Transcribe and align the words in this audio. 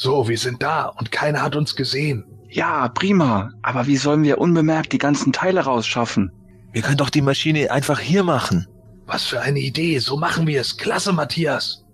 So, 0.00 0.28
wir 0.28 0.38
sind 0.38 0.62
da 0.62 0.84
und 0.84 1.10
keiner 1.10 1.42
hat 1.42 1.56
uns 1.56 1.74
gesehen. 1.74 2.24
Ja, 2.48 2.86
prima. 2.86 3.50
Aber 3.62 3.88
wie 3.88 3.96
sollen 3.96 4.22
wir 4.22 4.38
unbemerkt 4.38 4.92
die 4.92 4.98
ganzen 4.98 5.32
Teile 5.32 5.62
rausschaffen? 5.62 6.30
Wir 6.72 6.82
können 6.82 6.98
doch 6.98 7.10
die 7.10 7.20
Maschine 7.20 7.72
einfach 7.72 7.98
hier 7.98 8.22
machen. 8.22 8.68
Was 9.06 9.24
für 9.24 9.40
eine 9.40 9.58
Idee. 9.58 9.98
So 9.98 10.16
machen 10.16 10.46
wir 10.46 10.60
es. 10.60 10.76
Klasse, 10.76 11.12
Matthias. 11.12 11.84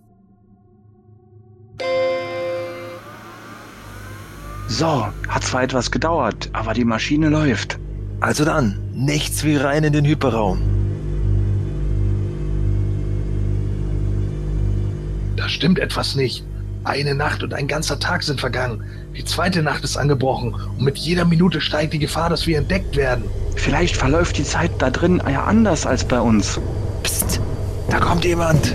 So, 4.68 5.08
hat 5.28 5.44
zwar 5.44 5.62
etwas 5.62 5.90
gedauert, 5.90 6.50
aber 6.52 6.74
die 6.74 6.84
Maschine 6.84 7.30
läuft. 7.30 7.78
Also 8.20 8.44
dann, 8.44 8.78
nichts 8.92 9.44
wie 9.44 9.56
rein 9.56 9.82
in 9.82 9.94
den 9.94 10.04
Hyperraum. 10.04 10.60
Da 15.36 15.48
stimmt 15.48 15.78
etwas 15.78 16.14
nicht. 16.14 16.44
Eine 16.84 17.14
Nacht 17.14 17.42
und 17.42 17.54
ein 17.54 17.66
ganzer 17.66 17.98
Tag 17.98 18.22
sind 18.22 18.40
vergangen. 18.40 18.84
Die 19.16 19.24
zweite 19.24 19.62
Nacht 19.62 19.84
ist 19.84 19.96
angebrochen 19.96 20.54
und 20.54 20.82
mit 20.82 20.98
jeder 20.98 21.24
Minute 21.24 21.62
steigt 21.62 21.94
die 21.94 21.98
Gefahr, 21.98 22.28
dass 22.28 22.46
wir 22.46 22.58
entdeckt 22.58 22.94
werden. 22.94 23.24
Vielleicht 23.56 23.96
verläuft 23.96 24.36
die 24.36 24.44
Zeit 24.44 24.70
da 24.78 24.90
drin 24.90 25.22
ja 25.26 25.44
anders 25.44 25.86
als 25.86 26.04
bei 26.04 26.20
uns. 26.20 26.60
Psst, 27.02 27.40
da 27.88 27.98
kommt 27.98 28.24
jemand. 28.26 28.74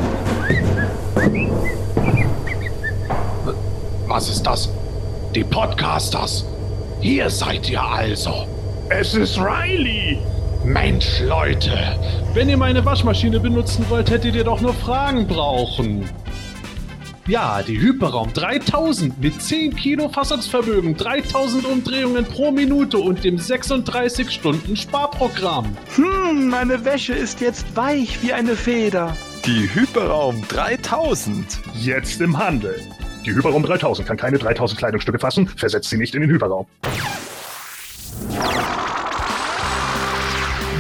Was 4.08 4.28
ist 4.28 4.44
das? 4.44 4.70
Die 5.36 5.44
Podcasters. 5.44 6.46
Hier 7.02 7.30
seid 7.30 7.70
ihr 7.70 7.84
also. 7.84 8.48
Es 8.90 9.14
ist 9.14 9.38
Riley. 9.38 10.18
Mensch, 10.66 11.22
Leute. 11.28 11.78
Wenn 12.34 12.50
ihr 12.50 12.58
meine 12.58 12.84
Waschmaschine 12.84 13.40
benutzen 13.40 13.86
wollt, 13.90 14.10
hättet 14.10 14.34
ihr 14.36 14.44
doch 14.44 14.62
nur 14.62 14.74
Fragen 14.74 15.28
brauchen. 15.28 16.10
Ja, 17.30 17.62
die 17.62 17.80
Hyperraum 17.80 18.34
3000 18.34 19.22
mit 19.22 19.40
10 19.40 19.76
Kilo 19.76 20.10
Fassungsvermögen, 20.10 20.98
3000 20.98 21.64
Umdrehungen 21.64 22.26
pro 22.26 22.50
Minute 22.50 22.98
und 22.98 23.24
dem 23.24 23.38
36 23.38 24.32
Stunden 24.32 24.76
Sparprogramm. 24.76 25.78
Hm, 25.96 26.50
meine 26.50 26.84
Wäsche 26.86 27.14
ist 27.14 27.40
jetzt 27.40 27.76
weich 27.76 28.24
wie 28.24 28.34
eine 28.34 28.56
Feder. 28.56 29.16
Die 29.46 29.70
Hyperraum 29.72 30.44
3000. 30.48 31.60
Jetzt 31.76 32.20
im 32.20 32.36
Handel. 32.36 32.82
Die 33.24 33.36
Hyperraum 33.36 33.62
3000 33.62 34.08
kann 34.08 34.18
keine 34.18 34.40
3000 34.40 34.80
Kleidungsstücke 34.80 35.20
fassen, 35.20 35.48
versetzt 35.50 35.92
sie 35.92 35.98
nicht 35.98 36.16
in 36.16 36.22
den 36.22 36.32
Hyperraum. 36.32 36.66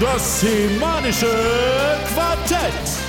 Das 0.02 0.42
semanische 0.42 1.28
Quartett. 2.12 3.09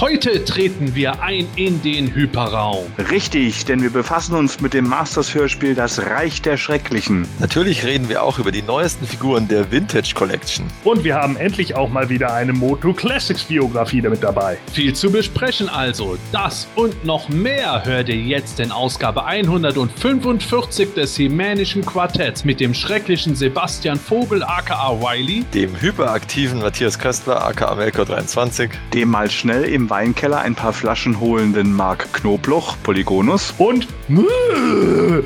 Heute 0.00 0.42
treten 0.46 0.94
wir 0.94 1.22
ein 1.22 1.46
in 1.56 1.82
den 1.82 2.14
Hyperraum. 2.14 2.86
Richtig, 3.10 3.66
denn 3.66 3.82
wir 3.82 3.90
befassen 3.90 4.34
uns 4.34 4.58
mit 4.58 4.72
dem 4.72 4.88
Masters-Hörspiel 4.88 5.74
Das 5.74 5.98
Reich 5.98 6.40
der 6.40 6.56
Schrecklichen. 6.56 7.28
Natürlich 7.38 7.84
reden 7.84 8.08
wir 8.08 8.22
auch 8.22 8.38
über 8.38 8.50
die 8.50 8.62
neuesten 8.62 9.06
Figuren 9.06 9.46
der 9.46 9.70
Vintage 9.70 10.14
Collection. 10.14 10.64
Und 10.84 11.04
wir 11.04 11.16
haben 11.16 11.36
endlich 11.36 11.74
auch 11.74 11.90
mal 11.90 12.08
wieder 12.08 12.32
eine 12.32 12.54
Moto 12.54 12.94
Classics 12.94 13.44
Biografie 13.44 14.00
damit 14.00 14.22
dabei. 14.22 14.56
Viel 14.72 14.94
zu 14.94 15.12
besprechen 15.12 15.68
also. 15.68 16.16
Das 16.32 16.66
und 16.76 17.04
noch 17.04 17.28
mehr 17.28 17.84
hört 17.84 18.08
ihr 18.08 18.16
jetzt 18.16 18.58
in 18.58 18.72
Ausgabe 18.72 19.26
145 19.26 20.94
des 20.94 21.18
Hemänischen 21.18 21.84
Quartetts 21.84 22.46
mit 22.46 22.58
dem 22.58 22.72
schrecklichen 22.72 23.34
Sebastian 23.36 23.98
Vogel 23.98 24.42
aka 24.44 24.98
Wiley, 24.98 25.44
Dem 25.52 25.78
hyperaktiven 25.78 26.60
Matthias 26.60 26.98
Köstler 26.98 27.44
aka 27.44 27.74
Melko 27.74 28.06
23. 28.06 28.70
Dem 28.94 29.10
mal 29.10 29.30
schnell 29.30 29.64
im 29.64 29.89
Weinkeller 29.90 30.40
ein 30.40 30.54
paar 30.54 30.72
Flaschen 30.72 31.20
holenden 31.20 31.74
Mark 31.74 32.12
Knobloch, 32.12 32.76
Polygonus. 32.82 33.52
Und 33.58 33.88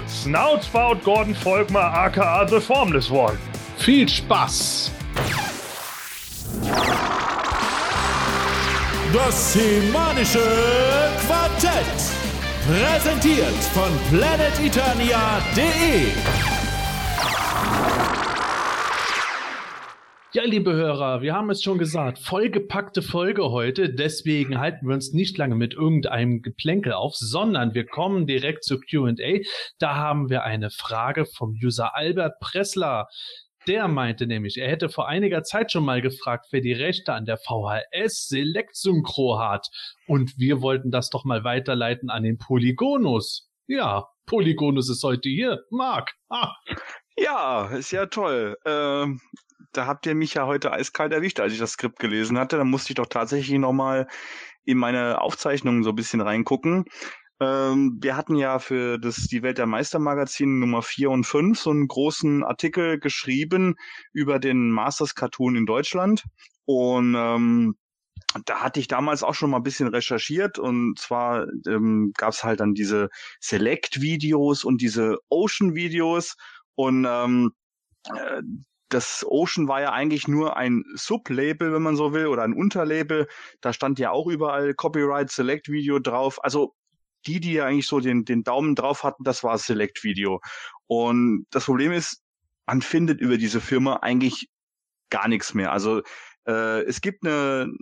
Snoutspout 0.08 0.96
Gordon 1.04 1.34
Volkmar 1.34 1.92
aka 1.92 2.46
The 2.48 2.60
Formless 2.60 3.10
One. 3.10 3.36
Viel 3.76 4.08
Spaß! 4.08 4.90
Das 9.12 9.52
semanische 9.52 10.40
Quartett. 11.26 11.84
Präsentiert 12.66 13.62
von 13.74 13.90
planeteternia.de. 14.10 16.63
Ja, 20.36 20.42
liebe 20.42 20.72
Hörer, 20.72 21.22
wir 21.22 21.32
haben 21.32 21.48
es 21.50 21.62
schon 21.62 21.78
gesagt, 21.78 22.18
vollgepackte 22.18 23.02
Folge 23.02 23.52
heute, 23.52 23.88
deswegen 23.88 24.58
halten 24.58 24.88
wir 24.88 24.94
uns 24.94 25.12
nicht 25.12 25.38
lange 25.38 25.54
mit 25.54 25.74
irgendeinem 25.74 26.42
Geplänkel 26.42 26.92
auf, 26.92 27.14
sondern 27.14 27.72
wir 27.74 27.86
kommen 27.86 28.26
direkt 28.26 28.64
zu 28.64 28.80
Q&A. 28.80 29.38
Da 29.78 29.94
haben 29.94 30.30
wir 30.30 30.42
eine 30.42 30.70
Frage 30.70 31.24
vom 31.24 31.56
User 31.62 31.94
Albert 31.94 32.40
Pressler. 32.40 33.06
Der 33.68 33.86
meinte 33.86 34.26
nämlich, 34.26 34.58
er 34.58 34.68
hätte 34.68 34.88
vor 34.88 35.06
einiger 35.06 35.44
Zeit 35.44 35.70
schon 35.70 35.84
mal 35.84 36.02
gefragt, 36.02 36.46
wer 36.50 36.62
die 36.62 36.72
Rechte 36.72 37.12
an 37.12 37.26
der 37.26 37.38
VHS 37.38 38.26
Select 38.26 38.74
Synchro 38.74 39.38
hat. 39.38 39.68
Und 40.08 40.36
wir 40.36 40.60
wollten 40.62 40.90
das 40.90 41.10
doch 41.10 41.24
mal 41.24 41.44
weiterleiten 41.44 42.10
an 42.10 42.24
den 42.24 42.38
Polygonus. 42.38 43.48
Ja, 43.68 44.08
Polygonus 44.26 44.90
ist 44.90 45.04
heute 45.04 45.28
hier. 45.28 45.60
Marc. 45.70 46.10
Ah. 46.28 46.56
Ja, 47.16 47.66
ist 47.68 47.92
ja 47.92 48.06
toll. 48.06 48.56
Ähm, 48.66 49.20
da 49.76 49.86
habt 49.86 50.06
ihr 50.06 50.14
mich 50.14 50.34
ja 50.34 50.46
heute 50.46 50.72
eiskalt 50.72 51.12
erwischt, 51.12 51.40
als 51.40 51.52
ich 51.52 51.58
das 51.58 51.72
Skript 51.72 51.98
gelesen 51.98 52.38
hatte. 52.38 52.56
Da 52.56 52.64
musste 52.64 52.90
ich 52.90 52.96
doch 52.96 53.06
tatsächlich 53.06 53.58
nochmal 53.58 54.08
in 54.64 54.78
meine 54.78 55.20
Aufzeichnungen 55.20 55.82
so 55.82 55.90
ein 55.90 55.96
bisschen 55.96 56.20
reingucken. 56.20 56.84
Ähm, 57.40 57.98
wir 58.00 58.16
hatten 58.16 58.36
ja 58.36 58.58
für 58.58 58.98
das 58.98 59.16
Die 59.26 59.42
Welt 59.42 59.58
der 59.58 59.66
Meister 59.66 59.98
Magazin 59.98 60.60
Nummer 60.60 60.82
4 60.82 61.10
und 61.10 61.24
5 61.24 61.58
so 61.58 61.70
einen 61.70 61.88
großen 61.88 62.44
Artikel 62.44 62.98
geschrieben 62.98 63.74
über 64.12 64.38
den 64.38 64.70
Masters 64.70 65.14
Cartoon 65.14 65.56
in 65.56 65.66
Deutschland. 65.66 66.24
Und 66.64 67.14
ähm, 67.16 67.76
da 68.46 68.60
hatte 68.60 68.80
ich 68.80 68.88
damals 68.88 69.22
auch 69.22 69.34
schon 69.34 69.50
mal 69.50 69.58
ein 69.58 69.62
bisschen 69.62 69.88
recherchiert 69.88 70.58
und 70.58 70.98
zwar 70.98 71.46
ähm, 71.66 72.12
gab 72.16 72.32
es 72.32 72.42
halt 72.42 72.60
dann 72.60 72.74
diese 72.74 73.08
Select-Videos 73.40 74.64
und 74.64 74.80
diese 74.80 75.18
Ocean-Videos 75.28 76.36
und 76.74 77.06
ähm, 77.08 77.52
äh, 78.12 78.42
das 78.94 79.26
Ocean 79.28 79.66
war 79.66 79.80
ja 79.80 79.92
eigentlich 79.92 80.28
nur 80.28 80.56
ein 80.56 80.84
Sublabel, 80.94 81.72
wenn 81.72 81.82
man 81.82 81.96
so 81.96 82.12
will, 82.12 82.28
oder 82.28 82.44
ein 82.44 82.54
Unterlabel. 82.54 83.26
Da 83.60 83.72
stand 83.72 83.98
ja 83.98 84.12
auch 84.12 84.28
überall 84.28 84.72
Copyright 84.74 85.30
Select 85.30 85.68
Video 85.68 85.98
drauf. 85.98 86.42
Also 86.44 86.74
die, 87.26 87.40
die 87.40 87.54
ja 87.54 87.66
eigentlich 87.66 87.88
so 87.88 87.98
den, 87.98 88.24
den 88.24 88.44
Daumen 88.44 88.76
drauf 88.76 89.02
hatten, 89.02 89.24
das 89.24 89.42
war 89.42 89.58
Select 89.58 90.04
Video. 90.04 90.40
Und 90.86 91.46
das 91.50 91.64
Problem 91.64 91.90
ist, 91.90 92.22
man 92.66 92.82
findet 92.82 93.20
über 93.20 93.36
diese 93.36 93.60
Firma 93.60 93.96
eigentlich 93.96 94.48
gar 95.10 95.26
nichts 95.26 95.54
mehr. 95.54 95.72
Also 95.72 96.02
äh, 96.46 96.82
es 96.84 97.00
gibt 97.00 97.26
eine, 97.26 97.72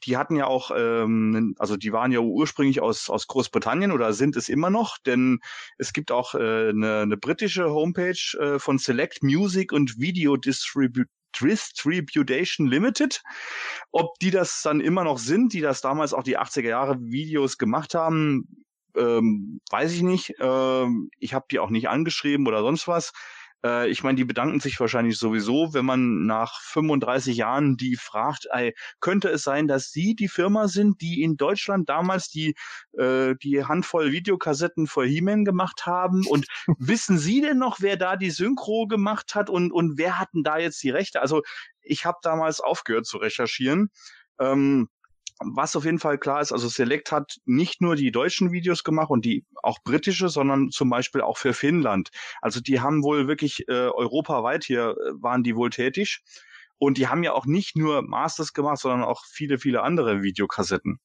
die 0.00 0.16
hatten 0.16 0.36
ja 0.36 0.46
auch, 0.46 0.70
ähm, 0.76 1.54
also 1.58 1.76
die 1.76 1.92
waren 1.92 2.12
ja 2.12 2.20
ursprünglich 2.20 2.80
aus, 2.80 3.10
aus 3.10 3.26
Großbritannien 3.26 3.92
oder 3.92 4.12
sind 4.12 4.36
es 4.36 4.48
immer 4.48 4.70
noch, 4.70 4.98
denn 4.98 5.40
es 5.78 5.92
gibt 5.92 6.10
auch 6.10 6.34
äh, 6.34 6.70
eine, 6.70 7.00
eine 7.00 7.16
britische 7.16 7.70
Homepage 7.70 8.36
äh, 8.38 8.58
von 8.58 8.78
Select 8.78 9.22
Music 9.22 9.72
und 9.72 9.98
Video 9.98 10.36
Distribu 10.36 11.02
Distribution 11.38 12.66
Limited. 12.66 13.22
Ob 13.92 14.18
die 14.20 14.30
das 14.30 14.62
dann 14.62 14.80
immer 14.80 15.04
noch 15.04 15.18
sind, 15.18 15.52
die 15.52 15.60
das 15.60 15.82
damals 15.82 16.14
auch 16.14 16.22
die 16.22 16.38
80er 16.38 16.68
Jahre 16.68 16.98
Videos 16.98 17.58
gemacht 17.58 17.94
haben, 17.94 18.64
ähm, 18.96 19.60
weiß 19.70 19.92
ich 19.92 20.02
nicht. 20.02 20.34
Ähm, 20.40 21.10
ich 21.18 21.34
habe 21.34 21.46
die 21.50 21.58
auch 21.58 21.70
nicht 21.70 21.88
angeschrieben 21.88 22.46
oder 22.46 22.62
sonst 22.62 22.88
was. 22.88 23.12
Äh, 23.66 23.88
ich 23.88 24.02
meine, 24.02 24.16
die 24.16 24.24
bedanken 24.24 24.60
sich 24.60 24.78
wahrscheinlich 24.78 25.18
sowieso, 25.18 25.74
wenn 25.74 25.84
man 25.84 26.26
nach 26.26 26.60
35 26.60 27.36
Jahren 27.36 27.76
die 27.76 27.96
fragt, 27.96 28.46
ey, 28.52 28.74
könnte 29.00 29.28
es 29.28 29.42
sein, 29.42 29.66
dass 29.66 29.90
Sie 29.90 30.14
die 30.14 30.28
Firma 30.28 30.68
sind, 30.68 31.00
die 31.00 31.22
in 31.22 31.36
Deutschland 31.36 31.88
damals 31.88 32.28
die, 32.28 32.54
äh, 32.96 33.34
die 33.42 33.64
Handvoll 33.64 34.12
Videokassetten 34.12 34.86
für 34.86 35.04
He-Man 35.04 35.44
gemacht 35.44 35.86
haben? 35.86 36.24
Und 36.28 36.46
wissen 36.78 37.18
Sie 37.18 37.40
denn 37.40 37.58
noch, 37.58 37.78
wer 37.80 37.96
da 37.96 38.16
die 38.16 38.30
Synchro 38.30 38.86
gemacht 38.86 39.34
hat 39.34 39.50
und, 39.50 39.72
und 39.72 39.98
wer 39.98 40.18
hatten 40.18 40.44
da 40.44 40.58
jetzt 40.58 40.82
die 40.82 40.90
Rechte? 40.90 41.20
Also 41.20 41.42
ich 41.82 42.04
habe 42.04 42.18
damals 42.22 42.60
aufgehört 42.60 43.06
zu 43.06 43.18
recherchieren. 43.18 43.90
Ähm, 44.38 44.88
was 45.38 45.76
auf 45.76 45.84
jeden 45.84 45.98
Fall 45.98 46.18
klar 46.18 46.40
ist, 46.40 46.52
also 46.52 46.68
Select 46.68 47.12
hat 47.12 47.36
nicht 47.44 47.80
nur 47.82 47.96
die 47.96 48.10
deutschen 48.10 48.52
Videos 48.52 48.84
gemacht 48.84 49.10
und 49.10 49.24
die 49.24 49.44
auch 49.62 49.78
britische, 49.84 50.28
sondern 50.28 50.70
zum 50.70 50.88
Beispiel 50.90 51.20
auch 51.20 51.36
für 51.38 51.52
Finnland. 51.52 52.10
Also 52.40 52.60
die 52.60 52.80
haben 52.80 53.02
wohl 53.02 53.28
wirklich 53.28 53.68
äh, 53.68 53.72
europaweit 53.72 54.64
hier 54.64 54.90
äh, 54.98 55.12
waren 55.22 55.42
die 55.42 55.56
wohl 55.56 55.70
tätig. 55.70 56.20
Und 56.78 56.98
die 56.98 57.08
haben 57.08 57.22
ja 57.22 57.32
auch 57.32 57.46
nicht 57.46 57.74
nur 57.76 58.02
Masters 58.02 58.52
gemacht, 58.52 58.78
sondern 58.78 59.02
auch 59.02 59.24
viele, 59.26 59.58
viele 59.58 59.82
andere 59.82 60.22
Videokassetten. 60.22 61.00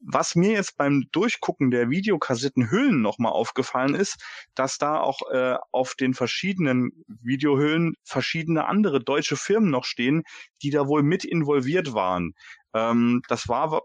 was 0.00 0.34
mir 0.34 0.52
jetzt 0.52 0.76
beim 0.78 1.04
Durchgucken 1.12 1.70
der 1.70 1.90
Videokassettenhüllen 1.90 3.02
nochmal 3.02 3.32
aufgefallen 3.32 3.94
ist, 3.94 4.16
dass 4.54 4.78
da 4.78 4.98
auch 5.00 5.20
äh, 5.30 5.56
auf 5.72 5.94
den 5.94 6.14
verschiedenen 6.14 7.04
Videohüllen 7.06 7.94
verschiedene 8.04 8.66
andere 8.66 9.00
deutsche 9.00 9.36
Firmen 9.36 9.70
noch 9.70 9.84
stehen, 9.84 10.22
die 10.62 10.70
da 10.70 10.86
wohl 10.86 11.02
mit 11.02 11.24
involviert 11.24 11.92
waren. 11.92 12.34
Ähm, 12.74 13.22
das 13.28 13.48
war 13.48 13.82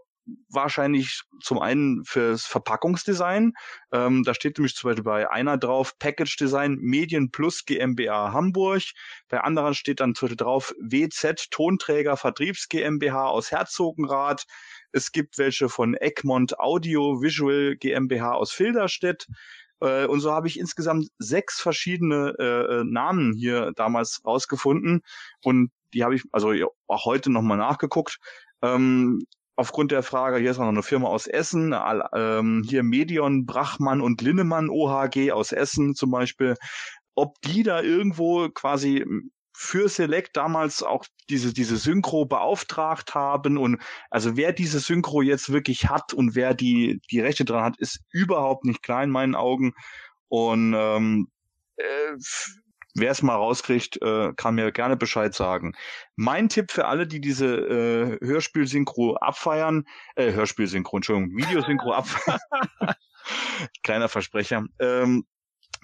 wahrscheinlich 0.48 1.22
zum 1.40 1.60
einen 1.60 2.04
fürs 2.04 2.44
Verpackungsdesign. 2.44 3.52
Ähm, 3.92 4.24
da 4.24 4.34
steht 4.34 4.58
nämlich 4.58 4.74
zum 4.74 4.90
Beispiel 4.90 5.04
bei 5.04 5.30
einer 5.30 5.56
drauf 5.56 5.98
Package 5.98 6.36
Design 6.36 6.76
Medien 6.80 7.30
Plus 7.30 7.64
GmbH 7.64 8.32
Hamburg. 8.32 8.82
Bei 9.28 9.40
anderen 9.40 9.74
steht 9.74 10.00
dann 10.00 10.14
zum 10.14 10.26
Beispiel 10.26 10.44
drauf 10.44 10.74
WZ 10.80 11.50
Tonträger 11.50 12.16
Vertriebs 12.16 12.68
GmbH 12.68 13.26
aus 13.26 13.50
Herzogenrath. 13.50 14.46
Es 14.92 15.12
gibt 15.12 15.38
welche 15.38 15.68
von 15.68 15.94
Egmont 15.94 16.58
Audio 16.58 17.22
Visual 17.22 17.76
GmbH 17.76 18.32
aus 18.32 18.52
Filderstedt. 18.52 19.26
Äh, 19.80 20.06
und 20.06 20.20
so 20.20 20.32
habe 20.32 20.48
ich 20.48 20.58
insgesamt 20.58 21.08
sechs 21.18 21.60
verschiedene 21.60 22.34
äh, 22.38 22.80
äh 22.80 22.84
Namen 22.84 23.32
hier 23.34 23.72
damals 23.76 24.22
rausgefunden. 24.24 25.02
Und 25.44 25.70
die 25.94 26.04
habe 26.04 26.14
ich 26.14 26.24
also 26.32 26.52
auch 26.88 27.04
heute 27.04 27.30
nochmal 27.30 27.58
nachgeguckt. 27.58 28.18
Ähm, 28.62 29.26
aufgrund 29.56 29.92
der 29.92 30.02
Frage, 30.02 30.38
hier 30.38 30.50
ist 30.50 30.58
noch 30.58 30.68
eine 30.68 30.82
Firma 30.82 31.08
aus 31.08 31.26
Essen, 31.26 31.74
ähm, 32.14 32.62
hier 32.66 32.82
Medion, 32.82 33.46
Brachmann 33.46 34.00
und 34.00 34.20
Linnemann 34.20 34.68
OHG 34.68 35.32
aus 35.32 35.52
Essen 35.52 35.94
zum 35.94 36.10
Beispiel, 36.10 36.56
ob 37.14 37.40
die 37.42 37.62
da 37.62 37.80
irgendwo 37.80 38.48
quasi 38.50 39.04
für 39.58 39.88
Select 39.88 40.36
damals 40.36 40.82
auch 40.82 41.06
diese, 41.30 41.54
diese 41.54 41.78
Synchro 41.78 42.26
beauftragt 42.26 43.14
haben 43.14 43.56
und 43.56 43.80
also 44.10 44.36
wer 44.36 44.52
diese 44.52 44.80
Synchro 44.80 45.22
jetzt 45.22 45.50
wirklich 45.50 45.88
hat 45.88 46.12
und 46.12 46.34
wer 46.34 46.52
die, 46.52 47.00
die 47.10 47.20
Rechte 47.20 47.46
dran 47.46 47.64
hat, 47.64 47.78
ist 47.78 48.00
überhaupt 48.10 48.66
nicht 48.66 48.82
klein 48.82 49.04
in 49.04 49.12
meinen 49.12 49.34
Augen. 49.34 49.72
Und 50.28 50.74
ähm, 50.76 51.28
äh, 51.76 52.16
Wer 52.98 53.10
es 53.10 53.20
mal 53.20 53.34
rauskriegt, 53.34 54.00
äh, 54.00 54.32
kann 54.36 54.54
mir 54.54 54.72
gerne 54.72 54.96
Bescheid 54.96 55.34
sagen. 55.34 55.74
Mein 56.16 56.48
Tipp 56.48 56.70
für 56.70 56.86
alle, 56.86 57.06
die 57.06 57.20
diese 57.20 57.46
äh, 57.46 58.26
Hörspielsynchro 58.26 59.16
abfeiern, 59.16 59.84
äh, 60.14 60.32
Hörspielsynchro, 60.32 60.96
Entschuldigung, 60.96 61.36
Videosynchro 61.36 61.92
abfeiern, 61.92 62.40
kleiner 63.82 64.08
Versprecher, 64.08 64.64
ähm, 64.78 65.26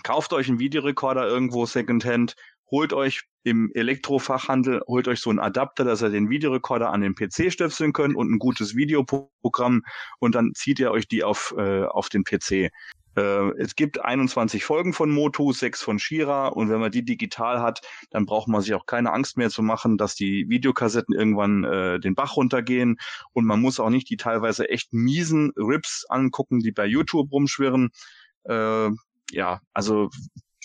kauft 0.05 0.33
euch 0.33 0.49
einen 0.49 0.59
Videorekorder 0.59 1.29
irgendwo 1.29 1.67
Secondhand, 1.67 2.35
holt 2.71 2.95
euch 2.95 3.25
im 3.45 3.71
Elektrofachhandel, 3.75 4.81
holt 4.87 5.07
euch 5.07 5.21
so 5.21 5.29
einen 5.29 5.39
Adapter, 5.39 5.85
dass 5.85 6.03
ihr 6.03 6.09
den 6.09 6.31
Videorekorder 6.31 6.91
an 6.91 7.03
den 7.03 7.15
PC 7.15 7.53
stöpseln 7.53 7.93
könnt 7.93 8.17
und 8.17 8.33
ein 8.33 8.39
gutes 8.39 8.75
Videoprogramm 8.75 9.83
und 10.19 10.35
dann 10.35 10.53
zieht 10.55 10.81
ihr 10.81 10.91
euch 10.91 11.09
die 11.09 11.25
auf, 11.25 11.55
äh, 11.59 11.85
auf 11.85 12.09
den 12.09 12.25
PC. 12.25 12.71
Äh, 13.17 13.51
es 13.59 13.77
gibt 13.77 14.05
21 14.05 14.65
Folgen 14.65 14.93
von 14.93 15.11
Motu, 15.11 15.53
sechs 15.53 15.83
von 15.83 15.99
Shira 15.99 16.49
und 16.49 16.71
wenn 16.71 16.81
man 16.81 16.91
die 16.91 17.05
digital 17.05 17.61
hat, 17.61 17.81
dann 18.11 18.27
braucht 18.27 18.49
man 18.49 18.61
sich 18.61 18.75
auch 18.75 18.87
keine 18.87 19.13
Angst 19.13 19.37
mehr 19.37 19.51
zu 19.51 19.63
machen, 19.63 19.99
dass 19.99 20.15
die 20.15 20.49
Videokassetten 20.49 21.15
irgendwann 21.15 21.65
äh, 21.65 22.01
den 22.01 22.15
Bach 22.15 22.37
runtergehen 22.37 22.99
und 23.33 23.45
man 23.45 23.61
muss 23.61 23.81
auch 23.81 23.91
nicht 23.91 24.09
die 24.11 24.17
teilweise 24.17 24.69
echt 24.69 24.93
miesen 24.93 25.53
Rips 25.57 26.07
angucken, 26.09 26.61
die 26.61 26.73
bei 26.73 26.87
YouTube 26.87 27.31
rumschwirren. 27.33 27.91
Äh, 28.45 28.91
ja, 29.31 29.61
also 29.73 30.11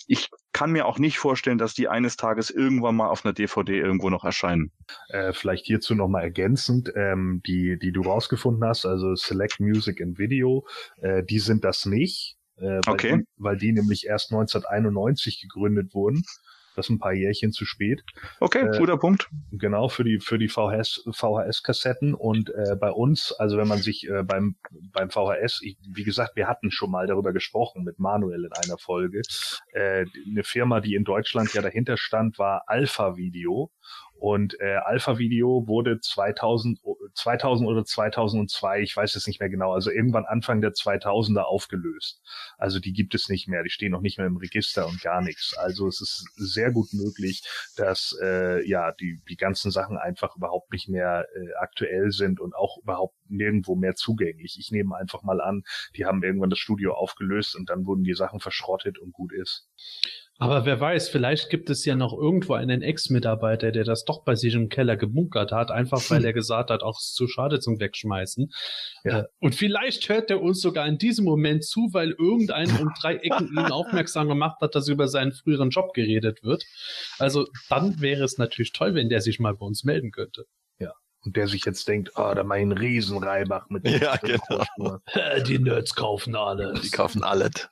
ich 0.08 0.30
kann 0.52 0.72
mir 0.72 0.86
auch 0.86 0.98
nicht 0.98 1.18
vorstellen, 1.18 1.58
dass 1.58 1.74
die 1.74 1.86
eines 1.86 2.16
Tages 2.16 2.50
irgendwann 2.50 2.96
mal 2.96 3.08
auf 3.08 3.24
einer 3.24 3.34
DVD 3.34 3.78
irgendwo 3.78 4.08
noch 4.08 4.24
erscheinen. 4.24 4.72
Äh, 5.10 5.32
vielleicht 5.34 5.66
hierzu 5.66 5.94
nochmal 5.94 6.24
ergänzend, 6.24 6.90
ähm, 6.96 7.42
die, 7.46 7.78
die 7.78 7.92
du 7.92 8.00
rausgefunden 8.00 8.66
hast, 8.66 8.86
also 8.86 9.14
Select 9.14 9.60
Music 9.60 10.00
and 10.00 10.18
Video, 10.18 10.66
äh, 11.02 11.22
die 11.22 11.38
sind 11.38 11.62
das 11.62 11.84
nicht. 11.84 12.37
Äh, 12.60 12.80
weil, 12.84 12.94
okay. 12.94 13.16
die, 13.18 13.24
weil 13.36 13.56
die 13.56 13.72
nämlich 13.72 14.06
erst 14.06 14.32
1991 14.32 15.40
gegründet 15.40 15.94
wurden. 15.94 16.22
Das 16.78 16.86
ist 16.86 16.90
ein 16.90 17.00
paar 17.00 17.12
Jährchen 17.12 17.50
zu 17.50 17.64
spät. 17.64 18.04
Okay, 18.38 18.60
äh, 18.60 18.78
guter 18.78 18.98
Punkt. 18.98 19.28
Genau, 19.50 19.88
für 19.88 20.04
die, 20.04 20.20
für 20.20 20.38
die 20.38 20.46
VHS, 20.46 21.08
VHS-Kassetten. 21.10 22.14
Und 22.14 22.50
äh, 22.50 22.76
bei 22.76 22.92
uns, 22.92 23.32
also 23.32 23.58
wenn 23.58 23.66
man 23.66 23.78
sich 23.78 24.08
äh, 24.08 24.22
beim, 24.22 24.54
beim 24.92 25.10
VHS, 25.10 25.60
ich, 25.62 25.76
wie 25.92 26.04
gesagt, 26.04 26.36
wir 26.36 26.46
hatten 26.46 26.70
schon 26.70 26.92
mal 26.92 27.08
darüber 27.08 27.32
gesprochen 27.32 27.82
mit 27.82 27.98
Manuel 27.98 28.44
in 28.44 28.52
einer 28.52 28.78
Folge. 28.78 29.22
Äh, 29.72 30.04
eine 30.24 30.44
Firma, 30.44 30.78
die 30.78 30.94
in 30.94 31.02
Deutschland 31.02 31.52
ja 31.52 31.62
dahinter 31.62 31.96
stand, 31.96 32.38
war 32.38 32.62
Alpha 32.68 33.16
Video. 33.16 33.72
Und 34.18 34.60
äh, 34.60 34.76
Alpha 34.84 35.18
Video 35.18 35.68
wurde 35.68 36.00
2000, 36.00 36.80
2000 37.14 37.68
oder 37.68 37.84
2002, 37.84 38.82
ich 38.82 38.96
weiß 38.96 39.14
es 39.14 39.28
nicht 39.28 39.38
mehr 39.38 39.48
genau, 39.48 39.72
also 39.72 39.92
irgendwann 39.92 40.24
Anfang 40.26 40.60
der 40.60 40.72
2000er 40.72 41.42
aufgelöst. 41.42 42.20
Also 42.58 42.80
die 42.80 42.92
gibt 42.92 43.14
es 43.14 43.28
nicht 43.28 43.46
mehr, 43.46 43.62
die 43.62 43.70
stehen 43.70 43.92
noch 43.92 44.00
nicht 44.00 44.18
mehr 44.18 44.26
im 44.26 44.36
Register 44.36 44.88
und 44.88 45.00
gar 45.02 45.22
nichts. 45.22 45.56
Also 45.56 45.86
es 45.86 46.00
ist 46.00 46.28
sehr 46.36 46.72
gut 46.72 46.92
möglich, 46.92 47.44
dass 47.76 48.18
äh, 48.20 48.66
ja 48.68 48.90
die 48.92 49.20
die 49.28 49.36
ganzen 49.36 49.70
Sachen 49.70 49.96
einfach 49.96 50.34
überhaupt 50.36 50.72
nicht 50.72 50.88
mehr 50.88 51.26
äh, 51.36 51.54
aktuell 51.60 52.10
sind 52.10 52.40
und 52.40 52.56
auch 52.56 52.78
überhaupt 52.78 53.14
nirgendwo 53.28 53.76
mehr 53.76 53.94
zugänglich. 53.94 54.56
Ich 54.58 54.72
nehme 54.72 54.96
einfach 54.96 55.22
mal 55.22 55.40
an, 55.40 55.62
die 55.96 56.06
haben 56.06 56.24
irgendwann 56.24 56.50
das 56.50 56.58
Studio 56.58 56.94
aufgelöst 56.94 57.54
und 57.54 57.70
dann 57.70 57.86
wurden 57.86 58.02
die 58.02 58.14
Sachen 58.14 58.40
verschrottet 58.40 58.98
und 58.98 59.12
gut 59.12 59.32
ist. 59.32 59.68
Aber 60.40 60.64
wer 60.64 60.78
weiß, 60.78 61.08
vielleicht 61.08 61.50
gibt 61.50 61.68
es 61.68 61.84
ja 61.84 61.96
noch 61.96 62.16
irgendwo 62.16 62.54
einen 62.54 62.80
Ex-Mitarbeiter, 62.80 63.72
der 63.72 63.82
das 63.82 64.04
doch 64.04 64.22
bei 64.22 64.36
sich 64.36 64.54
im 64.54 64.68
Keller 64.68 64.96
gebunkert 64.96 65.50
hat, 65.50 65.72
einfach 65.72 66.00
weil 66.10 66.24
er 66.24 66.32
gesagt 66.32 66.70
hat, 66.70 66.84
auch 66.84 66.98
es 66.98 67.06
ist 67.06 67.14
zu 67.16 67.26
schade 67.26 67.58
zum 67.58 67.80
Wegschmeißen. 67.80 68.52
Ja. 69.02 69.20
Äh, 69.20 69.24
und 69.40 69.56
vielleicht 69.56 70.08
hört 70.08 70.30
er 70.30 70.40
uns 70.40 70.60
sogar 70.60 70.86
in 70.86 70.96
diesem 70.96 71.24
Moment 71.24 71.64
zu, 71.64 71.88
weil 71.92 72.12
irgendein 72.12 72.70
um 72.80 72.92
drei 73.00 73.16
Ecken 73.16 73.48
ihn 73.52 73.72
aufmerksam 73.72 74.28
gemacht 74.28 74.60
hat, 74.60 74.76
dass 74.76 74.86
über 74.86 75.08
seinen 75.08 75.32
früheren 75.32 75.70
Job 75.70 75.92
geredet 75.92 76.44
wird. 76.44 76.64
Also 77.18 77.48
dann 77.68 78.00
wäre 78.00 78.22
es 78.22 78.38
natürlich 78.38 78.72
toll, 78.72 78.94
wenn 78.94 79.08
der 79.08 79.20
sich 79.20 79.40
mal 79.40 79.56
bei 79.56 79.66
uns 79.66 79.82
melden 79.82 80.12
könnte. 80.12 80.44
Ja. 80.78 80.92
Und 81.24 81.36
der 81.36 81.48
sich 81.48 81.64
jetzt 81.64 81.88
denkt, 81.88 82.12
oh, 82.14 82.32
da 82.32 82.44
mein 82.44 82.70
Riesenreibach 82.70 83.68
mit 83.70 83.88
Ja, 83.88 84.14
genau. 84.16 84.98
Die 85.48 85.58
Nerds 85.58 85.96
kaufen 85.96 86.36
alles. 86.36 86.80
Die 86.82 86.90
kaufen 86.90 87.24
alles. 87.24 87.68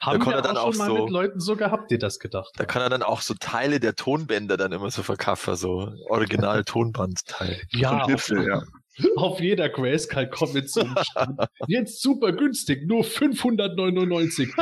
Haben 0.00 0.24
wir 0.24 0.42
dann 0.42 0.56
auch 0.56 0.72
schon 0.72 0.78
mal 0.78 0.86
so, 0.86 1.04
mit 1.04 1.10
Leuten 1.10 1.40
so 1.40 1.56
gehabt, 1.56 1.90
die 1.90 1.98
das 1.98 2.18
gedacht 2.18 2.50
Da 2.56 2.64
kann 2.64 2.82
er 2.82 2.88
dann 2.88 3.02
auch 3.02 3.20
so 3.20 3.34
Teile 3.38 3.80
der 3.80 3.94
Tonbänder 3.94 4.56
dann 4.56 4.72
immer 4.72 4.90
so 4.90 5.02
verkaufen, 5.02 5.56
so 5.56 5.92
original 6.08 6.64
Tonbandteil. 6.64 7.60
Ja, 7.72 8.04
auf, 8.04 8.28
ja. 8.28 8.62
auf 9.16 9.40
jeder 9.40 9.68
Grayscale 9.68 10.28
Comic 10.28 10.68
Stand. 10.70 11.40
Jetzt 11.66 12.00
super 12.00 12.32
günstig, 12.32 12.86
nur 12.86 13.04
599. 13.04 14.52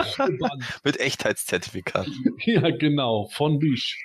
mit 0.85 1.01
Echtheitszertifikat. 1.01 2.09
Ja, 2.45 2.71
genau, 2.71 3.29
von 3.33 3.59
Bisch. 3.59 3.99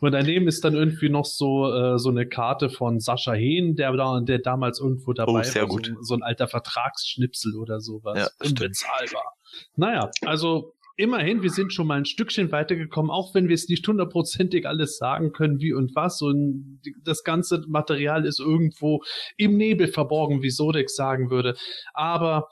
Und 0.00 0.12
daneben 0.12 0.48
ist 0.48 0.64
dann 0.64 0.74
irgendwie 0.74 1.08
noch 1.08 1.24
so, 1.24 1.72
äh, 1.72 1.98
so 1.98 2.10
eine 2.10 2.26
Karte 2.26 2.70
von 2.70 3.00
Sascha 3.00 3.32
Hehn, 3.32 3.74
der, 3.74 3.92
da, 3.92 4.20
der 4.20 4.38
damals 4.38 4.80
irgendwo 4.80 5.12
dabei 5.12 5.40
oh, 5.40 5.42
sehr 5.42 5.62
war. 5.62 5.68
Gut. 5.68 5.86
So, 5.86 6.02
so 6.02 6.14
ein 6.14 6.22
alter 6.22 6.48
Vertragsschnipsel 6.48 7.56
oder 7.56 7.80
sowas. 7.80 8.18
Ja, 8.18 8.46
Unbezahlbar. 8.46 9.34
Naja, 9.76 10.10
also 10.22 10.74
immerhin, 10.96 11.42
wir 11.42 11.50
sind 11.50 11.72
schon 11.72 11.86
mal 11.86 11.98
ein 11.98 12.04
Stückchen 12.04 12.52
weitergekommen, 12.52 13.10
auch 13.10 13.34
wenn 13.34 13.48
wir 13.48 13.54
es 13.54 13.68
nicht 13.68 13.86
hundertprozentig 13.86 14.66
alles 14.66 14.98
sagen 14.98 15.32
können, 15.32 15.60
wie 15.60 15.72
und 15.72 15.94
was. 15.94 16.20
Und 16.22 16.80
das 17.04 17.24
ganze 17.24 17.64
Material 17.68 18.24
ist 18.24 18.40
irgendwo 18.40 19.02
im 19.36 19.56
Nebel 19.56 19.88
verborgen, 19.88 20.42
wie 20.42 20.50
Sodex 20.50 20.94
sagen 20.94 21.30
würde. 21.30 21.54
Aber 21.94 22.48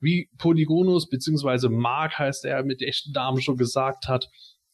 wie 0.00 0.28
Polygonus 0.38 1.08
beziehungsweise 1.08 1.68
Mark 1.68 2.18
heißt 2.18 2.44
er 2.44 2.64
mit 2.64 2.82
echten 2.82 3.12
Namen 3.12 3.40
schon 3.40 3.56
gesagt 3.56 4.06
hat, 4.06 4.28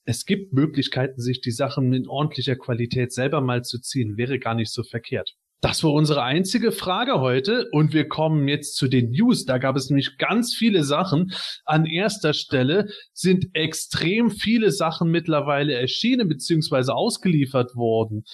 es 0.06 0.26
gibt 0.26 0.52
Möglichkeiten, 0.52 1.18
sich 1.20 1.40
die 1.40 1.50
Sachen 1.50 1.94
in 1.94 2.06
ordentlicher 2.06 2.56
Qualität 2.56 3.12
selber 3.12 3.40
mal 3.40 3.62
zu 3.62 3.80
ziehen, 3.80 4.18
wäre 4.18 4.38
gar 4.38 4.54
nicht 4.54 4.70
so 4.70 4.82
verkehrt. 4.82 5.34
Das 5.64 5.82
war 5.82 5.94
unsere 5.94 6.22
einzige 6.22 6.72
Frage 6.72 7.20
heute 7.20 7.70
und 7.72 7.94
wir 7.94 8.06
kommen 8.06 8.48
jetzt 8.48 8.76
zu 8.76 8.86
den 8.86 9.12
News. 9.12 9.46
Da 9.46 9.56
gab 9.56 9.76
es 9.76 9.88
nämlich 9.88 10.18
ganz 10.18 10.54
viele 10.54 10.84
Sachen. 10.84 11.32
An 11.64 11.86
erster 11.86 12.34
Stelle 12.34 12.90
sind 13.14 13.46
extrem 13.54 14.30
viele 14.30 14.70
Sachen 14.72 15.10
mittlerweile 15.10 15.72
erschienen 15.72 16.28
bzw. 16.28 16.92
ausgeliefert 16.92 17.76
worden. 17.76 18.24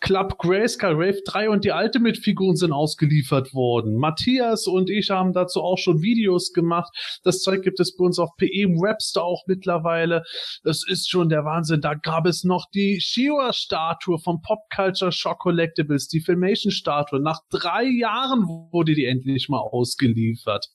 Club 0.00 0.38
Grayscale 0.38 0.94
Rave 0.94 1.20
3 1.26 1.50
und 1.50 1.64
die 1.66 1.72
Ultimate-Figuren 1.72 2.56
sind 2.56 2.72
ausgeliefert 2.72 3.52
worden. 3.52 3.94
Matthias 3.96 4.66
und 4.66 4.88
ich 4.88 5.10
haben 5.10 5.34
dazu 5.34 5.60
auch 5.60 5.76
schon 5.76 6.00
Videos 6.00 6.54
gemacht. 6.54 6.90
Das 7.22 7.42
Zeug 7.42 7.64
gibt 7.64 7.80
es 7.80 7.96
bei 7.96 8.04
uns 8.06 8.18
auf 8.18 8.30
PE 8.38 8.62
im 8.62 8.80
Webster 8.80 9.24
auch 9.24 9.42
mittlerweile. 9.46 10.22
Das 10.64 10.88
ist 10.88 11.10
schon 11.10 11.28
der 11.28 11.44
Wahnsinn. 11.44 11.82
Da 11.82 11.92
gab 11.92 12.24
es 12.24 12.44
noch 12.44 12.64
die 12.72 12.98
Shiwa-Statue 12.98 14.18
vom 14.20 14.40
Pop 14.40 14.60
Culture 14.74 15.12
Shock 15.12 15.40
Collectibles, 15.40 16.08
die 16.08 16.22
Filmation 16.22 16.72
Statue. 16.78 17.20
Nach 17.20 17.40
drei 17.50 17.84
Jahren 17.84 18.46
wurde 18.72 18.94
die 18.94 19.04
endlich 19.04 19.48
mal 19.48 19.60
ausgeliefert. 19.60 20.66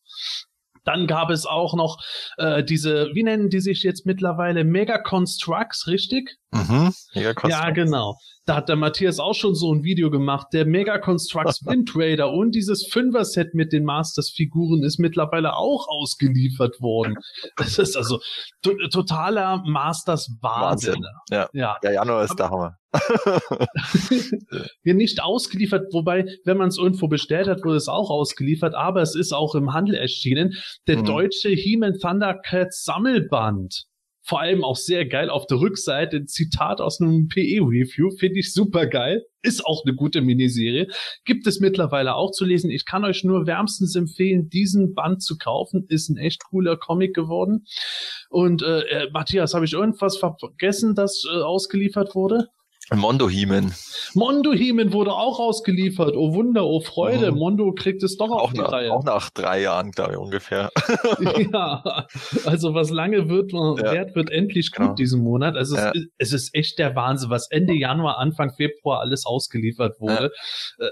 Dann 0.85 1.07
gab 1.07 1.29
es 1.29 1.45
auch 1.45 1.75
noch 1.75 1.97
äh, 2.37 2.63
diese, 2.63 3.09
wie 3.13 3.23
nennen 3.23 3.49
die 3.49 3.61
sich 3.61 3.83
jetzt 3.83 4.05
mittlerweile? 4.05 4.63
Mega 4.63 4.97
Constructs, 4.97 5.87
richtig? 5.87 6.37
Mhm, 6.51 6.93
Mega 7.15 7.33
Constructs. 7.33 7.65
Ja, 7.65 7.69
genau. 7.71 8.17
Da 8.45 8.55
hat 8.57 8.67
der 8.67 8.75
Matthias 8.75 9.19
auch 9.19 9.35
schon 9.35 9.55
so 9.55 9.73
ein 9.73 9.83
Video 9.83 10.09
gemacht. 10.11 10.47
Der 10.51 10.65
Mega 10.65 10.97
Constructs 10.97 11.61
Wind 11.65 11.91
Raider 11.95 12.31
und 12.33 12.51
dieses 12.53 12.85
Fünfer-Set 12.91 13.53
mit 13.53 13.71
den 13.71 13.85
Masters-Figuren 13.85 14.83
ist 14.83 14.99
mittlerweile 14.99 15.55
auch 15.55 15.87
ausgeliefert 15.87 16.81
worden. 16.81 17.15
Das 17.55 17.77
ist 17.79 17.95
also 17.95 18.19
to 18.61 18.73
totaler 18.91 19.63
Masters-Wahnsinn. 19.65 20.93
Wahnsinn. 20.95 21.05
Ja. 21.31 21.49
Ja. 21.53 21.77
Der 21.83 21.93
Januar 21.93 22.23
ist 22.25 22.35
der 22.37 22.49
Hammer. 22.49 22.77
Hier 24.83 24.93
nicht 24.93 25.21
ausgeliefert, 25.21 25.93
wobei, 25.93 26.25
wenn 26.45 26.57
man 26.57 26.67
es 26.69 26.77
irgendwo 26.77 27.07
bestellt 27.07 27.47
hat, 27.47 27.63
wurde 27.63 27.77
es 27.77 27.87
auch 27.87 28.09
ausgeliefert, 28.09 28.75
aber 28.75 29.01
es 29.01 29.15
ist 29.15 29.33
auch 29.33 29.55
im 29.55 29.73
Handel 29.73 29.95
erschienen. 29.95 30.53
Der 30.87 30.97
Mhm. 30.97 31.05
deutsche 31.05 31.49
He-Man 31.49 31.97
Thundercats 31.99 32.83
Sammelband. 32.83 33.85
Vor 34.25 34.39
allem 34.39 34.63
auch 34.63 34.77
sehr 34.77 35.05
geil 35.05 35.29
auf 35.29 35.47
der 35.47 35.59
Rückseite, 35.59 36.17
ein 36.17 36.27
Zitat 36.27 36.79
aus 36.79 37.01
einem 37.01 37.27
PE-Review, 37.27 38.09
finde 38.17 38.39
ich 38.39 38.53
super 38.53 38.87
geil. 38.87 39.25
Ist 39.41 39.65
auch 39.65 39.83
eine 39.85 39.93
gute 39.93 40.21
Miniserie. 40.21 40.87
Gibt 41.25 41.45
es 41.45 41.59
mittlerweile 41.59 42.15
auch 42.15 42.31
zu 42.31 42.45
lesen. 42.45 42.71
Ich 42.71 42.85
kann 42.85 43.03
euch 43.03 43.25
nur 43.25 43.45
wärmstens 43.45 43.95
empfehlen, 43.95 44.47
diesen 44.47 44.93
Band 44.93 45.21
zu 45.21 45.37
kaufen. 45.37 45.85
Ist 45.89 46.09
ein 46.09 46.15
echt 46.15 46.45
cooler 46.45 46.77
Comic 46.77 47.13
geworden. 47.13 47.65
Und 48.29 48.63
äh, 48.63 48.79
äh, 48.83 49.09
Matthias, 49.11 49.53
habe 49.53 49.65
ich 49.65 49.73
irgendwas 49.73 50.17
vergessen, 50.17 50.95
das 50.95 51.23
äh, 51.29 51.41
ausgeliefert 51.41 52.15
wurde? 52.15 52.47
Mondo 52.91 53.29
Heeman. 53.29 53.73
Mondo 54.13 54.51
Heeman 54.51 54.91
wurde 54.91 55.13
auch 55.13 55.39
ausgeliefert. 55.39 56.15
Oh 56.15 56.33
Wunder, 56.33 56.65
oh 56.65 56.81
Freude. 56.81 57.31
Mhm. 57.31 57.37
Mondo 57.37 57.71
kriegt 57.73 58.03
es 58.03 58.17
doch 58.17 58.29
auf 58.29 58.41
Auch 58.41 58.53
die 58.53 58.59
nach, 58.59 58.71
Reihe. 58.71 58.91
auch 58.91 59.03
nach 59.03 59.29
drei 59.29 59.61
Jahren, 59.61 59.91
glaube 59.91 60.11
ich, 60.13 60.17
ungefähr. 60.17 60.69
ja, 61.53 62.05
also 62.45 62.73
was 62.73 62.89
lange 62.89 63.29
wird, 63.29 63.51
Ja. 63.53 63.77
wert 63.93 64.15
wird 64.15 64.29
endlich 64.29 64.71
gut 64.71 64.83
Genau. 64.85 64.95
diesen 64.95 65.23
Monat. 65.23 65.55
Also 65.55 65.75
Ja. 65.77 65.91
es, 65.91 65.95
ist, 65.95 66.09
es 66.17 66.33
ist 66.33 66.55
echt 66.55 66.77
der 66.77 66.95
Wahnsinn, 66.95 67.29
was 67.29 67.49
Ende 67.49 67.73
Januar, 67.73 68.17
Anfang 68.19 68.53
Februar 68.53 68.99
alles 68.99 69.25
ausgeliefert 69.25 69.99
wurde. 69.99 70.31
Äh, 70.77 70.85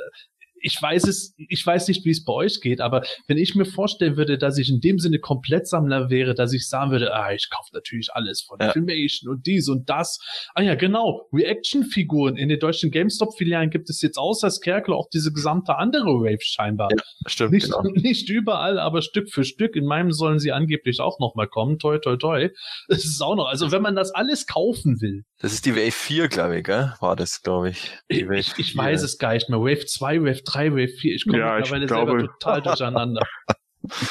Ich 0.62 0.82
weiß 0.82 1.08
es, 1.08 1.34
ich 1.38 1.65
weiß 1.65 1.88
nicht, 1.88 2.06
wie 2.06 2.12
es 2.12 2.24
bei 2.24 2.34
euch 2.34 2.62
geht, 2.62 2.82
aber 2.82 3.03
wenn 3.27 3.38
ich 3.38 3.56
mir 3.56 3.65
vorstellen 3.65 4.18
würde, 4.18 4.38
dass 4.38 4.58
ich 4.58 4.70
in 4.70 4.80
dem 4.80 5.00
Sinne 5.00 5.20
Komplettsammler 5.20 6.10
wäre, 6.10 6.36
dass 6.36 6.53
ich 6.53 6.68
sagen 6.68 6.91
würde, 6.91 7.13
ah, 7.13 7.34
ich 7.34 7.50
kaufe 7.50 7.70
natürlich 7.74 8.10
alles 8.13 8.41
von 8.41 8.60
Ja. 8.60 8.72
Filmation 8.72 9.32
und 9.32 9.46
dies 9.46 9.68
und 9.70 9.89
das. 9.89 10.20
Ah 10.53 10.62
ja, 10.62 10.75
genau, 10.75 11.27
Reaction-Figuren. 11.34 12.38
In 12.38 12.50
den 12.50 12.60
deutschen 12.60 12.91
GameStop-Filialen 12.91 13.70
gibt 13.70 13.89
es 13.89 14.01
jetzt 14.01 14.18
außer 14.18 14.50
Skerkel 14.50 14.94
auch 14.94 15.10
diese 15.10 15.32
gesamte 15.32 15.77
andere 15.77 16.22
Wave 16.22 16.41
scheinbar. 16.41 16.89
Ja, 16.91 17.03
Stimmt, 17.27 17.51
Nicht, 17.51 17.65
genau. 17.65 17.82
nicht 17.94 18.30
überall, 18.30 18.80
aber 18.80 19.01
Stück 19.01 19.30
für 19.30 19.44
Stück. 19.44 19.75
In 19.75 19.86
meinem 19.86 20.12
sollen 20.12 20.39
sie 20.39 20.51
angeblich 20.51 21.00
auch 21.00 21.20
noch 21.20 21.36
mal 21.36 21.48
kommen. 21.48 21.80
Toi, 21.80 21.98
toi, 22.00 22.18
toi. 22.18 22.50
Das 22.88 23.03
ist 23.06 23.22
auch 23.22 23.36
noch. 23.36 23.48
Also 23.48 23.72
wenn 23.72 23.82
man 23.82 23.96
das 23.96 24.12
alles 24.12 24.46
kaufen 24.48 25.01
will, 25.01 25.24
Das 25.42 25.54
ist 25.54 25.66
die 25.66 25.76
Wave 25.76 25.92
4, 25.92 26.28
glaube 26.28 26.58
ich, 26.60 26.64
gell? 26.64 26.94
War 27.00 27.16
das, 27.16 27.42
glaube 27.42 27.70
ich. 27.70 27.92
Die 28.12 28.22
ich, 28.22 28.26
Wave 28.28 28.40
ich, 28.40 28.54
ich 28.60 28.72
4. 28.74 28.82
weiß 28.84 29.02
es 29.02 29.18
gar 29.18 29.34
nicht 29.34 29.50
mehr. 29.50 29.60
Wave 29.60 29.86
2, 29.86 30.22
Wave 30.22 30.42
3, 30.44 30.72
Wave 30.74 30.88
4. 30.90 31.16
Ich 31.16 31.26
komme 31.26 31.40
Ja, 31.40 31.58
ich 31.58 31.72
mittlerweile 31.72 31.86
glaube- 31.88 32.12
selber 32.12 32.28
total 32.40 32.62
durcheinander. 32.62 33.22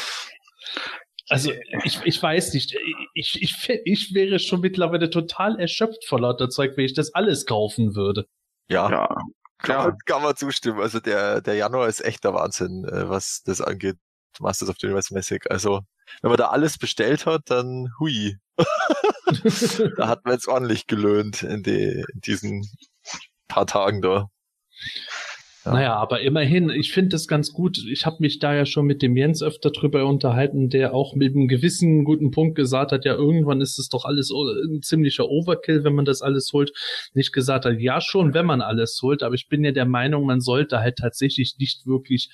Also 1.29 1.53
ich, 1.85 2.01
ich 2.05 2.21
weiß 2.21 2.55
nicht. 2.55 2.77
Ich, 3.15 3.41
ich, 3.41 3.69
ich 3.85 4.15
wäre 4.15 4.41
schon 4.41 4.61
mittlerweile 4.61 5.11
total 5.11 5.61
erschöpft 5.61 6.05
vor 6.07 6.19
lauter 6.21 6.49
Zeug, 6.51 6.73
wenn 6.77 6.85
ich 6.87 6.95
das 6.95 7.15
alles 7.15 7.47
kaufen 7.47 7.95
würde. 7.95 8.27
Ja, 8.69 8.91
Ja, 8.91 9.17
kann, 9.59 9.77
man, 9.91 9.99
kann 10.07 10.23
man 10.23 10.35
zustimmen. 10.35 10.81
Also 10.81 10.99
der, 10.99 11.41
der 11.41 11.55
Januar 11.55 11.87
ist 11.87 12.05
echt 12.05 12.25
der 12.25 12.35
Wahnsinn, 12.35 12.85
äh, 12.85 13.09
was 13.09 13.43
das 13.45 13.61
angeht. 13.61 13.97
Masters 14.39 14.69
of 14.69 14.77
the 14.81 14.87
Universe 14.87 15.13
mäßig. 15.13 15.51
Also, 15.51 15.81
wenn 16.23 16.31
man 16.31 16.39
da 16.39 16.49
alles 16.49 16.79
bestellt 16.79 17.27
hat, 17.27 17.43
dann 17.47 17.93
hui. 17.99 18.37
da 19.97 20.09
hat 20.09 20.25
man 20.25 20.35
jetzt 20.35 20.49
ordentlich 20.49 20.87
gelöhnt 20.87 21.43
in, 21.43 21.63
die, 21.63 22.05
in 22.13 22.21
diesen 22.21 22.69
paar 23.49 23.67
Tagen 23.67 24.03
da. 24.03 24.29
Ja. 25.65 25.73
Naja, 25.75 25.95
aber 25.97 26.21
immerhin, 26.23 26.71
ich 26.71 26.93
finde 26.93 27.11
das 27.11 27.29
ganz 27.29 27.53
gut. 27.53 27.77
Ich 27.91 28.07
habe 28.07 28.17
mich 28.21 28.39
da 28.39 28.55
ja 28.55 28.65
schon 28.65 28.87
mit 28.87 29.03
dem 29.03 29.15
Jens 29.15 29.43
öfter 29.43 29.71
drüber 29.71 30.07
unterhalten, 30.07 30.71
der 30.71 30.95
auch 30.95 31.15
mit 31.15 31.35
einem 31.35 31.49
gewissen 31.49 32.05
guten 32.05 32.31
Punkt 32.31 32.55
gesagt 32.55 32.93
hat, 32.93 33.05
ja, 33.05 33.15
irgendwann 33.15 33.61
ist 33.61 33.79
es 33.79 33.91
doch 33.91 34.07
alles 34.07 34.31
ein 34.31 34.81
ziemlicher 34.81 35.29
Overkill, 35.29 35.85
wenn 35.85 35.95
man 35.95 36.07
das 36.07 36.23
alles 36.23 36.51
holt. 36.55 36.73
Nicht 37.13 37.33
gesagt 37.33 37.67
hat, 37.67 37.79
ja 37.79 38.01
schon, 38.01 38.33
wenn 38.33 38.47
man 38.47 38.63
alles 38.63 38.99
holt, 39.03 39.23
aber 39.23 39.35
ich 39.35 39.49
bin 39.49 39.63
ja 39.63 39.73
der 39.73 39.85
Meinung, 39.85 40.25
man 40.25 40.41
sollte 40.41 40.81
halt 40.81 40.97
tatsächlich 40.97 41.57
nicht 41.59 41.87
wirklich 41.87 42.31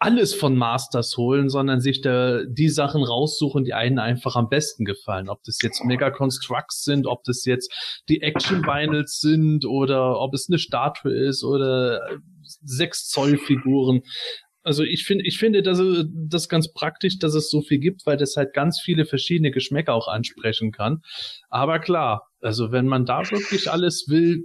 alles 0.00 0.32
von 0.34 0.56
Masters 0.56 1.16
holen, 1.16 1.48
sondern 1.48 1.80
sich 1.80 2.00
da 2.02 2.44
die 2.44 2.68
Sachen 2.68 3.02
raussuchen, 3.02 3.64
die 3.64 3.74
einen 3.74 3.98
einfach 3.98 4.36
am 4.36 4.48
besten 4.48 4.84
gefallen. 4.84 5.28
Ob 5.28 5.42
das 5.44 5.58
jetzt 5.62 5.84
Mega 5.84 6.10
Constructs 6.10 6.84
sind, 6.84 7.06
ob 7.06 7.24
das 7.24 7.44
jetzt 7.44 8.00
die 8.08 8.22
Action 8.22 8.62
Vinyls 8.64 9.20
sind 9.20 9.64
oder 9.64 10.20
ob 10.20 10.34
es 10.34 10.48
eine 10.48 10.58
Statue 10.58 11.12
ist 11.12 11.42
oder 11.42 12.00
sechs 12.42 13.08
Zoll 13.08 13.38
Figuren. 13.38 14.02
Also 14.62 14.82
ich 14.84 15.04
finde, 15.04 15.24
ich 15.26 15.38
finde, 15.38 15.62
dass 15.62 15.78
es- 15.78 16.06
das 16.12 16.48
ganz 16.48 16.72
praktisch, 16.72 17.18
dass 17.18 17.34
es 17.34 17.50
so 17.50 17.62
viel 17.62 17.78
gibt, 17.78 18.06
weil 18.06 18.16
das 18.16 18.36
halt 18.36 18.52
ganz 18.52 18.80
viele 18.80 19.06
verschiedene 19.06 19.50
Geschmäcker 19.50 19.94
auch 19.94 20.08
ansprechen 20.08 20.72
kann. 20.72 21.02
Aber 21.48 21.78
klar, 21.78 22.28
also 22.40 22.70
wenn 22.70 22.86
man 22.86 23.04
da 23.06 23.28
wirklich 23.30 23.70
alles 23.70 24.06
will, 24.08 24.44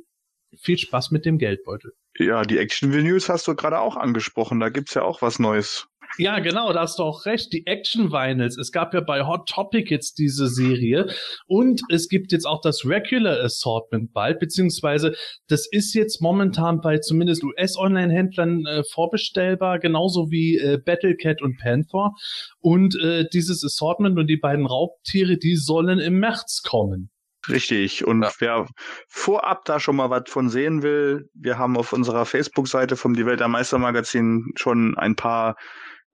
viel 0.60 0.78
Spaß 0.78 1.12
mit 1.12 1.26
dem 1.26 1.38
Geldbeutel. 1.38 1.94
Ja, 2.18 2.44
die 2.44 2.60
Action-Venues 2.60 3.30
hast 3.30 3.48
du 3.48 3.56
gerade 3.56 3.80
auch 3.80 3.98
angesprochen. 3.98 4.60
Da 4.60 4.70
gibt's 4.70 4.94
ja 4.94 5.04
auch 5.04 5.22
was 5.22 5.40
Neues. 5.40 5.88
Ja, 6.20 6.38
genau, 6.40 6.72
da 6.74 6.82
hast 6.82 7.00
du 7.00 7.04
auch 7.04 7.26
recht. 7.26 7.52
Die 7.54 7.66
Action 7.66 8.12
Vinyls. 8.12 8.58
Es 8.58 8.72
gab 8.72 8.94
ja 8.94 9.02
bei 9.02 9.26
Hot 9.26 9.50
Topic 9.50 9.90
jetzt 9.90 10.20
diese 10.20 10.48
Serie 10.48 11.08
und 11.48 11.82
es 11.90 12.08
gibt 12.08 12.32
jetzt 12.32 12.46
auch 12.46 12.62
das 12.62 12.86
Regular 12.86 13.40
Assortment 13.40 14.14
bald, 14.14 14.40
beziehungsweise 14.40 15.16
das 15.48 15.68
ist 15.72 15.96
jetzt 15.96 16.22
momentan 16.22 16.82
bei 16.82 17.00
zumindest 17.00 17.44
US-Online-Händlern 17.44 18.66
äh, 18.66 18.84
vorbestellbar, 18.92 19.80
genauso 19.80 20.30
wie 20.30 20.58
äh, 20.58 20.78
Battlecat 20.78 21.42
und 21.42 21.58
Panther. 21.58 22.12
Und 22.60 22.96
äh, 23.02 23.26
dieses 23.34 23.64
Assortment 23.64 24.20
und 24.20 24.28
die 24.28 24.38
beiden 24.38 24.68
Raubtiere, 24.68 25.38
die 25.38 25.56
sollen 25.56 25.98
im 25.98 26.20
März 26.20 26.62
kommen. 26.64 27.10
Richtig. 27.50 28.06
Und 28.06 28.24
Ja. 28.24 28.32
wer 28.40 28.68
vorab 29.08 29.66
da 29.66 29.80
schon 29.80 29.96
mal 29.96 30.10
was 30.10 30.24
von 30.28 30.50
sehen 30.50 30.82
will, 30.82 31.30
wir 31.34 31.58
haben 31.58 31.78
auf 31.78 31.94
unserer 31.94 32.26
Facebook-Seite 32.26 32.96
vom 32.96 33.16
Die 33.16 33.26
Welt 33.26 33.40
der 33.40 33.48
Meister 33.48 33.78
Magazin 33.78 34.52
schon 34.56 34.98
ein 34.98 35.16
paar 35.16 35.56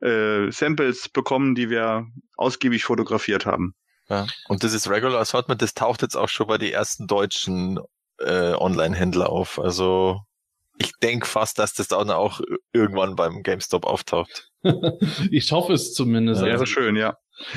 äh, 0.01 0.49
Samples 0.51 1.09
bekommen, 1.09 1.55
die 1.55 1.69
wir 1.69 2.05
ausgiebig 2.37 2.83
fotografiert 2.83 3.45
haben. 3.45 3.73
Ja. 4.07 4.25
Und 4.47 4.63
dieses 4.63 4.89
Regular 4.89 5.19
Assortment, 5.19 5.61
das 5.61 5.73
taucht 5.73 6.01
jetzt 6.01 6.15
auch 6.15 6.29
schon 6.29 6.47
bei 6.47 6.57
den 6.57 6.71
ersten 6.71 7.05
deutschen 7.05 7.79
äh, 8.17 8.53
Online-Händler 8.53 9.29
auf. 9.29 9.59
Also 9.59 10.21
ich 10.77 10.93
denke 11.03 11.27
fast, 11.27 11.59
dass 11.59 11.73
das 11.73 11.89
dann 11.89 12.09
auch 12.09 12.39
irgendwann 12.73 13.15
beim 13.15 13.43
GameStop 13.43 13.85
auftaucht. 13.85 14.49
ich 15.31 15.51
hoffe 15.51 15.73
es 15.73 15.93
zumindest. 15.93 16.41
Ja, 16.41 16.47
Also 16.47 16.59
Wäre 16.59 16.67
schön, 16.67 16.95
ja. 16.95 17.15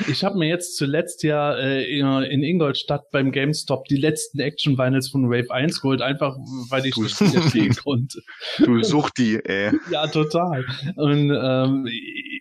Ich 0.09 0.23
habe 0.23 0.37
mir 0.37 0.47
jetzt 0.47 0.77
zuletzt 0.77 1.23
ja 1.23 1.55
äh, 1.55 1.83
in 1.85 2.43
Ingolstadt 2.43 3.09
beim 3.11 3.31
GameStop 3.31 3.85
die 3.85 3.97
letzten 3.97 4.39
Action 4.39 4.77
Vinyls 4.77 5.09
von 5.09 5.29
Wave 5.29 5.51
1 5.51 5.81
geholt, 5.81 6.01
einfach 6.01 6.37
weil 6.69 6.85
ich 6.85 6.95
Du- 6.95 7.03
das 7.03 7.19
nicht 7.21 7.35
erstehen 7.35 7.75
konnte. 7.83 8.21
Du 8.59 8.81
such 8.83 9.09
die, 9.11 9.39
ey. 9.43 9.71
Ja, 9.91 10.07
total. 10.07 10.65
Und 10.95 11.31
ähm, 11.35 11.87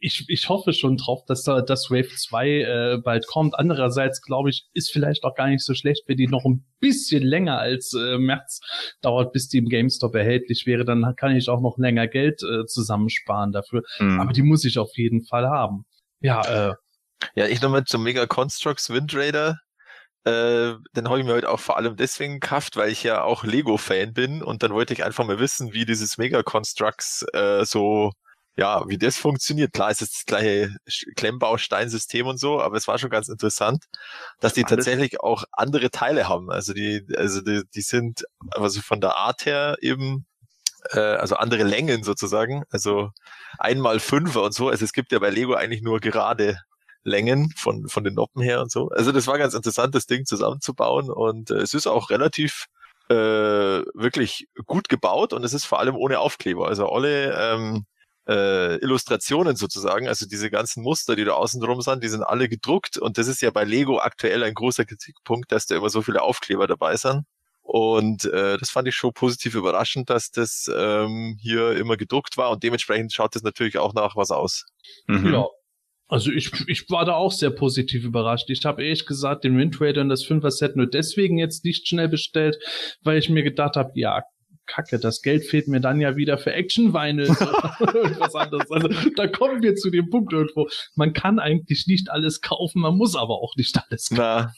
ich, 0.01 0.25
ich 0.29 0.49
hoffe 0.49 0.73
schon 0.73 0.97
drauf, 0.97 1.25
dass 1.27 1.43
da 1.45 1.61
das 1.63 1.91
Wave 1.91 2.09
2 2.09 2.49
äh, 2.49 2.99
bald 3.05 3.27
kommt. 3.27 3.55
Andererseits 3.59 4.23
glaube 4.23 4.51
ich, 4.51 4.67
ist 4.75 4.91
vielleicht 4.93 5.25
auch 5.25 5.35
gar 5.35 5.49
nicht 5.49 5.65
so 5.65 5.75
schlecht, 5.75 6.05
wenn 6.07 6.17
die 6.17 6.29
noch 6.29 6.45
ein 6.45 6.65
bisschen 6.81 7.23
länger 7.23 7.59
als 7.59 7.95
äh, 7.95 8.19
März 8.19 8.61
dauert, 9.01 9.33
bis 9.33 9.49
die 9.49 9.59
im 9.59 9.69
GameStop 9.69 10.15
erhältlich 10.15 10.67
wäre. 10.67 10.85
Dann 10.85 11.15
kann 11.17 11.37
ich 11.37 11.49
auch 11.49 11.61
noch 11.61 11.79
länger 11.79 12.09
Geld 12.09 12.43
äh, 12.43 12.67
zusammensparen 12.67 13.53
dafür. 13.53 13.83
Hm. 13.99 14.21
Aber 14.21 14.33
die 14.33 14.43
muss 14.43 14.65
ich 14.65 14.79
auf 14.79 14.91
jeden 14.97 15.25
Fall 15.25 15.49
haben. 15.49 15.85
Ja, 16.21 16.71
äh, 16.71 16.75
Ja, 17.35 17.47
ich 17.47 17.61
nochmal 17.61 17.85
zum 17.85 18.03
Mega 18.03 18.27
Constructs 18.27 18.91
Wind 18.91 19.15
Raider. 19.15 19.61
Äh, 20.25 20.75
den 20.95 21.09
habe 21.09 21.19
ich 21.19 21.27
mir 21.27 21.33
heute 21.35 21.51
auch 21.51 21.59
vor 21.59 21.77
allem 21.77 21.97
deswegen 21.97 22.39
gekauft, 22.39 22.77
weil 22.77 22.91
ich 22.91 23.03
ja 23.03 23.23
auch 23.23 23.43
Lego-Fan 23.43 24.13
bin 24.13 24.43
und 24.43 24.63
dann 24.63 24.73
wollte 24.73 24.93
ich 24.95 25.05
einfach 25.05 25.27
mal 25.27 25.41
wissen, 25.41 25.73
wie 25.73 25.85
dieses 25.85 26.17
Mega 26.17 26.45
Constructs 26.45 27.27
äh, 27.33 27.65
so, 27.65 28.13
ja, 28.57 28.85
wie 28.89 28.99
das 28.99 29.17
funktioniert. 29.17 29.73
Klar, 29.73 29.91
es 29.91 30.01
ist 30.01 30.15
das 30.15 30.25
gleiche 30.27 30.77
Klemmbausteinsystem 31.17 32.27
und 32.27 32.39
so, 32.39 32.61
aber 32.61 32.77
es 32.77 32.87
war 32.87 32.99
schon 32.99 33.11
ganz 33.11 33.29
interessant, 33.29 33.87
dass 34.41 34.55
die 34.55 34.63
tatsächlich 34.63 35.21
auch 35.21 35.45
andere 35.53 35.91
Teile 35.91 36.29
haben. 36.29 36.51
Also 36.51 36.73
die, 36.73 37.05
also 37.17 37.41
die, 37.41 37.63
die 37.75 37.83
sind 37.83 38.25
also 38.53 38.81
von 38.81 39.01
der 39.01 39.17
Art 39.17 39.45
her 39.45 39.77
eben 39.81 40.27
äh, 40.91 41.01
also 41.01 41.37
andere 41.37 41.65
Längen 41.65 42.05
sozusagen, 42.05 42.65
also 42.71 43.11
einmal 43.59 44.01
Fünfer 44.01 44.43
und 44.43 44.55
so. 44.55 44.69
Also 44.69 44.85
es 44.85 44.93
gibt 44.93 45.13
ja 45.13 45.19
bei 45.19 45.31
Lego 45.31 45.55
eigentlich 45.55 45.83
nur 45.83 46.01
gerade 46.01 46.59
Längen 47.05 47.53
von, 47.57 47.89
von 47.89 48.05
den 48.05 48.15
Noppen 48.15 48.43
her 48.43 48.61
und 48.61 48.71
so. 48.71 48.89
Also 48.91 49.13
das 49.13 49.27
war 49.27 49.39
ganz 49.39 49.55
interessant, 49.55 49.95
das 49.95 50.07
Ding 50.07 50.25
zusammenzubauen 50.25 51.11
und 51.11 51.51
äh, 51.51 51.57
es 51.57 51.75
ist 51.75 51.87
auch 51.87 52.11
relativ 52.11 52.67
äh, 53.09 53.15
wirklich 53.15 54.49
gut 54.67 54.89
gebaut 54.89 55.33
und 55.33 55.45
es 55.45 55.53
ist 55.53 55.65
vor 55.65 55.81
allem 55.81 55.97
ohne 55.97 56.21
Aufkleber. 56.21 56.69
Also 56.69 56.89
alle 56.89 57.35
ähm, 57.37 57.87
äh, 58.29 58.77
Illustrationen 58.77 59.57
sozusagen, 59.57 60.09
also 60.09 60.27
diese 60.27 60.51
ganzen 60.51 60.83
Muster, 60.83 61.17
die 61.17 61.25
da 61.25 61.33
außen 61.33 61.61
drum 61.61 61.81
sind, 61.81 62.05
die 62.05 62.09
sind 62.09 62.23
alle 62.23 62.49
gedruckt 62.49 62.99
und 62.99 63.19
das 63.19 63.27
ist 63.27 63.43
ja 63.43 63.51
bei 63.51 63.65
Lego 63.65 63.99
aktuell 63.99 64.43
ein 64.45 64.55
großer 64.55 64.85
Kritikpunkt, 64.85 65.51
dass 65.51 65.67
da 65.67 65.77
immer 65.77 65.91
so 65.91 66.03
viele 66.03 66.23
Aufkleber 66.23 66.67
dabei 66.67 66.97
sind. 66.97 67.25
Und 67.63 68.25
äh, 68.25 68.59
das 68.59 68.71
fand 68.71 68.89
ich 68.89 68.97
schon 68.97 69.13
positiv 69.13 69.55
überraschend, 69.55 70.11
dass 70.11 70.31
das 70.31 70.71
ähm, 70.75 71.39
hier 71.41 71.73
immer 71.77 71.97
gedruckt 71.97 72.37
war 72.37 72.51
und 72.51 72.63
dementsprechend 72.63 73.13
schaut 73.13 73.35
das 73.37 73.43
natürlich 73.43 73.79
auch 73.79 73.95
nach 73.95 74.17
was 74.17 74.31
aus. 74.31 74.67
Mhm. 75.07 75.33
Ja. 75.33 75.47
Also 76.13 76.31
ich, 76.31 76.53
ich 76.67 76.91
war 76.91 77.07
da 77.07 77.15
auch 77.15 77.33
sehr 77.33 77.49
positiv 77.49 78.05
überrascht. 78.05 78.51
Ich 78.51 78.63
habe 78.67 78.85
ehrlich 78.85 79.07
gesagt 79.07 79.45
den 79.45 79.57
Wind 79.57 79.81
Raider 79.81 80.03
und 80.03 80.11
das 80.11 80.25
Fünfer-Set 80.25 80.77
nur 80.77 80.87
deswegen 80.87 81.39
jetzt 81.39 81.65
nicht 81.65 81.89
schnell 81.89 82.11
bestellt, 82.11 82.59
weil 83.03 83.17
ich 83.17 83.31
mir 83.31 83.43
gedacht 83.43 83.77
habe, 83.77 83.93
ja, 83.95 84.23
Kacke, 84.67 84.99
das 84.99 85.23
Geld 85.23 85.47
fehlt 85.47 85.69
mir 85.69 85.81
dann 85.81 86.03
ja 86.03 86.15
wieder 86.15 86.37
für 86.37 86.53
Action-Vinyl 86.53 87.31
oder 87.81 87.95
irgendwas 87.95 88.35
anderes. 88.35 88.71
Also 88.71 88.89
da 89.17 89.27
kommen 89.27 89.63
wir 89.63 89.75
zu 89.75 89.89
dem 89.89 90.11
Punkt 90.11 90.35
irgendwo. 90.35 90.69
Man 90.97 91.15
kann 91.15 91.39
eigentlich 91.39 91.87
nicht 91.87 92.11
alles 92.11 92.43
kaufen, 92.43 92.83
man 92.83 92.95
muss 92.95 93.17
aber 93.17 93.37
auch 93.37 93.57
nicht 93.57 93.81
alles 93.89 94.11
kaufen. 94.11 94.19
Na, 94.19 94.53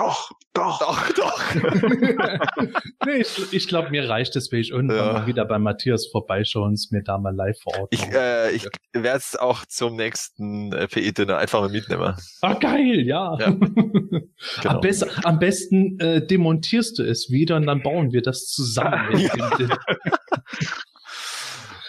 Doch, 0.00 0.30
doch. 0.54 0.78
doch, 0.78 1.12
doch. 1.12 1.54
nee, 3.06 3.16
ich, 3.20 3.52
ich 3.52 3.68
glaube, 3.68 3.90
mir 3.90 4.08
reicht 4.08 4.34
es, 4.34 4.50
wenn 4.50 4.60
ich 4.60 4.70
irgendwann 4.70 4.96
Ja. 4.96 5.12
mal 5.12 5.26
wieder 5.26 5.44
bei 5.44 5.58
Matthias 5.58 6.06
vorbeischaue 6.10 6.64
und 6.68 6.72
es 6.74 6.90
mir 6.90 7.02
da 7.02 7.18
mal 7.18 7.34
live 7.34 7.58
vor 7.60 7.78
Ort 7.78 7.92
Ich, 7.92 8.02
äh, 8.10 8.50
ich 8.52 8.66
werde 8.94 9.18
es 9.18 9.36
auch 9.36 9.66
zum 9.66 9.96
nächsten 9.96 10.72
äh, 10.72 10.88
PE-Dinner 10.88 11.36
einfach 11.36 11.60
mal 11.60 11.68
mitnehmen. 11.68 12.14
Ah, 12.40 12.54
geil, 12.54 13.00
ja. 13.06 13.36
Ja, 13.38 13.50
Genau. 14.62 14.74
Am, 14.76 14.80
best, 14.80 15.06
am 15.26 15.38
besten 15.38 16.00
äh, 16.00 16.26
demontierst 16.26 16.98
du 16.98 17.02
es 17.02 17.28
wieder 17.30 17.56
und 17.56 17.66
dann 17.66 17.82
bauen 17.82 18.12
wir 18.12 18.22
das 18.22 18.46
zusammen. 18.46 19.10
Ding. 19.58 19.70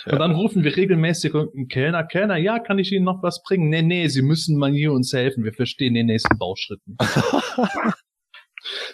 Und 0.08 0.18
dann 0.18 0.32
rufen 0.32 0.64
wir 0.64 0.76
regelmäßig 0.76 1.34
irgendeinen 1.36 1.68
Kellner. 1.68 2.04
Kellner, 2.04 2.36
ja, 2.38 2.58
kann 2.60 2.80
ich 2.80 2.92
Ihnen 2.92 3.06
noch 3.06 3.22
was 3.22 3.44
bringen? 3.44 3.70
Nee, 3.70 3.84
nee, 3.84 4.08
Sie 4.08 4.24
müssen 4.24 4.58
mal 4.58 4.72
hier 4.72 4.92
uns 4.94 5.14
helfen. 5.14 5.44
Wir 5.44 5.54
verstehen 5.54 5.94
den 5.94 6.08
nächsten 6.08 6.38
Bauschritt 6.40 6.82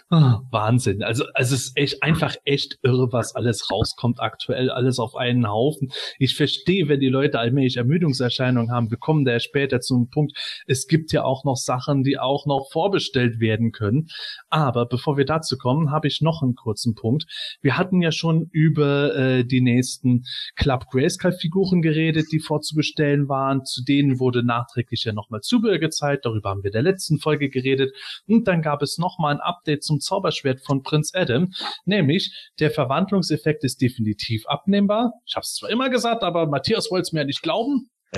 Ah, 0.09 0.39
Wahnsinn. 0.51 1.03
Also, 1.03 1.25
also 1.33 1.53
es 1.53 1.65
ist 1.65 1.77
echt 1.77 2.01
einfach 2.01 2.33
echt 2.45 2.79
irre, 2.81 3.11
was 3.11 3.35
alles 3.35 3.69
rauskommt 3.69 4.21
aktuell, 4.21 4.69
alles 4.69 4.99
auf 4.99 5.17
einen 5.17 5.49
Haufen. 5.49 5.91
Ich 6.17 6.37
verstehe, 6.37 6.87
wenn 6.87 7.01
die 7.01 7.09
Leute 7.09 7.39
allmählich 7.39 7.75
Ermüdungserscheinungen 7.75 8.71
haben. 8.71 8.89
Wir 8.89 8.97
kommen 8.97 9.25
da 9.25 9.37
später 9.41 9.81
zum 9.81 10.09
Punkt. 10.09 10.31
Es 10.65 10.87
gibt 10.87 11.11
ja 11.11 11.25
auch 11.25 11.43
noch 11.43 11.57
Sachen, 11.57 12.03
die 12.03 12.17
auch 12.17 12.45
noch 12.45 12.69
vorbestellt 12.71 13.41
werden 13.41 13.73
können. 13.73 14.07
Aber 14.49 14.85
bevor 14.85 15.17
wir 15.17 15.25
dazu 15.25 15.57
kommen, 15.57 15.91
habe 15.91 16.07
ich 16.07 16.21
noch 16.21 16.41
einen 16.41 16.55
kurzen 16.55 16.95
Punkt. 16.95 17.25
Wir 17.61 17.77
hatten 17.77 18.01
ja 18.01 18.13
schon 18.13 18.47
über 18.53 19.13
äh, 19.13 19.43
die 19.43 19.59
nächsten 19.59 20.23
Club 20.55 20.85
Grayskull-Figuren 20.89 21.81
geredet, 21.81 22.27
die 22.31 22.39
vorzubestellen 22.39 23.27
waren. 23.27 23.65
Zu 23.65 23.83
denen 23.83 24.19
wurde 24.19 24.41
nachträglich 24.41 25.03
ja 25.03 25.11
nochmal 25.11 25.41
Zubehör 25.41 25.79
gezeigt. 25.79 26.23
Darüber 26.23 26.51
haben 26.51 26.63
wir 26.63 26.69
in 26.69 26.81
der 26.81 26.81
letzten 26.81 27.19
Folge 27.19 27.49
geredet. 27.49 27.93
Und 28.25 28.47
dann 28.47 28.61
gab 28.61 28.81
es 28.81 28.97
nochmal 28.97 29.35
ein 29.35 29.41
Update 29.41 29.83
zum 29.83 29.96
Zauberschwert 29.99 30.61
von 30.61 30.83
Prinz 30.83 31.11
Adam. 31.13 31.51
Nämlich, 31.85 32.33
der 32.59 32.71
Verwandlungseffekt 32.71 33.63
ist 33.63 33.81
definitiv 33.81 34.45
abnehmbar. 34.47 35.11
Ich 35.25 35.35
habe 35.35 35.43
es 35.43 35.53
zwar 35.55 35.69
immer 35.69 35.89
gesagt, 35.89 36.23
aber 36.23 36.47
Matthias 36.47 36.89
wollte 36.91 37.03
es 37.03 37.11
mir 37.13 37.19
ja 37.21 37.25
nicht 37.25 37.41
glauben. 37.41 37.89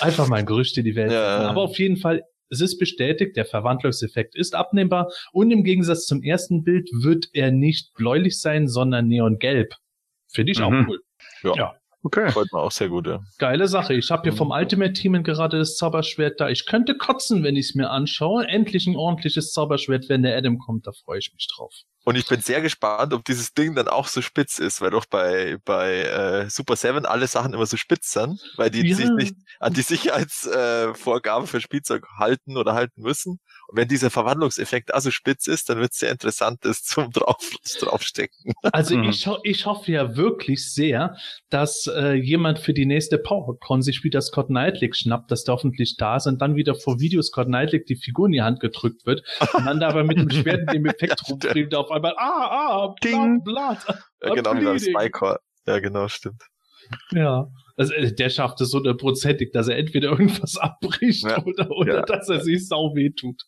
Einfach 0.00 0.28
mal 0.28 0.36
ein 0.36 0.46
Gerücht 0.46 0.76
in 0.78 0.84
die 0.84 0.94
Welt. 0.96 1.12
Ja. 1.12 1.38
Aber 1.48 1.62
auf 1.62 1.78
jeden 1.78 1.96
Fall, 1.96 2.22
es 2.50 2.60
ist 2.60 2.78
bestätigt, 2.78 3.36
der 3.36 3.44
Verwandlungseffekt 3.44 4.34
ist 4.36 4.54
abnehmbar. 4.54 5.10
Und 5.32 5.50
im 5.50 5.64
Gegensatz 5.64 6.06
zum 6.06 6.22
ersten 6.22 6.64
Bild 6.64 6.88
wird 6.92 7.28
er 7.32 7.50
nicht 7.50 7.92
bläulich 7.94 8.40
sein, 8.40 8.68
sondern 8.68 9.08
neongelb. 9.08 9.74
Finde 10.28 10.52
ich 10.52 10.58
Mhm. 10.58 10.64
auch 10.64 10.88
cool. 10.88 11.00
Ja. 11.42 11.54
Ja. 11.56 11.74
Okay. 12.02 12.26
Gefällt 12.26 12.52
mir 12.52 12.60
auch 12.60 12.70
sehr 12.70 12.88
gut, 12.88 13.06
ja. 13.06 13.20
Geile 13.38 13.66
Sache. 13.66 13.94
Ich 13.94 14.10
habe 14.10 14.22
hier 14.22 14.32
vom 14.32 14.50
Ultimate 14.50 14.92
Team 14.92 15.20
gerade 15.24 15.58
das 15.58 15.76
Zauberschwert 15.76 16.40
da. 16.40 16.48
Ich 16.48 16.64
könnte 16.64 16.96
kotzen, 16.96 17.42
wenn 17.42 17.56
ich 17.56 17.70
es 17.70 17.74
mir 17.74 17.90
anschaue. 17.90 18.46
Endlich 18.46 18.86
ein 18.86 18.96
ordentliches 18.96 19.52
Zauberschwert, 19.52 20.08
wenn 20.08 20.22
der 20.22 20.36
Adam 20.36 20.58
kommt. 20.58 20.86
Da 20.86 20.92
freue 20.92 21.18
ich 21.18 21.32
mich 21.34 21.48
drauf. 21.48 21.74
Und 22.08 22.16
ich 22.16 22.26
bin 22.26 22.40
sehr 22.40 22.62
gespannt, 22.62 23.12
ob 23.12 23.22
dieses 23.26 23.52
Ding 23.52 23.74
dann 23.74 23.86
auch 23.86 24.06
so 24.06 24.22
spitz 24.22 24.58
ist, 24.58 24.80
weil 24.80 24.88
doch 24.90 25.04
bei, 25.04 25.58
bei 25.66 26.04
äh, 26.04 26.48
Super 26.48 26.74
7 26.74 27.04
alle 27.04 27.26
Sachen 27.26 27.52
immer 27.52 27.66
so 27.66 27.76
spitz 27.76 28.12
sind, 28.12 28.40
weil 28.56 28.70
die 28.70 28.86
Ja. 28.88 28.96
sich 28.96 29.10
nicht 29.14 29.36
an 29.60 29.74
die 29.74 29.82
Sicherheitsvorgaben 29.82 30.92
äh, 30.92 30.94
Vorgaben 30.94 31.46
für 31.46 31.60
Spielzeug 31.60 32.06
halten 32.16 32.56
oder 32.56 32.72
halten 32.72 33.02
müssen. 33.02 33.40
Und 33.66 33.76
wenn 33.76 33.88
dieser 33.88 34.08
Verwandlungseffekt 34.08 34.94
also 34.94 35.10
spitz 35.10 35.46
ist, 35.46 35.68
dann 35.68 35.80
wird 35.80 35.92
es 35.92 35.98
sehr 35.98 36.10
interessant, 36.10 36.60
das 36.62 36.82
zum 36.82 37.10
drauf, 37.10 37.36
draufstecken. 37.78 38.54
Also 38.72 38.94
Mhm. 38.94 39.04
ich, 39.04 39.26
ho 39.26 39.38
ich 39.44 39.66
hoffe 39.66 39.92
ja 39.92 40.16
wirklich 40.16 40.72
sehr, 40.72 41.16
dass 41.50 41.86
äh, 41.86 42.12
jemand 42.14 42.58
für 42.58 42.74
die 42.74 42.84
nächste 42.86 43.18
PowerCon 43.18 43.82
sich 43.82 44.04
wieder 44.04 44.20
Scott 44.20 44.48
Knightley 44.48 44.90
schnappt, 44.92 45.30
dass 45.30 45.44
der 45.44 45.54
hoffentlich 45.54 45.96
da 45.96 46.16
ist 46.16 46.26
und 46.26 46.40
dann 46.42 46.54
wieder 46.56 46.74
vor 46.74 47.00
Video 47.00 47.22
Scott 47.22 47.46
Knightley 47.46 47.84
die 47.84 47.96
Figur 47.96 48.26
in 48.26 48.32
die 48.32 48.42
Hand 48.42 48.60
gedrückt 48.60 49.06
wird 49.06 49.22
und 49.56 49.64
dann 49.64 49.80
da 49.80 49.88
aber 49.88 50.04
mit 50.04 50.20
dem 50.20 50.30
Schwert 50.30 50.62
in 50.62 50.70
dem 50.70 50.86
Effekt 50.86 51.20
Ja, 51.20 51.26
rumdreht 51.28 51.74
auf 51.74 51.90
einmal, 51.98 52.14
ah, 52.16 52.86
ah, 52.88 52.94
Ding. 53.04 53.42
Blatt, 53.44 53.84
Blatt. 53.86 54.02
Ja, 54.22 54.34
genau, 54.34 54.54
wie 54.54 54.64
beim. 54.64 54.78
Spycore. 54.78 55.40
Ja, 55.66 55.78
genau, 55.80 56.08
stimmt. 56.08 56.42
Ja. 57.12 57.46
Also 57.76 57.92
äh, 57.94 58.12
der 58.14 58.30
schafft 58.30 58.60
es 58.60 58.72
hundertprozentig, 58.72 59.50
dass 59.52 59.68
er 59.68 59.76
entweder 59.76 60.08
irgendwas 60.10 60.56
abbricht 60.58 61.24
Ja. 61.24 61.42
oder, 61.44 61.70
oder 61.70 61.94
Ja. 61.96 62.02
dass 62.02 62.28
er 62.28 62.40
sich 62.40 62.66
sau 62.66 62.94
weh 62.94 63.10
tut. 63.10 63.42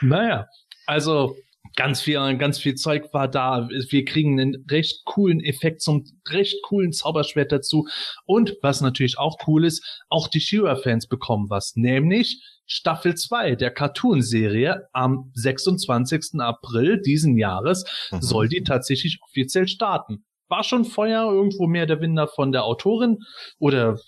Naja, 0.00 0.46
also 0.86 1.36
ganz 1.78 2.00
viel, 2.00 2.18
ganz 2.38 2.58
viel 2.58 2.74
Zeug 2.74 3.14
war 3.14 3.28
da. 3.28 3.68
Wir 3.70 4.04
kriegen 4.04 4.40
einen 4.40 4.64
recht 4.68 5.04
coolen 5.04 5.38
Effekt 5.40 5.80
zum 5.80 6.04
recht 6.28 6.60
coolen 6.64 6.92
Zauberschwert 6.92 7.52
dazu. 7.52 7.86
Und 8.26 8.56
was 8.62 8.80
natürlich 8.80 9.16
auch 9.16 9.36
cool 9.46 9.64
ist, 9.64 10.02
auch 10.08 10.26
die 10.26 10.40
She-Ra-Fans 10.40 11.06
bekommen 11.06 11.48
was, 11.50 11.76
nämlich 11.76 12.42
Staffel 12.66 13.14
2 13.14 13.54
der 13.54 13.70
Cartoon-Serie 13.70 14.88
am 14.92 15.30
26. 15.34 16.40
April 16.40 17.00
diesen 17.00 17.38
Jahres 17.38 17.84
Mhm. 18.10 18.22
soll 18.22 18.48
die 18.48 18.64
tatsächlich 18.64 19.20
offiziell 19.22 19.68
starten. 19.68 20.24
War 20.48 20.64
schon 20.64 20.84
vorher 20.84 21.22
irgendwo 21.24 21.66
mehr 21.66 21.86
der 21.86 22.00
Winder 22.00 22.26
von 22.28 22.52
der 22.52 22.64
Autorin 22.64 23.18
oder 23.58 23.98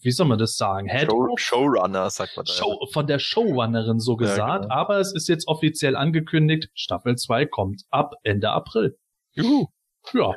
wie 0.00 0.10
soll 0.10 0.26
man 0.26 0.38
das 0.38 0.56
sagen? 0.56 0.88
Head 0.88 1.10
Show? 1.10 1.34
Showrunner, 1.36 2.10
sagt 2.10 2.36
man 2.36 2.46
da. 2.46 2.52
Show, 2.52 2.86
von 2.92 3.06
der 3.06 3.18
Showrunnerin 3.18 4.00
so 4.00 4.12
Ja, 4.12 4.18
gesagt, 4.18 4.62
genau. 4.62 4.74
aber 4.74 4.98
es 4.98 5.14
ist 5.14 5.28
jetzt 5.28 5.46
offiziell 5.48 5.96
angekündigt, 5.96 6.68
Staffel 6.74 7.16
2 7.16 7.46
kommt 7.46 7.82
ab 7.90 8.14
Ende 8.22 8.50
April. 8.50 8.96
Juhu. 9.32 9.66
Ja, 10.12 10.34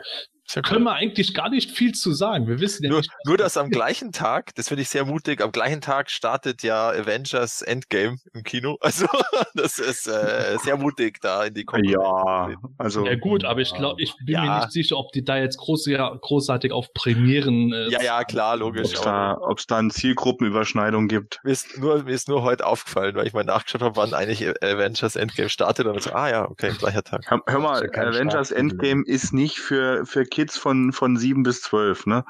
Sehr 0.50 0.64
können 0.64 0.84
wir 0.86 0.94
eigentlich 0.94 1.34
gar 1.34 1.50
nicht 1.50 1.72
viel 1.72 1.92
zu 1.94 2.14
sagen. 2.14 2.48
Wir 2.48 2.60
wissen 2.62 2.84
ja 2.84 2.90
Nur, 2.90 3.00
nicht, 3.00 3.12
nur, 3.26 3.38
dass 3.38 3.58
am 3.58 3.70
gleichen 3.70 4.14
Tag, 4.14 4.56
das 4.56 4.70
finde 4.70 4.84
ich 4.84 4.90
sehr 4.90 5.04
mutig, 5.06 5.42
am 5.42 5.52
gleichen 5.52 5.82
Tag 5.82 6.10
startet 6.10 6.64
ja 6.64 6.90
Avengers 6.90 7.62
Endgame 7.62 8.18
im 8.34 8.44
Kino. 8.44 8.78
Also, 8.88 9.08
das 9.54 9.80
ist 9.80 10.08
äh, 10.08 10.58
sehr 10.64 10.78
mutig, 10.78 11.20
da 11.22 11.44
in 11.44 11.54
die 11.54 11.66
Konkurrenz 11.66 11.92
Ja, 12.02 12.56
also 12.78 13.06
ja 13.06 13.16
gut, 13.16 13.44
aber 13.44 13.60
ich 13.60 13.74
glaube, 13.74 14.02
ich 14.02 14.16
bin 14.18 14.40
mir 14.40 14.46
Ja. 14.46 14.60
nicht 14.60 14.72
sicher, 14.72 14.98
ob 14.98 15.12
die 15.12 15.26
da 15.26 15.38
jetzt 15.38 15.58
groß, 15.58 15.86
ja, 15.88 16.16
großartig 16.22 16.72
auf 16.72 16.94
Premieren. 16.94 17.74
Äh, 17.74 17.90
Ja, 17.90 18.02
ja, 18.02 18.24
klar, 18.24 18.54
ob 18.56 18.60
logisch. 18.62 18.94
es 18.94 19.02
aber 19.02 19.06
da, 19.12 19.38
ob's 19.42 19.68
da 19.68 19.78
eine 19.80 19.90
Zielgruppenüberschneidung 19.90 21.08
gibt. 21.10 21.40
Mir 21.44 21.52
ist, 21.52 21.78
nur, 21.78 22.04
mir 22.04 22.14
ist 22.14 22.30
nur 22.30 22.44
heute 22.44 22.66
aufgefallen, 22.66 23.16
weil 23.16 23.28
ich 23.28 23.34
mal 23.34 23.44
nachgeschaut 23.44 23.82
habe, 23.82 23.96
wann 23.98 24.14
eigentlich 24.14 24.48
Avengers 24.64 25.16
Endgame 25.18 25.50
startet. 25.50 25.88
Und 25.88 26.02
so, 26.02 26.12
ah 26.14 26.30
ja, 26.30 26.50
okay, 26.50 26.72
gleicher 26.78 27.04
Tag. 27.04 27.24
Hör, 27.28 27.42
hör 27.46 27.60
mal, 27.60 27.90
ja 27.94 28.02
Avengers. 28.04 28.52
Endgame 28.52 29.04
ist 29.06 29.34
nicht 29.34 29.60
für, 29.60 30.06
für 30.06 30.24
Kids 30.38 30.56
von, 30.56 30.92
von 30.92 31.18
sieben 31.18 31.42
bis 31.42 31.62
zwölf, 31.62 32.06
ne? 32.06 32.24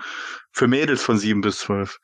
Für 0.54 0.68
Mädels 0.70 1.04
von 1.04 1.18
sieben 1.18 1.42
bis 1.42 1.58
zwölf. 1.58 1.98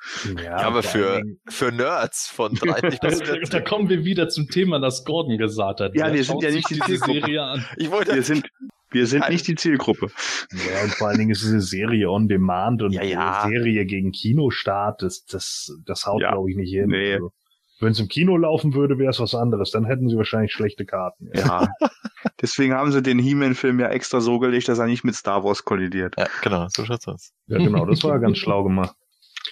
Ja, 0.43 0.57
aber 0.57 0.83
für, 0.83 1.21
für 1.47 1.71
Nerds 1.71 2.27
von 2.27 2.53
30 2.61 2.99
da, 2.99 3.07
bis 3.07 3.19
da, 3.19 3.25
40. 3.25 3.49
da 3.51 3.61
kommen 3.61 3.87
wir 3.87 4.03
wieder 4.03 4.27
zum 4.27 4.49
Thema, 4.49 4.79
das 4.79 5.05
Gordon 5.05 5.37
gesagt 5.37 5.79
hat. 5.79 5.95
Ja, 5.95 6.13
wir 6.13 6.21
sind 6.25 6.43
ja 6.43 6.51
nicht 6.51 6.69
die. 6.69 6.75
Serie 6.97 7.41
an. 7.41 7.65
Ich 7.77 7.89
wollte, 7.89 8.13
Wir 8.15 8.23
sind, 8.23 8.49
wir 8.91 9.07
sind 9.07 9.29
nicht 9.29 9.47
die 9.47 9.55
Zielgruppe. 9.55 10.07
Ja, 10.51 10.83
und 10.83 10.91
vor 10.91 11.07
allen 11.07 11.19
Dingen 11.19 11.31
ist 11.31 11.41
es 11.43 11.51
eine 11.51 11.61
Serie 11.61 12.09
on 12.09 12.27
demand 12.27 12.81
und 12.81 12.91
Ja, 12.91 13.03
ja. 13.03 13.43
eine 13.43 13.49
Serie 13.53 13.85
gegen 13.85 14.11
Kinostart, 14.11 15.01
das, 15.03 15.23
das, 15.23 15.71
das 15.85 16.05
haut, 16.05 16.21
Ja. 16.21 16.31
glaube 16.33 16.51
ich, 16.51 16.57
nicht 16.57 16.71
hin. 16.73 16.87
Nee. 16.89 17.13
Also, 17.13 17.31
wenn 17.79 17.91
es 17.91 17.99
im 17.99 18.07
Kino 18.07 18.37
laufen 18.37 18.73
würde, 18.73 18.97
wäre 18.97 19.09
es 19.11 19.19
was 19.19 19.35
anderes. 19.35 19.71
Dann 19.71 19.85
hätten 19.85 20.07
sie 20.09 20.15
wahrscheinlich 20.17 20.51
schlechte 20.53 20.85
Karten. 20.85 21.29
Ja. 21.33 21.67
Deswegen 22.41 22.73
haben 22.73 22.91
sie 22.91 23.01
den 23.01 23.19
He-Man-Film 23.19 23.79
ja 23.79 23.89
extra 23.89 24.21
so 24.21 24.39
gelegt, 24.39 24.67
dass 24.69 24.79
er 24.79 24.85
nicht 24.87 25.03
mit 25.03 25.15
Star 25.15 25.43
Wars 25.43 25.63
kollidiert. 25.65 26.15
ja, 26.17 26.27
genau, 26.41 26.67
so 26.69 26.85
schaut's 26.85 27.07
aus. 27.07 27.31
Ja, 27.47 27.57
genau, 27.57 27.85
das 27.85 28.03
war 28.03 28.19
ganz 28.19 28.37
schlau 28.37 28.63
gemacht. 28.63 28.95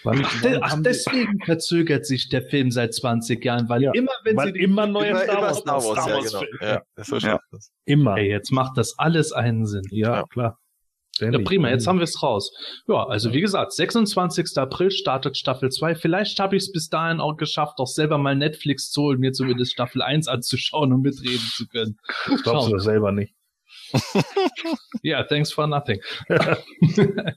Wann, 0.03 0.21
Ach, 0.25 0.41
de, 0.41 0.53
wann 0.53 0.63
ach 0.63 0.71
haben 0.71 0.84
die- 0.84 0.89
deswegen 0.89 1.39
verzögert 1.43 2.05
sich 2.05 2.29
der 2.29 2.43
Film 2.43 2.71
seit 2.71 2.93
20 2.93 3.43
Jahren, 3.43 3.67
weil 3.69 3.84
Ja, 3.84 3.91
immer, 3.93 4.12
wenn 4.23 4.38
weil 4.38 4.53
sie 4.53 4.60
immer 4.62 4.88
neue 4.88 5.10
Immer, 5.10 5.19
Star 5.19 5.34
immer 5.38 5.41
Wars, 5.47 5.57
Star 5.57 5.84
Wars, 5.84 6.07
ja, 6.31 6.39
genau. 6.39 6.43
Ja, 6.97 7.03
so 7.03 7.19
schaut's 7.19 7.43
aus. 7.51 7.71
Immer. 7.86 8.17
Ey, 8.17 8.29
jetzt 8.29 8.51
macht 8.51 8.77
das 8.77 8.97
alles 8.97 9.31
einen 9.34 9.65
Sinn. 9.65 9.84
ja, 9.91 10.15
Ja. 10.19 10.23
klar. 10.31 10.57
Ja, 11.21 11.39
prima, 11.39 11.69
jetzt 11.69 11.88
haben 11.88 11.99
wir 11.99 12.03
es 12.03 12.21
raus. 12.21 12.51
Ja, 12.88 13.05
also 13.05 13.34
wie 13.34 13.41
gesagt, 13.41 13.73
26. 13.73 14.57
April 14.57 14.91
startet 14.91 15.38
Staffel 15.38 15.69
2. 15.69 15.95
Vielleicht 15.95 16.39
habe 16.39 16.55
ich 16.55 16.63
es 16.63 16.71
bis 16.71 16.89
dahin 16.89 17.19
auch 17.19 17.38
geschafft, 17.38 17.79
auch 17.79 17.88
selber 17.88 18.17
mal 18.17 18.36
Netflix 18.36 18.89
zu 18.91 19.03
holen, 19.03 19.19
mir 19.19 19.34
zumindest 19.34 19.73
Staffel 19.73 20.01
1 20.01 20.27
anzuschauen 20.27 20.93
und 20.93 21.01
mitreden 21.01 21.47
zu 21.55 21.67
können. 21.67 21.97
Das 22.27 22.43
glaubst 22.43 22.45
du 22.45 22.51
Schauen. 22.51 22.71
das 22.73 22.84
selber 22.84 23.12
nicht. 23.12 23.34
Ja, 25.03 25.23
thanks 25.23 25.51
for 25.51 25.67
nothing. 25.67 25.99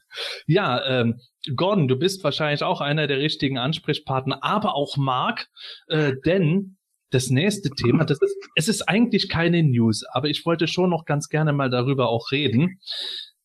ja, 0.47 0.85
ähm, 0.87 1.21
Gordon, 1.57 1.89
du 1.89 1.97
bist 1.97 2.23
wahrscheinlich 2.25 2.63
auch 2.63 2.81
einer 2.81 3.07
der 3.07 3.19
richtigen 3.19 3.59
Ansprechpartner, 3.59 4.43
aber 4.43 4.75
auch 4.75 4.97
Mark, 4.97 5.49
äh, 5.89 6.13
denn 6.25 6.77
das 7.11 7.31
nächste 7.31 7.71
Thema, 7.71 8.05
das 8.05 8.21
ist, 8.21 8.37
es 8.57 8.69
ist 8.69 8.83
eigentlich 8.83 9.29
keine 9.29 9.63
News, 9.63 10.05
aber 10.13 10.29
ich 10.29 10.45
wollte 10.45 10.67
schon 10.67 10.91
noch 10.91 11.05
ganz 11.05 11.29
gerne 11.29 11.53
mal 11.53 11.71
darüber 11.71 12.09
auch 12.09 12.33
reden. 12.33 12.81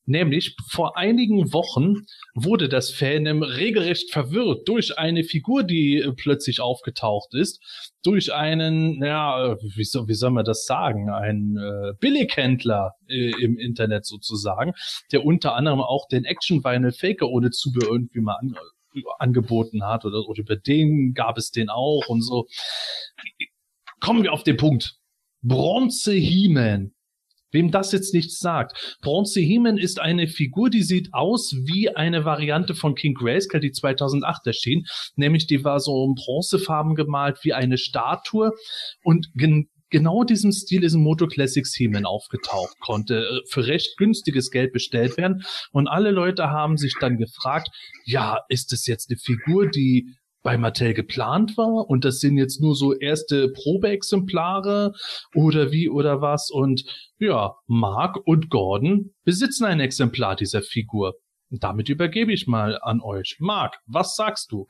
Nämlich 0.10 0.56
vor 0.68 0.98
einigen 0.98 1.54
Wochen 1.54 2.08
wurde 2.34 2.68
das 2.68 2.90
Fandom 2.90 3.44
regelrecht 3.44 4.12
verwirrt 4.12 4.68
durch 4.68 4.98
eine 4.98 5.24
Figur, 5.24 5.62
die 5.62 5.98
äh, 5.98 6.12
plötzlich 6.14 6.62
aufgetaucht 6.62 7.36
ist, 7.36 7.62
durch 8.02 8.34
einen, 8.34 9.04
ja, 9.04 9.56
wie 9.62 9.84
soll, 9.84 10.08
wie 10.08 10.16
soll 10.16 10.32
man 10.32 10.46
das 10.46 10.66
sagen, 10.66 11.12
ein 11.12 11.58
äh, 11.58 11.94
Billighändler 12.00 12.96
äh, 13.08 13.34
im 13.40 13.60
Internet 13.60 14.08
sozusagen, 14.08 14.74
der 15.12 15.24
unter 15.26 15.54
anderem 15.54 15.80
auch 15.80 16.08
den 16.08 16.26
Action 16.26 16.64
Vinyl 16.64 16.92
Faker 16.92 17.30
ohne 17.30 17.52
Zubehör 17.52 17.92
irgendwie 17.92 18.22
mal 18.22 18.38
an, 18.42 18.56
äh, 18.96 19.02
angeboten 19.20 19.84
hat 19.84 20.06
oder, 20.06 20.28
oder 20.28 20.40
über 20.40 20.56
den 20.56 21.14
gab 21.14 21.38
es 21.38 21.52
den 21.52 21.70
auch 21.70 22.08
und 22.08 22.24
so. 22.24 22.48
Kommen 24.00 24.24
wir 24.24 24.34
auf 24.34 24.42
den 24.42 24.58
Punkt. 24.58 24.96
Bronze 25.44 26.14
He-Man 26.14 26.96
Wem 27.52 27.72
das 27.72 27.92
jetzt 27.92 28.14
nichts 28.14 28.40
sagt. 28.40 28.98
Bronze 29.02 29.40
He-Man 29.40 29.78
ist 29.78 30.00
eine 30.00 30.28
Figur, 30.28 30.70
die 30.70 30.84
sieht 30.84 31.10
aus 31.14 31.56
wie 31.66 31.96
eine 31.96 32.26
Variante 32.26 32.76
von 32.76 32.96
King 32.96 33.14
Grayskull, 33.14 33.60
die 33.60 33.72
2008 33.72 34.48
erschien. 34.48 34.86
Nämlich 35.16 35.48
die 35.48 35.64
war 35.64 35.80
so 35.80 36.06
in 36.06 36.16
Bronzefarben 36.16 36.96
gemalt 36.96 37.40
wie 37.44 37.54
eine 37.54 37.78
Statue. 37.78 38.52
Und 39.04 39.30
gen 39.36 39.70
genau 39.90 40.24
diesem 40.24 40.52
Stil 40.52 40.84
ist 40.84 40.94
ein 40.94 41.02
Moto 41.02 41.28
Classics 41.28 41.76
He-Man 41.76 42.06
aufgetaucht, 42.06 42.80
konnte 42.80 43.24
äh, 43.24 43.42
für 43.50 43.66
recht 43.66 43.98
günstiges 43.98 44.52
Geld 44.52 44.72
bestellt 44.72 45.18
werden. 45.18 45.44
Und 45.72 45.88
alle 45.88 46.12
Leute 46.12 46.50
haben 46.50 46.78
sich 46.78 46.94
dann 47.00 47.18
gefragt, 47.18 47.70
ja, 48.06 48.40
ist 48.50 48.72
das 48.72 48.86
jetzt 48.86 49.10
eine 49.10 49.18
Figur, 49.18 49.68
die 49.68 50.16
bei 50.42 50.58
Mattel 50.58 50.94
geplant 50.94 51.58
war 51.58 51.90
und 51.90 52.06
das 52.06 52.20
sind 52.20 52.38
jetzt 52.38 52.62
nur 52.62 52.76
so 52.76 52.94
erste 52.94 53.50
Probeexemplare 53.50 54.94
oder 55.36 55.72
wie 55.72 55.90
oder 55.90 56.22
was 56.22 56.50
und 56.50 56.84
ja, 57.20 57.56
Mark 57.68 58.18
und 58.26 58.50
Gordon 58.50 59.14
besitzen 59.24 59.66
ein 59.66 59.80
Exemplar 59.80 60.36
dieser 60.36 60.62
Figur. 60.62 61.16
Und 61.52 61.64
damit 61.64 61.90
übergebe 61.90 62.32
ich 62.32 62.48
mal 62.48 62.80
an 62.82 63.02
euch. 63.02 63.38
Mark, 63.40 63.80
was 63.88 64.16
sagst 64.16 64.52
du? 64.52 64.68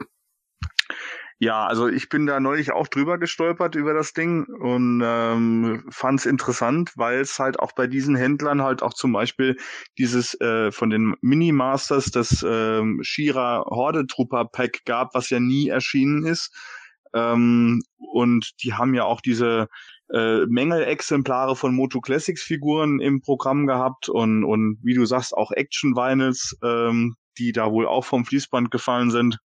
Ja, 1.42 1.66
also 1.68 1.88
ich 1.88 2.10
bin 2.10 2.26
da 2.26 2.42
neulich 2.42 2.72
auch 2.74 2.90
drüber 2.90 3.18
gestolpert 3.18 3.76
über 3.76 3.94
das 3.94 4.12
Ding 4.12 4.44
und 4.46 5.02
ähm, 5.06 5.86
fand 5.90 6.20
es 6.20 6.26
interessant, 6.26 6.92
weil 6.98 7.22
es 7.22 7.40
halt 7.40 7.60
auch 7.60 7.72
bei 7.72 7.88
diesen 7.88 8.18
Händlern 8.18 8.62
halt 8.62 8.84
auch 8.84 8.94
zum 8.94 9.14
Beispiel 9.14 9.56
dieses 9.98 10.40
äh, 10.42 10.70
von 10.74 10.90
den 10.90 11.16
Mini-Masters 11.22 12.12
das 12.12 12.46
ähm, 12.48 13.00
Shira 13.04 13.64
Horde 13.68 14.06
Trooper 14.06 14.46
Pack 14.52 14.82
gab, 14.86 15.14
was 15.16 15.30
ja 15.30 15.40
nie 15.40 15.70
erschienen 15.70 16.26
ist. 16.26 16.54
Ähm, 17.14 17.82
und 17.98 18.52
die 18.62 18.74
haben 18.74 18.94
ja 18.94 19.06
auch 19.06 19.22
diese 19.22 19.70
äh, 20.14 20.46
Mängelexemplare 20.46 21.56
von 21.56 21.74
Moto 21.74 22.02
Classics 22.02 22.44
Figuren 22.44 23.00
im 23.00 23.22
Programm 23.22 23.66
gehabt 23.66 24.10
und, 24.10 24.44
und 24.44 24.78
wie 24.84 24.94
du 24.94 25.06
sagst, 25.06 25.34
auch 25.34 25.52
Action 25.54 25.96
Vinyls, 25.96 26.58
ähm, 26.64 27.16
die 27.38 27.54
da 27.54 27.72
wohl 27.72 27.88
auch 27.88 28.04
vom 28.04 28.26
Fließband 28.26 28.72
gefallen 28.72 29.10
sind. 29.10 29.38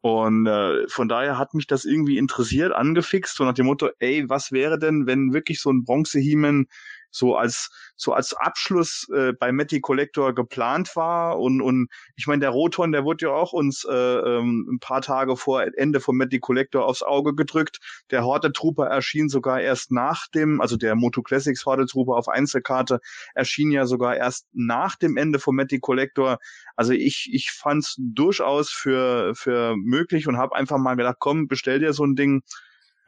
Und 0.00 0.46
äh, 0.46 0.88
von 0.88 1.08
daher 1.08 1.38
hat 1.38 1.54
mich 1.54 1.66
das 1.66 1.84
irgendwie 1.84 2.18
interessiert, 2.18 2.72
angefixt, 2.72 3.36
so 3.36 3.44
nach 3.44 3.54
dem 3.54 3.66
Motto, 3.66 3.90
ey, 3.98 4.28
was 4.28 4.52
wäre 4.52 4.78
denn, 4.78 5.06
wenn 5.06 5.32
wirklich 5.32 5.60
so 5.60 5.70
ein 5.70 5.82
Bronze-Heman 5.84 6.66
so 7.10 7.36
als 7.36 7.70
so 7.96 8.12
als 8.12 8.32
Abschluss 8.34 9.08
äh, 9.12 9.32
bei 9.32 9.50
Matty 9.50 9.80
Collector 9.80 10.34
geplant 10.34 10.94
war. 10.94 11.38
Und 11.38 11.60
und 11.60 11.88
ich 12.16 12.26
meine 12.26 12.40
der 12.40 12.50
Roton 12.50 12.92
der 12.92 13.04
wurde 13.04 13.26
ja 13.26 13.32
auch 13.32 13.52
uns 13.52 13.84
äh, 13.84 13.92
ähm, 13.94 14.68
ein 14.70 14.78
paar 14.78 15.00
Tage 15.00 15.36
vor 15.36 15.64
Ende 15.76 16.00
von 16.00 16.16
Matty 16.16 16.38
Collector 16.38 16.84
aufs 16.84 17.02
Auge 17.02 17.34
gedrückt. 17.34 17.78
Der 18.10 18.24
Horde 18.24 18.52
Trooper 18.52 18.86
erschien 18.86 19.28
sogar 19.28 19.60
erst 19.60 19.90
nach 19.90 20.26
dem 20.28 20.60
also 20.60 20.76
der 20.76 20.94
Moto 20.94 21.22
Classics 21.22 21.66
Horde 21.66 21.86
Trooper 21.86 22.16
auf 22.16 22.28
Einzelkarte 22.28 23.00
erschien 23.34 23.70
ja 23.70 23.86
sogar 23.86 24.16
erst 24.16 24.46
nach 24.52 24.96
dem 24.96 25.16
Ende 25.16 25.38
von 25.38 25.56
Matty 25.56 25.80
Collector. 25.80 26.38
Also 26.76 26.92
ich 26.92 27.28
ich 27.32 27.50
fand's 27.50 27.96
durchaus 27.98 28.70
für 28.70 29.34
für 29.34 29.74
möglich 29.76 30.28
und 30.28 30.36
habe 30.36 30.54
einfach 30.54 30.78
mal 30.78 30.94
gedacht 30.94 31.16
komm 31.18 31.48
bestell 31.48 31.80
dir 31.80 31.92
so 31.92 32.04
ein 32.04 32.14
Ding 32.14 32.42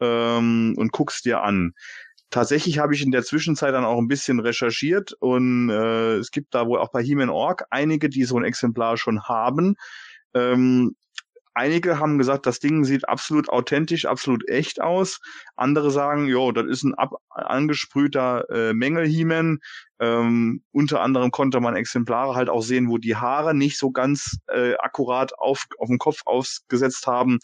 ähm, 0.01 0.75
und 0.77 0.93
guck's 0.93 1.23
dir 1.23 1.43
an 1.43 1.75
Tatsächlich 2.31 2.79
habe 2.79 2.95
ich 2.95 3.03
in 3.03 3.11
der 3.11 3.25
Zwischenzeit 3.25 3.75
dann 3.75 3.85
auch 3.85 3.99
ein 3.99 4.09
bisschen 4.09 4.39
recherchiert 4.39 5.13
und 5.19 5.69
äh, 5.69 6.17
es 6.17 6.31
gibt 6.31 6.55
da 6.55 6.67
wohl 6.67 6.79
auch 6.79 6.91
bei 6.93 7.03
He-Man 7.03 7.29
Org 7.29 7.65
einige, 7.71 8.09
die 8.09 8.25
so 8.25 8.39
ein 8.39 8.45
Exemplar 8.45 8.97
schon 8.97 9.25
haben. 9.25 9.75
Ähm, 10.33 10.95
einige 11.55 11.99
haben 11.99 12.19
gesagt, 12.19 12.47
das 12.47 12.61
Ding 12.61 12.85
sieht 12.85 13.09
absolut 13.09 13.49
authentisch, 13.49 14.07
absolut 14.07 14.49
echt 14.49 14.81
aus. 14.81 15.21
Andere 15.57 15.91
sagen, 15.91 16.27
jo, 16.27 16.53
das 16.53 16.67
ist 16.67 16.85
ein 16.85 16.95
ab 16.95 17.15
angesprühter 17.31 18.49
äh, 18.49 18.73
Mängel-He-Man. 18.75 19.59
Ähm, 19.99 20.63
unter 20.73 21.01
anderem 21.01 21.33
konnte 21.33 21.61
man 21.61 21.77
Exemplare 21.77 22.35
halt 22.35 22.49
auch 22.49 22.63
sehen, 22.63 22.89
wo 22.89 22.99
die 22.99 23.17
Haare 23.17 23.55
nicht 23.55 23.77
so 23.79 23.91
ganz 23.91 24.39
äh, 24.47 24.75
akkurat 24.77 25.37
auf, 25.39 25.67
auf 25.79 25.89
dem 25.89 25.99
Kopf 25.99 26.23
aufgesetzt 26.27 27.07
haben, 27.07 27.39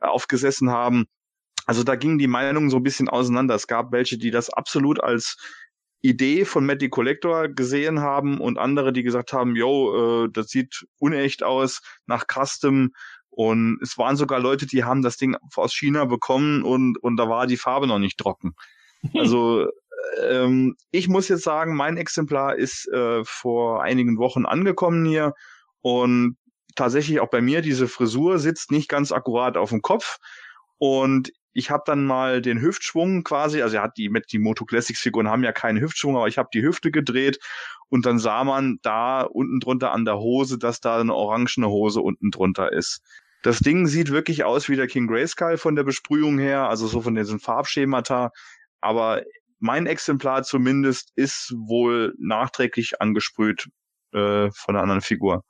äh, 0.00 0.06
aufgesessen 0.06 0.70
haben. 0.70 1.06
Also 1.66 1.84
da 1.84 1.96
gingen 1.96 2.18
die 2.18 2.26
Meinungen 2.26 2.70
so 2.70 2.78
ein 2.78 2.82
bisschen 2.82 3.08
auseinander. 3.08 3.54
Es 3.54 3.66
gab 3.66 3.92
welche, 3.92 4.18
die 4.18 4.30
das 4.30 4.50
absolut 4.50 5.02
als 5.02 5.36
Idee 6.00 6.44
von 6.44 6.66
Matty 6.66 6.88
Collector 6.88 7.48
gesehen 7.48 8.00
haben 8.00 8.40
und 8.40 8.58
andere, 8.58 8.92
die 8.92 9.04
gesagt 9.04 9.32
haben, 9.32 9.54
yo, 9.54 10.24
äh, 10.24 10.28
das 10.32 10.48
sieht 10.48 10.84
unecht 10.98 11.42
aus, 11.44 11.80
nach 12.06 12.24
Custom. 12.26 12.90
Und 13.30 13.78
es 13.82 13.96
waren 13.96 14.16
sogar 14.16 14.40
Leute, 14.40 14.66
die 14.66 14.84
haben 14.84 15.02
das 15.02 15.16
Ding 15.16 15.36
aus 15.54 15.72
China 15.72 16.04
bekommen 16.04 16.64
und, 16.64 16.98
und 17.02 17.16
da 17.16 17.28
war 17.28 17.46
die 17.46 17.56
Farbe 17.56 17.86
noch 17.86 17.98
nicht 17.98 18.18
trocken. 18.18 18.54
Also 19.18 19.68
ähm, 20.22 20.76
ich 20.92 21.08
muss 21.08 21.28
jetzt 21.28 21.42
sagen, 21.42 21.74
mein 21.74 21.96
Exemplar 21.96 22.56
ist 22.56 22.86
äh, 22.92 23.24
vor 23.24 23.82
einigen 23.82 24.16
Wochen 24.18 24.46
angekommen 24.46 25.04
hier 25.04 25.34
und 25.80 26.36
tatsächlich 26.76 27.18
auch 27.18 27.28
bei 27.28 27.40
mir, 27.40 27.62
diese 27.62 27.88
Frisur 27.88 28.38
sitzt 28.38 28.70
nicht 28.70 28.88
ganz 28.88 29.10
akkurat 29.10 29.56
auf 29.56 29.70
dem 29.70 29.82
Kopf. 29.82 30.18
Und 30.78 31.32
ich 31.52 31.70
habe 31.70 31.82
dann 31.86 32.04
mal 32.04 32.40
den 32.40 32.60
Hüftschwung 32.60 33.24
quasi, 33.24 33.62
also 33.62 33.76
er 33.76 33.82
hat 33.82 33.96
die 33.96 34.08
mit 34.08 34.32
die 34.32 34.38
Moto 34.38 34.64
Classics 34.64 35.00
Figuren 35.00 35.28
haben 35.28 35.44
ja 35.44 35.52
keinen 35.52 35.80
Hüftschwung, 35.80 36.16
aber 36.16 36.28
ich 36.28 36.38
habe 36.38 36.48
die 36.52 36.62
Hüfte 36.62 36.90
gedreht 36.90 37.38
und 37.88 38.06
dann 38.06 38.18
sah 38.18 38.44
man 38.44 38.78
da 38.82 39.22
unten 39.22 39.60
drunter 39.60 39.92
an 39.92 40.04
der 40.04 40.18
Hose, 40.18 40.58
dass 40.58 40.80
da 40.80 40.98
eine 40.98 41.14
orangene 41.14 41.68
Hose 41.68 42.00
unten 42.00 42.30
drunter 42.30 42.72
ist. 42.72 43.00
Das 43.42 43.58
Ding 43.58 43.86
sieht 43.86 44.10
wirklich 44.10 44.44
aus 44.44 44.68
wie 44.68 44.76
der 44.76 44.86
King 44.86 45.08
Grayskull 45.08 45.58
von 45.58 45.74
der 45.74 45.82
Besprühung 45.82 46.38
her, 46.38 46.68
also 46.68 46.86
so 46.86 47.00
von 47.00 47.14
diesen 47.14 47.40
Farbschemata, 47.40 48.30
aber 48.80 49.22
mein 49.58 49.86
Exemplar 49.86 50.42
zumindest 50.42 51.12
ist 51.16 51.52
wohl 51.56 52.14
nachträglich 52.18 53.00
angesprüht 53.00 53.68
äh, 54.12 54.50
von 54.50 54.74
einer 54.74 54.82
anderen 54.82 55.00
Figur. 55.02 55.44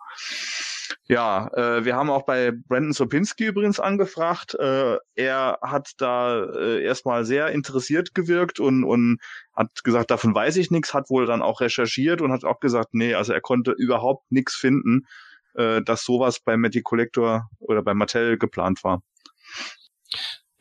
Ja, 1.09 1.49
äh, 1.55 1.85
wir 1.85 1.97
haben 1.97 2.11
auch 2.11 2.25
bei 2.25 2.53
Brandon 2.53 2.93
Sopinski 2.93 3.47
übrigens 3.47 3.81
angefragt. 3.81 4.55
Äh, 4.55 4.99
er 5.15 5.59
hat 5.61 5.91
da 5.99 6.45
äh, 6.45 6.83
erstmal 6.83 7.25
sehr 7.25 7.49
interessiert 7.49 8.15
gewirkt 8.15 8.61
und, 8.61 8.85
und 8.85 9.19
hat 9.53 9.83
gesagt, 9.83 10.11
davon 10.12 10.35
weiß 10.35 10.57
ich 10.57 10.71
nichts, 10.71 10.95
hat 10.95 11.11
wohl 11.11 11.27
dann 11.27 11.43
auch 11.43 11.61
recherchiert 11.61 12.23
und 12.23 12.31
hat 12.31 12.45
auch 12.45 12.61
gesagt, 12.61 12.95
nee, 12.95 13.15
also 13.15 13.33
er 13.33 13.41
konnte 13.41 13.73
überhaupt 13.73 14.31
nichts 14.31 14.55
finden, 14.55 15.07
äh, 15.55 15.83
dass 15.83 16.05
sowas 16.05 16.38
bei 16.41 16.57
Matty 16.57 16.83
Collector 16.83 17.49
oder 17.59 17.83
bei 17.83 17.95
Mattel 17.95 18.38
geplant 18.38 18.85
war. 18.85 19.03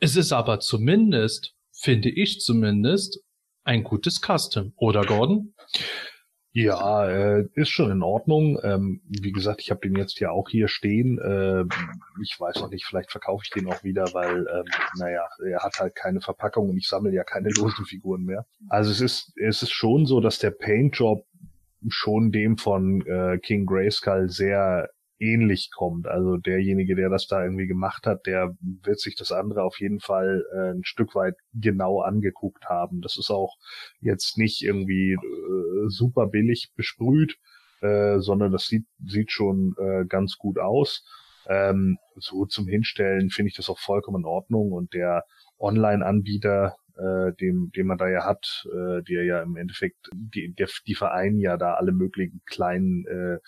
Es 0.00 0.16
ist 0.16 0.32
aber 0.32 0.58
zumindest, 0.58 1.54
finde 1.72 2.10
ich 2.10 2.40
zumindest, 2.40 3.20
ein 3.64 3.84
gutes 3.84 4.20
Custom, 4.20 4.72
oder 4.76 5.04
Gordon? 5.04 5.54
Ja, 6.54 7.08
äh, 7.08 7.48
ist 7.54 7.70
schon 7.70 7.90
in 7.90 8.02
Ordnung. 8.02 8.58
Ähm, 8.62 9.00
wie 9.08 9.32
gesagt, 9.32 9.62
ich 9.62 9.70
habe 9.70 9.80
den 9.80 9.96
jetzt 9.96 10.20
ja 10.20 10.30
auch 10.30 10.50
hier 10.50 10.68
stehen. 10.68 11.18
Äh, 11.18 11.64
ich 12.22 12.38
weiß 12.38 12.56
noch 12.56 12.70
nicht, 12.70 12.84
vielleicht 12.84 13.10
verkaufe 13.10 13.42
ich 13.44 13.50
den 13.50 13.72
auch 13.72 13.82
wieder, 13.82 14.04
weil, 14.12 14.46
ähm, 14.52 14.64
naja, 14.98 15.26
er 15.46 15.60
hat 15.60 15.78
halt 15.78 15.94
keine 15.94 16.20
Verpackung 16.20 16.68
und 16.68 16.76
ich 16.76 16.88
sammle 16.88 17.12
ja 17.12 17.24
keine 17.24 17.48
losen 17.56 17.86
Figuren 17.86 18.24
mehr. 18.24 18.44
Also 18.68 18.90
es 18.90 19.00
ist, 19.00 19.32
es 19.36 19.62
ist 19.62 19.72
schon 19.72 20.04
so, 20.04 20.20
dass 20.20 20.38
der 20.38 20.50
Paintjob 20.50 21.26
schon 21.88 22.30
dem 22.32 22.58
von 22.58 23.00
äh, 23.06 23.38
King 23.38 23.64
Grayskull 23.64 24.28
sehr 24.28 24.90
ähnlich 25.22 25.70
kommt. 25.70 26.08
Also 26.08 26.36
derjenige, 26.36 26.96
der 26.96 27.08
das 27.08 27.28
da 27.28 27.42
irgendwie 27.42 27.68
gemacht 27.68 28.06
hat, 28.06 28.26
der 28.26 28.56
wird 28.60 28.98
sich 28.98 29.14
das 29.14 29.30
andere 29.30 29.62
auf 29.62 29.78
jeden 29.78 30.00
Fall 30.00 30.44
äh, 30.52 30.72
ein 30.72 30.84
Stück 30.84 31.14
weit 31.14 31.36
genau 31.54 32.00
angeguckt 32.00 32.66
haben. 32.66 33.00
Das 33.00 33.16
ist 33.16 33.30
auch 33.30 33.56
jetzt 34.00 34.36
nicht 34.36 34.62
irgendwie 34.62 35.12
äh, 35.12 35.88
super 35.88 36.26
billig 36.26 36.72
besprüht, 36.74 37.38
äh, 37.80 38.18
sondern 38.18 38.50
das 38.50 38.66
sieht, 38.66 38.86
sieht 39.06 39.30
schon 39.30 39.74
äh, 39.78 40.04
ganz 40.06 40.36
gut 40.38 40.58
aus. 40.58 41.04
Ähm, 41.46 41.98
so 42.16 42.44
zum 42.46 42.66
Hinstellen 42.66 43.30
finde 43.30 43.48
ich 43.48 43.56
das 43.56 43.68
auch 43.68 43.78
vollkommen 43.78 44.22
in 44.22 44.26
Ordnung 44.26 44.72
und 44.72 44.92
der 44.92 45.24
Online-Anbieter, 45.58 46.76
äh, 46.96 47.32
dem, 47.34 47.70
den 47.72 47.86
man 47.86 47.98
da 47.98 48.08
ja 48.08 48.24
hat, 48.24 48.66
äh, 48.66 49.02
der 49.02 49.24
ja 49.24 49.42
im 49.42 49.56
Endeffekt, 49.56 50.08
die, 50.12 50.52
der, 50.54 50.68
die 50.86 50.94
vereinen 50.94 51.38
ja 51.38 51.56
da 51.56 51.74
alle 51.74 51.92
möglichen 51.92 52.42
kleinen 52.46 53.06
äh, 53.06 53.38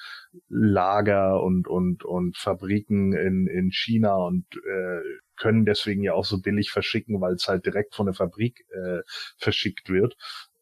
Lager 0.48 1.42
und, 1.42 1.68
und, 1.68 2.04
und 2.04 2.36
Fabriken 2.36 3.12
in, 3.12 3.46
in 3.46 3.70
China 3.70 4.16
und 4.16 4.46
äh, 4.66 5.00
können 5.36 5.64
deswegen 5.64 6.02
ja 6.02 6.14
auch 6.14 6.24
so 6.24 6.40
billig 6.40 6.70
verschicken, 6.70 7.20
weil 7.20 7.34
es 7.34 7.48
halt 7.48 7.66
direkt 7.66 7.94
von 7.94 8.06
der 8.06 8.14
Fabrik 8.14 8.66
äh, 8.70 9.02
verschickt 9.38 9.88
wird. 9.88 10.16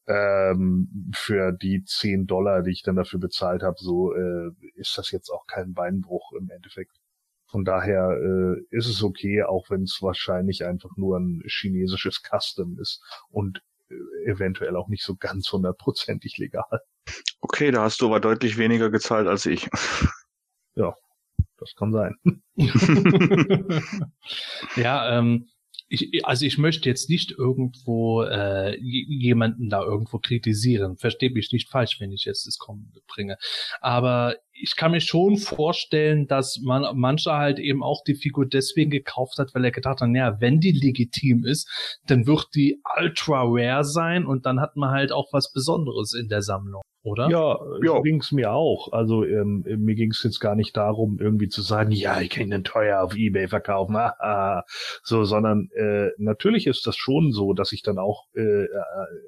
Ähm, 0.06 1.12
für 1.14 1.52
die 1.52 1.84
10 1.84 2.26
Dollar, 2.26 2.62
die 2.62 2.72
ich 2.72 2.82
dann 2.82 2.96
dafür 2.96 3.20
bezahlt 3.20 3.62
habe, 3.62 3.76
so 3.78 4.12
äh, 4.14 4.50
ist 4.74 4.98
das 4.98 5.12
jetzt 5.12 5.30
auch 5.30 5.46
kein 5.46 5.74
Beinbruch 5.74 6.32
im 6.32 6.50
Endeffekt. 6.50 6.96
Von 7.52 7.66
daher 7.66 8.18
äh, 8.18 8.62
ist 8.70 8.86
es 8.86 9.02
okay, 9.02 9.42
auch 9.42 9.68
wenn 9.68 9.82
es 9.82 9.98
wahrscheinlich 10.00 10.64
einfach 10.64 10.96
nur 10.96 11.18
ein 11.18 11.42
chinesisches 11.46 12.22
Custom 12.22 12.78
ist 12.80 13.02
und 13.28 13.62
äh, 13.90 14.30
eventuell 14.30 14.74
auch 14.74 14.88
nicht 14.88 15.04
so 15.04 15.16
ganz 15.16 15.52
hundertprozentig 15.52 16.38
legal. 16.38 16.80
Okay, 17.42 17.70
da 17.70 17.82
hast 17.82 18.00
du 18.00 18.06
aber 18.06 18.20
deutlich 18.20 18.56
weniger 18.56 18.88
gezahlt 18.90 19.28
als 19.28 19.46
ich. 19.46 19.68
Ja, 20.74 20.94
das 21.58 21.74
kann 21.74 21.92
sein. 21.92 22.16
ja, 24.76 25.18
ähm, 25.18 25.50
ich, 25.92 26.24
also 26.24 26.46
ich 26.46 26.56
möchte 26.56 26.88
jetzt 26.88 27.10
nicht 27.10 27.32
irgendwo 27.32 28.22
äh, 28.22 28.78
jemanden 28.80 29.68
da 29.68 29.82
irgendwo 29.82 30.18
kritisieren. 30.18 30.96
Verstehe 30.96 31.28
mich 31.30 31.52
nicht 31.52 31.68
falsch, 31.68 32.00
wenn 32.00 32.12
ich 32.12 32.24
jetzt 32.24 32.46
das 32.46 32.56
Kommen 32.56 32.90
bringe. 33.06 33.36
Aber 33.82 34.36
ich 34.54 34.76
kann 34.76 34.92
mir 34.92 35.00
schon 35.00 35.38
vorstellen, 35.38 36.26
dass 36.26 36.60
man 36.62 36.84
mancher 36.98 37.36
halt 37.36 37.58
eben 37.58 37.82
auch 37.82 38.04
die 38.04 38.14
Figur 38.14 38.46
deswegen 38.46 38.90
gekauft 38.90 39.38
hat, 39.38 39.54
weil 39.54 39.64
er 39.64 39.70
gedacht 39.70 40.00
hat, 40.00 40.08
naja, 40.08 40.40
wenn 40.40 40.60
die 40.60 40.72
legitim 40.72 41.44
ist, 41.44 41.68
dann 42.06 42.26
wird 42.26 42.48
die 42.54 42.80
ultra 42.98 43.42
rare 43.44 43.84
sein 43.84 44.26
und 44.26 44.46
dann 44.46 44.60
hat 44.60 44.76
man 44.76 44.90
halt 44.90 45.12
auch 45.12 45.32
was 45.32 45.52
Besonderes 45.52 46.14
in 46.14 46.28
der 46.28 46.42
Sammlung 46.42 46.82
oder? 47.02 47.28
Ja, 47.28 47.58
ja. 47.82 47.94
so 47.96 48.02
ging 48.02 48.20
es 48.20 48.32
mir 48.32 48.52
auch. 48.52 48.92
Also 48.92 49.24
ähm, 49.24 49.64
mir 49.66 49.94
ging 49.94 50.10
es 50.10 50.22
jetzt 50.22 50.40
gar 50.40 50.54
nicht 50.54 50.76
darum, 50.76 51.18
irgendwie 51.20 51.48
zu 51.48 51.60
sagen, 51.60 51.90
ja, 51.90 52.20
ich 52.20 52.30
kann 52.30 52.50
den 52.50 52.64
teuer 52.64 53.02
auf 53.02 53.16
Ebay 53.16 53.48
verkaufen, 53.48 53.96
ah, 53.96 54.64
so, 55.02 55.24
sondern 55.24 55.68
äh, 55.74 56.10
natürlich 56.18 56.66
ist 56.66 56.86
das 56.86 56.96
schon 56.96 57.32
so, 57.32 57.52
dass 57.54 57.72
ich 57.72 57.82
dann 57.82 57.98
auch 57.98 58.26
äh, 58.34 58.66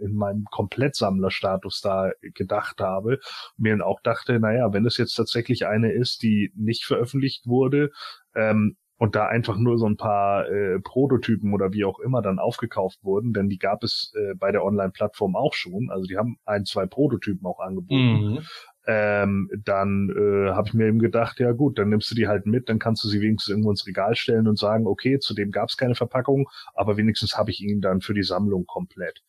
in 0.01 0.15
meinem 0.15 0.45
Komplettsammlerstatus 0.51 1.81
da 1.81 2.13
gedacht 2.21 2.81
habe, 2.81 3.19
mir 3.57 3.73
dann 3.73 3.83
auch 3.83 4.01
dachte, 4.01 4.39
naja, 4.39 4.73
wenn 4.73 4.87
es 4.87 4.97
jetzt 4.97 5.15
tatsächlich 5.15 5.67
eine 5.67 5.93
ist, 5.93 6.23
die 6.23 6.53
nicht 6.55 6.85
veröffentlicht 6.85 7.47
wurde, 7.47 7.91
ähm, 8.35 8.77
und 8.96 9.16
da 9.16 9.26
einfach 9.26 9.57
nur 9.57 9.78
so 9.78 9.87
ein 9.87 9.96
paar 9.96 10.48
äh, 10.48 10.78
Prototypen 10.80 11.52
oder 11.52 11.72
wie 11.72 11.85
auch 11.85 11.98
immer 11.98 12.22
dann 12.22 12.38
aufgekauft 12.38 13.02
wurden, 13.02 13.33
denn 13.33 13.48
die 13.48 13.59
gab 13.59 13.83
es 13.83 14.12
äh, 14.16 14.35
bei 14.35 14.52
der 14.52 14.64
Online-Plattform 14.64 15.35
auch 15.37 15.54
schon. 15.54 15.90
Also 15.90 16.07
die 16.07 16.16
haben 16.16 16.38
ein, 16.44 16.64
zwei 16.64 16.87
Prototypen 16.87 17.44
auch 17.46 17.59
angeboten. 17.59 18.35
Mhm. 18.35 18.38
Ähm, 18.87 19.50
dann 19.64 20.11
äh, 20.11 20.52
habe 20.52 20.68
ich 20.68 20.74
mir 20.74 20.87
eben 20.87 20.98
gedacht, 20.98 21.40
ja 21.40 21.52
gut, 21.52 21.78
dann 21.78 21.88
nimmst 21.88 22.11
du 22.11 22.14
die 22.14 22.28
halt 22.28 22.46
mit, 22.46 22.68
dann 22.68 22.78
kannst 22.78 23.02
du 23.02 23.09
sie 23.09 23.20
wenigstens 23.20 23.50
irgendwo 23.50 23.70
ins 23.70 23.87
Regal 23.87 24.14
stellen 24.14 24.46
und 24.46 24.59
sagen, 24.59 24.87
okay, 24.87 25.18
zudem 25.18 25.50
gab 25.50 25.70
es 25.70 25.76
keine 25.76 25.94
Verpackung, 25.94 26.48
aber 26.74 26.96
wenigstens 26.96 27.37
habe 27.37 27.50
ich 27.50 27.62
ihn 27.62 27.80
dann 27.80 28.02
für 28.02 28.14
die 28.14 28.22
Sammlung 28.22 28.66
komplett. 28.66 29.22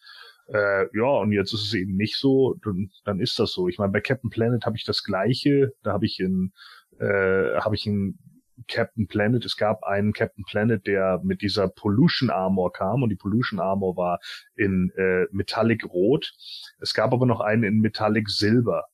Äh, 0.47 0.85
ja, 0.95 1.05
und 1.05 1.31
jetzt 1.31 1.53
ist 1.53 1.63
es 1.63 1.73
eben 1.73 1.95
nicht 1.95 2.17
so, 2.17 2.55
dann, 2.63 2.91
dann 3.05 3.19
ist 3.19 3.39
das 3.39 3.53
so. 3.53 3.67
Ich 3.67 3.79
meine, 3.79 3.93
bei 3.93 4.01
Captain 4.01 4.29
Planet 4.29 4.65
habe 4.65 4.75
ich 4.75 4.83
das 4.83 5.03
gleiche, 5.03 5.71
da 5.81 5.93
habe 5.93 6.05
ich 6.05 6.19
in 6.19 6.51
äh, 6.99 7.59
habe 7.59 7.75
ich 7.75 7.85
ein 7.85 8.17
Captain 8.67 9.07
Planet. 9.07 9.43
Es 9.45 9.57
gab 9.57 9.83
einen 9.83 10.13
Captain 10.13 10.43
Planet, 10.45 10.85
der 10.85 11.19
mit 11.23 11.41
dieser 11.41 11.67
Pollution 11.67 12.29
Armor 12.29 12.71
kam 12.71 13.03
und 13.03 13.09
die 13.09 13.15
Pollution 13.15 13.59
Armor 13.59 13.95
war 13.97 14.19
in 14.55 14.91
äh, 14.97 15.25
Metallic 15.31 15.85
Rot. 15.85 16.33
Es 16.79 16.93
gab 16.93 17.13
aber 17.13 17.25
noch 17.25 17.41
einen 17.41 17.63
in 17.63 17.79
Metallic 17.79 18.29
Silber. 18.29 18.85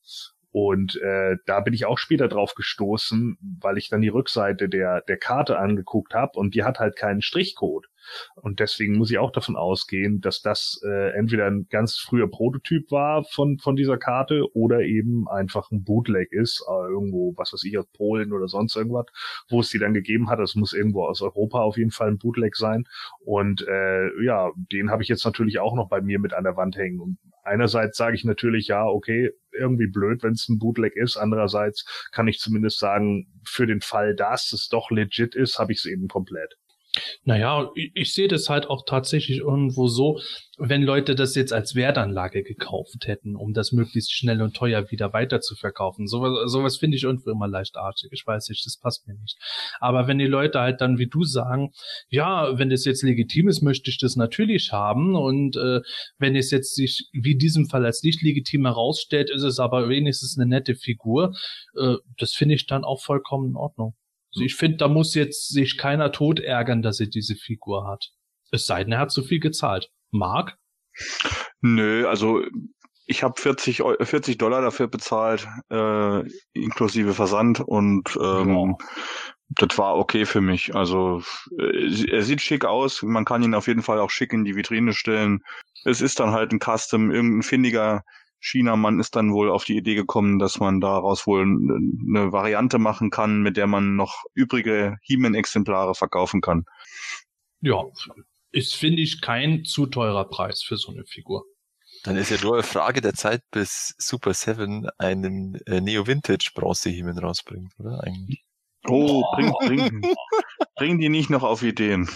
Und 0.52 0.96
äh, 0.96 1.36
da 1.46 1.60
bin 1.60 1.72
ich 1.72 1.86
auch 1.86 1.98
später 1.98 2.28
drauf 2.28 2.54
gestoßen, 2.54 3.38
weil 3.60 3.78
ich 3.78 3.88
dann 3.88 4.02
die 4.02 4.08
Rückseite 4.08 4.68
der, 4.68 5.00
der 5.00 5.16
Karte 5.16 5.58
angeguckt 5.58 6.14
habe 6.14 6.38
und 6.38 6.54
die 6.54 6.62
hat 6.62 6.78
halt 6.78 6.94
keinen 6.94 7.22
Strichcode. 7.22 7.88
Und 8.34 8.60
deswegen 8.60 8.96
muss 8.98 9.10
ich 9.10 9.18
auch 9.18 9.30
davon 9.30 9.56
ausgehen, 9.56 10.20
dass 10.20 10.42
das 10.42 10.80
äh, 10.84 11.12
entweder 11.16 11.46
ein 11.46 11.68
ganz 11.70 11.96
früher 11.96 12.28
Prototyp 12.28 12.90
war 12.90 13.24
von, 13.24 13.58
von 13.58 13.76
dieser 13.76 13.96
Karte 13.96 14.44
oder 14.54 14.80
eben 14.80 15.28
einfach 15.28 15.70
ein 15.70 15.84
Bootleg 15.84 16.32
ist, 16.32 16.64
äh, 16.68 16.90
irgendwo, 16.90 17.34
was 17.36 17.52
weiß 17.52 17.64
ich, 17.64 17.78
aus 17.78 17.86
Polen 17.96 18.32
oder 18.32 18.48
sonst 18.48 18.76
irgendwas, 18.76 19.06
wo 19.48 19.60
es 19.60 19.70
die 19.70 19.78
dann 19.78 19.94
gegeben 19.94 20.28
hat. 20.28 20.38
Das 20.38 20.54
muss 20.54 20.72
irgendwo 20.72 21.06
aus 21.06 21.22
Europa 21.22 21.60
auf 21.60 21.76
jeden 21.76 21.92
Fall 21.92 22.08
ein 22.08 22.18
Bootleg 22.18 22.56
sein. 22.56 22.84
Und 23.24 23.66
äh, 23.66 24.22
ja, 24.22 24.50
den 24.56 24.90
habe 24.90 25.02
ich 25.02 25.08
jetzt 25.08 25.24
natürlich 25.24 25.60
auch 25.60 25.74
noch 25.74 25.88
bei 25.88 26.00
mir 26.00 26.18
mit 26.18 26.34
an 26.34 26.44
der 26.44 26.56
Wand 26.56 26.76
hängen. 26.76 27.00
Und 27.00 27.18
einerseits 27.42 27.96
sage 27.96 28.16
ich 28.16 28.24
natürlich, 28.24 28.68
ja, 28.68 28.84
okay, 28.84 29.30
irgendwie 29.52 29.86
blöd, 29.86 30.22
wenn 30.22 30.32
es 30.32 30.48
ein 30.48 30.58
Bootleg 30.58 30.96
ist. 30.96 31.16
Andererseits 31.16 31.84
kann 32.12 32.28
ich 32.28 32.38
zumindest 32.38 32.78
sagen, 32.78 33.26
für 33.44 33.66
den 33.66 33.80
Fall, 33.80 34.14
dass 34.14 34.52
es 34.52 34.68
doch 34.68 34.90
legit 34.90 35.34
ist, 35.34 35.58
habe 35.58 35.72
ich 35.72 35.78
es 35.78 35.84
eben 35.84 36.08
komplett. 36.08 36.56
Naja, 37.24 37.70
ich, 37.74 37.90
ich 37.94 38.14
sehe 38.14 38.28
das 38.28 38.48
halt 38.48 38.68
auch 38.68 38.84
tatsächlich 38.86 39.38
irgendwo 39.38 39.88
so, 39.88 40.20
wenn 40.58 40.82
Leute 40.82 41.14
das 41.14 41.34
jetzt 41.34 41.52
als 41.52 41.74
Wertanlage 41.74 42.42
gekauft 42.42 43.06
hätten, 43.06 43.34
um 43.34 43.54
das 43.54 43.72
möglichst 43.72 44.12
schnell 44.12 44.42
und 44.42 44.54
teuer 44.54 44.90
wieder 44.90 45.12
weiter 45.14 45.40
zu 45.40 45.54
verkaufen. 45.54 46.06
Sowas, 46.06 46.50
sowas 46.52 46.76
finde 46.76 46.96
ich 46.96 47.04
irgendwo 47.04 47.30
immer 47.30 47.48
leicht 47.48 47.76
artig. 47.76 48.10
Ich 48.12 48.26
weiß 48.26 48.48
nicht, 48.50 48.66
das 48.66 48.78
passt 48.78 49.06
mir 49.06 49.14
nicht. 49.14 49.38
Aber 49.80 50.06
wenn 50.06 50.18
die 50.18 50.26
Leute 50.26 50.60
halt 50.60 50.82
dann 50.82 50.98
wie 50.98 51.08
du 51.08 51.24
sagen, 51.24 51.72
ja, 52.08 52.58
wenn 52.58 52.68
das 52.68 52.84
jetzt 52.84 53.02
legitim 53.02 53.48
ist, 53.48 53.62
möchte 53.62 53.90
ich 53.90 53.98
das 53.98 54.16
natürlich 54.16 54.72
haben. 54.72 55.16
Und 55.16 55.56
äh, 55.56 55.80
wenn 56.18 56.36
es 56.36 56.50
jetzt 56.50 56.74
sich 56.74 57.08
wie 57.12 57.32
in 57.32 57.38
diesem 57.38 57.68
Fall 57.68 57.86
als 57.86 58.02
nicht 58.02 58.22
legitim 58.22 58.66
herausstellt, 58.66 59.30
ist 59.30 59.42
es 59.42 59.58
aber 59.58 59.88
wenigstens 59.88 60.36
eine 60.38 60.48
nette 60.48 60.74
Figur. 60.74 61.34
Äh, 61.76 61.96
das 62.18 62.34
finde 62.34 62.54
ich 62.54 62.66
dann 62.66 62.84
auch 62.84 63.00
vollkommen 63.00 63.50
in 63.50 63.56
Ordnung. 63.56 63.94
Also 64.34 64.44
ich 64.44 64.56
finde, 64.56 64.78
da 64.78 64.88
muss 64.88 65.14
jetzt 65.14 65.48
sich 65.48 65.76
keiner 65.76 66.12
tot 66.12 66.40
ärgern, 66.40 66.82
dass 66.82 67.00
er 67.00 67.06
diese 67.06 67.36
Figur 67.36 67.86
hat. 67.86 68.10
Es 68.50 68.66
sei 68.66 68.84
denn, 68.84 68.92
er 68.92 69.00
hat 69.00 69.10
zu 69.10 69.22
viel 69.22 69.40
gezahlt. 69.40 69.90
Mark? 70.10 70.56
Nö, 71.60 72.06
also 72.06 72.42
ich 73.06 73.22
habe 73.22 73.40
40, 73.40 73.82
40 74.00 74.38
Dollar 74.38 74.62
dafür 74.62 74.88
bezahlt, 74.88 75.46
äh, 75.70 76.22
inklusive 76.52 77.14
Versand 77.14 77.60
und 77.60 78.16
ähm, 78.20 78.76
ja. 78.78 78.86
das 79.50 79.76
war 79.78 79.96
okay 79.96 80.24
für 80.24 80.40
mich. 80.40 80.74
Also 80.74 81.22
äh, 81.58 82.10
er 82.10 82.22
sieht 82.22 82.40
schick 82.40 82.64
aus, 82.64 83.02
man 83.02 83.24
kann 83.24 83.42
ihn 83.42 83.54
auf 83.54 83.66
jeden 83.66 83.82
Fall 83.82 83.98
auch 83.98 84.10
schick 84.10 84.32
in 84.32 84.44
die 84.44 84.56
Vitrine 84.56 84.92
stellen. 84.92 85.42
Es 85.84 86.00
ist 86.00 86.20
dann 86.20 86.30
halt 86.30 86.52
ein 86.52 86.60
Custom, 86.60 87.10
irgendein 87.10 87.42
findiger 87.42 88.02
China-Mann 88.42 88.98
ist 88.98 89.14
dann 89.14 89.32
wohl 89.32 89.50
auf 89.50 89.64
die 89.64 89.76
Idee 89.76 89.94
gekommen, 89.94 90.38
dass 90.38 90.58
man 90.58 90.80
daraus 90.80 91.26
wohl 91.26 91.42
eine 91.42 92.32
Variante 92.32 92.78
machen 92.78 93.10
kann, 93.10 93.40
mit 93.40 93.56
der 93.56 93.68
man 93.68 93.94
noch 93.94 94.24
übrige 94.34 94.96
He-Man-Exemplare 95.02 95.94
verkaufen 95.94 96.40
kann. 96.40 96.64
Ja, 97.60 97.84
ist, 98.50 98.74
finde 98.74 99.00
ich, 99.00 99.20
kein 99.20 99.64
zu 99.64 99.86
teurer 99.86 100.28
Preis 100.28 100.62
für 100.62 100.76
so 100.76 100.90
eine 100.90 101.04
Figur. 101.04 101.44
Dann 102.02 102.16
ist 102.16 102.30
ja 102.30 102.36
nur 102.42 102.54
eine 102.54 102.64
Frage 102.64 103.00
der 103.00 103.14
Zeit, 103.14 103.42
bis 103.52 103.94
Super 103.96 104.34
Seven 104.34 104.88
einen 104.98 105.54
äh, 105.66 105.80
Neo-Vintage 105.80 106.50
Bronze-He-Man 106.54 107.18
rausbringt, 107.18 107.72
oder? 107.78 108.02
Eigentlich. 108.02 108.44
Oh, 108.88 109.22
bring, 109.36 109.52
bring, 109.60 110.02
bring 110.74 110.98
die 110.98 111.08
nicht 111.08 111.30
noch 111.30 111.44
auf 111.44 111.62
Ideen. 111.62 112.10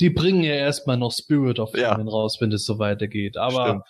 Die 0.00 0.10
bringen 0.10 0.42
ja 0.42 0.54
erstmal 0.54 0.96
noch 0.96 1.12
Spirit 1.12 1.60
of 1.60 1.76
ja. 1.76 1.94
raus, 1.94 2.38
wenn 2.40 2.50
es 2.50 2.64
so 2.64 2.80
weitergeht. 2.80 3.36
Aber 3.36 3.66
Stimmt. 3.66 3.84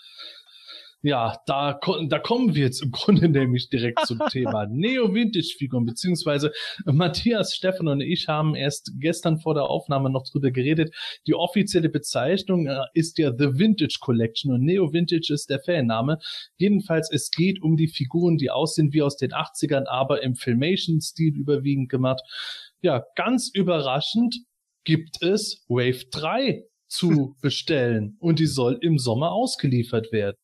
Ja, 1.04 1.36
da, 1.46 1.80
da 2.08 2.18
kommen 2.20 2.54
wir 2.54 2.62
jetzt 2.62 2.80
im 2.80 2.92
Grunde 2.92 3.28
nämlich 3.28 3.68
direkt 3.68 4.06
zum 4.06 4.20
Thema 4.30 4.66
Neo-Vintage-Figuren, 4.66 5.84
beziehungsweise 5.84 6.52
Matthias, 6.84 7.56
Stefan 7.56 7.88
und 7.88 8.00
ich 8.00 8.28
haben 8.28 8.54
erst 8.54 8.92
gestern 9.00 9.40
vor 9.40 9.54
der 9.54 9.64
Aufnahme 9.64 10.10
noch 10.10 10.22
drüber 10.22 10.52
geredet. 10.52 10.94
Die 11.26 11.34
offizielle 11.34 11.88
Bezeichnung 11.88 12.68
äh, 12.68 12.84
ist 12.94 13.18
ja 13.18 13.32
The 13.36 13.58
Vintage 13.58 13.98
Collection 14.00 14.52
und 14.52 14.62
Neo-Vintage 14.62 15.34
ist 15.34 15.50
der 15.50 15.58
Fanname. 15.58 16.18
Jedenfalls, 16.56 17.10
es 17.10 17.32
geht 17.32 17.60
um 17.62 17.76
die 17.76 17.88
Figuren, 17.88 18.36
die 18.36 18.50
aussehen 18.50 18.92
wie 18.92 19.02
aus 19.02 19.16
den 19.16 19.32
80ern, 19.32 19.86
aber 19.88 20.22
im 20.22 20.36
Filmation-Stil 20.36 21.34
überwiegend 21.34 21.88
gemacht. 21.88 22.22
Ja, 22.80 23.04
ganz 23.16 23.50
überraschend 23.52 24.36
gibt 24.84 25.20
es 25.20 25.64
Wave 25.68 26.04
3 26.12 26.62
zu 26.86 27.36
bestellen 27.42 28.16
und 28.20 28.38
die 28.38 28.46
soll 28.46 28.78
im 28.80 28.98
Sommer 28.98 29.32
ausgeliefert 29.32 30.12
werden. 30.12 30.36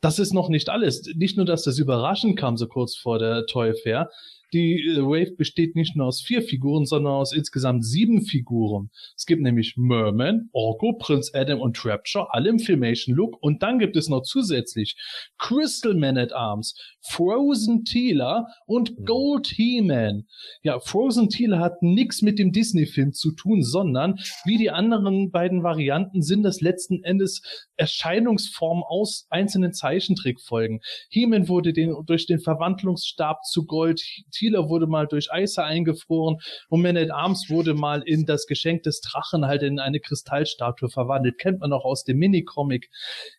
Das 0.00 0.18
ist 0.18 0.34
noch 0.34 0.48
nicht 0.48 0.68
alles. 0.68 1.02
Nicht 1.14 1.36
nur, 1.36 1.46
dass 1.46 1.62
das 1.62 1.78
überraschend 1.78 2.38
kam 2.38 2.56
so 2.56 2.66
kurz 2.68 2.96
vor 2.96 3.18
der 3.18 3.46
Toy 3.46 3.74
Fair, 3.74 4.10
die 4.54 4.80
äh, 4.80 5.02
Wave 5.02 5.36
besteht 5.36 5.74
nicht 5.74 5.96
nur 5.96 6.06
aus 6.06 6.22
vier 6.22 6.40
Figuren, 6.40 6.86
sondern 6.86 7.14
aus 7.14 7.34
insgesamt 7.34 7.84
sieben 7.84 8.22
Figuren. 8.22 8.90
Es 9.16 9.26
gibt 9.26 9.42
nämlich 9.42 9.74
Merman, 9.76 10.48
Orko, 10.52 10.94
Prince 10.94 11.32
Adam 11.34 11.60
und 11.60 11.76
Trapture, 11.76 12.28
alle 12.30 12.48
im 12.48 12.58
Filmation 12.58 13.14
Look. 13.14 13.36
Und 13.42 13.62
dann 13.62 13.78
gibt 13.78 13.96
es 13.96 14.08
noch 14.08 14.22
zusätzlich 14.22 14.96
Crystal 15.38 15.94
Man 15.94 16.16
at 16.16 16.32
Arms, 16.32 16.74
Frozen 17.02 17.84
Teela 17.84 18.46
und 18.66 18.98
mhm. 18.98 19.04
Gold 19.04 19.46
He-Man. 19.48 20.26
Ja, 20.62 20.78
Frozen 20.80 21.28
Teela 21.28 21.58
hat 21.58 21.82
nichts 21.82 22.22
mit 22.22 22.38
dem 22.38 22.52
Disney-Film 22.52 23.12
zu 23.12 23.32
tun, 23.32 23.62
sondern 23.62 24.20
wie 24.44 24.56
die 24.56 24.70
anderen 24.70 25.30
beiden 25.30 25.62
Varianten 25.62 26.22
sind 26.22 26.44
das 26.44 26.60
letzten 26.60 27.02
Endes 27.02 27.42
Erscheinungsformen 27.76 28.84
aus 28.86 29.26
einzelnen 29.30 29.72
Zeichentrickfolgen. 29.72 30.80
He-Man 31.10 31.48
wurde 31.48 31.72
den, 31.72 31.94
durch 32.06 32.26
den 32.26 32.38
Verwandlungsstab 32.38 33.44
zu 33.44 33.66
Gold, 33.66 34.00
Thieler 34.44 34.68
wurde 34.68 34.86
mal 34.86 35.06
durch 35.06 35.32
Eise 35.32 35.64
eingefroren 35.64 36.36
und 36.68 36.82
Man 36.82 36.96
at 36.96 37.10
Arms 37.10 37.46
wurde 37.48 37.74
mal 37.74 38.02
in 38.02 38.26
das 38.26 38.46
Geschenk 38.46 38.82
des 38.82 39.00
Drachen 39.00 39.46
halt 39.46 39.62
in 39.62 39.78
eine 39.78 40.00
Kristallstatue 40.00 40.90
verwandelt. 40.90 41.38
Kennt 41.38 41.60
man 41.60 41.72
auch 41.72 41.84
aus 41.84 42.04
dem 42.04 42.18
Minicomic. 42.18 42.90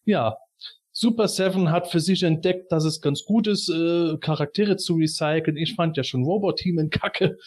Ja, 0.04 0.36
Super 0.98 1.28
Seven 1.28 1.72
hat 1.72 1.92
für 1.92 2.00
sich 2.00 2.24
entdeckt, 2.24 2.72
dass 2.72 2.86
es 2.86 3.02
ganz 3.02 3.26
gut 3.26 3.48
ist, 3.48 3.70
äh, 3.70 4.18
Charaktere 4.22 4.78
zu 4.78 4.94
recyceln. 4.96 5.58
Ich 5.58 5.76
fand 5.76 5.98
ja 5.98 6.06
schon 6.06 6.24
Robot 6.24 6.66
in 6.66 6.90
Kacke. 6.90 7.38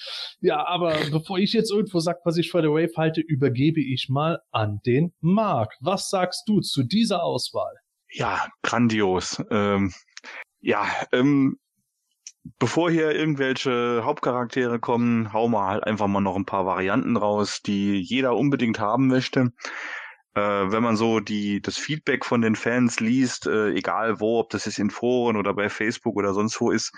Ja, 0.43 0.67
aber 0.67 0.95
bevor 1.11 1.39
ich 1.39 1.55
jetzt 1.55 1.73
irgendwo 1.73 1.99
sag, 1.99 2.19
was 2.25 2.37
ich 2.37 2.51
für 2.51 2.61
der 2.61 2.73
Wave 2.73 2.93
halte, 2.99 3.23
übergebe 3.23 3.81
ich 3.81 4.11
mal 4.11 4.41
an 4.51 4.81
den 4.85 5.15
Mark. 5.21 5.75
Was 5.81 6.11
sagst 6.11 6.47
du 6.47 6.61
zu 6.61 6.83
dieser 6.83 7.23
Auswahl? 7.23 7.75
Ja, 8.13 8.49
grandios. 8.63 9.43
Ähm, 9.51 9.95
ja, 10.61 10.85
ähm, 11.13 11.57
bevor 12.59 12.91
hier 12.91 13.13
irgendwelche 13.13 14.03
Hauptcharaktere 14.05 14.79
kommen, 14.79 15.33
hauen 15.33 15.53
wir 15.53 15.67
halt 15.67 15.85
einfach 15.85 16.07
mal 16.07 16.21
noch 16.21 16.37
ein 16.37 16.47
paar 16.47 16.67
Varianten 16.67 17.17
raus, 17.17 17.61
die 17.63 18.01
jeder 18.01 18.37
unbedingt 18.37 18.79
haben 18.81 19.09
möchte 19.09 19.53
äh, 20.39 20.71
wenn 20.71 20.83
man 20.83 20.97
so 20.97 21.21
die 21.21 21.61
das 21.61 21.77
Feedback 21.77 22.25
von 22.25 22.41
den 22.41 22.55
Fans 22.55 23.01
liest, 23.01 23.47
äh, 23.47 23.71
egal 23.71 24.21
wo, 24.21 24.39
ob 24.41 24.51
das 24.51 24.67
jetzt 24.67 24.79
in 24.79 24.91
Foren 24.91 25.37
oder 25.37 25.55
bei 25.55 25.69
Facebook 25.69 26.17
oder 26.17 26.33
sonst 26.35 26.61
wo 26.61 26.71
ist, 26.71 26.93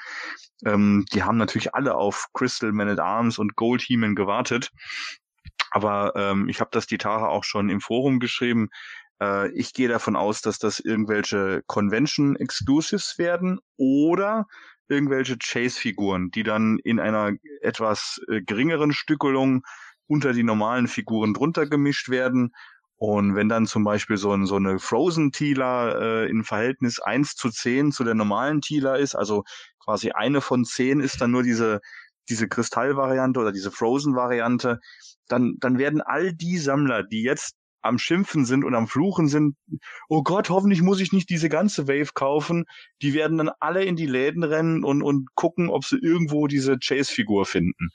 ähm, 0.65 1.07
die 1.13 1.23
haben 1.23 1.39
natürlich 1.39 1.75
alle 1.75 1.95
auf 1.95 2.27
Crystal 2.35 2.73
Man 2.73 2.89
at 2.89 3.01
Arms 3.01 3.39
und 3.39 3.57
Gold 3.57 3.83
Heeman 3.83 4.15
gewartet. 4.15 4.71
Aber 5.71 6.13
ähm, 6.17 6.49
ich 6.49 6.61
habe 6.61 6.71
das 6.73 6.87
die 6.87 6.99
Tage 6.99 7.29
auch 7.29 7.45
schon 7.45 7.71
im 7.71 7.81
Forum 7.81 8.19
geschrieben. 8.19 8.69
Äh, 9.23 9.51
ich 9.53 9.73
gehe 9.73 9.89
davon 9.89 10.17
aus, 10.17 10.43
dass 10.43 10.59
das 10.59 10.81
irgendwelche 10.81 11.63
Convention 11.67 12.37
Exclusives 12.37 13.19
werden 13.19 13.61
oder 13.77 14.47
irgendwelche 14.91 15.39
Chase-Figuren, 15.39 16.31
die 16.31 16.43
dann 16.43 16.79
in 16.79 17.01
einer 17.01 17.33
etwas 17.63 18.21
äh, 18.29 18.43
geringeren 18.43 18.93
Stückelung 18.93 19.63
unter 20.07 20.33
die 20.33 20.43
normalen 20.43 20.89
Figuren 20.89 21.35
drunter 21.35 21.67
gemischt 21.67 22.09
werden. 22.09 22.53
Und 22.97 23.35
wenn 23.35 23.49
dann 23.49 23.67
zum 23.67 23.85
Beispiel 23.85 24.17
so, 24.19 24.33
ein, 24.33 24.45
so 24.45 24.57
eine 24.57 24.79
Frozen 24.79 25.33
Tealer 25.33 26.01
äh, 26.01 26.31
in 26.31 26.45
Verhältnis 26.45 27.01
eins 27.01 27.35
zu 27.35 27.49
zehn 27.51 27.93
zu 27.93 28.05
der 28.05 28.15
normalen 28.15 28.61
Tealer 28.61 28.99
ist, 28.99 29.15
also 29.15 29.45
quasi 29.83 30.11
eine 30.11 30.41
von 30.41 30.65
zehn 30.65 31.01
ist 31.01 31.21
dann 31.21 31.31
nur 31.31 31.43
diese, 31.43 31.81
diese 32.29 32.49
Kristallvariante 32.49 33.41
oder 33.41 33.53
diese 33.53 33.71
Frozen-Variante, 33.71 34.81
dann, 35.29 35.57
dann 35.61 35.79
werden 35.79 36.03
all 36.03 36.35
die 36.35 36.59
Sammler, 36.59 37.03
die 37.03 37.23
jetzt 37.23 37.55
am 37.83 37.99
Schimpfen 37.99 38.45
sind 38.45 38.65
und 38.65 38.75
am 38.75 38.89
Fluchen 38.89 39.29
sind, 39.29 39.57
oh 40.09 40.23
Gott, 40.23 40.51
hoffentlich 40.51 40.83
muss 40.83 41.01
ich 41.01 41.13
nicht 41.13 41.31
diese 41.31 41.49
ganze 41.49 41.89
Wave 41.89 42.13
kaufen, 42.15 42.65
die 43.03 43.15
werden 43.15 43.39
dann 43.39 43.51
alle 43.61 43.85
in 43.85 43.97
die 43.97 44.07
Läden 44.07 44.45
rennen 44.45 44.85
und, 44.85 45.03
und 45.03 45.35
gucken, 45.35 45.69
ob 45.69 45.85
sie 45.85 45.99
irgendwo 45.99 46.47
diese 46.47 46.79
Chase-Figur 46.79 47.47
finden. 47.47 47.91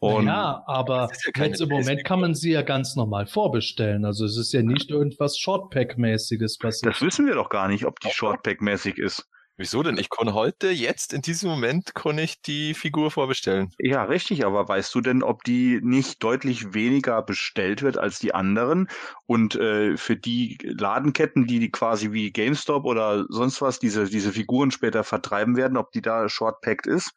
Und 0.00 0.26
ja, 0.26 0.62
aber 0.66 1.10
ja 1.34 1.44
jetzt 1.44 1.60
im 1.60 1.70
Moment 1.70 2.04
kann 2.04 2.20
man 2.20 2.34
sie 2.34 2.52
ja 2.52 2.62
ganz 2.62 2.94
normal 2.94 3.26
vorbestellen. 3.26 4.04
Also 4.04 4.26
es 4.26 4.36
ist 4.36 4.52
ja 4.52 4.62
nicht 4.62 4.90
irgendwas 4.90 5.36
Shortpack-mäßiges 5.36 6.60
passiert. 6.60 6.94
Das 6.94 7.02
wissen 7.02 7.26
wir 7.26 7.34
doch 7.34 7.48
gar 7.48 7.66
nicht, 7.66 7.84
ob 7.84 7.98
die 7.98 8.08
Shortpack-mäßig 8.08 8.98
ist. 8.98 9.28
Wieso 9.60 9.82
denn? 9.82 9.98
Ich 9.98 10.08
kann 10.08 10.34
heute, 10.34 10.70
jetzt, 10.70 11.12
in 11.12 11.20
diesem 11.20 11.50
Moment, 11.50 11.92
kann 11.96 12.16
ich 12.16 12.40
die 12.40 12.74
Figur 12.74 13.10
vorbestellen. 13.10 13.74
Ja, 13.80 14.04
richtig, 14.04 14.46
aber 14.46 14.68
weißt 14.68 14.94
du 14.94 15.00
denn, 15.00 15.24
ob 15.24 15.42
die 15.42 15.80
nicht 15.82 16.22
deutlich 16.22 16.74
weniger 16.74 17.20
bestellt 17.22 17.82
wird 17.82 17.98
als 17.98 18.20
die 18.20 18.32
anderen? 18.32 18.88
Und 19.26 19.56
äh, 19.56 19.96
für 19.96 20.16
die 20.16 20.58
Ladenketten, 20.62 21.48
die, 21.48 21.58
die 21.58 21.72
quasi 21.72 22.12
wie 22.12 22.30
GameStop 22.30 22.84
oder 22.84 23.26
sonst 23.30 23.60
was 23.60 23.80
diese, 23.80 24.04
diese 24.04 24.32
Figuren 24.32 24.70
später 24.70 25.02
vertreiben 25.02 25.56
werden, 25.56 25.76
ob 25.76 25.90
die 25.90 26.02
da 26.02 26.28
shortpacked 26.28 26.86
ist? 26.86 27.12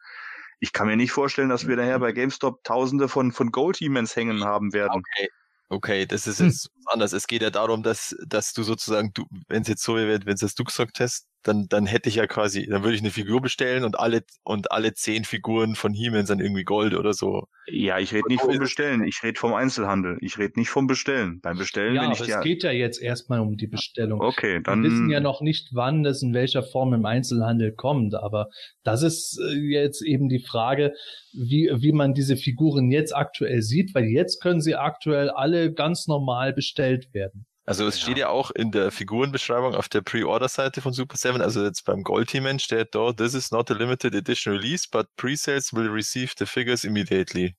ich 0.58 0.72
kann 0.72 0.86
mir 0.86 0.96
nicht 0.96 1.10
vorstellen, 1.10 1.48
dass 1.48 1.66
wir 1.66 1.74
daher 1.74 1.98
bei 1.98 2.12
GameStop 2.12 2.62
Tausende 2.62 3.08
von, 3.08 3.32
von 3.32 3.50
Gold-Demons 3.50 4.14
hängen 4.14 4.44
haben 4.44 4.72
werden. 4.72 5.02
Okay. 5.16 5.28
Okay, 5.68 6.06
das 6.06 6.26
ist 6.26 6.38
hm. 6.38 6.48
jetzt 6.48 6.66
hm. 6.66 6.82
anders. 6.86 7.12
Es 7.14 7.26
geht 7.26 7.42
ja 7.42 7.50
darum, 7.50 7.82
dass, 7.82 8.14
dass 8.26 8.52
du 8.52 8.62
sozusagen, 8.62 9.10
du, 9.14 9.24
wenn 9.48 9.62
es 9.62 9.68
jetzt 9.68 9.82
so 9.82 9.96
wäre, 9.96 10.20
wenn 10.24 10.34
es 10.34 10.40
das 10.40 10.54
du 10.54 10.64
gesagt 10.64 11.00
hast, 11.00 11.26
dann, 11.42 11.66
dann 11.68 11.86
hätte 11.86 12.08
ich 12.08 12.16
ja 12.16 12.26
quasi, 12.26 12.66
dann 12.66 12.82
würde 12.82 12.94
ich 12.94 13.02
eine 13.02 13.10
Figur 13.10 13.40
bestellen 13.40 13.84
und 13.84 13.98
alle, 13.98 14.22
und 14.44 14.70
alle 14.70 14.94
zehn 14.94 15.24
Figuren 15.24 15.74
von 15.74 15.92
He-Man 15.92 16.26
sind 16.26 16.40
irgendwie 16.40 16.64
Gold 16.64 16.94
oder 16.94 17.12
so. 17.12 17.48
Ja, 17.66 17.98
ich 17.98 18.12
rede 18.12 18.28
nicht 18.28 18.40
vom 18.40 18.58
Bestellen, 18.58 19.04
ich 19.04 19.22
rede 19.22 19.38
vom 19.38 19.54
Einzelhandel. 19.54 20.18
Ich 20.20 20.38
rede 20.38 20.58
nicht 20.58 20.70
vom 20.70 20.86
Bestellen. 20.86 21.40
Beim 21.40 21.58
Bestellen, 21.58 21.94
ja, 21.94 22.02
wenn 22.02 22.12
ich 22.12 22.20
aber 22.20 22.28
es 22.28 22.40
geht 22.42 22.62
ja 22.62 22.70
jetzt 22.70 23.00
erstmal 23.00 23.40
um 23.40 23.56
die 23.56 23.66
Bestellung. 23.66 24.20
Okay, 24.20 24.60
dann. 24.62 24.82
Wir 24.82 24.90
wissen 24.90 25.10
ja 25.10 25.20
noch 25.20 25.40
nicht, 25.40 25.70
wann 25.72 26.02
das 26.02 26.22
in 26.22 26.34
welcher 26.34 26.62
Form 26.62 26.94
im 26.94 27.04
Einzelhandel 27.04 27.72
kommt, 27.72 28.14
aber 28.14 28.48
das 28.84 29.02
ist 29.02 29.40
äh, 29.40 29.54
jetzt 29.54 30.02
eben 30.02 30.28
die 30.28 30.40
Frage, 30.40 30.92
wie, 31.32 31.70
wie 31.74 31.92
man 31.92 32.14
diese 32.14 32.36
Figuren 32.36 32.90
jetzt 32.90 33.14
aktuell 33.14 33.62
sieht, 33.62 33.94
weil 33.94 34.04
jetzt 34.04 34.40
können 34.40 34.60
sie 34.60 34.74
aktuell 34.74 35.30
alle 35.30 35.72
ganz 35.72 36.06
normal 36.06 36.52
bestellt 36.52 37.12
werden. 37.14 37.46
Also 37.64 37.86
es 37.86 37.96
ja. 37.98 38.02
steht 38.02 38.18
ja 38.18 38.28
auch 38.28 38.50
in 38.50 38.72
der 38.72 38.90
Figurenbeschreibung 38.90 39.74
auf 39.74 39.88
der 39.88 40.00
Pre-Order-Seite 40.00 40.80
von 40.80 40.92
Super 40.92 41.16
7, 41.16 41.40
also 41.40 41.62
jetzt 41.62 41.84
beim 41.84 42.02
Gold-Team 42.02 42.58
steht 42.58 42.94
da, 42.94 43.12
this 43.12 43.34
is 43.34 43.52
not 43.52 43.70
a 43.70 43.74
limited 43.74 44.14
edition 44.14 44.52
release, 44.52 44.86
but 44.90 45.06
pre-sales 45.16 45.72
will 45.72 45.88
receive 45.88 46.32
the 46.38 46.46
figures 46.46 46.82
immediately. 46.82 47.54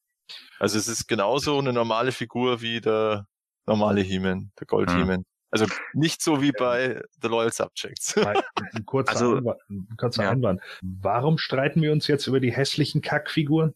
Also 0.60 0.78
es 0.78 0.88
ist 0.88 1.08
genauso 1.08 1.58
eine 1.58 1.72
normale 1.72 2.12
Figur 2.12 2.62
wie 2.62 2.82
der 2.82 3.28
normale 3.66 4.02
He-Man, 4.02 4.52
der 4.60 4.68
Gold-He-Man. 4.68 5.20
Hm. 5.20 5.26
Also 5.52 5.68
nicht 5.94 6.22
so 6.22 6.42
wie 6.42 6.52
bei 6.52 7.02
The 7.22 7.28
Loyal 7.28 7.54
Subjects. 7.54 8.18
Ein 8.18 8.86
kurzer, 8.86 9.12
also, 9.12 9.38
Einwand, 9.38 9.60
ein 9.70 9.98
kurzer 9.98 10.24
ja. 10.24 10.32
Einwand. 10.32 10.62
Warum 10.82 11.38
streiten 11.38 11.82
wir 11.82 11.92
uns 11.92 12.08
jetzt 12.08 12.26
über 12.26 12.40
die 12.40 12.52
hässlichen 12.52 13.02
Kackfiguren? 13.02 13.76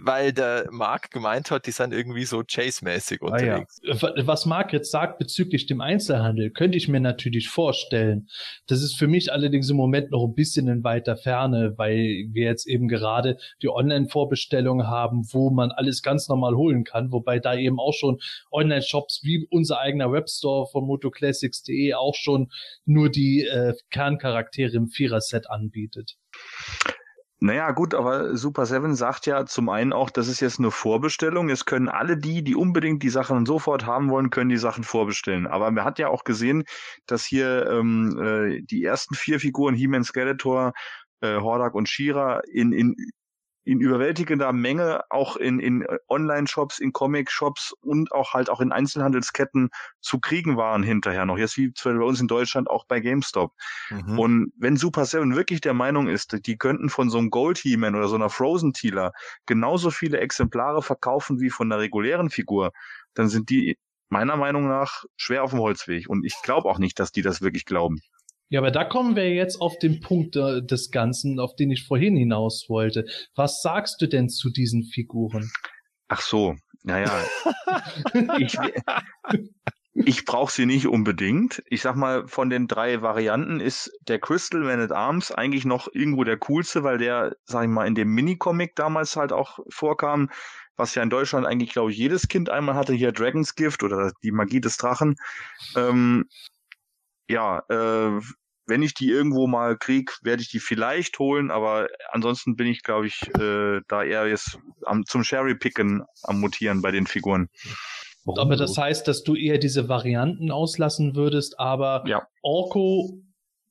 Weil 0.00 0.32
der 0.32 0.66
Mark 0.70 1.10
gemeint 1.10 1.50
hat, 1.50 1.66
die 1.66 1.70
sind 1.70 1.92
irgendwie 1.92 2.24
so 2.24 2.42
Chase-mäßig 2.42 3.20
unterwegs. 3.20 3.80
Ah, 3.84 4.08
ja. 4.08 4.26
Was 4.26 4.46
Mark 4.46 4.72
jetzt 4.72 4.90
sagt 4.90 5.18
bezüglich 5.18 5.66
dem 5.66 5.80
Einzelhandel, 5.80 6.50
könnte 6.50 6.76
ich 6.76 6.88
mir 6.88 7.00
natürlich 7.00 7.48
vorstellen. 7.48 8.28
Das 8.66 8.82
ist 8.82 8.96
für 8.96 9.06
mich 9.06 9.32
allerdings 9.32 9.70
im 9.70 9.76
Moment 9.76 10.10
noch 10.10 10.24
ein 10.24 10.34
bisschen 10.34 10.68
in 10.68 10.82
weiter 10.82 11.16
Ferne, 11.16 11.74
weil 11.76 12.26
wir 12.30 12.44
jetzt 12.44 12.66
eben 12.66 12.88
gerade 12.88 13.38
die 13.62 13.68
Online-Vorbestellung 13.68 14.86
haben, 14.86 15.26
wo 15.32 15.50
man 15.50 15.70
alles 15.70 16.02
ganz 16.02 16.28
normal 16.28 16.56
holen 16.56 16.84
kann, 16.84 17.12
wobei 17.12 17.38
da 17.38 17.54
eben 17.54 17.78
auch 17.78 17.94
schon 17.94 18.18
Online-Shops 18.50 19.20
wie 19.22 19.46
unser 19.50 19.78
eigener 19.78 20.10
Webstore 20.10 20.66
von 20.66 20.84
motoclassics.de 20.84 21.94
auch 21.94 22.14
schon 22.14 22.50
nur 22.84 23.08
die 23.10 23.46
äh, 23.46 23.74
Kerncharaktere 23.90 24.76
im 24.76 24.88
Vierer-Set 24.88 25.48
anbietet. 25.48 26.16
Naja, 27.38 27.70
gut, 27.72 27.92
aber 27.94 28.34
Super 28.34 28.64
Seven 28.64 28.94
sagt 28.94 29.26
ja 29.26 29.44
zum 29.44 29.68
einen 29.68 29.92
auch, 29.92 30.08
das 30.08 30.26
ist 30.26 30.40
jetzt 30.40 30.58
eine 30.58 30.70
Vorbestellung. 30.70 31.50
Es 31.50 31.66
können 31.66 31.88
alle 31.88 32.16
die, 32.16 32.42
die 32.42 32.56
unbedingt 32.56 33.02
die 33.02 33.10
Sachen 33.10 33.44
sofort 33.44 33.84
haben 33.84 34.08
wollen, 34.08 34.30
können 34.30 34.48
die 34.48 34.56
Sachen 34.56 34.84
vorbestellen. 34.84 35.46
Aber 35.46 35.70
man 35.70 35.84
hat 35.84 35.98
ja 35.98 36.08
auch 36.08 36.24
gesehen, 36.24 36.64
dass 37.04 37.26
hier 37.26 37.66
ähm, 37.70 38.18
äh, 38.18 38.62
die 38.62 38.82
ersten 38.84 39.14
vier 39.14 39.38
Figuren, 39.38 39.74
He-Man, 39.74 40.02
Skeletor, 40.02 40.72
äh, 41.20 41.36
Hordak 41.36 41.74
und 41.74 41.90
Shira 41.90 42.40
in, 42.50 42.72
in 42.72 42.96
in 43.66 43.80
überwältigender 43.80 44.52
Menge 44.52 45.02
auch 45.10 45.36
in, 45.36 45.58
in 45.58 45.84
Online-Shops, 46.08 46.78
in 46.78 46.92
Comic-Shops 46.92 47.74
und 47.80 48.12
auch 48.12 48.32
halt 48.32 48.48
auch 48.48 48.60
in 48.60 48.70
Einzelhandelsketten 48.70 49.70
zu 50.00 50.20
kriegen 50.20 50.56
waren 50.56 50.84
hinterher 50.84 51.26
noch. 51.26 51.36
Jetzt 51.36 51.56
wie 51.56 51.72
bei 51.82 51.90
uns 51.90 52.20
in 52.20 52.28
Deutschland 52.28 52.70
auch 52.70 52.86
bei 52.86 53.00
GameStop. 53.00 53.52
Mhm. 53.90 54.18
Und 54.18 54.52
wenn 54.56 54.76
Super 54.76 55.04
Seven 55.04 55.34
wirklich 55.34 55.60
der 55.60 55.74
Meinung 55.74 56.06
ist, 56.06 56.46
die 56.46 56.56
könnten 56.56 56.88
von 56.88 57.10
so 57.10 57.18
einem 57.18 57.30
Gold 57.30 57.58
He-Man 57.58 57.96
oder 57.96 58.06
so 58.06 58.14
einer 58.14 58.30
Frozen 58.30 58.72
Tealer 58.72 59.12
genauso 59.46 59.90
viele 59.90 60.20
Exemplare 60.20 60.80
verkaufen 60.80 61.40
wie 61.40 61.50
von 61.50 61.70
einer 61.70 61.80
regulären 61.80 62.30
Figur, 62.30 62.70
dann 63.14 63.28
sind 63.28 63.50
die 63.50 63.78
meiner 64.10 64.36
Meinung 64.36 64.68
nach 64.68 65.04
schwer 65.16 65.42
auf 65.42 65.50
dem 65.50 65.58
Holzweg. 65.58 66.08
Und 66.08 66.24
ich 66.24 66.36
glaube 66.44 66.68
auch 66.68 66.78
nicht, 66.78 67.00
dass 67.00 67.10
die 67.10 67.22
das 67.22 67.42
wirklich 67.42 67.64
glauben. 67.64 67.98
Ja, 68.48 68.60
aber 68.60 68.70
da 68.70 68.84
kommen 68.84 69.16
wir 69.16 69.34
jetzt 69.34 69.60
auf 69.60 69.78
den 69.78 70.00
Punkt 70.00 70.36
äh, 70.36 70.62
des 70.62 70.90
Ganzen, 70.90 71.40
auf 71.40 71.56
den 71.56 71.70
ich 71.70 71.84
vorhin 71.84 72.16
hinaus 72.16 72.66
wollte. 72.68 73.06
Was 73.34 73.60
sagst 73.60 74.00
du 74.00 74.06
denn 74.06 74.28
zu 74.28 74.50
diesen 74.50 74.84
Figuren? 74.84 75.50
Ach 76.08 76.20
so, 76.20 76.54
naja. 76.84 77.10
ich 78.38 78.56
ich 80.04 80.26
brauche 80.26 80.52
sie 80.52 80.66
nicht 80.66 80.86
unbedingt. 80.86 81.62
Ich 81.68 81.80
sag 81.80 81.96
mal, 81.96 82.28
von 82.28 82.50
den 82.50 82.68
drei 82.68 83.00
Varianten 83.00 83.60
ist 83.60 83.90
der 84.02 84.18
Crystal 84.18 84.60
Man 84.60 84.80
at 84.80 84.92
Arms 84.92 85.32
eigentlich 85.32 85.64
noch 85.64 85.88
irgendwo 85.92 86.22
der 86.22 86.36
coolste, 86.36 86.84
weil 86.84 86.98
der, 86.98 87.34
sag 87.44 87.62
ich 87.62 87.70
mal, 87.70 87.86
in 87.86 87.94
dem 87.94 88.08
Minicomic 88.08 88.76
damals 88.76 89.16
halt 89.16 89.32
auch 89.32 89.58
vorkam, 89.70 90.28
was 90.76 90.94
ja 90.94 91.02
in 91.02 91.08
Deutschland 91.08 91.46
eigentlich, 91.46 91.70
glaube 91.70 91.92
ich, 91.92 91.96
jedes 91.96 92.28
Kind 92.28 92.50
einmal 92.50 92.74
hatte, 92.74 92.92
hier 92.92 93.12
Dragon's 93.12 93.54
Gift 93.54 93.82
oder 93.82 94.12
die 94.22 94.32
Magie 94.32 94.60
des 94.60 94.76
Drachen. 94.76 95.16
Ähm, 95.74 96.26
ja, 97.28 97.62
äh, 97.68 98.20
wenn 98.66 98.82
ich 98.82 98.94
die 98.94 99.08
irgendwo 99.08 99.46
mal 99.46 99.76
krieg, 99.76 100.16
werde 100.22 100.42
ich 100.42 100.50
die 100.50 100.58
vielleicht 100.58 101.18
holen, 101.18 101.50
aber 101.50 101.88
ansonsten 102.10 102.56
bin 102.56 102.66
ich, 102.66 102.82
glaube 102.82 103.06
ich, 103.06 103.22
äh, 103.38 103.80
da 103.88 104.02
eher 104.02 104.26
jetzt 104.26 104.58
am, 104.84 105.04
zum 105.06 105.22
Sherry-Picken 105.22 106.02
am 106.24 106.40
Mutieren 106.40 106.82
bei 106.82 106.90
den 106.90 107.06
Figuren. 107.06 107.48
Aber 108.26 108.56
das 108.56 108.76
heißt, 108.76 109.06
dass 109.06 109.22
du 109.22 109.36
eher 109.36 109.58
diese 109.58 109.88
Varianten 109.88 110.50
auslassen 110.50 111.14
würdest, 111.14 111.60
aber 111.60 112.02
ja. 112.06 112.26
Orko 112.42 113.22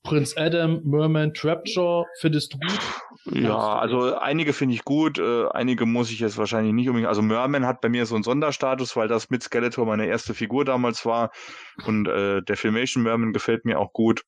Prince 0.05 0.37
Adam, 0.37 0.81
Merman, 0.83 1.33
Trapjaw, 1.33 2.05
findest 2.19 2.53
du 2.53 2.59
gut? 2.59 2.79
Ja, 3.25 3.79
also 3.79 4.15
einige 4.15 4.53
finde 4.53 4.75
ich 4.75 4.85
gut, 4.85 5.17
äh, 5.17 5.47
einige 5.49 5.85
muss 5.87 6.11
ich 6.11 6.19
jetzt 6.19 6.37
wahrscheinlich 6.37 6.73
nicht 6.73 6.87
unbedingt. 6.87 7.09
Also 7.09 7.23
Merman 7.23 7.65
hat 7.65 7.81
bei 7.81 7.89
mir 7.89 8.05
so 8.05 8.13
einen 8.13 8.23
Sonderstatus, 8.23 8.95
weil 8.95 9.07
das 9.07 9.31
mit 9.31 9.41
Skeletor 9.41 9.85
meine 9.85 10.05
erste 10.05 10.35
Figur 10.35 10.63
damals 10.63 11.05
war 11.05 11.31
und 11.85 12.07
äh, 12.07 12.43
der 12.43 12.55
Filmation 12.55 13.03
Merman 13.03 13.33
gefällt 13.33 13.65
mir 13.65 13.79
auch 13.79 13.93
gut. 13.93 14.21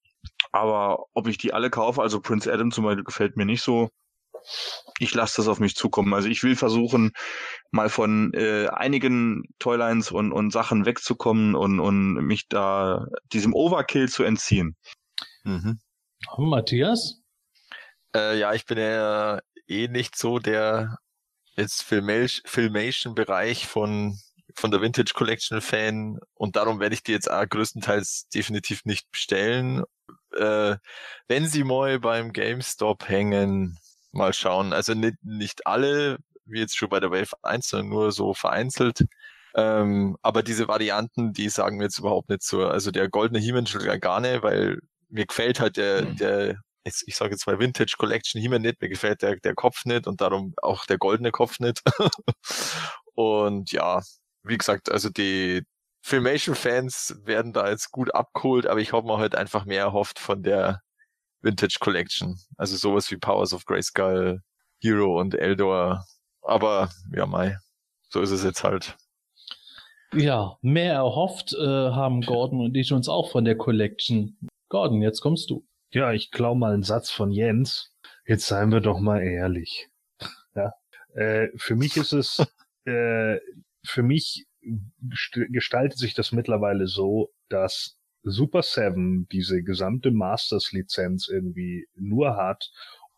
Aber 0.52 1.06
ob 1.14 1.28
ich 1.28 1.38
die 1.38 1.54
alle 1.54 1.70
kaufe, 1.70 2.02
also 2.02 2.20
Prince 2.20 2.52
Adam 2.52 2.72
zum 2.72 2.84
Beispiel 2.84 3.04
gefällt 3.04 3.38
mir 3.38 3.46
nicht 3.46 3.62
so. 3.62 3.90
Ich 5.00 5.14
lasse 5.14 5.38
das 5.38 5.48
auf 5.48 5.60
mich 5.60 5.76
zukommen. 5.76 6.14
Also 6.14 6.30
ich 6.30 6.42
will 6.44 6.56
versuchen, 6.56 7.12
mal 7.72 7.90
von 7.90 8.34
äh, 8.34 8.68
einigen 8.68 9.44
Toylines 9.60 10.12
und, 10.12 10.32
und 10.32 10.52
Sachen 10.52 10.86
wegzukommen 10.86 11.54
und, 11.54 11.80
und 11.80 12.14
mich 12.26 12.48
da 12.48 13.06
diesem 13.32 13.54
Overkill 13.54 14.10
zu 14.10 14.24
entziehen. 14.24 14.76
Mhm. 15.48 15.80
Matthias? 16.38 17.22
Äh, 18.14 18.38
ja, 18.38 18.54
ich 18.54 18.66
bin 18.66 18.78
ja 18.78 19.40
eh 19.68 19.88
nicht 19.88 20.18
so 20.18 20.40
der 20.40 20.98
jetzt 21.56 21.84
Filmation- 21.84 22.42
Filmation-Bereich 22.46 23.66
von, 23.66 24.20
von 24.56 24.72
der 24.72 24.82
Vintage 24.82 25.14
Collection 25.14 25.62
Fan 25.62 26.20
und 26.34 26.56
darum 26.58 26.80
werde 26.82 26.96
ich 26.96 27.04
die 27.04 27.14
jetzt 27.14 27.32
auch 27.32 27.48
größtenteils 27.48 28.28
definitiv 28.34 28.84
nicht 28.84 29.10
bestellen. 29.12 29.84
Äh, 30.36 30.76
wenn 31.30 31.48
sie 31.48 31.64
mal 31.64 32.00
beim 32.00 32.34
GameStop 32.34 33.08
hängen, 33.08 33.78
mal 34.12 34.34
schauen. 34.34 34.74
Also 34.74 34.94
nicht, 34.96 35.16
nicht 35.24 35.66
alle, 35.66 36.18
wie 36.46 36.60
jetzt 36.60 36.78
schon 36.78 36.90
bei 36.90 37.00
der 37.00 37.12
Wave 37.12 37.32
1, 37.42 37.70
sondern 37.70 37.90
nur 37.90 38.12
so 38.12 38.34
vereinzelt. 38.34 39.06
Ähm, 39.56 40.18
aber 40.22 40.44
diese 40.44 40.68
Varianten, 40.68 41.32
die 41.34 41.50
sagen 41.50 41.78
mir 41.78 41.86
jetzt 41.86 42.00
überhaupt 42.00 42.30
nicht 42.30 42.44
so. 42.44 42.68
Also 42.68 42.92
der 42.92 43.10
goldene 43.10 43.40
He-Man 43.40 43.66
schon 43.66 43.82
gar 44.02 44.20
nicht, 44.20 44.44
weil 44.44 44.80
mir 45.10 45.26
gefällt 45.26 45.60
halt 45.60 45.78
der, 45.78 46.04
der 46.04 46.58
jetzt, 46.88 47.04
ich 47.08 47.16
sage 47.16 47.32
jetzt 47.32 47.46
mal 47.48 47.60
Vintage 47.60 47.96
Collection 47.98 48.42
He-Man 48.42 48.62
nicht, 48.62 48.82
mir 48.82 48.90
gefällt 48.90 49.22
der, 49.22 49.36
der 49.38 49.56
Kopf 49.56 49.86
nicht 49.86 50.08
und 50.08 50.22
darum 50.22 50.54
auch 50.62 50.86
der 50.86 50.98
goldene 50.98 51.32
Kopf 51.32 51.60
nicht. 51.60 51.82
und 53.14 53.72
ja, 53.72 54.02
wie 54.44 54.58
gesagt, 54.58 54.92
also 54.92 55.10
die 55.10 55.64
Filmation-Fans 56.02 57.22
werden 57.26 57.54
da 57.54 57.70
jetzt 57.70 57.92
gut 57.92 58.14
abgeholt, 58.16 58.66
aber 58.66 58.80
ich 58.80 58.94
habe 58.94 59.06
mir 59.06 59.18
halt 59.18 59.36
einfach 59.36 59.66
mehr 59.66 59.82
erhofft 59.82 60.20
von 60.20 60.42
der 60.42 60.82
Vintage 61.42 61.78
Collection. 61.80 62.40
Also 62.58 62.78
sowas 62.78 63.12
wie 63.12 63.18
Powers 63.18 63.54
of 63.54 63.66
Grayskull, 63.66 64.42
Hero 64.80 65.20
und 65.20 65.36
Eldor. 65.36 66.06
Aber 66.42 66.90
ja, 67.14 67.26
Mai, 67.26 67.58
so 68.10 68.22
ist 68.22 68.32
es 68.32 68.44
jetzt 68.44 68.64
halt. 68.64 68.96
Ja, 70.14 70.58
mehr 70.62 70.94
erhofft 70.94 71.54
äh, 71.54 71.66
haben 71.66 72.22
Gordon 72.22 72.62
und 72.62 72.78
ich 72.78 72.94
uns 72.94 73.10
auch 73.10 73.30
von 73.30 73.44
der 73.44 73.58
Collection. 73.58 74.38
Gordon, 74.70 75.02
jetzt 75.02 75.22
kommst 75.22 75.50
du. 75.50 75.66
Ja, 75.92 76.12
ich 76.12 76.32
klau 76.32 76.56
mal 76.56 76.74
einen 76.74 76.84
Satz 76.84 77.10
von 77.12 77.32
Jens. 77.32 77.94
Jetzt 78.26 78.46
seien 78.48 78.72
wir 78.72 78.82
doch 78.82 79.00
mal 79.00 79.22
ehrlich. 79.22 79.90
Ja. 80.56 80.74
Äh, 81.14 81.50
für 81.56 81.76
mich 81.76 81.96
ist 81.98 82.14
es, 82.14 82.40
äh, 82.86 83.38
für 83.86 84.04
mich 84.04 84.46
gest- 84.62 85.52
gestaltet 85.52 85.98
sich 85.98 86.14
das 86.14 86.32
mittlerweile 86.32 86.88
so, 86.88 87.32
dass 87.50 87.98
Super 88.24 88.62
Seven 88.64 89.28
diese 89.32 89.64
gesamte 89.64 90.12
Masters-Lizenz 90.12 91.30
irgendwie 91.30 91.88
nur 91.96 92.36
hat, 92.36 92.70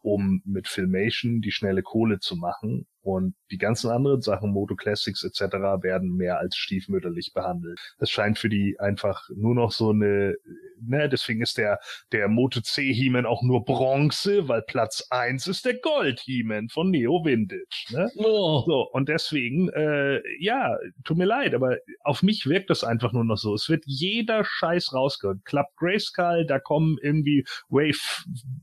um 0.01 0.41
mit 0.45 0.67
Filmation 0.67 1.41
die 1.41 1.51
schnelle 1.51 1.81
Kohle 1.81 2.19
zu 2.19 2.35
machen. 2.35 2.87
Und 3.09 3.33
die 3.49 3.57
ganzen 3.57 3.89
anderen 3.89 4.21
Sachen, 4.21 4.51
Moto 4.51 4.75
Classics 4.75 5.23
etc., 5.23 5.55
werden 5.81 6.15
mehr 6.15 6.37
als 6.37 6.55
stiefmütterlich 6.55 7.33
behandelt. 7.33 7.79
Das 7.97 8.11
scheint 8.11 8.37
für 8.37 8.49
die 8.49 8.79
einfach 8.79 9.27
nur 9.35 9.55
noch 9.55 9.71
so 9.71 9.89
eine, 9.89 10.35
ne, 10.79 11.09
deswegen 11.09 11.41
ist 11.41 11.57
der, 11.57 11.79
der 12.11 12.27
Moto 12.27 12.61
C 12.61 12.93
He-Man 12.93 13.25
auch 13.25 13.41
nur 13.41 13.65
Bronze, 13.65 14.47
weil 14.47 14.61
Platz 14.61 15.07
eins 15.09 15.47
ist 15.47 15.65
der 15.65 15.79
Gold 15.79 16.19
He-Man 16.19 16.69
von 16.69 16.91
Neo 16.91 17.25
Vintage, 17.25 17.85
ne? 17.89 18.11
Oh, 18.17 18.63
So, 18.67 18.87
und 18.91 19.09
deswegen, 19.09 19.69
äh, 19.69 20.21
ja, 20.39 20.77
tut 21.03 21.17
mir 21.17 21.25
leid, 21.25 21.55
aber 21.55 21.77
auf 22.03 22.21
mich 22.21 22.45
wirkt 22.45 22.69
das 22.69 22.83
einfach 22.83 23.11
nur 23.11 23.25
noch 23.25 23.37
so. 23.37 23.55
Es 23.55 23.69
wird 23.69 23.85
jeder 23.87 24.45
Scheiß 24.45 24.93
rausgehört. 24.93 25.45
Club 25.45 25.65
Grayskull, 25.77 26.45
da 26.45 26.59
kommen 26.59 26.99
irgendwie 27.01 27.43
Wave, 27.69 27.97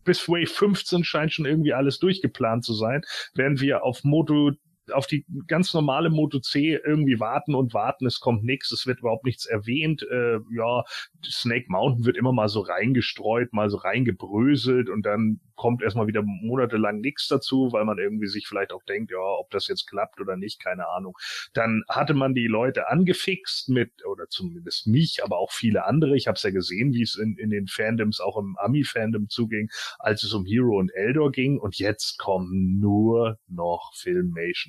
bis 0.05 0.29
Wave 0.29 0.47
15 0.47 1.03
scheint 1.03 1.33
schon 1.33 1.47
irgendwie 1.47 1.73
alles 1.73 1.99
durchgeplant 1.99 2.65
zu 2.65 2.75
sein, 2.75 3.03
während 3.35 3.61
wir 3.61 3.83
auf 3.83 4.05
Moto 4.05 4.36
through 4.37 4.66
auf 4.93 5.07
die 5.07 5.25
ganz 5.47 5.75
normale 5.75 6.11
Moto 6.11 6.41
C 6.41 6.79
irgendwie 6.85 7.21
warten 7.21 7.55
und 7.55 7.75
warten, 7.75 8.07
es 8.07 8.21
kommt 8.21 8.45
nichts, 8.45 8.73
es 8.73 8.87
wird 8.87 9.01
überhaupt 9.01 9.25
nichts 9.25 9.47
erwähnt. 9.47 10.07
Äh, 10.11 10.39
ja, 10.55 10.85
Snake 11.25 11.67
Mountain 11.69 12.05
wird 12.05 12.17
immer 12.17 12.33
mal 12.33 12.49
so 12.49 12.61
reingestreut, 12.61 13.53
mal 13.53 13.71
so 13.71 13.79
reingebröselt 13.79 14.89
und 14.89 15.05
dann 15.05 15.41
kommt 15.57 15.83
erstmal 15.83 16.07
wieder 16.07 16.23
monatelang 16.23 17.01
nichts 17.01 17.29
dazu, 17.29 17.73
weil 17.73 17.85
man 17.85 17.99
irgendwie 17.99 18.27
sich 18.27 18.47
vielleicht 18.47 18.73
auch 18.73 18.83
denkt, 18.85 19.11
ja, 19.11 19.19
ob 19.19 19.51
das 19.51 19.67
jetzt 19.69 19.89
klappt 19.89 20.21
oder 20.21 20.37
nicht, 20.37 20.63
keine 20.63 20.87
Ahnung. 20.89 21.17
Dann 21.55 21.83
hatte 21.89 22.15
man 22.15 22.35
die 22.35 22.47
Leute 22.47 22.89
angefixt 22.89 23.71
mit, 23.71 23.91
oder 24.07 24.29
zumindest 24.29 24.87
mich, 24.87 25.25
aber 25.25 25.39
auch 25.39 25.53
viele 25.53 25.87
andere. 25.87 26.17
Ich 26.17 26.29
habe 26.29 26.37
es 26.37 26.43
ja 26.43 26.51
gesehen, 26.51 26.93
wie 26.93 27.03
es 27.03 27.17
in, 27.17 27.37
in 27.39 27.51
den 27.51 27.67
Fandoms, 27.67 28.21
auch 28.21 28.37
im 28.37 28.57
Ami-Fandom 28.59 29.29
zuging, 29.29 29.71
als 29.99 30.23
es 30.23 30.35
um 30.35 30.45
Hero 30.45 30.79
und 30.79 30.91
Eldor 30.91 31.33
ging. 31.33 31.59
Und 31.59 31.79
jetzt 31.79 32.19
kommen 32.19 32.79
nur 32.79 33.39
noch 33.49 33.93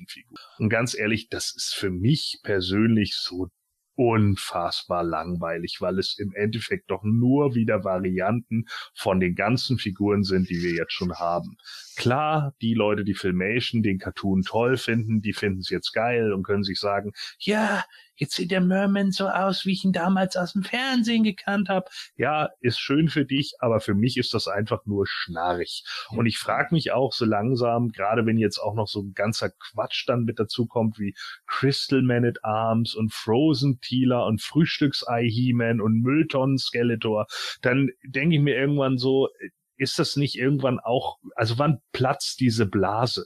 Filmation-Figuren. 0.08 0.42
Und 0.58 0.68
ganz 0.68 0.94
ehrlich, 0.94 1.28
das 1.28 1.54
ist 1.54 1.74
für 1.74 1.90
mich 1.90 2.40
persönlich 2.42 3.14
so 3.14 3.48
unfassbar 3.94 5.02
langweilig, 5.02 5.78
weil 5.80 5.98
es 5.98 6.16
im 6.18 6.32
Endeffekt 6.32 6.88
doch 6.88 7.02
nur 7.02 7.56
wieder 7.56 7.82
Varianten 7.82 8.66
von 8.94 9.18
den 9.18 9.34
ganzen 9.34 9.76
Figuren 9.78 10.22
sind, 10.22 10.48
die 10.48 10.62
wir 10.62 10.72
jetzt 10.72 10.92
schon 10.92 11.14
haben. 11.14 11.56
Klar, 11.98 12.54
die 12.62 12.74
Leute, 12.74 13.02
die 13.02 13.14
Filmation, 13.14 13.82
den 13.82 13.98
Cartoon 13.98 14.42
toll 14.42 14.76
finden, 14.76 15.20
die 15.20 15.32
finden 15.32 15.58
es 15.58 15.68
jetzt 15.68 15.92
geil 15.92 16.32
und 16.32 16.44
können 16.44 16.62
sich 16.62 16.78
sagen, 16.78 17.10
ja, 17.40 17.82
jetzt 18.14 18.36
sieht 18.36 18.52
der 18.52 18.60
Merman 18.60 19.10
so 19.10 19.26
aus, 19.26 19.66
wie 19.66 19.72
ich 19.72 19.84
ihn 19.84 19.92
damals 19.92 20.36
aus 20.36 20.52
dem 20.52 20.62
Fernsehen 20.62 21.24
gekannt 21.24 21.68
habe. 21.68 21.90
Ja, 22.14 22.50
ist 22.60 22.78
schön 22.78 23.08
für 23.08 23.24
dich, 23.24 23.54
aber 23.58 23.80
für 23.80 23.94
mich 23.94 24.16
ist 24.16 24.32
das 24.32 24.46
einfach 24.46 24.86
nur 24.86 25.06
schnarrig. 25.08 25.82
Und 26.10 26.26
ich 26.26 26.38
frage 26.38 26.72
mich 26.72 26.92
auch 26.92 27.12
so 27.12 27.24
langsam, 27.24 27.88
gerade 27.88 28.24
wenn 28.26 28.38
jetzt 28.38 28.58
auch 28.58 28.76
noch 28.76 28.86
so 28.86 29.02
ein 29.02 29.14
ganzer 29.14 29.50
Quatsch 29.50 30.04
dann 30.06 30.22
mit 30.22 30.38
dazu 30.38 30.66
kommt, 30.66 31.00
wie 31.00 31.16
Crystal 31.48 32.02
Man 32.02 32.24
at 32.24 32.44
Arms 32.44 32.94
und 32.94 33.12
Frozen 33.12 33.80
Tealer 33.80 34.24
und 34.24 34.40
Frühstücksei 34.40 35.24
He-Man 35.24 35.80
und 35.80 36.00
Mülltonnen 36.00 36.58
Skeletor, 36.58 37.26
dann 37.60 37.90
denke 38.04 38.36
ich 38.36 38.42
mir 38.42 38.54
irgendwann 38.54 38.98
so, 38.98 39.28
ist 39.78 39.98
das 39.98 40.16
nicht 40.16 40.36
irgendwann 40.36 40.78
auch, 40.80 41.18
also 41.34 41.58
wann 41.58 41.80
platzt 41.92 42.40
diese 42.40 42.66
Blase? 42.66 43.24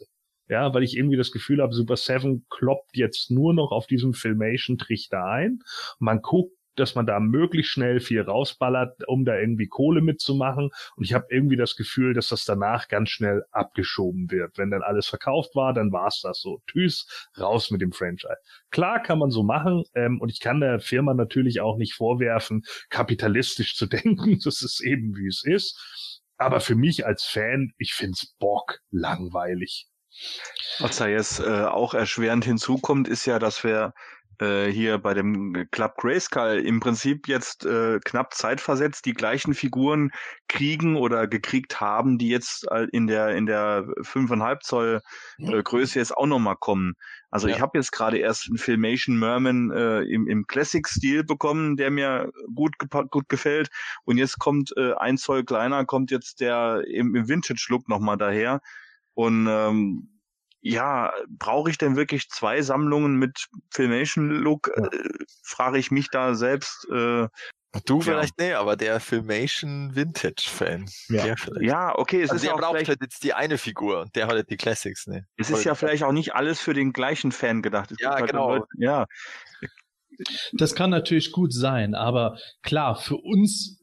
Ja, 0.48 0.74
weil 0.74 0.82
ich 0.82 0.96
irgendwie 0.96 1.16
das 1.16 1.32
Gefühl 1.32 1.62
habe, 1.62 1.72
Super 1.72 1.96
Seven 1.96 2.44
kloppt 2.50 2.96
jetzt 2.96 3.30
nur 3.30 3.54
noch 3.54 3.70
auf 3.70 3.86
diesem 3.86 4.12
Filmation-Trichter 4.12 5.24
ein. 5.24 5.60
Man 5.98 6.20
guckt, 6.20 6.52
dass 6.76 6.94
man 6.94 7.06
da 7.06 7.20
möglichst 7.20 7.72
schnell 7.72 8.00
viel 8.00 8.22
rausballert, 8.22 9.06
um 9.06 9.24
da 9.24 9.38
irgendwie 9.38 9.66
Kohle 9.66 10.00
mitzumachen. 10.00 10.70
Und 10.96 11.04
ich 11.04 11.12
habe 11.12 11.26
irgendwie 11.30 11.56
das 11.56 11.76
Gefühl, 11.76 12.14
dass 12.14 12.28
das 12.28 12.44
danach 12.44 12.88
ganz 12.88 13.10
schnell 13.10 13.44
abgeschoben 13.50 14.30
wird. 14.30 14.56
Wenn 14.58 14.70
dann 14.70 14.82
alles 14.82 15.06
verkauft 15.06 15.54
war, 15.54 15.74
dann 15.74 15.92
war's 15.92 16.20
das 16.22 16.40
so. 16.40 16.60
Tschüss, 16.66 17.28
raus 17.38 17.70
mit 17.70 17.80
dem 17.80 17.92
Franchise. 17.92 18.36
Klar 18.70 19.02
kann 19.02 19.18
man 19.18 19.30
so 19.30 19.42
machen 19.42 19.84
ähm, 19.94 20.20
und 20.20 20.30
ich 20.30 20.40
kann 20.40 20.60
der 20.60 20.80
Firma 20.80 21.14
natürlich 21.14 21.60
auch 21.60 21.76
nicht 21.76 21.94
vorwerfen, 21.94 22.62
kapitalistisch 22.88 23.76
zu 23.76 23.86
denken. 23.92 24.38
Das 24.42 24.62
ist 24.62 24.80
eben, 24.80 25.16
wie 25.16 25.26
es 25.26 25.44
ist. 25.44 26.11
Aber 26.42 26.60
für 26.60 26.74
mich 26.74 27.06
als 27.06 27.24
Fan, 27.24 27.72
ich 27.78 27.94
find's 27.94 28.34
bock 28.38 28.78
langweilig. 28.90 29.86
Was 30.78 30.96
da 30.96 31.06
jetzt 31.06 31.40
äh, 31.40 31.64
auch 31.64 31.94
erschwerend 31.94 32.44
hinzukommt, 32.44 33.08
ist 33.08 33.26
ja, 33.26 33.38
dass 33.38 33.64
wir 33.64 33.94
äh, 34.40 34.66
hier 34.66 34.98
bei 34.98 35.14
dem 35.14 35.66
Club 35.70 35.96
Grayskull 35.96 36.62
im 36.64 36.80
Prinzip 36.80 37.28
jetzt 37.28 37.64
äh, 37.64 38.00
knapp 38.04 38.34
zeitversetzt 38.34 39.04
die 39.06 39.12
gleichen 39.12 39.54
Figuren 39.54 40.10
kriegen 40.48 40.96
oder 40.96 41.26
gekriegt 41.26 41.80
haben, 41.80 42.18
die 42.18 42.28
jetzt 42.28 42.66
äh, 42.70 42.86
in 42.92 43.06
der 43.06 43.30
in 43.36 43.46
der 43.46 43.84
5,5 44.00 44.60
Zoll 44.60 45.00
äh, 45.38 45.62
Größe 45.62 45.98
jetzt 45.98 46.16
auch 46.16 46.26
nochmal 46.26 46.56
kommen. 46.56 46.94
Also 47.30 47.48
Ja. 47.48 47.56
ich 47.56 47.60
habe 47.62 47.78
jetzt 47.78 47.92
gerade 47.92 48.18
erst 48.18 48.48
einen 48.48 48.58
Filmation 48.58 49.18
Merman 49.18 49.70
äh, 49.70 50.02
im, 50.02 50.28
im 50.28 50.46
Classic-Stil 50.46 51.24
bekommen, 51.24 51.76
der 51.76 51.90
mir 51.90 52.30
gut, 52.54 52.74
gut 53.10 53.28
gefällt. 53.30 53.70
Und 54.04 54.18
jetzt 54.18 54.38
kommt 54.38 54.72
äh, 54.76 54.92
ein 54.94 55.16
Zoll 55.16 55.42
kleiner, 55.44 55.86
kommt 55.86 56.10
jetzt 56.10 56.40
der 56.40 56.84
im, 56.86 57.14
im 57.14 57.28
Vintage-Look 57.28 57.88
nochmal 57.88 58.18
daher. 58.18 58.60
Und 59.14 59.46
ähm, 59.48 60.08
ja, 60.62 61.12
brauche 61.28 61.70
ich 61.70 61.78
denn 61.78 61.96
wirklich 61.96 62.30
zwei 62.30 62.62
Sammlungen 62.62 63.16
mit 63.16 63.48
Filmation-Look? 63.70 64.70
Ja. 64.76 64.84
Äh, 64.84 64.90
frage 65.42 65.78
ich 65.78 65.90
mich 65.90 66.08
da 66.08 66.34
selbst. 66.34 66.88
Äh, 66.90 67.28
Du 67.86 68.02
vielleicht 68.02 68.38
nee, 68.38 68.52
aber 68.52 68.76
der 68.76 69.00
Filmation 69.00 69.96
Vintage-Fan. 69.96 70.90
Ja. 71.08 71.24
Der 71.24 71.36
vielleicht. 71.38 71.62
ja, 71.62 71.98
okay, 71.98 72.20
es 72.20 72.30
also 72.30 72.34
ist 72.34 72.42
der 72.42 72.50
ja 72.50 72.54
auch 72.54 72.60
braucht 72.60 72.72
vielleicht, 72.72 72.88
halt 72.90 73.00
jetzt 73.00 73.24
die 73.24 73.32
eine 73.32 73.56
Figur 73.56 74.02
und 74.02 74.14
der 74.14 74.26
hat 74.26 74.34
halt 74.34 74.50
die 74.50 74.58
Classics, 74.58 75.06
ne? 75.06 75.26
es 75.38 75.48
ist 75.48 75.64
ja 75.64 75.74
vielleicht 75.74 76.02
auch 76.02 76.12
nicht 76.12 76.34
alles 76.34 76.60
für 76.60 76.74
den 76.74 76.92
gleichen 76.92 77.32
Fan 77.32 77.62
gedacht. 77.62 77.90
Es 77.90 77.98
Ja, 77.98 78.16
halt 78.16 78.26
genau. 78.26 78.56
Leute, 78.56 78.66
ja, 78.76 79.06
Das 80.52 80.74
kann 80.74 80.90
natürlich 80.90 81.32
gut 81.32 81.54
sein, 81.54 81.94
aber 81.94 82.36
klar, 82.62 82.96
für 82.96 83.16
uns 83.16 83.81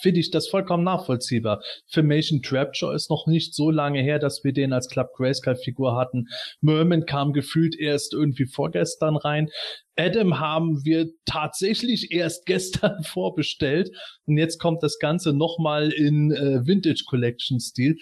finde 0.00 0.20
ich 0.20 0.30
das 0.30 0.48
vollkommen 0.48 0.84
nachvollziehbar. 0.84 1.62
Filmation 1.86 2.42
Trapjaw 2.42 2.94
ist 2.94 3.10
noch 3.10 3.26
nicht 3.26 3.54
so 3.54 3.70
lange 3.70 4.02
her, 4.02 4.18
dass 4.18 4.44
wir 4.44 4.52
den 4.52 4.72
als 4.72 4.88
Club 4.88 5.12
Grayskull-Figur 5.16 5.96
hatten. 5.96 6.28
Merman 6.60 7.06
kam 7.06 7.32
gefühlt 7.32 7.78
erst 7.78 8.12
irgendwie 8.12 8.46
vorgestern 8.46 9.16
rein. 9.16 9.48
Adam 9.96 10.40
haben 10.40 10.84
wir 10.84 11.10
tatsächlich 11.26 12.12
erst 12.12 12.46
gestern 12.46 13.02
vorbestellt 13.04 13.90
und 14.26 14.38
jetzt 14.38 14.58
kommt 14.58 14.82
das 14.82 14.98
Ganze 14.98 15.32
nochmal 15.32 15.90
in 15.92 16.32
äh, 16.32 16.66
Vintage 16.66 17.04
Collection 17.06 17.60
Stil. 17.60 17.96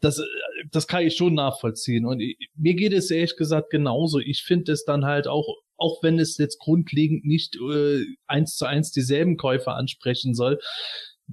Das, 0.00 0.18
äh, 0.18 0.22
das 0.70 0.86
kann 0.86 1.06
ich 1.06 1.16
schon 1.16 1.34
nachvollziehen 1.34 2.06
und 2.06 2.20
ich, 2.20 2.36
mir 2.56 2.74
geht 2.74 2.92
es 2.92 3.10
ehrlich 3.10 3.36
gesagt 3.36 3.70
genauso. 3.70 4.18
Ich 4.18 4.42
finde 4.42 4.72
es 4.72 4.84
dann 4.84 5.04
halt 5.04 5.26
auch 5.26 5.46
auch 5.82 6.02
wenn 6.02 6.18
es 6.18 6.38
jetzt 6.38 6.58
grundlegend 6.58 7.24
nicht 7.24 7.56
äh, 7.56 8.04
eins 8.26 8.56
zu 8.56 8.66
eins 8.66 8.92
dieselben 8.92 9.36
Käufer 9.36 9.74
ansprechen 9.74 10.34
soll. 10.34 10.58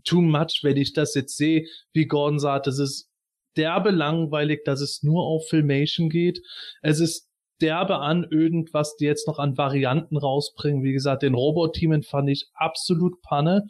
Too 0.03 0.21
much, 0.21 0.61
wenn 0.63 0.77
ich 0.77 0.93
das 0.93 1.13
jetzt 1.13 1.37
sehe, 1.37 1.65
wie 1.93 2.05
Gordon 2.05 2.39
sagt, 2.39 2.67
es 2.67 2.79
ist 2.79 3.09
derbe 3.55 3.91
langweilig, 3.91 4.63
dass 4.65 4.81
es 4.81 5.03
nur 5.03 5.23
auf 5.23 5.47
Filmation 5.47 6.09
geht. 6.09 6.41
Es 6.81 6.99
ist 6.99 7.29
derbe 7.61 7.99
anödend, 7.99 8.73
was 8.73 8.95
die 8.95 9.05
jetzt 9.05 9.27
noch 9.27 9.39
an 9.39 9.57
Varianten 9.57 10.17
rausbringen. 10.17 10.83
Wie 10.83 10.93
gesagt, 10.93 11.23
den 11.23 11.33
Robot-Teamen 11.35 12.03
fand 12.03 12.29
ich 12.29 12.47
absolut 12.53 13.21
Panne. 13.21 13.67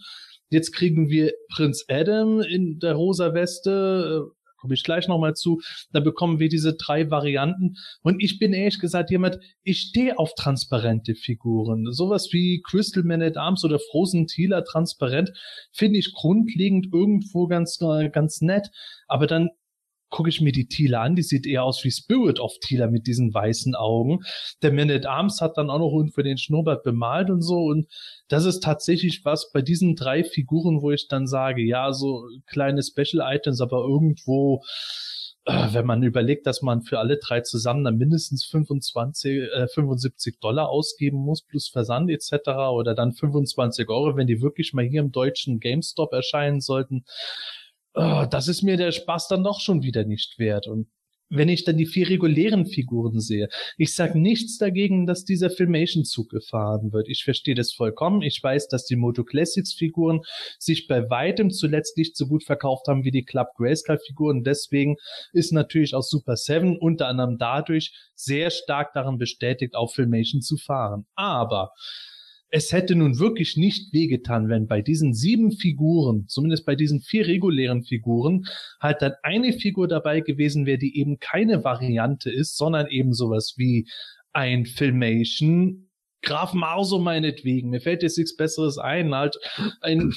Jetzt 0.49 0.73
kriegen 0.73 1.09
wir 1.09 1.33
Prinz 1.53 1.85
Adam 1.87 2.41
in 2.41 2.79
der 2.79 2.93
rosa 2.93 3.33
Weste, 3.33 4.29
äh, 4.29 4.38
komme 4.59 4.73
ich 4.73 4.83
gleich 4.83 5.07
nochmal 5.07 5.35
zu. 5.35 5.61
Da 5.91 5.99
bekommen 5.99 6.39
wir 6.39 6.49
diese 6.49 6.75
drei 6.75 7.09
Varianten. 7.09 7.75
Und 8.01 8.21
ich 8.21 8.39
bin 8.39 8.53
ehrlich 8.53 8.79
gesagt 8.79 9.11
jemand, 9.11 9.39
ich 9.63 9.79
stehe 9.79 10.17
auf 10.17 10.33
transparente 10.35 11.15
Figuren. 11.15 11.91
Sowas 11.91 12.29
wie 12.31 12.61
Crystal 12.61 13.03
Man 13.03 13.21
at 13.21 13.37
Arms 13.37 13.63
oder 13.63 13.79
Frozen 13.79 14.27
Tealer 14.27 14.63
transparent 14.63 15.31
finde 15.71 15.99
ich 15.99 16.13
grundlegend 16.13 16.87
irgendwo 16.93 17.47
ganz, 17.47 17.79
äh, 17.81 18.09
ganz 18.09 18.41
nett. 18.41 18.69
Aber 19.07 19.27
dann 19.27 19.49
gucke 20.09 20.29
ich 20.29 20.41
mir 20.41 20.51
die 20.51 20.67
Thiele 20.67 20.99
an, 20.99 21.15
die 21.15 21.21
sieht 21.21 21.45
eher 21.45 21.63
aus 21.63 21.83
wie 21.83 21.91
Spirit 21.91 22.39
of 22.39 22.53
Thiele 22.61 22.89
mit 22.89 23.07
diesen 23.07 23.33
weißen 23.33 23.75
Augen. 23.75 24.19
Der 24.61 24.71
Man 24.71 24.89
at 24.89 25.05
Arms 25.05 25.41
hat 25.41 25.57
dann 25.57 25.69
auch 25.69 25.79
noch 25.79 26.13
für 26.13 26.23
den 26.23 26.37
Schnurrbart 26.37 26.83
bemalt 26.83 27.29
und 27.29 27.41
so. 27.41 27.57
Und 27.65 27.87
das 28.27 28.45
ist 28.45 28.61
tatsächlich 28.63 29.23
was 29.23 29.51
bei 29.51 29.61
diesen 29.61 29.95
drei 29.95 30.23
Figuren, 30.23 30.81
wo 30.81 30.91
ich 30.91 31.07
dann 31.07 31.27
sage, 31.27 31.63
ja, 31.63 31.93
so 31.93 32.27
kleine 32.47 32.81
Special 32.83 33.21
Items, 33.23 33.61
aber 33.61 33.79
irgendwo, 33.83 34.63
äh, 35.45 35.73
wenn 35.73 35.85
man 35.85 36.01
überlegt, 36.01 36.47
dass 36.47 36.61
man 36.61 36.81
für 36.81 36.99
alle 36.99 37.17
drei 37.17 37.41
zusammen 37.41 37.83
dann 37.83 37.97
mindestens 37.97 38.45
25, 38.45 39.41
äh, 39.41 39.67
75 39.67 40.39
Dollar 40.39 40.69
ausgeben 40.69 41.17
muss, 41.17 41.43
plus 41.43 41.69
Versand 41.69 42.09
etc. 42.09 42.49
oder 42.71 42.95
dann 42.95 43.13
25 43.13 43.87
Euro, 43.89 44.15
wenn 44.17 44.27
die 44.27 44.41
wirklich 44.41 44.73
mal 44.73 44.85
hier 44.85 45.01
im 45.01 45.11
deutschen 45.11 45.59
GameStop 45.59 46.13
erscheinen 46.13 46.61
sollten 46.61 47.03
oh, 47.93 48.25
das 48.29 48.47
ist 48.47 48.63
mir 48.63 48.77
der 48.77 48.91
Spaß 48.91 49.27
dann 49.27 49.43
doch 49.43 49.59
schon 49.59 49.83
wieder 49.83 50.05
nicht 50.05 50.39
wert. 50.39 50.67
Und 50.67 50.87
wenn 51.29 51.49
ich 51.49 51.63
dann 51.63 51.77
die 51.77 51.85
vier 51.85 52.09
regulären 52.09 52.65
Figuren 52.65 53.19
sehe, 53.19 53.49
ich 53.77 53.93
sage 53.93 54.19
nichts 54.19 54.57
dagegen, 54.57 55.05
dass 55.05 55.25
dieser 55.25 55.51
Filmation-Zug 55.51 56.29
gefahren 56.29 56.91
wird. 56.91 57.07
Ich 57.07 57.23
verstehe 57.23 57.55
das 57.55 57.71
vollkommen. 57.71 58.23
Ich 58.23 58.41
weiß, 58.41 58.67
dass 58.67 58.85
die 58.85 58.95
Moto 58.95 59.23
Classics-Figuren 59.23 60.21
sich 60.57 60.87
bei 60.87 61.09
weitem 61.09 61.51
zuletzt 61.51 61.97
nicht 61.97 62.17
so 62.17 62.27
gut 62.27 62.43
verkauft 62.43 62.87
haben 62.87 63.03
wie 63.03 63.11
die 63.11 63.25
Club 63.25 63.49
Grayskull-Figuren. 63.57 64.43
Deswegen 64.43 64.95
ist 65.31 65.53
natürlich 65.53 65.93
auch 65.93 66.01
Super 66.03 66.35
7 66.35 66.77
unter 66.77 67.07
anderem 67.07 67.37
dadurch 67.37 67.93
sehr 68.15 68.49
stark 68.49 68.93
daran 68.93 69.17
bestätigt, 69.19 69.75
auf 69.75 69.93
Filmation 69.93 70.41
zu 70.41 70.57
fahren. 70.57 71.05
Aber 71.15 71.73
es 72.51 72.71
hätte 72.71 72.95
nun 72.95 73.19
wirklich 73.19 73.57
nicht 73.57 73.93
wehgetan, 73.93 74.49
wenn 74.49 74.67
bei 74.67 74.81
diesen 74.81 75.13
sieben 75.13 75.51
Figuren, 75.51 76.25
zumindest 76.27 76.65
bei 76.65 76.75
diesen 76.75 77.01
vier 77.01 77.27
regulären 77.27 77.83
Figuren, 77.83 78.45
halt 78.79 79.01
dann 79.01 79.13
eine 79.21 79.53
Figur 79.53 79.87
dabei 79.87 80.21
gewesen 80.21 80.65
wäre, 80.65 80.79
die 80.79 80.97
eben 80.97 81.19
keine 81.19 81.63
Variante 81.63 82.31
ist, 82.31 82.57
sondern 82.57 82.87
eben 82.87 83.13
sowas 83.13 83.53
wie 83.57 83.87
ein 84.33 84.65
Filmation 84.65 85.89
Graf 86.21 86.53
Mauso 86.53 86.99
meinetwegen. 86.99 87.69
Mir 87.69 87.81
fällt 87.81 88.03
jetzt 88.03 88.17
nichts 88.17 88.35
Besseres 88.35 88.77
ein, 88.77 89.13
halt 89.13 89.37
ein 89.81 90.11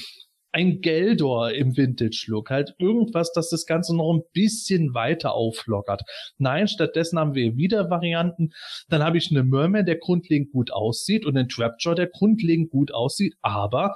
ein 0.53 0.81
Geldor 0.81 1.51
im 1.51 1.75
Vintage-Look, 1.75 2.49
halt 2.49 2.75
irgendwas, 2.77 3.31
das 3.33 3.49
das 3.49 3.65
Ganze 3.65 3.95
noch 3.95 4.13
ein 4.13 4.21
bisschen 4.33 4.93
weiter 4.93 5.33
auflockert. 5.33 6.03
Nein, 6.37 6.67
stattdessen 6.67 7.19
haben 7.19 7.33
wir 7.33 7.57
wieder 7.57 7.89
Varianten. 7.89 8.51
Dann 8.87 9.03
habe 9.03 9.17
ich 9.17 9.31
eine 9.31 9.43
Merman, 9.43 9.85
der 9.85 9.97
grundlegend 9.97 10.51
gut 10.51 10.71
aussieht 10.71 11.25
und 11.25 11.35
einen 11.35 11.49
Trapjaw, 11.49 11.95
der 11.95 12.07
grundlegend 12.07 12.69
gut 12.69 12.93
aussieht, 12.93 13.35
aber 13.41 13.95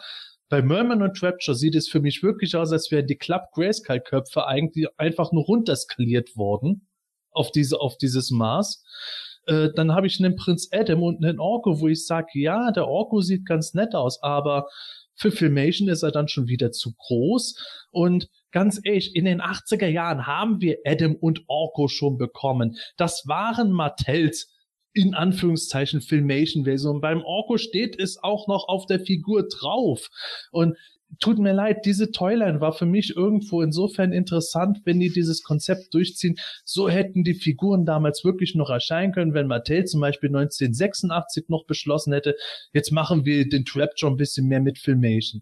bei 0.49 0.61
Merman 0.61 1.01
und 1.01 1.17
Trapjaw 1.17 1.53
sieht 1.53 1.75
es 1.75 1.89
für 1.89 1.99
mich 1.99 2.23
wirklich 2.23 2.55
aus, 2.55 2.71
als 2.71 2.89
wären 2.89 3.05
die 3.05 3.17
Club 3.17 3.43
Grayskull-Köpfe 3.53 4.47
eigentlich 4.47 4.87
einfach 4.97 5.31
nur 5.31 5.43
runterskaliert 5.43 6.37
worden 6.37 6.87
auf 7.31 7.51
diese, 7.51 7.79
auf 7.79 7.97
dieses 7.97 8.31
Maß. 8.31 8.83
Äh, 9.45 9.69
dann 9.75 9.93
habe 9.93 10.07
ich 10.07 10.19
einen 10.19 10.35
Prinz 10.35 10.69
Adam 10.71 11.03
und 11.03 11.23
einen 11.23 11.39
Orko, 11.39 11.79
wo 11.81 11.87
ich 11.87 12.05
sage, 12.05 12.29
ja, 12.33 12.71
der 12.71 12.87
Orko 12.87 13.21
sieht 13.21 13.45
ganz 13.45 13.73
nett 13.73 13.93
aus, 13.93 14.23
aber 14.23 14.67
für 15.17 15.31
Filmation 15.31 15.89
ist 15.89 16.03
er 16.03 16.11
dann 16.11 16.27
schon 16.27 16.47
wieder 16.47 16.71
zu 16.71 16.93
groß. 16.93 17.87
Und 17.91 18.29
ganz 18.51 18.79
ehrlich, 18.83 19.15
in 19.15 19.25
den 19.25 19.41
80er 19.41 19.87
Jahren 19.87 20.27
haben 20.27 20.61
wir 20.61 20.77
Adam 20.85 21.15
und 21.15 21.43
Orko 21.47 21.87
schon 21.87 22.17
bekommen. 22.17 22.77
Das 22.95 23.27
waren 23.27 23.71
Mattels 23.71 24.53
in 24.93 25.13
Anführungszeichen 25.13 26.01
Filmation-Version. 26.01 27.01
Beim 27.01 27.21
Orko 27.21 27.57
steht 27.57 27.99
es 27.99 28.21
auch 28.23 28.47
noch 28.47 28.67
auf 28.67 28.85
der 28.85 28.99
Figur 28.99 29.47
drauf. 29.47 30.09
Und 30.51 30.77
tut 31.19 31.39
mir 31.39 31.53
leid, 31.53 31.85
diese 31.85 32.11
Toyline 32.11 32.61
war 32.61 32.73
für 32.73 32.85
mich 32.85 33.15
irgendwo 33.15 33.61
insofern 33.61 34.11
interessant, 34.11 34.79
wenn 34.85 34.99
die 34.99 35.11
dieses 35.11 35.43
Konzept 35.43 35.93
durchziehen. 35.93 36.35
So 36.65 36.89
hätten 36.89 37.23
die 37.23 37.33
Figuren 37.33 37.85
damals 37.85 38.23
wirklich 38.23 38.55
noch 38.55 38.69
erscheinen 38.69 39.13
können, 39.13 39.33
wenn 39.33 39.47
Mattel 39.47 39.85
zum 39.85 40.01
Beispiel 40.01 40.29
1986 40.29 41.45
noch 41.49 41.65
beschlossen 41.65 42.13
hätte, 42.13 42.35
jetzt 42.73 42.91
machen 42.91 43.25
wir 43.25 43.47
den 43.47 43.65
Trap 43.65 43.91
schon 43.95 44.13
ein 44.13 44.17
bisschen 44.17 44.47
mehr 44.47 44.61
mit 44.61 44.77
Filmation. 44.77 45.41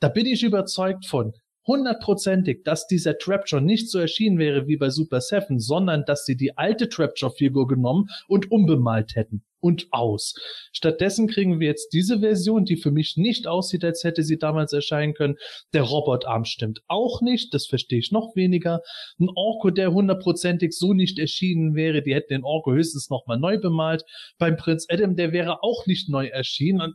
Da 0.00 0.08
bin 0.08 0.26
ich 0.26 0.42
überzeugt 0.42 1.06
von 1.06 1.32
hundertprozentig, 1.66 2.62
dass 2.64 2.86
dieser 2.86 3.18
Trapjaw 3.18 3.60
nicht 3.60 3.90
so 3.90 3.98
erschienen 3.98 4.38
wäre 4.38 4.66
wie 4.68 4.76
bei 4.76 4.90
Super 4.90 5.20
Seven, 5.20 5.58
sondern 5.58 6.04
dass 6.04 6.24
sie 6.24 6.36
die 6.36 6.56
alte 6.56 6.88
Trapjaw-Figur 6.88 7.66
genommen 7.66 8.08
und 8.28 8.50
umbemalt 8.50 9.16
hätten. 9.16 9.42
Und 9.66 9.88
aus. 9.90 10.34
Stattdessen 10.72 11.26
kriegen 11.26 11.58
wir 11.58 11.66
jetzt 11.66 11.92
diese 11.92 12.20
Version, 12.20 12.64
die 12.64 12.76
für 12.76 12.92
mich 12.92 13.16
nicht 13.16 13.48
aussieht, 13.48 13.84
als 13.84 14.04
hätte 14.04 14.22
sie 14.22 14.38
damals 14.38 14.72
erscheinen 14.72 15.12
können. 15.12 15.34
Der 15.72 15.82
Robotarm 15.82 16.44
stimmt 16.44 16.82
auch 16.86 17.20
nicht, 17.20 17.52
das 17.52 17.66
verstehe 17.66 17.98
ich 17.98 18.12
noch 18.12 18.36
weniger. 18.36 18.80
Ein 19.18 19.28
Orko, 19.34 19.70
der 19.70 19.92
hundertprozentig 19.92 20.72
so 20.72 20.92
nicht 20.92 21.18
erschienen 21.18 21.74
wäre, 21.74 22.00
die 22.00 22.14
hätten 22.14 22.34
den 22.34 22.44
Orko 22.44 22.74
höchstens 22.74 23.10
nochmal 23.10 23.40
neu 23.40 23.58
bemalt. 23.58 24.04
Beim 24.38 24.56
Prinz 24.56 24.86
Adam, 24.88 25.16
der 25.16 25.32
wäre 25.32 25.64
auch 25.64 25.84
nicht 25.86 26.08
neu 26.08 26.28
erschienen 26.28 26.94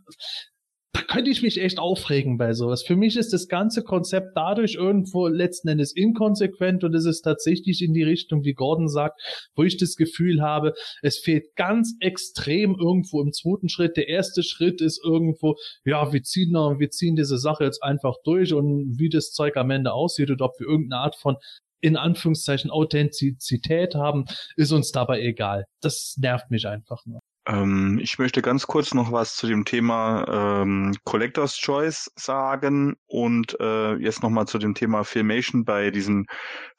da 0.93 1.01
könnte 1.01 1.31
ich 1.31 1.41
mich 1.41 1.61
echt 1.61 1.79
aufregen 1.79 2.37
bei 2.37 2.53
sowas. 2.53 2.83
Für 2.83 2.97
mich 2.97 3.15
ist 3.15 3.31
das 3.31 3.47
ganze 3.47 3.81
Konzept 3.81 4.31
dadurch 4.35 4.75
irgendwo 4.75 5.27
letzten 5.27 5.69
Endes 5.69 5.95
inkonsequent 5.95 6.83
und 6.83 6.93
es 6.93 7.05
ist 7.05 7.21
tatsächlich 7.21 7.81
in 7.81 7.93
die 7.93 8.03
Richtung, 8.03 8.43
wie 8.43 8.53
Gordon 8.53 8.89
sagt, 8.89 9.21
wo 9.55 9.63
ich 9.63 9.77
das 9.77 9.95
Gefühl 9.95 10.41
habe, 10.41 10.73
es 11.01 11.17
fehlt 11.19 11.55
ganz 11.55 11.95
extrem 12.01 12.75
irgendwo 12.77 13.21
im 13.21 13.31
zweiten 13.31 13.69
Schritt. 13.69 13.95
Der 13.95 14.09
erste 14.09 14.43
Schritt 14.43 14.81
ist 14.81 15.01
irgendwo, 15.03 15.55
ja, 15.85 16.11
wir 16.11 16.23
ziehen, 16.23 16.51
wir 16.51 16.89
ziehen 16.89 17.15
diese 17.15 17.37
Sache 17.37 17.63
jetzt 17.63 17.81
einfach 17.81 18.15
durch 18.25 18.53
und 18.53 18.99
wie 18.99 19.09
das 19.09 19.31
Zeug 19.31 19.55
am 19.55 19.71
Ende 19.71 19.93
aussieht 19.93 20.29
und 20.29 20.41
ob 20.41 20.59
wir 20.59 20.67
irgendeine 20.67 21.01
Art 21.01 21.15
von 21.15 21.37
in 21.79 21.97
Anführungszeichen 21.97 22.69
Authentizität 22.69 23.95
haben, 23.95 24.25
ist 24.55 24.71
uns 24.71 24.91
dabei 24.91 25.21
egal. 25.21 25.65
Das 25.81 26.15
nervt 26.17 26.51
mich 26.51 26.67
einfach 26.67 27.03
nur. 27.05 27.21
Ähm, 27.51 27.99
ich 28.01 28.17
möchte 28.17 28.41
ganz 28.41 28.65
kurz 28.65 28.93
noch 28.93 29.11
was 29.11 29.35
zu 29.35 29.45
dem 29.45 29.65
Thema 29.65 30.61
ähm, 30.61 30.95
Collector's 31.03 31.57
Choice 31.57 32.09
sagen 32.15 32.95
und 33.07 33.59
äh, 33.59 33.95
jetzt 33.95 34.23
nochmal 34.23 34.47
zu 34.47 34.57
dem 34.57 34.73
Thema 34.73 35.03
Filmation 35.03 35.65
bei 35.65 35.91
diesen 35.91 36.27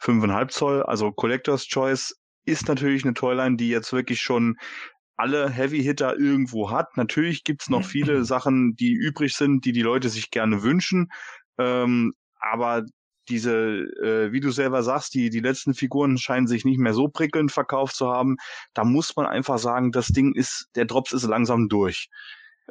5,5 0.00 0.48
Zoll. 0.48 0.82
Also 0.84 1.12
Collector's 1.12 1.66
Choice 1.66 2.16
ist 2.46 2.68
natürlich 2.68 3.04
eine 3.04 3.12
Toyline, 3.12 3.56
die 3.56 3.68
jetzt 3.68 3.92
wirklich 3.92 4.22
schon 4.22 4.56
alle 5.16 5.50
Heavy 5.50 5.82
Hitter 5.82 6.18
irgendwo 6.18 6.70
hat. 6.70 6.96
Natürlich 6.96 7.44
gibt's 7.44 7.68
noch 7.68 7.84
viele 7.84 8.24
Sachen, 8.24 8.74
die 8.74 8.92
übrig 8.92 9.36
sind, 9.36 9.66
die 9.66 9.72
die 9.72 9.82
Leute 9.82 10.08
sich 10.08 10.30
gerne 10.30 10.62
wünschen. 10.62 11.08
Ähm, 11.58 12.14
aber 12.40 12.84
diese, 13.28 13.52
äh, 14.02 14.32
wie 14.32 14.40
du 14.40 14.50
selber 14.50 14.82
sagst, 14.82 15.14
die, 15.14 15.30
die 15.30 15.40
letzten 15.40 15.74
Figuren 15.74 16.18
scheinen 16.18 16.46
sich 16.46 16.64
nicht 16.64 16.78
mehr 16.78 16.94
so 16.94 17.08
prickelnd 17.08 17.52
verkauft 17.52 17.96
zu 17.96 18.08
haben. 18.08 18.36
Da 18.74 18.84
muss 18.84 19.14
man 19.16 19.26
einfach 19.26 19.58
sagen, 19.58 19.92
das 19.92 20.08
Ding 20.08 20.34
ist, 20.34 20.68
der 20.74 20.84
Drops 20.84 21.12
ist 21.12 21.24
langsam 21.24 21.68
durch. 21.68 22.08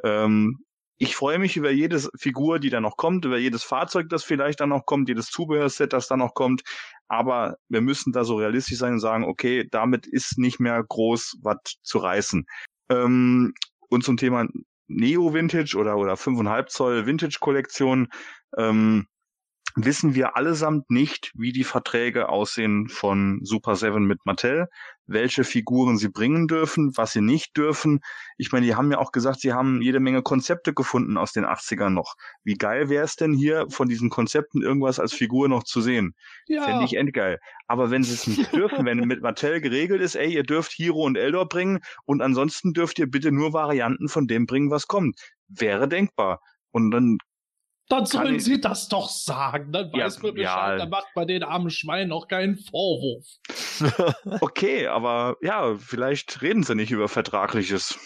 Ähm, 0.04 0.64
ich 0.98 1.16
freue 1.16 1.40
mich 1.40 1.56
über 1.56 1.72
jede 1.72 2.00
Figur, 2.16 2.60
die 2.60 2.70
da 2.70 2.80
noch 2.80 2.96
kommt, 2.96 3.24
über 3.24 3.36
jedes 3.36 3.64
Fahrzeug, 3.64 4.08
das 4.08 4.22
vielleicht 4.22 4.60
dann 4.60 4.68
noch 4.68 4.86
kommt, 4.86 5.08
jedes 5.08 5.30
Zubehörset, 5.30 5.92
das 5.92 6.06
da 6.06 6.16
noch 6.16 6.34
kommt. 6.34 6.62
Aber 7.08 7.56
wir 7.68 7.80
müssen 7.80 8.12
da 8.12 8.22
so 8.24 8.36
realistisch 8.36 8.78
sein 8.78 8.92
und 8.94 9.00
sagen, 9.00 9.24
okay, 9.24 9.66
damit 9.68 10.06
ist 10.06 10.38
nicht 10.38 10.60
mehr 10.60 10.80
groß 10.82 11.38
was 11.42 11.56
zu 11.82 11.98
reißen. 11.98 12.46
Ähm, 12.88 13.52
und 13.88 14.04
zum 14.04 14.16
Thema 14.16 14.46
Neo 14.86 15.34
Vintage 15.34 15.76
oder, 15.76 15.96
oder 15.96 16.14
5,5 16.14 16.66
Zoll 16.66 17.06
Vintage 17.06 17.38
Kollektion, 17.40 18.08
ähm, 18.56 19.06
wissen 19.74 20.14
wir 20.14 20.36
allesamt 20.36 20.90
nicht, 20.90 21.32
wie 21.34 21.52
die 21.52 21.64
Verträge 21.64 22.28
aussehen 22.28 22.88
von 22.88 23.40
Super 23.42 23.76
Seven 23.76 24.04
mit 24.04 24.24
Mattel, 24.24 24.68
welche 25.06 25.44
Figuren 25.44 25.98
sie 25.98 26.08
bringen 26.08 26.48
dürfen, 26.48 26.96
was 26.96 27.12
sie 27.12 27.20
nicht 27.20 27.56
dürfen. 27.56 28.00
Ich 28.36 28.52
meine, 28.52 28.66
die 28.66 28.74
haben 28.74 28.90
ja 28.90 28.98
auch 28.98 29.12
gesagt, 29.12 29.40
sie 29.40 29.52
haben 29.52 29.82
jede 29.82 30.00
Menge 30.00 30.22
Konzepte 30.22 30.74
gefunden 30.74 31.16
aus 31.16 31.32
den 31.32 31.44
80ern 31.44 31.90
noch. 31.90 32.14
Wie 32.44 32.54
geil 32.54 32.88
wäre 32.88 33.04
es 33.04 33.16
denn 33.16 33.32
hier 33.32 33.66
von 33.68 33.88
diesen 33.88 34.10
Konzepten 34.10 34.62
irgendwas 34.62 35.00
als 35.00 35.12
Figur 35.12 35.48
noch 35.48 35.64
zu 35.64 35.80
sehen? 35.80 36.14
Ja. 36.46 36.62
Fände 36.62 36.84
ich 36.84 36.96
endgeil. 36.96 37.38
Aber 37.66 37.90
wenn 37.90 38.04
sie 38.04 38.14
es 38.14 38.26
nicht 38.26 38.52
dürfen, 38.52 38.84
wenn 38.86 38.98
mit 38.98 39.22
Mattel 39.22 39.60
geregelt 39.60 40.00
ist, 40.00 40.14
ey, 40.14 40.32
ihr 40.32 40.44
dürft 40.44 40.72
Hero 40.72 41.04
und 41.04 41.16
Eldor 41.16 41.48
bringen 41.48 41.80
und 42.04 42.22
ansonsten 42.22 42.72
dürft 42.72 42.98
ihr 42.98 43.10
bitte 43.10 43.32
nur 43.32 43.52
Varianten 43.52 44.08
von 44.08 44.26
dem 44.26 44.46
bringen, 44.46 44.70
was 44.70 44.86
kommt. 44.86 45.18
Wäre 45.48 45.88
denkbar. 45.88 46.40
Und 46.70 46.90
dann 46.90 47.18
Dann 47.92 48.06
sollen 48.06 48.34
ich- 48.36 48.44
sie 48.44 48.60
das 48.60 48.88
doch 48.88 49.08
sagen. 49.08 49.70
Dann 49.72 49.90
Ja, 49.94 50.06
weiß 50.06 50.22
man 50.22 50.34
Bescheid, 50.34 50.72
ja. 50.72 50.76
dann 50.78 50.90
macht 50.90 51.08
man 51.14 51.26
den 51.26 51.42
armen 51.42 51.70
Schwein 51.70 52.10
auch 52.12 52.26
keinen 52.28 52.56
Vorwurf. 52.56 53.26
Okay, 54.40 54.86
aber 54.86 55.36
ja, 55.42 55.76
vielleicht 55.78 56.42
reden 56.42 56.62
sie 56.62 56.74
nicht 56.74 56.90
über 56.90 57.08
Vertragliches. 57.08 57.98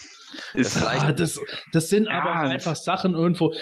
Ist 0.53 0.77
vielleicht- 0.77 1.03
Ah, 1.05 1.11
das, 1.13 1.39
das 1.71 1.87
sind 1.89 2.05
Ja, 2.05 2.21
aber 2.21 2.31
einfach 2.49 2.75
Sachen 2.75 3.13
irgendwo. 3.15 3.53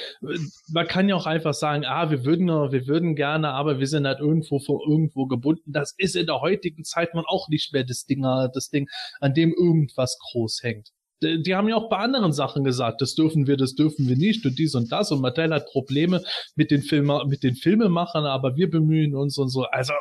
Man 0.71 0.87
kann 0.87 1.07
ja 1.07 1.15
auch 1.15 1.27
einfach 1.27 1.53
sagen, 1.53 1.85
ah, 1.85 2.09
wir 2.09 2.25
würden, 2.25 2.47
wir 2.47 2.87
würden 2.87 3.15
gerne, 3.15 3.49
aber 3.51 3.79
wir 3.79 3.85
sind 3.87 4.07
halt 4.07 4.19
irgendwo 4.19 4.59
von 4.59 4.79
irgendwo 4.87 5.27
gebunden. 5.27 5.71
Das 5.71 5.93
ist 5.97 6.15
in 6.15 6.25
der 6.25 6.41
heutigen 6.41 6.83
Zeit 6.83 7.13
nun 7.13 7.23
auch 7.27 7.49
nicht 7.49 7.71
mehr 7.71 7.83
das 7.83 8.05
Ding, 8.05 8.23
das 8.23 8.69
Ding, 8.69 8.87
an 9.19 9.33
dem 9.35 9.53
irgendwas 9.53 10.17
groß 10.31 10.61
hängt. 10.63 10.89
Die 11.23 11.41
die 11.41 11.55
haben 11.55 11.67
ja 11.67 11.75
auch 11.75 11.89
bei 11.89 11.97
anderen 11.97 12.33
Sachen 12.33 12.63
gesagt, 12.63 13.01
das 13.01 13.15
dürfen 13.15 13.47
wir, 13.47 13.57
das 13.57 13.75
dürfen 13.75 14.07
wir 14.07 14.17
nicht 14.17 14.45
und 14.45 14.59
dies 14.59 14.75
und 14.75 14.91
das 14.91 15.11
und 15.11 15.21
Mattel 15.21 15.53
hat 15.53 15.65
Probleme 15.67 16.21
mit 16.55 16.71
den 16.71 16.81
Filme, 16.81 17.23
mit 17.27 17.43
den 17.43 17.55
Filmemachern, 17.55 18.25
aber 18.25 18.55
wir 18.55 18.69
bemühen 18.69 19.15
uns 19.15 19.37
und 19.37 19.49
so. 19.49 19.63
Also 19.63 19.93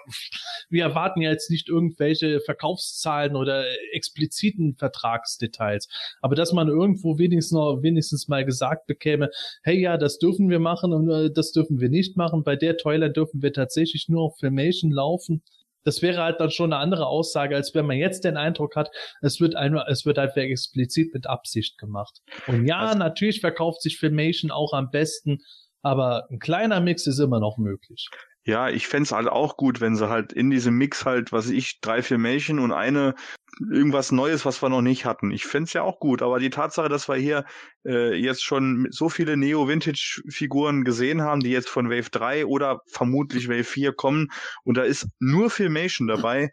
wir 0.69 0.85
erwarten 0.85 1.21
ja 1.21 1.31
jetzt 1.31 1.51
nicht 1.51 1.69
irgendwelche 1.69 2.41
Verkaufszahlen 2.41 3.37
oder 3.37 3.65
expliziten 3.93 4.75
Vertragsdetails. 4.77 5.89
Aber 6.21 6.35
dass 6.35 6.53
man 6.53 6.69
irgendwo 6.69 7.19
wenigstens 7.19 7.53
noch, 7.53 7.83
wenigstens 7.83 8.29
mal 8.29 8.45
gesagt 8.45 8.87
bekäme, 8.87 9.31
hey 9.63 9.81
ja, 9.81 9.97
das 9.97 10.19
dürfen 10.19 10.49
wir 10.51 10.59
machen 10.59 10.93
und 10.93 11.09
äh, 11.11 11.31
das 11.33 11.53
dürfen 11.53 11.81
wir 11.81 11.89
nicht 11.89 12.17
machen. 12.17 12.43
Bei 12.43 12.57
der 12.57 12.77
Toyline 12.77 13.13
dürfen 13.13 13.43
wir 13.43 13.53
tatsächlich 13.53 14.09
nur 14.09 14.23
auf 14.23 14.39
Filmation 14.39 14.91
laufen. 14.91 15.43
Das 15.85 16.03
wäre 16.03 16.23
halt 16.23 16.41
dann 16.41 16.51
schon 16.51 16.73
eine 16.73 16.81
andere 16.83 17.07
Aussage, 17.07 17.55
als 17.55 17.75
wenn 17.75 17.87
man 17.87 17.97
jetzt 17.99 18.25
den 18.25 18.37
Eindruck 18.37 18.75
hat, 18.77 18.91
es 19.21 19.41
wird 19.41 19.55
einfach, 19.55 19.87
es 19.89 20.05
wird 20.07 20.19
einfach 20.19 20.37
explizit 20.39 21.13
mit 21.15 21.27
Absicht 21.27 21.79
gemacht. 21.79 22.21
Und 22.47 22.67
ja, 22.67 22.79
Also- 22.81 22.99
natürlich 22.99 23.41
verkauft 23.41 23.83
sich 23.83 23.99
Filmation 23.99 24.51
auch 24.51 24.73
am 24.73 24.91
besten, 24.91 25.39
aber 25.83 26.27
ein 26.31 26.39
kleiner 26.39 26.81
Mix 26.81 27.07
ist 27.07 27.19
immer 27.19 27.41
noch 27.41 27.59
möglich. 27.59 28.09
Ja, 28.47 28.69
ich 28.69 28.89
fänd's 28.89 29.11
halt 29.13 29.29
auch 29.29 29.57
gut, 29.57 29.81
wenn 29.81 29.97
sie 29.97 30.09
halt 30.11 30.33
in 30.33 30.51
diesem 30.51 30.75
Mix 30.77 31.07
halt, 31.07 31.33
was 31.33 31.49
ich, 31.49 31.81
drei 31.81 32.03
Filmation 32.03 32.59
und 32.59 32.73
eine 32.73 33.15
irgendwas 33.61 34.13
Neues, 34.13 34.45
was 34.45 34.63
wir 34.63 34.69
noch 34.69 34.83
nicht 34.83 35.05
hatten. 35.05 35.31
Ich 35.31 35.45
fänd's 35.45 35.73
ja 35.73 35.83
auch 35.83 36.01
gut, 36.01 36.23
aber 36.23 36.39
die 36.39 36.51
Tatsache, 36.51 36.89
dass 36.89 37.09
wir 37.09 37.17
hier 37.17 37.45
äh, 37.85 38.15
jetzt 38.15 38.45
schon 38.45 38.89
so 38.91 39.09
viele 39.09 39.37
Neo-Vintage-Figuren 39.37 40.85
gesehen 40.85 41.23
haben, 41.23 41.41
die 41.41 41.51
jetzt 41.51 41.69
von 41.69 41.91
Wave 41.91 42.11
3 42.11 42.47
oder 42.47 42.81
vermutlich 42.87 43.49
Wave 43.49 43.65
4 43.65 43.93
kommen 43.93 44.31
und 44.65 44.77
da 44.77 44.83
ist 44.83 45.07
nur 45.21 45.51
Filmation 45.51 46.09
dabei, 46.09 46.51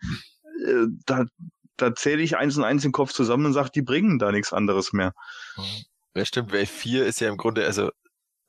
äh, 0.66 0.86
da, 1.06 1.26
da 1.78 1.96
zähle 1.96 2.22
ich 2.22 2.38
eins 2.38 2.58
und 2.58 2.64
eins 2.64 2.86
im 2.86 2.92
Kopf 2.92 3.12
zusammen 3.12 3.46
und 3.46 3.54
sage, 3.54 3.72
die 3.74 3.82
bringen 3.82 4.20
da 4.20 4.32
nichts 4.32 4.54
anderes 4.54 4.94
mehr. 4.94 5.14
Ja, 6.16 6.26
stimmt, 6.26 6.52
Wave 6.52 6.68
4 6.68 7.06
ist 7.06 7.20
ja 7.22 7.30
im 7.30 7.38
Grunde, 7.38 7.66
also 7.66 7.90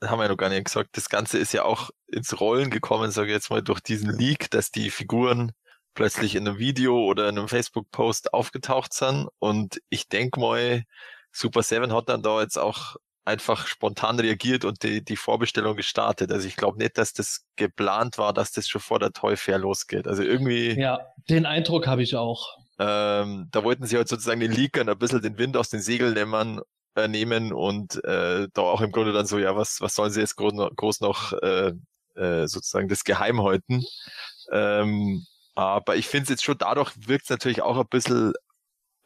haben 0.03 0.19
wir 0.19 0.25
ja 0.25 0.31
noch 0.31 0.37
gar 0.37 0.49
nicht 0.49 0.65
gesagt, 0.65 0.97
das 0.97 1.09
Ganze 1.09 1.39
ist 1.39 1.53
ja 1.53 1.65
auch 1.65 1.91
ins 2.09 2.41
Rollen 2.41 2.71
gekommen, 2.71 3.11
sage 3.11 3.29
ich 3.29 3.35
jetzt 3.35 3.51
mal, 3.51 3.63
durch 3.63 3.81
diesen 3.81 4.11
Leak, 4.11 4.51
dass 4.51 4.71
die 4.71 4.91
Figuren 4.91 5.53
plötzlich 5.95 6.35
in 6.35 6.47
einem 6.49 6.59
Video 6.59 7.05
oder 7.05 7.29
in 7.29 7.39
einem 7.39 7.49
Facebook-Post 7.49 8.33
aufgetaucht 8.35 8.93
sind. 8.93 9.29
Und 9.39 9.81
ich 9.89 10.09
denk 10.09 10.37
mal, 10.37 10.83
Super 11.31 11.63
Seven 11.63 11.93
hat 11.93 12.09
dann 12.09 12.23
da 12.23 12.41
jetzt 12.41 12.59
auch 12.59 12.97
einfach 13.25 13.67
spontan 13.69 14.19
reagiert 14.19 14.65
und 14.65 14.83
die, 14.83 15.05
die 15.05 15.17
Vorbestellung 15.17 15.77
gestartet. 15.77 16.33
Also 16.33 16.49
ich 16.49 16.57
glaube 16.57 16.79
nicht, 16.79 16.99
dass 16.99 17.13
das 17.13 17.45
geplant 17.57 18.19
war, 18.19 18.33
dass 18.33 18.51
das 18.51 18.69
schon 18.69 18.81
vor 18.81 18.99
der 18.99 19.13
Toy 19.13 19.37
Fair 19.37 19.59
losgeht. 19.59 20.09
Also 20.09 20.23
irgendwie, 20.25 20.79
Ja, 20.79 21.01
den 21.31 21.47
Eindruck 21.47 21.87
habe 21.87 22.03
ich 22.03 22.17
auch. 22.17 22.57
ähm, 22.81 23.49
da 23.53 23.63
wollten 23.63 23.87
sie 23.87 23.97
halt 23.97 24.09
sozusagen 24.09 24.41
den 24.41 24.51
Leakern 24.51 24.89
ein 24.89 24.99
bisschen 24.99 25.23
den 25.23 25.39
Wind 25.39 25.57
aus 25.57 25.69
den 25.69 25.81
Segeln 25.81 26.15
nehmen, 26.15 26.61
äh, 26.97 27.07
nehmen 27.07 27.53
und 27.53 28.03
äh, 28.05 28.49
da 28.53 28.63
auch 28.63 28.81
im 28.81 28.91
Grunde 28.91 29.13
dann 29.13 29.27
so, 29.27 29.39
ja, 29.39 29.55
was, 29.55 29.81
was 29.81 29.95
sollen 29.95 30.11
sie 30.11 30.21
jetzt 30.21 30.35
groß 30.37 30.55
noch, 30.55 30.71
groß 30.75 31.01
noch 31.01 31.33
äh, 31.35 31.73
äh, 32.17 32.47
sozusagen 32.49 32.89
das 32.89 33.05
Geheim 33.05 33.41
halten? 33.43 33.85
Ähm, 34.51 35.25
aber 35.55 35.97
ich 35.97 36.07
finde 36.09 36.25
es 36.25 36.29
jetzt 36.31 36.45
schon, 36.45 36.59
dadurch 36.59 36.93
wirkt 37.07 37.25
es 37.25 37.31
natürlich 37.31 37.63
auch 37.63 37.79
ein 37.79 37.89
bisschen 37.89 38.33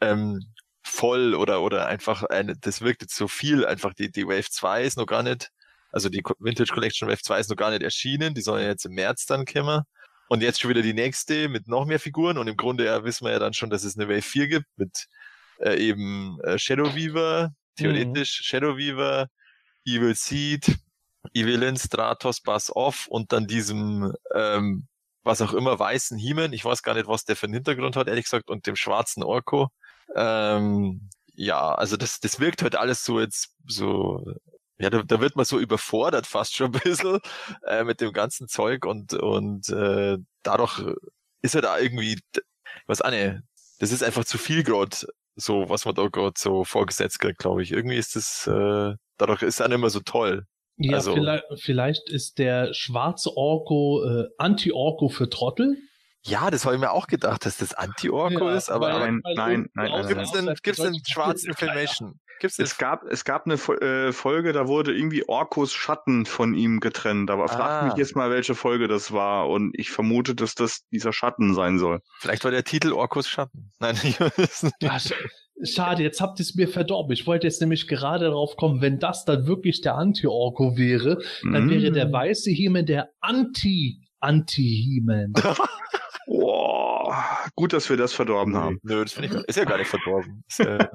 ähm, 0.00 0.40
voll 0.84 1.34
oder 1.34 1.62
oder 1.62 1.86
einfach 1.86 2.22
eine, 2.24 2.56
das 2.56 2.80
wirkt 2.80 3.02
jetzt 3.02 3.16
so 3.16 3.28
viel, 3.28 3.66
einfach 3.66 3.94
die, 3.94 4.10
die 4.10 4.26
Wave 4.26 4.50
2 4.50 4.84
ist 4.84 4.96
noch 4.96 5.06
gar 5.06 5.22
nicht, 5.22 5.50
also 5.92 6.08
die 6.08 6.22
Vintage 6.38 6.72
Collection 6.72 7.08
Wave 7.08 7.22
2 7.22 7.40
ist 7.40 7.50
noch 7.50 7.56
gar 7.56 7.70
nicht 7.70 7.82
erschienen, 7.82 8.34
die 8.34 8.42
soll 8.42 8.60
ja 8.60 8.68
jetzt 8.68 8.86
im 8.86 8.92
März 8.92 9.26
dann 9.26 9.44
kommen. 9.44 9.82
Und 10.28 10.42
jetzt 10.42 10.60
schon 10.60 10.70
wieder 10.70 10.82
die 10.82 10.94
nächste 10.94 11.48
mit 11.48 11.68
noch 11.68 11.86
mehr 11.86 12.00
Figuren. 12.00 12.36
Und 12.36 12.48
im 12.48 12.56
Grunde 12.56 12.84
ja 12.84 13.04
wissen 13.04 13.24
wir 13.24 13.32
ja 13.32 13.38
dann 13.38 13.54
schon, 13.54 13.70
dass 13.70 13.84
es 13.84 13.96
eine 13.96 14.08
Wave 14.08 14.22
4 14.22 14.48
gibt 14.48 14.66
mit 14.76 15.06
äh, 15.60 15.76
eben 15.76 16.40
äh, 16.40 16.58
Shadow 16.58 16.94
Weaver, 16.94 17.52
theoretisch 17.76 18.40
Shadow 18.42 18.76
Weaver, 18.76 19.28
Evil 19.84 20.14
Seed, 20.14 20.76
Evelyn, 21.32 21.76
Stratos, 21.76 22.40
Bass 22.40 22.74
Off 22.74 23.06
und 23.06 23.32
dann 23.32 23.46
diesem 23.46 24.12
ähm, 24.34 24.88
was 25.26 25.42
auch 25.42 25.52
immer 25.52 25.78
weißen 25.78 26.16
Hiemen. 26.18 26.52
Ich 26.52 26.64
weiß 26.64 26.82
gar 26.82 26.94
nicht, 26.94 27.08
was 27.08 27.24
der 27.24 27.36
für 27.36 27.46
einen 27.46 27.54
Hintergrund 27.54 27.96
hat, 27.96 28.08
ehrlich 28.08 28.24
gesagt, 28.24 28.48
und 28.48 28.66
dem 28.66 28.76
schwarzen 28.76 29.22
Orko. 29.22 29.68
Ähm, 30.14 31.10
ja, 31.34 31.74
also 31.74 31.96
das, 31.96 32.20
das 32.20 32.40
wirkt 32.40 32.62
halt 32.62 32.76
alles 32.76 33.04
so 33.04 33.20
jetzt 33.20 33.54
so, 33.66 34.24
ja, 34.78 34.90
da, 34.90 35.02
da 35.02 35.20
wird 35.20 35.36
man 35.36 35.44
so 35.44 35.58
überfordert 35.58 36.26
fast 36.26 36.54
schon 36.54 36.74
ein 36.74 36.80
bisschen 36.82 37.20
äh, 37.66 37.84
mit 37.84 38.00
dem 38.00 38.12
ganzen 38.12 38.48
Zeug 38.48 38.86
und, 38.86 39.14
und 39.14 39.68
äh, 39.70 40.18
dadurch 40.42 40.80
ist 41.42 41.54
halt 41.54 41.66
auch 41.66 41.78
irgendwie, 41.78 42.18
auch 42.88 43.10
nicht, 43.10 43.40
das 43.80 43.92
ist 43.92 44.02
einfach 44.02 44.24
zu 44.24 44.38
viel 44.38 44.62
gerade, 44.62 44.96
so 45.36 45.68
was 45.68 45.84
man 45.84 45.94
da 45.94 46.08
gerade 46.08 46.34
so 46.38 46.64
vorgesetzt 46.64 47.18
kriegt, 47.20 47.38
glaube 47.38 47.62
ich. 47.62 47.72
Irgendwie 47.72 47.96
ist 47.96 48.16
das, 48.16 48.46
äh, 48.46 48.94
dadurch 49.18 49.42
ist 49.42 49.60
auch 49.60 49.68
nicht 49.68 49.78
mehr 49.78 49.90
so 49.90 50.00
toll. 50.00 50.46
Ja, 50.78 50.96
Also- 50.96 51.14
vielleicht, 51.14 51.44
vielleicht 51.56 52.08
ist 52.10 52.38
der 52.38 52.74
schwarze 52.74 53.36
Orko 53.36 54.04
äh, 54.04 54.28
Anti-Orko 54.38 55.08
für 55.08 55.30
Trottel. 55.30 55.76
Ja, 56.22 56.50
das 56.50 56.64
habe 56.64 56.74
ich 56.74 56.80
mir 56.80 56.90
auch 56.90 57.06
gedacht, 57.06 57.46
dass 57.46 57.56
das 57.58 57.72
Anti-Orko 57.72 58.48
Ja, 58.50 58.56
ist, 58.56 58.68
aber 58.68 58.88
weil- 58.92 58.98
nein, 59.12 59.20
weil 59.24 59.34
nein, 59.36 59.68
nein, 59.74 60.06
gibt's 60.08 60.32
nein. 60.32 60.46
denn, 60.46 60.54
gibt's 60.62 60.82
denn 60.82 61.00
schwarzen 61.06 61.54
Filmation? 61.54 62.18
Gibt's 62.40 62.58
Es 62.58 62.76
gab, 62.76 63.04
es 63.04 63.24
gab 63.24 63.46
eine 63.46 63.56
Fo- 63.56 63.76
äh, 63.80 64.12
Folge, 64.12 64.52
da 64.52 64.66
wurde 64.68 64.92
irgendwie 64.94 65.26
Orkos 65.26 65.72
Schatten 65.72 66.26
von 66.26 66.52
ihm 66.54 66.80
getrennt. 66.80 67.30
Aber 67.30 67.48
fragt 67.48 67.62
Ah. 67.70 67.86
mich 67.86 67.94
jetzt 67.94 68.14
mal, 68.14 68.28
welche 68.30 68.54
Folge 68.54 68.88
das 68.88 69.10
war. 69.12 69.48
Und 69.48 69.70
ich 69.78 69.90
vermute, 69.90 70.34
dass 70.34 70.54
das 70.54 70.82
dieser 70.92 71.14
Schatten 71.14 71.54
sein 71.54 71.78
soll. 71.78 72.00
Vielleicht 72.18 72.44
war 72.44 72.50
der 72.50 72.64
Titel 72.64 72.92
Orkos 72.92 73.26
Schatten. 73.28 73.72
Nein, 73.78 73.94
ich 74.02 74.20
weiß 74.20 74.36
es 74.36 74.62
nicht. 74.64 74.74
Sch- 74.82 75.14
schade, 75.62 76.02
jetzt 76.02 76.20
habt 76.20 76.38
ihr 76.40 76.42
es 76.42 76.54
mir 76.54 76.68
verdorben. 76.68 77.12
Ich 77.12 77.26
wollte 77.26 77.46
jetzt 77.46 77.60
nämlich 77.60 77.88
gerade 77.88 78.26
darauf 78.26 78.56
kommen, 78.56 78.80
wenn 78.80 78.98
das 78.98 79.24
dann 79.24 79.46
wirklich 79.46 79.80
der 79.80 79.94
Anti-Orko 79.96 80.76
wäre, 80.76 81.18
dann 81.42 81.66
Mm. 81.66 81.70
wäre 81.70 81.92
der 81.92 82.12
weiße 82.12 82.50
Hiemen 82.50 82.86
der 82.86 83.10
Anti-Anti-Hiemen. 83.20 85.32
Boah, 86.26 87.14
gut, 87.54 87.72
dass 87.72 87.88
wir 87.88 87.96
das 87.96 88.12
verdorben 88.12 88.56
haben. 88.56 88.78
Nö, 88.82 89.02
das 89.02 89.12
finde 89.12 89.38
ich, 89.38 89.44
ist 89.48 89.56
ja 89.56 89.64
gar 89.64 89.78
nicht 89.78 89.88
verdorben. 89.88 90.42
Ist, 90.48 90.60
äh, 90.60 90.78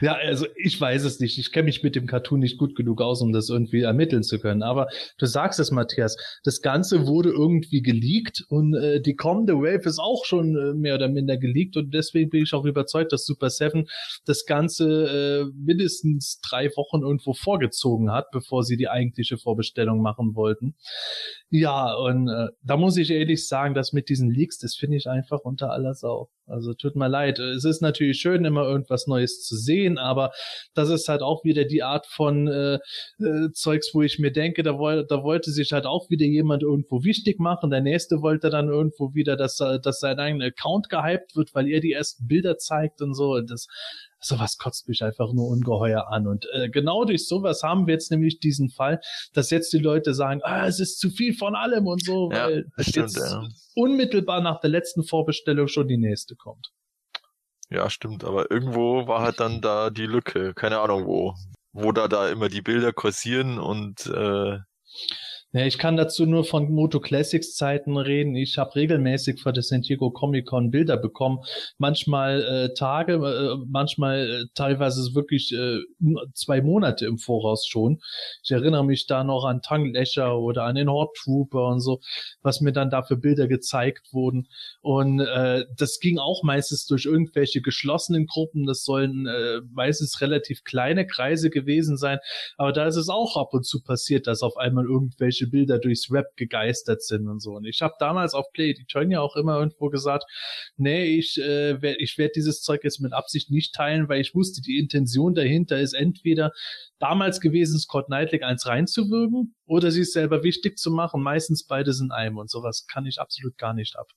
Ja, 0.00 0.14
also 0.14 0.46
ich 0.56 0.80
weiß 0.80 1.04
es 1.04 1.20
nicht. 1.20 1.38
Ich 1.38 1.52
kenne 1.52 1.66
mich 1.66 1.82
mit 1.82 1.94
dem 1.94 2.06
Cartoon 2.06 2.40
nicht 2.40 2.58
gut 2.58 2.74
genug 2.74 3.00
aus, 3.02 3.20
um 3.20 3.32
das 3.32 3.48
irgendwie 3.48 3.82
ermitteln 3.82 4.22
zu 4.22 4.38
können. 4.38 4.62
Aber 4.62 4.88
du 5.18 5.26
sagst 5.26 5.60
es, 5.60 5.70
Matthias. 5.70 6.16
Das 6.44 6.62
Ganze 6.62 7.06
wurde 7.06 7.30
irgendwie 7.30 7.82
geleakt 7.82 8.44
und 8.48 8.74
äh, 8.74 9.00
die 9.00 9.14
kommende 9.14 9.54
Wave 9.56 9.86
ist 9.88 9.98
auch 9.98 10.24
schon 10.24 10.56
äh, 10.56 10.74
mehr 10.74 10.94
oder 10.94 11.08
minder 11.08 11.36
geleakt 11.36 11.76
und 11.76 11.92
deswegen 11.92 12.30
bin 12.30 12.42
ich 12.42 12.54
auch 12.54 12.64
überzeugt, 12.64 13.12
dass 13.12 13.26
Super 13.26 13.50
Seven 13.50 13.88
das 14.24 14.46
Ganze 14.46 15.44
äh, 15.48 15.52
mindestens 15.54 16.40
drei 16.40 16.68
Wochen 16.76 17.02
irgendwo 17.02 17.34
vorgezogen 17.34 18.10
hat, 18.10 18.30
bevor 18.32 18.64
sie 18.64 18.76
die 18.76 18.88
eigentliche 18.88 19.36
Vorbestellung 19.36 20.00
machen 20.00 20.34
wollten. 20.34 20.74
Ja, 21.50 21.94
und 21.94 22.28
äh, 22.28 22.48
da 22.62 22.76
muss 22.76 22.96
ich 22.96 23.10
ehrlich 23.10 23.46
sagen, 23.48 23.74
dass 23.74 23.92
mit 23.92 24.08
diesen 24.08 24.30
Leaks, 24.30 24.58
das 24.58 24.76
finde 24.76 24.96
ich 24.96 25.08
einfach 25.08 25.40
unter 25.40 25.72
aller 25.72 25.94
Sau. 25.94 26.30
Also 26.46 26.74
tut 26.74 26.96
mir 26.96 27.08
leid. 27.08 27.38
Es 27.38 27.64
ist 27.64 27.80
natürlich 27.80 28.18
schön, 28.20 28.44
immer 28.44 28.64
irgendwas 28.64 29.06
Neues 29.06 29.44
zu 29.44 29.56
sehen, 29.56 29.89
aber 29.98 30.32
das 30.74 30.88
ist 30.90 31.08
halt 31.08 31.22
auch 31.22 31.44
wieder 31.44 31.64
die 31.64 31.82
Art 31.82 32.06
von 32.06 32.48
äh, 32.48 32.78
äh, 33.18 33.50
Zeugs, 33.52 33.90
wo 33.94 34.02
ich 34.02 34.18
mir 34.18 34.32
denke, 34.32 34.62
da, 34.62 34.78
woll, 34.78 35.06
da 35.06 35.22
wollte 35.22 35.50
sich 35.50 35.72
halt 35.72 35.86
auch 35.86 36.10
wieder 36.10 36.26
jemand 36.26 36.62
irgendwo 36.62 37.04
wichtig 37.04 37.38
machen. 37.38 37.70
Der 37.70 37.80
nächste 37.80 38.22
wollte 38.22 38.50
dann 38.50 38.68
irgendwo 38.68 39.14
wieder, 39.14 39.36
dass, 39.36 39.60
äh, 39.60 39.78
dass 39.80 40.00
sein 40.00 40.18
eigener 40.18 40.46
Account 40.46 40.88
gehypt 40.88 41.36
wird, 41.36 41.54
weil 41.54 41.68
er 41.68 41.80
die 41.80 41.92
ersten 41.92 42.26
Bilder 42.26 42.58
zeigt 42.58 43.02
und 43.02 43.14
so. 43.14 43.34
Und 43.34 43.50
das, 43.50 43.66
Sowas 44.22 44.58
kotzt 44.58 44.86
mich 44.86 45.02
einfach 45.02 45.32
nur 45.32 45.48
ungeheuer 45.48 46.08
an. 46.08 46.26
Und 46.26 46.46
äh, 46.52 46.68
genau 46.68 47.04
durch 47.04 47.26
sowas 47.26 47.62
haben 47.62 47.86
wir 47.86 47.94
jetzt 47.94 48.10
nämlich 48.10 48.38
diesen 48.38 48.68
Fall, 48.68 49.00
dass 49.32 49.50
jetzt 49.50 49.72
die 49.72 49.78
Leute 49.78 50.12
sagen, 50.12 50.40
ah, 50.44 50.66
es 50.66 50.78
ist 50.78 51.00
zu 51.00 51.08
viel 51.08 51.34
von 51.34 51.54
allem 51.54 51.86
und 51.86 52.04
so, 52.04 52.30
Ja, 52.30 52.48
weil 52.48 52.66
stimmt, 52.80 53.12
jetzt 53.12 53.16
ja. 53.16 53.48
unmittelbar 53.74 54.42
nach 54.42 54.60
der 54.60 54.70
letzten 54.70 55.04
Vorbestellung 55.04 55.68
schon 55.68 55.88
die 55.88 55.96
nächste 55.96 56.36
kommt. 56.36 56.70
Ja, 57.70 57.88
stimmt, 57.88 58.24
aber 58.24 58.50
irgendwo 58.50 59.06
war 59.06 59.22
halt 59.22 59.38
dann 59.38 59.60
da 59.60 59.90
die 59.90 60.06
Lücke, 60.06 60.54
keine 60.54 60.80
Ahnung 60.80 61.06
wo, 61.06 61.34
wo 61.72 61.92
da 61.92 62.08
da 62.08 62.28
immer 62.28 62.48
die 62.48 62.62
Bilder 62.62 62.92
kursieren 62.92 63.58
und 63.60 64.06
äh, 64.06 64.58
Ja, 65.52 65.66
ich 65.66 65.78
kann 65.78 65.96
dazu 65.96 66.26
nur 66.26 66.44
von 66.44 66.70
Moto 66.70 67.00
Classics 67.00 67.56
Zeiten 67.56 67.96
reden. 67.96 68.36
Ich 68.36 68.56
habe 68.56 68.76
regelmäßig 68.76 69.42
für 69.42 69.52
das 69.52 69.66
San 69.66 69.82
Diego 69.82 70.12
Comic 70.12 70.46
Con 70.46 70.70
Bilder 70.70 70.96
bekommen. 70.96 71.40
Manchmal 71.76 72.42
äh, 72.44 72.74
Tage, 72.74 73.14
äh, 73.14 73.64
manchmal 73.66 74.30
äh, 74.30 74.44
teilweise 74.54 75.12
wirklich 75.16 75.52
äh, 75.52 75.80
zwei 76.34 76.62
Monate 76.62 77.06
im 77.06 77.18
Voraus 77.18 77.66
schon. 77.66 78.00
Ich 78.44 78.52
erinnere 78.52 78.84
mich 78.84 79.08
da 79.08 79.24
noch 79.24 79.44
an 79.44 79.60
Tang 79.60 79.86
Lecher 79.86 80.38
oder 80.38 80.62
an 80.62 80.76
den 80.76 80.88
Horde 80.88 81.10
Trooper 81.20 81.66
und 81.66 81.80
so, 81.80 81.98
was 82.42 82.60
mir 82.60 82.72
dann 82.72 82.88
da 82.88 83.02
für 83.02 83.16
Bilder 83.16 83.48
gezeigt 83.48 84.12
wurden. 84.12 84.46
Und 84.82 85.18
äh, 85.18 85.64
das 85.76 85.98
ging 85.98 86.18
auch 86.18 86.44
meistens 86.44 86.86
durch 86.86 87.06
irgendwelche 87.06 87.60
geschlossenen 87.60 88.26
Gruppen. 88.26 88.66
Das 88.66 88.84
sollen 88.84 89.26
äh, 89.26 89.62
meistens 89.72 90.20
relativ 90.20 90.62
kleine 90.62 91.08
Kreise 91.08 91.50
gewesen 91.50 91.96
sein. 91.96 92.20
Aber 92.56 92.70
da 92.70 92.86
ist 92.86 92.94
es 92.94 93.08
auch 93.08 93.36
ab 93.36 93.52
und 93.52 93.66
zu 93.66 93.82
passiert, 93.82 94.28
dass 94.28 94.42
auf 94.42 94.56
einmal 94.56 94.84
irgendwelche 94.84 95.39
Bilder 95.46 95.78
durchs 95.78 96.10
Web 96.10 96.26
gegeistert 96.36 97.02
sind 97.02 97.28
und 97.28 97.40
so. 97.40 97.52
Und 97.52 97.64
ich 97.66 97.82
habe 97.82 97.94
damals 97.98 98.34
auf 98.34 98.46
Play 98.52 98.70
Eternia 98.70 99.20
auch 99.20 99.36
immer 99.36 99.58
irgendwo 99.58 99.88
gesagt, 99.88 100.24
nee, 100.76 101.04
ich, 101.16 101.38
äh, 101.38 101.80
werd, 101.82 101.96
ich 102.00 102.18
werde 102.18 102.32
dieses 102.36 102.62
Zeug 102.62 102.84
jetzt 102.84 103.00
mit 103.00 103.12
Absicht 103.12 103.50
nicht 103.50 103.74
teilen, 103.74 104.08
weil 104.08 104.20
ich 104.20 104.34
wusste, 104.34 104.60
die 104.62 104.78
Intention 104.78 105.34
dahinter 105.34 105.78
ist 105.80 105.92
entweder 105.94 106.52
damals 106.98 107.40
gewesen, 107.40 107.78
Scott 107.78 108.06
Knightley 108.06 108.42
eins 108.42 108.66
reinzuwirken 108.66 109.54
oder 109.66 109.90
sie 109.90 110.02
es 110.02 110.12
selber 110.12 110.42
wichtig 110.42 110.78
zu 110.78 110.90
machen. 110.90 111.22
Meistens 111.22 111.66
beides 111.66 112.00
in 112.00 112.10
einem 112.10 112.38
und 112.38 112.50
sowas 112.50 112.86
kann 112.86 113.06
ich 113.06 113.18
absolut 113.20 113.56
gar 113.58 113.74
nicht 113.74 113.96
ab. 113.96 114.08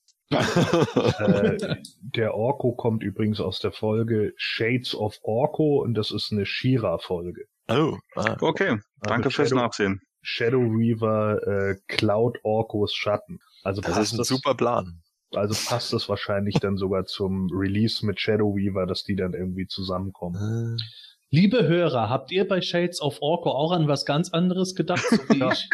äh, 1.20 1.76
der 2.02 2.34
Orko 2.34 2.74
kommt 2.76 3.04
übrigens 3.04 3.40
aus 3.40 3.60
der 3.60 3.72
Folge 3.72 4.34
Shades 4.36 4.96
of 4.96 5.18
Orko 5.22 5.82
und 5.84 5.94
das 5.96 6.12
ist 6.12 6.32
eine 6.32 6.46
Shira-Folge. 6.46 7.46
oh, 7.70 7.98
ah, 8.16 8.38
Okay, 8.42 8.80
danke 9.02 9.30
fürs 9.30 9.50
Shadow- 9.50 9.62
Nachsehen. 9.62 10.02
Shadow 10.24 10.62
Reaver 10.62 11.46
äh, 11.46 11.76
Cloud 11.88 12.40
Orkos 12.44 12.96
Schatten. 12.96 13.40
Also 13.64 13.82
das 13.82 13.94
passt 13.94 14.14
ist 14.14 14.20
ein 14.20 14.24
super 14.24 14.56
Plan. 14.56 15.02
also 15.36 15.54
passt 15.70 15.94
das 15.94 16.10
wahrscheinlich 16.10 16.56
dann 16.56 16.78
sogar 16.78 17.06
zum 17.06 17.50
Release 17.52 18.06
mit 18.06 18.20
Shadow 18.20 18.56
Weaver, 18.56 18.88
dass 18.88 19.04
die 19.04 19.16
dann 19.16 19.34
irgendwie 19.34 19.68
zusammenkommen. 19.68 20.78
Äh, 20.80 20.84
Liebe 21.30 21.68
Hörer, 21.68 22.10
habt 22.10 22.32
ihr 22.32 22.48
bei 22.48 22.62
Shades 22.62 23.02
of 23.02 23.20
Orko 23.22 23.50
auch 23.50 23.72
an 23.72 23.88
was 23.88 24.06
ganz 24.06 24.30
anderes 24.30 24.76
gedacht, 24.76 25.04
so 25.10 25.18
wie 25.30 25.44
ich? 25.52 25.70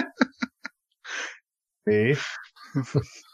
Nee, 1.86 2.18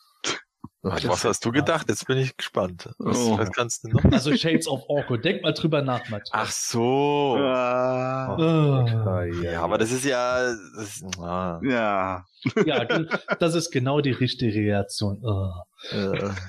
Was 0.87 1.25
hast 1.25 1.43
du 1.45 1.51
gedacht? 1.51 1.89
Jetzt 1.89 2.05
bin 2.05 2.17
ich 2.19 2.37
gespannt. 2.37 2.89
Was, 2.99 3.17
Oh. 3.17 3.37
was 3.37 3.51
kannst 3.51 3.83
du 3.83 3.89
noch? 3.89 4.03
Also 4.05 4.35
Shades 4.35 4.67
of 4.67 4.83
Orko. 4.87 5.17
Denk 5.17 5.41
mal 5.41 5.53
drüber 5.53 5.81
nach, 5.81 6.07
Matthias. 6.09 6.29
Ach 6.31 6.51
so. 6.51 7.35
Ah, 7.39 8.35
Ah. 8.35 9.23
Ja, 9.41 9.61
aber 9.63 9.77
das 9.79 9.91
ist 9.91 10.05
ja, 10.05 10.53
das 10.75 10.83
ist, 10.97 11.05
ah, 11.19 11.59
ja. 11.63 12.23
Ja, 12.65 12.85
das 13.39 13.55
ist 13.55 13.71
genau 13.71 14.01
die 14.01 14.11
richtige 14.11 14.53
Reaktion. 14.53 15.23
Ah. 15.25 15.63
äh, 15.91 16.29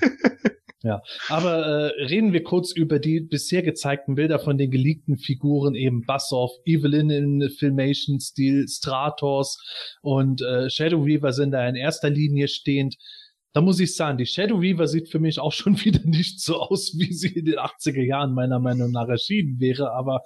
Aber 1.27 1.65
äh, 1.65 2.03
reden 2.05 2.31
wir 2.31 2.43
kurz 2.43 2.71
über 2.71 2.99
die 2.99 3.19
bisher 3.19 3.61
gezeigten 3.61 4.15
Bilder 4.15 4.39
von 4.39 4.57
den 4.57 4.71
geleakten 4.71 5.17
Figuren, 5.17 5.75
eben 5.75 6.05
Bassoff, 6.05 6.51
Evelyn 6.65 7.09
in 7.09 7.49
Filmation-Stil, 7.49 8.67
Stratos 8.69 9.57
und 10.01 10.41
äh, 10.41 10.69
Shadow 10.69 11.05
Weaver 11.05 11.33
sind 11.33 11.51
da 11.51 11.67
in 11.67 11.75
erster 11.75 12.09
Linie 12.09 12.47
stehend. 12.47 12.95
Da 13.53 13.61
muss 13.61 13.79
ich 13.79 13.95
sagen, 13.95 14.17
die 14.17 14.25
Shadow 14.25 14.61
Weaver 14.61 14.87
sieht 14.87 15.09
für 15.09 15.19
mich 15.19 15.39
auch 15.39 15.51
schon 15.53 15.79
wieder 15.83 16.01
nicht 16.03 16.41
so 16.41 16.59
aus, 16.61 16.93
wie 16.97 17.13
sie 17.13 17.29
in 17.29 17.45
den 17.45 17.55
80er 17.59 18.03
Jahren 18.03 18.33
meiner 18.33 18.59
Meinung 18.59 18.91
nach 18.91 19.07
erschienen 19.07 19.59
wäre, 19.59 19.91
aber 19.91 20.21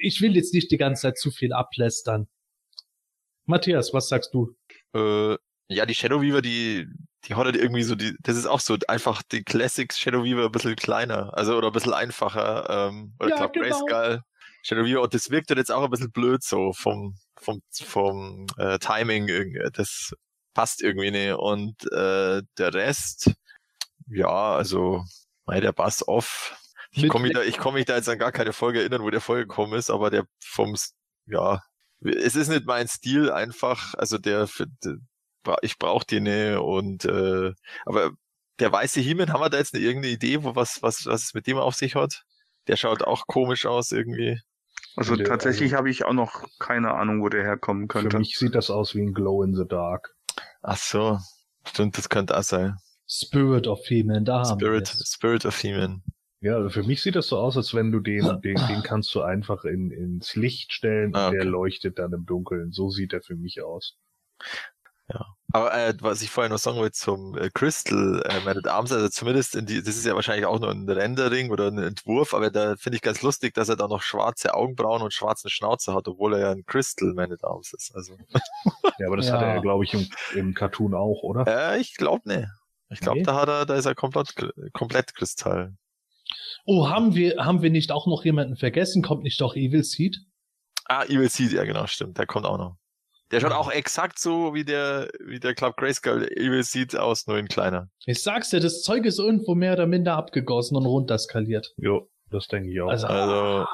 ich 0.00 0.20
will 0.20 0.36
jetzt 0.36 0.52
nicht 0.54 0.70
die 0.70 0.76
ganze 0.78 1.02
Zeit 1.02 1.18
zu 1.18 1.30
viel 1.30 1.52
ablästern. 1.52 2.28
Matthias, 3.46 3.92
was 3.92 4.08
sagst 4.08 4.34
du? 4.34 4.54
äh, 4.94 5.36
ja, 5.68 5.86
die 5.86 5.94
Shadow 5.94 6.20
Weaver, 6.20 6.42
die, 6.42 6.86
die 7.24 7.34
hat 7.34 7.44
halt 7.44 7.56
irgendwie 7.56 7.84
so, 7.84 7.94
die, 7.94 8.14
das 8.22 8.36
ist 8.36 8.46
auch 8.46 8.60
so 8.60 8.76
einfach 8.88 9.22
die 9.22 9.44
Classics 9.44 9.98
Shadow 9.98 10.24
Weaver 10.24 10.46
ein 10.46 10.52
bisschen 10.52 10.74
kleiner, 10.76 11.32
also 11.36 11.56
oder 11.56 11.68
ein 11.68 11.72
bisschen 11.72 11.94
einfacher, 11.94 12.88
ähm, 12.88 13.14
oder 13.20 13.30
Ja, 13.30 13.36
Club 13.36 13.52
genau. 13.52 13.66
Grayskull, 13.66 14.22
Shadow 14.62 14.84
Weaver, 14.84 15.02
und 15.02 15.14
das 15.14 15.30
wirkt 15.30 15.48
halt 15.48 15.58
jetzt 15.58 15.70
auch 15.70 15.84
ein 15.84 15.90
bisschen 15.90 16.10
blöd 16.10 16.42
so 16.42 16.72
vom, 16.72 17.14
vom, 17.36 17.62
vom 17.72 18.46
äh, 18.58 18.78
Timing, 18.80 19.28
irgendwie. 19.28 19.68
das 19.72 20.12
passt 20.54 20.82
irgendwie 20.82 21.10
nicht. 21.10 21.34
Und 21.34 21.82
äh, 21.92 22.42
der 22.58 22.74
Rest, 22.74 23.32
ja, 24.08 24.54
also, 24.54 25.04
mei, 25.46 25.60
der 25.60 25.72
Bass 25.72 26.06
off. 26.06 26.56
Ich 26.92 27.08
komme 27.08 27.28
mich, 27.28 27.34
da, 27.34 27.42
ich 27.42 27.58
komm 27.58 27.74
mich 27.74 27.84
da 27.84 27.96
jetzt 27.96 28.08
an 28.08 28.18
gar 28.18 28.32
keine 28.32 28.52
Folge 28.52 28.80
erinnern, 28.80 29.02
wo 29.02 29.10
der 29.10 29.20
vorgekommen 29.20 29.78
ist, 29.78 29.90
aber 29.90 30.10
der 30.10 30.24
vom, 30.42 30.74
ja, 31.26 31.62
es 32.00 32.34
ist 32.34 32.48
nicht 32.48 32.66
mein 32.66 32.88
Stil 32.88 33.30
einfach, 33.30 33.94
also 33.94 34.18
der, 34.18 34.48
für, 34.48 34.66
der 34.82 34.96
ich 35.62 35.78
brauche 35.78 36.04
die 36.04 36.20
nicht 36.20 36.58
und 36.58 37.04
äh, 37.04 37.52
aber 37.86 38.12
der 38.58 38.72
weiße 38.72 39.00
Hiemen, 39.00 39.32
haben 39.32 39.40
wir 39.40 39.48
da 39.48 39.58
jetzt 39.58 39.74
eine, 39.74 39.82
irgendeine 39.82 40.12
Idee, 40.12 40.42
wo 40.42 40.54
was, 40.54 40.82
was, 40.82 41.06
was 41.06 41.24
es 41.24 41.34
mit 41.34 41.46
dem 41.46 41.56
auf 41.56 41.74
sich 41.74 41.94
hat? 41.94 42.24
Der 42.68 42.76
schaut 42.76 43.02
auch 43.02 43.26
komisch 43.26 43.66
aus 43.66 43.90
irgendwie. 43.90 44.38
Also 44.96 45.16
tatsächlich 45.16 45.72
also- 45.72 45.78
habe 45.78 45.90
ich 45.90 46.04
auch 46.04 46.12
noch 46.12 46.46
keine 46.58 46.92
Ahnung, 46.92 47.22
wo 47.22 47.28
der 47.28 47.42
herkommen 47.42 47.84
für 47.84 48.00
könnte. 48.00 48.18
mich 48.18 48.36
sieht 48.36 48.54
das 48.54 48.70
aus 48.70 48.94
wie 48.94 49.02
ein 49.02 49.14
Glow 49.14 49.42
in 49.42 49.54
the 49.54 49.66
Dark. 49.66 50.14
Ach 50.62 50.76
so, 50.76 51.18
stimmt, 51.66 51.96
das 51.98 52.08
könnte 52.08 52.36
auch 52.36 52.42
sein. 52.42 52.76
Spirit 53.06 53.66
of 53.66 53.84
He-Man, 53.86 54.24
da 54.24 54.40
haben 54.46 54.60
wir 54.60 54.66
Spirit, 54.66 54.94
es. 54.94 55.12
Spirit 55.12 55.44
of 55.44 55.58
He-Man. 55.58 56.02
Ja, 56.42 56.56
also 56.56 56.70
für 56.70 56.82
mich 56.82 57.02
sieht 57.02 57.16
das 57.16 57.26
so 57.26 57.38
aus, 57.38 57.56
als 57.56 57.74
wenn 57.74 57.92
du 57.92 58.00
den, 58.00 58.40
den, 58.40 58.56
den 58.56 58.82
kannst 58.82 59.14
du 59.14 59.20
einfach 59.22 59.64
in, 59.64 59.90
ins 59.90 60.36
Licht 60.36 60.72
stellen 60.72 61.14
Ah, 61.14 61.26
und 61.26 61.32
der 61.32 61.42
okay. 61.42 61.50
leuchtet 61.50 61.98
dann 61.98 62.12
im 62.12 62.24
Dunkeln. 62.24 62.72
So 62.72 62.88
sieht 62.90 63.12
er 63.12 63.20
für 63.20 63.36
mich 63.36 63.62
aus. 63.62 63.98
Aber 65.52 65.74
äh, 65.74 65.94
was 66.00 66.22
ich 66.22 66.30
vorher 66.30 66.48
noch 66.50 66.58
sagen 66.58 66.76
wollte 66.78 66.92
zum 66.96 67.36
äh, 67.36 67.50
Crystal 67.52 68.22
äh, 68.24 68.40
Man 68.44 68.56
at 68.58 68.68
Arms, 68.68 68.92
also 68.92 69.08
zumindest 69.08 69.56
in 69.56 69.66
die, 69.66 69.82
das 69.82 69.96
ist 69.96 70.06
ja 70.06 70.14
wahrscheinlich 70.14 70.46
auch 70.46 70.60
nur 70.60 70.70
ein 70.70 70.88
Rendering 70.88 71.50
oder 71.50 71.68
ein 71.68 71.78
Entwurf, 71.78 72.34
aber 72.34 72.50
da 72.50 72.76
finde 72.76 72.96
ich 72.96 73.02
ganz 73.02 73.22
lustig, 73.22 73.54
dass 73.54 73.68
er 73.68 73.76
da 73.76 73.88
noch 73.88 74.02
schwarze 74.02 74.54
Augenbrauen 74.54 75.02
und 75.02 75.12
schwarzen 75.12 75.50
Schnauzer 75.50 75.94
hat, 75.94 76.06
obwohl 76.08 76.34
er 76.34 76.40
ja 76.40 76.50
ein 76.52 76.64
Crystal 76.66 77.12
Man 77.14 77.32
at 77.32 77.42
Arms 77.44 77.72
ist. 77.72 77.92
Also 77.94 78.16
Ja, 78.98 79.06
aber 79.06 79.16
das 79.16 79.26
Ja. 79.26 79.32
hat 79.34 79.42
er, 79.42 79.60
glaube 79.60 79.84
ich, 79.84 79.94
im, 79.94 80.06
im 80.34 80.54
Cartoon 80.54 80.94
auch, 80.94 81.22
oder? 81.22 81.46
äh, 81.46 81.80
ich 81.80 81.94
glaube 81.96 82.28
ne. 82.28 82.52
Ich 82.92 83.00
glaube, 83.00 83.18
Nee. 83.18 83.24
da 83.24 83.34
hat 83.36 83.48
er, 83.48 83.66
da 83.66 83.74
ist 83.76 83.86
er 83.86 83.94
komplett, 83.94 84.34
komplett 84.72 85.14
Kristall. 85.14 85.74
Oh, 86.64 86.88
haben 86.88 87.14
wir, 87.14 87.36
haben 87.44 87.62
wir 87.62 87.70
nicht 87.70 87.92
auch 87.92 88.06
noch 88.06 88.24
jemanden 88.24 88.56
vergessen? 88.56 89.02
Kommt 89.02 89.22
nicht 89.22 89.40
doch 89.40 89.54
Evil 89.56 89.84
Seed? 89.84 90.18
Ah, 90.86 91.04
Evil 91.04 91.28
Seed, 91.30 91.52
ja 91.52 91.64
genau, 91.64 91.86
stimmt, 91.86 92.18
der 92.18 92.26
kommt 92.26 92.46
auch 92.46 92.58
noch. 92.58 92.76
Der 93.30 93.40
schaut 93.40 93.52
auch 93.52 93.70
exakt 93.70 94.18
so 94.18 94.54
wie 94.54 94.64
der, 94.64 95.08
wie 95.24 95.38
der 95.38 95.54
Club 95.54 95.76
Grayskull 95.76 96.24
Evil 96.36 96.62
Seed 96.64 96.96
aus, 96.96 97.26
nur 97.26 97.38
in 97.38 97.46
kleiner. 97.48 97.88
Ich 98.06 98.22
sag's 98.22 98.50
dir, 98.50 98.60
das 98.60 98.82
Zeug 98.82 99.04
ist 99.06 99.18
irgendwo 99.18 99.54
mehr 99.54 99.74
oder 99.74 99.86
minder 99.86 100.16
abgegossen 100.16 100.76
und 100.76 100.84
runterskaliert. 100.86 101.72
Jo, 101.76 102.08
das 102.30 102.48
denke 102.48 102.70
ich 102.70 102.80
auch. 102.80 102.88
Also- 102.88 103.06
Also, 103.06 103.66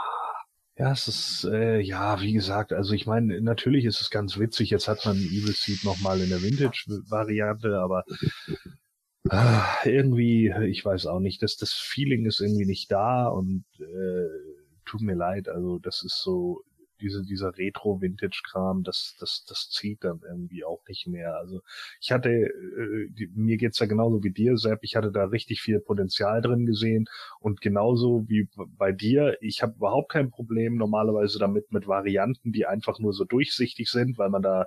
Ja, 0.79 0.93
es 0.93 1.09
ist, 1.09 1.45
äh, 1.51 1.81
ja, 1.81 2.21
wie 2.21 2.35
gesagt, 2.35 2.75
also 2.75 2.93
ich 2.93 3.07
meine, 3.07 3.41
natürlich 3.41 3.87
ist 3.87 4.03
es 4.03 4.11
ganz 4.11 4.39
witzig, 4.39 4.69
jetzt 4.69 4.89
hat 4.89 5.07
man 5.07 5.17
Evil 5.17 5.55
Seed 5.55 5.85
nochmal 5.85 6.21
in 6.21 6.29
der 6.29 6.43
Vintage-Variante, 6.43 7.79
aber 7.79 8.05
ah, 9.31 9.65
irgendwie, 9.85 10.53
ich 10.69 10.85
weiß 10.85 11.07
auch 11.07 11.21
nicht, 11.21 11.43
das, 11.43 11.57
das 11.57 11.73
Feeling 11.73 12.27
ist 12.27 12.41
irgendwie 12.41 12.67
nicht 12.67 12.91
da 12.93 13.27
und 13.29 13.65
äh, 13.81 14.27
tut 14.85 15.01
mir 15.01 15.15
leid, 15.15 15.49
also 15.49 15.79
das 15.79 16.03
ist 16.05 16.21
so, 16.23 16.63
diese, 17.01 17.22
dieser 17.22 17.57
Retro-Vintage-Kram, 17.57 18.82
das, 18.82 19.16
das, 19.20 19.44
das 19.49 19.70
zieht 19.70 20.05
dann 20.05 20.20
irgendwie 20.28 20.64
auch 20.64 20.82
nicht 20.88 21.07
mehr. 21.07 21.36
Also 21.36 21.62
ich 22.01 22.12
hatte, 22.12 22.30
äh, 22.30 23.09
die, 23.11 23.30
mir 23.34 23.57
geht's 23.57 23.78
ja 23.78 23.86
genauso 23.86 24.22
wie 24.22 24.30
dir, 24.30 24.57
Sepp, 24.57 24.80
ich 24.82 24.97
hatte 24.97 25.12
da 25.12 25.24
richtig 25.24 25.61
viel 25.61 25.80
Potenzial 25.80 26.40
drin 26.42 26.66
gesehen 26.66 27.07
und 27.40 27.61
genauso 27.61 28.24
wie 28.28 28.49
bei 28.76 28.92
dir, 28.92 29.36
ich 29.40 29.62
habe 29.62 29.74
überhaupt 29.76 30.11
kein 30.11 30.30
Problem 30.30 30.76
normalerweise 30.76 31.38
damit 31.38 31.72
mit 31.72 31.86
Varianten, 31.86 32.53
die 32.53 32.66
einfach 32.66 32.99
nur 32.99 33.12
so 33.12 33.24
durchsichtig 33.24 33.90
sind, 33.90 34.18
weil 34.18 34.30
man 34.30 34.42
da, 34.42 34.66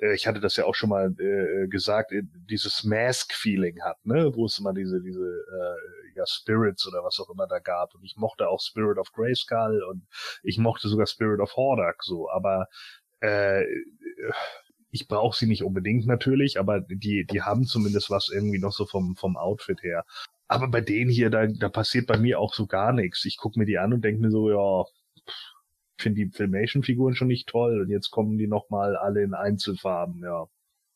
äh, 0.00 0.14
ich 0.14 0.26
hatte 0.26 0.40
das 0.40 0.56
ja 0.56 0.64
auch 0.64 0.74
schon 0.74 0.90
mal 0.90 1.14
äh, 1.18 1.68
gesagt, 1.68 2.12
äh, 2.12 2.22
dieses 2.50 2.84
Mask-Feeling 2.84 3.82
hat, 3.82 4.04
ne, 4.04 4.32
wo 4.34 4.46
es 4.46 4.58
immer 4.58 4.72
diese, 4.72 5.00
diese 5.00 5.24
äh, 5.24 6.16
ja, 6.16 6.24
Spirits 6.26 6.86
oder 6.86 7.04
was 7.04 7.18
auch 7.20 7.30
immer 7.30 7.46
da 7.46 7.58
gab. 7.58 7.94
Und 7.94 8.04
ich 8.04 8.16
mochte 8.16 8.48
auch 8.48 8.60
Spirit 8.60 8.98
of 8.98 9.12
Grayskull 9.12 9.82
und 9.90 10.06
ich 10.42 10.58
mochte 10.58 10.88
sogar 10.88 11.06
Spirit 11.06 11.40
of 11.40 11.56
Hordak 11.56 12.02
so, 12.02 12.30
aber 12.30 12.68
äh, 13.20 13.64
ich 14.90 15.08
brauche 15.08 15.36
sie 15.36 15.46
nicht 15.46 15.62
unbedingt 15.62 16.06
natürlich, 16.06 16.58
aber 16.60 16.80
die, 16.80 17.24
die 17.24 17.42
haben 17.42 17.64
zumindest 17.64 18.10
was 18.10 18.28
irgendwie 18.28 18.58
noch 18.58 18.72
so 18.72 18.84
vom, 18.84 19.16
vom 19.16 19.36
Outfit 19.36 19.82
her. 19.82 20.04
Aber 20.48 20.68
bei 20.68 20.82
denen 20.82 21.10
hier, 21.10 21.30
da, 21.30 21.46
da 21.46 21.70
passiert 21.70 22.06
bei 22.06 22.18
mir 22.18 22.38
auch 22.38 22.52
so 22.52 22.66
gar 22.66 22.92
nichts. 22.92 23.24
Ich 23.24 23.38
gucke 23.38 23.58
mir 23.58 23.64
die 23.64 23.78
an 23.78 23.94
und 23.94 24.04
denke 24.04 24.20
mir 24.20 24.30
so, 24.30 24.50
ja, 24.50 24.84
finde 26.02 26.24
die 26.24 26.30
Filmation-Figuren 26.30 27.14
schon 27.14 27.28
nicht 27.28 27.48
toll 27.48 27.80
und 27.80 27.88
jetzt 27.90 28.10
kommen 28.10 28.36
die 28.38 28.46
nochmal 28.48 28.96
alle 28.96 29.22
in 29.22 29.34
Einzelfarben. 29.34 30.22
Ja, 30.22 30.46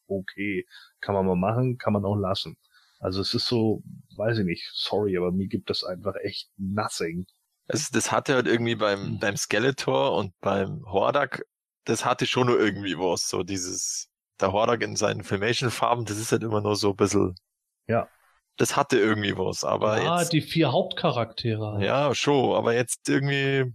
okay, 0.09 0.67
kann 1.01 1.15
man 1.15 1.27
mal 1.27 1.37
machen, 1.37 1.79
kann 1.79 1.93
man 1.93 2.05
auch 2.05 2.17
lassen. 2.17 2.57
Also 2.99 3.21
es 3.21 3.35
ist 3.35 3.47
so, 3.47 3.83
weiß 4.17 4.39
ich 4.39 4.45
nicht, 4.45 4.71
sorry, 4.75 5.17
aber 5.17 5.31
mir 5.33 5.49
gibt 5.49 5.69
das 5.71 5.85
einfach 5.85 6.15
echt 6.23 6.51
nothing. 6.57 7.27
Also 7.69 7.89
das 7.93 8.11
hatte 8.13 8.35
halt 8.35 8.47
irgendwie 8.47 8.77
beim, 8.77 9.01
Hm. 9.07 9.19
beim 9.19 9.37
Skeletor 9.37 10.17
und 10.17 10.33
beim 10.41 10.83
Hordak, 10.87 11.45
das 11.85 12.05
hatte 12.05 12.27
schon 12.27 12.47
nur 12.47 12.59
irgendwie 12.61 12.97
was, 12.97 13.29
so 13.29 13.43
dieses, 13.43 14.09
der 14.41 14.53
Hordak 14.53 14.83
in 14.83 14.97
seinen 14.97 15.25
Filmation-Farben, 15.25 16.05
das 16.05 16.19
ist 16.19 16.33
halt 16.33 16.43
immer 16.43 16.61
nur 16.61 16.77
so 16.77 16.91
ein 16.91 16.97
bisschen, 16.97 17.35
Ja. 17.87 18.09
das 18.57 18.77
hatte 18.77 18.99
irgendwie 18.99 19.37
was, 19.37 19.63
aber 19.65 19.93
ah, 19.95 20.21
jetzt, 20.21 20.33
die 20.33 20.41
vier 20.41 20.73
Hauptcharaktere. 20.73 21.73
halt. 21.75 21.83
ja, 21.85 22.15
schon, 22.15 22.55
aber 22.55 22.73
jetzt 22.75 23.09
irgendwie, 23.09 23.73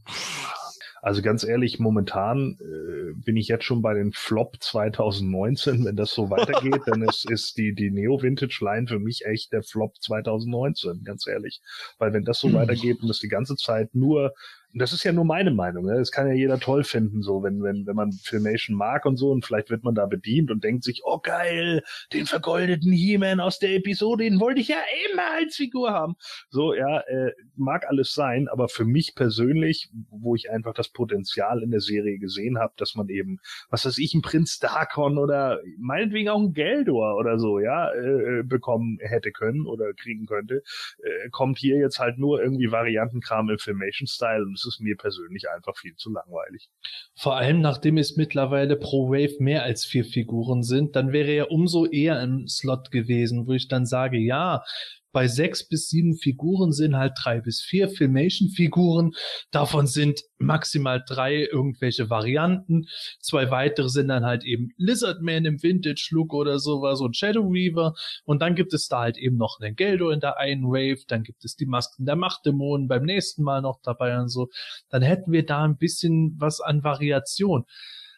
Also 1.02 1.24
ganz 1.24 1.44
ehrlich, 1.44 1.80
momentan 1.80 2.58
äh, 2.62 3.14
bin 3.16 3.36
ich 3.36 3.48
jetzt 3.48 3.66
schon 3.66 3.82
bei 3.82 3.96
den 3.96 4.12
Flop 4.12 4.58
2019. 4.60 5.86
Wenn 5.86 5.96
das 5.96 6.12
so 6.12 6.30
weitergeht, 6.30 6.82
dann 6.86 7.02
ist, 7.02 7.30
ist 7.30 7.58
die, 7.58 7.74
die 7.74 7.90
Neo-Vintage-Line 7.90 8.88
für 8.88 9.00
mich 9.00 9.26
echt 9.26 9.52
der 9.52 9.64
Flop 9.64 9.96
2019, 10.00 11.04
ganz 11.04 11.26
ehrlich. 11.26 11.62
Weil 11.98 12.14
wenn 12.14 12.24
das 12.24 12.40
so 12.40 12.54
weitergeht 12.54 13.02
und 13.02 13.08
das 13.08 13.20
die 13.20 13.30
ganze 13.30 13.56
Zeit 13.56 13.96
nur, 13.96 14.34
das 14.74 14.94
ist 14.94 15.04
ja 15.04 15.12
nur 15.12 15.26
meine 15.26 15.52
Meinung, 15.52 15.86
ne? 15.86 15.96
das 15.98 16.12
kann 16.12 16.28
ja 16.28 16.34
jeder 16.34 16.60
toll 16.60 16.84
finden, 16.84 17.22
so 17.22 17.44
wenn, 17.44 17.62
wenn, 17.62 17.86
wenn 17.86 17.96
man 17.96 18.12
Filmation 18.12 18.78
mag 18.78 19.06
und 19.06 19.18
so 19.18 19.32
und 19.32 19.46
vielleicht 19.46 19.70
wird 19.70 19.84
man 19.84 19.96
da 19.96 20.06
bedient 20.06 20.52
und 20.52 20.64
denkt 20.64 20.84
sich, 20.84 21.02
oh 21.04 21.20
geil, 21.20 21.84
den 22.14 22.26
vergoldeten 22.26 22.92
He-Man 22.92 23.40
aus 23.40 23.60
der 23.60 23.76
Episode, 23.76 24.24
den 24.24 24.40
wollte 24.40 24.62
ich 24.62 24.70
ja 24.70 24.78
immer 25.12 25.24
als 25.40 25.56
Figur 25.56 25.92
haben. 25.92 26.16
So, 26.50 26.74
ja, 26.74 27.00
äh, 27.02 27.32
mag 27.56 27.88
alles 27.88 28.14
sein, 28.14 28.48
aber 28.48 28.70
für 28.70 28.86
mich 28.86 29.16
persönlich, 29.16 29.90
wo 30.10 30.36
ich 30.36 30.50
einfach 30.50 30.74
das 30.74 30.90
Potenzial 30.90 31.64
in 31.64 31.72
der 31.72 31.82
Serie 31.82 32.18
gesehen 32.18 32.58
habe, 32.58 32.74
dass 32.78 32.96
man 32.96 33.10
eben, 33.10 33.40
was 33.70 33.86
weiß 33.86 33.98
ich, 33.98 34.14
ein 34.14 34.22
Prinz 34.22 34.60
Darkon 34.60 35.18
oder 35.18 35.60
meinetwegen 35.78 36.30
auch 36.30 36.40
ein 36.40 36.54
Geldor 36.54 37.18
oder 37.18 37.40
so, 37.40 37.60
ja, 37.60 37.92
äh, 37.94 38.44
bekommen 38.44 39.00
hätte 39.02 39.32
können 39.32 39.66
oder 39.66 39.94
kriegen 39.94 40.26
könnte, 40.26 40.64
äh, 41.04 41.30
kommt 41.30 41.58
hier 41.58 41.78
jetzt 41.78 42.00
halt 42.00 42.18
nur 42.18 42.42
irgendwie 42.42 42.72
Variantenkram 42.72 43.50
im 43.50 43.58
Filmation-Style 43.58 44.46
es 44.62 44.76
ist 44.76 44.82
mir 44.82 44.96
persönlich 44.96 45.50
einfach 45.50 45.76
viel 45.78 45.96
zu 45.96 46.12
langweilig. 46.12 46.70
Vor 47.16 47.36
allem, 47.36 47.62
nachdem 47.62 47.98
es 47.98 48.16
mittlerweile 48.16 48.76
pro 48.78 49.10
Wave 49.10 49.38
mehr 49.40 49.64
als 49.64 49.86
vier 49.86 50.06
Figuren 50.06 50.64
sind, 50.64 50.96
dann 50.96 51.12
wäre 51.12 51.32
er 51.32 51.52
umso 51.52 51.86
eher 51.86 52.22
im 52.22 52.48
Slot 52.48 52.92
gewesen, 52.92 53.48
wo 53.48 53.54
ich 53.54 53.68
dann 53.68 53.86
sage, 53.86 54.18
ja, 54.18 54.64
bei 55.12 55.28
sechs 55.28 55.68
bis 55.68 55.90
sieben 55.90 56.16
Figuren 56.16 56.72
sind 56.72 56.96
halt 56.96 57.14
drei 57.22 57.42
bis 57.42 57.62
vier 57.62 57.90
Filmation-Figuren. 57.90 59.12
Davon 59.52 59.88
sind 59.88 60.22
maximal 60.38 61.04
drei 61.06 61.46
irgendwelche 61.46 62.10
Varianten. 62.10 62.88
Zwei 63.20 63.52
weitere 63.52 63.90
sind 63.90 64.08
dann 64.08 64.26
halt 64.26 64.44
eben 64.44 64.70
Lizardman 64.78 65.46
im 65.46 65.62
Vintage-Look 65.62 66.34
oder 66.34 66.60
sowas 66.60 67.02
und 67.02 67.18
Shadow 67.18 67.52
Weaver. 67.52 67.94
Und 68.24 68.42
dann 68.42 68.56
gibt 68.56 68.74
es 68.74 68.88
da 68.88 69.02
halt 69.02 69.18
eben 69.18 69.38
noch 69.38 69.60
einen 69.60 69.76
Geldo 69.76 70.10
in 70.10 70.20
der 70.20 70.38
einen 70.38 70.64
Wave. 70.64 71.04
Dann 71.08 71.24
gibt 71.24 71.44
es 71.46 71.56
die 71.56 71.66
Masken 71.66 72.06
der 72.06 72.16
Machtdämonen 72.16 72.88
beim 72.88 73.04
nächsten 73.04 73.44
Mal 73.44 73.62
noch 73.62 73.80
dabei 73.84 74.18
und 74.20 74.30
so. 74.30 74.50
Dann 74.90 75.02
hätten 75.02 75.32
wir 75.32 75.46
da 75.46 75.64
ein 75.64 75.78
bisschen 75.78 76.36
was 76.40 76.62
an 76.62 76.84
Variation. 76.84 77.66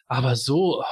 Aber 0.06 0.36
so, 0.36 0.84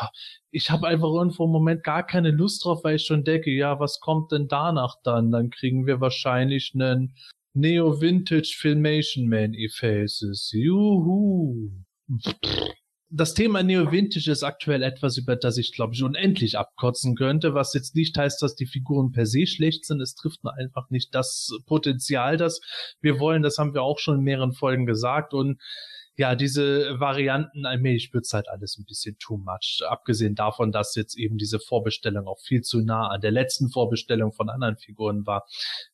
ich 0.53 0.71
habe 0.71 0.87
einfach 0.87 1.09
irgendwo 1.09 1.47
im 1.47 1.51
Moment 1.51 1.83
gar 1.83 2.07
keine 2.07 2.31
Lust 2.31 2.65
drauf, 2.65 2.85
weil 2.85 2.97
ich 2.97 3.07
schon 3.07 3.25
denke, 3.25 3.51
ja, 3.51 3.81
was 3.81 4.01
kommt 4.01 4.33
denn 4.33 4.49
danach 4.49 4.97
dann? 5.03 5.33
Dann 5.33 5.51
kriegen 5.51 5.87
wir 5.87 6.01
wahrscheinlich 6.01 6.73
einen 6.75 7.15
Neo 7.55 8.01
Vintage 8.01 8.55
Filmation 8.57 9.29
Man 9.29 9.55
E-Faces. 9.55 10.51
Juhu. 10.53 11.71
Das 13.09 13.33
Thema 13.33 13.63
Neo 13.63 13.91
Vintage 13.93 14.31
ist 14.31 14.43
aktuell 14.43 14.83
etwas, 14.83 15.17
über 15.17 15.37
das 15.37 15.57
ich, 15.57 15.73
glaube 15.73 15.95
ich, 15.95 16.03
unendlich 16.03 16.59
abkotzen 16.59 17.15
könnte, 17.15 17.55
was 17.55 17.73
jetzt 17.73 17.95
nicht 17.95 18.17
heißt, 18.17 18.43
dass 18.43 18.55
die 18.55 18.67
Figuren 18.67 19.11
per 19.11 19.25
se 19.25 19.47
schlecht 19.47 19.87
sind. 19.87 20.03
Es 20.03 20.15
trifft 20.15 20.45
nur 20.45 20.55
einfach 20.55 20.91
nicht 20.91 21.15
das 21.15 21.51
Potenzial, 21.67 22.37
das 22.37 22.61
wir 23.01 23.19
wollen. 23.19 23.43
Das 23.43 23.57
haben 23.57 23.73
wir 23.73 23.83
auch 23.83 23.99
schon 23.99 24.19
in 24.19 24.25
mehreren 24.25 24.53
Folgen 24.53 24.85
gesagt. 24.85 25.33
Und 25.33 25.61
ja, 26.17 26.35
diese 26.35 27.01
Varianten, 27.01 27.65
allmählich 27.65 28.13
wird's 28.13 28.35
halt 28.35 28.49
alles 28.49 28.77
ein 28.77 28.85
bisschen 28.85 29.17
too 29.19 29.39
much. 29.39 29.81
Abgesehen 29.89 30.35
davon, 30.35 30.71
dass 30.71 30.95
jetzt 30.95 31.17
eben 31.17 31.39
diese 31.39 31.59
Vorbestellung 31.59 32.27
auch 32.27 32.39
viel 32.41 32.61
zu 32.61 32.83
nah 32.83 33.09
an 33.09 33.23
der 33.23 33.31
letzten 33.31 33.71
Vorbestellung 33.71 34.33
von 34.33 34.51
anderen 34.51 34.77
Figuren 34.77 35.27
war. 35.27 35.47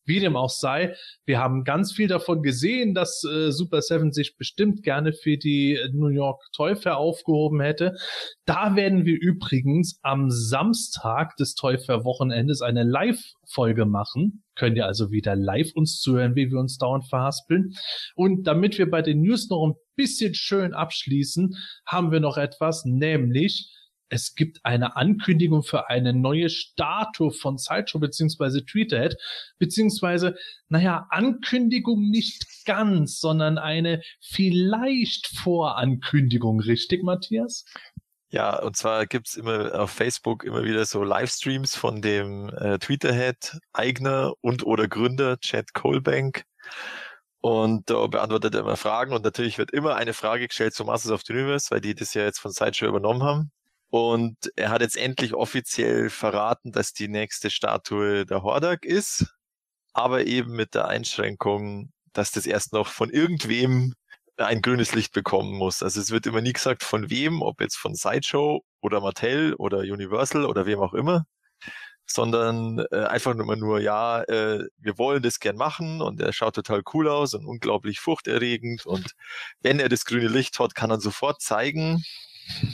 Wie 0.05 0.19
dem 0.19 0.37
auch 0.37 0.51
sei, 0.51 0.97
wir 1.25 1.39
haben 1.39 1.63
ganz 1.63 1.93
viel 1.93 2.09
davon 2.09 2.43
gesehen, 2.43 2.95
dass 2.95 3.23
äh, 3.23 3.53
Super 3.53 3.81
Seven 3.81 4.13
sich 4.13 4.37
bestimmt 4.37 4.83
gerne 4.83 5.13
für 5.13 5.37
die 5.37 5.79
New 5.93 6.09
York 6.09 6.43
Toy 6.53 6.75
Fair 6.75 6.97
aufgehoben 6.97 7.61
hätte. 7.61 7.97
Da 8.45 8.75
werden 8.75 9.05
wir 9.05 9.21
übrigens 9.21 10.01
am 10.03 10.31
Samstag 10.31 11.37
des 11.37 11.55
Toy 11.55 11.79
Fair 11.79 12.05
Wochenendes 12.05 12.61
eine 12.61 12.83
Live-Folge 12.83 13.85
machen. 13.85 14.43
Könnt 14.59 14.77
ihr 14.77 14.87
also 14.87 15.11
wieder 15.11 15.37
live 15.37 15.73
uns 15.75 16.01
zuhören, 16.01 16.35
wie 16.37 16.51
wir 16.51 16.59
uns 16.59 16.79
dauernd 16.79 17.07
verhaspeln. 17.09 17.75
Und 18.15 18.45
damit 18.45 18.77
wir 18.77 18.91
bei 18.91 19.03
den 19.03 19.23
News 19.23 19.49
noch 19.49 19.67
ein 19.67 19.75
bisschen 19.97 20.35
schön 20.35 20.75
abschließen, 20.75 21.57
haben 21.87 22.11
wir 22.11 22.21
noch 22.21 22.37
etwas, 22.37 22.85
nämlich 22.85 23.73
es 24.11 24.35
gibt 24.35 24.65
eine 24.65 24.97
Ankündigung 24.97 25.63
für 25.63 25.89
eine 25.91 26.13
neue 26.13 26.49
Statue 26.49 27.31
von 27.31 27.59
Sideshow 27.59 27.99
beziehungsweise 27.99 28.65
Tweeterhead, 28.65 29.17
beziehungsweise, 29.59 30.37
naja, 30.69 31.07
Ankündigung 31.11 32.09
nicht 32.09 32.47
ganz, 32.65 33.21
sondern 33.21 33.59
eine 33.59 34.03
vielleicht 34.21 35.27
Vorankündigung, 35.27 36.61
richtig, 36.61 37.03
Matthias? 37.03 37.65
Ja, 38.31 38.59
und 38.61 38.77
zwar 38.77 39.07
gibt's 39.07 39.37
immer 39.37 39.81
auf 39.81 39.91
Facebook 39.91 40.45
immer 40.45 40.63
wieder 40.63 40.85
so 40.85 41.03
Livestreams 41.03 41.75
von 41.77 42.03
dem 42.03 42.51
äh, 42.51 42.79
Tweeterhead, 42.79 43.59
Eigner 43.73 44.35
und 44.43 44.65
oder 44.67 44.87
Gründer 44.87 45.39
Chad 45.41 45.73
Colbank. 45.73 46.45
Und 47.41 47.89
da 47.89 48.07
beantwortet 48.07 48.55
er 48.55 48.61
immer 48.61 48.77
Fragen 48.77 49.13
und 49.15 49.25
natürlich 49.25 49.59
wird 49.59 49.71
immer 49.71 49.97
eine 49.97 50.13
Frage 50.13 50.49
gestellt 50.49 50.75
zu 50.75 50.85
Masters 50.85 51.13
of 51.13 51.23
the 51.27 51.33
Universe, 51.33 51.71
weil 51.71 51.81
die 51.81 51.95
das 51.95 52.13
ja 52.15 52.23
jetzt 52.25 52.41
von 52.41 52.51
Sideshow 52.53 52.87
übernommen 52.87 53.23
haben. 53.23 53.53
Und 53.91 54.37
er 54.57 54.71
hat 54.71 54.83
jetzt 54.83 54.97
endlich 54.97 55.35
offiziell 55.35 56.11
verraten, 56.11 56.73
dass 56.73 56.93
die 56.93 57.09
nächste 57.09 57.51
Statue 57.51 58.27
der 58.27 58.43
Hordak 58.43 58.85
ist, 58.85 59.27
aber 59.95 60.27
eben 60.27 60.53
mit 60.53 60.75
der 60.75 60.89
Einschränkung, 60.89 61.93
dass 62.13 62.33
das 62.33 62.47
erst 62.47 62.73
noch 62.73 62.89
von 62.89 63.11
irgendwem 63.11 63.95
ein 64.39 64.63
grünes 64.63 64.95
Licht 64.95 65.13
bekommen 65.13 65.53
muss. 65.57 65.83
Also 65.83 66.01
es 66.01 66.11
wird 66.11 66.27
immer 66.27 66.41
nie 66.41 66.53
gesagt, 66.53 66.85
von 66.85 67.11
wem, 67.11 67.43
ob 67.43 67.61
jetzt 67.61 67.77
von 67.77 67.95
Sideshow 67.95 68.63
oder 68.81 69.01
Mattel 69.01 69.55
oder 69.55 69.79
Universal 69.81 70.45
oder 70.47 70.67
wem 70.67 70.81
auch 70.81 70.95
immer, 70.95 71.25
sondern 72.07 72.85
äh, 72.91 73.05
einfach 73.05 73.35
nur, 73.35 73.57
nur 73.57 73.81
ja, 73.81 74.23
äh, 74.23 74.65
wir 74.79 74.99
wollen 74.99 75.23
das 75.23 75.41
gern 75.41 75.57
machen 75.57 76.01
und 76.01 76.21
er 76.21 76.33
schaut 76.33 76.55
total 76.55 76.83
cool 76.95 77.09
aus 77.09 77.35
und 77.35 77.47
unglaublich 77.47 78.01
furchterregend 78.01 78.87
und 78.87 79.13
wenn 79.63 79.81
er 79.81 79.89
das 79.89 80.05
grüne 80.05 80.29
Licht 80.29 80.59
hat, 80.59 80.75
kann 80.75 80.91
er 80.91 81.01
sofort 81.01 81.43
zeigen. 81.43 82.03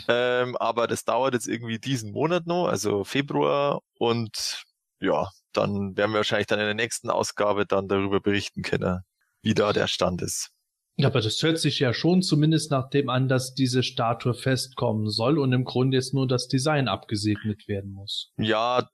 Ähm, 0.08 0.56
aber 0.58 0.86
das 0.86 1.04
dauert 1.04 1.34
jetzt 1.34 1.48
irgendwie 1.48 1.80
diesen 1.80 2.12
Monat 2.12 2.46
noch, 2.46 2.68
also 2.68 3.02
Februar 3.02 3.80
und 3.98 4.64
ja, 5.00 5.28
dann 5.52 5.96
werden 5.96 6.12
wir 6.12 6.18
wahrscheinlich 6.18 6.46
dann 6.46 6.60
in 6.60 6.66
der 6.66 6.74
nächsten 6.74 7.10
Ausgabe 7.10 7.66
dann 7.66 7.88
darüber 7.88 8.20
berichten 8.20 8.62
können, 8.62 9.00
wie 9.42 9.54
da 9.54 9.72
der 9.72 9.88
Stand 9.88 10.22
ist. 10.22 10.53
Ja, 10.96 11.08
aber 11.08 11.20
das 11.20 11.42
hört 11.42 11.58
sich 11.58 11.80
ja 11.80 11.92
schon 11.92 12.22
zumindest 12.22 12.70
nach 12.70 12.88
dem 12.88 13.08
an, 13.08 13.28
dass 13.28 13.54
diese 13.54 13.82
Statue 13.82 14.34
festkommen 14.34 15.10
soll 15.10 15.38
und 15.38 15.52
im 15.52 15.64
Grunde 15.64 15.96
jetzt 15.96 16.14
nur 16.14 16.28
das 16.28 16.46
Design 16.46 16.86
abgesegnet 16.86 17.66
werden 17.66 17.92
muss. 17.92 18.30
Ja, 18.36 18.88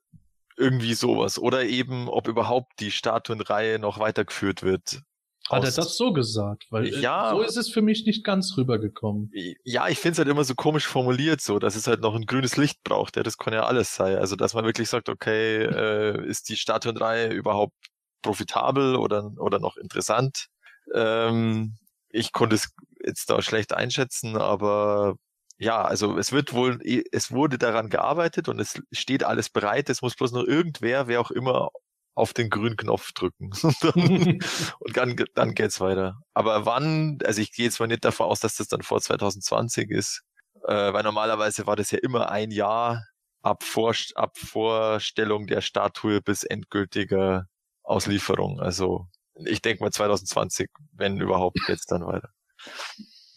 irgendwie 0.56 0.94
sowas. 0.94 1.38
Oder 1.38 1.64
eben, 1.64 2.08
ob 2.08 2.26
überhaupt 2.28 2.72
die 2.80 2.90
Statuenreihe 2.90 3.78
noch 3.78 3.98
weitergeführt 3.98 4.62
wird. 4.62 5.02
Hat 5.50 5.64
er 5.64 5.72
das 5.72 5.96
so 5.96 6.12
gesagt? 6.12 6.66
Weil 6.70 6.86
äh, 6.86 7.00
Ja. 7.00 7.30
so 7.30 7.40
ist 7.42 7.56
es 7.56 7.70
für 7.70 7.82
mich 7.82 8.06
nicht 8.06 8.24
ganz 8.24 8.56
rübergekommen. 8.56 9.32
Ja, 9.64 9.88
ich 9.88 9.98
finde 9.98 10.12
es 10.12 10.18
halt 10.18 10.28
immer 10.28 10.44
so 10.44 10.54
komisch 10.54 10.86
formuliert, 10.86 11.40
so, 11.40 11.58
dass 11.58 11.74
es 11.74 11.86
halt 11.88 12.00
noch 12.00 12.14
ein 12.14 12.24
grünes 12.24 12.56
Licht 12.56 12.82
braucht. 12.84 13.16
Ja, 13.16 13.24
das 13.24 13.36
kann 13.36 13.52
ja 13.52 13.64
alles 13.64 13.94
sein. 13.94 14.16
Also, 14.16 14.36
dass 14.36 14.54
man 14.54 14.64
wirklich 14.64 14.88
sagt, 14.88 15.08
okay, 15.08 15.64
äh, 15.64 16.26
ist 16.26 16.48
die 16.50 16.56
Statuenreihe 16.56 17.32
überhaupt 17.32 17.74
profitabel 18.22 18.94
oder, 18.94 19.32
oder 19.38 19.58
noch 19.58 19.76
interessant? 19.76 20.46
Ähm, 20.94 21.76
ich 22.10 22.32
konnte 22.32 22.56
es 22.56 22.72
jetzt 23.04 23.30
da 23.30 23.42
schlecht 23.42 23.72
einschätzen, 23.72 24.36
aber 24.36 25.16
ja, 25.58 25.82
also 25.82 26.16
es 26.18 26.32
wird 26.32 26.52
wohl, 26.54 26.78
es 27.12 27.32
wurde 27.32 27.58
daran 27.58 27.90
gearbeitet 27.90 28.48
und 28.48 28.58
es 28.60 28.80
steht 28.92 29.24
alles 29.24 29.50
bereit. 29.50 29.90
Es 29.90 30.02
muss 30.02 30.16
bloß 30.16 30.32
noch 30.32 30.44
irgendwer, 30.44 31.06
wer 31.06 31.20
auch 31.20 31.30
immer, 31.30 31.70
auf 32.14 32.32
den 32.32 32.50
grünen 32.50 32.76
Knopf 32.76 33.12
drücken. 33.12 33.50
und 33.62 33.76
dann, 33.82 33.94
und 34.80 34.96
dann, 34.96 35.16
dann 35.34 35.54
geht's 35.54 35.80
weiter. 35.80 36.16
Aber 36.34 36.66
wann, 36.66 37.18
also 37.24 37.40
ich 37.40 37.52
gehe 37.52 37.66
jetzt 37.66 37.80
mal 37.80 37.86
nicht 37.86 38.04
davon 38.04 38.26
aus, 38.26 38.40
dass 38.40 38.56
das 38.56 38.68
dann 38.68 38.82
vor 38.82 39.00
2020 39.00 39.90
ist, 39.90 40.22
äh, 40.66 40.92
weil 40.92 41.02
normalerweise 41.02 41.66
war 41.66 41.76
das 41.76 41.90
ja 41.90 41.98
immer 42.02 42.30
ein 42.30 42.50
Jahr 42.50 43.04
ab, 43.42 43.62
Vor 43.62 43.94
ab 44.14 44.36
Vorstellung 44.38 45.46
der 45.46 45.60
Statue 45.60 46.20
bis 46.20 46.44
endgültiger 46.44 47.46
Auslieferung. 47.82 48.60
Also 48.60 49.06
ich 49.46 49.62
denke 49.62 49.82
mal 49.82 49.90
2020, 49.92 50.68
wenn 50.92 51.20
überhaupt 51.20 51.58
jetzt 51.68 51.90
dann 51.92 52.06
weiter. 52.06 52.30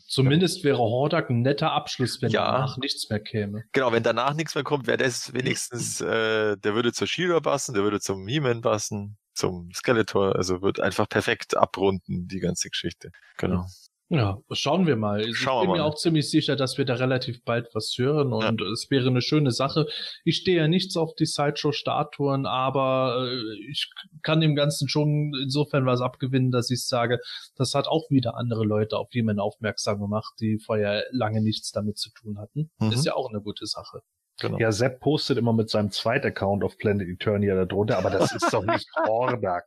Zumindest 0.08 0.64
wäre 0.64 0.78
Hordak 0.78 1.30
ein 1.32 1.42
netter 1.42 1.72
Abschluss, 1.72 2.22
wenn 2.22 2.30
Ja. 2.30 2.46
danach 2.46 2.78
nichts 2.78 3.10
mehr 3.10 3.20
käme. 3.20 3.64
Genau, 3.72 3.92
wenn 3.92 4.04
danach 4.04 4.36
nichts 4.36 4.54
mehr 4.54 4.64
kommt, 4.64 4.86
wäre 4.86 4.98
das 4.98 5.34
wenigstens, 5.34 6.02
äh, 6.02 6.56
der 6.56 6.76
würde 6.76 6.94
zur 6.94 7.08
Shira 7.08 7.40
passen, 7.40 7.74
der 7.74 7.84
würde 7.84 8.00
zum 8.00 8.28
He-Man 8.28 8.62
passen, 8.62 9.18
zum 9.34 9.72
Skeletor, 9.74 10.36
also 10.36 10.62
wird 10.62 10.80
einfach 10.80 11.10
perfekt 11.10 11.58
abrunden, 11.58 12.28
die 12.28 12.40
ganze 12.40 12.70
Geschichte. 12.70 13.10
Genau. 13.38 13.66
Ja, 14.10 14.38
schauen 14.52 14.86
wir 14.86 14.96
mal. 14.96 15.22
Ich 15.22 15.38
Schauen 15.38 15.64
wir 15.64 15.72
bin 15.72 15.72
mir 15.74 15.84
mal. 15.84 15.90
auch 15.90 15.96
ziemlich 15.96 16.30
sicher, 16.30 16.56
dass 16.56 16.78
wir 16.78 16.86
da 16.86 16.96
relativ 16.96 17.44
bald 17.44 17.70
was 17.74 17.96
hören 17.98 18.32
und 18.34 18.62
es 18.62 18.88
wäre 18.92 19.08
eine 19.08 19.22
schöne 19.22 19.52
Sache. 19.52 19.88
Ich 20.24 20.38
stehe 20.38 20.58
ja 20.58 20.68
nichts 20.68 20.98
auf 20.98 21.16
die 21.16 21.26
Sideshow-Statuen, 21.26 22.46
aber 22.46 23.28
äh, 23.28 23.72
ich 23.72 23.90
kann 24.22 24.42
dem 24.42 24.56
Ganzen 24.56 24.88
schon 24.88 25.34
insofern 25.42 25.86
was 25.86 26.02
abgewinnen, 26.02 26.52
dass 26.52 26.70
ich 26.70 26.86
sage, 26.86 27.20
das 27.56 27.74
hat 27.74 27.88
auch 27.88 28.10
wieder 28.10 28.36
andere 28.38 28.66
Leute 28.66 28.98
auf 28.98 29.08
jemanden 29.14 29.40
aufmerksam 29.40 30.00
gemacht, 30.00 30.34
die 30.40 30.60
vorher 30.60 31.06
lange 31.12 31.42
nichts 31.42 31.72
damit 31.72 31.98
zu 31.98 32.12
tun 32.12 32.38
hatten. 32.40 32.72
Mhm. 32.80 32.92
Ist 32.92 33.06
ja 33.06 33.16
auch 33.16 33.30
eine 33.30 33.42
gute 33.42 33.66
Sache. 33.66 34.02
Genau. 34.40 34.58
Ja, 34.60 34.72
Sepp 34.72 35.00
postet 35.00 35.38
immer 35.38 35.54
mit 35.54 35.70
seinem 35.70 35.92
zweiten 35.92 36.28
Account 36.28 36.64
auf 36.64 36.78
Planet 36.78 37.08
Eternia 37.08 37.56
da 37.56 37.66
drunter, 37.66 37.98
aber 37.98 38.10
das 38.10 38.34
ist 38.34 38.52
doch 38.54 38.64
nicht 38.66 38.88
Hordak. 39.08 39.66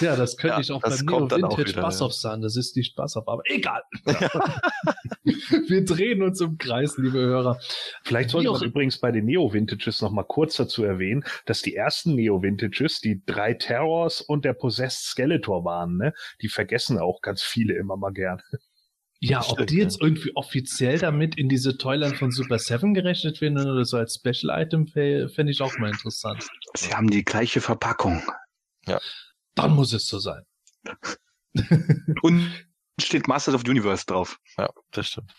ja, 0.00 0.16
das 0.16 0.36
könnte 0.36 0.54
Ja, 0.56 0.60
ich 0.60 0.72
auch 0.72 0.82
das 0.82 1.04
beim 1.04 1.06
Neo 1.06 1.30
Vintage 1.30 1.74
Bassoff 1.80 2.12
sagen. 2.14 2.42
Das 2.42 2.56
ist 2.56 2.76
nicht 2.76 2.96
Bassoff, 2.96 3.28
aber 3.28 3.42
egal. 3.46 3.82
wir 5.68 5.84
drehen 5.84 6.22
uns 6.22 6.40
im 6.40 6.58
Kreis, 6.58 6.96
liebe 6.96 7.18
Hörer. 7.18 7.58
Vielleicht 8.02 8.30
sollte 8.30 8.48
man 8.50 8.56
auch- 8.58 8.62
übrigens 8.62 8.98
bei 8.98 9.12
den 9.12 9.26
Neo-Vintages 9.26 10.00
noch 10.02 10.10
mal 10.10 10.24
kurz 10.24 10.56
dazu 10.56 10.84
erwähnen, 10.84 11.24
dass 11.46 11.62
die 11.62 11.74
ersten 11.76 12.14
Neo-Vintages 12.14 13.00
die 13.00 13.22
drei 13.26 13.54
Terrors 13.54 14.20
und 14.20 14.44
der 14.44 14.54
Possessed 14.54 15.04
Skeletor 15.04 15.64
waren. 15.64 15.96
Ne? 15.96 16.14
Die 16.40 16.48
vergessen 16.48 16.98
auch 16.98 17.20
ganz 17.20 17.42
viele 17.42 17.74
immer 17.74 17.96
mal 17.96 18.12
gern. 18.12 18.40
Ja, 19.22 19.40
ob 19.40 19.56
Stimmt, 19.56 19.70
die 19.70 19.76
ja. 19.76 19.82
jetzt 19.82 20.00
irgendwie 20.00 20.34
offiziell 20.34 20.98
damit 20.98 21.36
in 21.36 21.50
diese 21.50 21.76
Toyline 21.76 22.14
von 22.14 22.30
Super 22.30 22.58
7 22.58 22.94
gerechnet 22.94 23.42
werden 23.42 23.58
oder 23.58 23.84
so 23.84 23.98
als 23.98 24.14
Special 24.14 24.50
Item, 24.50 24.86
fände 24.86 25.50
ich 25.50 25.60
auch 25.60 25.76
mal 25.78 25.90
interessant. 25.90 26.48
Sie 26.74 26.94
haben 26.94 27.10
die 27.10 27.22
gleiche 27.22 27.60
Verpackung. 27.60 28.22
Dann 29.54 29.72
muss 29.72 29.92
es 29.92 30.06
so 30.06 30.18
sein. 30.18 30.44
Und 32.22 32.50
steht 32.98 33.28
Masters 33.28 33.54
of 33.54 33.62
the 33.64 33.70
Universe 33.70 34.06
drauf. 34.06 34.38
Ja, 34.56 34.70
das 34.92 35.08
stimmt. 35.08 35.32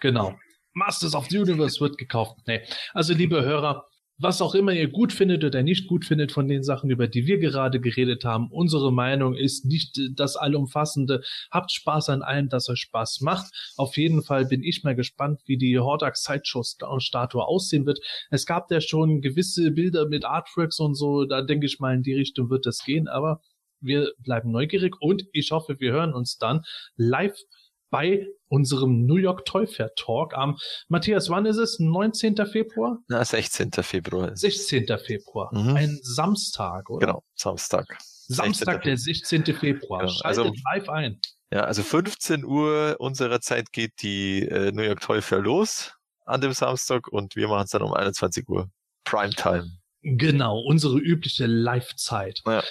Genau. 0.00 0.38
Masters 0.72 1.14
of 1.14 1.26
the 1.28 1.38
Universe 1.38 1.78
wird 1.80 1.98
gekauft. 1.98 2.38
Nee. 2.46 2.62
Also, 2.94 3.12
liebe 3.12 3.42
Hörer, 3.42 3.89
was 4.20 4.42
auch 4.42 4.54
immer 4.54 4.72
ihr 4.72 4.88
gut 4.88 5.12
findet 5.12 5.44
oder 5.44 5.62
nicht 5.62 5.88
gut 5.88 6.04
findet 6.04 6.30
von 6.30 6.46
den 6.46 6.62
Sachen, 6.62 6.90
über 6.90 7.08
die 7.08 7.26
wir 7.26 7.38
gerade 7.38 7.80
geredet 7.80 8.24
haben, 8.24 8.48
unsere 8.50 8.92
Meinung 8.92 9.34
ist 9.34 9.64
nicht 9.64 9.98
das 10.14 10.36
Allumfassende. 10.36 11.22
Habt 11.50 11.72
Spaß 11.72 12.10
an 12.10 12.22
allem, 12.22 12.48
das 12.48 12.68
euch 12.68 12.80
Spaß 12.80 13.22
macht. 13.22 13.50
Auf 13.76 13.96
jeden 13.96 14.22
Fall 14.22 14.46
bin 14.46 14.62
ich 14.62 14.84
mal 14.84 14.94
gespannt, 14.94 15.40
wie 15.46 15.56
die 15.56 15.78
Hordak 15.78 16.16
Sideshow-Statue 16.16 17.44
aussehen 17.44 17.86
wird. 17.86 18.00
Es 18.30 18.44
gab 18.44 18.70
ja 18.70 18.80
schon 18.80 19.22
gewisse 19.22 19.70
Bilder 19.70 20.06
mit 20.06 20.24
Artworks 20.24 20.78
und 20.80 20.94
so. 20.94 21.24
Da 21.24 21.40
denke 21.40 21.66
ich 21.66 21.80
mal, 21.80 21.94
in 21.94 22.02
die 22.02 22.14
Richtung 22.14 22.50
wird 22.50 22.66
es 22.66 22.84
gehen. 22.84 23.08
Aber 23.08 23.40
wir 23.80 24.12
bleiben 24.18 24.50
neugierig 24.50 24.96
und 25.00 25.24
ich 25.32 25.50
hoffe, 25.50 25.80
wir 25.80 25.92
hören 25.92 26.12
uns 26.12 26.36
dann 26.36 26.62
live 26.96 27.38
bei 27.90 28.26
unserem 28.48 29.04
New 29.06 29.16
York 29.16 29.44
Toy 29.44 29.66
Fair 29.66 29.90
Talk 29.96 30.34
am 30.34 30.56
Matthias, 30.88 31.28
wann 31.30 31.46
ist 31.46 31.56
es? 31.56 31.78
19. 31.78 32.36
Februar? 32.46 32.98
Na, 33.08 33.24
16. 33.24 33.70
Februar. 33.82 34.36
16. 34.36 34.86
Februar. 34.98 35.50
Mhm. 35.52 35.76
Ein 35.76 35.98
Samstag, 36.02 36.88
oder? 36.90 37.06
Genau, 37.06 37.24
Samstag. 37.34 37.86
Samstag, 38.00 38.82
16. 38.84 38.84
der 38.84 38.96
16. 38.96 39.54
Februar. 39.54 40.00
Genau, 40.00 40.12
Schaltet 40.12 40.44
also- 40.44 40.54
live 40.74 40.88
ein. 40.88 41.20
Ja, 41.52 41.64
also 41.64 41.82
15 41.82 42.44
Uhr 42.44 42.94
unserer 43.00 43.40
Zeit 43.40 43.72
geht 43.72 44.02
die 44.02 44.46
äh, 44.46 44.70
New 44.70 44.82
York 44.82 45.00
Toy 45.00 45.20
Fair 45.20 45.40
los 45.40 45.92
an 46.24 46.40
dem 46.40 46.52
Samstag 46.52 47.08
und 47.08 47.34
wir 47.34 47.48
machen 47.48 47.64
es 47.64 47.70
dann 47.70 47.82
um 47.82 47.92
21 47.92 48.48
Uhr. 48.48 48.70
Primetime. 49.04 49.68
Genau, 50.02 50.60
unsere 50.60 50.98
übliche 50.98 51.46
Live-Zeit. 51.46 52.40
Ja. 52.46 52.62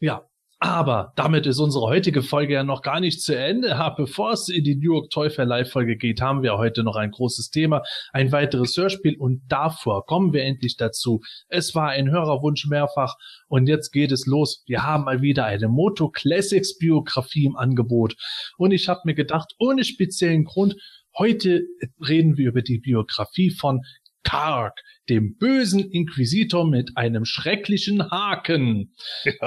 Ja. 0.00 0.27
Aber 0.60 1.12
damit 1.14 1.46
ist 1.46 1.60
unsere 1.60 1.86
heutige 1.86 2.20
Folge 2.20 2.54
ja 2.54 2.64
noch 2.64 2.82
gar 2.82 2.98
nicht 2.98 3.22
zu 3.22 3.36
Ende. 3.36 3.78
Bevor 3.96 4.32
es 4.32 4.48
in 4.48 4.64
die 4.64 4.74
New 4.74 4.94
York 4.94 5.10
Toy 5.10 5.30
Fair 5.30 5.44
Live-Folge 5.44 5.96
geht, 5.96 6.20
haben 6.20 6.42
wir 6.42 6.58
heute 6.58 6.82
noch 6.82 6.96
ein 6.96 7.12
großes 7.12 7.50
Thema, 7.50 7.82
ein 8.12 8.32
weiteres 8.32 8.76
Hörspiel 8.76 9.16
und 9.16 9.42
davor 9.46 10.04
kommen 10.04 10.32
wir 10.32 10.42
endlich 10.42 10.76
dazu. 10.76 11.20
Es 11.48 11.76
war 11.76 11.90
ein 11.90 12.10
Hörerwunsch 12.10 12.66
mehrfach 12.66 13.14
und 13.46 13.68
jetzt 13.68 13.92
geht 13.92 14.10
es 14.10 14.26
los. 14.26 14.64
Wir 14.66 14.82
haben 14.82 15.04
mal 15.04 15.22
wieder 15.22 15.44
eine 15.44 15.68
Moto 15.68 16.10
Classics 16.10 16.76
Biografie 16.76 17.44
im 17.44 17.56
Angebot 17.56 18.16
und 18.56 18.72
ich 18.72 18.88
habe 18.88 19.02
mir 19.04 19.14
gedacht, 19.14 19.54
ohne 19.60 19.84
speziellen 19.84 20.42
Grund, 20.44 20.74
heute 21.16 21.62
reden 22.00 22.36
wir 22.36 22.48
über 22.48 22.62
die 22.62 22.78
Biografie 22.78 23.52
von 23.52 23.82
Karg, 24.28 24.74
dem 25.08 25.38
bösen 25.38 25.90
Inquisitor 25.90 26.66
mit 26.68 26.96
einem 26.96 27.24
schrecklichen 27.24 28.10
Haken. 28.10 28.92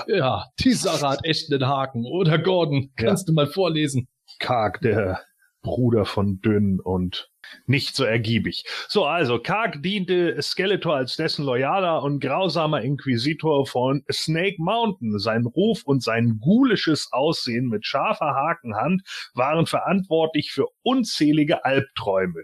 Ja, 0.08 0.46
die 0.60 0.74
Sache 0.74 1.08
hat 1.08 1.24
echt 1.24 1.52
einen 1.52 1.68
Haken. 1.68 2.06
Oder 2.06 2.40
Gordon, 2.40 2.92
kannst 2.96 3.30
du 3.30 3.34
mal 3.34 3.46
vorlesen? 3.46 4.08
Karg, 4.40 4.82
der 4.82 5.22
Bruder 5.62 6.06
von 6.06 6.42
Dünn 6.42 6.80
und 6.80 7.30
nicht 7.68 7.96
so 7.96 8.04
ergiebig. 8.04 8.64
So, 8.88 9.06
also 9.06 9.38
Karg 9.38 9.84
diente 9.84 10.42
Skeletor 10.42 10.96
als 10.96 11.16
dessen 11.16 11.46
loyaler 11.46 12.02
und 12.02 12.20
grausamer 12.20 12.82
Inquisitor 12.82 13.68
von 13.68 14.04
Snake 14.12 14.56
Mountain. 14.58 15.20
Sein 15.20 15.46
Ruf 15.46 15.84
und 15.84 16.02
sein 16.02 16.40
ghoulisches 16.42 17.10
Aussehen 17.12 17.68
mit 17.68 17.86
scharfer 17.86 18.34
Hakenhand 18.34 19.04
waren 19.36 19.68
verantwortlich 19.68 20.52
für 20.52 20.66
unzählige 20.82 21.66
Albträume. 21.66 22.42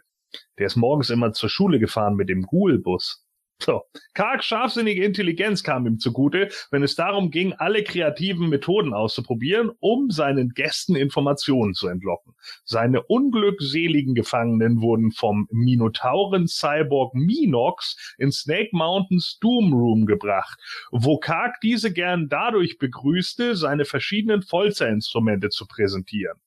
Der 0.57 0.67
ist 0.67 0.75
morgens 0.75 1.09
immer 1.09 1.33
zur 1.33 1.49
Schule 1.49 1.79
gefahren 1.79 2.15
mit 2.15 2.29
dem 2.29 2.43
Ghoul-Bus. 2.43 3.27
So. 3.59 3.81
Kargs 4.13 4.45
scharfsinnige 4.45 5.03
Intelligenz 5.03 5.63
kam 5.63 5.87
ihm 5.87 5.97
zugute, 5.97 6.49
wenn 6.69 6.83
es 6.83 6.95
darum 6.95 7.31
ging, 7.31 7.53
alle 7.53 7.83
kreativen 7.83 8.49
Methoden 8.49 8.93
auszuprobieren, 8.93 9.71
um 9.79 10.11
seinen 10.11 10.49
Gästen 10.49 10.95
Informationen 10.95 11.73
zu 11.73 11.87
entlocken. 11.87 12.33
Seine 12.65 13.01
unglückseligen 13.03 14.13
Gefangenen 14.13 14.81
wurden 14.81 15.11
vom 15.11 15.47
Minotauren-Cyborg 15.51 17.15
Minox 17.15 18.15
in 18.19 18.31
Snake 18.31 18.69
Mountains 18.73 19.39
Doom 19.41 19.73
Room 19.73 20.05
gebracht, 20.05 20.59
wo 20.91 21.17
Karg 21.17 21.55
diese 21.61 21.91
gern 21.91 22.29
dadurch 22.29 22.77
begrüßte, 22.77 23.55
seine 23.55 23.85
verschiedenen 23.85 24.43
Folterinstrumente 24.43 25.49
zu 25.49 25.65
präsentieren. 25.65 26.37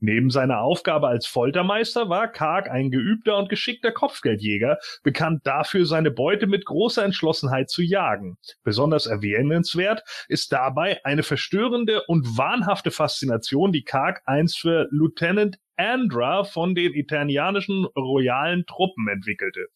Neben 0.00 0.30
seiner 0.30 0.60
Aufgabe 0.60 1.08
als 1.08 1.26
Foltermeister 1.26 2.08
war 2.10 2.28
Karg 2.28 2.70
ein 2.70 2.90
geübter 2.90 3.38
und 3.38 3.48
geschickter 3.48 3.92
Kopfgeldjäger, 3.92 4.78
bekannt 5.02 5.46
dafür, 5.46 5.86
seine 5.86 6.10
Beute 6.10 6.46
mit 6.46 6.66
großer 6.66 7.04
Entschlossenheit 7.04 7.70
zu 7.70 7.82
jagen. 7.82 8.36
Besonders 8.62 9.06
erwähnenswert 9.06 10.02
ist 10.28 10.52
dabei 10.52 11.02
eine 11.04 11.22
verstörende 11.22 12.02
und 12.06 12.36
wahnhafte 12.36 12.90
Faszination, 12.90 13.72
die 13.72 13.84
Karg 13.84 14.20
einst 14.26 14.58
für 14.58 14.86
Lieutenant 14.90 15.58
Andra 15.76 16.44
von 16.44 16.74
den 16.74 16.94
eternianischen 16.94 17.84
royalen 17.96 18.66
Truppen 18.66 19.08
entwickelte. 19.08 19.66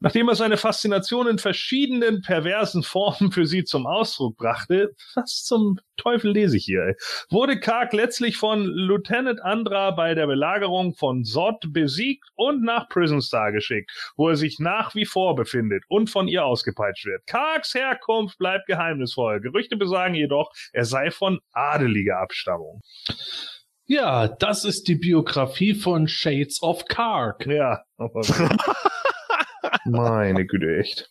Nachdem 0.00 0.28
er 0.28 0.34
seine 0.34 0.56
Faszination 0.56 1.26
in 1.26 1.38
verschiedenen 1.38 2.22
perversen 2.22 2.82
Formen 2.82 3.32
für 3.32 3.46
sie 3.46 3.64
zum 3.64 3.86
Ausdruck 3.86 4.36
brachte, 4.36 4.94
was 5.14 5.44
zum 5.44 5.78
Teufel 5.96 6.30
lese 6.30 6.56
ich 6.56 6.64
hier, 6.64 6.82
ey, 6.82 6.94
wurde 7.30 7.58
Karg 7.58 7.92
letztlich 7.92 8.36
von 8.36 8.64
Lieutenant 8.64 9.42
Andra 9.42 9.90
bei 9.90 10.14
der 10.14 10.26
Belagerung 10.26 10.94
von 10.94 11.24
Sod 11.24 11.72
besiegt 11.72 12.24
und 12.36 12.62
nach 12.62 12.88
Prison 12.88 13.20
Star 13.20 13.52
geschickt, 13.52 13.90
wo 14.16 14.28
er 14.28 14.36
sich 14.36 14.58
nach 14.60 14.94
wie 14.94 15.04
vor 15.04 15.34
befindet 15.34 15.82
und 15.88 16.08
von 16.08 16.28
ihr 16.28 16.44
ausgepeitscht 16.44 17.06
wird. 17.06 17.26
Kargs 17.26 17.74
Herkunft 17.74 18.38
bleibt 18.38 18.66
geheimnisvoll. 18.66 19.40
Gerüchte 19.40 19.76
besagen 19.76 20.14
jedoch, 20.14 20.52
er 20.72 20.84
sei 20.84 21.10
von 21.10 21.40
adeliger 21.52 22.20
Abstammung. 22.20 22.80
Ja, 23.90 24.28
das 24.28 24.66
ist 24.66 24.86
die 24.86 24.96
Biografie 24.96 25.72
von 25.72 26.08
Shades 26.08 26.62
of 26.62 26.84
Karg. 26.84 27.46
Ja, 27.46 27.82
aber 27.96 28.20
meine 29.86 30.44
Güte, 30.44 30.76
echt. 30.76 31.08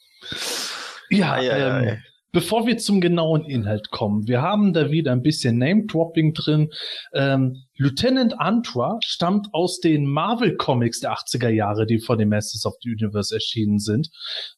Ja, 1.09 1.33
Ei, 1.33 1.51
ei, 1.51 1.87
ähm, 1.87 1.97
bevor 2.31 2.67
wir 2.67 2.77
zum 2.77 3.01
genauen 3.01 3.45
Inhalt 3.45 3.89
kommen, 3.89 4.27
wir 4.27 4.43
haben 4.43 4.73
da 4.73 4.91
wieder 4.91 5.11
ein 5.11 5.23
bisschen 5.23 5.57
Name-Dropping 5.57 6.35
drin. 6.35 6.69
Ähm, 7.15 7.63
Lieutenant 7.77 8.39
Antra 8.39 8.99
stammt 9.03 9.47
aus 9.53 9.79
den 9.79 10.05
Marvel-Comics 10.05 10.99
der 10.99 11.13
80er 11.13 11.49
Jahre, 11.49 11.87
die 11.87 11.97
vor 11.97 12.15
dem 12.15 12.29
Masters 12.29 12.67
of 12.67 12.75
the 12.83 12.91
Universe 12.91 13.33
erschienen 13.33 13.79
sind. 13.79 14.11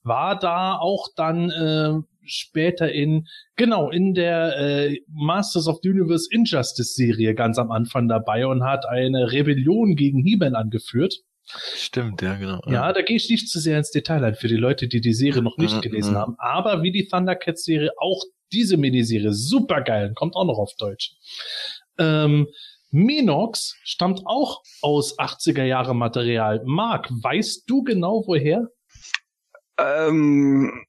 War 0.03 0.37
da 0.37 0.75
auch 0.77 1.07
dann 1.15 1.51
äh, 1.51 1.93
später 2.29 2.91
in, 2.91 3.27
genau, 3.55 3.89
in 3.89 4.13
der 4.13 4.57
äh, 4.57 4.99
Masters 5.07 5.67
of 5.67 5.79
the 5.83 5.89
Universe 5.89 6.27
Injustice-Serie 6.31 7.35
ganz 7.35 7.57
am 7.57 7.71
Anfang 7.71 8.07
dabei 8.07 8.47
und 8.47 8.63
hat 8.63 8.85
eine 8.85 9.31
Rebellion 9.31 9.95
gegen 9.95 10.23
He-Man 10.23 10.55
angeführt. 10.55 11.15
Stimmt, 11.75 12.21
ja, 12.21 12.35
genau. 12.35 12.61
Ja, 12.67 12.93
da 12.93 13.01
gehe 13.01 13.17
ich 13.17 13.29
nicht 13.29 13.49
zu 13.49 13.59
sehr 13.59 13.77
ins 13.77 13.91
Detail 13.91 14.23
ein 14.23 14.35
für 14.35 14.47
die 14.47 14.55
Leute, 14.55 14.87
die 14.87 15.01
die 15.01 15.13
Serie 15.13 15.41
noch 15.41 15.57
nicht 15.57 15.75
Mhm, 15.77 15.81
gelesen 15.81 16.13
mhm. 16.13 16.17
haben. 16.17 16.35
Aber 16.37 16.83
wie 16.83 16.91
die 16.91 17.07
Thundercats-Serie, 17.07 17.91
auch 17.97 18.23
diese 18.51 18.77
Miniserie, 18.77 19.33
super 19.33 19.81
geil, 19.81 20.13
kommt 20.15 20.35
auch 20.35 20.45
noch 20.45 20.59
auf 20.59 20.73
Deutsch. 20.77 21.15
Ähm, 21.97 22.47
Minox 22.91 23.75
stammt 23.83 24.21
auch 24.25 24.61
aus 24.81 25.17
80er 25.19 25.63
Jahre 25.63 25.95
Material. 25.95 26.61
Marc, 26.65 27.09
weißt 27.11 27.69
du 27.69 27.83
genau 27.83 28.23
woher? 28.25 28.67
Ähm, 29.77 30.85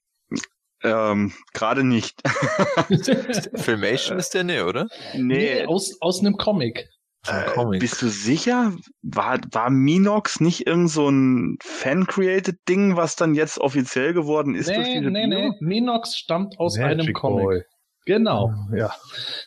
ähm, 0.83 1.33
gerade 1.53 1.83
nicht. 1.83 2.21
Filmation 3.55 4.17
ist 4.19 4.33
der, 4.33 4.43
ne, 4.43 4.65
oder? 4.65 4.87
nee, 5.15 5.65
aus, 5.65 5.97
aus 6.01 6.19
einem 6.21 6.37
Comic. 6.37 6.87
Ein 7.27 7.43
äh, 7.43 7.51
Comic. 7.51 7.79
bist 7.79 8.01
du 8.01 8.07
sicher? 8.07 8.73
War, 9.03 9.39
war 9.51 9.69
Minox 9.69 10.39
nicht 10.39 10.65
irgend 10.65 10.89
so 10.89 11.07
ein 11.09 11.57
Fan-created 11.61 12.57
Ding, 12.67 12.95
was 12.95 13.15
dann 13.15 13.35
jetzt 13.35 13.59
offiziell 13.59 14.13
geworden 14.13 14.55
ist 14.55 14.69
durch 14.69 14.79
nee, 14.79 14.99
diese 14.99 15.11
nee, 15.11 15.27
Bio? 15.27 15.49
nee. 15.49 15.55
Minox 15.59 16.17
stammt 16.17 16.59
aus 16.59 16.77
einem 16.79 16.97
Magic 16.97 17.15
Comic. 17.15 17.43
Boy. 17.43 17.63
Genau. 18.05 18.51
Ja. 18.75 18.91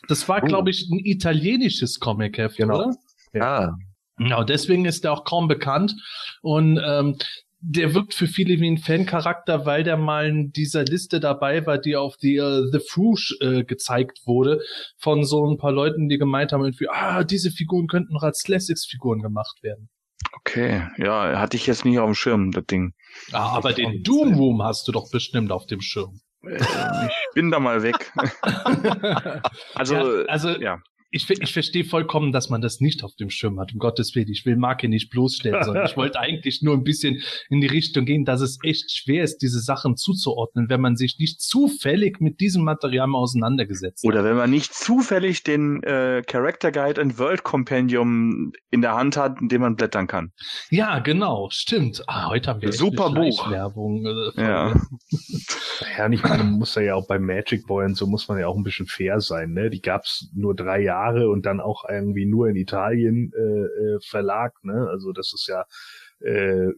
Das 0.07 0.27
war, 0.29 0.41
Oh. 0.41 0.45
glaube 0.47 0.69
ich, 0.69 0.89
ein 0.89 0.99
italienisches 0.99 1.99
Comic-Heft, 1.99 2.55
Genau. 2.57 2.77
oder? 2.77 2.95
Ah, 3.41 3.73
Genau, 4.17 4.45
deswegen 4.45 4.85
ist 4.85 5.03
er 5.03 5.11
auch 5.11 5.25
kaum 5.25 5.49
bekannt. 5.49 5.93
Und 6.41 6.79
ähm, 6.81 7.17
der 7.67 7.95
wirkt 7.95 8.13
für 8.13 8.27
viele 8.27 8.59
wie 8.59 8.69
ein 8.69 8.77
Fan-Charakter, 8.77 9.65
weil 9.65 9.83
der 9.83 9.97
mal 9.97 10.27
in 10.27 10.51
dieser 10.51 10.83
Liste 10.83 11.19
dabei 11.19 11.65
war, 11.65 11.79
die 11.79 11.95
auf 11.95 12.15
die 12.15 12.35
äh, 12.35 12.69
The 12.71 12.79
Fruge 12.79 13.35
äh, 13.41 13.63
gezeigt 13.63 14.21
wurde, 14.25 14.61
von 14.97 15.23
so 15.23 15.49
ein 15.49 15.57
paar 15.57 15.71
Leuten, 15.71 16.07
die 16.07 16.19
gemeint 16.19 16.51
haben, 16.51 16.63
irgendwie, 16.63 16.89
ah, 16.89 17.23
diese 17.23 17.49
Figuren 17.49 17.87
könnten 17.87 18.13
noch 18.13 18.21
als 18.21 18.43
Classics-Figuren 18.43 19.21
gemacht 19.21 19.63
werden. 19.63 19.89
Okay, 20.33 20.83
ja, 20.97 21.39
hatte 21.39 21.57
ich 21.57 21.65
jetzt 21.65 21.85
nicht 21.85 21.97
auf 21.97 22.05
dem 22.05 22.15
Schirm, 22.15 22.51
das 22.51 22.65
Ding. 22.65 22.93
Ah, 23.31 23.55
aber 23.55 23.73
den 23.73 24.03
Doom 24.03 24.35
Room 24.35 24.61
hast 24.61 24.87
du 24.87 24.91
doch 24.91 25.09
bestimmt 25.09 25.51
auf 25.51 25.65
dem 25.65 25.81
Schirm. 25.81 26.19
Äh, 26.43 26.57
ich 26.57 27.33
bin 27.33 27.49
da 27.49 27.59
mal 27.59 27.81
weg. 27.81 28.11
Also, 29.73 29.95
ja, 29.95 30.25
also 30.27 30.49
ja. 30.49 30.81
Ich, 31.15 31.29
ich 31.29 31.53
verstehe 31.53 31.85
vollkommen, 31.85 32.33
dass 32.33 32.49
man 32.49 32.59
das 32.59 32.81
nicht 32.81 33.01
auf 33.03 33.15
dem 33.15 33.29
Schirm 33.29 33.57
hat. 33.59 33.71
Um 33.71 33.79
Gottes 33.79 34.13
Willen, 34.15 34.29
ich 34.29 34.45
will 34.45 34.57
Marke 34.57 34.89
nicht 34.89 35.09
bloßstellen, 35.09 35.63
sondern 35.63 35.85
ich 35.85 35.95
wollte 35.95 36.19
eigentlich 36.19 36.61
nur 36.61 36.73
ein 36.73 36.83
bisschen 36.83 37.21
in 37.49 37.61
die 37.61 37.67
Richtung 37.67 38.03
gehen, 38.03 38.25
dass 38.25 38.41
es 38.41 38.57
echt 38.63 38.91
schwer 38.91 39.23
ist, 39.23 39.37
diese 39.37 39.61
Sachen 39.61 39.95
zuzuordnen, 39.95 40.69
wenn 40.69 40.81
man 40.81 40.97
sich 40.97 41.15
nicht 41.17 41.41
zufällig 41.41 42.19
mit 42.19 42.41
diesem 42.41 42.65
Material 42.65 43.07
mal 43.07 43.19
auseinandergesetzt 43.19 44.03
hat. 44.03 44.11
Oder 44.11 44.25
wenn 44.25 44.35
man 44.35 44.49
nicht 44.49 44.73
zufällig 44.73 45.43
den 45.43 45.81
äh, 45.83 46.21
Character 46.27 46.73
Guide 46.73 47.01
and 47.01 47.17
World 47.17 47.43
Compendium 47.43 48.51
in 48.69 48.81
der 48.81 48.95
Hand 48.95 49.15
hat, 49.15 49.39
in 49.39 49.47
dem 49.47 49.61
man 49.61 49.77
blättern 49.77 50.07
kann. 50.07 50.33
Ja, 50.69 50.99
genau, 50.99 51.47
stimmt. 51.49 52.03
Ah, 52.07 52.27
heute 52.27 52.49
haben 52.49 52.61
wir 52.61 52.69
echt 52.69 52.77
Super 52.77 53.07
eine 53.07 53.21
Buch. 53.21 53.39
Schleichwerbung, 53.41 54.05
Äh, 54.05 54.41
Ja. 54.41 54.73
Ja, 55.97 56.07
meine, 56.07 56.43
man 56.43 56.51
muss 56.53 56.75
ja 56.75 56.95
auch 56.95 57.07
bei 57.07 57.19
Magic 57.19 57.67
Boy 57.67 57.85
und 57.85 57.95
so 57.95 58.07
muss 58.07 58.27
man 58.27 58.39
ja 58.39 58.47
auch 58.47 58.55
ein 58.55 58.63
bisschen 58.63 58.87
fair 58.87 59.19
sein, 59.19 59.51
ne? 59.51 59.69
Die 59.69 59.81
gab's 59.81 60.29
nur 60.33 60.55
drei 60.55 60.81
Jahre 60.81 61.04
und 61.13 61.45
dann 61.45 61.59
auch 61.59 61.85
irgendwie 61.89 62.25
nur 62.25 62.47
in 62.47 62.55
Italien 62.55 63.31
äh, 63.35 63.39
äh, 63.39 63.99
Verlag, 64.01 64.53
ne? 64.63 64.87
Also 64.89 65.11
das 65.11 65.33
ist 65.33 65.47
ja, 65.47 65.65
äh, 66.19 66.71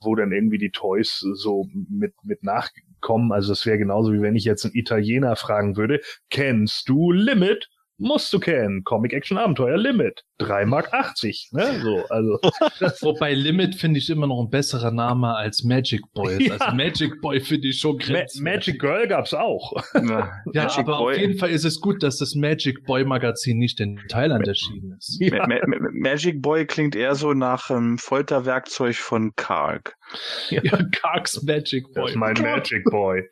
wo 0.00 0.14
dann 0.14 0.32
irgendwie 0.32 0.58
die 0.58 0.70
Toys 0.70 1.24
so 1.34 1.66
mit, 1.88 2.14
mit 2.24 2.42
nachkommen. 2.42 3.32
Also 3.32 3.52
das 3.52 3.66
wäre 3.66 3.78
genauso 3.78 4.12
wie 4.12 4.22
wenn 4.22 4.36
ich 4.36 4.44
jetzt 4.44 4.64
einen 4.64 4.74
Italiener 4.74 5.36
fragen 5.36 5.76
würde, 5.76 6.00
kennst 6.30 6.88
du 6.88 7.12
Limit? 7.12 7.68
Musst 7.98 8.32
du 8.32 8.40
kennen. 8.40 8.82
Comic 8.84 9.12
Action 9.12 9.38
Abenteuer 9.38 9.76
Limit. 9.76 10.24
3 10.46 10.66
Mark 10.66 10.92
80, 10.92 11.50
ne? 11.52 11.80
So, 11.82 12.04
also. 12.08 12.38
Wobei 13.00 13.34
Limit 13.34 13.74
finde 13.74 13.98
ich 13.98 14.08
immer 14.10 14.26
noch 14.26 14.40
ein 14.42 14.50
besserer 14.50 14.90
Name 14.90 15.34
als 15.34 15.62
Magic 15.64 16.00
Boy. 16.14 16.46
Ja. 16.48 16.56
Also 16.58 16.74
Magic 16.76 17.20
Boy 17.20 17.40
finde 17.40 17.68
ich 17.68 17.78
schon 17.78 17.96
Ma 17.96 18.02
grenzwertig. 18.04 18.42
Magic 18.42 18.80
Girl 18.80 19.06
gab's 19.08 19.34
auch. 19.34 19.72
Ja, 19.94 20.30
Ja, 20.52 20.68
aber 20.76 20.98
Boy. 20.98 21.14
auf 21.14 21.20
jeden 21.20 21.38
Fall 21.38 21.50
ist 21.50 21.64
es 21.64 21.80
gut, 21.80 22.02
dass 22.02 22.18
das 22.18 22.34
Magic 22.34 22.84
Boy 22.86 23.04
Magazin 23.04 23.58
nicht 23.58 23.80
in 23.80 24.00
Thailand 24.08 24.46
erschienen 24.48 24.96
ist. 24.98 25.20
Ma 25.30 25.46
Ma 25.46 25.56
Ma 25.66 25.76
Magic 25.92 26.42
Boy 26.42 26.66
klingt 26.66 26.94
eher 26.96 27.14
so 27.14 27.32
nach 27.32 27.70
ähm, 27.70 27.98
Folterwerkzeug 27.98 28.96
von 28.96 29.32
Karg. 29.36 29.94
Ja, 30.50 30.60
Karks 30.92 31.42
Magic 31.42 31.84
Boy. 31.94 32.02
Das 32.02 32.10
ist 32.10 32.16
mein 32.16 32.34
Magic 32.40 32.84
Boy. 32.84 33.22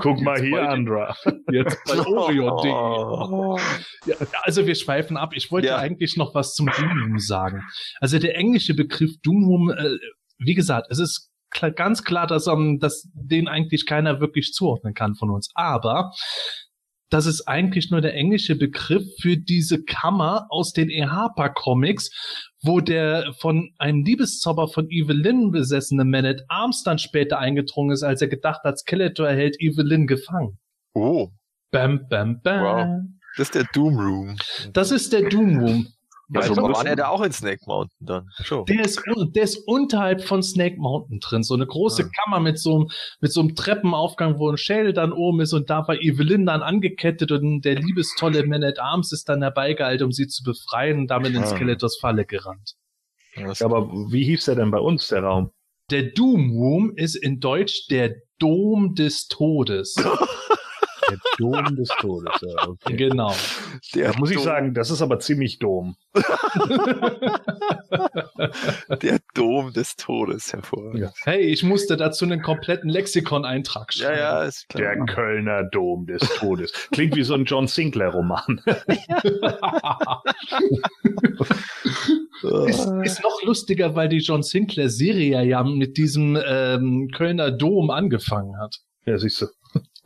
Guck 0.00 0.20
mal 0.20 0.40
hier, 0.40 0.68
Andra. 0.68 1.14
Jetzt 1.50 1.78
bei 1.86 1.98
Oreo.de. 2.06 2.70
Oh. 2.70 3.58
Ja, 4.06 4.14
also 4.42 4.66
wir 4.66 4.74
schweifen 4.74 5.16
ab. 5.16 5.32
Ich 5.34 5.50
wollte 5.50 5.68
Ja. 5.68 5.76
eigentlich 5.78 5.95
noch 6.16 6.34
was 6.34 6.54
zum 6.54 6.66
Doom 6.66 7.18
sagen. 7.18 7.62
Also 8.00 8.18
der 8.18 8.36
englische 8.36 8.74
Begriff 8.74 9.12
Doom, 9.22 9.70
äh, 9.70 9.96
wie 10.38 10.54
gesagt, 10.54 10.88
es 10.90 10.98
ist 10.98 11.30
klar, 11.50 11.70
ganz 11.70 12.04
klar, 12.04 12.26
dass, 12.26 12.46
um, 12.46 12.78
dass 12.78 13.08
den 13.14 13.48
eigentlich 13.48 13.86
keiner 13.86 14.20
wirklich 14.20 14.52
zuordnen 14.52 14.94
kann 14.94 15.14
von 15.14 15.30
uns. 15.30 15.50
Aber 15.54 16.12
das 17.10 17.26
ist 17.26 17.46
eigentlich 17.46 17.90
nur 17.90 18.00
der 18.00 18.14
englische 18.14 18.56
Begriff 18.56 19.04
für 19.20 19.36
diese 19.36 19.84
Kammer 19.84 20.46
aus 20.50 20.72
den 20.72 20.90
Ehapa 20.90 21.48
Comics, 21.50 22.10
wo 22.62 22.80
der 22.80 23.32
von 23.40 23.70
einem 23.78 24.04
Liebeszauber 24.04 24.68
von 24.68 24.90
Evelyn 24.90 25.52
besessene 25.52 26.04
Man 26.04 26.26
at 26.26 26.42
Arms 26.48 26.82
dann 26.82 26.98
später 26.98 27.38
eingedrungen 27.38 27.92
ist, 27.92 28.02
als 28.02 28.22
er 28.22 28.28
gedacht 28.28 28.62
hat, 28.64 28.78
Skeletor 28.78 29.28
hält 29.28 29.56
Evelyn 29.60 30.06
gefangen. 30.06 30.58
oh, 30.94 31.30
Bam, 31.72 32.06
bam, 32.08 32.40
bam. 32.42 32.62
Wow. 32.62 33.15
Das 33.36 33.48
ist 33.48 33.54
der 33.54 33.64
Doom 33.72 33.98
Room. 33.98 34.36
Das 34.72 34.90
ist 34.90 35.12
der 35.12 35.28
Doom 35.28 35.58
Room. 35.58 35.86
Also 36.34 36.54
so 36.54 36.62
war 36.62 36.82
der 36.82 36.96
da 36.96 37.06
auch 37.08 37.22
in 37.22 37.30
Snake 37.30 37.60
Mountain 37.68 38.04
dann? 38.04 38.28
Schon. 38.42 38.64
Der 38.66 38.84
ist, 38.84 39.00
der 39.36 39.44
ist 39.44 39.58
unterhalb 39.68 40.24
von 40.24 40.42
Snake 40.42 40.74
Mountain 40.76 41.20
drin. 41.20 41.44
So 41.44 41.54
eine 41.54 41.66
große 41.68 42.02
Ah. 42.02 42.10
Kammer 42.24 42.40
mit 42.40 42.58
so, 42.58 42.74
einem, 42.74 42.88
mit 43.20 43.32
so 43.32 43.38
einem 43.40 43.54
Treppenaufgang, 43.54 44.36
wo 44.40 44.50
ein 44.50 44.56
Schädel 44.56 44.92
dann 44.92 45.12
oben 45.12 45.40
ist 45.40 45.52
und 45.52 45.70
da 45.70 45.86
war 45.86 45.94
Evelyn 46.02 46.44
dann 46.44 46.62
angekettet 46.62 47.30
und 47.30 47.60
der 47.64 47.76
liebestolle 47.76 48.44
Man 48.44 48.64
at 48.64 48.80
Arms 48.80 49.12
ist 49.12 49.28
dann 49.28 49.40
herbeigeeilt, 49.42 50.02
um 50.02 50.10
sie 50.10 50.26
zu 50.26 50.42
befreien 50.42 50.98
und 50.98 51.06
damit 51.12 51.30
in 51.32 51.44
Ah. 51.44 51.46
Skeletors 51.46 51.98
Falle 52.00 52.24
gerannt. 52.24 52.72
Das- 53.36 53.62
Aber 53.62 53.88
wie 54.10 54.24
hieß 54.24 54.46
der 54.46 54.56
denn 54.56 54.72
bei 54.72 54.80
uns, 54.80 55.06
der 55.06 55.22
Raum? 55.22 55.52
Der 55.92 56.02
Doom 56.10 56.50
Room 56.50 56.92
ist 56.96 57.14
in 57.14 57.38
Deutsch 57.38 57.86
der 57.88 58.16
Dom 58.40 58.96
des 58.96 59.28
Todes. 59.28 59.94
Der 61.08 61.18
Dom 61.38 61.76
des 61.76 61.88
Todes. 62.00 62.32
Ja, 62.40 62.68
okay. 62.68 62.96
genau. 62.96 63.34
der 63.94 64.12
Da 64.12 64.18
muss 64.18 64.30
ich 64.30 64.36
Dom- 64.36 64.44
sagen, 64.44 64.74
das 64.74 64.90
ist 64.90 65.02
aber 65.02 65.18
ziemlich 65.20 65.58
dom. 65.58 65.96
Der 69.02 69.18
Dom 69.34 69.72
des 69.72 69.96
Todes 69.96 70.52
hervorragend. 70.52 71.12
Hey, 71.24 71.40
ich 71.42 71.62
musste 71.62 71.96
dazu 71.96 72.24
einen 72.24 72.42
kompletten 72.42 72.88
Lexikon-Eintrag 72.90 73.94
Ja, 73.94 74.06
schreiben. 74.06 74.18
ja, 74.18 74.42
ist 74.44 74.68
klar. 74.68 74.82
Der 74.94 75.04
Kölner 75.06 75.64
Dom 75.64 76.06
des 76.06 76.20
Todes. 76.38 76.72
Klingt 76.92 77.14
wie 77.16 77.22
so 77.22 77.34
ein 77.34 77.44
John 77.44 77.66
Sinclair-Roman. 77.66 78.62
Ist, 82.66 82.86
ist 83.02 83.22
noch 83.22 83.42
lustiger, 83.44 83.94
weil 83.94 84.08
die 84.08 84.18
John 84.18 84.42
Sinclair 84.42 84.90
Serie 84.90 85.42
ja 85.42 85.62
mit 85.64 85.96
diesem 85.96 86.38
ähm, 86.46 87.08
Kölner 87.14 87.50
Dom 87.50 87.90
angefangen 87.90 88.58
hat. 88.60 88.76
Ja, 89.06 89.18
siehst 89.18 89.40
du. 89.40 89.46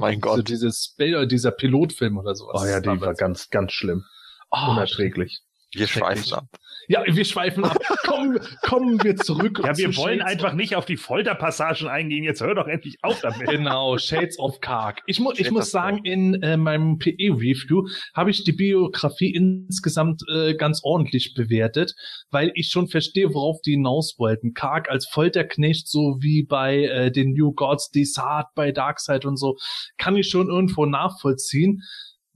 Mein 0.01 0.23
Also 0.23 0.37
Gott. 0.37 0.49
dieses 0.49 0.95
Bild- 0.97 1.31
dieser 1.31 1.51
Pilotfilm 1.53 2.19
oder 2.19 2.35
sowas. 2.35 2.63
Oh 2.63 2.67
ja, 2.67 2.81
die 2.81 3.01
war 3.01 3.15
ganz, 3.15 3.51
ganz 3.51 3.73
schlimm. 3.73 4.05
Ah, 4.51 4.73
Unerträglich. 4.73 5.41
Wir 5.73 5.87
schweifen 5.87 6.33
ab. 6.35 6.47
Ja, 6.91 7.05
wir 7.07 7.25
schweifen 7.25 7.63
ab. 7.63 7.79
kommen, 8.05 8.41
kommen 8.63 9.05
wir 9.05 9.15
zurück. 9.15 9.61
Ja, 9.63 9.79
wir 9.79 9.93
zu 9.93 9.97
wollen 9.99 10.19
Shades 10.19 10.33
einfach 10.33 10.55
nicht 10.55 10.75
auf 10.75 10.87
die 10.87 10.97
Folterpassagen 10.97 11.87
eingehen. 11.87 12.25
Jetzt 12.25 12.41
hör 12.41 12.57
doch 12.57 12.67
endlich 12.67 12.97
auf 13.03 13.21
damit. 13.21 13.49
Genau, 13.49 13.97
Shades 13.97 14.41
of 14.41 14.61
Karg. 14.61 15.01
Ich, 15.07 15.21
mu 15.21 15.31
ich 15.31 15.39
Shades 15.39 15.53
muss 15.53 15.65
of 15.67 15.71
sagen, 15.71 16.01
in 16.03 16.43
äh, 16.43 16.57
meinem 16.57 16.99
PE-Review 16.99 17.87
habe 18.13 18.31
ich 18.31 18.43
die 18.43 18.51
Biografie 18.51 19.33
insgesamt 19.33 20.23
äh, 20.35 20.55
ganz 20.55 20.81
ordentlich 20.83 21.35
bewertet, 21.35 21.95
weil 22.33 22.51
ich 22.57 22.71
schon 22.71 22.89
verstehe, 22.89 23.33
worauf 23.35 23.61
die 23.65 23.75
hinaus 23.75 24.17
wollten. 24.19 24.53
Karg 24.53 24.91
als 24.91 25.07
Folterknecht, 25.07 25.87
so 25.87 26.19
wie 26.21 26.43
bei 26.43 26.87
äh, 26.87 27.13
den 27.13 27.35
New 27.35 27.53
Gods, 27.53 27.91
Desart 27.91 28.49
bei 28.57 28.73
Darkseid 28.73 29.25
und 29.25 29.37
so, 29.37 29.57
kann 29.97 30.17
ich 30.17 30.29
schon 30.29 30.49
irgendwo 30.49 30.87
nachvollziehen. 30.87 31.83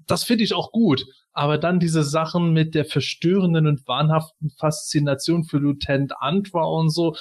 Das 0.06 0.22
finde 0.22 0.44
ich 0.44 0.54
auch 0.54 0.70
gut. 0.70 1.06
Aber 1.34 1.58
dann 1.58 1.80
diese 1.80 2.04
Sachen 2.04 2.52
mit 2.52 2.74
der 2.74 2.84
verstörenden 2.84 3.66
und 3.66 3.86
wahnhaften 3.86 4.50
Faszination 4.58 5.44
für 5.44 5.58
Lieutenant 5.58 6.12
Antwa 6.20 6.62
und 6.64 6.90
so, 6.90 7.16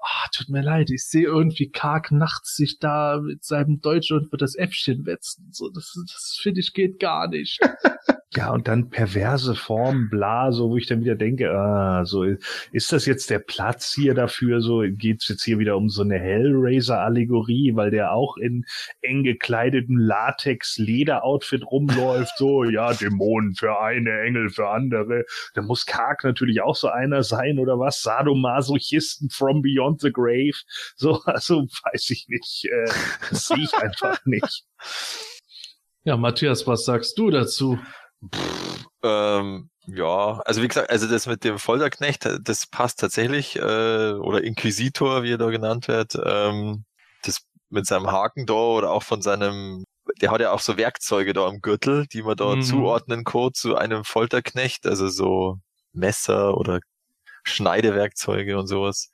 ah, 0.00 0.28
tut 0.34 0.48
mir 0.48 0.62
leid, 0.62 0.90
ich 0.90 1.06
sehe 1.06 1.24
irgendwie 1.24 1.70
Karg 1.70 2.10
nachts 2.10 2.56
sich 2.56 2.78
da 2.78 3.20
mit 3.20 3.44
seinem 3.44 3.80
Deutsch 3.80 4.10
und 4.10 4.32
wird 4.32 4.42
das 4.42 4.56
Äffchen 4.56 5.04
wetzen. 5.06 5.48
So, 5.52 5.68
das, 5.68 5.92
das 6.10 6.38
finde 6.40 6.60
ich 6.60 6.72
geht 6.72 6.98
gar 6.98 7.28
nicht. 7.28 7.60
Ja, 8.36 8.52
und 8.52 8.68
dann 8.68 8.90
perverse 8.90 9.54
Formen, 9.54 10.10
bla, 10.10 10.52
so, 10.52 10.68
wo 10.68 10.76
ich 10.76 10.86
dann 10.86 11.00
wieder 11.00 11.16
denke, 11.16 11.50
ah, 11.50 12.04
so, 12.04 12.24
ist 12.72 12.92
das 12.92 13.06
jetzt 13.06 13.30
der 13.30 13.38
Platz 13.38 13.94
hier 13.94 14.12
dafür? 14.12 14.60
So, 14.60 14.84
geht's 14.86 15.28
jetzt 15.28 15.44
hier 15.44 15.58
wieder 15.58 15.78
um 15.78 15.88
so 15.88 16.02
eine 16.02 16.18
Hellraiser-Allegorie, 16.18 17.74
weil 17.74 17.90
der 17.90 18.12
auch 18.12 18.36
in 18.36 18.66
eng 19.00 19.22
gekleidetem 19.22 19.96
Latex-Leder-Outfit 19.96 21.64
rumläuft, 21.64 22.36
so, 22.36 22.64
ja, 22.64 22.92
Dämonen 22.92 23.54
für 23.58 23.80
eine, 23.80 24.20
Engel 24.22 24.50
für 24.50 24.68
andere. 24.68 25.24
Da 25.54 25.62
muss 25.62 25.86
Kark 25.86 26.24
natürlich 26.24 26.62
auch 26.62 26.76
so 26.76 26.88
einer 26.88 27.22
sein 27.22 27.58
oder 27.58 27.78
was? 27.78 28.02
Sadomasochisten 28.02 29.30
from 29.30 29.62
beyond 29.62 30.00
the 30.00 30.12
grave. 30.12 30.56
So, 30.96 31.22
also 31.24 31.62
weiß 31.62 32.10
ich 32.10 32.26
nicht. 32.28 32.64
Äh, 32.64 32.90
das 33.30 33.48
sehe 33.48 33.58
ich 33.58 33.74
einfach 33.74 34.18
nicht. 34.24 34.64
Ja, 36.04 36.16
Matthias, 36.16 36.66
was 36.66 36.84
sagst 36.84 37.18
du 37.18 37.30
dazu? 37.30 37.78
Ähm, 39.02 39.70
ja, 39.86 40.40
also 40.44 40.62
wie 40.62 40.68
gesagt, 40.68 40.90
also 40.90 41.06
das 41.06 41.26
mit 41.26 41.44
dem 41.44 41.58
Folterknecht, 41.58 42.28
das 42.42 42.66
passt 42.66 43.00
tatsächlich, 43.00 43.56
äh, 43.56 44.12
oder 44.12 44.42
Inquisitor, 44.42 45.22
wie 45.22 45.32
er 45.32 45.38
da 45.38 45.50
genannt 45.50 45.88
wird, 45.88 46.18
ähm, 46.24 46.84
das 47.22 47.40
mit 47.70 47.86
seinem 47.86 48.10
Haken 48.10 48.46
da 48.46 48.54
oder 48.54 48.90
auch 48.90 49.02
von 49.02 49.22
seinem, 49.22 49.84
der 50.20 50.30
hat 50.30 50.40
ja 50.40 50.52
auch 50.52 50.60
so 50.60 50.76
Werkzeuge 50.76 51.32
da 51.32 51.46
am 51.46 51.60
Gürtel, 51.60 52.06
die 52.12 52.22
man 52.22 52.36
da 52.36 52.56
Mhm. 52.56 52.62
zuordnen 52.62 53.24
kann 53.24 53.50
zu 53.54 53.76
einem 53.76 54.04
Folterknecht, 54.04 54.86
also 54.86 55.08
so 55.08 55.58
Messer 55.92 56.56
oder 56.56 56.80
Schneidewerkzeuge 57.44 58.58
und 58.58 58.66
sowas. 58.66 59.10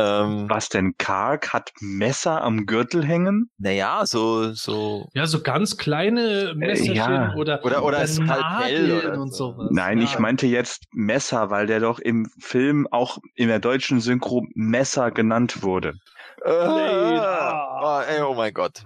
Ähm, 0.00 0.48
Was 0.48 0.68
denn? 0.68 0.94
Karg 0.96 1.52
hat 1.52 1.72
Messer 1.80 2.42
am 2.42 2.66
Gürtel 2.66 3.04
hängen? 3.04 3.50
naja, 3.58 4.06
so, 4.06 4.52
so, 4.52 5.08
Ja, 5.12 5.26
so 5.26 5.42
ganz 5.42 5.76
kleine 5.76 6.54
Messerchen 6.56 6.94
ja. 6.94 7.34
oder, 7.34 7.64
Oder- 7.64 7.82
oder 7.82 7.98
Nadeln 7.98 8.26
Skalpell 8.26 8.92
oder 8.92 9.20
und 9.20 9.32
so. 9.32 9.52
sowas. 9.52 9.68
Nein, 9.72 9.98
ja. 9.98 10.04
ich 10.04 10.18
meinte 10.20 10.46
jetzt 10.46 10.84
Messer, 10.92 11.50
weil 11.50 11.66
der 11.66 11.80
doch 11.80 11.98
im 11.98 12.30
Film 12.38 12.86
auch 12.92 13.18
in 13.34 13.48
der 13.48 13.58
deutschen 13.58 14.00
Synchro 14.00 14.46
Messer 14.54 15.10
genannt 15.10 15.62
wurde. 15.64 15.94
Äh, 16.48 17.20
oh, 17.82 18.00
ey, 18.00 18.22
oh 18.22 18.34
mein 18.34 18.52
Gott. 18.54 18.82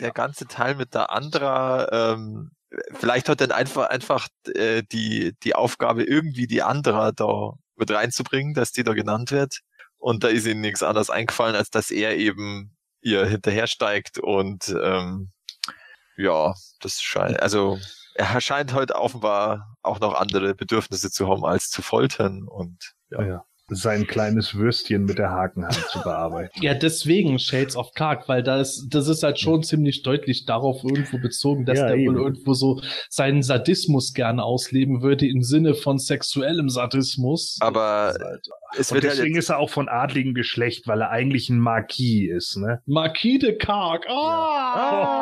Der 0.00 0.12
ganze 0.12 0.46
Teil 0.46 0.74
mit 0.74 0.94
der 0.94 1.10
Andra, 1.10 1.88
ähm, 2.12 2.50
vielleicht 2.94 3.28
hat 3.28 3.40
dann 3.40 3.52
einfach 3.52 3.88
einfach 3.88 4.28
äh, 4.54 4.82
die 4.90 5.34
die 5.42 5.54
Aufgabe 5.54 6.04
irgendwie 6.04 6.46
die 6.46 6.62
Andra 6.62 7.12
da 7.12 7.52
mit 7.76 7.90
reinzubringen, 7.90 8.54
dass 8.54 8.72
die 8.72 8.84
da 8.84 8.92
genannt 8.94 9.30
wird. 9.30 9.60
Und 9.98 10.24
da 10.24 10.28
ist 10.28 10.46
ihnen 10.46 10.60
nichts 10.60 10.82
anderes 10.82 11.10
eingefallen, 11.10 11.56
als 11.56 11.70
dass 11.70 11.90
er 11.90 12.16
eben 12.16 12.76
ihr 13.02 13.26
hinterhersteigt 13.26 14.18
und 14.18 14.68
ähm, 14.82 15.30
ja, 16.16 16.54
das 16.80 17.00
scheint, 17.00 17.40
also 17.40 17.78
er 18.14 18.40
scheint 18.40 18.74
heute 18.74 18.96
offenbar 18.96 19.76
auch 19.82 20.00
noch 20.00 20.14
andere 20.14 20.54
Bedürfnisse 20.54 21.10
zu 21.10 21.28
haben, 21.28 21.44
als 21.44 21.70
zu 21.70 21.82
foltern 21.82 22.46
und 22.46 22.94
ja. 23.10 23.22
Ja. 23.22 23.44
Sein 23.70 24.06
kleines 24.06 24.54
Würstchen 24.54 25.04
mit 25.04 25.18
der 25.18 25.30
Hakenhand 25.30 25.74
zu 25.90 26.00
bearbeiten. 26.02 26.50
Ja, 26.62 26.74
deswegen 26.74 27.38
Shades 27.38 27.76
of 27.76 27.92
Kark, 27.94 28.28
weil 28.28 28.42
das, 28.42 28.86
das 28.90 29.08
ist 29.08 29.22
halt 29.22 29.38
schon 29.38 29.62
ziemlich 29.62 30.02
deutlich 30.02 30.44
darauf 30.44 30.82
irgendwo 30.84 31.18
bezogen, 31.18 31.64
dass 31.64 31.78
Ja, 31.78 31.86
der 31.88 31.96
eben. 31.96 32.14
wohl 32.14 32.22
irgendwo 32.22 32.54
so 32.54 32.80
seinen 33.08 33.42
Sadismus 33.42 34.12
gerne 34.12 34.42
ausleben 34.42 35.02
würde 35.02 35.26
im 35.28 35.42
Sinne 35.42 35.74
von 35.74 35.98
sexuellem 35.98 36.68
Sadismus. 36.68 37.56
Aber 37.60 38.14
halt 38.20 38.46
es 38.76 38.92
wird 38.92 39.04
halt 39.04 39.14
deswegen 39.14 39.34
jetzt, 39.34 39.44
ist 39.44 39.50
er 39.50 39.58
auch 39.58 39.70
von 39.70 39.88
adligem 39.88 40.34
Geschlecht, 40.34 40.86
weil 40.86 41.00
er 41.02 41.10
eigentlich 41.10 41.48
ein 41.48 41.58
Marquis 41.58 42.30
ist, 42.30 42.56
ne? 42.56 42.80
Marquis 42.86 43.38
de 43.40 43.56
Kark. 43.56 44.04
Ah! 44.08 45.20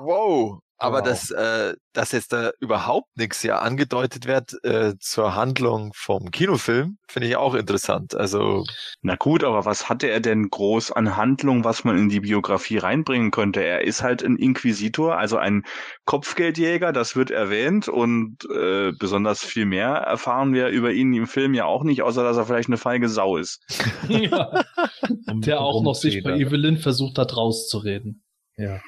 Wow. 0.00 0.60
Aber 0.78 0.98
Wow. 0.98 1.04
dass, 1.04 1.30
äh, 1.30 1.74
dass 1.94 2.12
jetzt 2.12 2.32
da 2.32 2.50
überhaupt 2.60 3.16
nichts 3.16 3.42
ja 3.42 3.58
angedeutet 3.60 4.26
wird 4.26 4.62
äh, 4.62 4.94
zur 4.98 5.34
Handlung 5.34 5.92
vom 5.94 6.30
Kinofilm, 6.30 6.98
finde 7.08 7.28
ich 7.28 7.36
auch 7.36 7.54
interessant. 7.54 8.14
Also 8.14 8.64
Na 9.00 9.16
gut, 9.16 9.42
aber 9.42 9.64
was 9.64 9.88
hatte 9.88 10.08
er 10.08 10.20
denn 10.20 10.48
groß 10.50 10.92
an 10.92 11.16
Handlung, 11.16 11.64
was 11.64 11.84
man 11.84 11.96
in 11.96 12.08
die 12.10 12.20
Biografie 12.20 12.76
reinbringen 12.78 13.30
könnte? 13.30 13.64
Er 13.64 13.82
ist 13.82 14.02
halt 14.02 14.22
ein 14.22 14.36
Inquisitor, 14.36 15.16
also 15.16 15.38
ein 15.38 15.62
Kopfgeldjäger, 16.04 16.92
das 16.92 17.16
wird 17.16 17.30
erwähnt 17.30 17.88
und 17.88 18.44
äh, 18.54 18.92
besonders 18.92 19.42
viel 19.44 19.64
mehr 19.64 19.88
erfahren 19.88 20.52
wir 20.52 20.68
über 20.68 20.92
ihn 20.92 21.14
im 21.14 21.26
Film 21.26 21.54
ja 21.54 21.64
auch 21.64 21.84
nicht, 21.84 22.02
außer 22.02 22.22
dass 22.22 22.36
er 22.36 22.44
vielleicht 22.44 22.68
eine 22.68 22.76
feige 22.78 23.08
Sau 23.08 23.38
ist. 23.38 23.60
ja, 24.08 24.64
der 25.26 25.60
auch 25.60 25.82
noch 25.82 25.94
sich 25.94 26.22
bei. 26.22 26.36
Evelyn 26.36 26.76
versucht 26.76 27.18
hat 27.18 27.34
rauszureden. 27.36 28.25
Ja. 28.56 28.80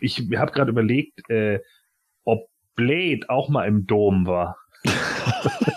Ich 0.00 0.18
habe 0.36 0.52
gerade 0.52 0.70
überlegt, 0.70 1.28
äh, 1.28 1.60
ob 2.24 2.48
Blade 2.74 3.28
auch 3.28 3.48
mal 3.48 3.66
im 3.66 3.86
Dom 3.86 4.26
war. 4.26 4.56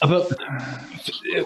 Aber 0.00 0.28
äh, 0.30 1.42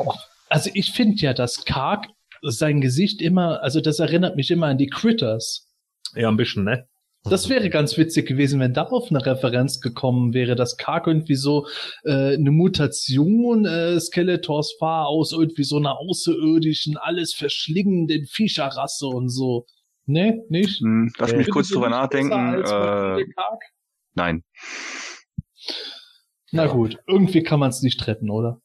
also 0.48 0.70
ich 0.74 0.92
finde 0.92 1.16
ja, 1.18 1.32
dass 1.32 1.64
Kark 1.64 2.06
sein 2.42 2.80
Gesicht 2.80 3.22
immer, 3.22 3.62
also 3.62 3.80
das 3.80 3.98
erinnert 3.98 4.36
mich 4.36 4.50
immer 4.50 4.66
an 4.66 4.78
die 4.78 4.88
Critters. 4.88 5.68
Ja, 6.14 6.28
ein 6.28 6.36
bisschen, 6.36 6.64
ne? 6.64 6.88
Das 7.24 7.48
wäre 7.48 7.68
ganz 7.68 7.98
witzig 7.98 8.26
gewesen, 8.26 8.60
wenn 8.60 8.72
darauf 8.72 9.10
eine 9.10 9.24
Referenz 9.24 9.80
gekommen 9.80 10.32
wäre, 10.34 10.54
dass 10.54 10.76
Kark 10.76 11.06
irgendwie 11.06 11.34
so 11.34 11.66
äh, 12.04 12.34
eine 12.34 12.50
Mutation 12.50 13.66
äh, 13.66 13.98
Skeletors 14.00 14.76
war 14.80 15.06
aus 15.08 15.32
irgendwie 15.32 15.64
so 15.64 15.76
einer 15.76 15.98
außerirdischen, 15.98 16.96
alles 16.96 17.34
verschlingenden 17.34 18.26
Viecherrasse 18.26 19.06
und 19.06 19.28
so. 19.28 19.66
Ne, 20.06 20.42
nicht? 20.48 20.80
Hm, 20.80 21.12
lass 21.18 21.32
Äh, 21.32 21.36
mich 21.36 21.46
Findest 21.46 21.50
kurz 21.50 21.68
drüber 21.68 21.90
nachdenken. 21.90 22.62
Äh, 22.64 23.24
nein. 24.14 24.42
Na 26.50 26.66
gut, 26.66 26.98
irgendwie 27.06 27.42
kann 27.42 27.60
man 27.60 27.68
es 27.68 27.82
nicht 27.82 28.06
retten, 28.06 28.30
oder? 28.30 28.62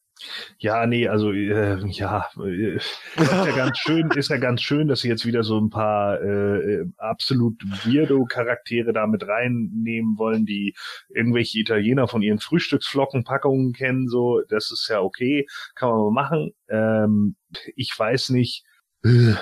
Ja, 0.57 0.85
nee, 0.85 1.07
also 1.07 1.31
äh, 1.31 1.85
ja, 1.87 2.27
äh, 2.37 2.75
ist 2.75 2.99
ja 3.17 3.55
ganz 3.55 3.77
schön, 3.77 4.09
ist 4.11 4.29
ja 4.29 4.37
ganz 4.37 4.61
schön, 4.61 4.87
dass 4.87 5.01
sie 5.01 5.09
jetzt 5.09 5.25
wieder 5.25 5.43
so 5.43 5.59
ein 5.59 5.69
paar 5.69 6.21
äh, 6.21 6.85
absolut 6.97 7.61
weirdo 7.85 8.25
Charaktere 8.25 8.93
da 8.93 9.07
mit 9.07 9.27
reinnehmen 9.27 10.17
wollen, 10.17 10.45
die 10.45 10.75
irgendwelche 11.09 11.59
Italiener 11.59 12.07
von 12.07 12.21
ihren 12.21 12.39
Frühstücksflockenpackungen 12.39 13.73
kennen. 13.73 14.07
So, 14.07 14.41
das 14.49 14.71
ist 14.71 14.87
ja 14.89 15.01
okay, 15.01 15.45
kann 15.75 15.89
man 15.89 15.99
mal 15.99 16.11
machen. 16.11 16.51
Ähm, 16.69 17.35
ich 17.75 17.93
weiß 17.97 18.29
nicht, 18.29 18.65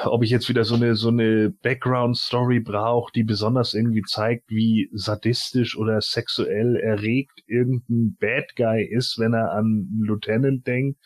ob 0.06 0.24
ich 0.24 0.32
jetzt 0.32 0.50
wieder 0.50 0.64
so 0.64 0.74
eine 0.74 0.96
so 0.96 1.10
eine 1.10 1.52
Background 1.52 2.18
Story 2.18 2.60
brauche, 2.60 3.12
die 3.14 3.24
besonders 3.24 3.76
irgendwie 3.76 4.02
zeigt, 4.02 4.50
wie 4.50 4.90
sadistisch 4.92 5.78
oder 5.78 6.02
sexuell 6.02 6.78
erregt 6.78 7.44
irgendein 7.46 8.18
Bad 8.20 8.56
Guy 8.56 8.84
ist, 8.84 9.20
wenn 9.20 9.34
er 9.34 9.52
an 9.52 9.88
Lieutenant 10.02 10.66
denkt. 10.66 11.00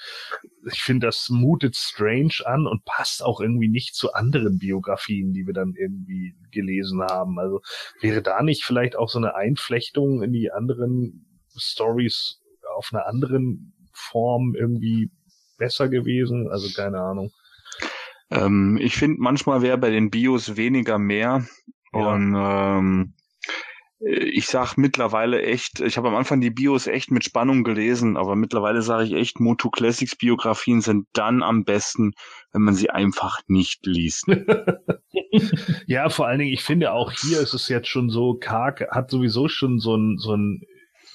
Ich 0.71 0.81
finde, 0.81 1.07
das 1.07 1.27
mutet 1.29 1.75
strange 1.75 2.45
an 2.45 2.65
und 2.65 2.85
passt 2.85 3.23
auch 3.23 3.41
irgendwie 3.41 3.67
nicht 3.67 3.93
zu 3.93 4.13
anderen 4.13 4.57
Biografien, 4.57 5.33
die 5.33 5.45
wir 5.45 5.53
dann 5.53 5.73
irgendwie 5.75 6.33
gelesen 6.51 7.01
haben. 7.01 7.37
Also 7.37 7.59
wäre 7.99 8.21
da 8.21 8.41
nicht 8.41 8.63
vielleicht 8.63 8.95
auch 8.95 9.09
so 9.09 9.19
eine 9.19 9.35
Einflechtung 9.35 10.23
in 10.23 10.31
die 10.31 10.51
anderen 10.51 11.25
Stories 11.57 12.39
auf 12.77 12.89
einer 12.93 13.05
anderen 13.05 13.73
Form 13.91 14.55
irgendwie 14.55 15.11
besser 15.57 15.89
gewesen? 15.89 16.47
Also 16.49 16.69
keine 16.73 17.01
Ahnung. 17.01 17.31
Ähm, 18.31 18.77
ich 18.81 18.95
finde, 18.95 19.17
manchmal 19.21 19.61
wäre 19.61 19.77
bei 19.77 19.89
den 19.89 20.09
Bios 20.09 20.57
weniger 20.57 20.97
mehr. 20.97 21.45
Ja. 21.93 22.13
Und 22.13 22.35
ähm, 22.35 23.13
ich 23.99 24.47
sag 24.47 24.77
mittlerweile 24.77 25.41
echt, 25.41 25.79
ich 25.79 25.97
habe 25.97 26.09
am 26.09 26.15
Anfang 26.15 26.41
die 26.41 26.49
Bios 26.49 26.85
echt 26.85 27.11
mit 27.11 27.23
Spannung 27.23 27.63
gelesen, 27.63 28.17
aber 28.17 28.35
mittlerweile 28.35 28.81
sage 28.81 29.05
ich 29.05 29.13
echt, 29.13 29.39
Moto 29.39 29.69
Classics 29.69 30.15
Biografien 30.15 30.81
sind 30.81 31.07
dann 31.13 31.41
am 31.41 31.63
besten, 31.63 32.11
wenn 32.51 32.61
man 32.61 32.75
sie 32.75 32.89
einfach 32.89 33.39
nicht 33.47 33.85
liest. 33.85 34.25
Ja, 35.85 36.07
vor 36.09 36.27
allen 36.27 36.39
Dingen, 36.39 36.53
ich 36.53 36.63
finde 36.63 36.93
auch 36.93 37.11
hier 37.11 37.41
ist 37.41 37.53
es 37.53 37.67
jetzt 37.67 37.89
schon 37.89 38.09
so, 38.09 38.35
Kark 38.35 38.87
hat 38.91 39.11
sowieso 39.11 39.49
schon 39.49 39.79
so 39.79 39.95
ein, 39.95 40.17
so 40.17 40.33
ein 40.33 40.61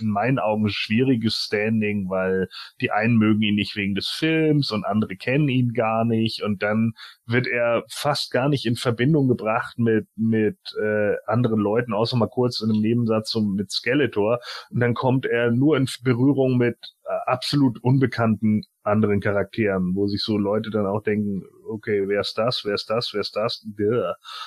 in 0.01 0.09
meinen 0.09 0.39
Augen 0.39 0.69
schwieriges 0.69 1.35
Standing, 1.35 2.09
weil 2.09 2.49
die 2.81 2.91
einen 2.91 3.17
mögen 3.17 3.43
ihn 3.43 3.55
nicht 3.55 3.77
wegen 3.77 3.95
des 3.95 4.09
Films 4.09 4.71
und 4.71 4.85
andere 4.85 5.17
kennen 5.17 5.49
ihn 5.49 5.73
gar 5.73 6.05
nicht. 6.05 6.43
Und 6.43 6.63
dann 6.63 6.93
wird 7.27 7.47
er 7.47 7.85
fast 7.89 8.31
gar 8.31 8.49
nicht 8.49 8.67
in 8.67 8.77
Verbindung 8.77 9.29
gebracht 9.29 9.79
mit 9.79 10.07
mit 10.17 10.59
äh, 10.83 11.15
anderen 11.27 11.61
Leuten, 11.61 11.93
außer 11.93 12.17
mal 12.17 12.29
kurz 12.29 12.61
in 12.61 12.71
einem 12.71 12.81
Nebensatz 12.81 13.31
so 13.31 13.41
mit 13.41 13.71
Skeletor. 13.71 14.41
Und 14.71 14.81
dann 14.81 14.95
kommt 14.95 15.27
er 15.27 15.51
nur 15.51 15.77
in 15.77 15.89
Berührung 16.03 16.57
mit 16.57 16.77
äh, 17.05 17.31
absolut 17.31 17.83
unbekannten 17.83 18.63
anderen 18.83 19.21
Charakteren, 19.21 19.95
wo 19.95 20.07
sich 20.07 20.23
so 20.23 20.39
Leute 20.39 20.71
dann 20.71 20.87
auch 20.87 21.03
denken, 21.03 21.43
okay, 21.69 22.09
wer 22.09 22.21
ist 22.21 22.37
das, 22.39 22.65
wer 22.65 22.75
ist 22.75 22.89
das, 22.89 23.13
wer 23.13 23.21
ist 23.21 23.37
das? 23.37 23.65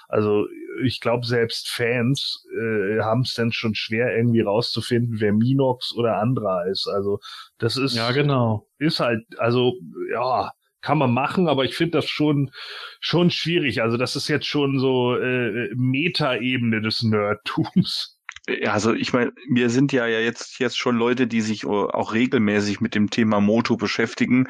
Also 0.07 0.47
ich 0.83 0.99
glaube, 0.99 1.25
selbst 1.25 1.69
Fans 1.69 2.45
äh, 2.57 2.99
haben 3.01 3.21
es 3.21 3.33
dann 3.33 3.51
schon 3.51 3.75
schwer 3.75 4.15
irgendwie 4.15 4.41
rauszufinden, 4.41 5.19
wer 5.19 5.33
Minox 5.33 5.93
oder 5.95 6.17
Andra 6.17 6.63
ist. 6.63 6.87
Also 6.87 7.19
das 7.57 7.77
ist 7.77 7.95
Ja, 7.95 8.11
genau. 8.11 8.67
ist 8.79 8.99
halt, 8.99 9.23
also 9.37 9.73
ja, 10.11 10.51
kann 10.81 10.97
man 10.97 11.13
machen, 11.13 11.47
aber 11.47 11.63
ich 11.63 11.75
finde 11.75 11.99
das 11.99 12.05
schon 12.09 12.51
schon 12.99 13.29
schwierig. 13.31 13.81
Also 13.81 13.97
das 13.97 14.15
ist 14.15 14.27
jetzt 14.27 14.45
schon 14.45 14.79
so 14.79 15.15
äh, 15.15 15.69
Meta-Ebene 15.75 16.81
des 16.81 17.03
Nerdtums. 17.03 18.12
Ja, 18.47 18.73
also 18.73 18.93
ich 18.93 19.13
meine, 19.13 19.31
wir 19.49 19.69
sind 19.69 19.93
ja, 19.93 20.05
ja 20.05 20.19
jetzt, 20.19 20.59
jetzt 20.59 20.77
schon 20.77 20.97
Leute, 20.97 21.27
die 21.27 21.39
sich 21.41 21.65
auch 21.65 22.13
regelmäßig 22.13 22.81
mit 22.81 22.93
dem 22.93 23.09
Thema 23.09 23.39
Moto 23.39 23.77
beschäftigen. 23.77 24.49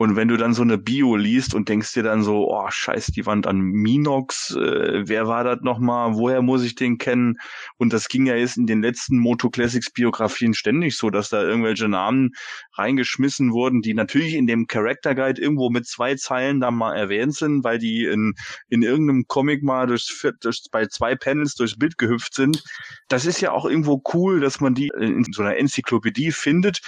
Und 0.00 0.16
wenn 0.16 0.28
du 0.28 0.38
dann 0.38 0.54
so 0.54 0.62
eine 0.62 0.78
Bio 0.78 1.14
liest 1.14 1.54
und 1.54 1.68
denkst 1.68 1.92
dir 1.92 2.02
dann 2.02 2.22
so, 2.22 2.50
oh 2.50 2.70
scheiß 2.70 3.08
die 3.08 3.26
Wand 3.26 3.46
an 3.46 3.60
Minox, 3.60 4.56
äh, 4.56 5.06
wer 5.06 5.28
war 5.28 5.44
das 5.44 5.58
nochmal, 5.60 6.14
woher 6.14 6.40
muss 6.40 6.64
ich 6.64 6.74
den 6.74 6.96
kennen? 6.96 7.36
Und 7.76 7.92
das 7.92 8.08
ging 8.08 8.24
ja 8.24 8.34
jetzt 8.34 8.56
in 8.56 8.66
den 8.66 8.80
letzten 8.80 9.18
Moto 9.18 9.50
Classics 9.50 9.90
Biografien 9.90 10.54
ständig 10.54 10.96
so, 10.96 11.10
dass 11.10 11.28
da 11.28 11.42
irgendwelche 11.42 11.86
Namen 11.86 12.30
reingeschmissen 12.72 13.52
wurden, 13.52 13.82
die 13.82 13.92
natürlich 13.92 14.36
in 14.36 14.46
dem 14.46 14.68
Character 14.68 15.14
Guide 15.14 15.38
irgendwo 15.38 15.68
mit 15.68 15.86
zwei 15.86 16.14
Zeilen 16.14 16.60
da 16.60 16.70
mal 16.70 16.96
erwähnt 16.96 17.34
sind, 17.34 17.62
weil 17.62 17.78
die 17.78 18.06
in, 18.06 18.32
in 18.70 18.80
irgendeinem 18.80 19.26
Comic 19.26 19.62
mal 19.62 19.86
durchs, 19.86 20.26
durch, 20.40 20.62
bei 20.72 20.86
zwei 20.86 21.14
Panels 21.14 21.56
durchs 21.56 21.78
Bild 21.78 21.98
gehüpft 21.98 22.32
sind. 22.32 22.64
Das 23.08 23.26
ist 23.26 23.42
ja 23.42 23.52
auch 23.52 23.66
irgendwo 23.66 24.02
cool, 24.14 24.40
dass 24.40 24.60
man 24.60 24.74
die 24.74 24.90
in 24.98 25.26
so 25.30 25.42
einer 25.42 25.58
Enzyklopädie 25.58 26.32
findet 26.32 26.80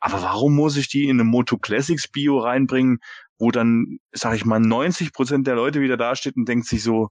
aber 0.00 0.22
warum 0.22 0.56
muss 0.56 0.76
ich 0.76 0.88
die 0.88 1.04
in 1.04 1.20
eine 1.20 1.24
Moto 1.24 1.58
Classics 1.58 2.08
Bio 2.08 2.38
reinbringen, 2.38 2.98
wo 3.38 3.50
dann, 3.50 3.98
sag 4.12 4.34
ich 4.34 4.44
mal, 4.44 4.60
90 4.60 5.12
Prozent 5.12 5.46
der 5.46 5.54
Leute 5.54 5.80
wieder 5.80 5.96
dasteht 5.96 6.36
und 6.36 6.48
denkt 6.48 6.66
sich 6.66 6.82
so, 6.82 7.08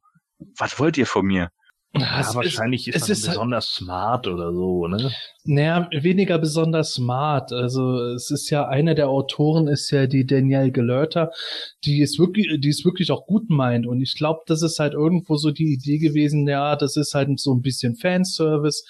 was 0.57 0.79
wollt 0.79 0.97
ihr 0.97 1.07
von 1.07 1.25
mir? 1.25 1.49
Ja, 1.95 2.19
es 2.19 2.35
wahrscheinlich 2.35 2.87
ist, 2.87 2.95
ist, 2.95 3.09
ist 3.09 3.27
halt 3.27 3.37
besonders 3.37 3.73
smart 3.73 4.27
oder 4.27 4.53
so, 4.53 4.85
ne? 4.85 5.11
Naja, 5.45 5.89
weniger 5.91 6.37
besonders 6.37 6.93
smart. 6.93 7.51
Also 7.51 7.99
es 8.13 8.29
ist 8.29 8.51
ja 8.51 8.67
einer 8.67 8.93
der 8.93 9.09
Autoren 9.09 9.67
ist 9.67 9.89
ja 9.89 10.05
die 10.05 10.27
Danielle 10.27 10.71
Gelörter, 10.71 11.31
die 11.83 12.01
ist 12.01 12.19
wirklich, 12.19 12.47
die 12.61 12.69
ist 12.69 12.85
wirklich 12.85 13.11
auch 13.11 13.25
gut 13.25 13.49
meint. 13.49 13.87
Und 13.87 14.01
ich 14.01 14.13
glaube, 14.13 14.41
das 14.45 14.61
ist 14.61 14.77
halt 14.77 14.93
irgendwo 14.93 15.37
so 15.37 15.49
die 15.49 15.73
Idee 15.73 15.97
gewesen, 15.97 16.47
ja, 16.47 16.75
das 16.75 16.95
ist 16.95 17.15
halt 17.15 17.39
so 17.39 17.55
ein 17.55 17.63
bisschen 17.63 17.95
Fanservice 17.95 18.83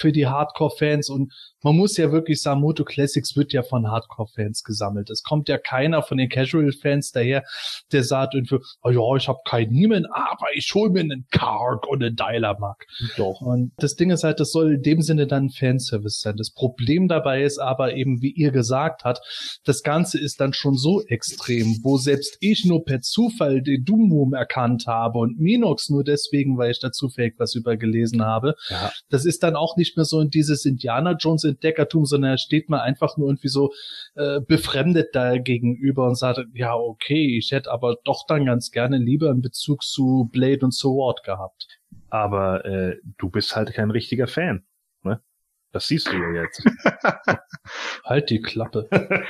für 0.00 0.12
die 0.12 0.26
Hardcore-Fans 0.26 1.10
und 1.10 1.32
man 1.62 1.76
muss 1.76 1.96
ja 1.96 2.10
wirklich 2.10 2.40
sagen, 2.40 2.60
Moto 2.60 2.84
Classics 2.84 3.36
wird 3.36 3.52
ja 3.52 3.62
von 3.62 3.90
Hardcore-Fans 3.90 4.64
gesammelt. 4.64 5.10
Es 5.10 5.22
kommt 5.22 5.48
ja 5.48 5.58
keiner 5.58 6.02
von 6.02 6.16
den 6.16 6.28
Casual-Fans 6.28 7.12
daher, 7.12 7.44
der 7.92 8.02
sagt 8.02 8.34
irgendwie, 8.34 8.58
oh 8.82 8.90
ja, 8.90 9.16
ich 9.16 9.28
habe 9.28 9.40
keinen 9.44 9.72
Niemen, 9.72 10.06
aber 10.06 10.46
ich 10.54 10.72
hole 10.74 10.90
mir 10.90 11.00
einen 11.00 11.26
Karg 11.30 11.86
und 11.86 12.02
einen 12.02 12.16
Dialer-Mark. 12.16 12.86
Doch. 13.16 13.40
Und 13.42 13.72
das 13.76 13.94
Ding 13.94 14.10
ist 14.10 14.24
halt, 14.24 14.40
das 14.40 14.52
soll 14.52 14.74
in 14.74 14.82
dem 14.82 15.02
Sinne 15.02 15.26
dann 15.26 15.50
Fanservice 15.50 16.20
sein. 16.20 16.36
Das 16.36 16.50
Problem 16.50 17.08
dabei 17.08 17.42
ist 17.42 17.58
aber 17.58 17.94
eben, 17.94 18.22
wie 18.22 18.32
ihr 18.32 18.52
gesagt 18.52 19.04
habt, 19.04 19.20
das 19.64 19.82
Ganze 19.82 20.18
ist 20.18 20.40
dann 20.40 20.54
schon 20.54 20.76
so 20.76 21.02
extrem, 21.02 21.78
wo 21.82 21.98
selbst 21.98 22.38
ich 22.40 22.64
nur 22.64 22.84
per 22.84 23.00
Zufall 23.00 23.62
den 23.62 23.84
Doom 23.84 24.32
erkannt 24.32 24.86
habe 24.86 25.18
und 25.18 25.38
Minox 25.38 25.90
nur 25.90 26.04
deswegen, 26.04 26.56
weil 26.56 26.70
ich 26.70 26.80
da 26.80 26.90
zufällig 26.90 27.34
was 27.38 27.54
übergelesen 27.54 28.24
habe. 28.24 28.54
Ja. 28.68 28.90
Das 29.10 29.24
ist 29.24 29.42
dann 29.42 29.56
auch 29.56 29.76
nicht 29.76 29.89
mehr 29.96 30.04
so 30.04 30.20
in 30.20 30.30
dieses 30.30 30.64
Indiana 30.64 31.12
Jones 31.18 31.44
Entdeckertum, 31.44 32.04
sondern 32.04 32.32
er 32.32 32.38
steht 32.38 32.68
mal 32.68 32.80
einfach 32.80 33.16
nur 33.16 33.28
irgendwie 33.28 33.48
so 33.48 33.72
äh, 34.14 34.40
befremdet 34.40 35.08
da 35.14 35.38
gegenüber 35.38 36.06
und 36.06 36.16
sagt, 36.16 36.40
ja, 36.54 36.74
okay, 36.74 37.36
ich 37.38 37.52
hätte 37.52 37.70
aber 37.70 37.96
doch 38.04 38.26
dann 38.26 38.46
ganz 38.46 38.70
gerne 38.70 38.98
lieber 38.98 39.30
einen 39.30 39.42
Bezug 39.42 39.82
zu 39.82 40.28
Blade 40.32 40.60
und 40.62 40.72
Sword 40.72 41.22
gehabt. 41.24 41.66
Aber 42.08 42.64
äh, 42.64 42.96
du 43.18 43.30
bist 43.30 43.54
halt 43.56 43.72
kein 43.72 43.90
richtiger 43.90 44.26
Fan. 44.26 44.64
Das 45.72 45.86
siehst 45.86 46.08
du 46.08 46.16
ja 46.16 46.42
jetzt. 46.42 46.64
halt 48.04 48.28
die 48.30 48.42
Klappe. 48.42 48.88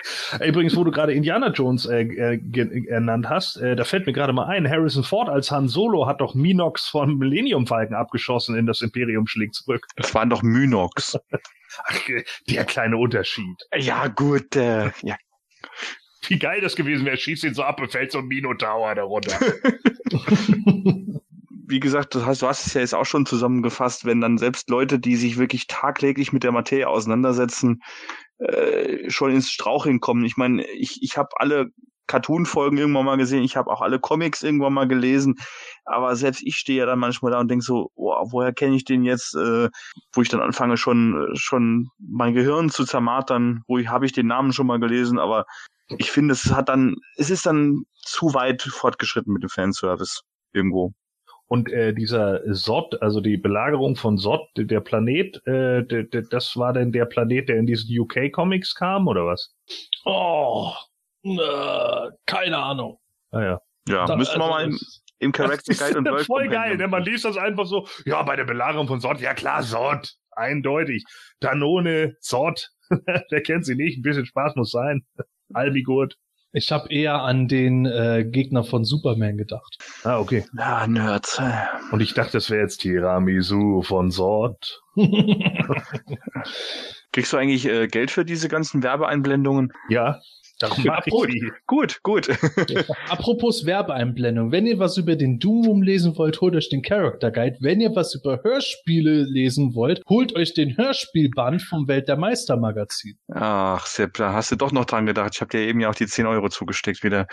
Übrigens, 0.44 0.74
wo 0.76 0.84
du 0.84 0.90
gerade 0.90 1.12
Indiana 1.12 1.50
Jones 1.50 1.86
äh, 1.86 2.02
äh, 2.02 2.86
ernannt 2.88 3.28
hast, 3.28 3.56
äh, 3.56 3.76
da 3.76 3.84
fällt 3.84 4.06
mir 4.06 4.12
gerade 4.12 4.32
mal 4.32 4.46
ein, 4.46 4.68
Harrison 4.68 5.04
Ford 5.04 5.28
als 5.28 5.50
Han 5.50 5.68
Solo 5.68 6.06
hat 6.06 6.20
doch 6.20 6.34
Minox 6.34 6.88
vom 6.88 7.18
Millennium 7.18 7.66
Falken 7.66 7.94
abgeschossen 7.94 8.56
in 8.56 8.66
das 8.66 8.80
Imperium 8.80 9.26
schlägt 9.26 9.54
zurück. 9.54 9.86
Das 9.96 10.14
waren 10.14 10.30
doch 10.30 10.42
Minox. 10.42 11.18
Ach, 11.84 12.00
der 12.48 12.64
kleine 12.64 12.96
Unterschied. 12.96 13.56
Ja, 13.76 14.08
gut, 14.08 14.56
äh, 14.56 14.90
ja. 15.02 15.16
Wie 16.26 16.38
geil 16.38 16.60
das 16.60 16.74
gewesen 16.74 17.06
wäre, 17.06 17.16
schießt 17.16 17.44
ihn 17.44 17.54
so 17.54 17.62
ab 17.62 17.80
und 17.80 17.92
fällt 17.92 18.12
so 18.12 18.18
ein 18.18 18.26
Minotaur 18.26 18.94
darunter. 18.94 19.38
Wie 21.70 21.80
gesagt, 21.80 22.14
das 22.14 22.26
heißt, 22.26 22.42
du 22.42 22.46
hast 22.46 22.66
es 22.66 22.74
ja 22.74 22.80
jetzt 22.80 22.94
auch 22.94 23.06
schon 23.06 23.26
zusammengefasst, 23.26 24.04
wenn 24.04 24.20
dann 24.20 24.38
selbst 24.38 24.68
Leute, 24.68 24.98
die 24.98 25.16
sich 25.16 25.38
wirklich 25.38 25.66
tagtäglich 25.66 26.32
mit 26.32 26.44
der 26.44 26.52
Materie 26.52 26.88
auseinandersetzen, 26.88 27.82
äh, 28.38 29.08
schon 29.10 29.32
ins 29.32 29.50
Straucheln 29.50 30.00
kommen. 30.00 30.24
Ich 30.24 30.36
meine, 30.36 30.66
ich, 30.66 31.02
ich 31.02 31.16
habe 31.16 31.28
alle 31.36 31.70
Cartoon-Folgen 32.06 32.76
irgendwann 32.76 33.04
mal 33.04 33.16
gesehen, 33.16 33.44
ich 33.44 33.56
habe 33.56 33.70
auch 33.70 33.82
alle 33.82 34.00
Comics 34.00 34.42
irgendwann 34.42 34.72
mal 34.72 34.88
gelesen, 34.88 35.36
aber 35.84 36.16
selbst 36.16 36.42
ich 36.44 36.56
stehe 36.56 36.80
ja 36.80 36.86
dann 36.86 36.98
manchmal 36.98 37.30
da 37.30 37.38
und 37.38 37.48
denke 37.48 37.64
so, 37.64 37.92
oh, 37.94 38.12
woher 38.30 38.52
kenne 38.52 38.74
ich 38.74 38.84
den 38.84 39.04
jetzt, 39.04 39.36
äh, 39.36 39.68
wo 40.12 40.20
ich 40.20 40.28
dann 40.28 40.40
anfange 40.40 40.76
schon 40.76 41.28
schon 41.34 41.88
mein 41.98 42.34
Gehirn 42.34 42.68
zu 42.68 42.84
zermartern, 42.84 43.62
wo 43.68 43.78
ich 43.78 43.88
habe 43.88 44.06
ich 44.06 44.12
den 44.12 44.26
Namen 44.26 44.52
schon 44.52 44.66
mal 44.66 44.80
gelesen, 44.80 45.20
aber 45.20 45.44
ich 45.98 46.10
finde, 46.10 46.32
es 46.32 46.52
hat 46.52 46.68
dann, 46.68 46.96
es 47.16 47.30
ist 47.30 47.46
dann 47.46 47.82
zu 47.94 48.34
weit 48.34 48.62
fortgeschritten 48.62 49.32
mit 49.32 49.42
dem 49.44 49.48
Fanservice 49.48 50.22
irgendwo. 50.52 50.92
Und 51.52 51.72
äh, 51.72 51.92
dieser 51.92 52.42
Sod, 52.54 53.02
also 53.02 53.20
die 53.20 53.36
Belagerung 53.36 53.96
von 53.96 54.18
Sod, 54.18 54.42
der 54.56 54.78
Planet, 54.78 55.44
äh, 55.48 55.84
das 56.30 56.56
war 56.56 56.72
denn 56.72 56.92
der 56.92 57.06
Planet, 57.06 57.48
der 57.48 57.56
in 57.56 57.66
diesen 57.66 57.98
UK-Comics 57.98 58.76
kam, 58.76 59.08
oder 59.08 59.26
was? 59.26 59.52
Oh, 60.04 60.70
äh, 61.24 62.10
keine 62.26 62.56
Ahnung. 62.56 63.00
Ah 63.32 63.42
ja. 63.42 63.60
Ja, 63.88 64.06
da, 64.06 64.14
müssen 64.14 64.38
wir 64.38 64.44
also, 64.44 64.54
mal 64.54 64.64
im, 64.66 64.78
im 65.18 65.32
Character 65.32 65.74
Guide 65.74 65.98
und 65.98 66.04
World 66.08 66.26
Voll 66.26 66.48
geil, 66.48 66.76
ne? 66.76 66.86
man 66.86 67.02
liest 67.02 67.24
das 67.24 67.36
einfach 67.36 67.66
so, 67.66 67.88
ja, 68.04 68.22
bei 68.22 68.36
der 68.36 68.44
Belagerung 68.44 68.86
von 68.86 69.00
Sod, 69.00 69.20
ja 69.20 69.34
klar, 69.34 69.64
Sod, 69.64 70.14
eindeutig. 70.30 71.04
Danone, 71.40 72.16
Sod, 72.20 72.70
der 73.32 73.42
kennt 73.42 73.66
sie 73.66 73.74
nicht, 73.74 73.98
ein 73.98 74.02
bisschen 74.02 74.24
Spaß 74.26 74.54
muss 74.54 74.70
sein. 74.70 75.04
Albigurt. 75.52 76.16
Ich 76.52 76.72
habe 76.72 76.92
eher 76.92 77.22
an 77.22 77.46
den 77.46 77.86
äh, 77.86 78.24
Gegner 78.28 78.64
von 78.64 78.84
Superman 78.84 79.36
gedacht. 79.36 79.78
Ah, 80.02 80.18
okay. 80.18 80.44
Ja, 80.56 80.84
Nerds. 80.86 81.40
Und 81.92 82.00
ich 82.00 82.14
dachte, 82.14 82.32
das 82.32 82.50
wäre 82.50 82.62
jetzt 82.62 82.78
Tiramisu 82.78 83.82
von 83.82 84.10
Sort. 84.10 84.82
Kriegst 87.12 87.32
du 87.32 87.36
eigentlich 87.36 87.66
äh, 87.66 87.86
Geld 87.86 88.10
für 88.10 88.24
diese 88.24 88.48
ganzen 88.48 88.82
Werbeeinblendungen? 88.82 89.72
Ja. 89.88 90.20
Darum 90.60 90.84
mag 90.84 91.06
gut, 91.06 91.30
gut, 91.66 92.02
gut. 92.02 92.28
Apropos 93.08 93.64
Werbeeinblendung. 93.64 94.52
Wenn 94.52 94.66
ihr 94.66 94.78
was 94.78 94.98
über 94.98 95.16
den 95.16 95.38
Doom 95.38 95.82
lesen 95.82 96.18
wollt, 96.18 96.42
holt 96.42 96.54
euch 96.54 96.68
den 96.68 96.82
Character 96.82 97.30
Guide. 97.30 97.56
Wenn 97.60 97.80
ihr 97.80 97.96
was 97.96 98.14
über 98.14 98.40
Hörspiele 98.42 99.22
lesen 99.22 99.74
wollt, 99.74 100.02
holt 100.06 100.36
euch 100.36 100.52
den 100.52 100.76
Hörspielband 100.76 101.62
vom 101.62 101.88
Welt 101.88 102.08
der 102.08 102.18
Meister 102.18 102.58
Magazin. 102.58 103.16
Ach, 103.32 103.86
Sepp, 103.86 104.14
da 104.18 104.34
hast 104.34 104.52
du 104.52 104.56
doch 104.56 104.70
noch 104.70 104.84
dran 104.84 105.06
gedacht. 105.06 105.30
Ich 105.34 105.40
habe 105.40 105.50
dir 105.50 105.60
eben 105.60 105.80
ja 105.80 105.88
auch 105.88 105.94
die 105.94 106.06
10 106.06 106.26
Euro 106.26 106.50
zugesteckt 106.50 107.02
wieder. 107.02 107.26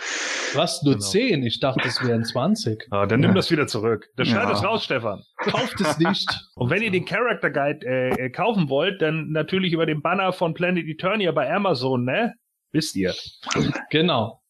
Was, 0.54 0.82
nur 0.82 0.94
genau. 0.94 1.06
10? 1.06 1.42
Ich 1.42 1.60
dachte, 1.60 1.86
es 1.86 2.02
wären 2.02 2.24
20. 2.24 2.86
Ah, 2.90 3.04
dann 3.04 3.20
nimm 3.20 3.34
das 3.34 3.50
wieder 3.50 3.66
zurück. 3.66 4.06
Das 4.16 4.28
schneid 4.28 4.48
ja. 4.48 4.52
es 4.52 4.64
raus, 4.64 4.84
Stefan. 4.84 5.22
Kauft 5.36 5.78
es 5.82 5.98
nicht. 5.98 6.28
Und 6.54 6.70
wenn 6.70 6.80
ihr 6.80 6.90
den 6.90 7.04
Character 7.04 7.50
Guide 7.50 7.86
äh, 7.86 8.08
äh, 8.08 8.30
kaufen 8.30 8.70
wollt, 8.70 9.02
dann 9.02 9.32
natürlich 9.32 9.74
über 9.74 9.84
den 9.84 10.00
Banner 10.00 10.32
von 10.32 10.54
Planet 10.54 10.86
Eternia 10.86 11.30
bei 11.32 11.52
Amazon, 11.52 12.06
ne? 12.06 12.32
Wisst 12.72 12.96
ihr. 12.96 13.14
Genau. 13.90 14.42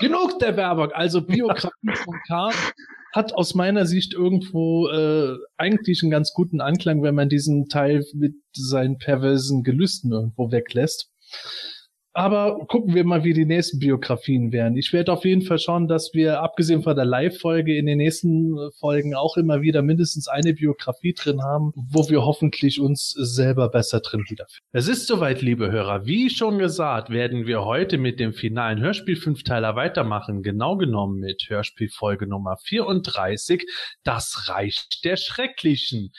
Genug 0.00 0.38
der 0.38 0.56
Werbung. 0.56 0.90
Also 0.92 1.22
Biografie 1.22 1.94
von 2.04 2.18
K 2.26 2.50
hat 3.12 3.32
aus 3.34 3.54
meiner 3.54 3.86
Sicht 3.86 4.14
irgendwo 4.14 4.88
äh, 4.88 5.36
eigentlich 5.56 6.02
einen 6.02 6.10
ganz 6.10 6.32
guten 6.32 6.60
Anklang, 6.60 7.02
wenn 7.02 7.14
man 7.14 7.28
diesen 7.28 7.68
Teil 7.68 8.04
mit 8.14 8.34
seinen 8.52 8.98
perversen 8.98 9.62
Gelüsten 9.62 10.12
irgendwo 10.12 10.50
weglässt. 10.52 11.10
Aber 12.12 12.66
gucken 12.66 12.94
wir 12.94 13.04
mal, 13.04 13.22
wie 13.22 13.34
die 13.34 13.44
nächsten 13.44 13.78
Biografien 13.78 14.50
werden. 14.50 14.76
Ich 14.76 14.92
werde 14.92 15.12
auf 15.12 15.24
jeden 15.24 15.42
Fall 15.42 15.60
schauen, 15.60 15.86
dass 15.86 16.10
wir, 16.12 16.42
abgesehen 16.42 16.82
von 16.82 16.96
der 16.96 17.04
Live-Folge, 17.04 17.76
in 17.76 17.86
den 17.86 17.98
nächsten 17.98 18.56
Folgen 18.80 19.14
auch 19.14 19.36
immer 19.36 19.62
wieder 19.62 19.82
mindestens 19.82 20.26
eine 20.26 20.52
Biografie 20.52 21.14
drin 21.14 21.40
haben, 21.42 21.72
wo 21.76 22.08
wir 22.08 22.24
hoffentlich 22.24 22.80
uns 22.80 23.10
selber 23.10 23.68
besser 23.68 24.00
drin 24.00 24.24
wiederfinden. 24.28 24.66
Es 24.72 24.88
ist 24.88 25.06
soweit, 25.06 25.40
liebe 25.40 25.70
Hörer. 25.70 26.04
Wie 26.04 26.30
schon 26.30 26.58
gesagt, 26.58 27.10
werden 27.10 27.46
wir 27.46 27.64
heute 27.64 27.96
mit 27.96 28.18
dem 28.18 28.32
finalen 28.32 28.80
Hörspiel-Fünfteiler 28.80 29.76
weitermachen. 29.76 30.42
Genau 30.42 30.76
genommen 30.76 31.20
mit 31.20 31.44
Hörspielfolge 31.48 32.26
Nummer 32.26 32.56
34, 32.56 33.64
Das 34.02 34.48
Reich 34.48 34.88
der 35.04 35.16
Schrecklichen. 35.16 36.10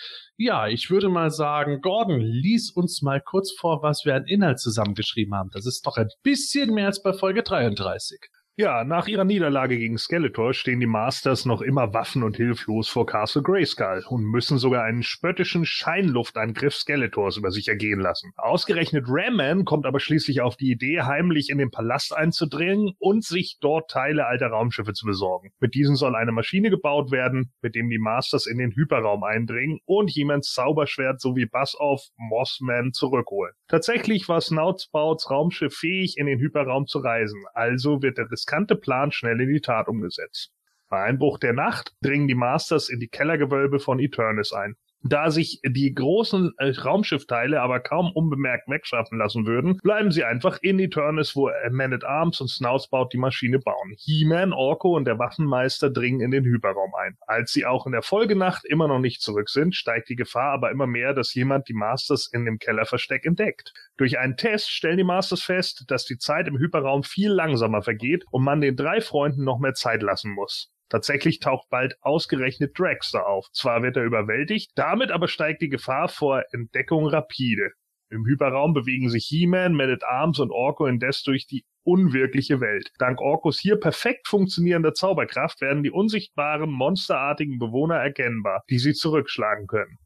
Ja, 0.44 0.68
ich 0.68 0.90
würde 0.90 1.08
mal 1.08 1.30
sagen, 1.30 1.82
Gordon, 1.82 2.20
lies 2.20 2.72
uns 2.72 3.04
mal 3.04 3.22
kurz 3.22 3.52
vor, 3.52 3.84
was 3.84 4.06
wir 4.06 4.16
an 4.16 4.26
Inhalt 4.26 4.60
zusammengeschrieben 4.60 5.36
haben. 5.36 5.52
Das 5.54 5.68
ist 5.68 5.86
doch 5.86 5.98
ein 5.98 6.10
bisschen 6.24 6.74
mehr 6.74 6.88
als 6.88 7.04
bei 7.04 7.14
Folge 7.14 7.44
33. 7.44 8.20
Ja, 8.58 8.84
nach 8.84 9.08
ihrer 9.08 9.24
Niederlage 9.24 9.78
gegen 9.78 9.98
Skeletor 9.98 10.54
stehen 10.54 10.82
die 10.82 10.86
Masters 10.86 11.46
noch 11.46 11.62
immer 11.62 11.94
waffen- 11.94 12.22
und 12.22 12.36
hilflos 12.36 12.90
vor 12.90 13.06
Castle 13.06 13.42
Grayskull 13.42 14.04
und 14.10 14.26
müssen 14.26 14.58
sogar 14.58 14.84
einen 14.84 15.04
spöttischen 15.04 15.66
Scheinluftangriff 15.66 16.76
Skeletors 16.76 17.38
über 17.38 17.52
sich 17.52 17.70
ergehen 17.70 18.02
lassen. 18.02 18.34
Ausgerechnet 18.36 19.06
Ram-Man 19.08 19.64
kommt 19.64 19.86
aber 19.86 20.02
schließlich 20.02 20.42
auf 20.42 20.58
die 20.58 20.70
Idee, 20.70 21.02
heimlich 21.04 21.50
in 21.50 21.60
den 21.60 21.72
Palast 21.72 22.14
einzudringen 22.14 22.92
und 23.00 23.24
sich 23.24 23.58
dort 23.62 23.90
Teile 23.90 24.28
alter 24.28 24.48
Raumschiffe 24.48 24.92
zu 24.92 25.06
besorgen. 25.06 25.52
Mit 25.62 25.74
diesen 25.74 25.96
soll 25.96 26.14
eine 26.14 26.34
Maschine 26.34 26.70
gebaut 26.70 27.10
werden, 27.10 27.54
mit 27.62 27.74
dem 27.74 27.90
die 27.90 28.00
Masters 28.00 28.48
in 28.48 28.58
den 28.58 28.72
Hyperraum 28.76 29.24
eindringen 29.24 29.80
und 29.86 30.10
He-Mans 30.10 30.52
Zauberschwert 30.52 31.22
sowie 31.22 31.46
Buzz-Off 31.46 32.02
Mossman 32.18 32.92
zurückholen. 32.92 33.54
Tatsächlich 33.70 34.28
war 34.28 34.42
Snoutsbouts 34.42 35.32
Raumschiff 35.32 35.74
fähig, 35.74 36.18
in 36.18 36.26
den 36.26 36.40
Hyperraum 36.40 36.86
zu 36.86 37.00
reisen, 37.00 37.42
also 37.54 38.02
wird 38.02 38.18
der 38.18 38.26
riskante 38.42 38.76
Plan 38.76 39.12
schnell 39.12 39.40
in 39.40 39.54
die 39.54 39.62
Tat 39.62 39.88
umgesetzt. 39.88 40.52
Bei 40.90 41.04
Einbruch 41.04 41.38
der 41.38 41.54
Nacht 41.54 41.94
dringen 42.02 42.28
die 42.28 42.36
Masters 42.36 42.90
in 42.90 43.00
die 43.00 43.08
Kellergewölbe 43.08 43.80
von 43.80 44.00
Eternis 44.00 44.52
ein. 44.52 44.76
Da 45.04 45.32
sich 45.32 45.60
die 45.66 45.94
großen 45.94 46.54
äh, 46.58 46.70
Raumschiffteile 46.70 47.62
aber 47.62 47.80
kaum 47.80 48.12
unbemerkt 48.12 48.70
wegschaffen 48.70 49.18
lassen 49.18 49.48
würden, 49.48 49.78
bleiben 49.78 50.12
sie 50.12 50.24
einfach 50.24 50.60
in 50.62 50.80
Eternis, 50.80 51.36
wo 51.36 51.50
äh, 51.50 51.70
Man 51.72 51.94
at 51.94 52.04
Arms 52.04 52.40
und 52.40 52.50
Snoutspout 52.50 53.10
die 53.12 53.18
Maschine 53.18 53.60
bauen. 53.60 53.96
He-Man, 53.98 54.54
Orko 54.54 54.96
und 54.96 55.06
der 55.06 55.18
Waffenmeister 55.18 55.90
dringen 55.90 56.22
in 56.22 56.32
den 56.32 56.46
Hyperraum 56.46 56.94
ein. 57.00 57.18
Als 57.26 57.52
sie 57.52 57.66
auch 57.66 57.86
in 57.88 57.94
der 57.94 58.04
Folgenacht 58.04 58.64
immer 58.66 58.88
noch 58.88 59.00
nicht 59.00 59.22
zurück 59.22 59.50
sind, 59.50 59.76
steigt 59.76 60.10
die 60.10 60.16
Gefahr 60.16 60.54
aber 60.54 60.70
immer 60.70 60.88
mehr, 60.88 61.14
dass 61.14 61.34
jemand 61.34 61.68
die 61.68 61.74
Masters 61.74 62.30
in 62.32 62.46
dem 62.46 62.60
Kellerversteck 62.60 63.26
entdeckt. 63.26 63.74
Durch 63.98 64.20
einen 64.20 64.38
Test 64.38 64.70
stellen 64.70 64.98
die 64.98 65.04
Masters 65.04 65.42
fest, 65.42 65.86
dass 65.88 66.06
die 66.06 66.18
Zeit 66.18 66.48
im 66.48 66.58
Hyperraum 66.58 67.04
viel 67.04 67.32
langsamer 67.32 67.82
vergeht 67.82 68.24
und 68.30 68.44
man 68.44 68.62
den 68.62 68.76
drei 68.76 69.02
Freunden 69.02 69.44
noch 69.44 69.60
mehr 69.60 69.74
Zeit 69.74 70.04
lassen 70.04 70.32
muss. 70.32 70.71
Tatsächlich 70.92 71.40
taucht 71.40 71.70
bald 71.70 71.96
ausgerechnet 72.02 72.78
Dragster 72.78 73.26
auf. 73.26 73.48
Zwar 73.54 73.82
wird 73.82 73.96
er 73.96 74.04
überwältigt, 74.04 74.72
damit 74.76 75.10
aber 75.10 75.30
steigt 75.30 75.62
die 75.62 75.70
Gefahr 75.70 76.10
vor 76.10 76.44
Entdeckung 76.52 77.08
rapide. 77.08 77.72
Im 78.10 78.26
Hyperraum 78.26 78.74
bewegen 78.74 79.10
sich 79.10 79.26
He-Man, 79.30 79.74
Man 79.74 79.90
at 79.90 80.04
Arms 80.04 80.40
und 80.40 80.52
Orko 80.52 80.86
indes 80.88 81.24
durch 81.24 81.48
die 81.48 81.64
unwirkliche 81.84 82.60
Welt. 82.60 82.92
Dank 83.00 83.22
Orkos 83.22 83.58
hier 83.58 83.78
perfekt 83.78 84.28
funktionierender 84.28 84.94
Zauberkraft 84.94 85.62
werden 85.62 85.82
die 85.82 85.92
unsichtbaren, 85.92 86.70
monsterartigen 86.70 87.58
Bewohner 87.58 87.96
erkennbar, 87.96 88.62
die 88.70 88.78
sie 88.78 88.92
zurückschlagen 88.92 89.68
können. 89.68 89.98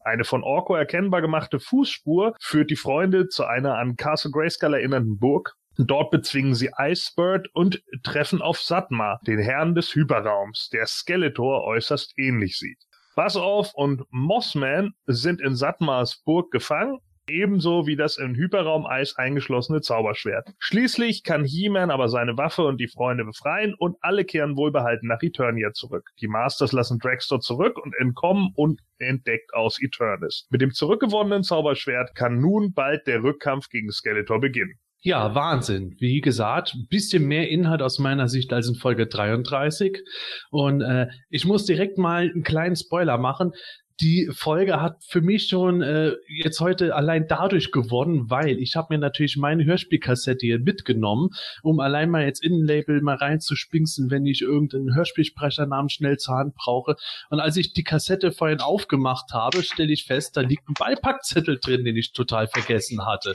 Eine 0.00 0.24
von 0.24 0.42
Orko 0.42 0.74
erkennbar 0.74 1.20
gemachte 1.20 1.60
Fußspur 1.60 2.34
führt 2.40 2.72
die 2.72 2.76
Freunde 2.76 3.28
zu 3.28 3.44
einer 3.44 3.78
an 3.78 3.94
Castle 3.94 4.32
Grayskull 4.32 4.74
erinnernden 4.74 5.20
Burg 5.20 5.54
Dort 5.78 6.10
bezwingen 6.10 6.54
sie 6.54 6.70
Icebird 6.78 7.48
und 7.54 7.82
treffen 8.02 8.42
auf 8.42 8.60
Satma, 8.60 9.18
den 9.26 9.38
Herrn 9.38 9.74
des 9.74 9.94
Hyperraums, 9.94 10.68
der 10.70 10.86
Skeletor 10.86 11.64
äußerst 11.64 12.12
ähnlich 12.18 12.58
sieht. 12.58 12.78
Buzz-Off 13.14 13.72
und 13.74 14.04
Mossman 14.10 14.94
sind 15.06 15.40
in 15.40 15.54
Satmas 15.54 16.22
Burg 16.24 16.50
gefangen, 16.50 16.98
ebenso 17.28 17.86
wie 17.86 17.96
das 17.96 18.16
im 18.16 18.34
Hyperraum-Eis 18.34 19.16
eingeschlossene 19.16 19.80
Zauberschwert. 19.80 20.48
Schließlich 20.58 21.22
kann 21.22 21.44
He-Man 21.44 21.90
aber 21.90 22.08
seine 22.08 22.36
Waffe 22.36 22.64
und 22.64 22.78
die 22.78 22.88
Freunde 22.88 23.24
befreien 23.24 23.74
und 23.78 23.96
alle 24.00 24.24
kehren 24.24 24.56
wohlbehalten 24.56 25.08
nach 25.08 25.22
Eternia 25.22 25.72
zurück. 25.72 26.10
Die 26.20 26.28
Masters 26.28 26.72
lassen 26.72 26.98
Dragster 26.98 27.40
zurück 27.40 27.78
und 27.78 27.94
entkommen 27.98 28.52
und 28.56 28.80
entdeckt 28.98 29.54
aus 29.54 29.80
Eternis. 29.80 30.46
Mit 30.50 30.60
dem 30.60 30.72
zurückgewonnenen 30.72 31.42
Zauberschwert 31.42 32.14
kann 32.14 32.40
nun 32.40 32.72
bald 32.74 33.06
der 33.06 33.22
Rückkampf 33.22 33.68
gegen 33.68 33.90
Skeletor 33.90 34.40
beginnen. 34.40 34.78
Ja, 35.04 35.34
Wahnsinn. 35.34 35.96
Wie 35.98 36.20
gesagt, 36.20 36.74
ein 36.76 36.86
bisschen 36.86 37.26
mehr 37.26 37.48
Inhalt 37.48 37.82
aus 37.82 37.98
meiner 37.98 38.28
Sicht 38.28 38.52
als 38.52 38.68
in 38.68 38.76
Folge 38.76 39.08
33. 39.08 39.98
Und 40.50 40.80
äh, 40.80 41.08
ich 41.28 41.44
muss 41.44 41.64
direkt 41.64 41.98
mal 41.98 42.30
einen 42.30 42.44
kleinen 42.44 42.76
Spoiler 42.76 43.18
machen. 43.18 43.50
Die 44.00 44.30
Folge 44.32 44.80
hat 44.80 45.02
für 45.04 45.20
mich 45.20 45.48
schon 45.48 45.82
äh, 45.82 46.12
jetzt 46.28 46.60
heute 46.60 46.94
allein 46.94 47.26
dadurch 47.26 47.72
gewonnen, 47.72 48.30
weil 48.30 48.60
ich 48.60 48.76
habe 48.76 48.94
mir 48.94 48.98
natürlich 48.98 49.36
meine 49.36 49.64
Hörspielkassette 49.64 50.46
hier 50.46 50.60
mitgenommen, 50.60 51.30
um 51.64 51.80
allein 51.80 52.08
mal 52.08 52.24
jetzt 52.24 52.42
in 52.42 52.52
ein 52.52 52.64
Label 52.64 53.02
mal 53.02 53.16
reinzuspinksen, 53.16 54.08
wenn 54.08 54.24
ich 54.24 54.40
irgendeinen 54.40 54.94
Hörspielsprechernamen 54.94 55.88
schnell 55.88 56.18
zur 56.18 56.36
Hand 56.36 56.54
brauche. 56.54 56.94
Und 57.28 57.40
als 57.40 57.56
ich 57.56 57.72
die 57.72 57.84
Kassette 57.84 58.30
vorhin 58.30 58.60
aufgemacht 58.60 59.32
habe, 59.32 59.64
stelle 59.64 59.92
ich 59.92 60.04
fest, 60.04 60.36
da 60.36 60.42
liegt 60.42 60.68
ein 60.68 60.74
Beipackzettel 60.78 61.58
drin, 61.58 61.84
den 61.84 61.96
ich 61.96 62.12
total 62.12 62.46
vergessen 62.46 63.04
hatte 63.04 63.34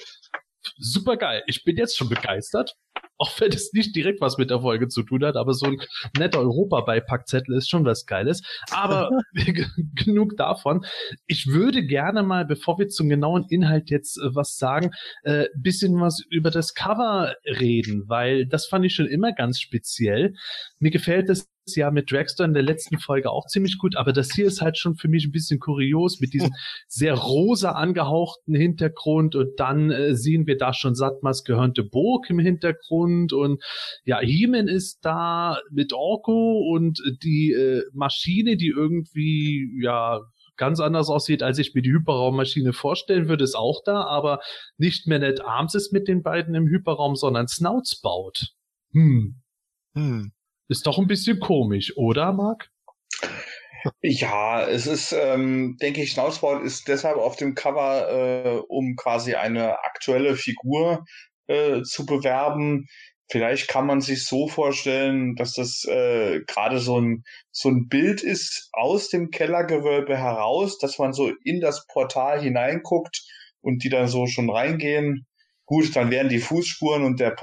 super 0.78 1.18
geil. 1.18 1.44
Ich 1.48 1.64
bin 1.64 1.78
jetzt 1.78 1.98
schon 1.98 2.10
begeistert. 2.10 2.76
Auch 3.20 3.40
wenn 3.40 3.52
es 3.52 3.74
nicht 3.74 3.96
direkt 3.96 4.22
was 4.22 4.38
mit 4.38 4.50
der 4.52 4.62
Folge 4.62 4.88
zu 4.88 5.02
tun 5.02 5.24
hat, 5.24 5.36
aber 5.36 5.54
so 5.54 5.66
ein 5.66 5.78
netter 6.18 6.40
Europa-Beipackzettel 6.40 7.56
ist 7.56 7.70
schon 7.70 7.86
was 7.86 8.06
Geiles. 8.06 8.42
Aber 8.72 9.10
genug 9.96 10.38
davon. 10.38 10.86
Ich 11.26 11.48
würde 11.48 11.86
gerne 11.86 12.24
mal, 12.24 12.46
bevor 12.46 12.78
wir 12.78 12.88
zum 12.90 13.10
genauen 13.10 13.46
Inhalt 13.50 13.90
jetzt 13.90 14.18
äh, 14.18 14.36
was 14.36 14.58
sagen, 14.58 14.92
äh, 15.24 15.46
bisschen 15.56 16.00
was 16.00 16.24
über 16.30 16.52
das 16.52 16.74
Cover 16.74 17.36
reden, 17.46 18.04
weil 18.08 18.46
das 18.46 18.68
fand 18.68 18.86
ich 18.86 18.94
schon 18.94 19.08
immer 19.08 19.34
ganz 19.34 19.60
speziell. 19.60 20.34
Mir 20.80 20.92
gefällt 20.92 21.30
es 21.30 21.50
ja 21.76 21.92
mit 21.92 22.12
Dragster 22.12 22.46
in 22.46 22.54
der 22.54 22.64
letzten 22.64 23.00
Folge 23.00 23.32
auch 23.32 23.46
ziemlich 23.48 23.78
gut, 23.78 23.96
aber 23.96 24.14
das 24.14 24.32
hier 24.34 24.46
ist 24.46 24.62
halt 24.62 24.78
schon 24.78 24.96
für 24.96 25.08
mich 25.08 25.26
ein 25.26 25.32
bisschen 25.32 25.60
kurios 25.60 26.20
mit 26.20 26.34
diesem 26.34 26.52
sehr 26.88 27.14
rosa 27.14 27.72
angehauchten 27.72 28.56
Hintergrund 28.56 29.36
und 29.36 29.60
dann 29.60 29.92
äh, 29.92 30.16
sehen 30.16 30.48
wir 30.48 30.58
da 30.58 30.74
schon 30.74 30.96
Satmas 30.96 31.44
gehörnte 31.44 31.84
Burg 31.84 32.30
im 32.30 32.40
Hintergrund 32.40 33.34
und 33.34 33.64
ja, 34.06 34.20
Heeman 34.20 34.68
ist 34.68 35.00
da 35.02 35.60
mit 35.72 35.94
Orko 35.94 36.72
und 36.74 37.02
die 37.24 37.52
äh, 37.52 37.84
Maschine, 37.94 38.58
die 38.58 38.70
irgendwie 38.70 39.80
ja 39.82 40.22
ganz 40.58 40.80
anders 40.80 41.10
aussieht, 41.10 41.44
als 41.44 41.60
ich 41.60 41.74
mir 41.74 41.82
die 41.82 41.92
Hyperraummaschine 41.92 42.74
vorstellen 42.74 43.30
würde, 43.30 43.44
ist 43.44 43.56
auch 43.56 43.82
da, 43.86 44.04
aber 44.04 44.40
nicht 44.78 45.08
mehr 45.08 45.20
Net 45.20 45.42
Arms 45.42 45.76
ist 45.76 45.94
mit 45.94 46.08
den 46.08 46.24
beiden 46.24 46.56
im 46.56 46.68
Hyperraum, 46.68 47.16
sondern 47.16 47.48
Snouts 47.48 48.02
baut. 48.02 48.54
Hm. 48.92 49.42
Hm. 49.94 50.32
Ist 50.70 50.86
doch 50.86 50.98
ein 50.98 51.08
bisschen 51.08 51.40
komisch, 51.40 51.96
oder, 51.96 52.34
Marc? 52.34 52.70
Ja, 54.02 54.68
es 54.68 54.88
ist, 54.88 55.14
ähm, 55.14 55.78
denke 55.82 56.02
ich, 56.02 56.12
Schnauzbord 56.12 56.64
ist 56.64 56.88
deshalb 56.88 57.18
auf 57.18 57.36
dem 57.36 57.56
Cover, 57.56 58.10
äh, 58.10 58.62
um 58.68 58.96
quasi 58.96 59.36
eine 59.36 59.84
aktuelle 59.84 60.36
Figur 60.36 61.06
äh, 61.48 61.84
zu 61.84 62.06
bewerben. 62.06 62.88
Vielleicht 63.30 63.68
kann 63.68 63.86
man 63.86 64.02
sich 64.02 64.26
so 64.26 64.48
vorstellen, 64.48 65.36
dass 65.36 65.54
das 65.54 65.86
äh, 65.86 66.42
gerade 66.48 66.80
so 66.80 67.00
ein, 67.00 67.24
so 67.52 67.70
ein 67.70 67.88
Bild 67.88 68.24
ist 68.24 68.70
aus 68.74 69.10
dem 69.10 69.32
Kellergewölbe 69.32 70.18
heraus, 70.18 70.78
dass 70.78 70.98
man 70.98 71.14
so 71.14 71.32
in 71.44 71.60
das 71.62 71.86
Portal 71.88 72.42
hineinguckt 72.42 73.22
und 73.62 73.84
die 73.84 73.90
dann 73.90 74.08
so 74.08 74.28
schon 74.28 74.50
reingehen. 74.50 75.26
Gut, 75.66 75.94
dann 75.96 76.10
wären 76.10 76.30
die 76.30 76.40
Fußspuren 76.40 77.04
und 77.04 77.20
der, 77.20 77.36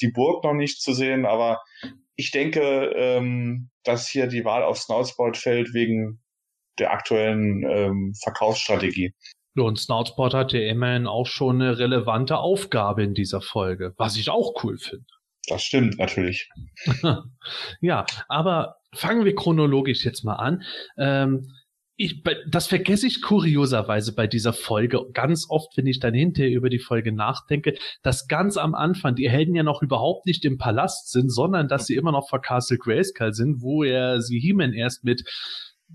die 0.00 0.12
Burg 0.12 0.44
noch 0.44 0.54
nicht 0.54 0.80
zu 0.80 0.92
sehen, 0.92 1.26
aber 1.26 1.60
ich 2.16 2.30
denke, 2.30 2.92
ähm, 2.94 3.70
dass 3.84 4.08
hier 4.08 4.26
die 4.26 4.44
Wahl 4.44 4.62
auf 4.62 4.78
Snoutsport 4.78 5.36
fällt 5.36 5.74
wegen 5.74 6.20
der 6.78 6.92
aktuellen 6.92 7.64
ähm, 7.68 8.14
Verkaufsstrategie. 8.22 9.14
Und 9.54 9.78
Snoutsport 9.78 10.32
hat 10.32 10.52
ja 10.52 10.60
immerhin 10.60 11.06
auch 11.06 11.26
schon 11.26 11.60
eine 11.60 11.78
relevante 11.78 12.38
Aufgabe 12.38 13.02
in 13.02 13.14
dieser 13.14 13.42
Folge, 13.42 13.92
was 13.98 14.16
ich 14.16 14.30
auch 14.30 14.64
cool 14.64 14.78
finde. 14.78 15.04
Das 15.48 15.62
stimmt 15.62 15.98
natürlich. 15.98 16.48
ja, 17.80 18.06
aber 18.28 18.76
fangen 18.94 19.24
wir 19.24 19.34
chronologisch 19.34 20.04
jetzt 20.04 20.24
mal 20.24 20.36
an. 20.36 20.62
Ähm, 20.96 21.52
ich, 22.02 22.22
das 22.48 22.66
vergesse 22.66 23.06
ich 23.06 23.22
kurioserweise 23.22 24.14
bei 24.14 24.26
dieser 24.26 24.52
Folge 24.52 25.00
ganz 25.12 25.46
oft, 25.48 25.76
wenn 25.76 25.86
ich 25.86 26.00
dann 26.00 26.14
hinterher 26.14 26.50
über 26.50 26.68
die 26.68 26.80
Folge 26.80 27.12
nachdenke, 27.12 27.74
dass 28.02 28.26
ganz 28.26 28.56
am 28.56 28.74
Anfang 28.74 29.14
die 29.14 29.30
Helden 29.30 29.54
ja 29.54 29.62
noch 29.62 29.82
überhaupt 29.82 30.26
nicht 30.26 30.44
im 30.44 30.58
Palast 30.58 31.12
sind, 31.12 31.30
sondern 31.30 31.68
dass 31.68 31.86
sie 31.86 31.94
immer 31.94 32.10
noch 32.10 32.28
vor 32.28 32.40
Castle 32.40 32.78
Grayskull 32.78 33.32
sind, 33.32 33.62
wo 33.62 33.84
er 33.84 34.20
sie 34.20 34.40
He-Man 34.40 34.72
erst 34.72 35.04
mit 35.04 35.22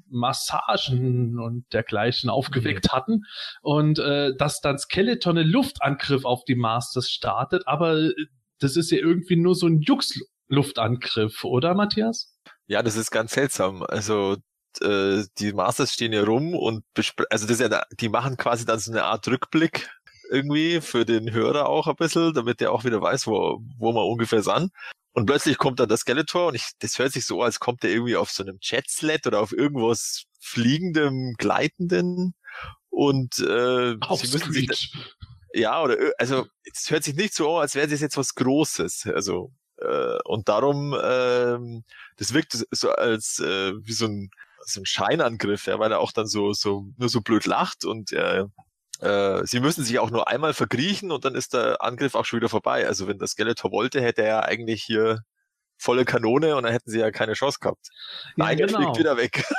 Massagen 0.09 1.39
und 1.39 1.65
dergleichen 1.73 2.29
aufgeweckt 2.29 2.93
hatten 2.93 3.23
und 3.61 3.99
äh, 3.99 4.31
dass 4.37 4.61
dann 4.61 4.77
Skeleton 4.77 5.37
einen 5.37 5.49
Luftangriff 5.49 6.23
auf 6.23 6.45
die 6.45 6.55
Masters 6.55 7.09
startet, 7.09 7.63
aber 7.67 7.97
äh, 7.97 8.13
das 8.59 8.77
ist 8.77 8.91
ja 8.91 8.99
irgendwie 8.99 9.35
nur 9.35 9.55
so 9.55 9.67
ein 9.67 9.81
Jux-Luftangriff, 9.81 11.43
oder 11.43 11.73
Matthias? 11.75 12.33
Ja, 12.67 12.81
das 12.81 12.95
ist 12.95 13.11
ganz 13.11 13.33
seltsam. 13.33 13.83
Also 13.83 14.37
äh, 14.81 15.25
die 15.39 15.53
Masters 15.53 15.93
stehen 15.93 16.13
ja 16.13 16.23
rum 16.23 16.53
und 16.55 16.83
also 17.29 17.47
das 17.47 17.59
ist 17.59 17.71
ja, 17.71 17.83
die 17.99 18.09
machen 18.09 18.37
quasi 18.37 18.65
dann 18.65 18.79
so 18.79 18.91
eine 18.91 19.03
Art 19.05 19.27
Rückblick 19.27 19.89
irgendwie 20.29 20.81
für 20.81 21.05
den 21.05 21.31
Hörer 21.31 21.69
auch 21.69 21.87
ein 21.87 21.95
bisschen, 21.95 22.33
damit 22.33 22.59
der 22.59 22.71
auch 22.71 22.83
wieder 22.83 23.01
weiß, 23.01 23.27
wo, 23.27 23.61
wo 23.77 23.91
man 23.93 24.03
ungefähr 24.03 24.43
sind. 24.43 24.71
Und 25.13 25.25
plötzlich 25.25 25.57
kommt 25.57 25.79
dann 25.79 25.89
der 25.89 25.97
Skeletor 25.97 26.47
und 26.47 26.55
ich, 26.55 26.71
das 26.79 26.99
hört 26.99 27.11
sich 27.13 27.25
so, 27.25 27.41
als 27.41 27.59
kommt 27.59 27.83
der 27.83 27.91
irgendwie 27.91 28.17
auf 28.17 28.29
so 28.31 28.43
einem 28.43 28.57
Jetsled 28.61 29.25
oder 29.27 29.39
auf 29.41 29.51
irgendwas 29.51 30.25
fliegendem, 30.39 31.35
gleitenden 31.37 32.35
und 32.89 33.39
äh, 33.39 33.95
sie 34.15 34.27
müssen 34.31 34.53
sich, 34.53 34.93
ja, 35.53 35.81
oder 35.81 35.97
also 36.17 36.47
es 36.63 36.91
hört 36.91 37.03
sich 37.03 37.15
nicht 37.15 37.33
so 37.33 37.55
an, 37.55 37.61
als 37.61 37.75
wäre 37.75 37.87
das 37.87 38.01
jetzt 38.01 38.17
was 38.17 38.35
Großes. 38.35 39.07
Also 39.13 39.51
Äh, 39.79 40.17
und 40.25 40.49
darum, 40.49 40.95
ähm, 41.03 41.83
das 42.17 42.33
wirkt 42.33 42.65
so 42.71 42.91
als 42.91 43.39
äh, 43.39 43.73
wie 43.85 43.93
so 43.93 44.07
ein, 44.07 44.31
so 44.67 44.81
ein 44.81 44.85
Scheinangriff, 44.85 45.67
ja, 45.67 45.79
weil 45.79 45.91
er 45.91 45.99
auch 45.99 46.11
dann 46.11 46.27
so, 46.27 46.53
so 46.53 46.87
nur 46.97 47.09
so 47.09 47.21
blöd 47.21 47.45
lacht 47.45 47.85
und 47.85 48.11
äh, 48.11 48.45
äh, 48.99 49.45
sie 49.45 49.59
müssen 49.59 49.83
sich 49.83 49.99
auch 49.99 50.09
nur 50.09 50.27
einmal 50.27 50.53
verkriechen 50.53 51.11
und 51.11 51.25
dann 51.25 51.35
ist 51.35 51.53
der 51.53 51.81
Angriff 51.81 52.15
auch 52.15 52.25
schon 52.25 52.39
wieder 52.39 52.49
vorbei. 52.49 52.87
Also 52.87 53.07
wenn 53.07 53.19
der 53.19 53.27
Skeletor 53.27 53.71
wollte, 53.71 54.01
hätte 54.01 54.23
er 54.23 54.45
eigentlich 54.45 54.83
hier 54.83 55.21
volle 55.77 56.05
Kanone 56.05 56.55
und 56.55 56.63
dann 56.63 56.71
hätten 56.71 56.89
sie 56.89 56.99
ja 56.99 57.11
keine 57.11 57.33
Chance 57.33 57.59
gehabt. 57.61 57.89
Nein, 58.35 58.57
ja, 58.57 58.65
er 58.65 58.69
fliegt 58.69 58.97
wieder 58.97 59.17
weg. 59.17 59.43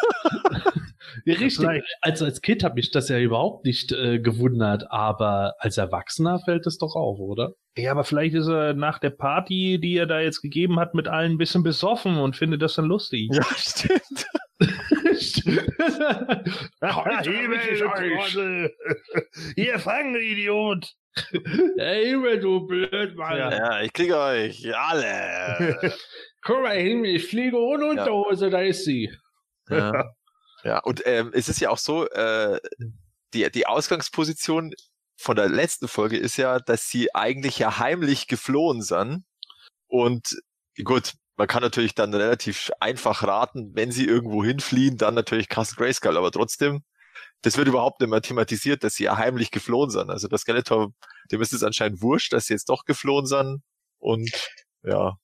Ja, 1.24 1.34
richtig. 1.34 1.82
Also 2.00 2.24
als 2.24 2.40
Kind 2.40 2.64
habe 2.64 2.78
ich 2.80 2.90
das 2.90 3.08
ja 3.08 3.18
überhaupt 3.18 3.64
nicht 3.64 3.92
äh, 3.92 4.18
gewundert, 4.18 4.90
aber 4.90 5.54
als 5.58 5.76
Erwachsener 5.76 6.38
fällt 6.38 6.66
es 6.66 6.78
doch 6.78 6.94
auf, 6.94 7.18
oder? 7.18 7.52
Ja, 7.76 7.92
aber 7.92 8.04
vielleicht 8.04 8.34
ist 8.34 8.48
er 8.48 8.74
nach 8.74 8.98
der 8.98 9.10
Party, 9.10 9.78
die 9.80 9.96
er 9.96 10.06
da 10.06 10.20
jetzt 10.20 10.42
gegeben 10.42 10.78
hat, 10.78 10.94
mit 10.94 11.08
allen 11.08 11.32
ein 11.32 11.38
bisschen 11.38 11.62
besoffen 11.62 12.16
und 12.18 12.36
findet 12.36 12.62
das 12.62 12.74
dann 12.74 12.86
lustig. 12.86 13.30
ja, 13.32 13.44
stimmt. 13.56 14.26
Hier 19.56 19.78
fangen, 19.78 20.16
Idiot! 20.16 20.94
Ey, 21.76 22.06
Himmel, 22.06 22.40
du 22.40 22.66
Blödmann. 22.66 23.38
Ja. 23.38 23.50
Ja, 23.50 23.80
ich 23.82 23.92
kriege 23.92 24.18
euch 24.18 24.76
alle. 24.76 25.94
Guck 26.42 26.62
mal 26.62 26.76
hin, 26.76 27.04
ich 27.04 27.26
fliege 27.26 27.56
ohne 27.58 27.86
Unterhose, 27.86 28.50
da 28.50 28.60
ist 28.60 28.84
sie. 28.84 29.12
Ja, 29.68 30.10
ja 30.64 30.78
und 30.80 31.02
ähm, 31.06 31.30
es 31.34 31.48
ist 31.48 31.60
ja 31.60 31.70
auch 31.70 31.78
so, 31.78 32.08
äh, 32.08 32.60
die, 33.34 33.50
die 33.50 33.66
Ausgangsposition 33.66 34.72
von 35.16 35.36
der 35.36 35.48
letzten 35.48 35.88
Folge 35.88 36.16
ist 36.16 36.36
ja, 36.36 36.60
dass 36.60 36.88
sie 36.88 37.14
eigentlich 37.14 37.58
ja 37.58 37.78
heimlich 37.78 38.28
geflohen 38.28 38.82
sind. 38.82 39.24
Und 39.88 40.36
gut, 40.84 41.14
man 41.38 41.46
kann 41.46 41.62
natürlich 41.62 41.94
dann 41.94 42.12
relativ 42.12 42.70
einfach 42.80 43.22
raten, 43.22 43.70
wenn 43.74 43.92
sie 43.92 44.04
irgendwo 44.04 44.44
hinfliehen, 44.44 44.98
dann 44.98 45.14
natürlich 45.14 45.48
Castle 45.48 45.76
Grayskull, 45.76 46.16
aber 46.16 46.32
trotzdem, 46.32 46.82
das 47.42 47.56
wird 47.56 47.68
überhaupt 47.68 48.00
nicht 48.00 48.10
mehr 48.10 48.20
thematisiert, 48.20 48.82
dass 48.82 48.94
sie 48.94 49.04
ja 49.04 49.16
heimlich 49.16 49.52
geflohen 49.52 49.90
sind. 49.90 50.10
Also 50.10 50.26
das 50.26 50.40
Skeletor, 50.40 50.92
dem 51.30 51.40
ist 51.40 51.52
es 51.52 51.62
anscheinend 51.62 52.02
wurscht, 52.02 52.32
dass 52.32 52.46
sie 52.46 52.54
jetzt 52.54 52.68
doch 52.68 52.84
geflohen 52.84 53.26
sind. 53.26 53.62
Und 53.98 54.28
ja, 54.82 55.16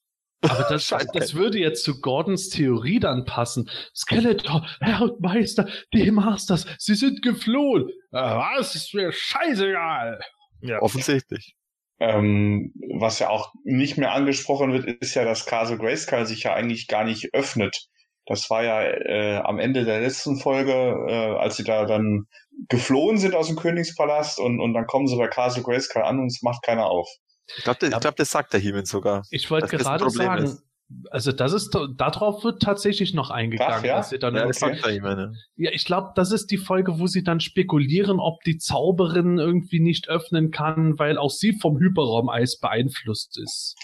Aber 0.42 0.66
das, 0.68 0.88
das 1.14 1.34
würde 1.34 1.58
jetzt 1.58 1.82
zu 1.82 2.00
Gordons 2.00 2.48
Theorie 2.48 3.00
dann 3.00 3.24
passen. 3.24 3.68
Skeletor, 3.92 4.64
Herr 4.80 5.02
und 5.02 5.20
Meister, 5.20 5.68
die 5.92 6.12
Masters, 6.12 6.64
sie 6.78 6.94
sind 6.94 7.22
geflohen. 7.22 7.88
Äh, 8.12 8.18
Was? 8.18 8.76
Ist 8.76 8.94
mir 8.94 9.10
scheißegal. 9.10 10.20
Ja. 10.60 10.80
offensichtlich. 10.80 11.56
Ähm, 12.00 12.72
was 12.98 13.20
ja 13.20 13.28
auch 13.28 13.52
nicht 13.64 13.96
mehr 13.96 14.12
angesprochen 14.12 14.72
wird, 14.72 14.86
ist 15.00 15.14
ja, 15.14 15.24
dass 15.24 15.46
Castle 15.46 15.78
Grayskull 15.78 16.26
sich 16.26 16.42
ja 16.42 16.54
eigentlich 16.54 16.88
gar 16.88 17.04
nicht 17.04 17.32
öffnet. 17.32 17.86
Das 18.26 18.48
war 18.50 18.64
ja 18.64 18.82
äh, 18.82 19.36
am 19.36 19.58
Ende 19.58 19.84
der 19.84 20.00
letzten 20.00 20.38
Folge, 20.38 20.72
äh, 20.72 21.36
als 21.38 21.56
sie 21.56 21.64
da 21.64 21.84
dann 21.84 22.24
geflohen 22.68 23.18
sind 23.18 23.34
aus 23.34 23.48
dem 23.48 23.56
Königspalast 23.56 24.40
und, 24.40 24.60
und 24.60 24.74
dann 24.74 24.86
kommen 24.86 25.06
sie 25.06 25.16
bei 25.16 25.28
Castle 25.28 25.62
Grayskull 25.62 26.02
an 26.02 26.18
und 26.18 26.26
es 26.26 26.42
macht 26.42 26.62
keiner 26.62 26.86
auf. 26.86 27.08
Ich 27.56 27.64
glaube, 27.64 27.90
glaub, 27.90 28.16
das 28.16 28.30
sagt 28.30 28.52
der 28.54 28.60
Heeman 28.60 28.86
sogar. 28.86 29.22
Ich 29.30 29.50
wollte 29.50 29.76
gerade 29.76 30.10
sagen, 30.10 30.44
ist. 30.44 30.62
Also 31.10 31.32
das 31.32 31.52
ist, 31.52 31.76
darauf 31.96 32.44
wird 32.44 32.62
tatsächlich 32.62 33.14
noch 33.14 33.30
eingegangen. 33.30 33.74
Ach, 33.78 33.84
ja? 33.84 33.96
dass 33.96 34.10
sie 34.10 34.18
dann 34.18 34.34
Ja, 34.34 34.46
das 34.46 34.58
der 34.58 34.74
Heeman. 34.74 35.36
Ja. 35.56 35.70
Ich 35.72 35.84
glaube, 35.84 36.12
das 36.14 36.30
ist 36.30 36.50
die 36.50 36.58
Folge, 36.58 36.98
wo 36.98 37.06
sie 37.06 37.24
dann 37.24 37.40
spekulieren, 37.40 38.20
ob 38.20 38.42
die 38.42 38.58
Zauberin 38.58 39.38
irgendwie 39.38 39.80
nicht 39.80 40.08
öffnen 40.08 40.50
kann, 40.50 40.98
weil 40.98 41.18
auch 41.18 41.30
sie 41.30 41.58
vom 41.58 41.78
Hyperraumeis 41.78 42.58
beeinflusst 42.58 43.38
ist. 43.38 43.76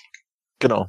Genau. 0.58 0.88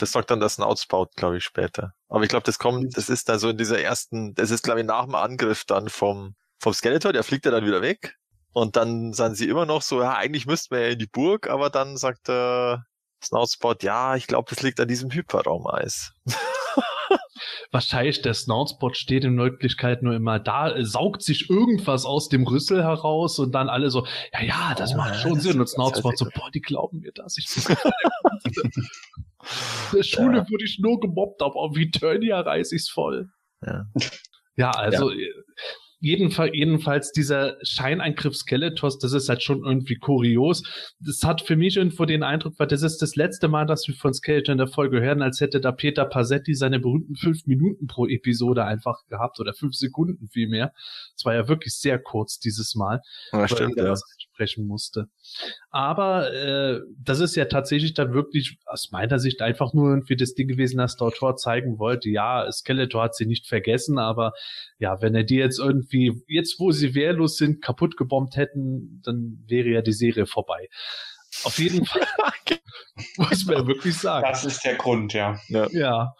Das 0.00 0.10
sagt 0.10 0.30
dann 0.30 0.40
das 0.40 0.54
Snoutspout, 0.54 1.10
glaube 1.16 1.36
ich, 1.36 1.44
später. 1.44 1.94
Aber 2.08 2.24
ich 2.24 2.28
glaube, 2.28 2.44
das 2.44 2.58
kommt, 2.58 2.96
das 2.96 3.08
ist 3.08 3.28
dann 3.28 3.38
so 3.38 3.50
in 3.50 3.56
dieser 3.56 3.80
ersten, 3.80 4.34
das 4.34 4.50
ist, 4.50 4.64
glaube 4.64 4.80
ich, 4.80 4.86
nach 4.86 5.04
dem 5.04 5.14
Angriff 5.14 5.64
dann 5.64 5.88
vom, 5.88 6.34
vom 6.58 6.72
Skeletor, 6.72 7.12
der 7.12 7.22
fliegt 7.22 7.44
ja 7.44 7.52
dann 7.52 7.64
wieder 7.64 7.82
weg. 7.82 8.16
Und 8.52 8.76
dann 8.76 9.12
sind 9.12 9.36
sie 9.36 9.48
immer 9.48 9.64
noch 9.64 9.80
so, 9.80 10.02
ja, 10.02 10.14
eigentlich 10.14 10.46
müssten 10.46 10.74
wir 10.74 10.82
ja 10.82 10.92
in 10.92 10.98
die 10.98 11.06
Burg, 11.06 11.48
aber 11.48 11.70
dann 11.70 11.96
sagt 11.96 12.28
der 12.28 12.84
Snoutspout, 13.22 13.76
ja, 13.82 14.16
ich 14.16 14.26
glaube, 14.26 14.50
das 14.50 14.62
liegt 14.62 14.80
an 14.80 14.88
diesem 14.88 15.10
Hyperraumeis. 15.10 16.12
Wahrscheinlich 17.70 18.22
der 18.22 18.34
Snoutspot 18.34 18.96
steht 18.96 19.24
in 19.24 19.36
Wirklichkeit 19.38 20.02
nur 20.02 20.14
immer 20.14 20.38
da, 20.38 20.74
saugt 20.84 21.22
sich 21.22 21.50
irgendwas 21.50 22.04
aus 22.04 22.28
dem 22.28 22.46
Rüssel 22.46 22.82
heraus 22.82 23.38
und 23.38 23.52
dann 23.52 23.68
alle 23.68 23.90
so, 23.90 24.06
ja, 24.32 24.42
ja, 24.42 24.74
das 24.76 24.92
Oh, 24.92 24.96
macht 24.98 25.14
ja, 25.14 25.20
schon 25.20 25.34
das- 25.34 25.42
Sinn. 25.42 25.60
Und 25.60 25.66
Snoutspot 25.68 26.16
so, 26.18 26.26
boah, 26.34 26.50
die 26.50 26.60
glauben 26.60 27.00
mir 27.00 27.12
das. 27.12 27.36
Ich 27.38 27.48
bin 27.64 27.76
In 29.92 29.96
der 29.98 30.02
Schule 30.02 30.38
Ja. 30.38 30.50
wurde 30.50 30.64
ich 30.64 30.78
nur 30.80 31.00
gemobbt, 31.00 31.42
aber 31.42 31.56
auf 31.56 31.76
Eternia 31.76 32.40
reiß 32.40 32.72
ich's 32.72 32.88
voll. 32.88 33.28
Ja. 33.64 33.86
Ja, 34.56 34.70
also 34.70 35.10
äh, 35.10 35.32
jedenfalls, 36.02 36.50
jedenfalls 36.52 37.12
dieser 37.12 37.56
Scheineingriff 37.62 38.34
Skeletors, 38.36 38.98
das 38.98 39.12
ist 39.12 39.28
halt 39.28 39.42
schon 39.42 39.64
irgendwie 39.64 39.94
kurios. 39.94 40.62
Das 41.00 41.22
hat 41.22 41.40
für 41.42 41.56
mich 41.56 41.76
irgendwo 41.76 42.04
den 42.04 42.24
Eindruck, 42.24 42.58
weil 42.58 42.66
das 42.66 42.82
ist 42.82 43.00
das 43.00 43.14
letzte 43.14 43.48
Mal, 43.48 43.66
dass 43.66 43.86
wir 43.86 43.94
von 43.94 44.12
Skeletor 44.12 44.52
in 44.52 44.58
der 44.58 44.66
Folge 44.66 45.00
hören, 45.00 45.22
als 45.22 45.40
hätte 45.40 45.60
da 45.60 45.70
Peter 45.70 46.04
Passetti 46.04 46.54
seine 46.54 46.80
berühmten 46.80 47.14
fünf 47.14 47.46
Minuten 47.46 47.86
pro 47.86 48.06
Episode 48.06 48.64
einfach 48.64 49.06
gehabt 49.06 49.38
oder 49.38 49.54
fünf 49.54 49.74
Sekunden 49.74 50.28
vielmehr. 50.28 50.72
Es 51.16 51.24
war 51.24 51.34
ja 51.34 51.48
wirklich 51.48 51.74
sehr 51.74 52.00
kurz 52.00 52.38
dieses 52.40 52.74
Mal 52.74 53.00
Ja, 53.32 53.46
stimmt, 53.46 53.76
ja. 53.76 53.94
Das 54.32 54.50
sprechen 54.52 54.66
musste. 54.66 55.08
Aber 55.70 56.32
äh, 56.32 56.80
das 56.98 57.20
ist 57.20 57.36
ja 57.36 57.44
tatsächlich 57.46 57.94
dann 57.94 58.12
wirklich 58.12 58.58
aus 58.66 58.90
meiner 58.90 59.18
Sicht 59.18 59.42
einfach 59.42 59.72
nur 59.72 59.90
irgendwie 59.90 60.16
das 60.16 60.34
Ding 60.34 60.48
gewesen, 60.48 60.78
dass 60.78 60.96
der 60.96 61.08
Autor 61.08 61.36
zeigen 61.36 61.78
wollte, 61.78 62.10
ja, 62.10 62.50
Skeletor 62.50 63.04
hat 63.04 63.14
sie 63.14 63.26
nicht 63.26 63.46
vergessen, 63.46 63.98
aber 63.98 64.32
ja, 64.78 65.00
wenn 65.00 65.14
er 65.14 65.24
die 65.24 65.36
jetzt 65.36 65.58
irgendwie, 65.58 66.22
jetzt 66.26 66.58
wo 66.58 66.72
sie 66.72 66.94
wehrlos 66.94 67.36
sind, 67.36 67.62
kaputt 67.62 67.96
gebombt 67.96 68.36
hätten, 68.36 69.00
dann 69.04 69.44
wäre 69.46 69.68
ja 69.68 69.82
die 69.82 69.92
Serie 69.92 70.26
vorbei. 70.26 70.68
Auf 71.44 71.58
jeden 71.58 71.86
Fall 71.86 72.02
muss 73.16 73.46
man 73.46 73.56
ja 73.56 73.66
wirklich 73.66 73.96
sagen. 73.96 74.26
Das 74.28 74.44
ist 74.44 74.64
der 74.64 74.76
Grund, 74.76 75.14
ja. 75.14 75.38
Ja, 75.48 76.14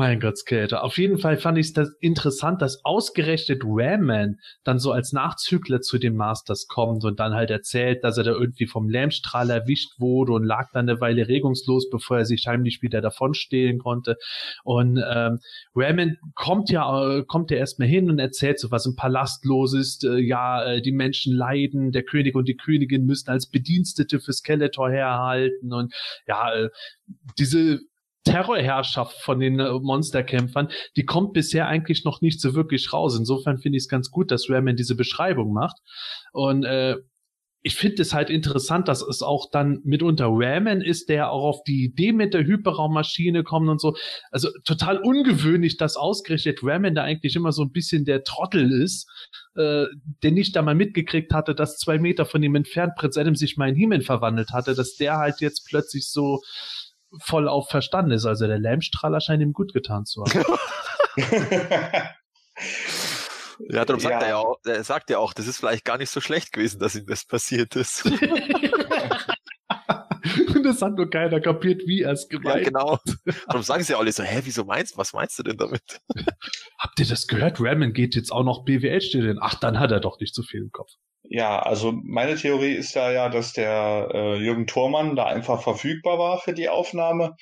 mein 0.00 0.18
Gott, 0.18 0.38
Skeletor. 0.38 0.82
Auf 0.82 0.96
jeden 0.96 1.18
Fall 1.18 1.36
fand 1.36 1.58
ich 1.58 1.74
das 1.74 1.90
interessant, 2.00 2.62
dass 2.62 2.82
ausgerechnet 2.86 3.60
Ram-Man 3.62 4.38
dann 4.64 4.78
so 4.78 4.92
als 4.92 5.12
Nachzügler 5.12 5.82
zu 5.82 5.98
den 5.98 6.16
Masters 6.16 6.68
kommt 6.68 7.04
und 7.04 7.20
dann 7.20 7.34
halt 7.34 7.50
erzählt, 7.50 8.02
dass 8.02 8.16
er 8.16 8.24
da 8.24 8.30
irgendwie 8.30 8.66
vom 8.66 8.88
Lähmstrahl 8.88 9.50
erwischt 9.50 10.00
wurde 10.00 10.32
und 10.32 10.44
lag 10.44 10.70
dann 10.72 10.88
eine 10.88 11.02
Weile 11.02 11.28
regungslos, 11.28 11.90
bevor 11.90 12.16
er 12.16 12.24
sich 12.24 12.46
heimlich 12.46 12.80
wieder 12.80 13.02
davonstehlen 13.02 13.78
konnte. 13.78 14.16
Und 14.64 14.96
ähm, 15.06 15.40
Ram-Man 15.74 16.16
kommt 16.34 16.70
ja, 16.70 17.18
äh, 17.18 17.22
kommt 17.26 17.50
ja 17.50 17.58
erstmal 17.58 17.88
hin 17.88 18.08
und 18.08 18.18
erzählt 18.18 18.58
so, 18.58 18.70
was 18.70 18.86
im 18.86 18.96
Palast 18.96 19.44
los 19.44 19.74
ist. 19.74 20.04
Äh, 20.04 20.16
ja, 20.16 20.64
äh, 20.64 20.80
die 20.80 20.92
Menschen 20.92 21.36
leiden, 21.36 21.92
der 21.92 22.04
König 22.04 22.34
und 22.36 22.48
die 22.48 22.56
Königin 22.56 23.04
müssen 23.04 23.28
als 23.28 23.50
Bedienstete 23.50 24.18
für 24.18 24.32
Skeletor 24.32 24.90
herhalten 24.90 25.74
und 25.74 25.92
ja, 26.26 26.54
äh, 26.54 26.70
diese 27.38 27.80
Terrorherrschaft 28.24 29.20
von 29.22 29.40
den 29.40 29.58
äh, 29.60 29.72
Monsterkämpfern, 29.72 30.68
die 30.96 31.04
kommt 31.04 31.32
bisher 31.32 31.68
eigentlich 31.68 32.04
noch 32.04 32.20
nicht 32.20 32.40
so 32.40 32.54
wirklich 32.54 32.92
raus. 32.92 33.16
Insofern 33.18 33.58
finde 33.58 33.76
ich 33.76 33.84
es 33.84 33.88
ganz 33.88 34.10
gut, 34.10 34.30
dass 34.30 34.50
Ramen 34.50 34.76
diese 34.76 34.94
Beschreibung 34.94 35.52
macht. 35.52 35.76
Und 36.32 36.64
äh, 36.64 36.96
ich 37.62 37.76
finde 37.76 38.00
es 38.02 38.14
halt 38.14 38.30
interessant, 38.30 38.88
dass 38.88 39.02
es 39.02 39.20
auch 39.22 39.50
dann 39.50 39.80
mitunter 39.84 40.28
Ramen 40.30 40.80
ist, 40.80 41.10
der 41.10 41.30
auch 41.30 41.44
auf 41.44 41.62
die 41.64 41.84
Idee 41.84 42.12
mit 42.12 42.32
der 42.32 42.46
Hyperraummaschine 42.46 43.44
kommt 43.44 43.68
und 43.68 43.80
so. 43.80 43.96
Also 44.30 44.48
total 44.64 44.98
ungewöhnlich, 44.98 45.76
dass 45.76 45.96
ausgerechnet 45.96 46.60
Ramen 46.62 46.94
da 46.94 47.02
eigentlich 47.02 47.36
immer 47.36 47.52
so 47.52 47.62
ein 47.62 47.72
bisschen 47.72 48.06
der 48.06 48.24
Trottel 48.24 48.70
ist, 48.82 49.10
äh, 49.56 49.84
der 50.22 50.30
nicht 50.30 50.56
da 50.56 50.62
mal 50.62 50.74
mitgekriegt 50.74 51.34
hatte, 51.34 51.54
dass 51.54 51.76
zwei 51.76 51.98
Meter 51.98 52.24
von 52.24 52.42
ihm 52.42 52.54
entfernt 52.54 52.94
Prinz 52.96 53.18
Adam 53.18 53.34
sich 53.34 53.58
mal 53.58 53.68
in 53.68 53.76
Himen 53.76 54.02
verwandelt 54.02 54.50
hatte, 54.52 54.74
dass 54.74 54.96
der 54.96 55.18
halt 55.18 55.40
jetzt 55.40 55.66
plötzlich 55.68 56.08
so 56.08 56.40
voll 57.18 57.48
auf 57.48 57.68
Verstand 57.68 58.12
ist. 58.12 58.24
Also 58.26 58.46
der 58.46 58.58
Lähmstrahler 58.58 59.20
scheint 59.20 59.42
ihm 59.42 59.52
gut 59.52 59.72
getan 59.72 60.04
zu 60.06 60.24
haben. 60.24 60.44
Ja, 63.68 63.84
darum 63.84 64.00
sagt 64.00 64.14
Ja. 64.14 64.20
er 64.20 64.28
ja 64.28 64.36
auch, 64.38 64.56
er 64.64 64.84
sagt 64.84 65.10
ja 65.10 65.18
auch, 65.18 65.34
das 65.34 65.46
ist 65.46 65.58
vielleicht 65.58 65.84
gar 65.84 65.98
nicht 65.98 66.08
so 66.10 66.20
schlecht 66.22 66.52
gewesen, 66.52 66.80
dass 66.80 66.94
ihm 66.94 67.04
das 67.06 67.26
passiert 67.26 67.76
ist. 67.76 68.04
Und 70.54 70.62
das 70.64 70.82
hat 70.82 70.96
nur 70.96 71.10
keiner 71.10 71.40
kapiert, 71.40 71.82
wie 71.86 72.02
er 72.02 72.12
es 72.12 72.28
ja, 72.30 72.38
gemeint 72.38 72.66
genau. 72.66 72.98
Darum 73.46 73.62
sagen 73.62 73.82
sie 73.82 73.94
alle 73.94 74.12
so, 74.12 74.22
hä, 74.22 74.40
wieso 74.44 74.64
meinst, 74.64 74.96
was 74.96 75.12
meinst 75.12 75.38
du 75.38 75.42
denn 75.42 75.56
damit? 75.56 76.00
Habt 76.78 76.98
ihr 76.98 77.06
das 77.06 77.26
gehört? 77.26 77.60
Ramen 77.60 77.92
geht 77.92 78.14
jetzt 78.14 78.30
auch 78.30 78.44
noch 78.44 78.64
BWL 78.64 79.00
studieren. 79.00 79.38
Ach, 79.40 79.54
dann 79.54 79.78
hat 79.78 79.90
er 79.90 80.00
doch 80.00 80.18
nicht 80.20 80.34
so 80.34 80.42
viel 80.42 80.60
im 80.60 80.70
Kopf. 80.70 80.90
Ja, 81.22 81.60
also 81.60 81.92
meine 81.92 82.36
Theorie 82.36 82.72
ist 82.72 82.94
ja 82.94 83.12
ja, 83.12 83.28
dass 83.28 83.52
der 83.52 84.08
äh, 84.12 84.42
Jürgen 84.42 84.66
Thormann 84.66 85.16
da 85.16 85.26
einfach 85.26 85.62
verfügbar 85.62 86.18
war 86.18 86.40
für 86.40 86.52
die 86.52 86.68
Aufnahme. 86.68 87.36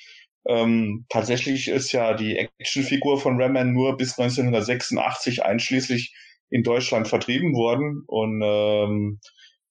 Ähm, 0.47 1.05
tatsächlich 1.09 1.67
ist 1.67 1.91
ja 1.91 2.13
die 2.13 2.37
Actionfigur 2.37 3.19
von 3.19 3.41
Ramman 3.41 3.73
nur 3.73 3.97
bis 3.97 4.17
1986 4.17 5.43
einschließlich 5.43 6.13
in 6.49 6.63
Deutschland 6.63 7.07
vertrieben 7.07 7.53
worden 7.53 8.03
und 8.07 8.41
ähm, 8.43 9.19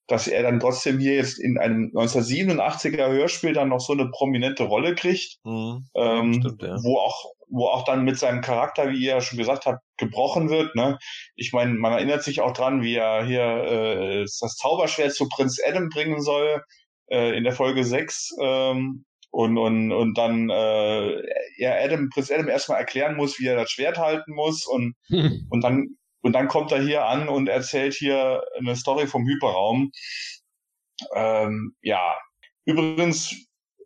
dass 0.08 0.26
er 0.26 0.42
dann 0.42 0.58
trotzdem 0.58 0.98
hier 0.98 1.14
jetzt 1.14 1.38
in 1.38 1.58
einem 1.58 1.92
1987er 1.94 3.08
Hörspiel 3.08 3.52
dann 3.52 3.68
noch 3.68 3.80
so 3.80 3.92
eine 3.92 4.10
prominente 4.10 4.64
Rolle 4.64 4.94
kriegt, 4.94 5.38
Mhm. 5.44 5.86
ähm, 5.94 6.34
Stimmt, 6.34 6.62
ja. 6.62 6.76
wo 6.82 6.98
auch 6.98 7.32
wo 7.50 7.66
auch 7.66 7.84
dann 7.84 8.04
mit 8.04 8.18
seinem 8.18 8.42
Charakter, 8.42 8.90
wie 8.90 8.98
ihr 8.98 9.12
ja 9.14 9.20
schon 9.22 9.38
gesagt 9.38 9.64
habt, 9.66 9.80
gebrochen 9.96 10.50
wird. 10.50 10.74
Ne? 10.74 10.98
Ich 11.34 11.52
meine, 11.54 11.72
man 11.74 11.92
erinnert 11.92 12.22
sich 12.22 12.40
auch 12.42 12.52
dran, 12.52 12.82
wie 12.82 12.96
er 12.96 13.24
hier 13.24 13.40
äh, 13.42 14.20
das 14.20 14.56
Zauberschwert 14.56 15.14
zu 15.14 15.28
Prinz 15.28 15.58
Adam 15.66 15.88
bringen 15.88 16.20
soll 16.20 16.62
äh, 17.10 17.36
in 17.36 17.44
der 17.44 17.54
Folge 17.54 17.84
6 17.84 18.34
ähm, 18.42 19.06
und, 19.30 19.56
und, 19.58 19.92
und 19.92 20.18
dann 20.18 20.50
äh, 20.50 21.22
er 21.58 21.82
Adam, 21.82 22.10
Prinz 22.10 22.30
Adam 22.30 22.48
erstmal 22.48 22.80
erklären 22.80 23.16
muss, 23.16 23.38
wie 23.38 23.46
er 23.46 23.56
das 23.56 23.70
Schwert 23.70 23.98
halten 23.98 24.34
muss 24.34 24.66
und, 24.66 24.94
und 25.50 25.64
dann 25.64 25.96
und 26.22 26.32
dann 26.32 26.48
kommt 26.48 26.72
er 26.72 26.82
hier 26.82 27.04
an 27.04 27.28
und 27.28 27.48
erzählt 27.48 27.94
hier 27.94 28.42
eine 28.58 28.76
Story 28.76 29.06
vom 29.06 29.26
Hyperraum. 29.26 29.92
Ähm, 31.14 31.74
ja, 31.82 32.18
übrigens 32.64 33.34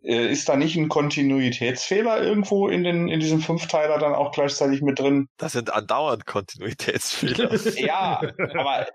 äh, 0.03 0.31
ist 0.31 0.49
da 0.49 0.55
nicht 0.55 0.75
ein 0.75 0.89
Kontinuitätsfehler 0.89 2.21
irgendwo 2.21 2.67
in 2.67 2.83
den 2.83 3.07
in 3.07 3.19
diesem 3.19 3.39
Fünfteiler 3.39 3.99
dann 3.99 4.13
auch 4.13 4.31
gleichzeitig 4.31 4.81
mit 4.81 4.99
drin? 4.99 5.27
Das 5.37 5.53
sind 5.53 5.71
andauernd 5.71 6.25
Kontinuitätsfehler. 6.25 7.51
Ja, 7.77 8.21
aber 8.55 8.87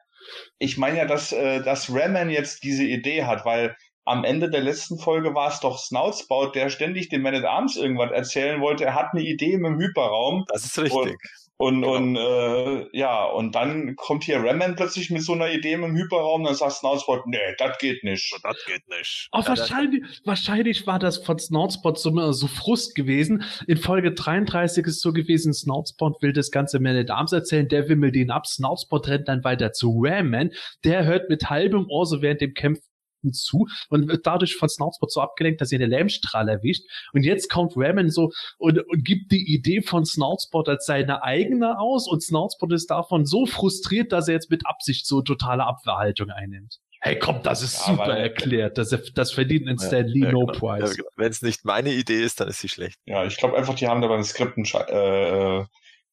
ich 0.59 0.77
meine 0.77 0.99
ja, 0.99 1.05
dass, 1.07 1.33
äh, 1.33 1.63
dass 1.63 1.93
Raman 1.93 2.31
jetzt 2.31 2.65
diese 2.65 2.85
Idee 2.85 3.25
hat, 3.25 3.45
weil 3.45 3.77
am 4.05 4.25
Ende 4.25 4.51
der 4.51 4.63
letzten 4.63 4.99
Folge 4.99 5.35
war 5.35 5.51
es 5.51 5.61
doch 5.61 5.79
Snoutspout, 5.79 6.53
der 6.55 6.71
ständig 6.71 7.11
dem 7.11 7.23
Man 7.23 7.35
at 7.35 7.45
Arms 7.45 7.77
irgendwas 7.77 8.11
erzählen 8.11 8.61
wollte. 8.61 8.85
Er 8.85 8.95
hat 8.95 9.13
eine 9.13 9.23
Idee 9.23 9.53
im 9.53 9.79
Hyperraum. 9.79 10.45
Das 10.49 10.65
ist 10.65 10.79
richtig. 10.79 11.13
Und, 11.13 11.17
Genau. 11.61 11.97
und 11.97 12.17
äh, 12.17 12.87
ja, 12.97 13.25
und 13.25 13.55
dann 13.55 13.97
kommt 13.97 14.25
hier 14.25 14.39
Raman 14.43 14.77
plötzlich 14.77 15.11
mit 15.11 15.23
so 15.23 15.33
einer 15.33 15.51
Idee 15.51 15.73
im 15.73 15.97
Hyperraum, 15.97 16.45
dann 16.45 16.55
sagt 16.55 16.73
Snoutspout, 16.75 17.23
nee, 17.27 17.37
das 17.59 17.77
geht 17.79 18.05
nicht. 18.05 18.33
Das 18.43 18.57
geht 18.65 18.89
nicht. 18.89 19.29
Oh, 19.33 19.39
Ja, 19.39 19.45
das- 19.55 19.59
wahrscheinlich, 19.71 20.03
wahrscheinlich 20.25 20.87
war 20.87 20.99
das 21.01 21.19
von 21.19 21.39
Snoutspot 21.39 21.99
so, 21.99 22.33
so 22.33 22.47
Frust 22.47 22.95
gewesen. 22.95 23.43
In 23.67 23.77
Folge 23.77 24.13
33 24.13 24.87
ist 24.87 25.01
so 25.01 25.13
gewesen, 25.13 25.53
Snoutspot 25.53 26.23
will 26.23 26.33
das 26.33 26.51
ganze 26.51 26.79
Man 26.79 26.97
at 26.97 27.11
Arms 27.11 27.33
erzählen, 27.33 27.69
der 27.69 27.89
wimmelt 27.89 28.15
ihn 28.15 28.31
ab, 28.31 28.47
Snoutspot 28.47 29.09
rennt 29.09 29.27
dann 29.29 29.43
weiter 29.43 29.73
zu 29.73 30.01
Ramman, 30.01 30.53
der 30.85 31.05
hört 31.05 31.29
mit 31.29 31.51
halbem 31.51 31.87
Ohr 31.91 32.07
so 32.07 32.23
während 32.23 32.41
dem 32.41 32.55
Kämpfen 32.55 32.85
zu 33.33 33.67
und 33.89 34.09
wird 34.09 34.27
dadurch 34.27 34.57
von 34.57 34.69
Snoutspot 34.69 35.13
so 35.13 35.21
abgelenkt, 35.21 35.61
dass 35.61 35.73
er 35.73 35.79
den 35.79 35.91
Lähmstrahl 35.91 36.49
erwischt. 36.49 36.83
Und 37.13 37.25
jetzt 37.25 37.51
kommt 37.51 37.73
Raman 37.77 38.11
so 38.11 38.31
und, 38.59 38.79
und 38.79 39.05
gibt 39.05 39.33
die 39.33 39.55
Idee 39.55 39.83
von 39.83 40.05
Snoutspot 40.05 40.69
als 40.69 40.87
seine 40.87 41.23
eigene 41.23 41.79
aus 41.79 42.09
und 42.09 42.23
Snoutspot 42.23 42.73
ist 42.73 42.91
davon 42.91 43.27
so 43.27 43.47
frustriert, 43.47 44.13
dass 44.13 44.29
er 44.29 44.35
jetzt 44.35 44.51
mit 44.51 44.67
Absicht 44.67 45.07
so 45.07 45.23
totale 45.23 45.65
Abwehrhaltung 45.67 46.31
einnimmt. 46.31 46.77
Hey, 47.01 47.17
komm, 47.19 47.43
das 47.45 47.63
ist 47.63 47.79
Ja, 47.87 47.93
super 47.93 48.09
weil- 48.09 48.19
erklärt. 48.23 48.77
Das, 48.77 48.91
das 49.15 49.31
verdient 49.33 49.69
einen 49.69 49.79
Stan 49.79 50.05
Lee 50.05 50.25
Ja, 50.25 50.33
No 50.33 50.47
genau. 50.47 50.59
Prize. 50.59 50.97
Ja, 50.99 51.05
Wenn 51.17 51.31
es 51.31 51.43
nicht 51.43 51.65
meine 51.65 51.93
Idee 51.93 52.23
ist, 52.23 52.41
dann 52.41 52.49
ist 52.49 52.59
sie 52.61 52.69
schlecht. 52.69 52.99
Ja, 53.07 53.25
ich 53.25 53.37
glaube 53.37 53.57
einfach, 53.57 53.75
die 53.77 53.87
haben 53.87 54.01
da 54.03 54.09
beim 54.09 54.25
Skript 54.25 54.57
einen, 54.57 54.67
äh, 54.67 55.59
äh, 55.61 55.65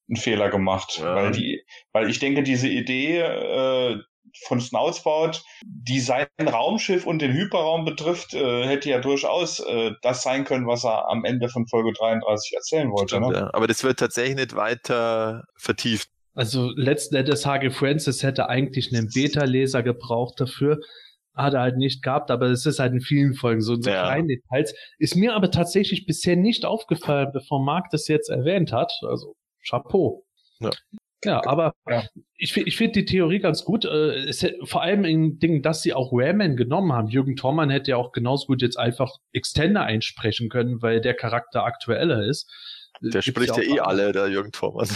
einen 0.08 0.16
Fehler 0.18 0.50
gemacht. 0.52 1.00
Ja. 1.00 1.16
Weil 1.16 1.32
die, 1.32 1.64
weil 1.92 2.08
ich 2.10 2.20
denke, 2.20 2.44
diese 2.44 2.68
Idee 2.70 3.20
äh, 3.22 3.98
von 4.48 4.60
Snoutspout, 4.62 5.42
die 5.66 6.00
sein 6.00 6.28
Raumschiff 6.42 7.06
und 7.06 7.22
den 7.22 7.34
Hyperraum 7.34 7.86
betrifft, 7.86 8.34
äh, 8.34 8.66
hätte 8.68 8.90
ja 8.90 9.00
durchaus 9.00 9.60
äh, 9.60 9.92
das 10.02 10.24
sein 10.24 10.44
können, 10.44 10.68
was 10.68 10.84
er 10.84 11.10
am 11.10 11.26
Ende 11.26 11.50
von 11.50 11.68
Folge 11.68 11.94
33 11.94 12.54
erzählen 12.56 12.92
wollte. 12.92 13.16
Stimmt, 13.16 13.28
Ne? 13.32 13.38
ja. 13.38 13.50
Aber 13.54 13.68
das 13.68 13.84
wird 13.84 14.00
tatsächlich 14.00 14.36
nicht 14.36 14.56
weiter 14.56 15.44
vertieft. 15.58 16.10
Also 16.34 16.70
letzten 16.76 17.16
Endes 17.16 17.46
Hage 17.46 17.72
Francis 17.72 18.22
hätte 18.22 18.50
eigentlich 18.50 18.94
einen 18.94 19.10
Beta-Leser 19.14 19.84
gebraucht 19.84 20.40
dafür. 20.40 20.80
Hat 21.34 21.54
er 21.54 21.62
halt 21.62 21.78
nicht 21.78 22.02
gehabt, 22.02 22.30
aber 22.32 22.48
es 22.48 22.66
ist 22.66 22.80
halt 22.80 22.94
in 22.94 23.02
vielen 23.02 23.34
Folgen 23.36 23.62
so, 23.62 23.76
so 23.76 23.90
Ja. 23.90 24.04
kleine 24.04 24.28
Details. 24.28 24.74
Ist 25.00 25.16
mir 25.16 25.34
aber 25.34 25.50
tatsächlich 25.52 26.06
bisher 26.06 26.36
nicht 26.36 26.66
aufgefallen, 26.66 27.30
bevor 27.34 27.64
Marc 27.64 27.90
das 27.92 28.08
jetzt 28.08 28.30
erwähnt 28.30 28.72
hat. 28.74 28.92
Also 29.08 29.36
Chapeau. 29.68 30.24
Ja. 30.60 30.72
Ja, 31.26 31.46
aber 31.46 31.74
Ja. 31.90 32.04
ich, 32.38 32.56
ich 32.56 32.78
finde 32.78 32.94
die 32.94 33.06
Theorie 33.06 33.40
ganz 33.40 33.66
gut. 33.66 33.86
Äh, 33.86 34.28
es, 34.28 34.46
vor 34.64 34.82
allem 34.82 35.04
in 35.06 35.40
Dingen, 35.40 35.62
dass 35.62 35.82
sie 35.82 35.94
auch 35.94 36.12
Raman 36.14 36.56
genommen 36.56 36.94
haben. 36.94 37.08
Jürgen 37.08 37.36
Thormann 37.36 37.70
hätte 37.70 37.92
ja 37.92 37.98
auch 37.98 38.12
genauso 38.12 38.48
gut 38.48 38.62
jetzt 38.62 38.78
einfach 38.78 39.12
Extender 39.34 39.82
einsprechen 39.84 40.50
können, 40.50 40.82
weil 40.82 41.02
der 41.02 41.14
Charakter 41.16 41.64
aktueller 41.66 42.24
ist. 42.24 42.50
Der 43.02 43.22
spricht 43.22 43.56
ja 43.58 43.64
eh 43.64 43.80
alle, 43.80 44.12
der 44.12 44.28
Jürgen 44.28 44.52
Thormann. 44.52 44.88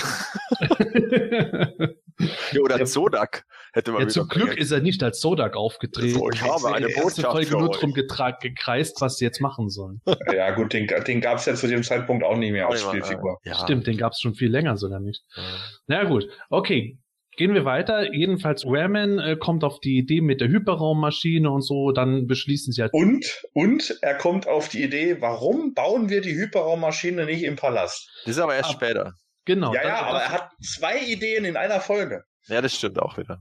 ja, 2.51 2.61
oder. 2.61 2.85
Zodak 2.85 3.45
hätte 3.73 3.91
man 3.91 4.01
Ja, 4.01 4.07
zum 4.07 4.27
Glück 4.27 4.57
ist 4.57 4.71
er 4.71 4.81
nicht 4.81 5.01
als 5.03 5.19
Sodak 5.19 5.55
aufgetreten. 5.55 6.13
So, 6.13 6.29
ich 6.29 6.41
habe 6.41 6.73
eine 6.73 6.87
Botschaft 6.87 7.31
Folge 7.31 7.57
nur 7.57 7.69
drum 7.69 7.93
gekreist, 7.93 9.01
was 9.01 9.17
sie 9.17 9.25
jetzt 9.25 9.41
machen 9.41 9.69
sollen. 9.69 10.01
Ja, 10.33 10.51
gut, 10.51 10.73
den, 10.73 10.87
den 10.87 11.21
gab 11.21 11.37
es 11.39 11.45
ja 11.45 11.55
zu 11.55 11.67
dem 11.67 11.83
Zeitpunkt 11.83 12.23
auch 12.23 12.37
nicht 12.37 12.51
mehr 12.51 12.67
als 12.67 12.83
mal, 12.85 12.91
Spielfigur. 12.91 13.39
äh, 13.43 13.49
Ja. 13.49 13.55
Stimmt, 13.55 13.87
den 13.87 13.97
gab 13.97 14.13
es 14.13 14.19
schon 14.19 14.35
viel 14.35 14.49
länger 14.49 14.77
sogar 14.77 14.99
nicht. 14.99 15.23
Ja. 15.35 15.43
Na 15.87 16.03
gut, 16.05 16.27
okay. 16.49 16.97
Gehen 17.39 17.53
wir 17.53 17.63
weiter. 17.63 18.13
Jedenfalls 18.13 18.65
Raman 18.67 19.17
äh, 19.17 19.37
kommt 19.37 19.63
auf 19.63 19.79
die 19.79 19.97
Idee 19.97 20.19
mit 20.19 20.41
der 20.41 20.49
Hyperraummaschine 20.49 21.49
und 21.49 21.61
so, 21.61 21.93
dann 21.93 22.27
beschließen 22.27 22.73
sie 22.73 22.81
halt. 22.81 22.91
Und, 22.93 23.25
und 23.53 23.97
er 24.01 24.15
kommt 24.15 24.45
auf 24.45 24.67
die 24.67 24.83
Idee, 24.83 25.21
warum 25.21 25.73
bauen 25.73 26.09
wir 26.09 26.19
die 26.19 26.35
Hyperraummaschine 26.35 27.23
nicht 27.25 27.43
im 27.43 27.55
Palast? 27.55 28.11
Das 28.25 28.35
ist 28.35 28.41
aber 28.41 28.55
erst 28.55 28.71
Ah. 28.71 28.73
später. 28.73 29.13
Genau. 29.45 29.73
ja, 29.73 29.87
ja, 29.87 30.01
aber 30.01 30.19
er 30.19 30.31
hat 30.33 30.49
zwei 30.61 30.99
Ideen 30.99 31.45
in 31.45 31.55
einer 31.55 31.79
Folge. 31.79 32.25
Ja, 32.47 32.59
das 32.61 32.75
stimmt 32.75 32.99
auch 32.99 33.17
wieder. 33.17 33.37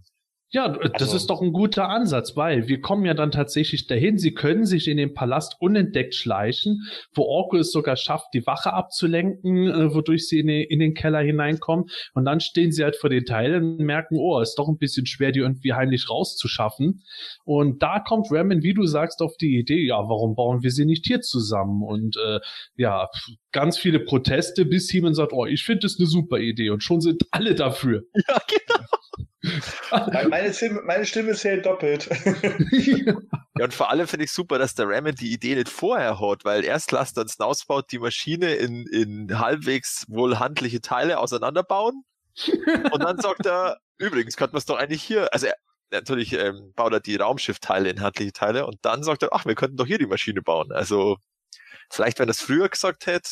Ja, 0.51 0.69
das 0.69 1.03
Also- 1.03 1.17
ist 1.17 1.27
doch 1.29 1.43
ein 1.43 1.53
guter 1.53 1.91
Ansatz, 1.91 2.35
weil 2.35 2.69
wir 2.69 2.81
kommen 2.81 3.05
ja 3.05 3.13
dann 3.13 3.31
tatsächlich 3.31 3.87
dahin. 3.87 4.17
Sie 4.17 4.33
können 4.33 4.65
sich 4.65 4.89
in 4.89 4.97
den 4.97 5.13
Palast 5.13 5.57
unentdeckt 5.61 6.15
schleichen, 6.15 6.85
wo 7.13 7.25
Orko 7.25 7.59
es 7.59 7.71
sogar 7.71 7.97
schafft, 7.97 8.29
die 8.33 8.47
Wache 8.47 8.73
abzulenken, 8.73 9.69
äh, 9.69 9.95
wodurch 9.95 10.27
sie 10.27 10.39
in 10.41 10.47
den, 10.47 10.63
in 10.63 10.79
den 10.81 10.95
Keller 10.95 11.21
hineinkommen. 11.21 11.91
Und 12.15 12.25
dann 12.25 12.41
stehen 12.41 12.73
sie 12.73 12.83
halt 12.83 12.97
vor 12.97 13.11
den 13.11 13.27
Teilen 13.27 13.79
und 13.79 13.85
merken, 13.85 14.17
oh, 14.19 14.41
ist 14.41 14.55
doch 14.55 14.69
ein 14.69 14.79
bisschen 14.79 15.05
schwer, 15.05 15.33
die 15.33 15.41
irgendwie 15.41 15.75
heimlich 15.75 16.09
rauszuschaffen. 16.09 17.03
Und 17.45 17.83
da 17.83 18.01
kommt 18.01 18.29
Ramen, 18.31 18.63
wie 18.63 18.73
du 18.73 18.87
sagst, 18.87 19.21
auf 19.21 19.37
die 19.37 19.59
Idee, 19.59 19.87
ja, 19.87 19.97
warum 19.97 20.35
bauen 20.35 20.63
wir 20.63 20.71
sie 20.71 20.87
nicht 20.87 21.05
hier 21.07 21.21
zusammen? 21.21 21.83
Und 21.83 22.17
äh, 22.17 22.41
ja, 22.77 23.09
ganz 23.53 23.77
viele 23.77 24.01
Proteste, 24.01 24.65
bis 24.65 24.91
Heeman 24.91 25.13
sagt, 25.13 25.35
oh, 25.35 25.45
ich 25.45 25.63
finde 25.65 25.81
das 25.81 25.97
eine 25.99 26.07
super 26.07 26.39
Idee. 26.39 26.71
Und 26.71 26.83
schon 26.83 27.03
sind 27.03 27.25
alle 27.33 27.55
dafür. 27.55 28.05
Ja, 28.15 28.39
genau. 28.49 28.87
Meine, 30.29 30.53
Stimme, 30.53 30.83
meine 30.83 31.07
Stimme 31.07 31.35
zählt 31.35 31.67
doppelt. 31.67 32.09
Ja, 33.59 33.65
und 33.65 33.75
vor 33.75 33.91
allem 33.91 34.07
finde 34.07 34.25
ich 34.25 34.33
super, 34.33 34.59
dass 34.59 34.75
der 34.75 34.89
Ramen 34.89 35.17
die 35.17 35.33
Idee 35.33 35.57
nicht 35.57 35.69
vorher 35.69 36.21
hat, 36.21 36.45
weil 36.45 36.65
erst 36.65 36.93
lässt 36.93 37.17
dann 37.17 37.27
Snoutspout 37.27 37.83
die 37.91 37.99
Maschine 37.99 38.55
in, 38.55 38.87
in 38.87 39.39
halbwegs 39.39 40.05
wohl 40.09 40.39
handliche 40.39 40.81
Teile 40.81 41.19
auseinanderbauen. 41.19 42.05
und 42.93 43.03
dann 43.03 43.19
sagt 43.19 43.47
er, 43.47 43.79
übrigens, 43.97 44.37
könnte 44.37 44.53
man 44.53 44.59
es 44.59 44.67
doch 44.67 44.79
eigentlich 44.79 45.03
hier, 45.03 45.33
also 45.33 45.47
er, 45.47 45.57
natürlich 45.91 46.35
ähm, 46.35 46.73
baut 46.77 46.93
er 46.93 47.01
die 47.01 47.17
Raumschiffteile 47.17 47.91
in 47.91 48.01
handliche 48.01 48.33
Teile 48.33 48.65
und 48.65 48.77
dann 48.83 49.03
sagt 49.03 49.25
er, 49.25 49.31
ach, 49.33 49.45
wir 49.45 49.57
könnten 49.57 49.77
doch 49.77 49.87
hier 49.87 49.99
die 49.99 50.07
Maschine 50.07 50.41
bauen. 50.41 50.71
Also 50.71 51.17
vielleicht, 51.91 52.21
wenn 52.21 52.29
er 52.29 52.33
es 52.33 52.41
früher 52.41 52.69
gesagt 52.69 53.07
hätte, 53.07 53.31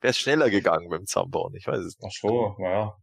wäre 0.00 0.10
es 0.10 0.18
schneller 0.18 0.50
gegangen 0.50 0.88
beim 0.88 1.06
Zusammenbauen. 1.06 1.54
Ich 1.54 1.66
weiß 1.66 1.78
es 1.78 1.98
nicht. 1.98 2.20
Ach 2.24 2.28
so, 2.28 2.56
naja. 2.58 2.96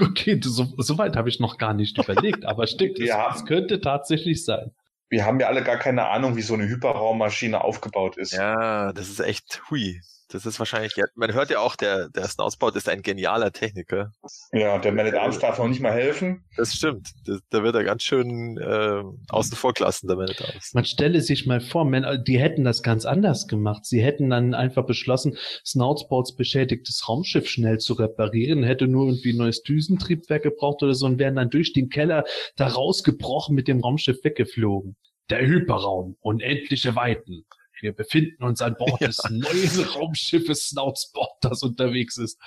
Okay, 0.00 0.40
so, 0.42 0.66
so 0.78 0.98
weit 0.98 1.16
habe 1.16 1.28
ich 1.28 1.40
noch 1.40 1.58
gar 1.58 1.74
nicht 1.74 1.98
überlegt, 1.98 2.44
aber 2.44 2.66
stimmt, 2.66 2.98
es, 2.98 3.08
Ja. 3.08 3.32
es 3.34 3.44
könnte 3.44 3.80
tatsächlich 3.80 4.44
sein. 4.44 4.72
Wir 5.08 5.24
haben 5.24 5.40
ja 5.40 5.48
alle 5.48 5.64
gar 5.64 5.76
keine 5.76 6.06
Ahnung, 6.08 6.36
wie 6.36 6.42
so 6.42 6.54
eine 6.54 6.68
Hyperraummaschine 6.68 7.62
aufgebaut 7.64 8.16
ist. 8.16 8.32
Ja, 8.32 8.92
das 8.92 9.08
ist 9.08 9.20
echt 9.20 9.62
hui. 9.70 10.00
Das 10.32 10.46
ist 10.46 10.58
wahrscheinlich, 10.60 10.94
ja, 10.96 11.04
man 11.16 11.34
hört 11.34 11.50
ja 11.50 11.58
auch, 11.58 11.74
der, 11.74 12.08
der 12.08 12.24
Snoutspout 12.28 12.76
ist 12.76 12.88
ein 12.88 13.02
genialer 13.02 13.52
Techniker. 13.52 14.12
Ja, 14.52 14.78
der 14.78 14.92
Man 14.92 15.06
at 15.06 15.14
Arms 15.14 15.40
darf 15.40 15.58
noch 15.58 15.66
nicht 15.66 15.80
mal 15.80 15.92
helfen. 15.92 16.44
Das 16.56 16.72
stimmt. 16.72 17.10
Da 17.50 17.62
wird 17.64 17.74
er 17.74 17.82
ganz 17.82 18.04
schön 18.04 18.56
äh, 18.58 19.02
außen 19.28 19.56
vor 19.56 19.72
gelassen, 19.72 20.06
der 20.06 20.16
Man 20.16 20.30
at 20.30 20.40
Arms. 20.40 20.72
Man 20.72 20.84
stelle 20.84 21.20
sich 21.20 21.46
mal 21.46 21.60
vor, 21.60 21.84
man, 21.84 22.22
die 22.24 22.38
hätten 22.38 22.62
das 22.62 22.82
ganz 22.82 23.06
anders 23.06 23.48
gemacht. 23.48 23.84
Sie 23.84 24.02
hätten 24.02 24.30
dann 24.30 24.54
einfach 24.54 24.86
beschlossen, 24.86 25.36
Snoutsports 25.66 26.36
beschädigtes 26.36 27.08
Raumschiff 27.08 27.48
schnell 27.48 27.78
zu 27.78 27.94
reparieren, 27.94 28.62
hätte 28.62 28.86
nur 28.86 29.06
irgendwie 29.06 29.32
ein 29.32 29.38
neues 29.38 29.62
Düsentriebwerk 29.62 30.44
gebraucht 30.44 30.82
oder 30.82 30.94
so 30.94 31.06
und 31.06 31.18
wären 31.18 31.34
dann 31.34 31.50
durch 31.50 31.72
den 31.72 31.88
Keller 31.88 32.24
da 32.56 32.68
rausgebrochen 32.68 33.54
mit 33.56 33.66
dem 33.66 33.80
Raumschiff 33.80 34.22
weggeflogen. 34.22 34.96
Der 35.28 35.46
Hyperraum, 35.46 36.16
unendliche 36.20 36.94
Weiten. 36.94 37.46
Wir 37.80 37.92
befinden 37.92 38.42
uns 38.44 38.60
an 38.62 38.76
Bord 38.76 39.00
Ja. 39.00 39.06
des 39.08 39.22
neuen 39.30 39.88
Raumschiffes 39.94 40.68
Snoutsport, 40.68 41.32
das 41.42 41.62
unterwegs 41.62 42.18
ist. 42.18 42.38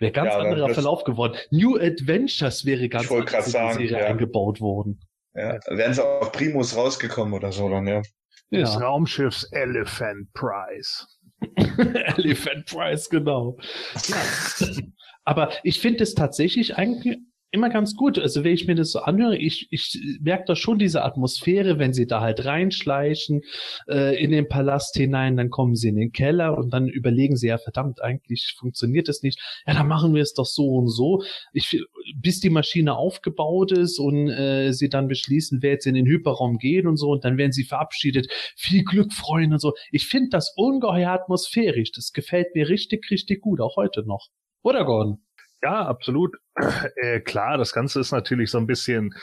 Wäre 0.00 0.12
ganz 0.12 0.32
Ja, 0.32 0.38
anderer 0.38 0.68
Verlauf 0.74 1.04
geworden. 1.04 1.36
New 1.50 1.76
Adventures 1.76 2.64
wäre 2.64 2.88
ganz 2.88 3.10
anders 3.10 3.32
in 3.32 3.44
die 3.44 3.50
sagen, 3.50 3.78
Serie 3.78 3.90
ja. 4.00 4.06
eingebaut 4.06 4.60
worden. 4.60 5.00
Ja, 5.34 5.58
wären 5.68 5.92
sie 5.94 6.04
auf 6.04 6.32
Primus 6.32 6.76
rausgekommen 6.76 7.34
oder 7.34 7.50
so 7.52 7.68
dann, 7.68 7.86
ja. 7.86 8.02
Des 8.50 8.74
Ja. 8.74 8.78
Raumschiffs 8.78 9.44
Elephant 9.52 10.32
Prize. 10.32 11.04
Elephant 12.16 12.66
Prize, 12.66 13.08
genau. 13.10 13.56
Ja. 14.06 14.16
Aber 15.24 15.52
ich 15.62 15.80
finde 15.80 16.02
es 16.04 16.14
tatsächlich 16.14 16.76
eigentlich 16.76 17.18
immer 17.50 17.70
ganz 17.70 17.94
gut. 17.94 18.18
Also 18.18 18.44
wenn 18.44 18.52
ich 18.52 18.66
mir 18.66 18.74
das 18.74 18.90
so 18.90 19.00
anhöre, 19.00 19.36
ich, 19.36 19.68
ich 19.70 19.98
merke 20.20 20.44
da 20.46 20.56
schon 20.56 20.78
diese 20.78 21.02
Atmosphäre, 21.02 21.78
wenn 21.78 21.92
sie 21.92 22.06
da 22.06 22.20
halt 22.20 22.44
reinschleichen 22.44 23.42
äh, 23.88 24.22
in 24.22 24.30
den 24.30 24.48
Palast 24.48 24.96
hinein, 24.96 25.36
dann 25.36 25.48
kommen 25.48 25.74
sie 25.74 25.88
in 25.88 25.96
den 25.96 26.12
Keller 26.12 26.58
und 26.58 26.70
dann 26.72 26.88
überlegen 26.88 27.36
sie, 27.36 27.48
ja 27.48 27.58
verdammt, 27.58 28.02
eigentlich 28.02 28.54
funktioniert 28.58 29.08
das 29.08 29.22
nicht. 29.22 29.40
Ja, 29.66 29.74
dann 29.74 29.88
machen 29.88 30.14
wir 30.14 30.22
es 30.22 30.34
doch 30.34 30.46
so 30.46 30.68
und 30.68 30.88
so. 30.88 31.22
Ich, 31.52 31.82
bis 32.16 32.40
die 32.40 32.50
Maschine 32.50 32.96
aufgebaut 32.96 33.72
ist 33.72 33.98
und 33.98 34.28
äh, 34.28 34.72
sie 34.72 34.90
dann 34.90 35.08
beschließen, 35.08 35.62
wer 35.62 35.72
jetzt 35.72 35.86
in 35.86 35.94
den 35.94 36.06
Hyperraum 36.06 36.58
geht 36.58 36.84
und 36.84 36.96
so 36.96 37.10
und 37.10 37.24
dann 37.24 37.38
werden 37.38 37.52
sie 37.52 37.64
verabschiedet. 37.64 38.30
Viel 38.56 38.84
Glück, 38.84 39.12
Freunde 39.12 39.54
und 39.54 39.60
so. 39.60 39.72
Ich 39.90 40.06
finde 40.06 40.28
das 40.30 40.52
ungeheuer 40.56 41.10
atmosphärisch. 41.10 41.92
Das 41.92 42.12
gefällt 42.12 42.54
mir 42.54 42.68
richtig, 42.68 43.10
richtig 43.10 43.40
gut, 43.40 43.60
auch 43.60 43.76
heute 43.76 44.06
noch. 44.06 44.28
Oder 44.62 44.84
Gordon? 44.84 45.27
Ja, 45.62 45.86
absolut. 45.86 46.36
Äh, 46.96 47.20
klar, 47.20 47.56
das 47.58 47.72
Ganze 47.72 48.00
ist 48.00 48.10
natürlich 48.12 48.50
so 48.50 48.58
ein 48.58 48.66
bisschen 48.66 49.14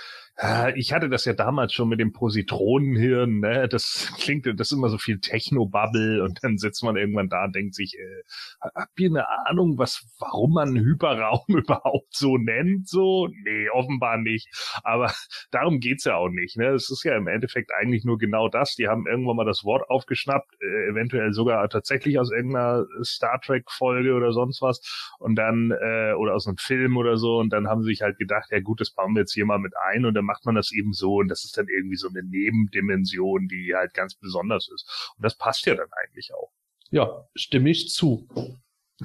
ich 0.75 0.91
hatte 0.91 1.07
das 1.07 1.23
ja 1.23 1.31
damals 1.31 1.71
schon 1.71 1.87
mit 1.87 2.01
dem 2.01 2.11
Positronenhirn, 2.11 3.39
ne? 3.39 3.69
Das 3.69 4.11
klingt, 4.19 4.45
das 4.45 4.69
ist 4.69 4.77
immer 4.77 4.89
so 4.89 4.97
viel 4.97 5.19
Technobubble 5.19 6.21
und 6.23 6.43
dann 6.43 6.57
sitzt 6.57 6.83
man 6.83 6.97
irgendwann 6.97 7.29
da 7.29 7.45
und 7.45 7.55
denkt 7.55 7.73
sich, 7.73 7.97
äh, 7.97 8.69
habt 8.75 8.99
ihr 8.99 9.09
eine 9.09 9.29
Ahnung, 9.47 9.77
was, 9.77 10.05
warum 10.19 10.53
man 10.53 10.75
Hyperraum 10.75 11.45
überhaupt 11.47 12.13
so 12.13 12.37
nennt? 12.37 12.89
So? 12.89 13.27
Nee, 13.27 13.69
offenbar 13.69 14.17
nicht. 14.17 14.49
Aber 14.83 15.13
darum 15.51 15.79
geht's 15.79 16.03
ja 16.03 16.15
auch 16.15 16.27
nicht, 16.27 16.57
ne? 16.57 16.67
Es 16.73 16.89
ist 16.89 17.05
ja 17.05 17.15
im 17.15 17.27
Endeffekt 17.27 17.71
eigentlich 17.73 18.03
nur 18.03 18.17
genau 18.17 18.49
das. 18.49 18.75
Die 18.75 18.89
haben 18.89 19.07
irgendwann 19.07 19.37
mal 19.37 19.45
das 19.45 19.63
Wort 19.63 19.89
aufgeschnappt, 19.89 20.53
äh, 20.61 20.89
eventuell 20.89 21.31
sogar 21.31 21.69
tatsächlich 21.69 22.19
aus 22.19 22.31
irgendeiner 22.31 22.85
Star 23.03 23.39
Trek 23.39 23.71
Folge 23.71 24.13
oder 24.13 24.33
sonst 24.33 24.61
was 24.61 24.81
und 25.17 25.35
dann, 25.35 25.71
äh, 25.71 26.11
oder 26.13 26.35
aus 26.35 26.45
einem 26.45 26.57
Film 26.57 26.97
oder 26.97 27.15
so 27.15 27.37
und 27.37 27.53
dann 27.53 27.69
haben 27.69 27.83
sie 27.83 27.91
sich 27.91 28.01
halt 28.01 28.17
gedacht, 28.17 28.49
ja 28.51 28.59
gut, 28.59 28.81
das 28.81 28.91
bauen 28.91 29.15
wir 29.15 29.21
jetzt 29.21 29.33
hier 29.33 29.45
mal 29.45 29.59
mit 29.59 29.73
ein 29.77 30.03
und 30.05 30.13
dann 30.13 30.24
macht 30.25 30.45
man 30.45 30.55
das 30.55 30.71
eben 30.71 30.93
so 30.93 31.15
und 31.15 31.27
das 31.27 31.45
ist 31.45 31.57
dann 31.57 31.67
irgendwie 31.67 31.97
so 31.97 32.09
eine 32.09 32.23
Nebendimension, 32.23 33.47
die 33.47 33.73
halt 33.75 33.93
ganz 33.93 34.15
besonders 34.15 34.67
ist. 34.73 35.13
Und 35.17 35.23
das 35.23 35.37
passt 35.37 35.65
ja 35.65 35.75
dann 35.75 35.89
eigentlich 36.03 36.33
auch. 36.33 36.51
Ja, 36.91 37.27
stimme 37.35 37.69
ich 37.69 37.89
zu. 37.89 38.27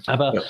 Aber 0.07 0.35
ja. 0.35 0.43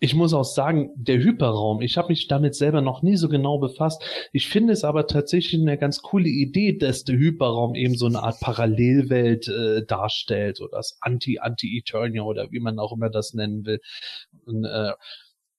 ich 0.00 0.14
muss 0.14 0.34
auch 0.34 0.44
sagen, 0.44 0.90
der 0.96 1.18
Hyperraum, 1.18 1.80
ich 1.80 1.96
habe 1.96 2.08
mich 2.08 2.28
damit 2.28 2.54
selber 2.54 2.80
noch 2.80 3.02
nie 3.02 3.16
so 3.16 3.28
genau 3.28 3.58
befasst. 3.58 4.02
Ich 4.32 4.48
finde 4.48 4.72
es 4.72 4.84
aber 4.84 5.06
tatsächlich 5.06 5.60
eine 5.60 5.78
ganz 5.78 6.02
coole 6.02 6.28
Idee, 6.28 6.76
dass 6.76 7.04
der 7.04 7.16
Hyperraum 7.16 7.74
eben 7.74 7.96
so 7.96 8.06
eine 8.06 8.22
Art 8.22 8.40
Parallelwelt 8.40 9.48
äh, 9.48 9.84
darstellt 9.86 10.60
oder 10.60 10.76
das 10.78 10.98
Anti-Anti-Eternia 11.00 12.22
oder 12.22 12.50
wie 12.50 12.60
man 12.60 12.78
auch 12.78 12.92
immer 12.92 13.10
das 13.10 13.34
nennen 13.34 13.64
will. 13.64 13.80
Und, 14.44 14.64
äh, 14.64 14.92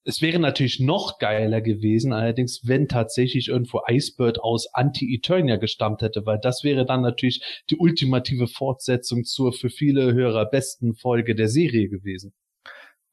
es 0.09 0.23
wäre 0.23 0.39
natürlich 0.39 0.79
noch 0.79 1.19
geiler 1.19 1.61
gewesen, 1.61 2.13
allerdings, 2.13 2.61
wenn 2.63 2.87
tatsächlich 2.87 3.47
irgendwo 3.47 3.81
Icebird 3.87 4.39
aus 4.39 4.67
Anti-Eternia 4.73 5.57
gestammt 5.57 6.01
hätte, 6.01 6.25
weil 6.25 6.39
das 6.39 6.63
wäre 6.63 6.83
dann 6.83 7.01
natürlich 7.01 7.63
die 7.69 7.77
ultimative 7.77 8.47
Fortsetzung 8.47 9.23
zur 9.23 9.53
für 9.53 9.69
viele 9.69 10.13
Hörer 10.13 10.49
besten 10.49 10.95
Folge 10.95 11.35
der 11.35 11.47
Serie 11.47 11.89
gewesen. 11.89 12.33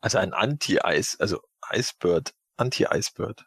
Also 0.01 0.17
ein 0.19 0.33
Anti-Ice, 0.33 1.19
also 1.21 1.41
Icebird, 1.71 2.33
Anti-Icebird. 2.57 3.45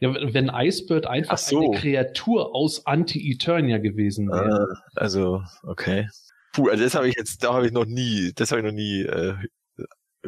Ja, 0.00 0.14
wenn 0.34 0.50
Icebird 0.52 1.06
einfach 1.06 1.38
so. 1.38 1.60
eine 1.60 1.78
Kreatur 1.78 2.54
aus 2.54 2.84
Anti-Eternia 2.84 3.78
gewesen 3.78 4.28
wäre. 4.28 4.68
Ah, 4.70 4.82
also, 4.96 5.42
okay. 5.62 6.08
Puh, 6.52 6.68
also 6.68 6.84
das 6.84 6.94
habe 6.94 7.08
ich 7.08 7.16
jetzt, 7.16 7.42
da 7.42 7.54
habe 7.54 7.66
ich 7.66 7.72
noch 7.72 7.86
nie, 7.86 8.32
das 8.34 8.50
habe 8.50 8.60
ich 8.60 8.66
noch 8.66 8.74
nie 8.74 9.00
äh, 9.00 9.34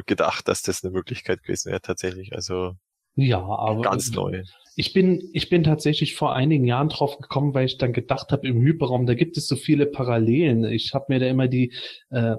gedacht, 0.07 0.49
dass 0.49 0.63
das 0.63 0.85
eine 0.85 0.93
Möglichkeit 0.93 1.43
gewesen 1.43 1.71
wäre 1.71 1.81
tatsächlich. 1.81 2.33
Also 2.35 2.75
ja, 3.17 3.39
aber 3.39 3.83
ganz 3.83 4.11
neu. 4.13 4.43
Ich 4.77 4.93
bin, 4.93 5.31
ich 5.33 5.49
bin 5.49 5.63
tatsächlich 5.63 6.17
vor 6.17 6.35
einigen 6.35 6.65
Jahren 6.65 6.89
drauf 6.89 7.19
gekommen, 7.19 7.55
weil 7.55 7.67
ich 7.67 7.79
dann 7.79 7.93
gedacht 7.93 8.33
habe, 8.33 8.49
im 8.49 8.61
Hyperraum, 8.61 9.07
da 9.07 9.15
gibt 9.15 9.37
es 9.37 9.47
so 9.47 9.55
viele 9.55 9.87
Parallelen. 9.87 10.65
Ich 10.65 10.95
habe 10.95 11.07
mir 11.09 11.21
da 11.21 11.27
immer 11.27 11.47
die, 11.47 11.73
äh, 12.11 12.33
äh, 12.33 12.37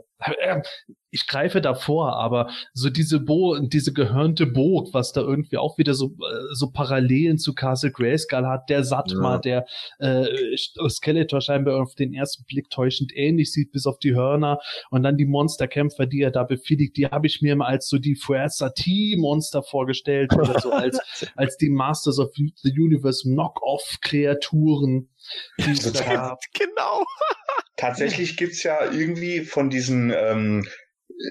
ich 1.12 1.28
greife 1.28 1.62
davor, 1.62 2.18
aber 2.18 2.50
so 2.74 2.90
diese 2.90 3.20
Bo 3.20 3.58
diese 3.60 3.94
gehörnte 3.94 4.46
Burg, 4.46 4.94
was 4.94 5.12
da 5.12 5.22
irgendwie 5.22 5.58
auch 5.58 5.78
wieder 5.78 5.94
so 5.94 6.08
äh, 6.08 6.54
so 6.54 6.72
Parallelen 6.72 7.38
zu 7.38 7.54
Castle 7.54 7.92
Grayskull 7.92 8.46
hat, 8.46 8.70
der 8.70 8.84
Satma, 8.84 9.34
ja. 9.34 9.40
der 9.40 9.66
äh, 10.00 10.58
Skeletor 10.90 11.42
scheinbar 11.42 11.82
auf 11.82 11.96
den 11.96 12.14
ersten 12.14 12.46
Blick 12.46 12.70
täuschend 12.70 13.12
ähnlich 13.16 13.52
sieht, 13.52 13.72
bis 13.72 13.86
auf 13.86 14.00
die 14.00 14.14
Hörner 14.16 14.60
und 14.90 15.04
dann 15.04 15.18
die 15.18 15.26
Monsterkämpfer, 15.26 16.06
die 16.06 16.22
er 16.22 16.32
da 16.32 16.44
befriedigt, 16.44 16.98
die 16.98 17.08
habe 17.08 17.28
ich 17.28 17.42
mir 17.42 17.54
immer 17.54 17.68
als 17.68 17.88
so 17.88 17.98
die 17.98 18.16
Fuerza 18.16 18.70
T 18.70 19.16
Monster 19.18 19.64
vorgestellt 19.64 20.34
oder 20.34 20.60
so 20.60 20.72
als 20.72 21.00
als 21.36 21.58
die 21.58 21.70
Masters 21.70 22.20
of 22.20 22.32
the 22.36 22.72
Universe 22.72 23.24
Knock-off 23.24 23.98
Kreaturen. 24.02 25.10
Die 25.60 25.64
genau. 26.54 27.04
Tatsächlich 27.78 28.38
gibt's 28.38 28.64
ja 28.64 28.92
irgendwie 28.92 29.42
von 29.42 29.70
diesen 29.70 30.14
ähm, 30.16 30.68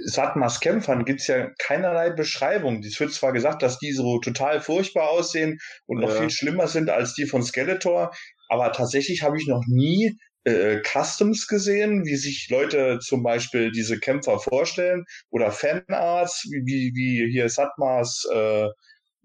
Satmas 0.05 0.61
Kämpfern 0.61 1.05
gibt's 1.05 1.27
ja 1.27 1.51
keinerlei 1.59 2.11
Beschreibung. 2.11 2.83
Es 2.83 2.99
wird 3.01 3.13
zwar 3.13 3.33
gesagt, 3.33 3.63
dass 3.63 3.79
die 3.79 3.93
so 3.93 4.19
total 4.19 4.61
furchtbar 4.61 5.11
aussehen 5.11 5.59
und 5.87 6.01
noch 6.01 6.11
ja. 6.11 6.21
viel 6.21 6.31
schlimmer 6.31 6.69
sind 6.69 6.91
als 6.91 7.15
die 7.15 7.27
von 7.27 7.43
Skeletor, 7.43 8.13
aber 8.49 8.73
tatsächlich 8.73 9.23
habe 9.23 9.37
ich 9.37 9.47
noch 9.47 9.65
nie 9.67 10.17
äh, 10.45 10.81
Customs 10.83 11.47
gesehen, 11.47 12.05
wie 12.05 12.17
sich 12.17 12.49
Leute 12.51 12.99
zum 13.01 13.23
Beispiel 13.23 13.73
diese 13.73 13.99
Kämpfer 13.99 14.39
vorstellen 14.39 15.05
oder 15.31 15.51
Fanarts, 15.51 16.45
wie, 16.51 16.93
wie 16.95 17.31
hier 17.31 17.49
Satmas 17.49 18.27
äh, 18.33 18.69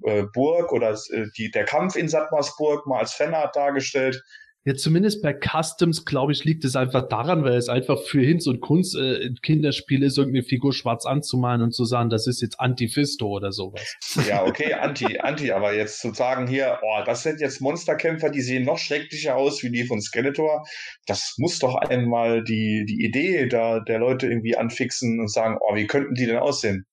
äh, 0.03 0.23
Burg 0.33 0.71
oder 0.71 0.97
äh, 1.11 1.25
die, 1.37 1.51
der 1.51 1.65
Kampf 1.65 1.95
in 1.95 2.09
Satmas 2.09 2.55
Burg 2.57 2.87
mal 2.87 2.99
als 2.99 3.13
Fanart 3.13 3.55
dargestellt. 3.55 4.21
Ja, 4.65 4.75
zumindest 4.75 5.21
bei 5.21 5.33
Customs, 5.33 6.03
glaube 6.03 6.33
ich, 6.33 6.43
liegt 6.43 6.65
es 6.65 6.75
einfach 6.75 7.07
daran, 7.07 7.45
weil 7.45 7.53
es 7.53 7.69
einfach 7.69 8.01
für 8.03 8.21
Hinz 8.21 8.45
und 8.45 8.59
Kunst 8.59 8.93
äh, 8.95 9.29
Kinderspiel 9.41 10.03
ist, 10.03 10.17
irgendeine 10.17 10.43
Figur 10.43 10.73
schwarz 10.73 11.05
anzumalen 11.05 11.61
und 11.61 11.73
zu 11.73 11.85
sagen, 11.85 12.09
das 12.09 12.27
ist 12.27 12.41
jetzt 12.41 12.59
Antifisto 12.59 13.27
oder 13.27 13.53
sowas. 13.53 13.95
Ja, 14.27 14.45
okay, 14.45 14.73
Anti, 14.73 15.17
Anti, 15.17 15.51
aber 15.51 15.73
jetzt 15.73 16.01
zu 16.01 16.13
sagen 16.13 16.45
hier, 16.45 16.77
oh, 16.81 17.03
das 17.05 17.23
sind 17.23 17.39
jetzt 17.39 17.61
Monsterkämpfer, 17.61 18.29
die 18.29 18.41
sehen 18.41 18.65
noch 18.65 18.77
schrecklicher 18.77 19.37
aus 19.37 19.63
wie 19.63 19.71
die 19.71 19.85
von 19.85 20.01
Skeletor, 20.01 20.65
das 21.05 21.35
muss 21.37 21.59
doch 21.59 21.75
einmal 21.75 22.43
die, 22.43 22.85
die 22.85 23.05
Idee 23.05 23.47
da 23.47 23.79
der 23.79 23.99
Leute 23.99 24.27
irgendwie 24.27 24.57
anfixen 24.57 25.21
und 25.21 25.31
sagen, 25.31 25.57
oh, 25.61 25.75
wie 25.75 25.87
könnten 25.87 26.15
die 26.15 26.25
denn 26.25 26.37
aussehen? 26.37 26.85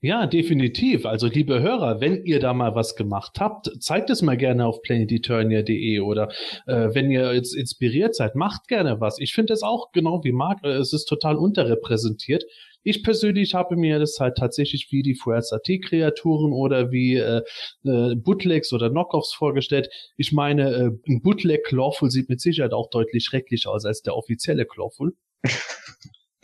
Ja, 0.00 0.26
definitiv. 0.26 1.06
Also 1.06 1.26
liebe 1.26 1.60
Hörer, 1.60 2.00
wenn 2.00 2.24
ihr 2.24 2.40
da 2.40 2.52
mal 2.54 2.74
was 2.74 2.96
gemacht 2.96 3.38
habt, 3.40 3.70
zeigt 3.82 4.10
es 4.10 4.22
mal 4.22 4.36
gerne 4.36 4.66
auf 4.66 4.82
planeteturnier.de 4.82 6.00
oder 6.00 6.30
äh, 6.66 6.88
wenn 6.92 7.10
ihr 7.10 7.34
jetzt 7.34 7.54
inspiriert 7.54 8.14
seid, 8.14 8.34
macht 8.34 8.68
gerne 8.68 9.00
was. 9.00 9.18
Ich 9.18 9.32
finde 9.32 9.52
es 9.52 9.62
auch 9.62 9.92
genau 9.92 10.24
wie 10.24 10.32
Marc, 10.32 10.64
äh, 10.64 10.70
es 10.70 10.92
ist 10.92 11.06
total 11.06 11.36
unterrepräsentiert. 11.36 12.44
Ich 12.84 13.04
persönlich 13.04 13.54
habe 13.54 13.76
mir 13.76 13.98
das 13.98 14.18
halt 14.18 14.36
tatsächlich 14.36 14.88
wie 14.90 15.02
die 15.02 15.14
Fuerza 15.14 15.58
T-Kreaturen 15.60 16.52
oder 16.52 16.90
wie 16.90 17.16
äh, 17.16 17.42
äh, 17.84 18.14
Bootlegs 18.16 18.72
oder 18.72 18.90
Knockoffs 18.90 19.32
vorgestellt. 19.32 19.88
Ich 20.16 20.32
meine, 20.32 20.70
äh, 20.70 20.90
ein 21.08 21.22
Bootleg 21.22 21.64
Clawful 21.64 22.10
sieht 22.10 22.28
mit 22.28 22.40
Sicherheit 22.40 22.72
auch 22.72 22.90
deutlich 22.90 23.24
schrecklicher 23.24 23.70
aus 23.70 23.84
als 23.84 24.02
der 24.02 24.16
offizielle 24.16 24.66
Clawful. 24.66 25.14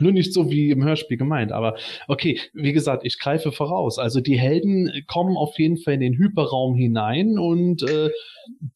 Nur 0.01 0.13
nicht 0.13 0.33
so 0.33 0.51
wie 0.51 0.71
im 0.71 0.85
Hörspiel 0.85 1.17
gemeint. 1.17 1.53
Aber 1.53 1.77
okay, 2.07 2.41
wie 2.53 2.73
gesagt, 2.73 3.05
ich 3.05 3.19
greife 3.19 3.53
voraus. 3.53 3.99
Also 3.99 4.21
die 4.21 4.39
Helden 4.39 5.05
kommen 5.07 5.37
auf 5.37 5.59
jeden 5.59 5.77
Fall 5.77 5.95
in 5.95 6.01
den 6.01 6.17
Hyperraum 6.17 6.77
hinein 6.77 7.39
und 7.39 7.83
äh, 7.83 8.11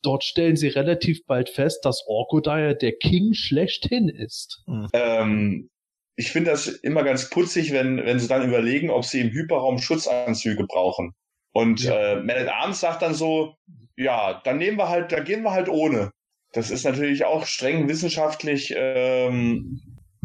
dort 0.03 0.25
stellen 0.25 0.57
sie 0.57 0.69
relativ 0.69 1.25
bald 1.27 1.49
fest, 1.49 1.85
dass 1.85 2.05
Orkodire 2.07 2.77
der 2.77 2.93
King 2.93 3.35
schlechthin 3.35 4.09
ist. 4.09 4.63
Mhm. 4.67 4.89
Ähm, 4.93 5.71
ich 6.17 6.31
finde 6.31 6.51
das 6.51 6.67
immer 6.69 7.05
ganz 7.05 7.31
putzig, 7.31 7.73
wenn, 7.73 7.99
wenn 8.05 8.19
sie 8.19 8.29
dann 8.29 8.47
überlegen, 8.47 8.91
ob 8.91 9.05
sie 9.05 9.21
im 9.21 9.31
Hyperraum 9.31 9.79
Schutzanzüge 9.79 10.67
brauchen. 10.67 11.15
Und 11.53 11.85
ja. 11.85 12.15
äh, 12.15 12.17
Man 12.17 12.37
at 12.37 12.49
Arms 12.49 12.81
sagt 12.81 13.03
dann 13.03 13.15
so, 13.15 13.55
ja, 13.97 14.41
dann 14.45 14.59
nehmen 14.59 14.79
wir 14.79 14.89
halt, 14.89 15.13
da 15.13 15.21
gehen 15.21 15.43
wir 15.43 15.53
halt 15.53 15.69
ohne. 15.69 16.11
Das 16.53 16.71
ist 16.71 16.85
natürlich 16.85 17.25
auch 17.25 17.47
streng 17.47 17.89
wissenschaftlich 17.89 18.75
ähm, 18.77 19.81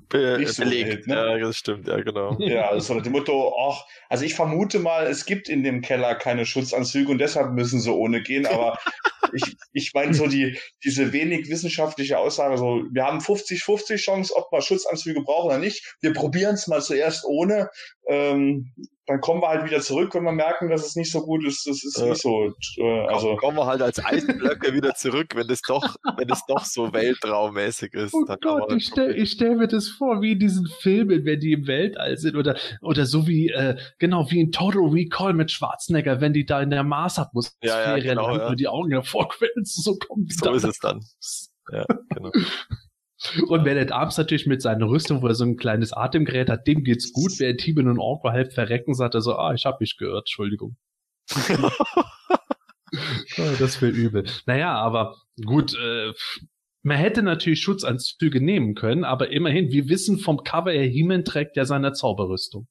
Be 0.10 0.38
nicht 0.40 0.54
so 0.54 0.64
belegt. 0.64 0.90
Wild, 0.90 1.08
ne? 1.08 1.16
Ja, 1.16 1.38
das 1.38 1.58
stimmt, 1.58 1.88
ja, 1.88 2.00
genau. 2.02 2.38
Ja, 2.40 2.70
also 2.70 2.94
nach 2.94 3.04
dem 3.04 3.12
Motto, 3.12 3.54
ach, 3.70 3.86
also 4.10 4.24
ich 4.24 4.36
vermute 4.36 4.80
mal, 4.80 5.06
es 5.08 5.26
gibt 5.26 5.50
in 5.50 5.64
dem 5.64 5.82
Keller 5.82 6.16
keine 6.16 6.46
Schutzanzüge 6.46 7.12
und 7.12 7.18
deshalb 7.18 7.54
müssen 7.54 7.80
sie 7.80 7.92
ohne 7.92 8.22
gehen, 8.22 8.46
aber 8.46 8.80
ich, 9.34 9.58
ich 9.74 9.94
meine 9.94 10.14
so 10.14 10.28
die, 10.28 10.58
diese 10.84 11.12
wenig 11.12 11.50
wissenschaftliche 11.50 12.18
Aussage, 12.18 12.58
so, 12.58 12.84
wir 12.92 13.06
haben 13.06 13.20
50-50 13.20 13.98
Chance, 13.98 14.34
ob 14.36 14.52
wir 14.52 14.62
Schutzanzüge 14.62 15.22
brauchen 15.22 15.48
oder 15.48 15.60
nicht. 15.60 15.98
Wir 16.02 16.14
probieren 16.14 16.56
es 16.56 16.68
mal 16.68 16.82
zuerst 16.82 17.26
ohne 17.26 17.70
ähm, 18.10 18.74
dann 19.06 19.22
kommen 19.22 19.42
wir 19.42 19.48
halt 19.48 19.64
wieder 19.66 19.80
zurück, 19.80 20.14
wenn 20.16 20.24
wir 20.24 20.34
merken, 20.34 20.70
dass 20.70 20.86
es 20.86 20.98
nicht 20.98 21.10
so 21.12 21.22
gut 21.22 21.46
ist. 21.46 21.66
Das 21.66 21.82
ist 21.84 21.98
Ja. 21.98 22.08
nicht 22.08 22.22
so. 22.22 22.54
Äh, 22.78 23.08
also 23.08 23.38
kommen 23.38 23.56
wir 23.58 23.66
halt 23.66 23.82
als 23.82 24.04
Eisblöcke 24.04 24.74
wieder 24.74 24.96
zurück, 24.96 25.28
wenn 25.34 25.50
es 25.50 25.62
doch, 25.62 25.96
wenn 26.18 26.30
es 26.30 26.44
doch 26.46 26.66
so 26.66 26.92
weltraummäßig 26.92 27.94
ist. 27.94 28.14
Oh 28.14 28.26
Gott, 28.42 28.74
ich 28.74 28.88
stell, 28.88 29.16
ich 29.18 29.32
stell 29.32 29.56
mir 29.56 29.68
das 29.68 29.88
vor, 29.88 30.22
wie 30.22 30.34
in 30.34 30.40
diesen 30.40 30.68
Filmen, 30.82 31.24
wenn 31.24 31.40
die 31.40 31.54
im 31.54 31.68
Weltall 31.68 32.18
sind 32.18 32.36
oder, 32.36 32.58
oder 32.82 33.06
so 33.06 33.28
wie, 33.28 33.48
äh, 33.50 33.78
genau, 33.98 34.30
wie 34.30 34.42
in 34.42 34.52
Total 34.52 34.82
Recall 34.82 35.34
mit 35.34 35.52
Schwarzenegger, 35.52 36.20
wenn 36.20 36.34
die 36.34 36.46
da 36.46 36.62
in 36.62 36.70
der 36.70 36.84
Marsatmosphäre 36.84 37.58
Ja, 37.72 37.98
ja, 37.98 38.04
genau, 38.04 38.36
ja. 38.36 38.56
die 38.56 38.68
Augen 38.68 38.92
hervorquellen, 38.92 39.52
so 39.64 39.98
die 40.18 40.34
so 40.34 40.46
dann 40.46 40.56
ist 40.56 40.64
es 40.66 40.80
dann. 40.80 41.02
Ja, 41.72 41.86
genau. 42.14 42.32
Und 43.48 43.66
Man 43.66 43.78
at 43.78 43.92
Arms 43.92 44.18
natürlich 44.18 44.46
mit 44.46 44.62
seiner 44.62 44.88
Rüstung, 44.88 45.22
wo 45.22 45.28
er 45.28 45.34
so 45.34 45.44
ein 45.44 45.58
kleines 45.58 45.92
Atemgerät 45.92 46.50
hat, 46.50 46.68
dem 46.68 46.84
geht's 46.84 47.12
gut, 47.12 47.32
während 47.40 47.60
Timon 47.60 47.88
und 47.88 48.00
Orko 48.00 48.30
halb 48.30 48.54
verrecken, 48.54 48.94
sagt 48.94 49.16
er 49.16 49.22
so, 49.22 49.36
ah, 49.36 49.54
ich 49.54 49.66
hab 49.66 49.82
mich 49.82 49.98
geirrt, 49.98 50.28
Entschuldigung. 50.28 50.78
Oh, 51.50 51.72
das 53.60 53.82
wäre 53.82 53.92
übel. 53.92 54.26
Naja, 54.46 54.74
aber 54.74 55.18
gut, 55.44 55.76
äh, 55.76 56.14
man 56.84 56.98
hätte 56.98 57.24
natürlich 57.24 57.62
Schutzanzüge 57.62 58.40
nehmen 58.40 58.76
können, 58.76 59.04
aber 59.04 59.32
immerhin, 59.32 59.72
wir 59.72 59.90
wissen 59.90 60.20
vom 60.20 60.44
Cover 60.44 60.72
her, 60.72 60.86
He-Man 60.88 61.26
trägt 61.26 61.58
ja 61.58 61.66
seine 61.66 61.94
Zauberrüstung. 61.94 62.68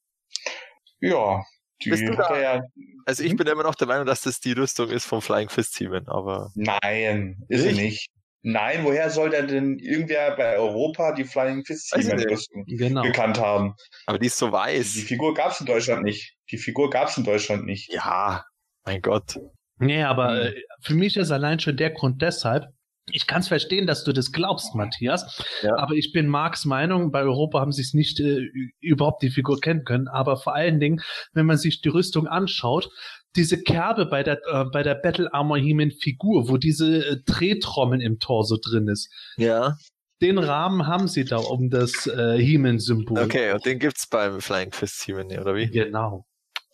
ja, 1.00 1.42
die 1.82 1.90
Bist 1.90 2.04
du 2.04 2.14
da? 2.14 2.40
ja. 2.40 2.62
Also 3.04 3.22
ich 3.22 3.36
bin 3.36 3.46
immer 3.46 3.64
noch 3.64 3.74
der 3.74 3.86
Meinung, 3.88 4.06
dass 4.06 4.22
das 4.22 4.40
die 4.40 4.52
Rüstung 4.52 4.88
ist 4.90 5.04
vom 5.04 5.20
Flying 5.20 5.48
Fist 5.48 5.76
Team, 5.76 5.92
aber 6.06 6.50
Nein, 6.54 7.44
ist 7.48 7.62
sie 7.62 7.72
Nicht? 7.72 8.10
Nein, 8.48 8.84
woher 8.84 9.10
soll 9.10 9.30
der 9.30 9.42
denn 9.42 9.76
irgendwer 9.80 10.36
bei 10.36 10.56
Europa 10.56 11.10
die 11.12 11.24
Flying 11.24 11.64
Fist 11.64 11.92
Weiß 11.92 12.02
ich 12.04 12.06
Team 12.10 12.16
nicht. 12.18 12.30
Rüstung 12.30 12.64
Genau. 12.66 13.02
gekannt 13.02 13.40
haben? 13.40 13.74
aber 14.06 14.20
die 14.20 14.26
ist 14.28 14.38
so 14.38 14.46
Die 14.46 14.52
weiß. 14.52 14.86
Figur 15.00 15.34
gab's 15.34 15.58
in 15.60 15.66
Deutschland 15.66 16.04
nicht. 16.04 16.34
Die 16.52 16.58
Figur 16.58 16.88
gab's 16.88 17.16
in 17.16 17.24
Deutschland 17.24 17.64
nicht. 17.66 17.92
Ja, 17.92 18.44
mein 18.84 19.00
Gott. 19.02 19.36
Nee, 19.78 20.04
aber 20.04 20.30
Hm. 20.30 20.46
äh, 20.54 20.62
für 20.80 20.94
mich 20.94 21.16
ist 21.16 21.32
allein 21.32 21.58
schon 21.58 21.76
der 21.76 21.90
Grund 21.90 22.22
deshalb, 22.22 22.66
ich 23.10 23.26
kann 23.26 23.40
es 23.40 23.48
verstehen, 23.48 23.86
dass 23.86 24.04
du 24.04 24.12
das 24.12 24.30
glaubst, 24.32 24.74
Matthias, 24.76 25.40
Ja. 25.62 25.76
aber 25.76 25.94
ich 25.94 26.12
bin 26.12 26.28
Marks 26.28 26.64
Meinung, 26.64 27.10
bei 27.12 27.22
Europa 27.22 27.60
haben 27.60 27.72
sie 27.72 27.82
es 27.82 27.94
nicht 27.94 28.20
äh, 28.20 28.48
überhaupt 28.80 29.22
die 29.22 29.30
Figur 29.30 29.60
kennen 29.60 29.84
können, 29.84 30.06
aber 30.08 30.36
vor 30.36 30.54
allen 30.54 30.78
Dingen, 30.80 31.00
wenn 31.32 31.46
man 31.46 31.56
sich 31.56 31.80
die 31.80 31.88
Rüstung 31.88 32.26
anschaut, 32.28 32.88
diese 33.36 33.62
Kerbe 33.62 34.06
bei 34.06 34.22
der, 34.22 34.40
äh, 34.46 34.64
bei 34.72 34.82
der 34.82 34.94
Battle 34.96 35.32
Armor 35.32 35.58
He-Man 35.58 35.90
Figur, 35.92 36.48
wo 36.48 36.56
diese 36.56 37.06
äh, 37.06 37.16
Drehtrommel 37.26 38.02
im 38.02 38.18
Torso 38.18 38.56
drin 38.56 38.88
ist, 38.88 39.08
Ja. 39.36 39.76
den 40.22 40.38
Rahmen 40.38 40.86
haben 40.86 41.08
sie 41.08 41.24
da 41.24 41.36
um 41.36 41.70
das 41.70 42.06
äh, 42.06 42.38
He-Man-Symbol. 42.38 43.18
Okay, 43.18 43.52
und 43.52 43.64
den 43.66 43.78
gibt's 43.78 44.08
beim 44.08 44.40
Flying 44.40 44.72
Fist 44.72 45.02
Team, 45.02 45.16
oder 45.18 45.54
wie? 45.54 45.68
Genau. 45.70 46.26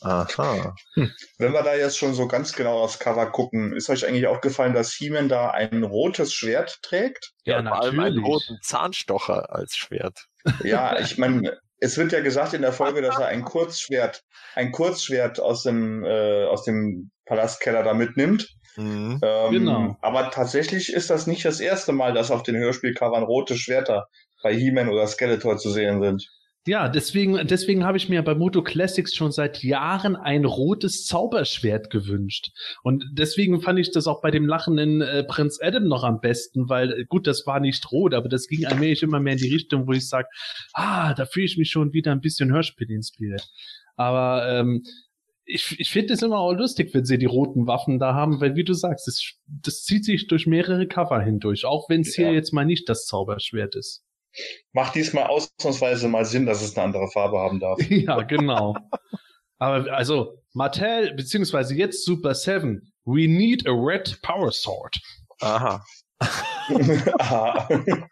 Aha. 0.05 0.75
Wenn 1.39 1.53
wir 1.53 1.63
da 1.63 1.77
jetzt 1.77 1.97
schon 1.97 2.13
so 2.15 2.27
ganz 2.27 2.53
genau 2.53 2.81
aufs 2.81 2.99
Cover 2.99 3.27
gucken, 3.31 3.73
ist 3.73 3.89
euch 3.89 4.05
eigentlich 4.05 4.27
aufgefallen, 4.27 4.75
dass 4.75 4.93
He-Man 4.93 5.29
da 5.29 5.51
ein 5.53 5.85
rotes 5.85 6.35
Schwert 6.35 6.79
trägt? 6.83 7.33
Ja, 7.45 7.61
und 7.61 7.69
vor 7.69 7.81
allem 7.83 8.01
einen 8.01 8.17
natürlich. 8.17 8.27
roten 8.27 8.59
Zahnstocher 8.63 9.55
als 9.55 9.77
Schwert. 9.77 10.27
Ja, 10.65 10.99
ich 10.99 11.19
meine, 11.19 11.57
es 11.83 11.99
wird 11.99 12.13
ja 12.13 12.21
gesagt 12.21 12.55
in 12.55 12.63
der 12.63 12.73
Folge, 12.73 13.03
dass 13.03 13.19
er 13.19 13.27
ein 13.27 13.43
Kurzschwert, 13.43 14.23
ein 14.55 14.71
Kurzschwert 14.71 15.41
aus 15.41 15.65
dem, 15.65 16.05
äh, 16.05 16.45
aus 16.45 16.63
dem 16.63 17.11
Palastkeller 17.27 17.83
da 17.83 17.93
mitnimmt. 17.93 18.49
Mhm. 18.77 19.19
Ähm, 19.21 19.53
Genau. 19.53 19.97
Aber 20.01 20.31
tatsächlich 20.31 20.93
ist 20.93 21.11
das 21.11 21.27
nicht 21.27 21.45
das 21.45 21.59
erste 21.59 21.93
Mal, 21.93 22.15
dass 22.15 22.31
auf 22.31 22.45
den 22.45 22.57
Hörspielcovern 22.57 23.25
rote 23.25 23.57
Schwerter 23.57 24.07
bei 24.45 24.55
He-Man 24.55 24.89
oder 24.89 25.09
Skeletor 25.09 25.59
zu 25.59 25.71
sehen 25.71 26.01
sind. 26.01 26.25
Ja, 26.65 26.89
deswegen, 26.89 27.45
deswegen 27.49 27.85
habe 27.85 27.97
ich 27.97 28.09
mir 28.09 28.23
bei 28.23 28.37
Moto 28.37 28.63
Classics 28.63 29.15
schon 29.15 29.33
seit 29.33 29.65
Jahren 29.65 30.15
ein 30.15 30.45
rotes 30.45 31.07
Zauberschwert 31.07 31.91
gewünscht. 31.91 32.53
Und 32.85 33.05
deswegen 33.13 33.61
fand 33.61 33.81
ich 33.81 33.91
das 33.91 34.07
auch 34.07 34.21
bei 34.23 34.31
dem 34.31 34.47
lachenden 34.47 35.01
äh, 35.01 35.25
Prinz 35.25 35.59
Adam 35.61 35.89
noch 35.89 36.05
am 36.05 36.21
besten, 36.21 36.69
weil 36.69 36.93
äh, 36.93 37.05
gut, 37.05 37.27
das 37.27 37.47
war 37.49 37.59
nicht 37.59 37.91
rot, 37.91 38.15
aber 38.15 38.29
das 38.29 38.47
ging 38.47 38.65
allmählich 38.65 39.03
immer 39.03 39.19
mehr 39.19 39.33
in 39.33 39.41
die 39.41 39.53
Richtung, 39.53 39.89
wo 39.89 39.93
ich 39.93 40.09
sage, 40.09 40.29
ah, 40.73 41.15
da 41.15 41.27
fühle 41.27 41.47
ich 41.47 41.59
mich 41.59 41.71
schon 41.71 41.93
wieder 41.93 42.13
ein 42.13 42.21
bisschen 42.21 42.53
Hörspiel 42.53 42.89
inspiriert. 42.93 43.45
Aber 43.97 44.49
ähm, 44.49 44.85
ich, 45.45 45.81
ich 45.81 45.91
finde 45.91 46.15
es 46.15 46.23
immer 46.23 46.39
auch 46.39 46.53
lustig, 46.53 46.95
wenn 46.95 47.05
sie 47.05 47.19
die 47.19 47.27
roten 47.27 47.67
Waffen 47.67 47.99
da 47.99 48.15
haben, 48.15 48.41
weil 48.41 48.55
wie 48.55 48.63
du 48.63 48.73
sagst, 48.73 49.09
das, 49.09 49.33
das 49.49 49.83
zieht 49.83 50.05
sich 50.05 50.29
durch 50.29 50.47
mehrere 50.47 50.87
Cover 50.87 51.21
hindurch, 51.21 51.65
auch 51.65 51.89
wenn 51.89 52.03
es 52.03 52.17
Ja. 52.17 52.27
hier 52.29 52.35
jetzt 52.35 52.53
mal 52.53 52.65
nicht 52.65 52.89
das 52.89 53.07
Zauberschwert 53.07 53.75
ist. 53.75 54.05
Macht 54.73 54.95
diesmal 54.95 55.25
ausnahmsweise 55.25 56.09
mal 56.09 56.25
Sinn, 56.25 56.47
dass 56.47 56.63
es 56.63 56.77
eine 56.77 56.87
andere 56.87 57.09
Farbe 57.11 57.39
haben 57.39 57.61
darf. 57.61 57.79
Ja, 57.91 58.23
genau. 58.23 58.75
Aber 59.59 59.93
also, 59.93 60.39
Mattel, 60.55 61.15
beziehungsweise 61.15 61.75
jetzt 61.75 62.05
Super 62.05 62.35
Seven, 62.35 62.93
we 63.05 63.27
need 63.29 63.67
a 63.69 63.73
red 63.73 64.19
power 64.23 64.51
sword. 64.51 64.97
Aha. 65.41 65.85
Aha. 67.19 67.69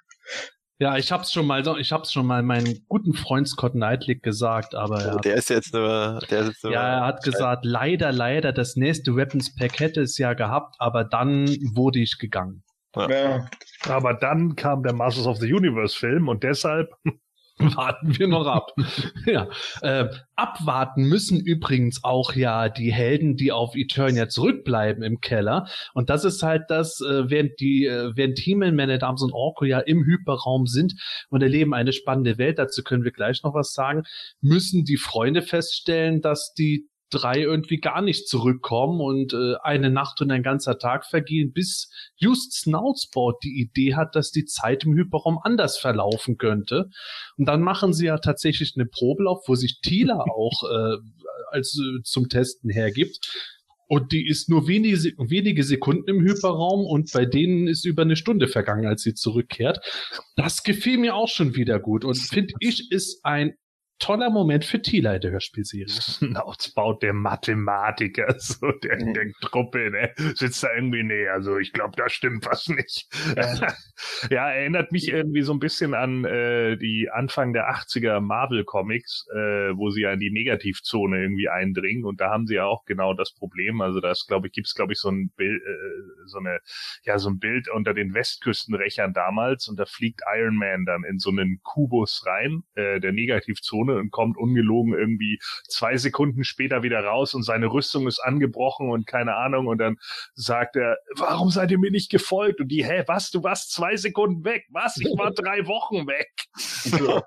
Ja, 0.83 0.97
ich 0.97 1.13
hab's 1.13 1.31
schon 1.31 1.47
mal, 1.47 1.63
ich 1.79 1.93
hab's 1.93 2.11
schon 2.11 2.25
mal 2.25 2.43
meinem 2.43 2.81
guten 2.89 3.13
Freund 3.13 3.47
Scott 3.47 3.73
Knightley 3.73 4.15
gesagt, 4.15 4.75
aber 4.75 5.03
er 5.03 5.13
Oh, 5.13 5.17
hat, 5.19 5.27
der 5.27 5.35
ist 5.35 5.51
jetzt 5.51 5.75
nur, 5.75 6.21
der 6.31 6.41
ist 6.41 6.47
jetzt 6.49 6.65
nur. 6.65 6.73
ja, 6.73 7.01
er 7.01 7.05
hat 7.05 7.23
gesagt, 7.23 7.67
leider, 7.67 8.13
leider, 8.13 8.51
das 8.55 8.77
nächste 8.77 9.15
Weapons 9.15 9.55
Pack 9.55 9.79
hätte 9.79 10.01
es 10.01 10.17
ja 10.17 10.33
gehabt, 10.33 10.77
aber 10.79 11.05
dann 11.05 11.47
wurde 11.75 11.99
ich 11.99 12.17
gegangen. 12.17 12.63
Ja, 12.97 13.47
Aber 13.89 14.15
dann 14.15 14.57
kam 14.57 14.83
der 14.83 14.93
Masters 14.93 15.27
of 15.27 15.39
the 15.39 15.53
Universe 15.53 15.97
Film 15.97 16.29
und 16.29 16.43
deshalb 16.43 16.91
Warten 17.77 18.19
wir 18.19 18.27
noch 18.27 18.47
ab. 18.47 18.73
ja. 19.27 19.49
Äh, 19.83 20.09
abwarten 20.35 21.05
müssen 21.05 21.41
übrigens 21.41 22.03
auch 22.03 22.35
ja 22.35 22.69
die 22.71 22.93
Helden, 22.93 23.37
die 23.37 23.53
auf 23.53 23.75
Eternia 23.75 24.29
zurückbleiben 24.29 25.03
im 25.03 25.21
Keller. 25.21 25.69
Und 25.93 26.09
das 26.09 26.25
ist 26.25 26.43
halt 26.43 26.65
das, 26.69 27.01
äh, 27.01 27.29
während 27.29 27.61
die, 27.61 27.85
äh, 27.85 28.13
während 28.15 28.39
He-Man, 28.39 28.75
Man 28.75 28.91
at 28.91 29.03
Arms 29.03 29.23
und 29.23 29.33
Orko 29.33 29.67
ja 29.67 29.79
im 29.81 30.05
Hyperraum 30.05 30.67
sind 30.67 30.95
und 31.29 31.43
erleben 31.43 31.75
eine 31.75 31.93
spannende 31.93 32.39
Welt, 32.39 32.59
dazu 32.59 32.83
können 32.83 33.05
wir 33.05 33.13
gleich 33.13 33.43
noch 33.43 33.55
was 33.55 33.75
sagen, 33.75 34.05
müssen 34.41 34.85
die 34.85 34.97
Freunde 34.97 35.43
feststellen, 35.43 36.23
dass 36.23 36.55
die 36.55 36.89
drei 37.11 37.41
irgendwie 37.41 37.79
gar 37.79 38.03
nicht 38.03 38.29
zurückkommen 38.29 39.01
und 39.01 39.33
äh, 39.33 39.57
eine 39.63 39.91
Nacht 39.91 40.21
und 40.21 40.31
ein 40.31 40.43
ganzer 40.43 40.79
Tag 40.79 41.05
vergehen, 41.07 41.53
bis 41.53 41.91
just 42.17 42.53
Snoutsport 42.55 43.43
die 43.43 43.61
Idee 43.61 43.95
hat, 43.95 44.15
dass 44.15 44.31
die 44.31 44.45
Zeit 44.45 44.85
im 44.85 44.95
Hyperraum 44.95 45.39
anders 45.43 45.79
verlaufen 45.79 46.39
könnte. 46.39 46.91
Und 47.37 47.47
dann 47.47 47.63
machen 47.63 47.93
sie 47.93 48.07
ja 48.07 48.19
tatsächlich 48.19 48.75
eine 48.77 48.87
Probelauf, 48.87 49.43
wo 49.47 49.55
sich 49.55 49.81
Tila 49.81 50.21
auch 50.31 50.63
äh, 50.71 50.97
als 51.51 51.79
äh, 51.79 52.03
zum 52.03 52.29
Testen 52.29 52.71
hergibt. 52.71 53.19
Und 53.89 54.13
die 54.13 54.25
ist 54.25 54.49
nur 54.49 54.69
wenige, 54.69 54.97
wenige 55.19 55.65
Sekunden 55.65 56.09
im 56.09 56.21
Hyperraum 56.21 56.87
und 56.87 57.13
bei 57.13 57.27
denen 57.27 57.67
ist 57.67 57.85
über 57.85 58.03
eine 58.03 58.15
Stunde 58.15 58.47
vergangen, 58.47 58.87
als 58.87 59.03
sie 59.03 59.15
zurückkehrt. 59.15 59.81
Das 60.37 60.63
gefiel 60.63 60.97
mir 60.97 61.17
auch 61.17 61.27
schon 61.27 61.57
wieder 61.57 61.81
gut 61.81 62.05
und 62.05 62.15
finde 62.17 62.55
ich 62.61 62.93
ist 62.93 63.25
ein 63.25 63.55
toller 64.01 64.31
Moment 64.31 64.65
für 64.65 64.83
Tila 64.83 65.15
in 65.15 65.21
der 65.21 65.31
Hörspielserie. 65.31 65.87
Nauts 66.21 66.73
baut 66.75 67.03
der 67.03 67.13
Mathematiker, 67.13 68.35
so 68.39 68.71
der, 68.83 68.99
Mhm. 69.01 69.15
der 69.15 69.31
Truppe, 69.43 69.91
der 69.91 70.13
sitzt 70.35 70.63
da 70.65 70.69
irgendwie 70.75 71.03
näher. 71.05 71.33
Also 71.35 71.59
ich 71.59 71.73
glaube, 71.73 71.93
da 71.97 72.09
stimmt 72.09 72.47
was 72.47 72.69
nicht. 72.69 73.07
ja, 74.31 74.51
erinnert 74.51 74.91
mich 74.93 75.09
irgendwie 75.09 75.43
so 75.43 75.53
ein 75.53 75.59
bisschen 75.61 75.95
an 75.95 76.25
äh, 76.25 76.77
die 76.77 77.09
Anfang 77.13 77.53
der 77.53 77.71
80er 77.71 78.21
Marvel 78.21 78.65
Comics, 78.65 79.27
äh, 79.33 79.77
wo 79.77 79.91
sie 79.91 80.03
ja 80.03 80.13
in 80.13 80.21
die 80.21 80.31
Negativzone 80.33 81.21
irgendwie 81.23 81.49
eindringen 81.49 82.05
und 82.05 82.21
da 82.21 82.31
haben 82.31 82.47
sie 82.47 82.55
ja 82.57 82.65
auch 82.65 82.85
genau 82.85 83.15
das 83.15 83.33
Problem. 83.33 83.81
Also 83.81 84.01
das 84.01 84.27
glaube 84.27 84.49
ich 84.49 84.53
gibt's 84.53 84.75
glaube 84.75 84.93
ich 84.93 84.99
so 84.99 85.11
ein 85.11 85.31
Bild, 85.37 85.63
äh, 85.63 86.27
so 86.27 86.39
eine 86.39 86.59
ja 87.05 87.19
so 87.19 87.31
ein 87.31 87.39
Bild 87.39 87.69
unter 87.69 87.95
den 87.95 88.15
Westküstenrechern 88.15 89.13
damals 89.13 89.69
und 89.69 89.79
da 89.79 89.85
fliegt 89.87 90.23
Iron 90.37 90.57
Man 90.57 90.85
dann 90.85 91.05
in 91.05 91.19
so 91.19 91.31
einen 91.31 91.61
Kubus 91.63 92.25
rein 92.27 92.63
äh, 92.75 93.01
der 93.01 93.13
Negativzone 93.13 93.90
und 93.99 94.11
kommt 94.11 94.37
ungelogen 94.37 94.95
irgendwie 94.95 95.39
zwei 95.69 95.97
Sekunden 95.97 96.45
später 96.45 96.83
wieder 96.83 97.01
raus 97.01 97.35
und 97.35 97.43
seine 97.43 97.67
Rüstung 97.67 98.07
ist 98.07 98.21
angebrochen 98.21 98.91
und 98.91 99.07
keine 99.07 99.37
Ahnung 99.37 99.67
und 99.67 99.79
dann 99.79 99.97
sagt 100.35 100.77
er, 100.77 100.99
warum 101.17 101.51
seid 101.51 101.71
ihr 101.71 101.79
mir 101.79 101.91
nicht 101.91 102.11
gefolgt? 102.11 102.61
Und 102.61 102.69
die, 102.69 102.85
hä, 102.85 103.05
was, 103.07 103.31
du 103.31 103.43
warst 103.43 103.73
zwei 103.73 103.97
Sekunden 103.97 104.45
weg, 104.45 104.67
was? 104.71 104.97
Ich 104.99 105.17
war 105.17 105.31
drei 105.35 105.67
Wochen 105.67 106.07
weg. 106.07 106.31
So. 106.55 107.23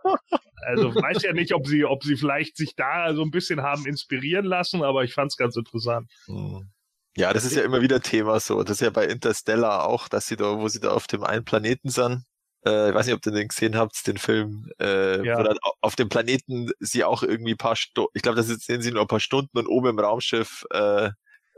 Also 0.66 0.96
weiß 0.96 1.24
ja 1.24 1.34
nicht, 1.34 1.54
ob 1.54 1.68
sie, 1.68 1.84
ob 1.84 2.04
sie 2.04 2.16
vielleicht 2.16 2.56
sich 2.56 2.76
da 2.76 3.14
so 3.14 3.22
ein 3.22 3.32
bisschen 3.32 3.62
haben 3.62 3.86
inspirieren 3.86 4.46
lassen, 4.46 4.82
aber 4.82 5.04
ich 5.04 5.14
fand's 5.14 5.38
ganz 5.38 5.56
interessant. 5.56 6.10
Mhm. 6.28 6.70
Ja, 7.16 7.32
das 7.32 7.46
ist 7.46 7.56
ja 7.56 7.64
immer 7.64 7.82
wieder 7.82 8.02
Thema 8.02 8.40
so. 8.40 8.64
Das 8.64 8.78
ist 8.78 8.82
ja 8.82 8.90
bei 8.90 9.06
Interstellar 9.06 9.86
auch, 9.88 10.08
dass 10.08 10.28
sie 10.28 10.36
da, 10.36 10.58
wo 10.58 10.68
sie 10.68 10.80
da 10.80 10.92
auf 10.92 11.06
dem 11.06 11.24
einen 11.24 11.46
Planeten 11.46 11.90
sind. 11.90 12.24
Äh, 12.66 12.90
ich 12.90 12.96
weiß 12.96 13.06
nicht, 13.06 13.16
ob 13.16 13.26
ihr 13.26 13.32
den 13.32 13.48
gesehen 13.48 13.76
habt, 13.78 14.06
den 14.08 14.18
Film, 14.18 14.70
äh, 14.80 15.26
Ja. 15.26 15.38
wo 15.40 15.44
dann 15.44 15.58
au- 15.62 15.74
auf 15.82 15.96
dem 15.96 16.10
Planeten 16.10 16.72
sie 16.80 17.04
auch 17.04 17.24
irgendwie 17.24 17.54
ein 17.54 17.58
paar 17.58 17.76
Stunden, 17.76 18.10
ich 18.14 18.22
glaube, 18.22 18.38
da 18.38 18.44
sehen 18.44 18.82
sie 18.82 18.92
nur 18.92 19.02
ein 19.02 19.08
paar 19.08 19.20
Stunden 19.20 19.58
und 19.58 19.68
oben 19.68 19.90
im 19.90 20.00
Raumschiff 20.00 20.64
äh, 20.72 21.10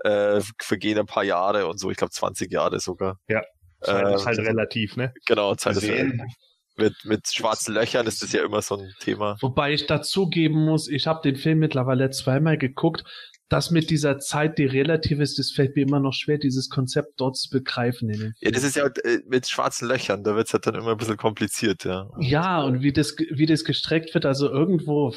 äh, 0.03 0.41
vergehen 0.61 0.99
ein 0.99 1.05
paar 1.05 1.23
Jahre 1.23 1.67
und 1.67 1.79
so, 1.79 1.89
ich 1.91 1.97
glaube 1.97 2.11
20 2.11 2.51
Jahre 2.51 2.79
sogar. 2.79 3.19
Ja. 3.27 3.41
Zeit 3.81 4.15
ist 4.15 4.25
halt 4.25 4.39
relativ, 4.39 4.95
ne? 4.95 5.13
Genau, 5.27 5.53
Zeit 5.55 5.73
ist 5.75 5.81
gesehen, 5.81 6.21
mit, 6.75 6.93
mit 7.05 7.27
schwarzen 7.27 7.73
Löchern 7.73 8.07
ist 8.07 8.21
das 8.23 8.31
ja 8.31 8.43
immer 8.43 8.61
so 8.61 8.77
ein 8.77 8.91
Thema. 8.99 9.37
Wobei 9.41 9.73
ich 9.73 9.85
dazugeben 9.85 10.65
muss, 10.65 10.87
ich 10.89 11.07
habe 11.07 11.21
den 11.23 11.35
Film 11.37 11.59
mittlerweile 11.59 12.09
zweimal 12.09 12.57
geguckt 12.57 13.03
das 13.49 13.69
mit 13.71 13.89
dieser 13.89 14.19
Zeit, 14.19 14.57
die 14.57 14.65
relativ 14.65 15.19
ist, 15.19 15.37
das 15.37 15.51
fällt 15.51 15.75
mir 15.75 15.83
immer 15.83 15.99
noch 15.99 16.13
schwer, 16.13 16.37
dieses 16.37 16.69
Konzept 16.69 17.13
dort 17.17 17.37
zu 17.37 17.49
begreifen. 17.49 18.07
Den 18.07 18.33
ja, 18.39 18.51
das 18.51 18.63
ist 18.63 18.75
ja 18.75 18.87
äh, 18.87 19.19
mit 19.27 19.47
schwarzen 19.47 19.87
Löchern, 19.87 20.23
da 20.23 20.35
wird's 20.35 20.53
halt 20.53 20.65
dann 20.65 20.75
immer 20.75 20.91
ein 20.91 20.97
bisschen 20.97 21.17
kompliziert, 21.17 21.83
ja. 21.83 22.09
Ja, 22.19 22.63
und 22.63 22.81
wie 22.81 22.91
das, 22.91 23.15
wie 23.17 23.45
das 23.45 23.63
gestreckt 23.63 24.13
wird, 24.13 24.25
also 24.25 24.49
irgendwo, 24.49 25.13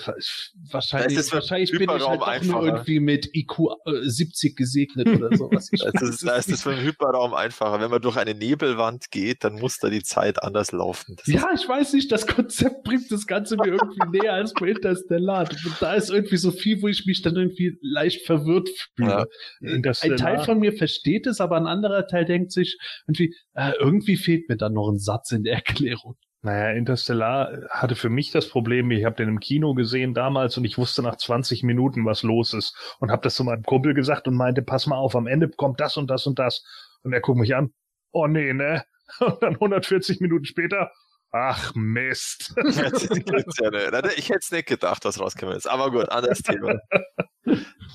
wahrscheinlich, 0.70 1.32
wahrscheinlich 1.32 1.70
bin 1.70 1.82
ich 1.82 1.88
halt 1.88 2.20
auch 2.20 2.42
nur 2.42 2.66
irgendwie 2.66 3.00
mit 3.00 3.34
IQ 3.34 3.70
70 4.02 4.50
äh, 4.50 4.55
gesegnet 4.55 5.09
oder 5.09 5.34
sowas. 5.36 5.70
das 5.92 6.02
ist, 6.02 6.26
da 6.26 6.36
ist 6.36 6.50
das 6.50 6.62
für 6.62 6.70
einen 6.70 6.84
Hyperraum 6.84 7.32
einfacher. 7.34 7.80
Wenn 7.80 7.90
man 7.90 8.02
durch 8.02 8.16
eine 8.16 8.34
Nebelwand 8.34 9.10
geht, 9.10 9.44
dann 9.44 9.55
muss 9.55 9.78
da 9.78 9.88
die 9.88 10.02
Zeit 10.02 10.42
anders 10.42 10.72
laufen. 10.72 11.16
Das 11.16 11.26
ja, 11.26 11.48
ich 11.55 11.66
weiß 11.66 11.94
nicht, 11.94 12.12
das 12.12 12.26
Konzept 12.26 12.84
bringt 12.84 13.10
das 13.10 13.26
Ganze 13.26 13.56
mir 13.56 13.72
irgendwie 13.72 14.00
näher 14.18 14.34
als 14.34 14.52
bei 14.52 14.68
Interstellar. 14.68 15.48
Da 15.80 15.94
ist 15.94 16.10
irgendwie 16.10 16.36
so 16.36 16.50
viel, 16.50 16.82
wo 16.82 16.88
ich 16.88 17.06
mich 17.06 17.22
dann 17.22 17.36
irgendwie 17.36 17.78
leicht 17.80 18.17
leicht 18.18 18.26
verwirrt 18.26 18.68
fühle. 18.96 19.26
Ja. 19.60 19.92
Ein 20.00 20.16
Teil 20.16 20.38
von 20.44 20.58
mir 20.58 20.72
versteht 20.72 21.26
es, 21.26 21.40
aber 21.40 21.56
ein 21.56 21.66
anderer 21.66 22.06
Teil 22.06 22.24
denkt 22.24 22.52
sich 22.52 22.78
irgendwie, 23.06 23.34
äh, 23.54 23.72
irgendwie 23.78 24.16
fehlt 24.16 24.48
mir 24.48 24.56
dann 24.56 24.74
noch 24.74 24.90
ein 24.90 24.98
Satz 24.98 25.32
in 25.32 25.44
der 25.44 25.54
Erklärung. 25.54 26.16
Naja, 26.40 26.70
Interstellar 26.70 27.66
hatte 27.70 27.96
für 27.96 28.10
mich 28.10 28.30
das 28.30 28.48
Problem, 28.48 28.92
ich 28.92 29.04
habe 29.04 29.16
den 29.16 29.28
im 29.28 29.40
Kino 29.40 29.74
gesehen 29.74 30.14
damals 30.14 30.56
und 30.56 30.64
ich 30.64 30.78
wusste 30.78 31.02
nach 31.02 31.16
20 31.16 31.64
Minuten, 31.64 32.04
was 32.04 32.22
los 32.22 32.54
ist 32.54 32.76
und 33.00 33.10
habe 33.10 33.22
das 33.22 33.34
zu 33.34 33.42
meinem 33.42 33.64
Kumpel 33.64 33.92
gesagt 33.92 34.28
und 34.28 34.34
meinte, 34.34 34.62
pass 34.62 34.86
mal 34.86 34.96
auf, 34.96 35.16
am 35.16 35.26
Ende 35.26 35.48
kommt 35.48 35.80
das 35.80 35.96
und 35.96 36.08
das 36.08 36.26
und 36.28 36.38
das. 36.38 36.64
Und 37.02 37.12
er 37.12 37.20
guckt 37.20 37.40
mich 37.40 37.56
an, 37.56 37.72
oh 38.12 38.26
nee, 38.26 38.52
ne? 38.52 38.84
Und 39.20 39.42
dann 39.42 39.54
140 39.54 40.20
Minuten 40.20 40.44
später, 40.44 40.90
ach 41.32 41.74
Mist. 41.74 42.55
ich 42.64 42.76
hätte 42.76 44.38
es 44.40 44.50
nicht 44.50 44.66
gedacht, 44.66 45.05
was 45.05 45.20
rausgekommen 45.20 45.56
ist. 45.56 45.66
Aber 45.66 45.90
gut, 45.90 46.09
anderes 46.09 46.42
Thema. 46.42 46.74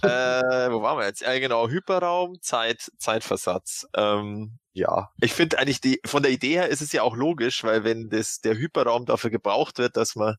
äh, 0.01 0.71
wo 0.71 0.81
waren 0.81 0.97
wir 0.97 1.05
jetzt? 1.05 1.21
Ja, 1.21 1.37
genau, 1.39 1.67
Hyperraum, 1.69 2.41
Zeit, 2.41 2.91
Zeitversatz. 2.97 3.87
Ähm, 3.95 4.57
ja, 4.73 5.09
ich 5.21 5.33
finde 5.33 5.59
eigentlich 5.59 5.81
die, 5.81 5.99
von 6.05 6.23
der 6.23 6.31
Idee 6.31 6.53
her 6.53 6.69
ist 6.69 6.81
es 6.81 6.91
ja 6.91 7.03
auch 7.03 7.15
logisch, 7.15 7.63
weil 7.63 7.83
wenn 7.83 8.09
das, 8.09 8.41
der 8.41 8.55
Hyperraum 8.55 9.05
dafür 9.05 9.29
gebraucht 9.29 9.77
wird, 9.77 9.97
dass 9.97 10.15
man 10.15 10.35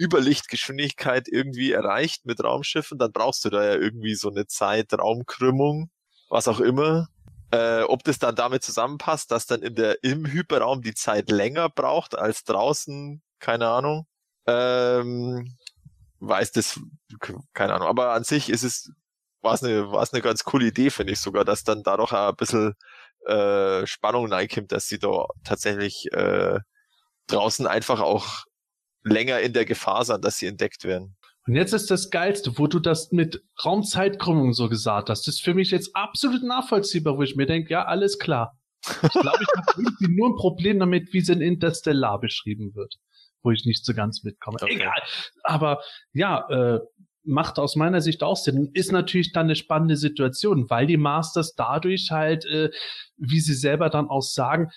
Überlichtgeschwindigkeit 0.00 1.28
irgendwie 1.28 1.72
erreicht 1.72 2.26
mit 2.26 2.42
Raumschiffen, 2.42 2.98
dann 2.98 3.12
brauchst 3.12 3.44
du 3.44 3.50
da 3.50 3.64
ja 3.64 3.74
irgendwie 3.74 4.14
so 4.14 4.30
eine 4.30 4.46
Zeitraumkrümmung, 4.46 5.90
was 6.28 6.48
auch 6.48 6.60
immer. 6.60 7.08
Äh, 7.56 7.84
ob 7.84 8.04
das 8.04 8.18
dann 8.18 8.36
damit 8.36 8.62
zusammenpasst, 8.62 9.30
dass 9.30 9.46
dann 9.46 9.62
in 9.62 9.74
der, 9.74 10.04
im 10.04 10.26
Hyperraum 10.26 10.82
die 10.82 10.92
Zeit 10.92 11.30
länger 11.30 11.70
braucht 11.70 12.14
als 12.14 12.44
draußen, 12.44 13.22
keine 13.38 13.68
Ahnung. 13.68 14.06
Ähm, 14.46 15.56
weiß 16.20 16.52
das, 16.52 16.78
keine 17.54 17.72
Ahnung. 17.74 17.88
Aber 17.88 18.12
an 18.12 18.24
sich 18.24 18.50
ist 18.50 18.62
es, 18.62 18.92
war 19.40 19.54
es 19.54 19.62
eine, 19.62 19.90
war 19.90 20.02
es 20.02 20.12
eine 20.12 20.20
ganz 20.20 20.44
coole 20.44 20.66
Idee, 20.66 20.90
finde 20.90 21.14
ich 21.14 21.20
sogar, 21.20 21.46
dass 21.46 21.64
dann 21.64 21.82
dadurch 21.82 22.12
auch 22.12 22.28
ein 22.28 22.36
bisschen 22.36 22.74
äh, 23.24 23.86
Spannung 23.86 24.30
reinkommt, 24.30 24.72
dass 24.72 24.88
sie 24.88 24.98
da 24.98 25.26
tatsächlich 25.42 26.12
äh, 26.12 26.60
draußen 27.26 27.66
einfach 27.66 28.00
auch 28.00 28.44
länger 29.02 29.40
in 29.40 29.54
der 29.54 29.64
Gefahr 29.64 30.04
sind, 30.04 30.24
dass 30.26 30.36
sie 30.36 30.46
entdeckt 30.46 30.84
werden. 30.84 31.15
Und 31.46 31.54
jetzt 31.54 31.72
ist 31.72 31.90
das 31.90 32.10
Geilste, 32.10 32.58
wo 32.58 32.66
du 32.66 32.80
das 32.80 33.12
mit 33.12 33.42
Raumzeitkrümmung 33.64 34.52
so 34.52 34.68
gesagt 34.68 35.10
hast. 35.10 35.26
Das 35.26 35.36
ist 35.36 35.42
für 35.44 35.54
mich 35.54 35.70
jetzt 35.70 35.94
absolut 35.94 36.42
nachvollziehbar, 36.42 37.16
wo 37.16 37.22
ich 37.22 37.36
mir 37.36 37.46
denke, 37.46 37.70
ja, 37.72 37.84
alles 37.84 38.18
klar. 38.18 38.58
Ich 38.84 39.10
glaube, 39.10 39.38
ich 39.40 39.48
habe 39.56 39.72
irgendwie 39.76 40.16
nur 40.16 40.30
ein 40.30 40.36
Problem 40.36 40.78
damit, 40.78 41.12
wie 41.12 41.18
es 41.18 41.28
in 41.28 41.40
Interstellar 41.40 42.20
beschrieben 42.20 42.74
wird 42.74 42.94
wo 43.46 43.52
ich 43.52 43.64
nicht 43.64 43.86
so 43.86 43.94
ganz 43.94 44.24
mitkomme. 44.24 44.58
Okay. 44.60 44.74
Egal. 44.74 45.00
Aber 45.44 45.80
ja, 46.12 46.48
äh, 46.50 46.80
macht 47.24 47.58
aus 47.58 47.76
meiner 47.76 48.00
Sicht 48.00 48.22
auch 48.22 48.36
Sinn. 48.36 48.70
Ist 48.74 48.92
natürlich 48.92 49.32
dann 49.32 49.46
eine 49.46 49.56
spannende 49.56 49.96
Situation, 49.96 50.68
weil 50.68 50.86
die 50.86 50.96
Masters 50.96 51.54
dadurch 51.54 52.10
halt, 52.10 52.44
äh, 52.46 52.70
wie 53.16 53.40
sie 53.40 53.54
selber 53.54 53.88
dann 53.88 54.08
auch 54.08 54.22
sagen, 54.22 54.70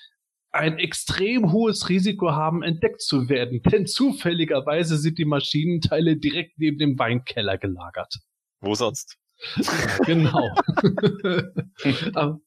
ein 0.52 0.80
extrem 0.80 1.52
hohes 1.52 1.90
Risiko 1.90 2.32
haben, 2.32 2.64
entdeckt 2.64 3.02
zu 3.02 3.30
werden. 3.30 3.62
Denn 3.64 3.86
zufälligerweise 3.86 4.98
sind 4.98 5.18
die 5.18 5.26
Maschinenteile 5.26 6.18
direkt 6.18 6.58
neben 6.58 6.78
dem 6.80 6.98
Weinkeller 6.98 7.58
gelagert. 7.58 8.16
Wo 8.62 8.76
sonst? 8.76 9.18
Genau. 10.06 10.54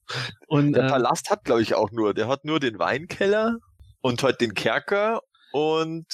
und, 0.47 0.73
der 0.75 0.85
äh, 0.85 0.89
Palast 0.89 1.31
hat, 1.31 1.45
glaube 1.45 1.63
ich, 1.63 1.75
auch 1.75 1.91
nur, 1.91 2.13
der 2.13 2.29
hat 2.29 2.45
nur 2.45 2.61
den 2.61 2.79
Weinkeller 2.79 3.57
und 4.03 4.23
halt 4.23 4.43
den 4.43 4.53
Kerker 4.53 5.23
und 5.53 6.05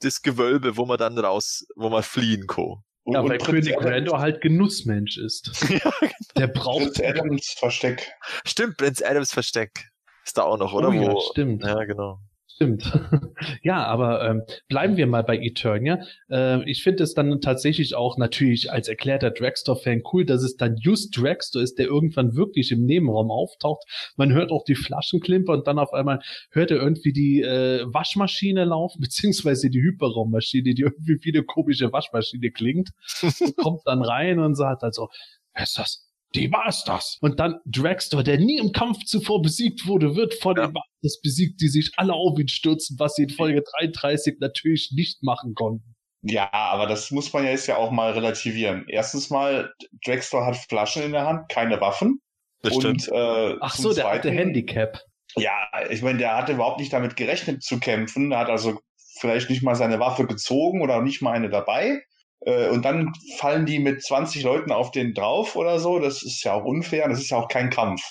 das 0.00 0.20
Gewölbe, 0.20 0.76
wo 0.76 0.84
man 0.84 0.98
dann 0.98 1.16
raus, 1.18 1.66
wo 1.74 1.88
man 1.88 2.02
fliehen 2.02 2.46
kann. 2.46 2.82
Ja, 3.06 3.26
weil 3.26 3.38
König 3.38 3.74
Rando 3.80 4.18
halt 4.18 4.42
Genussmensch 4.42 5.16
ist. 5.16 5.50
ja, 5.70 5.90
genau. 6.00 6.12
Der 6.36 6.48
braucht. 6.48 6.94
Prinz 6.94 7.00
Adams 7.00 7.54
Versteck. 7.58 8.12
Stimmt, 8.44 8.76
Prinz 8.76 9.00
Adams 9.00 9.32
Versteck. 9.32 9.88
Ist 10.26 10.36
da 10.36 10.42
auch 10.42 10.58
noch, 10.58 10.72
oder? 10.72 10.88
Oh, 10.88 10.92
ja, 10.92 11.14
stimmt. 11.30 11.62
Ja, 11.62 11.84
genau. 11.84 12.18
Stimmt. 12.48 12.90
ja, 13.62 13.84
aber 13.84 14.28
ähm, 14.28 14.42
bleiben 14.66 14.96
wir 14.96 15.06
mal 15.06 15.22
bei 15.22 15.36
Eternia. 15.38 16.00
Äh, 16.30 16.68
ich 16.68 16.82
finde 16.82 17.04
es 17.04 17.14
dann 17.14 17.40
tatsächlich 17.40 17.94
auch 17.94 18.16
natürlich 18.16 18.72
als 18.72 18.88
erklärter 18.88 19.30
Dragstore-Fan 19.30 20.02
cool, 20.12 20.24
dass 20.24 20.42
es 20.42 20.56
dann 20.56 20.76
just 20.78 21.16
Dragstore 21.16 21.62
ist, 21.62 21.78
der 21.78 21.86
irgendwann 21.86 22.34
wirklich 22.34 22.72
im 22.72 22.86
Nebenraum 22.86 23.30
auftaucht. 23.30 23.84
Man 24.16 24.32
hört 24.32 24.50
auch 24.50 24.64
die 24.64 24.74
Flaschenklimper 24.74 25.52
und 25.52 25.66
dann 25.66 25.78
auf 25.78 25.92
einmal 25.92 26.20
hört 26.50 26.70
er 26.70 26.78
irgendwie 26.78 27.12
die 27.12 27.42
äh, 27.42 27.84
Waschmaschine 27.86 28.64
laufen, 28.64 29.00
beziehungsweise 29.02 29.70
die 29.70 29.82
Hyperraummaschine, 29.82 30.74
die 30.74 30.82
irgendwie 30.82 31.18
wie 31.22 31.36
eine 31.36 31.44
komische 31.44 31.92
Waschmaschine 31.92 32.50
klingt. 32.50 32.90
kommt 33.58 33.82
dann 33.84 34.02
rein 34.02 34.38
und 34.40 34.54
sagt 34.56 34.82
also, 34.82 35.08
wer 35.54 35.62
ist 35.62 35.78
das? 35.78 36.05
Die 36.34 36.48
Masters. 36.48 37.18
Und 37.20 37.40
dann 37.40 37.60
Dragster, 37.64 38.22
der 38.22 38.38
nie 38.38 38.58
im 38.58 38.72
Kampf 38.72 39.04
zuvor 39.04 39.42
besiegt 39.42 39.86
wurde, 39.86 40.16
wird 40.16 40.34
von 40.34 40.56
ja. 40.56 40.66
den 40.66 40.72
Masters 40.72 41.20
besiegt, 41.22 41.60
die 41.60 41.68
sich 41.68 41.92
alle 41.96 42.12
auf 42.12 42.38
ihn 42.38 42.48
stürzen, 42.48 42.98
was 42.98 43.14
sie 43.14 43.24
in 43.24 43.30
Folge 43.30 43.62
33 43.78 44.36
natürlich 44.40 44.92
nicht 44.94 45.22
machen 45.22 45.54
konnten. 45.54 45.94
Ja, 46.22 46.50
aber 46.52 46.86
das 46.86 47.10
muss 47.10 47.32
man 47.32 47.44
ja 47.44 47.50
jetzt 47.50 47.68
ja 47.68 47.76
auch 47.76 47.90
mal 47.90 48.12
relativieren. 48.12 48.84
Erstens 48.88 49.30
mal, 49.30 49.72
Dragster 50.04 50.44
hat 50.44 50.56
Flaschen 50.56 51.02
in 51.02 51.12
der 51.12 51.26
Hand, 51.26 51.48
keine 51.48 51.80
Waffen. 51.80 52.20
Das 52.62 52.74
stimmt. 52.74 53.08
Äh, 53.08 53.54
Ach 53.60 53.76
so, 53.76 53.92
der 53.92 54.04
Zweiten, 54.04 54.18
hatte 54.18 54.30
Handicap. 54.30 55.00
Ja, 55.36 55.52
ich 55.90 56.02
meine, 56.02 56.18
der 56.18 56.36
hatte 56.36 56.52
überhaupt 56.52 56.80
nicht 56.80 56.92
damit 56.92 57.16
gerechnet 57.16 57.62
zu 57.62 57.78
kämpfen. 57.78 58.32
Er 58.32 58.38
hat 58.38 58.48
also 58.48 58.80
vielleicht 59.20 59.50
nicht 59.50 59.62
mal 59.62 59.76
seine 59.76 60.00
Waffe 60.00 60.26
gezogen 60.26 60.82
oder 60.82 61.00
nicht 61.02 61.22
mal 61.22 61.32
eine 61.32 61.50
dabei. 61.50 62.02
Äh, 62.40 62.68
und 62.68 62.84
dann 62.84 63.12
fallen 63.38 63.66
die 63.66 63.78
mit 63.78 64.02
20 64.02 64.42
Leuten 64.42 64.72
auf 64.72 64.90
den 64.90 65.14
drauf 65.14 65.56
oder 65.56 65.78
so. 65.78 65.98
Das 65.98 66.22
ist 66.22 66.42
ja 66.44 66.52
auch 66.54 66.64
unfair. 66.64 67.08
Das 67.08 67.20
ist 67.20 67.30
ja 67.30 67.38
auch 67.38 67.48
kein 67.48 67.70
Kampf. 67.70 68.02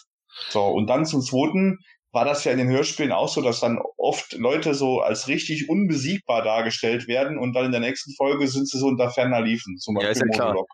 So, 0.49 0.65
und 0.65 0.87
dann 0.87 1.05
zum 1.05 1.21
Zweiten 1.21 1.77
war 2.11 2.25
das 2.25 2.45
ja 2.45 2.51
in 2.51 2.57
den 2.57 2.69
Hörspielen 2.69 3.11
auch 3.11 3.27
so, 3.27 3.41
dass 3.41 3.59
dann 3.59 3.77
oft 3.97 4.33
Leute 4.33 4.73
so 4.73 5.01
als 5.01 5.27
richtig 5.27 5.69
unbesiegbar 5.69 6.43
dargestellt 6.43 7.07
werden 7.07 7.37
und 7.37 7.53
dann 7.53 7.65
in 7.65 7.71
der 7.71 7.81
nächsten 7.81 8.13
Folge 8.15 8.47
sind 8.47 8.69
sie 8.69 8.79
so 8.79 8.87
unter 8.87 9.11
ferner 9.11 9.41
liefen. 9.41 9.77
Zum 9.77 9.95
Beispiel 9.95 10.07
ja, 10.07 10.11
ist 10.11 10.21
ja 10.21 10.27
klar. 10.27 10.65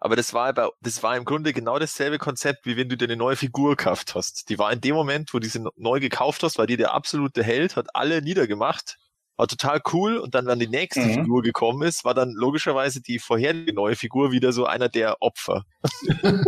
Aber 0.00 0.16
das 0.16 0.32
war 0.34 0.48
aber, 0.48 0.72
das 0.80 1.02
war 1.02 1.16
im 1.16 1.24
Grunde 1.24 1.52
genau 1.52 1.78
dasselbe 1.78 2.18
Konzept, 2.18 2.66
wie 2.66 2.76
wenn 2.76 2.88
du 2.88 2.96
dir 2.96 3.06
eine 3.06 3.16
neue 3.16 3.36
Figur 3.36 3.76
gekauft 3.76 4.14
hast. 4.14 4.48
Die 4.48 4.58
war 4.58 4.72
in 4.72 4.80
dem 4.80 4.94
Moment, 4.94 5.34
wo 5.34 5.38
du 5.38 5.48
sie 5.48 5.64
neu 5.76 6.00
gekauft 6.00 6.42
hast, 6.42 6.58
war 6.58 6.66
die 6.66 6.76
der 6.76 6.94
absolute 6.94 7.42
Held, 7.42 7.76
hat 7.76 7.88
alle 7.94 8.22
niedergemacht 8.22 8.96
war 9.38 9.46
total 9.46 9.80
cool 9.92 10.18
und 10.18 10.34
dann, 10.34 10.46
wenn 10.46 10.58
die 10.58 10.68
nächste 10.68 11.00
mhm. 11.00 11.14
Figur 11.14 11.42
gekommen 11.42 11.82
ist, 11.82 12.04
war 12.04 12.12
dann 12.12 12.32
logischerweise 12.32 13.00
die 13.00 13.18
vorherige 13.18 13.72
neue 13.72 13.94
Figur 13.94 14.32
wieder 14.32 14.52
so 14.52 14.66
einer 14.66 14.88
der 14.88 15.22
Opfer. 15.22 15.64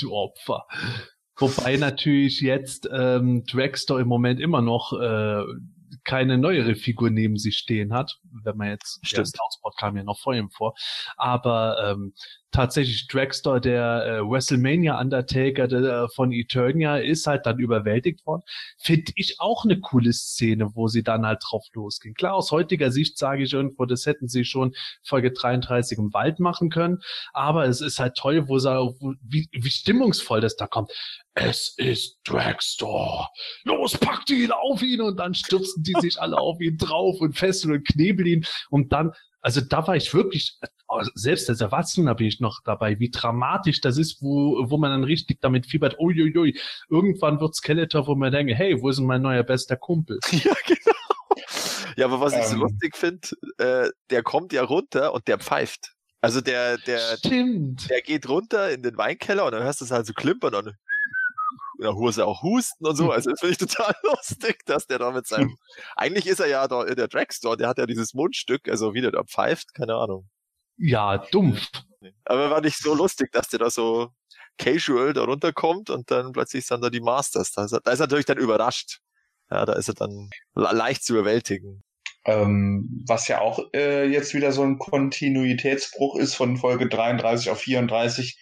du 0.00 0.12
Opfer. 0.12 0.64
Wobei 1.36 1.76
natürlich 1.76 2.40
jetzt 2.40 2.88
ähm, 2.92 3.44
Dragster 3.44 3.98
im 3.98 4.08
Moment 4.08 4.40
immer 4.40 4.62
noch 4.62 4.92
äh, 4.92 5.42
keine 6.04 6.38
neuere 6.38 6.74
Figur 6.74 7.10
neben 7.10 7.36
sich 7.36 7.58
stehen 7.58 7.92
hat, 7.92 8.18
wenn 8.44 8.56
man 8.56 8.68
jetzt, 8.68 9.00
Stimmt. 9.02 9.18
der 9.18 9.30
Starspot 9.30 9.76
kam 9.78 9.96
ja 9.96 10.04
noch 10.04 10.18
vor 10.18 10.34
ihm 10.34 10.50
vor, 10.50 10.74
aber 11.16 11.90
ähm, 11.90 12.14
tatsächlich 12.50 13.06
Dragster, 13.08 13.60
der 13.60 14.04
äh, 14.06 14.20
WrestleMania 14.22 14.98
Undertaker 15.00 15.68
der, 15.68 15.80
äh, 15.80 16.08
von 16.14 16.32
Eternia, 16.32 16.96
ist 16.96 17.26
halt 17.26 17.46
dann 17.46 17.58
überwältigt 17.58 18.24
worden. 18.26 18.42
Finde 18.78 19.12
ich 19.16 19.40
auch 19.40 19.64
eine 19.64 19.80
coole 19.80 20.12
Szene, 20.12 20.70
wo 20.74 20.88
sie 20.88 21.02
dann 21.02 21.26
halt 21.26 21.42
drauf 21.48 21.64
losgehen. 21.74 22.14
Klar, 22.14 22.34
aus 22.34 22.50
heutiger 22.50 22.90
Sicht 22.90 23.18
sage 23.18 23.42
ich 23.42 23.52
irgendwo, 23.52 23.84
das 23.84 24.06
hätten 24.06 24.28
sie 24.28 24.44
schon 24.44 24.74
Folge 25.02 25.32
33 25.32 25.98
im 25.98 26.12
Wald 26.14 26.40
machen 26.40 26.70
können, 26.70 26.98
aber 27.32 27.66
es 27.66 27.80
ist 27.80 27.98
halt 27.98 28.16
toll, 28.16 28.48
wo 28.48 28.58
sie, 28.58 28.68
wie, 29.22 29.48
wie 29.52 29.70
stimmungsvoll 29.70 30.40
das 30.40 30.56
da 30.56 30.66
kommt. 30.66 30.90
Es 31.34 31.74
ist 31.76 32.18
Dragstore. 32.24 33.28
Los, 33.64 33.96
packt 33.96 34.30
ihn 34.30 34.50
auf 34.50 34.82
ihn 34.82 35.00
und 35.00 35.18
dann 35.18 35.34
stürzen 35.34 35.84
die 35.84 35.94
sich 36.00 36.20
alle 36.20 36.36
auf 36.36 36.60
ihn 36.60 36.76
drauf 36.78 37.20
und 37.20 37.38
fesseln 37.38 37.74
und 37.74 37.86
knebeln 37.86 38.26
ihn 38.26 38.46
und 38.70 38.92
dann 38.92 39.12
also 39.40 39.60
da 39.60 39.86
war 39.86 39.96
ich 39.96 40.12
wirklich, 40.14 40.58
selbst 41.14 41.48
als 41.48 41.60
Erwachsener 41.60 42.14
bin 42.14 42.26
ich 42.26 42.40
noch 42.40 42.60
dabei, 42.64 42.98
wie 42.98 43.10
dramatisch 43.10 43.80
das 43.80 43.98
ist, 43.98 44.20
wo, 44.20 44.68
wo 44.68 44.78
man 44.78 44.90
dann 44.90 45.04
richtig 45.04 45.40
damit 45.40 45.66
fiebert, 45.66 45.98
uiuiui, 45.98 46.58
irgendwann 46.88 47.40
wird 47.40 47.54
Skeletor, 47.54 48.06
wo 48.06 48.14
man 48.14 48.32
denkt, 48.32 48.52
hey, 48.54 48.80
wo 48.80 48.88
ist 48.88 48.98
denn 48.98 49.06
mein 49.06 49.22
neuer 49.22 49.42
bester 49.42 49.76
Kumpel? 49.76 50.18
Ja, 50.32 50.54
genau. 50.66 50.96
Ja, 51.96 52.06
aber 52.06 52.20
was 52.20 52.32
ich 52.32 52.44
so 52.44 52.54
Ähm. 52.54 52.60
lustig 52.60 52.96
finde, 52.96 53.28
äh, 53.58 53.90
der 54.10 54.22
kommt 54.22 54.52
ja 54.52 54.62
runter 54.62 55.12
und 55.12 55.26
der 55.26 55.38
pfeift. 55.38 55.94
Also 56.20 56.40
der, 56.40 56.78
der, 56.78 57.16
Stimmt. 57.16 57.88
der 57.90 58.02
geht 58.02 58.28
runter 58.28 58.70
in 58.70 58.82
den 58.82 58.96
Weinkeller 58.96 59.44
und 59.44 59.52
dann 59.52 59.62
hörst 59.62 59.80
du 59.80 59.84
es 59.84 59.90
halt 59.90 60.06
so 60.06 60.12
klimpern 60.12 60.54
und 60.54 60.74
ja, 61.78 61.92
Hose 61.92 62.26
auch 62.26 62.42
husten 62.42 62.86
und 62.86 62.96
so. 62.96 63.10
Also 63.10 63.30
das 63.30 63.40
finde 63.40 63.52
ich 63.52 63.58
total 63.58 63.94
lustig, 64.02 64.64
dass 64.66 64.86
der 64.86 64.98
da 64.98 65.10
mit 65.10 65.26
seinem. 65.26 65.56
Eigentlich 65.96 66.26
ist 66.26 66.40
er 66.40 66.46
ja 66.48 66.66
da 66.68 66.82
in 66.84 66.96
der 66.96 67.08
Dragstore, 67.08 67.56
der 67.56 67.68
hat 67.68 67.78
ja 67.78 67.86
dieses 67.86 68.14
Mundstück, 68.14 68.68
also 68.68 68.94
wie 68.94 69.00
der 69.00 69.12
da 69.12 69.22
pfeift, 69.24 69.74
keine 69.74 69.94
Ahnung. 69.94 70.28
Ja, 70.76 71.18
dumpf. 71.18 71.60
Aber 72.24 72.50
war 72.50 72.60
nicht 72.60 72.78
so 72.78 72.94
lustig, 72.94 73.32
dass 73.32 73.48
der 73.48 73.58
da 73.58 73.70
so 73.70 74.10
casual 74.58 75.12
da 75.12 75.24
runterkommt 75.24 75.90
und 75.90 76.10
dann 76.10 76.32
plötzlich 76.32 76.66
sind 76.66 76.82
da 76.82 76.90
die 76.90 77.00
Masters. 77.00 77.52
Da 77.52 77.64
ist 77.64 77.72
er, 77.72 77.80
da 77.80 77.90
ist 77.92 78.00
er 78.00 78.06
natürlich 78.06 78.26
dann 78.26 78.38
überrascht. 78.38 78.98
Ja, 79.50 79.64
da 79.64 79.72
ist 79.72 79.88
er 79.88 79.94
dann 79.94 80.30
le- 80.54 80.72
leicht 80.72 81.02
zu 81.04 81.14
überwältigen. 81.14 81.82
Ähm, 82.24 83.02
was 83.06 83.26
ja 83.28 83.40
auch 83.40 83.60
äh, 83.74 84.04
jetzt 84.06 84.34
wieder 84.34 84.52
so 84.52 84.62
ein 84.62 84.78
Kontinuitätsbruch 84.78 86.16
ist 86.16 86.34
von 86.34 86.56
Folge 86.56 86.88
33 86.88 87.50
auf 87.50 87.60
34. 87.60 88.36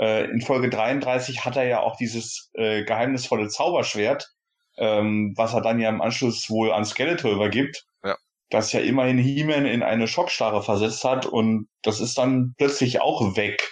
Äh, 0.00 0.30
in 0.30 0.40
Folge 0.40 0.70
33 0.70 1.44
hat 1.44 1.56
er 1.56 1.64
ja 1.64 1.80
auch 1.80 1.96
dieses 1.96 2.50
äh, 2.54 2.84
geheimnisvolle 2.84 3.48
Zauberschwert, 3.48 4.32
ähm, 4.78 5.34
was 5.36 5.52
er 5.52 5.60
dann 5.60 5.78
ja 5.78 5.90
im 5.90 6.00
Anschluss 6.00 6.48
wohl 6.48 6.72
an 6.72 6.86
Skeletor 6.86 7.30
übergibt. 7.30 7.84
Ja. 8.02 8.16
Das 8.48 8.72
ja 8.72 8.80
immerhin 8.80 9.18
He-Man 9.18 9.66
in 9.66 9.82
eine 9.82 10.08
Schockstarre 10.08 10.62
versetzt 10.62 11.04
hat 11.04 11.26
und 11.26 11.68
das 11.82 12.00
ist 12.00 12.16
dann 12.16 12.54
plötzlich 12.56 13.02
auch 13.02 13.36
weg. 13.36 13.70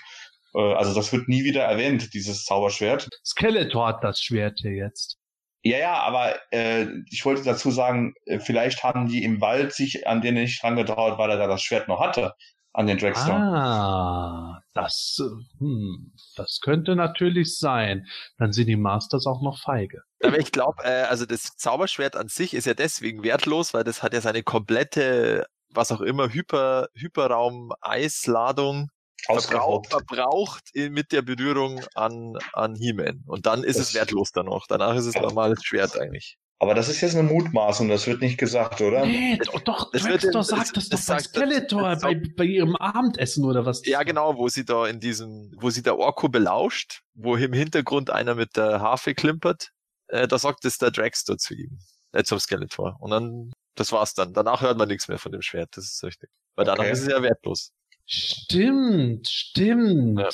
Äh, 0.55 0.75
also 0.75 0.95
das 0.95 1.13
wird 1.15 1.29
nie 1.29 1.45
wieder 1.45 1.63
erwähnt, 1.63 2.13
dieses 2.13 2.45
Zauberschwert. 2.45 3.09
Skeletor 3.25 3.87
hat 3.87 4.05
das 4.05 4.21
Schwert 4.21 4.59
hier 4.61 4.75
jetzt. 4.75 5.17
Ja, 5.63 5.79
ja, 5.79 5.95
aber 5.95 6.37
äh, 6.53 6.87
ich 7.11 7.25
wollte 7.25 7.43
dazu 7.43 7.71
sagen, 7.71 8.15
äh, 8.27 8.39
vielleicht 8.39 8.85
haben 8.85 9.09
die 9.09 9.25
im 9.25 9.41
Wald 9.41 9.73
sich 9.73 10.07
an 10.07 10.21
den 10.21 10.35
nicht 10.35 10.63
dran 10.63 10.77
getraut, 10.77 11.19
weil 11.19 11.31
er 11.31 11.39
da 11.39 11.47
das 11.47 11.63
Schwert 11.63 11.89
noch 11.89 12.01
hatte, 12.01 12.35
an 12.75 12.87
den 12.87 12.99
Dragstore. 12.99 13.37
Ah, 13.37 14.63
das, 14.83 15.21
hm, 15.59 16.13
das 16.37 16.61
könnte 16.63 16.95
natürlich 16.95 17.59
sein. 17.59 18.07
Dann 18.39 18.53
sind 18.53 18.67
die 18.67 18.77
Masters 18.77 19.27
auch 19.27 19.43
noch 19.43 19.61
feige. 19.61 20.03
Aber 20.23 20.39
ich 20.39 20.53
glaube, 20.53 20.83
äh, 20.85 21.03
also 21.05 21.27
das 21.27 21.57
Zauberschwert 21.57 22.15
an 22.17 22.29
sich 22.29 22.55
ist 22.55 22.67
ja 22.67 22.75
deswegen 22.75 23.23
wertlos, 23.25 23.75
weil 23.75 23.85
das 23.85 24.03
hat 24.03 24.15
ja 24.15 24.21
seine 24.21 24.43
komplette, 24.43 25.47
was 25.71 25.91
auch 25.93 26.01
immer, 26.01 26.29
Hyper, 26.33 26.89
Hyperraum, 26.95 27.73
Eisladung 27.81 28.89
verbraucht, 29.27 29.89
verbraucht 29.89 30.65
in- 30.75 30.93
mit 30.93 31.11
der 31.11 31.23
Berührung 31.23 31.85
an, 31.95 32.39
an 32.53 32.77
He-Man. 32.77 33.25
Und 33.27 33.47
dann 33.47 33.65
ist 33.65 33.79
Das- 33.79 33.89
es 33.89 33.95
wertlos 33.95 34.31
dann 34.31 34.47
noch. 34.47 34.67
Danach 34.69 34.95
ist 34.95 35.07
es 35.07 35.17
ein 35.17 35.23
normales 35.23 35.65
Schwert 35.65 35.99
eigentlich. 35.99 36.39
Aber 36.60 36.74
das 36.74 36.89
ist 36.89 37.01
jetzt 37.02 37.14
eine 37.14 37.22
Mutmaßung, 37.28 37.89
das 37.89 38.06
wird 38.09 38.20
nicht 38.20 38.36
gesagt, 38.36 38.80
oder? 38.80 39.06
Nee, 39.06 39.39
doch, 39.44 39.60
doch, 39.60 39.90
das 39.93 40.05
wird 40.05 40.24
das- 40.35 40.48
sagt 40.48 40.76
das, 40.76 40.89
das 40.89 41.06
doch 41.06 41.14
bei 41.14 41.20
sagt- 41.20 41.36
das- 41.36 41.43
Skeletor, 41.43 41.82
das- 41.90 42.02
bei, 42.02 42.20
bei 42.36 42.44
ihrem 42.44 42.74
Abendessen 42.76 43.44
oder 43.44 43.64
was. 43.64 43.86
Ja, 43.86 44.02
genau, 44.02 44.36
wo 44.36 44.48
sie 44.48 44.64
da 44.64 44.86
in 44.86 44.98
diesem, 44.98 45.52
wo 45.56 45.70
sie 45.70 45.82
der 45.82 45.97
Orko 45.98 46.28
belauscht, 46.28 47.02
wo 47.14 47.36
im 47.36 47.52
Hintergrund 47.52 48.10
einer 48.10 48.35
mit 48.35 48.56
der 48.56 48.80
Harfe 48.80 49.14
klimpert, 49.14 49.70
äh, 50.09 50.26
da 50.26 50.36
sagt 50.39 50.64
es 50.64 50.78
der 50.78 50.90
Dragster 50.90 51.39
zu 51.39 51.55
ihm, 51.55 51.78
äh, 52.12 52.24
zum 52.24 52.40
Skeletor. 52.40 52.97
Und 52.98 53.10
dann, 53.12 53.52
das 53.76 53.93
war's 53.93 54.14
dann. 54.14 54.35
Danach 54.35 54.60
hört 54.60 54.78
man 54.78 54.89
nichts 54.89 55.06
mehr 55.06 55.18
von 55.18 55.30
dem 55.30 55.43
Schwert, 55.43 55.76
das 55.76 55.85
ist 55.85 56.02
richtig. 56.02 56.28
Weil 56.56 56.64
danach 56.64 56.80
Okay. 56.85 56.90
ist 56.93 57.02
es 57.02 57.09
ja 57.09 57.22
wertlos. 57.22 57.70
Stimmt, 58.05 59.28
stimmt. 59.28 60.18
Ja. 60.18 60.28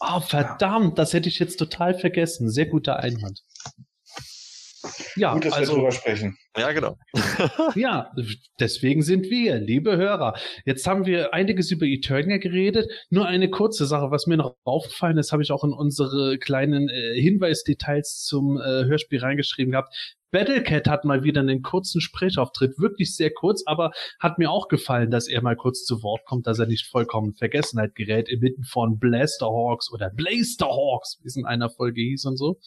Oh, 0.00 0.20
verdammt, 0.20 0.98
das 0.98 1.12
hätte 1.14 1.28
ich 1.28 1.38
jetzt 1.38 1.56
total 1.56 1.94
vergessen. 1.98 2.48
Sehr 2.50 2.66
guter 2.66 2.98
Einwand. 2.98 3.42
Ja, 5.16 5.32
Gut, 5.32 5.44
dass 5.44 5.52
wir 5.52 5.58
also, 5.58 5.74
drüber 5.74 5.92
sprechen. 5.92 6.36
Ja, 6.58 6.72
genau. 6.72 6.98
ja, 7.74 8.12
deswegen 8.58 9.02
sind 9.02 9.30
wir, 9.30 9.58
liebe 9.58 9.96
Hörer. 9.96 10.34
Jetzt 10.64 10.86
haben 10.86 11.06
wir 11.06 11.34
einiges 11.34 11.70
über 11.70 11.86
Eternia 11.86 12.38
geredet. 12.38 12.90
Nur 13.10 13.26
eine 13.26 13.50
kurze 13.50 13.86
Sache, 13.86 14.10
was 14.10 14.26
mir 14.26 14.36
noch 14.36 14.56
aufgefallen 14.64 15.18
ist, 15.18 15.32
habe 15.32 15.42
ich 15.42 15.52
auch 15.52 15.64
in 15.64 15.72
unsere 15.72 16.38
kleinen 16.38 16.88
äh, 16.88 17.20
Hinweisdetails 17.20 18.24
zum 18.24 18.58
äh, 18.58 18.84
Hörspiel 18.84 19.20
reingeschrieben 19.20 19.72
gehabt. 19.72 19.94
Battlecat 20.30 20.88
hat 20.88 21.04
mal 21.06 21.24
wieder 21.24 21.40
einen 21.40 21.62
kurzen 21.62 22.02
Sprechauftritt, 22.02 22.78
wirklich 22.78 23.16
sehr 23.16 23.32
kurz, 23.32 23.62
aber 23.64 23.92
hat 24.20 24.38
mir 24.38 24.50
auch 24.50 24.68
gefallen, 24.68 25.10
dass 25.10 25.26
er 25.26 25.40
mal 25.42 25.56
kurz 25.56 25.84
zu 25.84 26.02
Wort 26.02 26.26
kommt, 26.26 26.46
dass 26.46 26.58
er 26.58 26.66
nicht 26.66 26.86
vollkommen 26.86 27.34
Vergessenheit 27.34 27.94
gerät, 27.94 28.28
inmitten 28.28 28.64
von 28.64 28.98
Blasterhawks 28.98 29.90
oder 29.90 30.10
Blasterhawks, 30.10 31.18
wie 31.22 31.28
es 31.28 31.36
in 31.36 31.46
einer 31.46 31.70
Folge 31.70 32.02
hieß 32.02 32.26
und 32.26 32.36
so. 32.36 32.58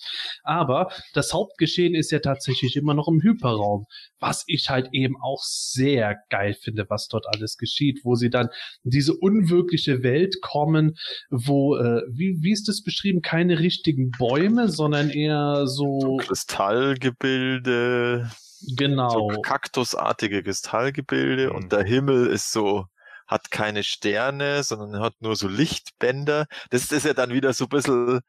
Aber 0.43 0.91
das 1.13 1.33
Hauptgeschehen 1.33 1.93
ist 1.93 2.11
ja 2.11 2.19
tatsächlich 2.19 2.75
immer 2.75 2.95
noch 2.95 3.07
im 3.07 3.21
Hyperraum, 3.21 3.80
was 4.19 4.43
ich 4.47 4.69
halt 4.69 4.89
eben 4.91 5.15
auch 5.21 5.41
sehr 5.43 6.17
geil 6.29 6.53
finde, 6.53 6.85
was 6.89 7.07
dort 7.07 7.25
alles 7.27 7.57
geschieht, 7.57 8.01
wo 8.03 8.15
sie 8.15 8.29
dann 8.29 8.49
in 8.83 8.91
diese 8.91 9.13
unwirkliche 9.13 10.03
Welt 10.03 10.41
kommen, 10.41 10.97
wo, 11.29 11.77
äh, 11.77 12.01
wie, 12.09 12.37
wie 12.41 12.51
ist 12.51 12.67
das 12.67 12.83
beschrieben, 12.83 13.21
keine 13.21 13.59
richtigen 13.59 14.11
Bäume, 14.11 14.69
sondern 14.69 15.09
eher 15.09 15.67
so, 15.67 16.17
Kristallgebilde, 16.17 18.29
genau. 18.77 19.09
so 19.09 19.27
kaktusartige 19.41 20.43
Kristallgebilde 20.43 21.49
Mhm. 21.49 21.55
und 21.55 21.71
der 21.71 21.83
Himmel 21.83 22.27
ist 22.27 22.51
so, 22.51 22.85
hat 23.27 23.49
keine 23.49 23.83
Sterne, 23.83 24.61
sondern 24.63 25.01
hat 25.01 25.13
nur 25.21 25.37
so 25.37 25.47
Lichtbänder. 25.47 26.47
Das 26.69 26.91
ist 26.91 27.05
ja 27.05 27.13
dann 27.13 27.31
wieder 27.31 27.53
so 27.53 27.63
ein 27.65 27.69
bisschen 27.69 28.19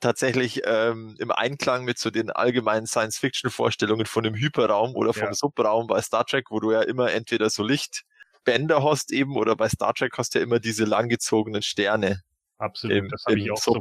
tatsächlich 0.00 0.62
ähm, 0.64 1.16
im 1.18 1.30
Einklang 1.30 1.84
mit 1.84 1.98
so 1.98 2.10
den 2.10 2.30
allgemeinen 2.30 2.86
Science-Fiction-Vorstellungen 2.86 4.06
von 4.06 4.22
dem 4.22 4.34
Hyperraum 4.34 4.94
oder 4.94 5.12
vom 5.12 5.28
Ja. 5.28 5.34
Subraum 5.34 5.86
bei 5.86 6.00
Star 6.02 6.24
Trek, 6.24 6.50
wo 6.50 6.60
du 6.60 6.72
ja 6.72 6.82
immer 6.82 7.12
entweder 7.12 7.50
so 7.50 7.62
Lichtbänder 7.62 8.82
hast 8.84 9.12
eben 9.12 9.36
oder 9.36 9.56
bei 9.56 9.68
Star 9.68 9.94
Trek 9.94 10.16
hast 10.16 10.34
du 10.34 10.38
ja 10.38 10.44
immer 10.44 10.60
diese 10.60 10.84
langgezogenen 10.84 11.62
Sterne 11.62 12.22
Absolut. 12.58 12.96
im, 12.96 13.08
das 13.08 13.24
habe 13.26 13.38
ich, 13.38 13.50
auch 13.50 13.56
so, 13.56 13.72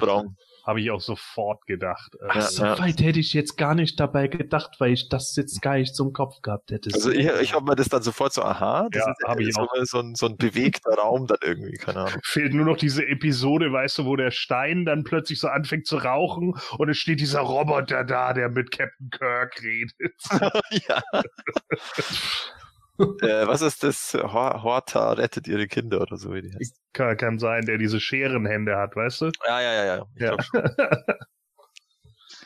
Subraum. 0.68 0.76
hab 0.76 0.78
ich 0.78 0.92
auch 0.92 1.02
sofort 1.02 1.66
gedacht. 1.66 2.16
Äh, 2.22 2.26
Ach, 2.30 2.42
so 2.42 2.64
ja. 2.64 2.80
weit 2.80 3.00
hätte 3.02 3.20
ich 3.20 3.34
jetzt 3.34 3.58
gar 3.58 3.76
nicht 3.76 4.00
dabei 4.00 4.28
gedacht, 4.28 4.76
weil 4.80 4.94
ich 4.94 5.10
das 5.10 5.36
jetzt 5.36 5.62
gar 5.62 5.76
nicht 5.78 5.96
zum 5.96 6.14
Kopf 6.14 6.42
gehabt 6.42 6.72
hätte. 6.72 6.90
Also 6.94 7.12
ich, 7.12 7.26
ich 7.42 7.54
habe 7.54 7.66
mir 7.66 7.76
das 7.76 7.90
dann 7.90 8.04
sofort 8.04 8.34
so, 8.34 8.44
aha, 8.44 8.88
das 8.92 9.06
Ja, 9.06 9.12
ist 9.12 9.24
hab 9.28 9.40
ich 9.40 9.54
so, 9.54 9.62
auch. 9.62 9.70
so, 9.84 10.00
ein, 10.00 10.16
so 10.16 10.28
ein 10.28 10.38
bewegter 10.38 10.94
Raum 10.96 11.28
dann 11.28 11.40
irgendwie, 11.44 11.78
keine 11.78 12.02
Ahnung. 12.02 12.20
Fehlt 12.24 12.54
nur 12.54 12.66
noch 12.66 12.78
diese 12.78 13.06
Episode, 13.08 13.72
weißt 13.72 14.00
du, 14.00 14.06
wo 14.06 14.16
der 14.16 14.32
Stein 14.32 14.86
dann 14.86 15.04
plötzlich 15.04 15.40
so 15.40 15.48
anfängt 15.48 15.88
zu 15.88 15.98
rauchen 15.98 16.54
und 16.78 16.90
es 16.90 16.98
steht 16.98 17.20
dieser 17.20 17.42
Roboter 17.42 18.04
da, 18.04 18.34
der 18.34 18.50
mit 18.50 18.72
Captain 18.72 19.10
Kirk 19.10 19.62
redet. 19.62 19.94
ja. 20.88 21.02
äh, 23.00 23.48
was 23.48 23.62
ist 23.62 23.84
das? 23.84 24.14
Hor 24.14 24.64
Horta 24.64 25.14
rettet 25.14 25.48
ihre 25.48 25.68
Kinder 25.68 26.02
oder 26.02 26.18
so 26.18 26.34
wie 26.34 26.42
die 26.42 26.54
heißt. 26.54 26.76
kann, 26.94 27.18
kann 27.18 27.40
sein, 27.40 27.66
der 27.66 27.78
diese 27.78 28.00
Scherenhände 28.00 28.78
hat, 28.78 28.96
weißt 28.96 29.22
du? 29.22 29.32
Ja, 29.48 29.62
ja, 29.62 29.74
ja, 29.74 29.86
ja. 29.86 30.06
Ich 30.16 30.22
Ja. 30.22 30.38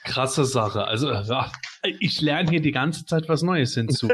Krasse 0.04 0.46
Sache. 0.46 0.86
Also 0.86 1.12
ja, 1.12 1.52
ich 2.00 2.22
lerne 2.22 2.50
hier 2.50 2.62
die 2.62 2.72
ganze 2.72 3.06
Zeit 3.06 3.28
was 3.28 3.42
Neues 3.42 3.74
hinzu. 3.74 4.08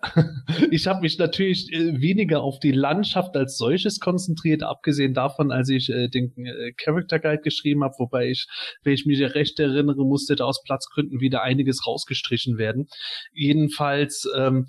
ich 0.70 0.86
habe 0.86 1.00
mich 1.00 1.18
natürlich 1.18 1.72
äh, 1.72 2.00
weniger 2.00 2.42
auf 2.42 2.58
die 2.60 2.72
Landschaft 2.72 3.34
als 3.34 3.56
solches 3.56 3.98
konzentriert, 3.98 4.62
abgesehen 4.62 5.14
davon, 5.14 5.50
als 5.50 5.70
ich 5.70 5.88
äh, 5.88 6.08
den 6.08 6.32
äh, 6.36 6.72
Character 6.76 7.18
Guide 7.18 7.42
geschrieben 7.42 7.82
habe, 7.82 7.94
wobei 7.98 8.28
ich, 8.28 8.46
wenn 8.82 8.92
ich 8.92 9.06
mich 9.06 9.20
recht 9.20 9.58
erinnere, 9.58 10.04
musste 10.04 10.36
da 10.36 10.44
aus 10.44 10.62
Platzgründen 10.62 11.20
wieder 11.20 11.42
einiges 11.42 11.86
rausgestrichen 11.86 12.58
werden. 12.58 12.88
Jedenfalls 13.32 14.28
ähm, 14.36 14.68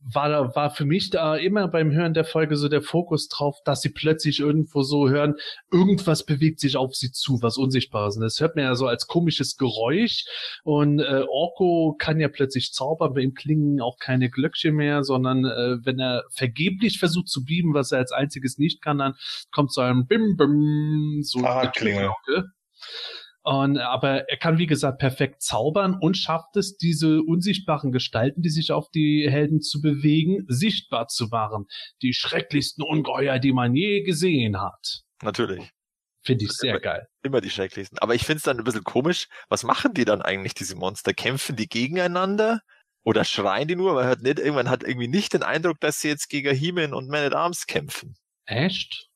war, 0.00 0.28
da- 0.28 0.54
war 0.54 0.70
für 0.70 0.84
mich 0.84 1.08
da 1.08 1.36
immer 1.36 1.68
beim 1.68 1.90
Hören 1.92 2.12
der 2.12 2.24
Folge 2.24 2.56
so 2.56 2.68
der 2.68 2.82
Fokus 2.82 3.28
drauf, 3.28 3.56
dass 3.64 3.80
sie 3.80 3.90
plötzlich 3.90 4.40
irgendwo 4.40 4.82
so 4.82 5.08
hören, 5.08 5.36
irgendwas 5.70 6.26
bewegt 6.26 6.60
sich 6.60 6.76
auf 6.76 6.94
sie 6.94 7.12
zu, 7.12 7.40
was 7.40 7.56
unsichtbar 7.56 8.08
ist. 8.08 8.16
Und 8.16 8.22
das 8.22 8.40
hört 8.40 8.56
man 8.56 8.66
ja 8.66 8.74
so 8.74 8.86
als 8.86 9.06
komisches 9.06 9.56
Geräusch. 9.56 10.24
Und 10.64 11.00
äh, 11.00 11.24
Orko 11.28 11.61
kann 11.98 12.20
ja 12.20 12.28
plötzlich 12.28 12.72
zaubern, 12.72 13.14
bei 13.14 13.20
ihm 13.20 13.34
klingen 13.34 13.80
auch 13.80 13.98
keine 13.98 14.30
Glöckchen 14.30 14.74
mehr, 14.74 15.04
sondern 15.04 15.44
äh, 15.44 15.84
wenn 15.84 15.98
er 15.98 16.24
vergeblich 16.30 16.98
versucht 16.98 17.28
zu 17.28 17.44
bieben, 17.44 17.74
was 17.74 17.92
er 17.92 17.98
als 17.98 18.12
einziges 18.12 18.58
nicht 18.58 18.82
kann, 18.82 18.98
dann 18.98 19.14
kommt 19.50 19.72
so 19.72 19.80
ein 19.80 20.06
Bim 20.06 20.36
Bim, 20.36 21.20
so 21.22 21.38
eine 21.38 21.48
Fahrradklingel. 21.48 22.10
Glocke. 22.26 22.52
Und, 23.44 23.78
aber 23.78 24.28
er 24.28 24.36
kann, 24.36 24.58
wie 24.58 24.66
gesagt, 24.66 24.98
perfekt 24.98 25.42
zaubern 25.42 25.98
und 26.00 26.16
schafft 26.16 26.56
es, 26.56 26.76
diese 26.76 27.22
unsichtbaren 27.22 27.90
Gestalten, 27.90 28.40
die 28.40 28.50
sich 28.50 28.70
auf 28.70 28.88
die 28.90 29.26
Helden 29.28 29.60
zu 29.60 29.80
bewegen, 29.80 30.44
sichtbar 30.46 31.08
zu 31.08 31.26
machen. 31.26 31.66
Die 32.02 32.12
schrecklichsten 32.12 32.84
Ungeheuer, 32.84 33.40
die 33.40 33.52
man 33.52 33.74
je 33.74 34.02
gesehen 34.02 34.60
hat. 34.60 35.02
Natürlich. 35.22 35.72
Finde 36.24 36.44
ich 36.44 36.52
sehr 36.52 36.78
geil. 36.80 37.06
Immer 37.22 37.40
die 37.40 37.50
schrecklichsten. 37.50 37.98
Aber 37.98 38.14
ich 38.14 38.24
finde 38.24 38.36
es 38.38 38.42
dann 38.44 38.58
ein 38.58 38.64
bisschen 38.64 38.84
komisch. 38.84 39.26
Was 39.48 39.64
machen 39.64 39.94
die 39.94 40.04
dann 40.04 40.22
eigentlich, 40.22 40.54
diese 40.54 40.76
Monster? 40.76 41.12
Kämpfen 41.14 41.56
die 41.56 41.68
gegeneinander? 41.68 42.60
Oder 43.04 43.24
schreien 43.24 43.66
die 43.66 43.74
nur? 43.74 43.94
Man 43.94 44.04
hört 44.06 44.22
nicht, 44.22 44.38
irgendwann 44.38 44.70
hat 44.70 44.84
irgendwie 44.84 45.08
nicht 45.08 45.32
den 45.32 45.42
Eindruck, 45.42 45.80
dass 45.80 46.00
sie 46.00 46.08
jetzt 46.08 46.28
gegen 46.28 46.54
He-Man 46.54 46.94
und 46.94 47.08
Man 47.08 47.24
at 47.24 47.34
Arms 47.34 47.66
kämpfen. 47.66 48.14
Echt? 48.46 49.08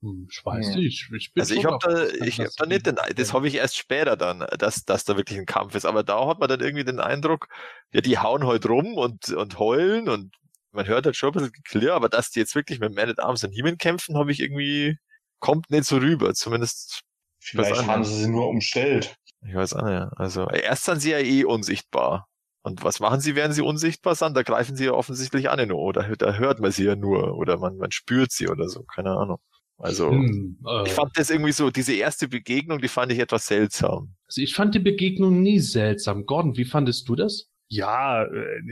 Hm, 0.00 0.28
ich 0.30 0.44
weiß 0.44 0.68
Ja. 0.68 0.76
nicht. 0.76 1.10
Ich 1.12 1.32
bin 1.32 1.40
Also 1.40 1.54
ich 1.54 1.64
habe 1.64 1.78
da, 1.80 2.06
ich 2.24 2.38
hab 2.38 2.50
da 2.56 2.66
nicht 2.66 2.86
den, 2.86 2.96
das 3.16 3.32
habe 3.32 3.48
ich 3.48 3.56
erst 3.56 3.76
später 3.76 4.16
dann, 4.16 4.46
dass, 4.58 4.84
dass 4.84 5.04
da 5.04 5.16
wirklich 5.16 5.38
ein 5.38 5.46
Kampf 5.46 5.74
ist. 5.74 5.84
Aber 5.84 6.04
da 6.04 6.26
hat 6.28 6.38
man 6.38 6.48
dann 6.48 6.60
irgendwie 6.60 6.84
den 6.84 7.00
Eindruck, 7.00 7.48
ja, 7.92 8.00
die 8.00 8.18
hauen 8.18 8.46
halt 8.46 8.68
rum 8.68 8.94
und, 8.94 9.30
und 9.30 9.58
heulen 9.58 10.08
und 10.08 10.34
man 10.70 10.86
hört 10.86 11.06
halt 11.06 11.16
schon 11.16 11.30
ein 11.30 11.32
bisschen 11.32 11.52
clear, 11.64 11.94
aber 11.96 12.08
dass 12.08 12.30
die 12.30 12.38
jetzt 12.38 12.54
wirklich 12.54 12.78
mit 12.80 12.94
Man 12.94 13.10
at 13.10 13.18
Arms 13.18 13.42
und 13.44 13.50
He-Man 13.52 13.78
kämpfen, 13.78 14.16
habe 14.16 14.30
ich 14.32 14.40
irgendwie, 14.40 14.96
kommt 15.42 15.70
nicht 15.70 15.84
so 15.84 15.98
rüber, 15.98 16.32
zumindest. 16.32 17.02
Vielleicht 17.40 17.86
haben 17.86 18.04
sie 18.04 18.22
sie 18.22 18.30
nur 18.30 18.48
umstellt. 18.48 19.16
Ich 19.46 19.54
weiß 19.54 19.74
auch 19.74 19.84
nicht. 19.84 20.12
Also, 20.16 20.48
erst 20.48 20.84
sind 20.84 21.00
sie 21.00 21.10
ja 21.10 21.18
eh 21.18 21.44
unsichtbar. 21.44 22.28
Und 22.62 22.84
was 22.84 23.00
machen 23.00 23.20
sie, 23.20 23.34
während 23.34 23.54
sie 23.54 23.62
unsichtbar 23.62 24.14
sind? 24.14 24.36
Da 24.36 24.44
greifen 24.44 24.76
sie 24.76 24.84
ja 24.84 24.92
offensichtlich 24.92 25.50
an, 25.50 25.72
oder 25.72 26.14
da 26.16 26.34
hört 26.34 26.60
man 26.60 26.70
sie 26.70 26.84
ja 26.84 26.94
nur, 26.94 27.36
oder 27.36 27.58
man, 27.58 27.76
man 27.76 27.90
spürt 27.90 28.30
sie 28.30 28.48
oder 28.48 28.68
so, 28.68 28.84
keine 28.84 29.10
Ahnung. 29.10 29.38
Also, 29.78 30.10
hm, 30.10 30.58
äh, 30.64 30.84
ich 30.86 30.92
fand 30.92 31.10
das 31.16 31.28
irgendwie 31.28 31.50
so, 31.50 31.70
diese 31.70 31.94
erste 31.94 32.28
Begegnung, 32.28 32.80
die 32.80 32.86
fand 32.86 33.10
ich 33.10 33.18
etwas 33.18 33.46
seltsam. 33.46 34.14
Also 34.28 34.40
ich 34.40 34.54
fand 34.54 34.76
die 34.76 34.78
Begegnung 34.78 35.42
nie 35.42 35.58
seltsam. 35.58 36.24
Gordon, 36.24 36.56
wie 36.56 36.64
fandest 36.64 37.08
du 37.08 37.16
das? 37.16 37.48
Ja, 37.66 38.22
äh, 38.22 38.62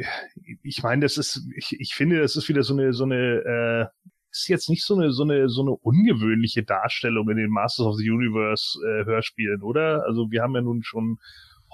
ich 0.62 0.84
meine, 0.84 1.02
das 1.02 1.16
ist, 1.16 1.42
ich, 1.56 1.74
ich 1.80 1.94
finde, 1.94 2.20
das 2.20 2.36
ist 2.36 2.48
wieder 2.48 2.62
so 2.62 2.74
eine, 2.74 2.92
so 2.92 3.02
eine, 3.02 3.90
äh, 3.96 4.08
ist 4.30 4.48
jetzt 4.48 4.68
nicht 4.68 4.84
so 4.84 4.94
eine, 4.94 5.10
so 5.12 5.22
eine, 5.22 5.48
so 5.48 5.62
eine 5.62 5.72
ungewöhnliche 5.72 6.62
Darstellung 6.62 7.28
in 7.30 7.36
den 7.36 7.50
Masters 7.50 7.86
of 7.86 7.96
the 7.96 8.10
Universe 8.10 8.78
äh, 8.84 9.04
Hörspielen, 9.04 9.62
oder? 9.62 10.04
Also 10.06 10.30
wir 10.30 10.42
haben 10.42 10.54
ja 10.54 10.62
nun 10.62 10.82
schon 10.82 11.18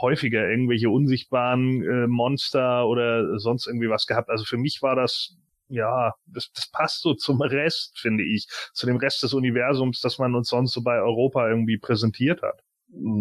häufiger 0.01 0.49
irgendwelche 0.49 0.91
unsichtbaren 0.91 1.83
äh, 1.83 2.07
Monster 2.07 2.87
oder 2.87 3.39
sonst 3.39 3.67
irgendwie 3.67 3.89
was 3.89 4.07
gehabt. 4.07 4.29
Also 4.29 4.45
für 4.45 4.59
mich 4.59 4.83
war 4.83 4.95
das 4.95 5.37
ja, 5.69 6.15
das, 6.27 6.53
das 6.53 6.71
passt 6.71 7.03
so 7.03 7.15
zum 7.15 7.41
Rest, 7.41 7.99
finde 7.99 8.25
ich, 8.25 8.47
zu 8.73 8.87
dem 8.87 8.99
Rest 8.99 9.23
des 9.23 9.35
Universums, 9.35 10.01
das 10.01 10.19
man 10.19 10.35
uns 10.35 10.49
sonst 10.49 10.73
so 10.73 10.83
bei 10.83 11.01
Europa 11.01 11.49
irgendwie 11.49 11.79
präsentiert 11.79 12.43
hat. 12.43 12.63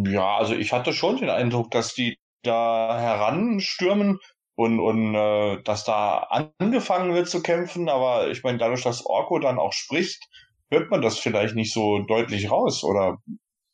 Ja, 0.07 0.37
also 0.37 0.53
ich 0.53 0.71
hatte 0.71 0.93
schon 0.93 1.17
den 1.17 1.29
Eindruck, 1.29 1.71
dass 1.71 1.93
die 1.93 2.19
da 2.43 2.99
heranstürmen 2.99 4.19
und, 4.55 4.79
und 4.79 5.15
äh, 5.15 5.61
dass 5.63 5.83
da 5.83 6.27
angefangen 6.59 7.13
wird 7.13 7.29
zu 7.29 7.41
kämpfen, 7.41 7.89
aber 7.89 8.29
ich 8.29 8.43
meine, 8.43 8.57
dadurch, 8.57 8.83
dass 8.83 9.05
Orko 9.05 9.39
dann 9.39 9.59
auch 9.59 9.73
spricht, 9.73 10.27
hört 10.69 10.89
man 10.89 11.01
das 11.01 11.19
vielleicht 11.19 11.55
nicht 11.55 11.73
so 11.73 11.99
deutlich 11.99 12.49
raus. 12.49 12.83
Oder 12.83 13.17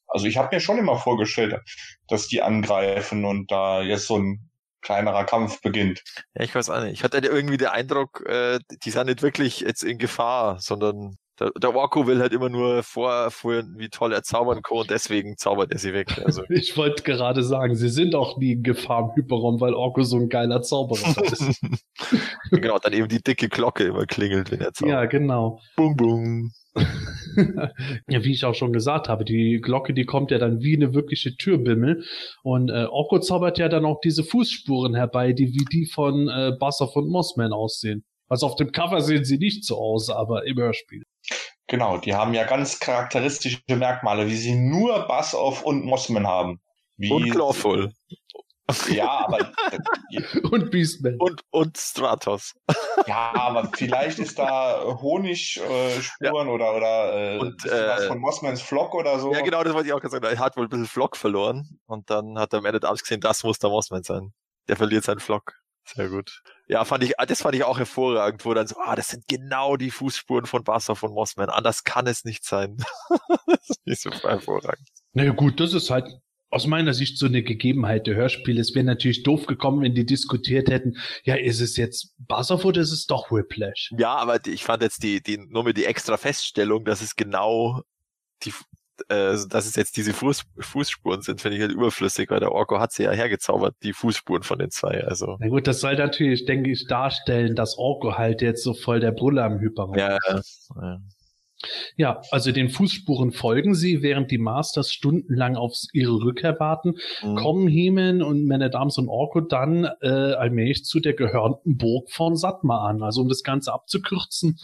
also 0.07 0.25
ich 0.25 0.37
habe 0.37 0.53
mir 0.55 0.59
schon 0.59 0.77
immer 0.77 0.97
vorgestellt, 0.97 1.59
dass 2.07 2.27
die 2.27 2.41
angreifen 2.41 3.25
und 3.25 3.51
da 3.51 3.81
jetzt 3.81 4.07
so 4.07 4.17
ein 4.17 4.49
kleinerer 4.81 5.25
Kampf 5.25 5.61
beginnt. 5.61 6.03
Ja, 6.33 6.43
ich 6.43 6.55
weiß 6.55 6.69
auch 6.71 6.81
nicht. 6.81 6.93
Ich 6.93 7.03
hatte 7.03 7.19
irgendwie 7.19 7.57
den 7.57 7.67
Eindruck, 7.67 8.23
äh, 8.25 8.59
die 8.83 8.89
sind 8.89 9.05
nicht 9.05 9.21
wirklich 9.21 9.61
jetzt 9.61 9.83
in 9.83 9.99
Gefahr, 9.99 10.59
sondern 10.59 11.17
der, 11.41 11.51
der 11.59 11.75
Orko 11.75 12.05
will 12.05 12.19
halt 12.19 12.33
immer 12.33 12.49
nur 12.49 12.83
vorführen, 12.83 13.73
wie 13.77 13.89
toll 13.89 14.13
er 14.13 14.23
zaubern 14.23 14.61
kann 14.61 14.77
und 14.77 14.89
deswegen 14.89 15.37
zaubert 15.37 15.71
er 15.71 15.79
sie 15.79 15.93
weg. 15.93 16.21
Also. 16.23 16.43
ich 16.49 16.77
wollte 16.77 17.03
gerade 17.03 17.43
sagen, 17.43 17.75
sie 17.75 17.89
sind 17.89 18.13
auch 18.15 18.37
nie 18.37 18.53
in 18.53 18.63
Gefahr 18.63 19.09
im 19.09 19.15
Hyperraum, 19.15 19.59
weil 19.59 19.73
Orko 19.73 20.03
so 20.03 20.17
ein 20.17 20.29
geiler 20.29 20.61
Zauberer 20.61 21.23
ist. 21.23 21.61
genau, 22.51 22.77
dann 22.77 22.93
eben 22.93 23.07
die 23.07 23.21
dicke 23.21 23.49
Glocke 23.49 23.85
immer 23.85 24.05
klingelt, 24.05 24.51
wenn 24.51 24.61
er 24.61 24.73
zaubert. 24.73 24.93
Ja, 24.93 25.05
genau. 25.05 25.59
Bum, 25.75 25.95
bum. 25.95 26.51
ja, 28.07 28.23
wie 28.23 28.31
ich 28.31 28.45
auch 28.45 28.55
schon 28.55 28.71
gesagt 28.71 29.09
habe, 29.09 29.25
die 29.25 29.59
Glocke, 29.61 29.93
die 29.93 30.05
kommt 30.05 30.31
ja 30.31 30.37
dann 30.37 30.61
wie 30.61 30.75
eine 30.75 30.93
wirkliche 30.93 31.35
Türbimmel. 31.35 32.03
Und 32.43 32.69
äh, 32.69 32.85
Orko 32.85 33.19
zaubert 33.19 33.57
ja 33.57 33.67
dann 33.67 33.85
auch 33.85 33.99
diese 34.01 34.23
Fußspuren 34.23 34.95
herbei, 34.95 35.33
die 35.33 35.47
wie 35.47 35.65
die 35.71 35.85
von 35.85 36.29
äh, 36.29 36.53
Bassoff 36.57 36.95
und 36.95 37.09
Mossman 37.09 37.51
aussehen. 37.51 38.05
Also 38.29 38.45
auf 38.45 38.55
dem 38.55 38.71
Cover 38.71 39.01
sehen 39.01 39.25
sie 39.25 39.37
nicht 39.37 39.65
so 39.65 39.77
aus, 39.77 40.09
aber 40.09 40.45
im 40.45 40.57
Hörspiel. 40.57 41.03
Genau, 41.67 41.97
die 41.97 42.15
haben 42.15 42.33
ja 42.33 42.43
ganz 42.43 42.79
charakteristische 42.79 43.61
Merkmale, 43.69 44.27
wie 44.27 44.35
sie 44.35 44.55
nur 44.55 45.07
Bassoff 45.07 45.63
und 45.63 45.85
Mossman 45.85 46.27
haben. 46.27 46.59
Wie 46.97 47.11
und 47.11 47.29
Clawful. 47.29 47.91
Ja, 48.89 49.25
aber. 49.25 49.51
und 50.51 50.71
Beastman. 50.71 51.15
Und, 51.19 51.41
und 51.51 51.77
Stratos. 51.77 52.55
Ja, 53.07 53.31
aber 53.33 53.71
vielleicht 53.75 54.19
ist 54.19 54.37
da 54.37 54.83
Honigspuren 54.83 55.71
äh, 55.71 56.01
ja. 56.21 56.31
oder, 56.33 56.75
oder 56.75 57.33
äh, 57.35 57.39
und, 57.39 57.65
äh, 57.65 57.87
was 57.87 58.05
von 58.05 58.19
Mossmans 58.19 58.61
Flock 58.61 58.93
oder 58.93 59.17
so. 59.17 59.33
Ja, 59.33 59.41
genau, 59.41 59.63
das 59.63 59.73
wollte 59.73 59.87
ich 59.87 59.93
auch 59.93 60.01
gesagt. 60.01 60.23
Er 60.23 60.37
hat 60.37 60.55
wohl 60.55 60.65
ein 60.65 60.69
bisschen 60.69 60.85
Flock 60.85 61.17
verloren 61.17 61.79
und 61.87 62.11
dann 62.11 62.37
hat 62.37 62.53
er 62.53 62.59
am 62.59 62.65
Ende 62.65 62.87
abgesehen, 62.87 63.19
das 63.19 63.43
muss 63.43 63.57
der 63.57 63.71
Mossman 63.71 64.03
sein. 64.03 64.33
Der 64.67 64.77
verliert 64.77 65.03
seinen 65.03 65.19
Flock. 65.19 65.60
Sehr 65.85 66.09
gut. 66.09 66.41
Ja, 66.67 66.85
fand 66.85 67.03
ich, 67.03 67.13
das 67.27 67.41
fand 67.41 67.55
ich 67.55 67.63
auch 67.63 67.77
hervorragend, 67.77 68.45
wo 68.45 68.53
dann 68.53 68.67
so, 68.67 68.75
ah, 68.79 68.95
das 68.95 69.09
sind 69.09 69.27
genau 69.27 69.77
die 69.77 69.91
Fußspuren 69.91 70.45
von 70.45 70.65
Wasser 70.67 70.95
von 70.95 71.11
Mossman. 71.11 71.49
Anders 71.49 71.83
kann 71.83 72.07
es 72.07 72.23
nicht 72.23 72.45
sein. 72.45 72.77
das 73.47 73.69
ist 73.69 73.85
nicht 73.85 74.01
so 74.01 74.11
hervorragend. 74.11 74.87
Naja, 75.13 75.31
gut, 75.31 75.59
das 75.59 75.73
ist 75.73 75.89
halt 75.89 76.07
aus 76.51 76.67
meiner 76.67 76.93
Sicht 76.93 77.17
so 77.17 77.25
eine 77.25 77.43
Gegebenheit 77.43 78.07
der 78.07 78.15
Hörspiele. 78.15 78.59
Es 78.59 78.75
wäre 78.75 78.85
natürlich 78.85 79.23
doof 79.23 79.47
gekommen, 79.47 79.81
wenn 79.81 79.95
die 79.95 80.05
diskutiert 80.05 80.69
hätten, 80.69 80.97
ja, 81.23 81.35
ist 81.35 81.61
es 81.61 81.77
jetzt 81.77 82.13
Bassoff 82.19 82.65
oder 82.65 82.81
ist 82.81 82.91
es 82.91 83.05
doch 83.05 83.31
Whiplash? 83.31 83.91
Ja, 83.97 84.15
aber 84.15 84.45
ich 84.45 84.63
fand 84.63 84.83
jetzt 84.83 85.01
die, 85.01 85.23
die, 85.23 85.37
nur 85.37 85.63
mit 85.63 85.77
die 85.77 85.85
extra 85.85 86.17
Feststellung, 86.17 86.83
dass 86.83 87.01
es 87.01 87.15
genau 87.15 87.81
die, 88.43 88.53
äh, 89.09 89.35
dass 89.49 89.65
es 89.65 89.75
jetzt 89.75 89.97
diese 89.97 90.13
Fuß, 90.13 90.43
Fußspuren 90.59 91.21
sind, 91.21 91.41
finde 91.41 91.57
ich 91.57 91.63
halt 91.63 91.71
überflüssig, 91.71 92.29
weil 92.29 92.39
der 92.39 92.51
Orko 92.51 92.79
hat 92.79 92.91
sie 92.91 93.03
ja 93.03 93.11
hergezaubert, 93.11 93.75
die 93.83 93.93
Fußspuren 93.93 94.43
von 94.43 94.59
den 94.59 94.71
zwei, 94.71 95.03
also. 95.03 95.37
Na 95.39 95.47
gut, 95.47 95.67
das 95.67 95.79
soll 95.79 95.95
natürlich, 95.95 96.45
denke 96.45 96.71
ich, 96.71 96.87
darstellen, 96.87 97.55
dass 97.55 97.77
Orko 97.77 98.17
halt 98.17 98.41
jetzt 98.41 98.63
so 98.63 98.73
voll 98.73 98.99
der 98.99 99.11
Brüller 99.11 99.45
am 99.45 99.59
Hyperraum 99.59 99.97
ja, 99.97 100.17
ist. 100.37 100.69
Ja. 100.75 100.99
Ja, 101.95 102.21
also 102.31 102.51
den 102.51 102.69
Fußspuren 102.69 103.31
folgen 103.31 103.75
sie, 103.75 104.01
während 104.01 104.31
die 104.31 104.37
Masters 104.37 104.91
stundenlang 104.91 105.55
auf 105.55 105.73
ihre 105.93 106.13
Rückkehr 106.13 106.59
warten, 106.59 106.95
mhm. 107.23 107.35
kommen 107.35 107.67
Hemen 107.67 108.21
und 108.21 108.51
Arms 108.75 108.97
und 108.97 109.09
Orko 109.09 109.41
dann 109.41 109.85
äh, 110.01 110.07
allmählich 110.07 110.85
zu 110.85 110.99
der 110.99 111.13
gehörnten 111.13 111.77
Burg 111.77 112.11
von 112.11 112.35
Satma 112.35 112.87
an. 112.87 113.01
Also 113.01 113.21
um 113.21 113.29
das 113.29 113.43
Ganze 113.43 113.73
abzukürzen, 113.73 114.57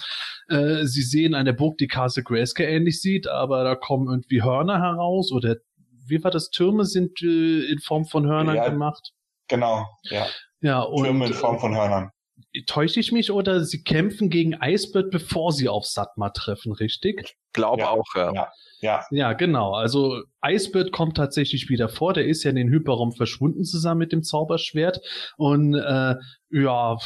äh, 0.50 0.86
sie 0.86 1.02
sehen 1.02 1.34
eine 1.34 1.54
Burg, 1.54 1.78
die 1.78 1.88
Castle 1.88 2.24
Grayscale 2.24 2.70
ähnlich 2.70 3.02
sieht, 3.02 3.28
aber 3.28 3.64
da 3.64 3.76
kommen 3.76 4.08
irgendwie 4.08 4.44
Hörner 4.44 4.80
heraus 4.80 5.32
oder 5.32 5.58
wie 6.10 6.24
war 6.24 6.32
das? 6.32 6.50
Türme 6.50 6.86
sind 6.86 7.22
äh, 7.22 7.72
in 7.72 7.80
Form 7.80 8.06
von 8.06 8.26
Hörnern 8.26 8.56
ja, 8.56 8.70
gemacht? 8.70 9.12
Genau, 9.50 9.86
ja. 10.04 10.26
Ja, 10.62 10.82
und, 10.82 11.04
Türme 11.04 11.28
in 11.28 11.34
Form 11.34 11.60
von 11.60 11.76
Hörnern 11.76 12.12
täusche 12.66 13.00
ich 13.00 13.12
mich 13.12 13.32
oder 13.32 13.64
sie 13.64 13.84
kämpfen 13.84 14.30
gegen 14.30 14.56
Eisbird, 14.56 15.12
bevor 15.12 15.52
sie 15.52 15.70
auf 15.70 15.86
Satma 15.86 16.30
treffen, 16.30 16.72
richtig? 16.72 17.22
Ich 17.22 17.54
glaube 17.54 17.82
ja, 17.82 17.90
auch, 17.90 18.16
ja. 18.16 18.34
ja. 18.34 18.48
Ja. 18.80 19.04
Ja, 19.10 19.34
genau. 19.34 19.74
Also 19.74 20.22
Eisbird 20.40 20.92
kommt 20.92 21.18
tatsächlich 21.18 21.70
wieder 21.70 21.90
vor. 21.90 22.14
Der 22.14 22.28
ist 22.28 22.44
ja 22.44 22.52
in 22.52 22.56
den 22.56 22.70
Hyperraum 22.70 23.12
verschwunden 23.12 23.64
zusammen 23.64 24.00
mit 24.00 24.12
dem 24.12 24.24
Zauberschwert. 24.24 25.02
Und 25.38 25.74
äh, 25.74 26.16
ja, 26.52 26.98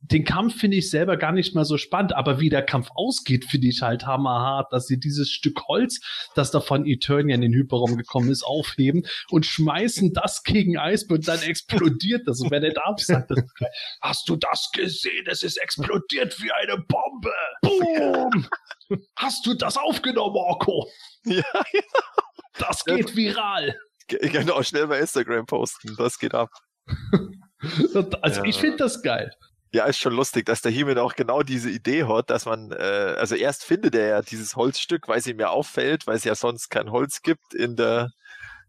den 0.00 0.24
Kampf 0.24 0.56
finde 0.56 0.76
ich 0.76 0.90
selber 0.90 1.16
gar 1.16 1.32
nicht 1.32 1.54
mal 1.54 1.64
so 1.64 1.76
spannend, 1.76 2.14
aber 2.14 2.38
wie 2.38 2.50
der 2.50 2.62
Kampf 2.62 2.88
ausgeht, 2.94 3.44
finde 3.44 3.68
ich 3.68 3.82
halt 3.82 4.06
hammerhart, 4.06 4.72
dass 4.72 4.86
sie 4.86 4.98
dieses 4.98 5.30
Stück 5.30 5.66
Holz, 5.66 6.00
das 6.34 6.50
da 6.50 6.60
von 6.60 6.86
Eternia 6.86 7.34
in 7.34 7.40
den 7.40 7.52
Hyperraum 7.52 7.96
gekommen 7.96 8.30
ist, 8.30 8.44
aufheben 8.44 9.06
und 9.30 9.44
schmeißen 9.44 10.12
das 10.12 10.42
gegen 10.44 10.78
Eisbird, 10.78 11.26
dann 11.26 11.42
explodiert 11.42 12.26
das. 12.26 12.40
Und 12.40 12.50
wer 12.50 12.60
nicht 12.60 12.78
absagt, 12.78 13.32
hast 14.00 14.28
du 14.28 14.36
das 14.36 14.70
gesehen? 14.72 15.26
Es 15.26 15.42
ist 15.42 15.56
explodiert 15.56 16.40
wie 16.40 16.52
eine 16.52 16.78
Bombe. 16.78 17.32
Boom! 17.62 18.46
Hast 19.16 19.44
du 19.46 19.54
das 19.54 19.76
aufgenommen, 19.76 20.36
Orko? 20.36 20.88
Ja, 21.24 21.42
genau. 21.72 22.28
Das 22.58 22.84
geht 22.84 23.14
viral. 23.14 23.76
Genau, 24.06 24.62
schnell 24.62 24.86
bei 24.86 25.00
Instagram 25.00 25.44
posten. 25.44 25.94
Das 25.98 26.18
geht 26.18 26.32
ab. 26.32 26.48
also 28.22 28.40
ja. 28.40 28.44
ich 28.44 28.56
finde 28.56 28.78
das 28.78 29.02
geil. 29.02 29.30
Ja, 29.72 29.84
ist 29.84 29.98
schon 29.98 30.14
lustig, 30.14 30.46
dass 30.46 30.62
der 30.62 30.72
Himmel 30.72 30.98
auch 30.98 31.14
genau 31.14 31.42
diese 31.42 31.70
Idee 31.70 32.04
hat, 32.04 32.30
dass 32.30 32.46
man, 32.46 32.72
äh, 32.72 33.14
also 33.18 33.34
erst 33.34 33.64
findet 33.64 33.94
er 33.94 34.08
ja 34.08 34.22
dieses 34.22 34.56
Holzstück, 34.56 35.08
weil 35.08 35.18
es 35.18 35.26
ihm 35.26 35.38
ja 35.38 35.50
auffällt, 35.50 36.06
weil 36.06 36.16
es 36.16 36.24
ja 36.24 36.34
sonst 36.34 36.70
kein 36.70 36.90
Holz 36.90 37.20
gibt 37.22 37.54
in 37.54 37.76
der, 37.76 38.10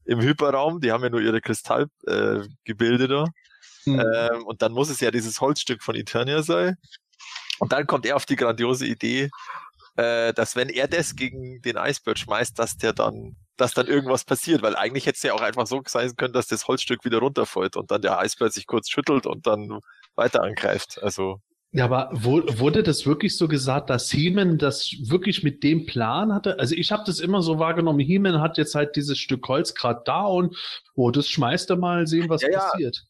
im 0.05 0.19
Hyperraum. 0.19 0.81
Die 0.81 0.91
haben 0.91 1.03
ja 1.03 1.09
nur 1.09 1.21
ihre 1.21 1.39
Kristallgebilde 1.39 3.03
äh, 3.05 3.07
da. 3.07 3.25
Mhm. 3.85 3.99
Ähm, 3.99 4.45
und 4.45 4.61
dann 4.61 4.73
muss 4.73 4.89
es 4.89 4.99
ja 4.99 5.09
dieses 5.11 5.39
Holzstück 5.39 5.83
von 5.83 5.95
Eternia 5.95 6.43
sein. 6.43 6.75
Und 7.59 7.71
dann 7.71 7.87
kommt 7.87 8.05
er 8.05 8.15
auf 8.15 8.25
die 8.25 8.35
grandiose 8.35 8.85
Idee, 8.85 9.29
äh, 9.95 10.33
dass 10.33 10.55
wenn 10.55 10.69
er 10.69 10.87
das 10.87 11.15
gegen 11.15 11.61
den 11.61 11.77
Eisbird 11.77 12.19
schmeißt, 12.19 12.57
dass 12.57 12.77
der 12.77 12.93
dann, 12.93 13.35
dass 13.57 13.73
dann 13.73 13.87
irgendwas 13.87 14.23
passiert, 14.23 14.61
weil 14.61 14.75
eigentlich 14.75 15.05
hätte 15.05 15.17
es 15.17 15.23
ja 15.23 15.33
auch 15.33 15.41
einfach 15.41 15.67
so 15.67 15.81
sein 15.85 16.15
können, 16.15 16.33
dass 16.33 16.47
das 16.47 16.67
Holzstück 16.67 17.03
wieder 17.05 17.19
runterfällt 17.19 17.75
und 17.75 17.91
dann 17.91 18.01
der 18.01 18.17
Eisbird 18.17 18.53
sich 18.53 18.65
kurz 18.65 18.89
schüttelt 18.89 19.25
und 19.25 19.47
dann 19.47 19.79
weiter 20.15 20.43
angreift. 20.43 20.99
Also 21.01 21.39
ja, 21.71 21.85
aber 21.85 22.09
wurde 22.13 22.81
das 22.81 23.05
wirklich 23.05 23.37
so 23.37 23.47
gesagt, 23.47 23.91
dass 23.91 24.11
Heeman 24.11 24.57
das 24.57 24.91
wirklich 25.03 25.43
mit 25.43 25.63
dem 25.63 25.85
Plan 25.85 26.33
hatte? 26.33 26.57
Also 26.57 26.73
ich 26.73 26.91
habe 26.91 27.03
das 27.05 27.19
immer 27.19 27.43
so 27.43 27.59
wahrgenommen, 27.59 27.99
Heeman 27.99 28.41
hat 28.41 28.57
jetzt 28.57 28.73
halt 28.73 28.95
dieses 28.95 29.19
Stück 29.19 29.47
Holz 29.47 29.75
gerade 29.75 30.01
da 30.03 30.23
und 30.23 30.57
oh, 30.95 31.11
das 31.11 31.29
schmeißt 31.29 31.69
er 31.69 31.77
mal, 31.77 32.07
sehen, 32.07 32.27
was 32.27 32.41
ja, 32.41 32.49
passiert. 32.49 33.05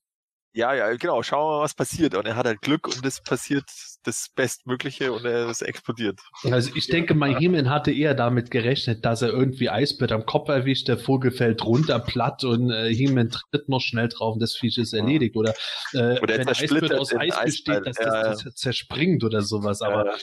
Ja, 0.51 0.73
ja, 0.73 0.93
genau. 0.97 1.23
Schauen 1.23 1.47
wir 1.47 1.57
mal, 1.57 1.63
was 1.63 1.73
passiert. 1.73 2.15
Und 2.15 2.25
er 2.25 2.35
hat 2.35 2.45
halt 2.45 2.61
Glück 2.61 2.87
und 2.87 3.05
es 3.05 3.21
passiert 3.21 3.69
das 4.03 4.29
Bestmögliche 4.35 5.11
und 5.11 5.25
er 5.25 5.49
ist 5.49 5.61
explodiert. 5.61 6.19
Also 6.43 6.71
ich 6.75 6.87
denke 6.87 7.13
mal, 7.13 7.37
Heeman 7.37 7.69
hatte 7.69 7.91
eher 7.91 8.13
damit 8.13 8.51
gerechnet, 8.51 9.05
dass 9.05 9.21
er 9.21 9.29
irgendwie 9.29 9.69
Eisbert 9.69 10.11
am 10.11 10.25
Kopf 10.25 10.49
erwischt, 10.49 10.87
der 10.87 10.97
Vogel 10.97 11.31
fällt 11.31 11.63
runter, 11.63 11.99
platt 11.99 12.43
und 12.43 12.71
äh, 12.71 12.93
Heeman 12.93 13.29
tritt 13.29 13.69
noch 13.69 13.81
schnell 13.81 14.07
drauf 14.09 14.33
und 14.33 14.41
das 14.41 14.55
Viech 14.55 14.77
ist 14.77 14.93
erledigt. 14.93 15.35
Oder, 15.35 15.53
äh, 15.93 16.19
Oder 16.19 16.33
er 16.33 16.39
wenn 16.39 16.53
zersplittert 16.53 16.93
aus 16.93 17.13
Eis 17.15 17.35
besteht, 17.43 17.85
dass 17.85 17.99
Eisball. 17.99 18.23
das, 18.23 18.43
Ja, 18.43 18.49
das 18.49 18.55
zerspringt 18.55 19.23
oder 19.23 19.41
sowas. 19.41 19.81
Aber 19.81 20.05
Ja, 20.05 20.17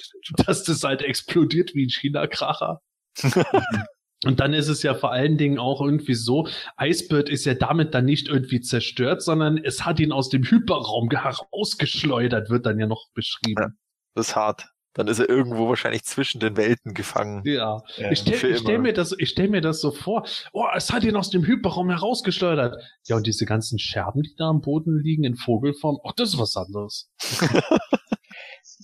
dass 0.47 0.65
das 0.65 0.83
halt 0.83 1.03
explodiert 1.03 1.75
wie 1.75 1.87
ein 1.87 1.91
China-Kracher. 1.91 2.81
Und 4.27 4.41
dann 4.41 4.53
ist 4.53 4.69
es 4.69 4.83
ja 4.83 4.95
vor 4.95 5.13
allen 5.13 5.39
Dingen 5.39 5.59
auch 5.59 5.81
irgendwie 5.81 6.15
so, 6.15 6.49
Icebird 6.81 7.29
ist 7.29 7.45
ja 7.45 7.55
damit 7.55 7.95
dann 7.95 8.05
nicht 8.05 8.29
irgendwie 8.29 8.61
zerstört, 8.61 9.23
sondern 9.23 9.57
es 9.59 9.85
hat 9.85 10.01
ihn 10.01 10.13
aus 10.13 10.29
dem 10.29 10.43
Hyperraum 10.45 11.09
herausgeschleudert, 11.11 12.51
wird 12.51 12.67
dann 12.67 12.79
ja 12.79 12.87
noch 12.87 13.07
beschrieben. 13.15 13.79
Das 14.15 14.29
ist 14.29 14.37
hart. 14.37 14.67
Dann 14.95 15.09
ist 15.09 15.19
er 15.19 15.29
irgendwo 15.29 15.69
wahrscheinlich 15.69 16.05
zwischen 16.05 16.41
den 16.41 16.57
Welten 16.57 16.95
gefangen. 16.95 17.43
Ja. 17.45 17.83
Ja. 17.99 18.11
Ich 18.11 18.21
stelle 18.21 18.57
stell 18.57 18.79
mir, 18.79 18.95
das- 18.95 19.15
ich 19.19 19.29
stell 19.29 19.49
mir 19.49 19.61
das 19.61 19.83
so 19.83 19.91
vor. 19.91 20.27
Oh, 20.55 20.65
es 20.75 20.91
hat 20.91 21.05
ihn 21.05 21.17
aus 21.17 21.29
dem 21.29 21.45
Hyperraum 21.45 21.91
herausgeschleudert. 21.91 22.83
Ja, 23.07 23.17
und 23.17 23.27
diese 23.27 23.45
ganzen 23.45 23.79
Scherben, 23.79 24.23
die 24.23 24.35
da 24.39 24.49
am 24.49 24.63
Boden 24.63 24.99
liegen 24.99 25.25
in 25.25 25.37
Vogelform, 25.37 25.99
ach, 26.03 26.13
das 26.17 26.31
ist 26.31 26.39
was 26.39 26.57
anderes. 26.57 27.11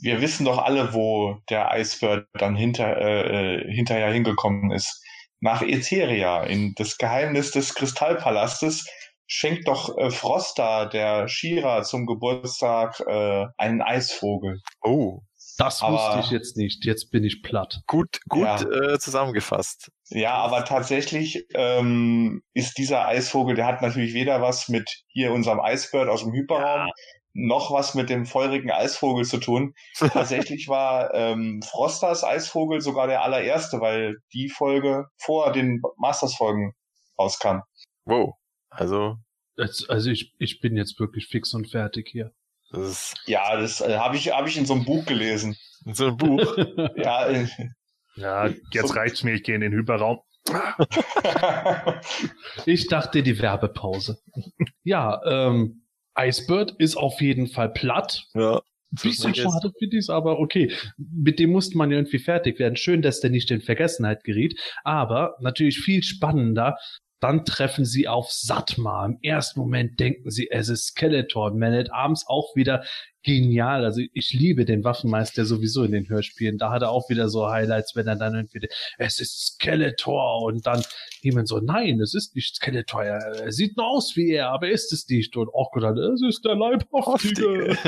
Wir 0.03 0.21
wissen 0.21 0.45
doch 0.45 0.59
alle, 0.59 0.93
wo 0.93 1.39
der 1.49 1.71
Eisbird 1.71 2.27
dann 2.35 2.57
hinter, 2.57 2.97
äh, 2.99 3.57
äh, 3.63 3.73
hinterher 3.73 4.13
hingekommen 4.13 4.71
ist. 4.73 5.03
Nach 5.45 5.61
Etheria, 5.61 6.45
in 6.45 6.73
das 6.77 6.99
Geheimnis 6.99 7.51
des 7.51 7.75
Kristallpalastes, 7.75 8.89
schenkt 9.27 9.67
doch 9.67 9.99
äh, 9.99 10.11
Frosta, 10.11 10.87
der 10.87 11.27
Shira, 11.27 11.83
zum 11.83 12.07
Geburtstag 12.07 13.01
äh, 13.01 13.47
einen 13.59 13.83
Eisvogel. 13.83 14.61
Oh, 14.83 15.21
Das 15.59 15.83
Aber- 15.83 15.95
wusste 15.97 16.21
ich 16.21 16.31
jetzt 16.31 16.57
nicht. 16.57 16.85
Jetzt 16.85 17.11
bin 17.11 17.25
ich 17.25 17.43
platt. 17.43 17.81
gut, 17.89 18.21
gut 18.29 18.45
Ja. 18.47 18.61
äh, 18.63 18.99
zusammengefasst. 19.01 19.91
Ja, 20.11 20.35
aber 20.35 20.65
tatsächlich 20.65 21.45
ähm, 21.55 22.43
ist 22.55 22.79
dieser 22.79 23.07
Eisvogel, 23.09 23.57
der 23.57 23.67
hat 23.67 23.83
natürlich 23.83 24.15
weder 24.15 24.41
was 24.43 24.69
mit 24.69 24.89
hier 25.09 25.33
unserem 25.33 25.59
Eisbird 25.61 26.09
aus 26.09 26.23
dem 26.23 26.33
Hyperraum, 26.33 26.89
noch 27.35 27.71
was 27.73 27.95
mit 27.95 28.11
dem 28.11 28.27
feurigen 28.27 28.71
Eisvogel 28.71 29.25
zu 29.25 29.39
tun. 29.39 29.75
Tatsächlich 29.99 30.69
war 30.69 31.15
ähm, 31.15 31.63
Frosters 31.63 32.25
Eisvogel 32.25 32.81
sogar 32.81 33.07
der 33.07 33.23
allererste, 33.23 33.81
weil 33.81 34.17
die 34.33 34.49
Folge 34.49 35.07
vor 35.19 35.53
den 35.53 35.81
Masters-Folgen 35.97 36.75
rauskam. 37.19 37.61
Wow. 38.05 38.35
Also, 38.71 39.17
Jetzt, 39.57 39.91
also 39.91 40.09
ich, 40.11 40.33
ich 40.39 40.61
bin 40.61 40.77
jetzt 40.77 40.99
wirklich 40.99 41.27
fix 41.27 41.53
und 41.53 41.71
fertig 41.71 42.09
hier. 42.11 42.33
das 42.71 42.89
ist 42.89 43.15
Ja, 43.27 43.55
das 43.61 43.83
äh, 43.83 43.99
habe 43.99 44.17
ich, 44.17 44.31
hab 44.33 44.47
ich 44.47 44.57
in 44.57 44.65
so 44.65 44.73
einem 44.73 44.87
Buch 44.87 45.05
gelesen. 45.05 45.57
in 45.85 45.95
so 45.95 46.07
einem 46.07 46.17
Buch. 46.17 46.57
Ja, 46.97 47.27
äh, 47.29 47.47
Ja, 48.17 48.47
jetzt 48.73 48.89
So- 48.89 48.95
reicht's 48.95 49.23
mir, 49.25 49.35
ich 49.35 49.43
gehe 49.43 49.55
in 49.55 49.61
den 49.61 49.73
Hyperraum. 49.73 50.21
Ich 52.67 52.89
dachte 52.89 53.23
die 53.23 53.39
Werbepause. 53.39 54.19
Ja, 54.83 55.21
ähm, 55.25 55.82
Icebird 56.19 56.75
ist 56.79 56.97
auf 56.97 57.21
jeden 57.21 57.47
Fall 57.47 57.71
platt. 57.71 58.25
ja. 58.35 58.61
Bisschen 59.03 59.35
schade 59.35 59.73
finde 59.79 59.97
ich 59.97 60.11
aber 60.11 60.39
okay. 60.39 60.71
Mit 60.99 61.39
dem 61.39 61.51
musste 61.51 61.79
man 61.79 61.91
ja 61.91 61.97
irgendwie 61.97 62.19
fertig 62.19 62.59
werden. 62.59 62.77
Schön, 62.77 63.01
dass 63.01 63.21
der 63.21 63.31
nicht 63.31 63.51
in 63.51 63.63
Vergessenheit 63.63 64.23
geriet. 64.23 64.61
Aber 64.85 65.37
natürlich 65.41 65.79
viel 65.79 66.03
spannender. 66.03 66.77
Dann 67.23 67.45
treffen 67.45 67.85
sie 67.85 68.09
auf 68.09 68.33
Satma. 68.33 69.07
Im 69.07 69.19
ersten 69.23 69.61
Moment 69.61 70.01
denken 70.01 70.29
sie, 70.29 70.51
es 70.51 70.69
ist 70.69 70.89
Skeletor. 70.89 71.55
Man 71.55 71.73
at 71.73 71.93
Arms 71.93 72.25
auch 72.27 72.57
wieder 72.57 72.83
genial. 73.23 73.85
Also 73.85 74.03
ich 74.13 74.33
liebe 74.33 74.65
den 74.65 74.83
Waffenmeister 74.83 75.45
sowieso 75.45 75.85
in 75.85 75.93
den 75.93 76.09
Hörspielen. 76.09 76.59
Da 76.59 76.73
hat 76.73 76.83
er 76.83 76.91
auch 76.91 77.09
wieder 77.09 77.29
so 77.29 77.49
Highlights, 77.49 77.95
wenn 77.95 78.09
er 78.09 78.17
dann 78.17 78.35
irgendwie, 78.35 78.67
es 78.99 79.21
ist 79.21 79.55
Skeletor 79.55 80.43
und 80.43 80.67
dann 80.67 80.83
jemand 81.21 81.47
so, 81.47 81.61
nein, 81.61 82.01
es 82.01 82.13
ist 82.13 82.35
nicht 82.35 82.57
Skeletor. 82.57 83.05
Er, 83.05 83.53
sieht 83.53 83.77
nur 83.77 83.87
aus 83.87 84.17
wie 84.17 84.33
er, 84.33 84.51
aber 84.51 84.67
er 84.67 84.73
ist 84.73 84.93
es 84.93 85.09
nicht. 85.09 85.37
Und 85.37 85.49
auch 85.55 85.71
gedacht, 85.71 85.99
es 85.99 86.23
ist 86.23 86.45
der 86.45 86.57
Leibhaftige. 86.57 87.79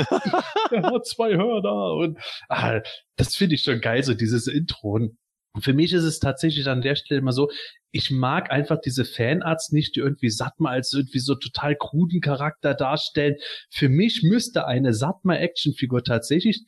er 0.71 0.83
hat 0.83 1.05
zwei 1.05 1.35
Hörner 1.35 1.93
und 1.95 2.19
ah, 2.47 2.79
das 3.17 3.35
finde 3.35 3.55
ich 3.55 3.63
schon 3.63 3.81
geil, 3.81 4.01
so 4.01 4.13
dieses 4.13 4.47
Intro. 4.47 4.93
Und 4.93 5.17
für 5.59 5.73
mich 5.73 5.91
ist 5.91 6.03
es 6.03 6.19
tatsächlich 6.19 6.67
an 6.67 6.81
der 6.81 6.95
Stelle 6.95 7.19
immer 7.19 7.31
so, 7.33 7.49
ich 7.95 8.11
mag 8.11 8.51
einfach 8.51 8.81
diese 8.81 9.05
Fanarts 9.05 9.71
nicht, 9.71 9.95
die 9.95 10.01
irgendwie 10.01 10.29
Satma 10.29 10.69
als 10.69 10.91
irgendwie 10.91 11.19
so 11.19 11.33
total 11.33 11.77
kruden 11.77 12.19
Charakter 12.19 12.73
darstellen. 12.73 13.35
Für 13.69 13.87
mich 13.87 14.21
müsste 14.21 14.67
eine 14.67 14.93
Satma-Actionfigur 14.93 16.03
tatsächlich 16.03 16.65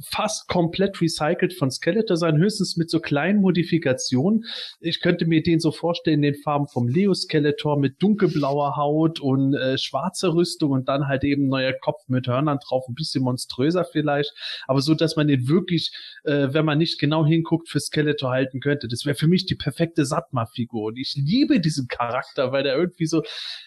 fast 0.00 0.46
komplett 0.46 1.00
recycelt 1.02 1.52
von 1.52 1.72
Skeletor 1.72 2.16
sein, 2.16 2.38
höchstens 2.38 2.76
mit 2.76 2.90
so 2.90 3.00
kleinen 3.00 3.40
Modifikationen. 3.40 4.44
Ich 4.78 5.00
könnte 5.00 5.26
mir 5.26 5.42
den 5.42 5.58
so 5.58 5.72
vorstellen, 5.72 6.22
den 6.22 6.36
Farben 6.36 6.68
vom 6.68 6.86
Leo 6.86 7.12
Skeletor 7.12 7.76
mit 7.76 8.00
dunkelblauer 8.00 8.76
Haut 8.76 9.18
und 9.18 9.54
äh, 9.54 9.78
schwarzer 9.78 10.32
Rüstung 10.32 10.70
und 10.70 10.88
dann 10.88 11.08
halt 11.08 11.24
eben 11.24 11.48
neuer 11.48 11.72
Kopf 11.72 12.06
mit 12.06 12.28
Hörnern 12.28 12.60
drauf, 12.64 12.84
ein 12.88 12.94
bisschen 12.94 13.24
monströser 13.24 13.84
vielleicht, 13.84 14.32
aber 14.68 14.80
so, 14.80 14.94
dass 14.94 15.16
man 15.16 15.26
den 15.26 15.48
wirklich, 15.48 15.90
äh, 16.22 16.46
wenn 16.52 16.64
man 16.64 16.78
nicht 16.78 17.00
genau 17.00 17.26
hinguckt, 17.26 17.68
für 17.68 17.80
Skeletor 17.80 18.30
halten 18.30 18.60
könnte. 18.60 18.86
Das 18.86 19.04
wäre 19.04 19.16
für 19.16 19.26
mich 19.26 19.44
die 19.44 19.56
perfekte 19.56 20.06
Satma-Figur 20.06 20.67
und 20.72 20.98
ich 20.98 21.14
liebe 21.16 21.60
diesen 21.60 21.88
Charakter, 21.88 22.52
weil 22.52 22.62
der 22.62 22.76
irgendwie 22.76 23.06
so, 23.06 23.22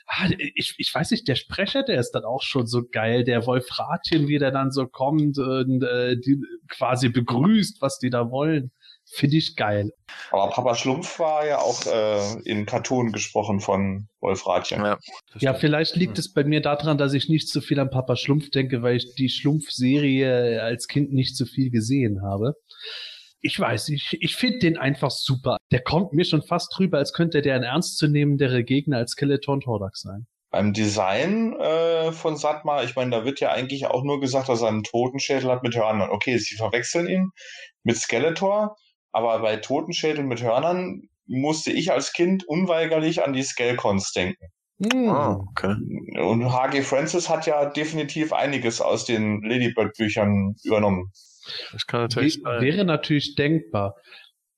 ah, 0.08 0.30
ich, 0.56 0.76
ich 0.78 0.94
weiß 0.94 1.12
nicht, 1.12 1.28
der 1.28 1.36
Sprecher, 1.36 1.84
der 1.84 2.00
ist 2.00 2.12
dann 2.12 2.24
auch 2.24 2.42
schon 2.42 2.68
so 2.68 2.84
geil, 2.90 3.24
der 3.24 3.46
Wolfratchen, 3.46 4.28
wie 4.28 4.40
der 4.40 4.52
dann 4.52 4.72
so 4.72 4.88
kommt 4.88 5.38
und 5.38 5.84
äh, 5.84 6.18
die 6.18 6.42
quasi 6.70 7.10
begrüßt, 7.10 7.82
was 7.82 8.00
die 8.00 8.10
da 8.10 8.30
wollen. 8.30 8.72
Finde 9.14 9.38
ich 9.38 9.58
geil. 9.58 9.92
aber 10.32 10.52
Papa 10.52 10.76
Schlumpf 10.76 11.20
war 11.20 11.46
ja 11.46 11.58
auch 11.58 11.86
äh, 11.86 12.40
in 12.44 12.66
Cartoon 12.66 13.12
gesprochen 13.12 13.60
von 13.60 14.08
Wolf 14.22 14.48
Ratchen. 14.48 14.86
Ja, 14.86 14.98
Ja, 15.40 15.54
vielleicht 15.54 15.98
liegt 15.98 16.18
es 16.18 16.32
bei 16.32 16.46
mir 16.46 16.62
daran, 16.62 16.98
dass 16.98 17.14
ich 17.14 17.28
nicht 17.28 17.50
so 17.50 17.60
viel 17.60 17.80
an 17.80 17.90
Papa 17.90 18.16
Schlumpf 18.16 18.52
denke, 18.52 18.82
weil 18.84 18.96
ich 18.96 19.14
die 19.16 19.28
Schlumpf-Serie 19.28 20.62
als 20.62 20.88
Kind 20.88 21.12
nicht 21.12 21.36
so 21.36 21.46
viel 21.46 21.72
gesehen 21.72 22.22
habe. 22.22 22.56
Ich 23.42 23.60
weiß, 23.60 23.90
ich, 23.90 24.18
ich 24.20 24.36
finde 24.36 24.60
den 24.60 24.78
einfach 24.78 25.12
super. 25.12 25.58
Der 25.72 25.82
kommt 25.82 26.14
mir 26.14 26.26
schon 26.26 26.44
fast 26.44 26.78
drüber, 26.78 27.00
als 27.00 27.14
könnte 27.14 27.42
der 27.42 27.56
ein 27.56 27.64
ernstzunehmendere 27.64 28.64
Gegner 28.64 28.98
als 28.98 29.12
Skeletor 29.12 29.56
und 29.56 29.66
Hordak 29.66 29.98
sein. 29.98 30.28
Beim 30.52 30.74
Design 30.74 31.54
äh, 31.60 32.12
von 32.12 32.36
Satma, 32.36 32.84
ich 32.84 32.96
meine, 32.96 33.12
da 33.12 33.26
wird 33.26 33.40
ja 33.40 33.52
eigentlich 33.52 33.88
auch 33.88 34.04
nur 34.04 34.20
gesagt, 34.20 34.50
dass 34.50 34.62
er 34.62 34.68
einen 34.68 34.84
Totenschädel 34.84 35.50
hat 35.50 35.64
mit 35.64 35.76
Hörnern. 35.76 36.10
Okay, 36.10 36.38
sie 36.38 36.56
verwechseln 36.56 37.08
ihn 37.08 37.32
mit 37.84 37.98
Skeletor, 37.98 38.76
aber 39.12 39.40
bei 39.40 39.56
Totenschädel 39.58 40.24
mit 40.24 40.44
Hörnern 40.44 41.04
musste 41.26 41.72
ich 41.72 41.92
als 41.92 42.12
Kind 42.12 42.44
unweigerlich 42.48 43.24
an 43.24 43.34
die 43.34 43.44
Skelcons 43.44 44.12
denken. 44.12 44.48
Hm. 44.82 45.10
Ah, 45.10 45.40
okay. 45.50 45.76
Und 46.20 46.52
H.G. 46.52 46.82
Francis 46.82 47.30
hat 47.30 47.46
ja 47.46 47.66
definitiv 47.66 48.34
einiges 48.34 48.82
aus 48.82 49.06
den 49.06 49.42
Ladybird-Büchern 49.44 50.56
übernommen. 50.64 51.12
Das 51.72 51.86
kann 51.86 52.02
natürlich 52.02 52.42
sein. 52.44 52.62
wäre 52.62 52.86
natürlich 52.86 53.36
denkbar. 53.36 53.96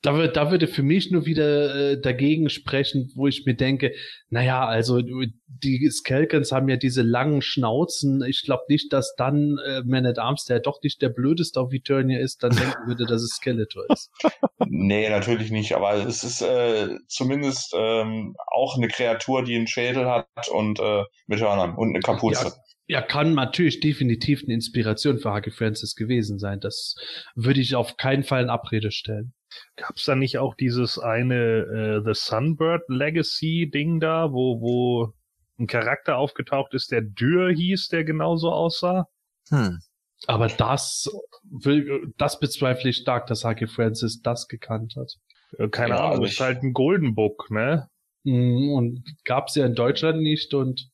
Da, 0.03 0.28
da 0.28 0.52
würde 0.52 0.68
für 0.68 0.84
mich 0.84 1.11
nur 1.11 1.26
wieder 1.26 1.91
äh, 1.91 2.02
dagegen 2.02 2.49
sprechen, 2.49 3.10
wo 3.15 3.28
ich 3.28 3.45
mir 3.45 3.56
denke, 3.56 3.94
naja, 4.30 4.65
also 4.65 4.99
die 5.02 5.90
Skelkens 5.90 6.52
haben 6.52 6.68
ja 6.68 6.76
diese 6.76 7.03
langen 7.03 7.41
Schnauzen. 7.41 8.22
Ich 8.28 8.41
glaube 8.44 8.64
nicht, 8.68 8.91
dass 8.91 9.15
dann 9.15 9.57
äh, 9.65 9.82
Man 9.86 10.06
at 10.06 10.20
Arms, 10.20 10.44
der 10.44 10.60
doch 10.60 10.82
nicht 10.84 11.02
der 11.02 11.07
blödeste 11.07 11.57
auf 11.61 11.72
Eternia 11.72 12.20
ist, 12.20 12.44
dann 12.44 12.53
denken 12.53 12.86
würde, 12.86 13.06
dass 13.06 13.22
es 13.22 13.36
Skeletor 13.36 13.86
ist. 13.90 14.11
Nee, 14.65 15.10
natürlich 15.10 15.52
nicht, 15.52 15.76
aber 15.76 15.94
es 15.94 16.24
ist 16.24 16.41
äh, 16.41 16.98
zumindest 17.07 17.74
ähm, 17.78 18.34
auch 18.48 18.78
eine 18.78 18.88
Kreatur, 18.88 19.44
die 19.44 19.56
einen 19.56 19.68
Schädel 19.68 20.10
hat 20.10 20.26
und 20.52 20.80
äh, 20.80 21.03
mit 21.28 21.41
Hörnern 21.41 21.76
und 21.76 21.90
eine 21.90 21.99
Kapuze. 21.99 22.45
Ja, 22.45 22.53
kann 23.01 23.34
natürlich 23.34 23.80
definitiv 23.80 24.43
eine 24.43 24.53
Inspiration 24.53 25.19
für 25.19 25.31
Hage 25.31 25.51
Francis 25.51 25.95
gewesen 25.95 26.38
sein. 26.38 26.60
Das 26.60 26.95
würde 27.35 27.61
ich 27.61 27.76
auf 27.76 27.97
keinen 27.97 28.23
Fall 28.23 28.43
in 28.43 28.49
Abrede 28.49 28.91
stellen. 28.91 29.34
Gab's 29.76 30.05
da 30.05 30.15
nicht 30.15 30.38
auch 30.38 30.55
dieses 30.55 30.99
eine 30.99 31.35
äh, 31.35 32.01
The 32.03 32.14
Sunbird 32.14 32.84
Legacy 32.89 33.69
Ding 33.72 33.99
da, 33.99 34.31
wo, 34.31 34.60
wo 34.60 35.14
ein 35.60 35.68
Charakter 35.68 36.18
aufgetaucht 36.18 36.73
ist, 36.73 36.91
der 36.91 37.01
Dürr 37.01 37.51
hieß, 37.53 37.88
der 37.89 38.03
genauso 38.03 38.51
aussah? 38.51 39.07
Hm. 39.49 39.80
Aber 40.27 40.47
das 40.47 41.10
will, 41.43 42.14
das 42.18 42.39
bezweifle 42.39 42.89
ich 42.89 42.97
stark, 42.97 43.27
dass 43.27 43.43
Hage 43.43 43.68
Francis 43.68 44.22
das 44.22 44.47
gekannt 44.47 44.95
hat. 44.97 45.14
Äh, 45.57 45.69
keine 45.69 45.95
Ja, 45.95 45.99
Ahnung, 45.99 46.11
also 46.11 46.23
ist 46.23 46.39
halt 46.39 46.64
ein 46.64 46.73
Golden 46.73 47.15
Book, 47.15 47.49
ne? 47.51 47.88
Mm, 48.23 48.72
Und 48.73 49.03
gab 49.26 49.49
es 49.49 49.55
ja 49.55 49.65
in 49.65 49.76
Deutschland 49.76 50.22
nicht 50.22 50.53
und 50.53 50.89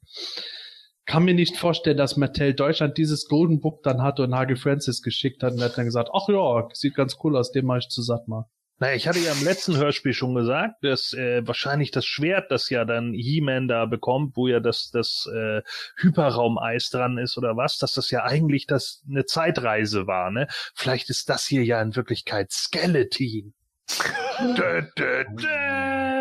kann 1.10 1.26
mir 1.26 1.34
nicht 1.34 1.58
vorstellen, 1.58 1.98
dass 1.98 2.18
Mattel 2.18 2.54
Deutschland 2.54 2.98
dieses 3.00 3.28
Golden 3.28 3.60
Book 3.60 3.82
dann 3.82 4.04
hatte 4.04 4.22
und 4.22 4.36
Hage 4.36 4.56
Francis 4.56 5.02
geschickt 5.02 5.42
hat 5.42 5.54
und 5.54 5.62
hat 5.62 5.76
dann 5.76 5.86
gesagt, 5.86 6.10
ach 6.14 6.30
ja, 6.30 6.70
sieht 6.74 6.94
ganz 6.94 7.18
cool 7.24 7.36
aus, 7.36 7.52
den 7.52 7.66
mache 7.66 7.80
ich 7.80 7.90
zu 7.90 8.04
Satma. 8.04 8.48
Naja, 8.78 8.96
ich 8.96 9.08
hatte 9.08 9.18
ja 9.18 9.34
im 9.34 9.44
letzten 9.44 9.76
Hörspiel 9.76 10.14
schon 10.14 10.36
gesagt, 10.36 10.76
dass 10.84 11.12
äh, 11.14 11.46
wahrscheinlich 11.46 11.90
das 11.90 12.06
Schwert, 12.06 12.52
das 12.52 12.70
ja 12.70 12.86
dann 12.86 13.12
He-Man 13.12 13.68
da 13.68 13.88
bekommt, 13.88 14.38
wo 14.38 14.48
ja 14.48 14.60
das, 14.60 14.92
das 14.94 15.28
äh, 15.34 15.62
Hyperraumeis 15.98 16.92
dran 16.92 17.18
ist 17.18 17.40
oder 17.40 17.58
was, 17.58 17.80
dass 17.80 17.94
das 17.94 18.12
ja 18.12 18.24
eigentlich 18.24 18.68
das 18.68 19.04
eine 19.10 19.26
Zeitreise 19.26 20.06
war, 20.06 20.30
ne? 20.30 20.48
Vielleicht 20.76 21.10
ist 21.10 21.28
das 21.28 21.44
hier 21.46 21.66
ja 21.66 21.82
in 21.82 21.96
Wirklichkeit 21.96 22.52
Skeleton. 22.52 23.56
dö, 24.56 24.84
dö, 24.96 25.24
dö. 25.42 26.19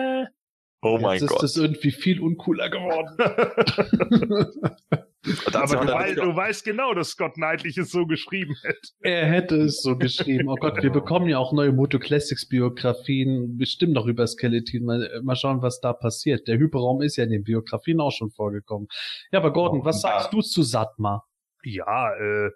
Oh 0.80 0.98
mein 0.98 1.14
Jetzt 1.14 1.22
ist 1.22 1.28
Gott. 1.30 1.42
das 1.42 1.56
irgendwie 1.56 1.90
viel 1.90 2.20
uncooler 2.20 2.70
geworden. 2.70 3.16
Aber 5.52 5.76
du, 5.84 5.92
wei 5.92 6.14
du 6.14 6.34
weißt 6.36 6.64
genau, 6.64 6.94
dass 6.94 7.08
Scott 7.10 7.34
Knightley 7.34 7.72
es 7.76 7.90
so 7.90 8.06
geschrieben 8.06 8.54
hätte. 8.62 8.80
Er 9.02 9.26
hätte 9.26 9.56
es 9.56 9.82
so 9.82 9.96
geschrieben. 9.96 10.48
Oh 10.48 10.54
Gott, 10.54 10.82
wir 10.82 10.90
bekommen 10.92 11.28
ja 11.28 11.38
auch 11.38 11.52
neue 11.52 11.72
Moto 11.72 11.98
Classics 11.98 12.48
Biografien, 12.48 13.58
bestimmt 13.58 13.92
noch 13.94 14.06
über 14.06 14.26
Skeleton. 14.26 14.84
Mal, 14.84 15.20
mal 15.22 15.36
schauen, 15.36 15.60
was 15.60 15.80
da 15.80 15.92
passiert. 15.92 16.46
Der 16.48 16.58
Hyperraum 16.58 17.02
ist 17.02 17.16
ja 17.16 17.24
in 17.24 17.30
den 17.30 17.42
Biografien 17.44 18.00
auch 18.00 18.12
schon 18.12 18.30
vorgekommen. 18.30 18.88
Ja, 19.32 19.40
aber 19.40 19.52
Gordon, 19.52 19.84
was 19.84 20.02
Ja. 20.02 20.10
sagst 20.20 20.32
du 20.32 20.40
zu 20.40 20.62
Satma? 20.62 21.24
Ja, 21.64 22.14
äh, 22.14 22.50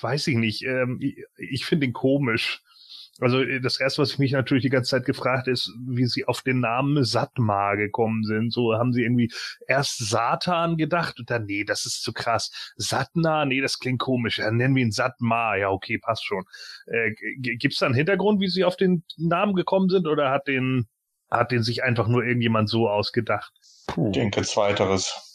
weiß 0.00 0.26
ich 0.28 0.36
nicht. 0.36 0.64
Ähm, 0.64 0.98
ich 1.00 1.22
ich 1.36 1.66
finde 1.66 1.86
ihn 1.86 1.92
komisch. 1.92 2.62
Also 3.20 3.40
äh, 3.40 3.60
das 3.60 3.80
erste, 3.80 4.02
was 4.02 4.12
ich 4.12 4.18
mich 4.18 4.32
natürlich 4.32 4.62
die 4.62 4.70
ganze 4.70 4.90
Zeit 4.90 5.04
gefragt 5.04 5.48
ist, 5.48 5.72
wie 5.86 6.06
sie 6.06 6.26
auf 6.26 6.42
den 6.42 6.60
Namen 6.60 7.04
Satma 7.04 7.74
gekommen 7.74 8.24
sind. 8.24 8.52
So 8.52 8.74
haben 8.74 8.92
sie 8.92 9.02
irgendwie 9.02 9.32
erst 9.66 9.98
Satan 10.06 10.76
gedacht 10.76 11.18
und 11.18 11.30
dann, 11.30 11.46
nee, 11.46 11.64
das 11.64 11.86
ist 11.86 12.02
zu 12.02 12.12
krass. 12.12 12.72
Satna, 12.76 13.44
nee, 13.44 13.60
das 13.60 13.78
klingt 13.78 14.00
komisch. 14.00 14.36
Dann 14.36 14.56
nennen 14.56 14.74
wir 14.74 14.82
ihn 14.82 14.92
Satma. 14.92 15.56
Ja, 15.56 15.70
okay, 15.70 15.98
passt 15.98 16.24
schon. 16.24 16.44
Äh, 16.86 17.12
g- 17.12 17.56
gibt's 17.56 17.78
da 17.78 17.86
einen 17.86 17.94
Hintergrund, 17.94 18.40
wie 18.40 18.48
sie 18.48 18.64
auf 18.64 18.76
den 18.76 19.04
Namen 19.16 19.54
gekommen 19.54 19.88
sind 19.88 20.06
oder 20.06 20.30
hat 20.30 20.46
den, 20.46 20.86
hat 21.30 21.52
den 21.52 21.62
sich 21.62 21.82
einfach 21.82 22.08
nur 22.08 22.24
irgendjemand 22.24 22.68
so 22.68 22.88
ausgedacht? 22.88 23.52
Ich 23.88 24.12
denke, 24.12 24.42
zweiteres. 24.42 25.25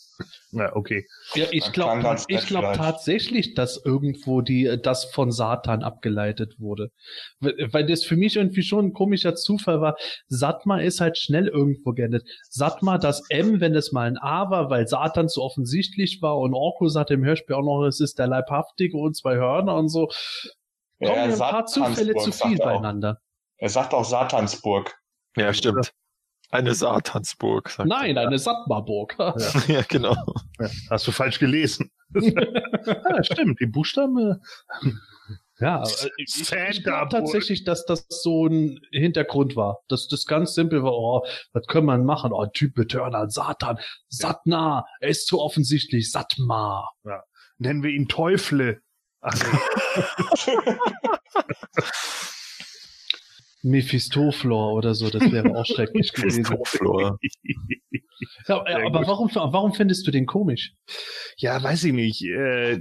Na, 0.53 0.75
okay. 0.75 1.07
Ja, 1.33 1.45
ich 1.51 1.71
glaube 1.71 2.17
ich 2.27 2.45
glaub 2.45 2.73
tatsächlich, 2.73 3.53
dass 3.53 3.81
irgendwo 3.85 4.41
die 4.41 4.65
äh, 4.65 4.77
das 4.77 5.05
von 5.05 5.31
Satan 5.31 5.81
abgeleitet 5.81 6.59
wurde. 6.59 6.91
Weil 7.39 7.69
weil 7.71 7.85
das 7.85 8.03
für 8.03 8.17
mich 8.17 8.35
irgendwie 8.35 8.63
schon 8.63 8.87
ein 8.87 8.93
komischer 8.93 9.35
Zufall 9.35 9.79
war. 9.79 9.95
Satma 10.27 10.81
ist 10.81 10.99
halt 10.99 11.17
schnell 11.17 11.47
irgendwo 11.47 11.93
geendet. 11.93 12.27
Satma, 12.49 12.97
das 12.97 13.23
M, 13.29 13.61
wenn 13.61 13.73
es 13.75 13.93
mal 13.93 14.07
ein 14.07 14.17
A 14.17 14.49
war, 14.49 14.69
weil 14.69 14.87
Satan 14.87 15.29
so 15.29 15.41
offensichtlich 15.41 16.19
war 16.21 16.37
und 16.37 16.53
Orkus 16.53 16.95
hat 16.95 17.11
im 17.11 17.23
Hörspiel 17.23 17.55
auch 17.55 17.63
noch, 17.63 17.85
es 17.85 18.01
ist 18.01 18.19
der 18.19 18.27
Leibhaftige 18.27 18.97
und 18.97 19.15
zwei 19.15 19.35
Hörner 19.35 19.75
und 19.75 19.87
so. 19.87 20.09
Ja, 20.99 21.07
Kommen 21.07 21.19
er 21.19 21.27
mir 21.27 21.33
ein 21.33 21.37
sagt 21.37 21.51
paar 21.51 21.65
Zufälle 21.65 22.13
zu 22.15 22.31
viel 22.33 22.59
er 22.59 22.65
beieinander. 22.65 23.21
Er 23.57 23.69
sagt 23.69 23.93
auch 23.93 24.03
Satansburg. 24.03 24.93
Ja, 25.37 25.53
stimmt. 25.53 25.93
Eine 26.51 26.75
Satansburg. 26.75 27.69
sagt 27.69 27.87
Nein, 27.87 28.17
eine 28.17 28.37
Satma-Burg. 28.37 29.15
er. 29.17 29.35
ja, 29.67 29.81
genau. 29.87 30.15
Ja, 30.59 30.69
hast 30.89 31.07
du 31.07 31.11
falsch 31.11 31.39
gelesen. 31.39 31.91
ah, 32.13 33.23
stimmt, 33.23 33.59
die 33.61 33.67
Buchstaben. 33.67 34.17
äh, 34.17 34.35
Ja, 35.59 35.77
aber 35.77 35.89
ich, 36.17 36.51
ich, 36.51 36.83
glaube 36.83 37.09
tatsächlich, 37.09 37.63
dass 37.63 37.85
das 37.85 38.05
so 38.09 38.47
ein 38.47 38.79
Hintergrund 38.91 39.55
war. 39.55 39.79
Dass 39.87 40.09
das 40.09 40.25
ganz 40.25 40.53
simpel 40.53 40.83
war, 40.83 40.93
oh, 40.93 41.25
was 41.53 41.65
können 41.67 41.85
wir 41.85 41.97
machen? 41.97 42.33
Oh, 42.33 42.45
Typ 42.47 42.73
Beturner, 42.75 43.29
Satan, 43.29 43.79
Satna, 44.09 44.85
er 44.99 45.09
ist 45.09 45.27
zu 45.27 45.39
offensichtlich, 45.39 46.11
Satma. 46.11 46.89
Nennen 47.59 47.83
wir 47.83 47.91
ihn 47.91 48.09
Teufle. 48.09 48.81
Ach, 49.21 49.35
nee. 53.61 53.77
Mephistophlor 53.77 54.73
oder 54.73 54.93
so, 54.93 55.09
das 55.09 55.31
wäre 55.31 55.55
auch 55.55 55.65
schrecklich 55.65 56.13
gewesen. 56.13 56.43
Christophlor. 56.43 57.17
Ja, 58.47 58.63
aber 58.85 59.07
warum, 59.07 59.29
warum 59.33 59.73
findest 59.73 60.05
du 60.05 60.11
den 60.11 60.25
komisch? 60.25 60.73
ja, 61.37 61.61
weiß 61.61 61.85
ich 61.85 61.93
nicht. 61.93 62.23
Äh, 62.23 62.79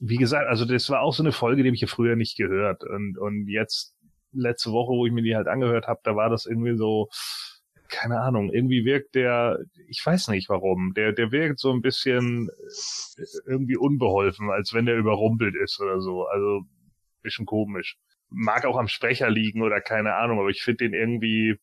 wie 0.00 0.16
gesagt, 0.16 0.48
also 0.48 0.64
das 0.64 0.90
war 0.90 1.00
auch 1.00 1.12
so 1.12 1.22
eine 1.22 1.32
Folge, 1.32 1.62
die 1.62 1.68
habe 1.68 1.74
ich 1.74 1.80
ja 1.80 1.88
früher 1.88 2.16
nicht 2.16 2.36
gehört. 2.36 2.84
Und, 2.84 3.18
und 3.18 3.46
jetzt, 3.48 3.94
letzte 4.32 4.72
Woche, 4.72 4.92
wo 4.92 5.06
ich 5.06 5.12
mir 5.12 5.22
die 5.22 5.36
halt 5.36 5.46
angehört 5.46 5.86
habe, 5.86 6.00
da 6.04 6.16
war 6.16 6.30
das 6.30 6.46
irgendwie 6.46 6.76
so, 6.76 7.08
keine 7.88 8.20
Ahnung, 8.20 8.50
irgendwie 8.50 8.84
wirkt 8.84 9.14
der, 9.14 9.58
ich 9.88 10.04
weiß 10.04 10.28
nicht 10.28 10.48
warum, 10.48 10.94
der, 10.94 11.12
der 11.12 11.30
wirkt 11.30 11.58
so 11.58 11.70
ein 11.72 11.82
bisschen 11.82 12.48
äh, 12.48 13.24
irgendwie 13.46 13.76
unbeholfen, 13.76 14.50
als 14.50 14.72
wenn 14.72 14.86
der 14.86 14.96
überrumpelt 14.96 15.54
ist 15.54 15.80
oder 15.80 16.00
so. 16.00 16.26
Also, 16.26 16.62
bisschen 17.22 17.46
komisch. 17.46 17.96
Mag 18.32 18.64
auch 18.64 18.76
am 18.76 18.88
Sprecher 18.88 19.30
liegen 19.30 19.62
oder 19.62 19.80
keine 19.80 20.14
Ahnung, 20.14 20.38
aber 20.40 20.48
ich 20.48 20.62
finde 20.62 20.84
den 20.84 20.94
irgendwie, 20.94 21.56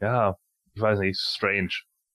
ja, 0.00 0.36
ich 0.74 0.80
weiß 0.80 0.98
nicht, 1.00 1.18
strange. 1.20 1.70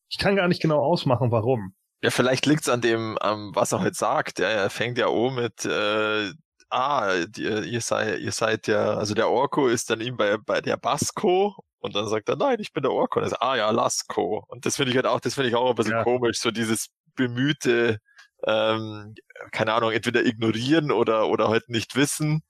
Ich 0.09 0.17
kann 0.17 0.35
gar 0.35 0.47
nicht 0.47 0.61
genau 0.61 0.79
ausmachen, 0.79 1.31
warum. 1.31 1.73
Ja, 2.01 2.11
vielleicht 2.11 2.45
liegt's 2.45 2.69
an 2.69 2.81
dem, 2.81 3.17
am, 3.17 3.55
was 3.55 3.71
er 3.71 3.81
heute 3.81 3.95
sagt. 3.95 4.39
Ja, 4.39 4.47
er 4.47 4.69
fängt 4.69 4.97
ja 4.97 5.07
um 5.07 5.35
mit, 5.35 5.65
äh, 5.65 6.31
ah, 6.69 7.25
die, 7.27 7.43
ihr 7.43 7.81
seid, 7.81 8.19
ihr 8.19 8.31
seid 8.31 8.67
ja, 8.67 8.93
also 8.95 9.13
der 9.15 9.29
Orko 9.29 9.67
ist 9.67 9.89
dann 9.89 10.01
ihm 10.01 10.15
bei, 10.15 10.37
bei 10.37 10.61
der 10.61 10.77
Basco 10.77 11.55
und 11.79 11.95
dann 11.95 12.07
sagt 12.07 12.29
er, 12.29 12.35
nein, 12.35 12.59
ich 12.59 12.73
bin 12.73 12.83
der 12.83 12.91
Orko. 12.91 13.19
Und 13.19 13.25
er 13.25 13.29
sagt, 13.29 13.41
ah 13.41 13.55
ja, 13.55 13.69
Lasco. 13.71 14.43
Und 14.47 14.65
das 14.65 14.75
finde 14.75 14.91
ich 14.91 14.95
halt 14.95 15.07
auch, 15.07 15.19
das 15.19 15.33
finde 15.35 15.49
ich 15.49 15.55
auch 15.55 15.69
ein 15.69 15.75
bisschen 15.75 15.93
Ja. 15.93 16.03
komisch, 16.03 16.39
so 16.39 16.51
dieses 16.51 16.87
bemühte, 17.15 17.99
ähm, 18.45 19.15
keine 19.51 19.73
Ahnung, 19.73 19.91
entweder 19.91 20.23
ignorieren 20.25 20.91
oder, 20.91 21.27
oder 21.27 21.49
halt 21.49 21.69
nicht 21.69 21.95
wissen. 21.95 22.43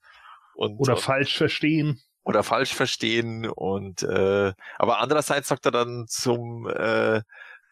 Und, 0.58 0.76
Oder 0.80 0.94
und, 0.96 1.00
falsch 1.00 1.36
verstehen. 1.36 2.00
oder 2.24 2.42
falsch 2.42 2.74
verstehen 2.74 3.46
und 3.48 4.02
äh, 4.02 4.52
aber 4.76 4.98
andererseits 4.98 5.46
sagt 5.48 5.64
er 5.66 5.70
dann 5.70 6.06
zum 6.08 6.66
äh, 6.68 7.22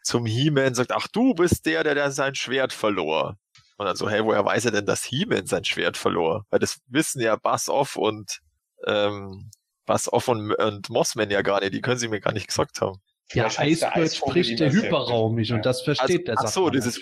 zum 0.03 0.25
He-Man 0.25 0.73
sagt 0.73 0.93
ach 0.93 1.07
du 1.11 1.33
bist 1.33 1.65
der 1.65 1.83
der 1.83 1.95
der 1.95 2.11
sein 2.11 2.33
Schwert 2.33 2.71
verlor 2.71 3.35
und 3.77 3.85
dann 3.85 3.97
so 3.97 4.09
hey 4.09 4.23
woher 4.23 4.45
weiß 4.45 4.63
er 4.65 4.71
denn 4.71 4.85
dass 4.85 5.03
He-Man 5.03 5.47
sein 5.47 5.65
Schwert 5.65 5.97
verlor 5.97 6.45
weil 6.49 6.59
das 6.59 6.79
wissen 6.87 7.21
ja 7.21 7.35
Bass 7.35 7.67
Off 7.67 7.97
und 7.97 8.39
ähm, 8.85 9.51
Bass 9.85 10.11
Off 10.11 10.29
und, 10.29 10.53
und 10.55 10.89
Mossman 10.89 11.29
ja 11.29 11.41
gar 11.41 11.59
nicht 11.59 11.73
die 11.73 11.81
können 11.81 11.99
sie 11.99 12.07
mir 12.07 12.21
gar 12.21 12.31
nicht 12.33 12.47
gesagt 12.47 12.79
haben 12.79 13.01
Ja, 13.33 13.49
der 13.49 13.59
Eisvogel 13.59 14.09
spricht 14.09 14.59
der 14.61 14.67
erzählt. 14.67 14.85
hyperraumisch 14.85 15.51
und 15.51 15.65
das 15.65 15.81
versteht 15.81 16.29
der 16.29 16.37
also, 16.39 16.47
ach 16.47 16.53
so 16.53 16.69
dieses. 16.69 17.01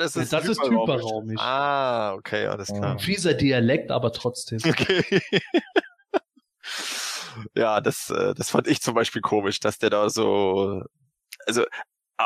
Das 0.00 0.16
ist 0.16 0.32
Das 0.32 0.46
ist 0.48 0.62
hyperraumisch. 0.62 1.38
ah 1.40 2.14
okay 2.14 2.46
alles 2.46 2.68
klar 2.68 2.92
Ein 2.92 2.98
fieser 2.98 3.34
Dialekt, 3.34 3.90
aber 3.90 4.12
trotzdem. 4.12 4.58
Okay. 4.66 5.20
ja, 7.54 7.80
das, 7.80 8.10
äh, 8.10 8.34
das 8.34 8.50
fand 8.50 8.66
ich 8.68 8.80
zum 8.80 8.94
Beispiel 8.94 9.22
komisch, 9.22 9.60
dass 9.60 9.78
der 9.78 9.90
da 9.90 10.08
so, 10.10 10.82
also, 11.46 11.64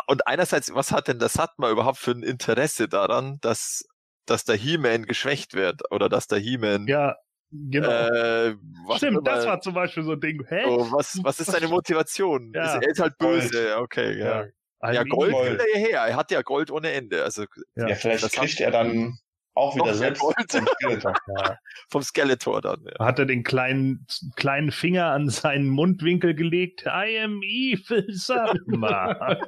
und 0.07 0.27
einerseits, 0.27 0.75
was 0.75 0.93
hat 0.93 1.09
denn 1.09 1.19
das 1.19 1.35
Satma 1.35 1.71
überhaupt 1.71 1.99
für 1.99 2.11
ein 2.13 2.23
Interesse 2.23 2.89
daran, 2.89 3.39
dass, 3.41 3.85
dass 4.27 4.45
der 4.45 4.57
He-Man 4.57 5.05
geschwächt 5.05 5.55
wird 5.55 5.83
oder 5.91 6.09
dass 6.09 6.27
der 6.27 6.39
He-Man, 6.39 6.87
Ja, 6.89 7.17
genau. 7.53 7.89
äh, 7.91 8.57
Stimmt, 8.97 9.19
immer- 9.19 9.23
das 9.23 9.47
war 9.47 9.61
zum 9.61 9.75
Beispiel 9.75 10.03
so 10.03 10.13
ein 10.13 10.21
Ding. 10.21 10.45
Hä? 10.49 10.63
so, 10.67 10.91
was, 10.93 11.21
was 11.23 11.41
ist 11.41 11.51
seine 11.53 11.69
Motivation? 11.69 12.53
Ja. 12.55 12.75
Ist, 12.77 12.83
er 12.85 12.91
ist 12.91 13.01
halt 13.01 13.19
böse, 13.19 13.77
okay, 13.79 14.19
ja. 14.19 14.43
Ja. 14.43 14.47
Ja, 14.93 15.03
Gold 15.05 15.33
will 15.33 15.59
er 15.73 15.79
hierher, 15.79 16.01
er 16.03 16.17
hat 16.17 16.31
ja 16.31 16.43
Gold 16.43 16.71
ohne 16.71 16.91
Ende, 16.93 17.23
also 17.25 17.45
Ja, 17.77 17.89
Ja, 17.89 17.95
vielleicht 17.95 18.25
das 18.25 18.33
kriegt 18.33 18.61
er 18.61 18.71
dann 18.71 19.19
auch 19.57 19.77
wieder 19.77 19.95
selbst 19.95 20.21
Gold. 20.21 20.35
vom 20.51 20.67
Skeletor. 20.67 21.15
Ja. 21.39 21.59
vom 21.91 22.03
Skeletor 22.03 22.61
dann, 22.61 22.85
ja. 22.99 23.05
Hat 23.05 23.19
er 23.21 23.27
den 23.27 23.45
kleinen, 23.45 24.07
kleinen 24.37 24.71
Finger 24.73 25.07
an 25.07 25.29
seinen 25.31 25.69
Mundwinkel 25.69 26.35
gelegt? 26.35 26.85
I 26.87 27.21
am 27.21 27.41
evil, 27.43 28.05
Satma. 28.11 29.39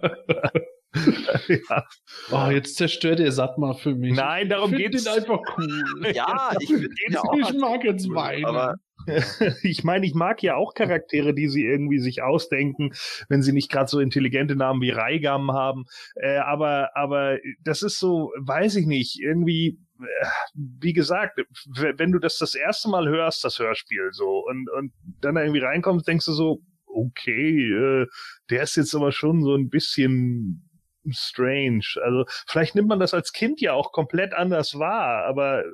ja. 1.49 1.85
Oh, 2.31 2.51
jetzt 2.51 2.77
zerstört 2.77 3.21
ihr 3.21 3.33
Satma 3.33 3.75
für 3.75 3.95
mich. 3.95 4.15
Nein, 4.15 4.49
darum 4.49 4.73
ich 4.73 4.79
find 4.81 4.93
geht's. 4.93 5.05
den 5.05 5.13
einfach 5.15 5.41
cool. 5.59 6.13
Ja, 6.15 6.53
ich 6.61 6.69
finde 6.69 6.89
ihn 7.09 7.17
auch 7.17 7.35
ich 7.35 7.53
mag 7.55 7.85
jetzt 7.85 8.07
cool, 8.09 8.15
weinen. 8.15 8.45
aber 8.47 8.77
Ich 9.63 9.85
meine, 9.85 10.07
ich 10.07 10.15
mag 10.15 10.43
ja 10.43 10.57
auch 10.57 10.75
Charaktere, 10.75 11.35
die 11.35 11.49
sie 11.49 11.65
irgendwie 11.65 11.99
sich 11.99 12.23
ausdenken, 12.23 12.93
wenn 13.29 13.43
sie 13.43 13.53
nicht 13.53 13.71
gerade 13.71 13.89
so 13.89 14.01
intelligente 14.01 14.57
Namen 14.57 14.81
wie 14.81 14.91
Reigam 14.91 15.53
haben. 15.53 15.85
Äh, 16.17 16.39
aber, 16.39 16.91
aber 16.97 17.39
das 17.63 17.83
ist 17.83 17.99
so, 17.99 18.33
weiß 18.39 18.77
ich 18.77 18.87
nicht, 18.87 19.21
irgendwie, 19.21 19.79
äh, 20.01 20.27
wie 20.55 20.93
gesagt, 20.93 21.41
wenn 21.67 22.13
du 22.13 22.19
das 22.19 22.39
das 22.39 22.55
erste 22.55 22.89
Mal 22.89 23.09
hörst, 23.09 23.45
das 23.45 23.59
Hörspiel 23.59 24.11
so, 24.13 24.45
und, 24.47 24.69
und 24.71 24.93
dann 25.21 25.35
da 25.35 25.43
irgendwie 25.43 25.61
reinkommst, 25.61 26.07
denkst 26.07 26.27
du 26.27 26.33
so, 26.33 26.63
okay, 26.87 27.73
äh, 27.73 28.07
der 28.51 28.63
ist 28.63 28.77
jetzt 28.77 28.95
aber 28.95 29.13
schon 29.13 29.43
so 29.43 29.55
ein 29.55 29.69
bisschen 29.69 30.66
strange. 31.13 31.87
Also 32.03 32.25
vielleicht 32.47 32.75
nimmt 32.75 32.89
man 32.89 33.01
das 33.01 33.15
als 33.15 33.33
Kind 33.33 33.61
ja 33.61 33.73
auch 33.73 33.93
komplett 33.93 34.35
anders 34.35 34.79
wahr, 34.79 35.25
aber 35.25 35.65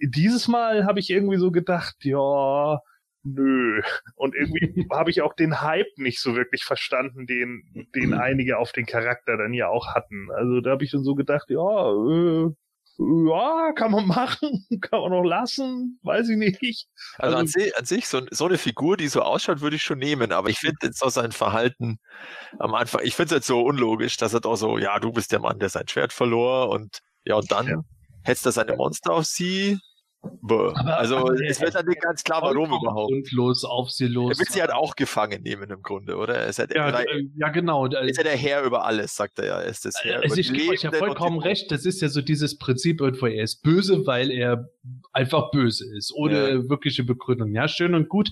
dieses 0.00 0.48
Mal 0.48 0.84
habe 0.84 1.00
ich 1.00 1.10
irgendwie 1.10 1.38
so 1.38 1.50
gedacht, 1.50 1.96
ja, 2.00 2.80
nö. 3.22 3.82
Und 4.14 4.34
irgendwie 4.34 4.86
habe 4.92 5.10
ich 5.10 5.22
auch 5.22 5.34
den 5.34 5.60
Hype 5.60 5.96
nicht 5.96 6.20
so 6.20 6.36
wirklich 6.36 6.64
verstanden, 6.64 7.26
den, 7.26 7.88
den 7.94 8.14
einige 8.14 8.58
auf 8.58 8.72
den 8.72 8.86
Charakter 8.86 9.36
dann 9.36 9.52
ja 9.52 9.68
auch 9.68 9.94
hatten. 9.94 10.28
Also 10.32 10.60
da 10.60 10.70
habe 10.70 10.84
ich 10.84 10.90
dann 10.90 11.04
so 11.04 11.14
gedacht, 11.14 11.50
ja, 11.50 11.92
äh, 11.92 12.50
ja, 12.98 13.72
kann 13.72 13.92
man 13.92 14.06
machen, 14.06 14.66
kann 14.80 15.00
man 15.00 15.10
noch 15.12 15.22
lassen, 15.22 16.00
weiß 16.02 16.28
ich 16.30 16.36
nicht. 16.36 16.88
Also, 17.16 17.36
an, 17.36 17.46
si 17.46 17.72
an 17.74 17.84
sich, 17.84 18.08
so, 18.08 18.22
so, 18.30 18.46
eine 18.46 18.58
Figur, 18.58 18.96
die 18.96 19.08
so 19.08 19.22
ausschaut, 19.22 19.60
würde 19.60 19.76
ich 19.76 19.84
schon 19.84 19.98
nehmen, 19.98 20.32
aber 20.32 20.50
ich 20.50 20.58
finde 20.58 20.78
jetzt 20.82 21.02
auch 21.02 21.10
sein 21.10 21.30
Verhalten 21.30 21.98
am 22.58 22.74
Anfang, 22.74 23.02
ich 23.04 23.14
finde 23.14 23.34
es 23.34 23.38
jetzt 23.38 23.46
so 23.46 23.60
unlogisch, 23.60 24.16
dass 24.16 24.34
er 24.34 24.40
doch 24.40 24.56
so, 24.56 24.78
ja, 24.78 24.98
du 24.98 25.12
bist 25.12 25.30
der 25.30 25.38
Mann, 25.38 25.60
der 25.60 25.68
sein 25.68 25.86
Schwert 25.86 26.12
verlor 26.12 26.70
und 26.70 26.98
ja, 27.24 27.36
und 27.36 27.50
dann 27.52 27.66
ja. 27.68 27.80
hetzt 28.24 28.46
er 28.46 28.52
seine 28.52 28.74
Monster 28.74 29.12
auf 29.12 29.26
sie 29.26 29.78
aber, 30.22 30.98
also 30.98 31.16
aber 31.18 31.40
es 31.40 31.60
wird 31.60 31.74
dann 31.74 31.86
nicht 31.86 32.00
ganz 32.00 32.24
klar, 32.24 32.42
warum 32.42 32.66
überhaupt. 32.66 33.10
Grundlos 33.10 33.64
auf 33.64 33.90
sie 33.90 34.08
los. 34.08 34.32
Er 34.32 34.38
will 34.38 34.46
sie 34.50 34.60
halt 34.60 34.72
auch 34.72 34.96
gefangen 34.96 35.42
nehmen 35.42 35.70
im 35.70 35.82
Grunde, 35.82 36.16
oder? 36.16 36.34
Er 36.34 36.46
ist 36.48 36.58
halt 36.58 36.74
ja, 36.74 36.88
äh, 36.88 37.24
ja, 37.36 37.48
genau. 37.50 37.86
Ist 37.86 38.16
ja 38.16 38.24
der 38.24 38.36
Herr 38.36 38.62
über 38.64 38.84
alles, 38.84 39.14
sagt 39.14 39.38
er 39.38 39.46
ja. 39.46 39.60
Er 39.60 39.68
ist 39.68 39.84
das 39.84 39.94
Herr 40.02 40.22
also 40.22 40.36
ich 40.36 40.52
gebe 40.52 40.72
euch 40.72 40.82
ja 40.82 40.90
vollkommen 40.90 41.38
recht. 41.38 41.70
Das 41.70 41.84
ist 41.84 42.00
ja 42.00 42.08
so 42.08 42.20
dieses 42.20 42.58
Prinzip 42.58 43.00
irgendwo. 43.00 43.26
Er 43.26 43.44
ist 43.44 43.62
böse, 43.62 44.06
weil 44.06 44.30
er 44.30 44.68
einfach 45.12 45.50
böse 45.50 45.84
ist, 45.96 46.12
ohne 46.12 46.50
ja. 46.50 46.68
wirkliche 46.68 47.04
Begründung. 47.04 47.54
Ja, 47.54 47.68
schön 47.68 47.94
und 47.94 48.08
gut. 48.08 48.30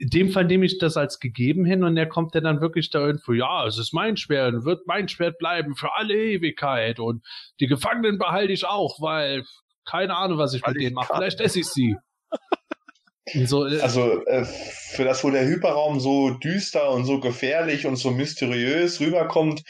In 0.00 0.10
dem 0.10 0.30
Fall 0.30 0.44
nehme 0.44 0.64
ich 0.64 0.78
das 0.78 0.96
als 0.96 1.18
gegeben 1.18 1.64
hin 1.64 1.82
und 1.82 1.96
er 1.96 2.06
kommt 2.06 2.32
ja 2.36 2.40
dann 2.40 2.60
wirklich 2.60 2.90
da 2.90 3.04
irgendwo, 3.04 3.32
ja, 3.32 3.66
es 3.66 3.78
ist 3.78 3.92
mein 3.92 4.16
Schwert, 4.16 4.64
wird 4.64 4.86
mein 4.86 5.08
Schwert 5.08 5.38
bleiben 5.38 5.74
für 5.74 5.96
alle 5.96 6.14
Ewigkeit 6.14 7.00
und 7.00 7.24
die 7.58 7.66
Gefangenen 7.66 8.16
behalte 8.16 8.52
ich 8.52 8.64
auch, 8.64 9.00
weil 9.00 9.42
keine 9.88 10.16
Ahnung, 10.16 10.38
was 10.38 10.54
ich 10.54 10.62
Weil 10.62 10.74
mit 10.74 10.82
denen 10.82 10.94
mache. 10.94 11.14
Vielleicht 11.14 11.40
esse 11.40 11.60
ich 11.60 11.66
sie. 11.66 11.96
So, 13.44 13.66
äh, 13.66 13.78
also 13.80 14.24
äh, 14.24 14.46
für 14.46 15.04
das, 15.04 15.22
wo 15.22 15.28
der 15.28 15.46
Hyperraum 15.46 16.00
so 16.00 16.30
düster 16.30 16.90
und 16.90 17.04
so 17.04 17.20
gefährlich 17.20 17.86
und 17.86 17.96
so 17.96 18.10
mysteriös 18.10 19.00
rüberkommt, 19.00 19.62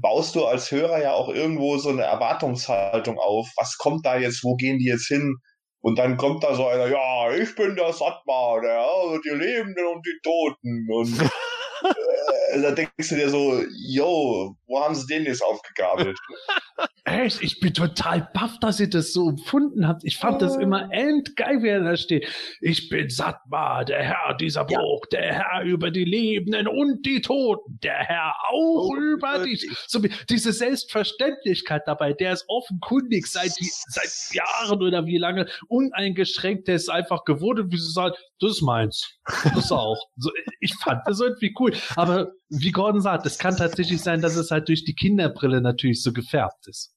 baust 0.00 0.34
du 0.34 0.44
als 0.44 0.70
Hörer 0.70 1.00
ja 1.00 1.12
auch 1.12 1.28
irgendwo 1.28 1.78
so 1.78 1.90
eine 1.90 2.02
Erwartungshaltung 2.02 3.16
auf. 3.18 3.48
Was 3.56 3.76
kommt 3.78 4.04
da 4.04 4.16
jetzt? 4.16 4.42
Wo 4.42 4.56
gehen 4.56 4.78
die 4.78 4.86
jetzt 4.86 5.06
hin? 5.06 5.36
Und 5.82 5.98
dann 5.98 6.16
kommt 6.16 6.44
da 6.44 6.54
so 6.54 6.66
einer, 6.66 6.88
ja, 6.88 7.32
ich 7.32 7.54
bin 7.54 7.76
der 7.76 7.92
Satma, 7.92 8.60
der, 8.60 8.86
die 9.24 9.36
Lebenden 9.36 9.86
und 9.86 10.04
die 10.04 10.18
Toten. 10.22 10.86
Und 10.92 11.20
äh, 12.52 12.60
da 12.60 12.72
denkst 12.72 13.08
du 13.08 13.14
dir 13.14 13.30
so, 13.30 13.62
yo, 13.88 14.56
wo 14.70 14.80
haben 14.80 14.94
sie 14.94 15.06
den 15.06 15.24
jetzt 15.24 15.42
aufgegabelt? 15.42 16.16
Echt? 17.04 17.42
Ich 17.42 17.58
bin 17.58 17.74
total 17.74 18.30
baff, 18.32 18.58
dass 18.60 18.78
ihr 18.78 18.88
das 18.88 19.12
so 19.12 19.30
empfunden 19.30 19.88
habt. 19.88 20.04
Ich 20.04 20.16
fand 20.16 20.40
das 20.40 20.56
immer 20.56 20.92
endgeil, 20.92 21.62
wie 21.62 21.68
er 21.68 21.82
da 21.82 21.96
steht. 21.96 22.28
Ich 22.60 22.88
bin 22.88 23.10
Satma, 23.10 23.84
der 23.84 24.02
Herr 24.02 24.34
dieser 24.34 24.64
Bruch, 24.64 25.06
ja. 25.10 25.20
der 25.20 25.34
Herr 25.34 25.62
über 25.64 25.90
die 25.90 26.04
Lebenden 26.04 26.68
und 26.68 27.04
die 27.04 27.20
Toten, 27.20 27.80
der 27.82 27.96
Herr 27.96 28.34
auch 28.48 28.90
oh, 28.90 28.96
über 28.96 29.44
die. 29.44 29.56
So, 29.88 30.00
diese 30.28 30.52
Selbstverständlichkeit 30.52 31.82
dabei, 31.86 32.12
der 32.12 32.34
ist 32.34 32.44
offenkundig 32.46 33.26
seit, 33.26 33.50
seit 33.50 34.34
Jahren 34.34 34.80
oder 34.80 35.04
wie 35.04 35.18
lange 35.18 35.48
uneingeschränkt, 35.68 36.68
der 36.68 36.76
ist 36.76 36.88
einfach 36.88 37.24
gewohnt 37.24 37.58
und 37.58 37.72
wie 37.72 37.78
sie 37.78 37.90
sagt, 37.90 38.18
das 38.40 38.52
ist 38.52 38.62
meins. 38.62 39.18
Das 39.54 39.72
auch. 39.72 39.98
So, 40.16 40.30
ich 40.60 40.74
fand 40.76 41.02
das 41.06 41.20
irgendwie 41.20 41.54
cool. 41.58 41.72
Aber 41.96 42.32
wie 42.50 42.72
Gordon 42.72 43.00
sagt, 43.00 43.26
es 43.26 43.38
kann 43.38 43.56
tatsächlich 43.56 44.00
sein, 44.00 44.20
dass 44.20 44.36
es 44.36 44.50
halt 44.50 44.59
durch 44.60 44.84
die 44.84 44.94
Kinderbrille 44.94 45.60
natürlich 45.60 46.02
so 46.02 46.12
gefärbt 46.12 46.68
ist. 46.68 46.94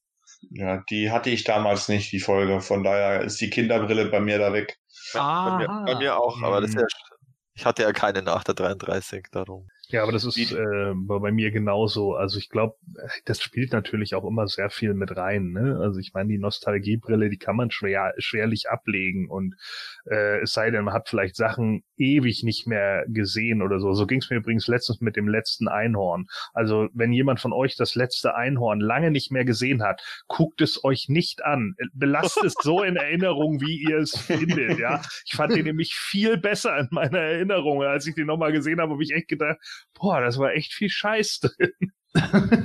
Ja, 0.51 0.83
die 0.89 1.09
hatte 1.09 1.29
ich 1.29 1.43
damals 1.43 1.87
nicht, 1.87 2.11
die 2.11 2.19
Folge. 2.19 2.59
Von 2.61 2.83
daher 2.83 3.21
ist 3.21 3.39
die 3.39 3.49
Kinderbrille 3.49 4.05
bei 4.07 4.19
mir 4.19 4.39
da 4.39 4.51
weg. 4.51 4.77
Ja, 5.13 5.49
bei, 5.49 5.57
mir, 5.57 5.85
bei, 5.85 5.95
mir, 5.95 6.17
auch, 6.17 6.41
aber 6.41 6.61
das 6.61 6.71
ist 6.71 6.75
ja, 6.75 6.85
ich 7.55 7.65
hatte 7.65 7.83
ja 7.83 7.93
keine 7.93 8.21
nach 8.21 8.43
der 8.43 8.55
33, 8.55 9.27
darum. 9.31 9.67
Ja, 9.93 10.01
aber 10.01 10.11
das 10.11 10.23
ist 10.23 10.51
äh, 10.51 10.93
bei 10.95 11.31
mir 11.31 11.51
genauso. 11.51 12.15
Also 12.15 12.39
ich 12.39 12.49
glaube, 12.49 12.77
das 13.25 13.39
spielt 13.43 13.73
natürlich 13.73 14.15
auch 14.15 14.25
immer 14.25 14.47
sehr 14.47 14.71
viel 14.71 14.95
mit 14.95 15.15
rein. 15.15 15.51
Ne? 15.51 15.77
Also 15.79 15.99
ich 15.99 16.15
meine, 16.15 16.29
die 16.29 16.39
Nostalgiebrille, 16.39 17.29
die 17.29 17.37
kann 17.37 17.55
man 17.55 17.69
schwer 17.69 18.11
schwerlich 18.17 18.71
ablegen 18.71 19.29
und 19.29 19.53
äh, 20.09 20.41
es 20.41 20.53
sei 20.53 20.71
denn, 20.71 20.85
man 20.85 20.95
hat 20.95 21.09
vielleicht 21.09 21.35
Sachen 21.35 21.83
ewig 21.95 22.41
nicht 22.41 22.65
mehr 22.65 23.05
gesehen 23.07 23.61
oder 23.61 23.79
so. 23.79 23.93
So 23.93 24.07
ging 24.07 24.17
es 24.17 24.31
mir 24.31 24.37
übrigens 24.37 24.65
letztens 24.65 24.99
mit 24.99 25.15
dem 25.15 25.27
letzten 25.27 25.67
Einhorn. 25.67 26.25
Also 26.55 26.87
wenn 26.95 27.13
jemand 27.13 27.39
von 27.39 27.53
euch 27.53 27.75
das 27.75 27.93
letzte 27.93 28.33
Einhorn 28.33 28.79
lange 28.79 29.11
nicht 29.11 29.31
mehr 29.31 29.45
gesehen 29.45 29.83
hat, 29.83 30.01
guckt 30.27 30.61
es 30.61 30.83
euch 30.83 31.07
nicht 31.07 31.45
an. 31.45 31.75
Belasst 31.93 32.43
es 32.43 32.55
so 32.59 32.81
in 32.81 32.95
Erinnerung, 32.95 33.61
wie 33.61 33.79
ihr 33.87 33.99
es 33.99 34.17
findet. 34.17 34.79
Ja, 34.79 35.03
ich 35.23 35.35
fand 35.35 35.55
den 35.55 35.65
nämlich 35.65 35.93
viel 35.93 36.37
besser 36.37 36.79
in 36.79 36.87
meiner 36.89 37.19
Erinnerung, 37.19 37.83
als 37.83 38.07
ich 38.07 38.15
den 38.15 38.25
nochmal 38.25 38.51
gesehen 38.51 38.81
habe, 38.81 38.93
habe 38.93 39.03
ich 39.03 39.13
echt 39.13 39.27
gedacht, 39.27 39.59
boah, 39.93 40.21
das 40.21 40.37
war 40.37 40.53
echt 40.53 40.73
viel 40.73 40.89
Scheiß 40.89 41.39
drin. 41.41 41.73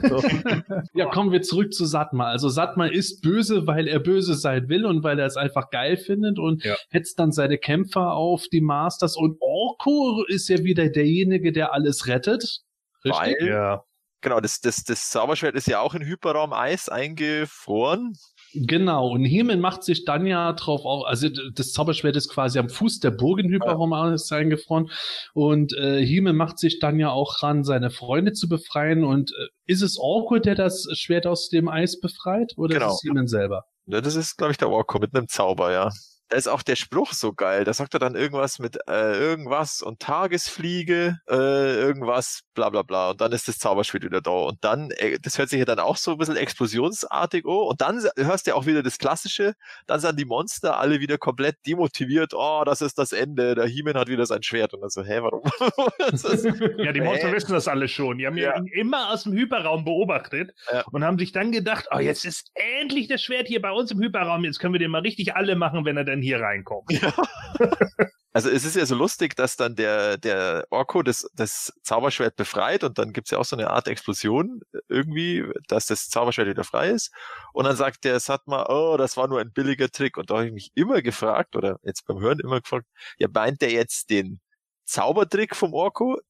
so. 0.08 0.22
ja, 0.94 1.06
kommen 1.06 1.32
wir 1.32 1.42
zurück 1.42 1.72
zu 1.72 1.86
Satma. 1.86 2.28
Also 2.28 2.48
Satma 2.48 2.86
ist 2.86 3.22
böse, 3.22 3.66
weil 3.66 3.88
er 3.88 4.00
böse 4.00 4.34
sein 4.34 4.68
will 4.68 4.84
und 4.84 5.02
weil 5.02 5.18
er 5.18 5.26
es 5.26 5.36
einfach 5.36 5.70
geil 5.70 5.96
findet 5.96 6.38
und 6.38 6.64
ja. 6.64 6.76
hetzt 6.90 7.18
dann 7.18 7.32
seine 7.32 7.58
Kämpfer 7.58 8.12
auf 8.12 8.44
die 8.52 8.60
Masters 8.60 9.16
und 9.16 9.38
Orko 9.40 10.24
ist 10.28 10.48
ja 10.48 10.58
wieder 10.58 10.88
derjenige, 10.90 11.52
der 11.52 11.72
alles 11.72 12.06
rettet. 12.06 12.60
Richtig? 13.04 13.36
Weil, 13.40 13.48
ja. 13.48 13.84
Genau, 14.20 14.40
das, 14.40 14.60
das, 14.60 14.82
das 14.82 15.10
Zauberschwert 15.10 15.54
ist 15.54 15.68
ja 15.68 15.80
auch 15.80 15.94
in 15.94 16.04
Hyperraum 16.04 16.52
Eis 16.52 16.88
eingefroren. 16.88 18.14
Genau, 18.54 19.10
und 19.10 19.24
Hemen 19.24 19.60
macht 19.60 19.84
sich 19.84 20.04
dann 20.04 20.26
ja 20.26 20.52
drauf 20.54 20.84
auf, 20.84 21.06
also 21.06 21.28
das 21.28 21.72
Zauberschwert 21.72 22.16
ist 22.16 22.30
quasi 22.30 22.58
am 22.58 22.68
Fuß 22.68 23.00
der 23.00 23.10
Burg 23.10 23.40
in 23.40 23.50
Hyperraum 23.50 23.92
ist 24.14 24.32
eingefroren. 24.32 24.90
Und 25.34 25.74
äh, 25.74 26.04
Hemen 26.04 26.36
macht 26.36 26.58
sich 26.58 26.78
dann 26.78 26.98
ja 26.98 27.10
auch 27.10 27.42
ran, 27.42 27.64
seine 27.64 27.90
Freunde 27.90 28.32
zu 28.32 28.48
befreien. 28.48 29.04
Und 29.04 29.32
äh, 29.32 29.48
ist 29.66 29.82
es 29.82 29.98
Orko, 29.98 30.38
der 30.38 30.54
das 30.54 30.88
Schwert 30.92 31.26
aus 31.26 31.48
dem 31.50 31.68
Eis 31.68 32.00
befreit? 32.00 32.54
Oder 32.56 32.74
genau. 32.74 32.88
ist 32.88 33.04
es 33.04 33.08
Hemen 33.08 33.26
selber? 33.26 33.64
Ja, 33.86 34.00
das 34.00 34.16
ist, 34.16 34.36
glaube 34.36 34.52
ich, 34.52 34.58
der 34.58 34.70
Orko 34.70 34.98
mit 34.98 35.14
einem 35.14 35.28
Zauber, 35.28 35.72
ja 35.72 35.90
da 36.28 36.36
ist 36.36 36.48
auch 36.48 36.62
der 36.62 36.76
Spruch 36.76 37.12
so 37.12 37.32
geil. 37.32 37.64
Da 37.64 37.72
sagt 37.72 37.94
er 37.94 38.00
dann 38.00 38.14
irgendwas 38.14 38.58
mit 38.58 38.78
äh, 38.88 39.18
irgendwas 39.18 39.80
und 39.80 40.00
Tagesfliege, 40.00 41.18
äh, 41.28 41.34
irgendwas, 41.34 42.42
bla 42.54 42.68
bla 42.68 42.82
bla. 42.82 43.10
Und 43.10 43.20
dann 43.20 43.32
ist 43.32 43.48
das 43.48 43.58
Zauberschwert 43.58 44.04
wieder 44.04 44.20
da. 44.20 44.30
Und 44.30 44.62
dann, 44.62 44.90
äh, 44.90 45.18
das 45.20 45.38
hört 45.38 45.48
sich 45.48 45.58
ja 45.58 45.64
dann 45.64 45.78
auch 45.78 45.96
so 45.96 46.12
ein 46.12 46.18
bisschen 46.18 46.36
explosionsartig 46.36 47.46
oh. 47.46 47.68
Und 47.68 47.80
dann 47.80 48.02
hörst 48.16 48.46
du 48.46 48.50
ja 48.50 48.56
auch 48.56 48.66
wieder 48.66 48.82
das 48.82 48.98
Klassische. 48.98 49.54
Dann 49.86 50.00
sind 50.00 50.18
die 50.20 50.26
Monster 50.26 50.78
alle 50.78 51.00
wieder 51.00 51.16
komplett 51.16 51.56
demotiviert. 51.66 52.34
Oh, 52.34 52.62
das 52.64 52.82
ist 52.82 52.98
das 52.98 53.12
Ende. 53.12 53.54
Der 53.54 53.66
He-Man 53.66 53.94
hat 53.94 54.08
wieder 54.08 54.26
sein 54.26 54.42
Schwert. 54.42 54.74
Und 54.74 54.82
dann 54.82 54.90
so, 54.90 55.02
hä, 55.02 55.20
warum? 55.22 55.42
ja, 56.84 56.92
die 56.92 57.00
Monster 57.00 57.32
wissen 57.32 57.52
das 57.52 57.68
alle 57.68 57.88
schon. 57.88 58.18
Die 58.18 58.26
haben 58.26 58.36
ja. 58.36 58.56
ihn 58.56 58.66
immer 58.66 59.10
aus 59.12 59.22
dem 59.22 59.32
Hyperraum 59.32 59.84
beobachtet 59.84 60.52
ja. 60.70 60.84
und 60.92 61.04
haben 61.04 61.18
sich 61.18 61.32
dann 61.32 61.52
gedacht, 61.52 61.86
oh, 61.90 61.98
jetzt 61.98 62.26
ist 62.26 62.50
endlich 62.80 63.08
das 63.08 63.22
Schwert 63.22 63.48
hier 63.48 63.62
bei 63.62 63.70
uns 63.70 63.90
im 63.90 64.00
Hyperraum. 64.00 64.44
Jetzt 64.44 64.58
können 64.58 64.74
wir 64.74 64.78
den 64.78 64.90
mal 64.90 65.00
richtig 65.00 65.34
alle 65.34 65.56
machen, 65.56 65.86
wenn 65.86 65.96
er 65.96 66.04
dann 66.04 66.17
denn 66.18 66.22
hier 66.22 66.40
reinkommt? 66.40 66.90
Ja. 66.92 67.12
Also 68.38 68.50
es 68.50 68.64
ist 68.64 68.76
ja 68.76 68.86
so 68.86 68.94
lustig, 68.94 69.34
dass 69.34 69.56
dann 69.56 69.74
der, 69.74 70.16
der 70.16 70.64
Orko 70.70 71.02
das, 71.02 71.28
das 71.34 71.72
Zauberschwert 71.82 72.36
befreit 72.36 72.84
und 72.84 72.96
dann 72.98 73.12
gibt's 73.12 73.32
ja 73.32 73.38
auch 73.38 73.44
so 73.44 73.56
eine 73.56 73.70
Art 73.70 73.88
Explosion 73.88 74.60
irgendwie, 74.88 75.44
dass 75.66 75.86
das 75.86 76.08
Zauberschwert 76.08 76.46
wieder 76.46 76.62
frei 76.62 76.90
ist. 76.90 77.10
Und 77.52 77.64
dann 77.64 77.74
sagt 77.74 78.04
der 78.04 78.20
Satma, 78.20 78.66
oh, 78.68 78.96
das 78.96 79.16
war 79.16 79.26
nur 79.26 79.40
ein 79.40 79.50
billiger 79.50 79.88
Trick. 79.88 80.16
Und 80.18 80.30
da 80.30 80.36
habe 80.36 80.46
ich 80.46 80.52
mich 80.52 80.70
immer 80.74 81.02
gefragt, 81.02 81.56
oder 81.56 81.80
jetzt 81.82 82.06
beim 82.06 82.20
Hören 82.20 82.38
immer 82.38 82.60
gefragt, 82.60 82.86
ja, 83.18 83.28
meint 83.32 83.62
der 83.62 83.72
jetzt 83.72 84.10
den 84.10 84.40
Zaubertrick 84.84 85.56
vom 85.56 85.72
Orko? 85.74 86.20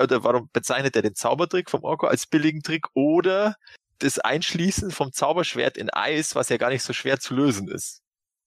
Oder 0.00 0.24
warum 0.24 0.48
bezeichnet 0.52 0.96
er 0.96 1.02
den 1.02 1.14
Zaubertrick 1.14 1.70
vom 1.70 1.84
Orko 1.84 2.06
als 2.06 2.26
billigen 2.26 2.62
Trick? 2.62 2.86
Oder 2.94 3.54
das 4.00 4.18
Einschließen 4.18 4.90
vom 4.90 5.12
Zauberschwert 5.12 5.76
in 5.76 5.90
Eis, 5.90 6.34
was 6.34 6.48
ja 6.48 6.56
gar 6.56 6.70
nicht 6.70 6.82
so 6.82 6.92
schwer 6.92 7.20
zu 7.20 7.34
lösen 7.34 7.68
ist 7.68 8.02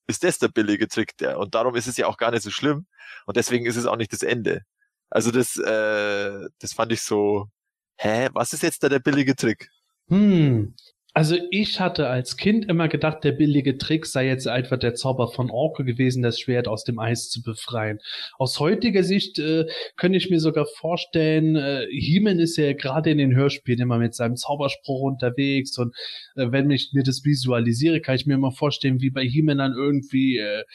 ist 0.07 0.23
das 0.23 0.39
der 0.39 0.49
billige 0.49 0.87
Trick 0.87 1.17
der. 1.17 1.39
Und 1.39 1.55
darum 1.55 1.75
ist 1.75 1.87
es 1.87 1.97
ja 1.97 2.07
auch 2.07 2.17
gar 2.17 2.31
nicht 2.31 2.43
so 2.43 2.51
schlimm. 2.51 2.85
Und 3.25 3.37
deswegen 3.37 3.65
ist 3.65 3.75
es 3.75 3.85
auch 3.85 3.97
nicht 3.97 4.13
das 4.13 4.23
Ende. 4.23 4.61
Also 5.09 5.31
das, 5.31 5.57
äh, 5.57 6.49
das 6.59 6.73
fand 6.73 6.91
ich 6.91 7.01
so, 7.01 7.47
hä, 7.97 8.29
was 8.33 8.53
ist 8.53 8.63
jetzt 8.63 8.83
da 8.83 8.89
der 8.89 8.99
billige 8.99 9.35
Trick? 9.35 9.69
Hm, 10.09 10.75
also 11.15 11.37
ich 11.49 11.79
hatte 11.79 12.09
als 12.09 12.35
Kind 12.35 12.65
immer 12.65 12.89
gedacht, 12.89 13.23
der 13.23 13.31
billige 13.31 13.77
Trick 13.77 14.05
sei 14.05 14.27
jetzt 14.27 14.49
einfach 14.49 14.77
der 14.77 14.95
Zauber 14.95 15.29
von 15.29 15.49
Orko 15.49 15.85
gewesen, 15.85 16.21
das 16.21 16.41
Schwert 16.41 16.67
aus 16.67 16.83
dem 16.83 16.99
Eis 16.99 17.29
zu 17.29 17.41
befreien. 17.41 17.99
Aus 18.37 18.59
heutiger 18.59 19.01
Sicht 19.01 19.39
äh, 19.39 19.65
könnte 19.95 20.17
ich 20.17 20.29
mir 20.29 20.41
sogar 20.41 20.65
vorstellen, 20.65 21.55
äh, 21.55 21.87
Heeman 21.89 22.39
ist 22.39 22.57
ja 22.57 22.73
gerade 22.73 23.11
in 23.11 23.17
den 23.17 23.33
Hörspielen 23.33 23.79
immer 23.79 23.97
mit 23.97 24.13
seinem 24.13 24.35
Zauberspruch 24.35 25.03
unterwegs 25.03 25.77
und 25.77 25.95
äh, 26.35 26.51
wenn 26.51 26.69
ich 26.69 26.91
mir 26.91 27.03
das 27.03 27.23
visualisiere, 27.23 28.01
kann 28.01 28.15
ich 28.15 28.25
mir 28.25 28.33
immer 28.33 28.51
vorstellen, 28.51 28.99
wie 28.99 29.09
bei 29.09 29.23
Heeman 29.23 29.59
dann 29.59 29.73
irgendwie 29.73 30.39
äh, 30.39 30.65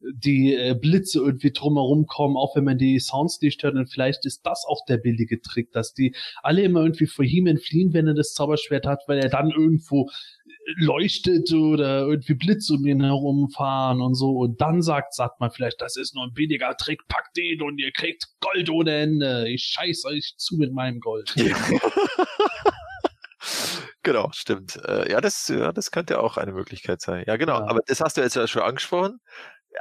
die 0.00 0.54
äh, 0.54 0.74
Blitze 0.74 1.18
irgendwie 1.18 1.52
drumherum 1.52 2.06
kommen, 2.06 2.36
auch 2.36 2.56
wenn 2.56 2.64
man 2.64 2.78
die 2.78 2.98
Sounds 2.98 3.40
nicht 3.40 3.62
hört. 3.62 3.74
Und 3.74 3.90
vielleicht 3.90 4.24
ist 4.26 4.42
das 4.44 4.64
auch 4.66 4.84
der 4.86 4.96
billige 4.96 5.40
Trick, 5.40 5.72
dass 5.72 5.92
die 5.92 6.14
alle 6.42 6.62
immer 6.62 6.82
irgendwie 6.82 7.06
vor 7.06 7.24
ihm 7.24 7.46
entfliehen, 7.46 7.92
wenn 7.92 8.06
er 8.06 8.14
das 8.14 8.34
Zauberschwert 8.34 8.86
hat, 8.86 9.02
weil 9.06 9.18
er 9.18 9.28
dann 9.28 9.50
irgendwo 9.50 10.08
leuchtet 10.76 11.52
oder 11.52 12.02
irgendwie 12.06 12.34
Blitze 12.34 12.74
um 12.74 12.86
ihn 12.86 13.02
herumfahren 13.02 14.00
und 14.00 14.14
so. 14.14 14.30
Und 14.30 14.60
dann 14.60 14.82
sagt, 14.82 15.14
sagt 15.14 15.40
man 15.40 15.50
vielleicht, 15.50 15.80
das 15.80 15.96
ist 15.96 16.14
nur 16.14 16.24
ein 16.24 16.32
billiger 16.34 16.76
Trick, 16.76 17.06
packt 17.08 17.36
den 17.36 17.62
und 17.62 17.78
ihr 17.78 17.92
kriegt 17.92 18.26
Gold 18.40 18.70
ohne 18.70 18.94
Ende. 18.94 19.48
Ich 19.48 19.64
scheiß 19.64 20.04
euch 20.06 20.34
zu 20.36 20.56
mit 20.56 20.72
meinem 20.72 21.00
Gold. 21.00 21.34
Genau, 24.02 24.30
stimmt. 24.32 24.76
Äh, 24.86 25.10
ja, 25.10 25.20
das, 25.20 25.48
ja, 25.48 25.72
das 25.72 25.90
könnte 25.90 26.20
auch 26.20 26.38
eine 26.38 26.52
Möglichkeit 26.52 27.02
sein. 27.02 27.24
Ja, 27.26 27.36
genau. 27.36 27.60
Ja. 27.60 27.66
Aber 27.66 27.80
das 27.86 28.00
hast 28.00 28.16
du 28.16 28.22
jetzt 28.22 28.34
ja 28.34 28.46
schon 28.46 28.62
angesprochen. 28.62 29.20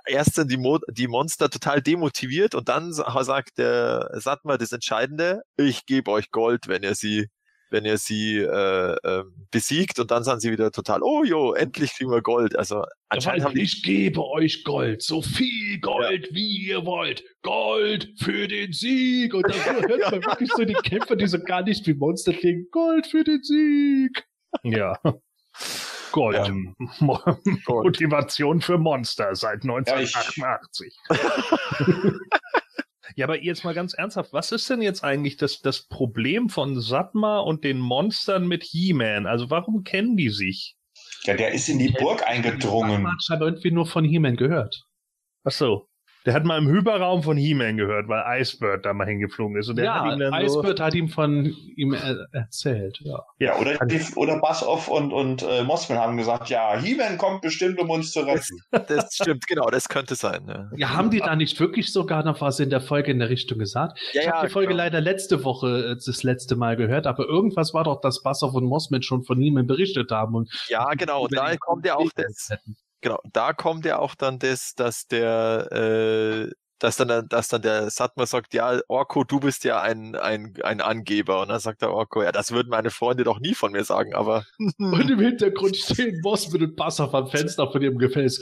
Erst 0.05 0.35
sind 0.35 0.51
die, 0.51 0.57
Mo 0.57 0.79
die 0.89 1.07
Monster 1.07 1.49
total 1.49 1.81
demotiviert 1.81 2.55
und 2.55 2.69
dann 2.69 2.93
sa- 2.93 3.23
sagt 3.23 3.57
der 3.57 4.09
Satma 4.13 4.57
das 4.57 4.71
Entscheidende, 4.71 5.41
ich 5.57 5.85
gebe 5.85 6.11
euch 6.11 6.31
Gold, 6.31 6.67
wenn 6.67 6.83
ihr 6.83 6.95
sie, 6.95 7.27
wenn 7.71 7.85
ihr 7.85 7.97
sie 7.97 8.37
äh, 8.37 8.95
ähm, 9.03 9.47
besiegt 9.51 9.99
und 9.99 10.09
dann 10.11 10.23
sind 10.23 10.41
sie 10.41 10.51
wieder 10.51 10.71
total, 10.71 11.01
oh 11.03 11.23
jo, 11.23 11.53
endlich 11.53 11.93
kriegen 11.93 12.11
wir 12.11 12.21
Gold. 12.21 12.55
Also 12.57 12.83
anscheinend 13.09 13.45
haben 13.45 13.55
die 13.55 13.61
ich 13.61 13.83
gebe 13.83 14.23
euch 14.25 14.63
Gold, 14.63 15.01
so 15.03 15.21
viel 15.21 15.79
Gold, 15.79 16.29
wie 16.31 16.67
ihr 16.67 16.85
wollt. 16.85 17.23
Gold 17.43 18.11
für 18.19 18.47
den 18.47 18.73
Sieg. 18.73 19.33
Und 19.33 19.43
dann 19.43 19.53
hört 19.87 20.11
man 20.11 20.23
wirklich 20.23 20.51
so 20.55 20.65
die 20.65 20.73
Kämpfer, 20.73 21.15
die 21.15 21.27
so 21.27 21.39
gar 21.39 21.61
nicht 21.63 21.85
wie 21.87 21.93
Monster 21.93 22.33
klingen. 22.33 22.67
Gold 22.71 23.05
für 23.07 23.23
den 23.23 23.41
Sieg. 23.43 24.23
Ja. 24.63 24.99
Gold. 26.11 26.35
Ja. 26.47 26.53
Mo- 26.99 27.19
Motivation 27.67 28.61
für 28.61 28.77
Monster 28.77 29.35
seit 29.35 29.63
1988. 29.63 30.97
Ja, 33.15 33.25
aber 33.25 33.41
jetzt 33.41 33.65
mal 33.65 33.73
ganz 33.73 33.93
ernsthaft, 33.95 34.31
was 34.31 34.53
ist 34.53 34.69
denn 34.69 34.81
jetzt 34.81 35.03
eigentlich 35.03 35.35
das, 35.35 35.59
das 35.59 35.81
Problem 35.89 36.47
von 36.47 36.79
Satma 36.79 37.39
und 37.39 37.65
den 37.65 37.79
Monstern 37.79 38.47
mit 38.47 38.63
He-Man? 38.63 39.25
Also 39.25 39.49
warum 39.49 39.83
kennen 39.83 40.15
die 40.15 40.29
sich? 40.29 40.77
Ja, 41.23 41.33
der 41.35 41.51
ist 41.51 41.67
in 41.67 41.79
die 41.79 41.89
Burg 41.89 42.25
eingedrungen. 42.25 43.05
Hat 43.05 43.21
scheinbar 43.21 43.49
irgendwie 43.49 43.71
nur 43.71 43.87
von 43.87 44.05
He-Man 44.05 44.37
gehört. 44.37 44.83
Ach 45.43 45.51
so. 45.51 45.88
Der 46.25 46.33
hat 46.33 46.43
mal 46.43 46.57
im 46.57 46.67
Hyperraum 46.67 47.23
von 47.23 47.37
He-Man 47.37 47.77
gehört, 47.77 48.09
weil 48.09 48.41
Icebird 48.41 48.85
da 48.85 48.93
mal 48.93 49.07
hingeflogen 49.07 49.57
ist. 49.57 49.69
Und 49.69 49.77
der 49.77 49.85
ja, 49.85 50.03
hat 50.03 50.13
ihm 50.13 50.19
dann 50.19 50.47
so, 50.47 50.59
Icebird 50.59 50.79
hat 50.79 50.93
ihm 50.93 51.07
von 51.07 51.45
ihm 51.75 51.93
er 51.93 52.27
erzählt. 52.33 52.99
Ja. 53.03 53.23
Ja, 53.39 53.57
oder, 53.57 53.77
oder 54.15 54.39
Bassoff 54.39 54.89
und, 54.89 55.13
und 55.13 55.43
äh, 55.43 55.63
Mossman 55.63 55.97
haben 55.97 56.17
gesagt, 56.17 56.49
ja, 56.49 56.77
He-Man 56.77 57.17
kommt 57.17 57.41
bestimmt, 57.41 57.79
um 57.79 57.89
uns 57.89 58.11
zu 58.11 58.21
retten. 58.21 58.59
Das 58.89 59.13
stimmt, 59.13 59.45
genau, 59.47 59.69
das 59.69 59.87
könnte 59.87 60.15
sein. 60.15 60.45
Ja, 60.47 60.69
Ja, 60.75 60.89
haben 60.93 61.09
die 61.09 61.19
da 61.19 61.35
nicht 61.35 61.59
wirklich 61.59 61.91
sogar 61.91 62.23
noch 62.23 62.41
was 62.41 62.59
in 62.59 62.69
der 62.69 62.81
Folge 62.81 63.11
in 63.11 63.19
der 63.19 63.29
Richtung 63.29 63.59
gesagt? 63.59 63.99
ja, 64.13 64.21
Ich 64.21 64.27
habe 64.29 64.47
die 64.47 64.51
Folge 64.51 64.69
genau. 64.69 64.83
leider 64.83 65.01
letzte 65.01 65.43
Woche 65.43 65.91
äh, 65.91 66.05
das 66.05 66.23
letzte 66.23 66.55
Mal 66.55 66.75
gehört, 66.75 67.07
aber 67.07 67.25
irgendwas 67.25 67.73
war 67.73 67.83
doch, 67.83 68.01
dass 68.01 68.23
Bassoff 68.23 68.53
und 68.53 68.65
Mossman 68.65 69.01
schon 69.03 69.23
von 69.23 69.41
ihm 69.41 69.65
berichtet 69.67 70.11
haben. 70.11 70.35
Und 70.35 70.49
Ja, 70.67 70.89
genau, 70.93 71.23
und 71.23 71.31
über 71.31 71.41
da 71.43 71.51
die 71.51 71.57
kommt 71.57 71.85
ja 71.85 71.95
auch 71.95 72.09
das, 72.15 72.49
hätten. 72.49 72.75
Genau, 73.01 73.19
da 73.31 73.53
kommt 73.53 73.85
ja 73.85 73.99
auch 73.99 74.15
dann 74.15 74.39
das, 74.39 74.75
dass 74.75 75.07
der, 75.07 75.67
äh, 75.71 76.51
dass 76.79 76.97
dann, 76.97 77.27
dass 77.27 77.47
dann 77.49 77.61
der 77.61 77.89
Satma 77.89 78.25
sagt, 78.25 78.53
ja, 78.53 78.79
Orko, 78.87 79.23
du 79.23 79.39
bist 79.39 79.63
ja 79.63 79.81
ein, 79.81 80.15
ein, 80.15 80.53
ein 80.63 80.81
Angeber. 80.81 81.41
Und 81.41 81.49
dann 81.49 81.59
sagt 81.59 81.81
der 81.81 81.91
Orko, 81.91 82.23
ja, 82.23 82.31
das 82.31 82.51
würden 82.51 82.69
meine 82.69 82.89
Freunde 82.89 83.23
doch 83.23 83.39
nie 83.39 83.53
von 83.53 83.71
mir 83.71 83.83
sagen, 83.83 84.13
aber 84.13 84.45
Und 84.77 85.09
im 85.09 85.19
Hintergrund 85.19 85.75
stehen 85.75 86.19
Mossman 86.21 86.63
und 86.63 86.75
Bassoff 86.75 87.13
am 87.13 87.27
Fenster 87.27 87.69
von 87.71 87.81
ihrem 87.81 87.97
Gefäß. 87.97 88.39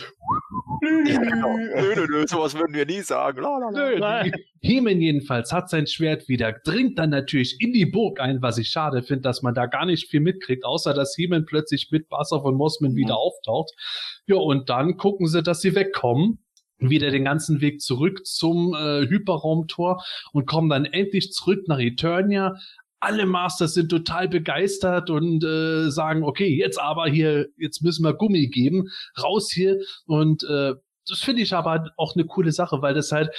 ja, 1.08 1.20
genau. 1.20 1.58
nö, 1.58 1.96
nö, 1.96 2.08
nö, 2.10 2.28
sowas 2.28 2.54
würden 2.56 2.74
wir 2.74 2.86
nie 2.86 3.02
sagen. 3.02 3.42
Nö, 3.74 4.32
He-Man 4.62 5.02
jedenfalls 5.02 5.52
hat 5.52 5.70
sein 5.70 5.88
Schwert 5.88 6.28
wieder, 6.28 6.52
dringt 6.52 6.98
dann 7.00 7.12
natürlich 7.12 7.62
in 7.62 7.74
die 7.74 7.86
Burg 7.86 8.20
ein, 8.20 8.42
was 8.42 8.58
ich 8.58 8.70
schade 8.70 9.04
finde, 9.04 9.22
dass 9.22 9.42
man 9.42 9.54
da 9.54 9.66
gar 9.66 9.86
nicht 9.86 10.10
viel 10.10 10.20
mitkriegt, 10.20 10.66
außer 10.66 10.94
dass 10.94 11.16
He-Man 11.16 11.46
plötzlich 11.46 11.90
mit 11.92 12.10
Bassoff 12.10 12.44
und 12.44 12.56
Mossman 12.56 12.96
wieder 12.96 13.18
auftaucht. 13.18 13.72
Ja, 14.26 14.38
und 14.38 14.70
dann 14.70 14.98
gucken 14.98 15.28
sie, 15.28 15.44
dass 15.44 15.62
sie 15.62 15.76
wegkommen. 15.76 16.40
Wieder 16.80 17.10
den 17.10 17.26
ganzen 17.26 17.62
Weg 17.62 17.82
zurück 17.82 18.26
zum 18.26 18.74
äh, 18.74 19.08
Hyperraumtor 19.08 20.04
und 20.32 20.46
kommen 20.46 20.70
dann 20.70 20.86
endlich 20.86 21.32
zurück 21.32 21.68
nach 21.68 21.80
Eternia. 21.80 22.56
Alle 23.00 23.26
Masters 23.26 23.74
sind 23.74 23.90
total 23.90 24.28
begeistert 24.28 25.10
und 25.10 25.44
äh, 25.44 25.90
sagen, 25.90 26.24
okay, 26.24 26.48
jetzt 26.48 26.80
aber 26.80 27.08
hier, 27.08 27.48
jetzt 27.58 27.82
müssen 27.84 28.04
wir 28.04 28.14
Gummi 28.14 28.48
geben, 28.48 28.90
raus 29.22 29.52
hier. 29.52 29.80
Und 30.06 30.44
äh, 30.44 30.74
das 31.08 31.20
finde 31.20 31.42
ich 31.44 31.54
aber 31.54 31.92
auch 31.98 32.16
eine 32.16 32.26
coole 32.26 32.52
Sache, 32.52 32.82
weil 32.82 32.94
das 32.94 33.12
halt 33.12 33.30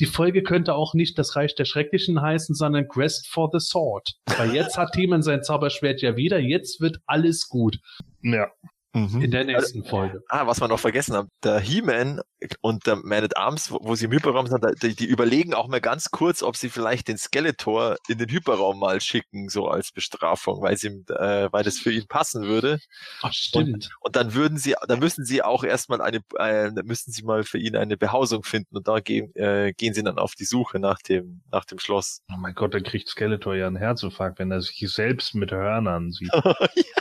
die 0.00 0.06
Folge 0.06 0.42
könnte 0.42 0.74
auch 0.74 0.94
nicht 0.94 1.16
das 1.18 1.36
Reich 1.36 1.54
der 1.54 1.64
Schrecklichen 1.64 2.20
heißen, 2.20 2.56
sondern 2.56 2.88
Quest 2.88 3.28
for 3.28 3.50
the 3.52 3.60
Sword. 3.60 4.14
Weil 4.36 4.52
jetzt 4.52 4.76
hat 4.76 4.92
Themen 4.92 5.22
sein 5.22 5.44
Zauberschwert 5.44 6.02
ja 6.02 6.16
wieder, 6.16 6.40
jetzt 6.40 6.80
wird 6.80 6.98
alles 7.06 7.48
gut 7.48 7.78
ja. 8.24 8.50
Mhm. 8.94 9.22
in 9.22 9.30
der 9.32 9.44
nächsten 9.44 9.84
Folge. 9.84 10.22
Ah, 10.28 10.46
was 10.46 10.60
wir 10.60 10.68
noch 10.68 10.78
vergessen 10.78 11.16
haben, 11.16 11.28
der 11.42 11.58
He-Man 11.58 12.20
und 12.60 12.86
der 12.86 12.94
Man 12.94 13.24
at 13.24 13.36
Arms, 13.36 13.72
wo, 13.72 13.80
wo 13.82 13.94
sie 13.96 14.04
im 14.04 14.12
Hyperraum 14.12 14.46
sind, 14.46 14.64
die, 14.82 14.94
die 14.94 15.06
überlegen 15.06 15.52
auch 15.52 15.66
mal 15.66 15.80
ganz 15.80 16.12
kurz, 16.12 16.44
ob 16.44 16.56
sie 16.56 16.70
vielleicht 16.70 17.08
den 17.08 17.18
Skeletor 17.18 17.96
in 18.06 18.18
den 18.18 18.30
Hyperraum 18.30 18.78
mal 18.78 19.00
schicken, 19.00 19.48
so 19.48 19.66
als 19.66 19.90
Bestrafung, 19.90 20.62
weil 20.62 20.76
sie, 20.76 20.86
ihm, 20.88 21.04
äh, 21.08 21.48
weil 21.50 21.64
das 21.64 21.78
für 21.78 21.90
ihn 21.90 22.06
passen 22.06 22.44
würde. 22.44 22.78
Ach, 23.22 23.32
stimmt. 23.32 23.90
Und 23.98 24.14
dann 24.14 24.32
würden 24.34 24.58
sie, 24.58 24.76
dann 24.86 25.00
müssen 25.00 25.24
sie 25.24 25.42
auch 25.42 25.64
erstmal 25.64 26.00
eine, 26.00 26.18
äh, 26.38 26.72
dann 26.72 26.86
müssen 26.86 27.10
sie 27.10 27.24
mal 27.24 27.42
für 27.42 27.58
ihn 27.58 27.74
eine 27.74 27.96
Behausung 27.96 28.44
finden 28.44 28.76
und 28.76 28.86
da 28.86 29.00
gehen, 29.00 29.34
äh, 29.34 29.72
gehen 29.72 29.92
sie 29.92 30.04
dann 30.04 30.18
auf 30.18 30.36
die 30.36 30.44
Suche 30.44 30.78
nach 30.78 30.98
dem, 30.98 31.42
nach 31.50 31.64
dem 31.64 31.80
Schloss. 31.80 32.22
Oh 32.32 32.36
mein 32.38 32.54
Gott, 32.54 32.74
da 32.74 32.78
kriegt 32.78 33.08
Skeletor 33.08 33.56
ja 33.56 33.66
einen 33.66 33.76
Herzinfarkt, 33.76 34.38
wenn 34.38 34.52
er 34.52 34.60
sich 34.60 34.78
selbst 34.86 35.34
mit 35.34 35.50
Hörnern 35.50 36.12
sieht. 36.12 36.30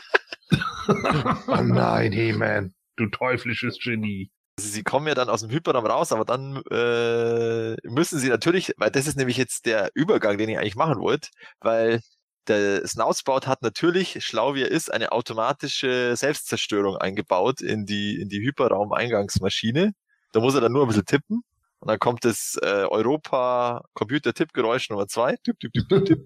Oh 1.47 1.61
nein, 1.61 2.11
He-Man. 2.11 2.73
Du 2.95 3.07
teuflisches 3.07 3.79
Genie. 3.79 4.29
Sie 4.59 4.83
kommen 4.83 5.07
ja 5.07 5.15
dann 5.15 5.29
aus 5.29 5.41
dem 5.41 5.49
Hyperraum 5.49 5.85
raus, 5.85 6.11
aber 6.11 6.25
dann 6.25 6.61
äh, 6.69 7.75
müssen 7.89 8.19
sie 8.19 8.29
natürlich, 8.29 8.73
weil 8.77 8.91
das 8.91 9.07
ist 9.07 9.17
nämlich 9.17 9.37
jetzt 9.37 9.65
der 9.65 9.89
Übergang, 9.95 10.37
den 10.37 10.49
ich 10.49 10.59
eigentlich 10.59 10.75
machen 10.75 10.99
wollte, 10.99 11.29
weil 11.59 12.01
der 12.47 12.85
Snoutspout 12.85 13.47
hat 13.47 13.61
natürlich, 13.61 14.23
schlau 14.23 14.53
wie 14.53 14.63
er 14.63 14.71
ist, 14.71 14.93
eine 14.93 15.11
automatische 15.11 16.15
Selbstzerstörung 16.15 16.97
eingebaut 16.97 17.61
in 17.61 17.85
die, 17.85 18.19
in 18.21 18.29
die 18.29 18.41
Hyperraum-Eingangsmaschine. 18.41 19.93
Da 20.33 20.39
muss 20.39 20.53
er 20.53 20.61
dann 20.61 20.73
nur 20.73 20.83
ein 20.83 20.87
bisschen 20.87 21.05
tippen. 21.05 21.41
Und 21.83 21.89
dann 21.89 21.99
kommt 21.99 22.23
das 22.23 22.57
äh, 22.63 22.85
Europa-Computer-Tippgeräusch 22.89 24.89
Nummer 24.89 25.05
zwei. 25.09 25.35
Tipp, 25.43 25.59
tipp, 25.59 25.73
tipp, 25.73 25.89
tipp, 25.89 26.05
tipp. 26.05 26.21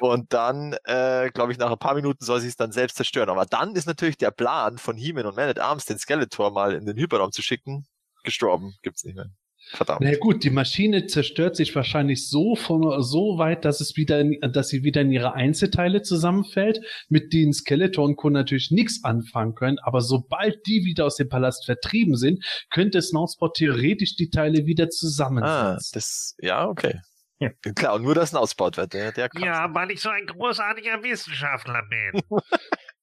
und 0.00 0.32
dann, 0.32 0.76
äh, 0.84 1.28
glaube 1.34 1.50
ich, 1.50 1.58
nach 1.58 1.72
ein 1.72 1.78
paar 1.78 1.96
Minuten 1.96 2.24
soll 2.24 2.40
sie 2.40 2.46
es 2.46 2.54
dann 2.54 2.70
selbst 2.70 2.98
zerstören. 2.98 3.30
Aber 3.30 3.46
dann 3.46 3.74
ist 3.74 3.86
natürlich 3.86 4.18
der 4.18 4.30
Plan 4.30 4.78
von 4.78 4.96
He-Man 4.96 5.26
und 5.26 5.34
Man 5.34 5.48
at 5.48 5.58
Arms, 5.58 5.86
den 5.86 5.98
Skeletor 5.98 6.52
mal 6.52 6.72
in 6.72 6.86
den 6.86 6.96
Hyperraum 6.96 7.32
zu 7.32 7.42
schicken, 7.42 7.84
gestorben. 8.22 8.76
Gibt's 8.82 9.02
nicht 9.02 9.16
mehr. 9.16 9.26
Verdammt. 9.70 10.00
Na 10.02 10.14
gut, 10.18 10.44
die 10.44 10.50
Maschine 10.50 11.06
zerstört 11.06 11.56
sich 11.56 11.74
wahrscheinlich 11.74 12.28
so 12.28 12.54
von 12.56 13.02
so 13.02 13.38
weit, 13.38 13.64
dass 13.64 13.80
es 13.80 13.96
wieder, 13.96 14.20
in, 14.20 14.38
dass 14.52 14.68
sie 14.68 14.82
wieder 14.82 15.00
in 15.00 15.10
ihre 15.10 15.32
Einzelteile 15.34 16.02
zusammenfällt, 16.02 16.80
mit 17.08 17.32
denen 17.32 17.52
Skeletor 17.54 18.04
und 18.04 18.16
Co. 18.16 18.28
natürlich 18.28 18.70
nichts 18.70 19.02
anfangen 19.04 19.54
können. 19.54 19.78
Aber 19.78 20.00
sobald 20.00 20.66
die 20.66 20.84
wieder 20.84 21.06
aus 21.06 21.16
dem 21.16 21.28
Palast 21.28 21.64
vertrieben 21.64 22.16
sind, 22.16 22.44
könnte 22.70 23.00
Snowspot 23.00 23.54
theoretisch 23.56 24.16
die 24.16 24.28
Teile 24.30 24.66
wieder 24.66 24.84
Ah, 24.84 24.88
zusammensetzen. 24.90 25.90
das, 25.94 26.36
ja, 26.40 26.66
okay. 26.68 27.00
Ja. 27.38 27.50
Klar, 27.74 27.94
und 27.94 28.02
nur 28.02 28.14
das 28.14 28.34
ausbaut 28.34 28.76
wird, 28.76 28.92
der, 28.92 29.10
der. 29.12 29.28
Ja, 29.38 29.74
weil 29.74 29.90
ich 29.90 30.00
so 30.00 30.10
ein 30.10 30.26
großartiger 30.26 31.02
Wissenschaftler 31.02 31.82
bin. 31.88 32.22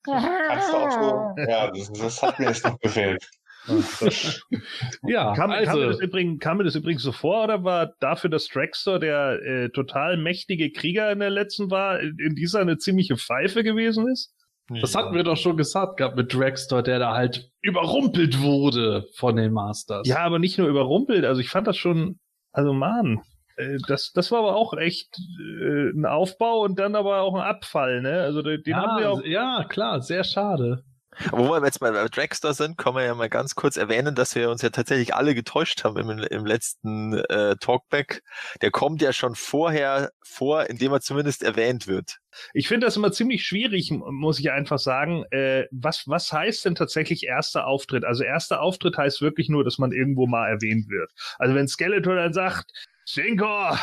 Kannst 0.06 0.72
du 0.72 0.78
auch 0.78 0.92
so, 0.92 1.42
ja, 1.50 1.70
das, 1.72 1.92
das 1.92 2.22
hat 2.22 2.40
mir 2.40 2.46
jetzt 2.48 2.64
noch 2.66 2.80
gefehlt. 2.80 3.28
ja, 5.08 5.34
Kam, 5.34 5.36
kam, 5.36 5.50
mir 5.50 5.58
also 5.58 5.86
das 5.86 6.00
übrigens, 6.00 6.40
kam 6.40 6.58
mir 6.58 6.64
das 6.64 6.76
übrigens 6.76 7.04
so 7.04 7.12
vor 7.12 7.44
oder 7.44 7.64
war 7.64 7.94
dafür, 8.00 8.30
dass 8.30 8.48
Dragster 8.48 9.00
der 9.00 9.42
äh, 9.44 9.70
total 9.70 10.18
mächtige 10.18 10.72
Krieger 10.72 11.12
in 11.12 11.20
der 11.20 11.30
letzten 11.30 11.70
war, 11.70 12.00
in 12.00 12.18
in 12.18 12.36
dieser 12.36 12.60
eine 12.60 12.78
ziemliche 12.78 13.18
Pfeife 13.18 13.64
gewesen 13.64 14.08
ist? 14.08 14.34
das 14.82 14.96
hatten 14.96 15.16
wir 15.16 15.24
doch 15.24 15.38
schon 15.38 15.58
gesagt 15.58 15.98
gehabt 15.98 16.16
mit 16.16 16.34
Dragster, 16.34 16.84
der 16.84 17.00
da 17.00 17.14
halt 17.16 17.50
überrumpelt 17.62 18.40
wurde 18.40 19.08
von 19.16 19.36
den 19.36 19.52
Masters. 19.52 20.08
Ja, 20.08 20.20
aber 20.20 20.40
nicht 20.40 20.58
nur 20.58 20.68
überrumpelt. 20.68 21.26
Also 21.26 21.42
ich 21.42 21.50
fand 21.50 21.68
das 21.68 21.78
schon, 21.78 22.20
also 22.52 22.74
man, 22.74 23.22
äh, 23.58 23.78
das, 23.88 24.12
das 24.14 24.32
war 24.32 24.40
aber 24.40 24.56
auch 24.56 24.74
echt 24.74 25.20
äh, 25.40 25.90
ein 25.90 26.06
Aufbau 26.06 26.62
und 26.64 26.78
dann 26.78 26.96
aber 26.96 27.22
auch 27.22 27.36
ein 27.36 27.42
Abfall, 27.42 28.02
ne? 28.02 28.22
Also 28.22 28.42
den 28.42 28.62
den 28.64 28.76
haben 28.76 28.98
wir 28.98 29.04
ja, 29.04 29.10
auch. 29.10 29.24
ja, 29.24 29.66
klar, 29.68 30.02
sehr 30.02 30.24
schade. 30.24 30.84
Aber 31.32 31.40
wo 31.40 31.52
wir 31.52 31.66
jetzt 31.66 31.80
bei 31.80 31.92
Dragster 31.92 32.54
sind, 32.54 32.78
können 32.78 32.96
wir 32.96 33.04
ja 33.04 33.16
mal 33.16 33.30
ganz 33.30 33.56
kurz 33.56 33.78
erwähnen, 33.78 34.16
dass 34.16 34.36
wir 34.36 34.50
uns 34.50 34.62
ja 34.62 34.70
tatsächlich 34.70 35.16
alle 35.16 35.36
getäuscht 35.36 35.84
haben 35.84 35.98
im, 35.98 36.10
im 36.10 36.46
letzten 36.46 37.14
äh, 37.14 37.56
Talkback. 37.58 38.24
Der 38.62 38.72
kommt 38.72 39.02
ja 39.02 39.12
schon 39.12 39.36
vorher 39.36 40.12
vor, 40.24 40.70
indem 40.70 40.94
er 40.94 41.02
zumindest 41.02 41.44
erwähnt 41.44 41.88
wird. 41.88 42.20
Ich 42.54 42.68
finde 42.68 42.88
das 42.88 42.96
immer 42.96 43.12
ziemlich 43.12 43.46
schwierig, 43.46 43.92
muss 43.92 44.40
ich 44.40 44.52
einfach 44.52 44.80
sagen. 44.80 45.26
Äh, 45.32 45.66
was, 45.72 46.04
was 46.08 46.32
heißt 46.32 46.66
denn 46.66 46.76
tatsächlich 46.76 47.26
erster 47.26 47.68
Auftritt? 47.68 48.06
Also 48.06 48.24
erster 48.24 48.62
Auftritt 48.62 48.98
heißt 48.98 49.22
wirklich 49.22 49.50
nur, 49.50 49.64
dass 49.64 49.78
man 49.78 49.92
irgendwo 49.92 50.28
mal 50.28 50.48
erwähnt 50.48 50.90
wird. 50.90 51.12
Also 51.38 51.56
wenn 51.56 51.68
Skeletor 51.68 52.16
dann 52.16 52.34
sagt, 52.34 52.72
Sinkor, 53.06 53.80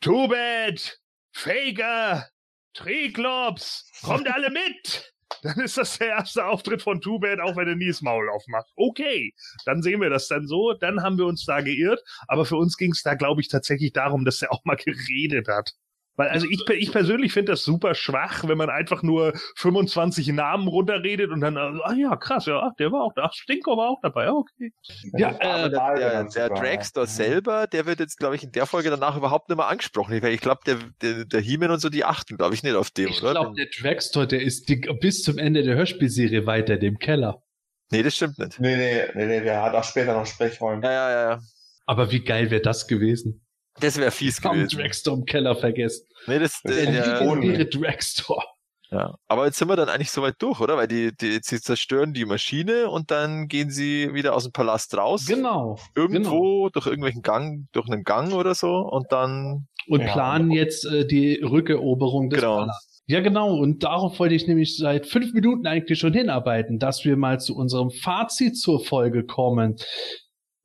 Tubet, 0.00 1.00
Faker, 1.32 2.28
Triklops, 2.74 3.90
kommt 4.02 4.32
alle 4.32 4.50
mit! 4.50 5.12
Dann 5.42 5.60
ist 5.60 5.76
das 5.76 5.98
der 5.98 6.08
erste 6.08 6.46
Auftritt 6.46 6.82
von 6.82 7.00
Tubet, 7.00 7.40
auch 7.40 7.56
wenn 7.56 7.68
er 7.68 7.76
nie 7.76 7.88
das 7.88 8.02
Maul 8.02 8.28
aufmacht. 8.28 8.68
Okay, 8.76 9.34
dann 9.64 9.82
sehen 9.82 10.00
wir 10.00 10.10
das 10.10 10.28
dann 10.28 10.46
so, 10.46 10.74
dann 10.74 11.02
haben 11.02 11.18
wir 11.18 11.26
uns 11.26 11.44
da 11.44 11.60
geirrt. 11.60 12.02
Aber 12.28 12.44
für 12.44 12.56
uns 12.56 12.76
ging 12.76 12.92
es 12.92 13.02
da, 13.02 13.14
glaube 13.14 13.40
ich, 13.40 13.48
tatsächlich 13.48 13.92
darum, 13.92 14.24
dass 14.24 14.42
er 14.42 14.52
auch 14.52 14.64
mal 14.64 14.76
geredet 14.76 15.48
hat. 15.48 15.72
Weil 16.20 16.28
also 16.28 16.46
ich, 16.50 16.60
ich 16.68 16.92
persönlich 16.92 17.32
finde 17.32 17.52
das 17.52 17.64
super 17.64 17.94
schwach, 17.94 18.46
wenn 18.46 18.58
man 18.58 18.68
einfach 18.68 19.02
nur 19.02 19.32
25 19.56 20.28
Namen 20.34 20.68
runterredet 20.68 21.30
und 21.30 21.40
dann, 21.40 21.56
also, 21.56 21.82
ah 21.82 21.94
ja, 21.94 22.14
krass, 22.14 22.44
ja, 22.44 22.60
ach, 22.60 22.74
der 22.78 22.92
war 22.92 23.04
auch 23.04 23.14
da, 23.14 23.22
ach, 23.22 23.32
Stinko 23.32 23.78
war 23.78 23.88
auch 23.88 24.00
dabei, 24.02 24.30
okay. 24.30 24.74
Ja, 25.16 25.30
äh, 25.40 25.70
der, 25.70 25.94
der, 25.94 26.24
der 26.24 26.48
Dragster 26.50 27.06
selber, 27.06 27.66
der 27.66 27.86
wird 27.86 28.00
jetzt, 28.00 28.18
glaube 28.18 28.36
ich, 28.36 28.42
in 28.42 28.52
der 28.52 28.66
Folge 28.66 28.90
danach 28.90 29.16
überhaupt 29.16 29.48
nicht 29.48 29.56
mehr 29.56 29.68
angesprochen. 29.68 30.22
Weil 30.22 30.34
ich 30.34 30.42
glaube, 30.42 30.60
der, 30.66 30.76
der, 31.00 31.24
der 31.24 31.40
He-Man 31.40 31.70
und 31.70 31.80
so, 31.80 31.88
die 31.88 32.04
achten, 32.04 32.36
glaube 32.36 32.54
ich, 32.54 32.62
nicht 32.62 32.74
auf 32.74 32.90
dem, 32.90 33.08
ich 33.08 33.22
oder? 33.22 33.30
Ich 33.30 33.38
glaube, 33.38 33.56
der 33.56 33.68
Dragster, 33.80 34.26
der 34.26 34.42
ist 34.42 34.68
die, 34.68 34.76
bis 35.00 35.22
zum 35.22 35.38
Ende 35.38 35.62
der 35.62 35.74
Hörspielserie 35.74 36.44
weiter 36.44 36.76
dem 36.76 36.98
Keller. 36.98 37.42
Nee, 37.90 38.02
das 38.02 38.14
stimmt 38.14 38.38
nicht. 38.38 38.60
Nee, 38.60 38.76
nee, 38.76 39.04
nee, 39.14 39.24
nee, 39.26 39.40
der 39.40 39.62
hat 39.62 39.74
auch 39.74 39.84
später 39.84 40.12
noch 40.12 40.26
Sprechräume. 40.26 40.82
Ja, 40.84 40.92
ja, 40.92 41.10
ja, 41.10 41.30
ja. 41.30 41.40
Aber 41.86 42.12
wie 42.12 42.22
geil 42.22 42.50
wäre 42.50 42.60
das 42.60 42.86
gewesen? 42.86 43.40
Das 43.78 43.96
wäre 43.98 44.10
fies 44.10 44.42
Haben 44.42 44.58
gewesen. 44.58 44.78
Dragstore 44.78 45.18
im 45.18 45.24
Keller 45.24 45.54
vergessen. 45.56 46.06
Nee, 46.26 46.38
das, 46.38 46.60
Das 46.62 46.74
der, 46.74 46.88
ist 46.88 47.06
der, 47.06 47.22
ohne. 47.28 47.40
Legendäre 47.42 47.66
Dragstore. 47.68 48.44
ja. 48.90 49.14
Aber 49.28 49.46
jetzt 49.46 49.58
sind 49.58 49.68
wir 49.68 49.76
dann 49.76 49.88
eigentlich 49.88 50.10
soweit 50.10 50.34
durch, 50.40 50.60
oder? 50.60 50.76
Weil 50.76 50.88
die, 50.88 51.12
die, 51.16 51.38
sie 51.42 51.60
zerstören 51.60 52.12
die 52.12 52.24
Maschine 52.24 52.90
und 52.90 53.10
dann 53.10 53.46
gehen 53.48 53.70
sie 53.70 54.12
wieder 54.12 54.34
aus 54.34 54.42
dem 54.44 54.52
Palast 54.52 54.96
raus. 54.96 55.24
Genau. 55.26 55.78
Irgendwo 55.94 56.68
durch 56.70 56.86
irgendwelchen 56.86 57.22
Gang, 57.22 57.68
durch 57.72 57.88
einen 57.88 58.02
Gang 58.04 58.32
oder 58.32 58.54
so 58.54 58.78
und 58.78 59.06
dann 59.12 59.68
Und 59.86 60.00
Ja. 60.00 60.12
planen 60.12 60.50
jetzt 60.50 60.84
äh, 60.84 61.06
die 61.06 61.40
Rückeroberung 61.42 62.28
des 62.30 62.40
Genau. 62.40 62.56
Palasts. 62.58 63.02
Ja, 63.06 63.20
genau. 63.20 63.56
Und 63.56 63.82
darauf 63.82 64.18
wollte 64.20 64.34
ich 64.36 64.46
nämlich 64.46 64.76
seit 64.76 65.06
fünf 65.06 65.32
Minuten 65.32 65.66
eigentlich 65.66 65.98
schon 65.98 66.12
hinarbeiten, 66.12 66.78
dass 66.78 67.04
wir 67.04 67.16
mal 67.16 67.40
zu 67.40 67.56
unserem 67.56 67.90
Fazit 67.90 68.56
zur 68.56 68.84
Folge 68.84 69.24
kommen. 69.24 69.76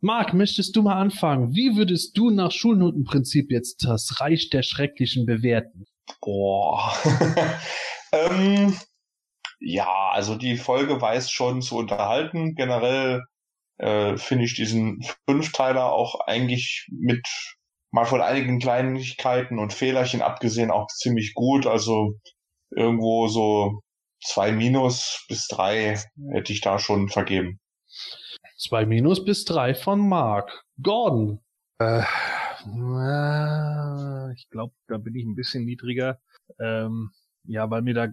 Marc, 0.05 0.35
möchtest 0.35 0.75
du 0.75 0.83
mal 0.83 1.01
anfangen? 1.01 1.55
Wie 1.55 1.75
würdest 1.75 2.15
du 2.15 2.29
nach 2.29 2.51
Schulnotenprinzip 2.51 3.49
jetzt 3.49 3.83
das 3.85 4.21
Reich 4.21 4.51
der 4.51 4.61
Schrecklichen 4.61 5.25
bewerten? 5.25 5.85
Boah. 6.21 6.93
ähm, 8.11 8.77
ja, 9.59 10.11
also 10.11 10.35
die 10.35 10.57
Folge 10.57 11.01
weiß 11.01 11.31
schon 11.31 11.63
zu 11.63 11.77
unterhalten. 11.77 12.53
Generell 12.53 13.23
äh, 13.79 14.15
finde 14.17 14.45
ich 14.45 14.53
diesen 14.53 15.03
Fünfteiler 15.27 15.91
auch 15.91 16.19
eigentlich 16.27 16.87
mit 16.91 17.25
mal 17.89 18.05
von 18.05 18.21
einigen 18.21 18.59
Kleinigkeiten 18.59 19.57
und 19.57 19.73
Fehlerchen 19.73 20.21
abgesehen 20.21 20.69
auch 20.69 20.85
ziemlich 20.85 21.33
gut. 21.33 21.65
Also 21.65 22.13
irgendwo 22.69 23.27
so 23.27 23.81
zwei 24.23 24.51
Minus 24.51 25.25
bis 25.27 25.47
drei 25.47 25.99
hätte 26.31 26.53
ich 26.53 26.61
da 26.61 26.77
schon 26.77 27.09
vergeben. 27.09 27.59
Zwei 28.57 28.85
Minus 28.85 29.25
bis 29.25 29.43
drei 29.43 29.75
von 29.75 30.07
Marc. 30.07 30.63
Gordon. 30.81 31.41
Äh, 31.79 32.03
ich 34.33 34.49
glaube, 34.49 34.73
da 34.87 34.97
bin 34.97 35.13
ich 35.13 35.25
ein 35.25 35.35
bisschen 35.35 35.65
niedriger. 35.65 36.21
Ähm, 36.57 37.11
ja, 37.43 37.69
weil 37.69 37.81
mir 37.81 37.93
da, 37.93 38.07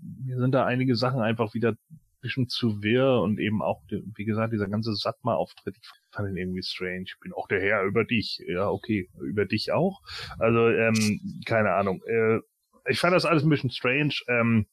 mir 0.00 0.38
sind 0.38 0.52
da 0.52 0.64
einige 0.66 0.94
Sachen 0.94 1.20
einfach 1.20 1.52
wieder 1.54 1.70
ein 1.72 1.98
bisschen 2.20 2.48
zu 2.48 2.80
wirr 2.80 3.20
und 3.22 3.40
eben 3.40 3.60
auch, 3.60 3.82
wie 3.88 4.24
gesagt, 4.24 4.52
dieser 4.52 4.68
ganze 4.68 4.94
Satma-Auftritt, 4.94 5.76
ich 5.76 5.90
fand 6.12 6.30
ihn 6.30 6.36
irgendwie 6.36 6.62
strange. 6.62 7.06
Ich 7.06 7.18
bin 7.20 7.32
auch 7.32 7.48
der 7.48 7.60
Herr 7.60 7.82
über 7.82 8.04
dich. 8.04 8.40
Ja, 8.46 8.68
okay, 8.68 9.10
über 9.20 9.46
dich 9.46 9.72
auch. 9.72 10.00
Also, 10.38 10.68
ähm, 10.68 11.40
keine 11.44 11.72
Ahnung. 11.72 12.00
Äh, 12.06 12.38
ich 12.88 13.00
fand 13.00 13.16
das 13.16 13.24
alles 13.24 13.42
ein 13.42 13.50
bisschen 13.50 13.70
strange. 13.70 14.14
Ähm, 14.28 14.66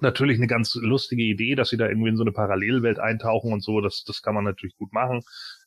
natürlich 0.00 0.38
eine 0.38 0.46
ganz 0.46 0.74
lustige 0.74 1.22
Idee, 1.22 1.54
dass 1.54 1.70
sie 1.70 1.76
da 1.76 1.88
irgendwie 1.88 2.10
in 2.10 2.16
so 2.16 2.24
eine 2.24 2.32
Parallelwelt 2.32 2.98
eintauchen 2.98 3.52
und 3.52 3.62
so. 3.62 3.80
Das, 3.80 4.04
das 4.04 4.22
kann 4.22 4.34
man 4.34 4.44
natürlich 4.44 4.76
gut 4.76 4.92
machen 4.92 5.22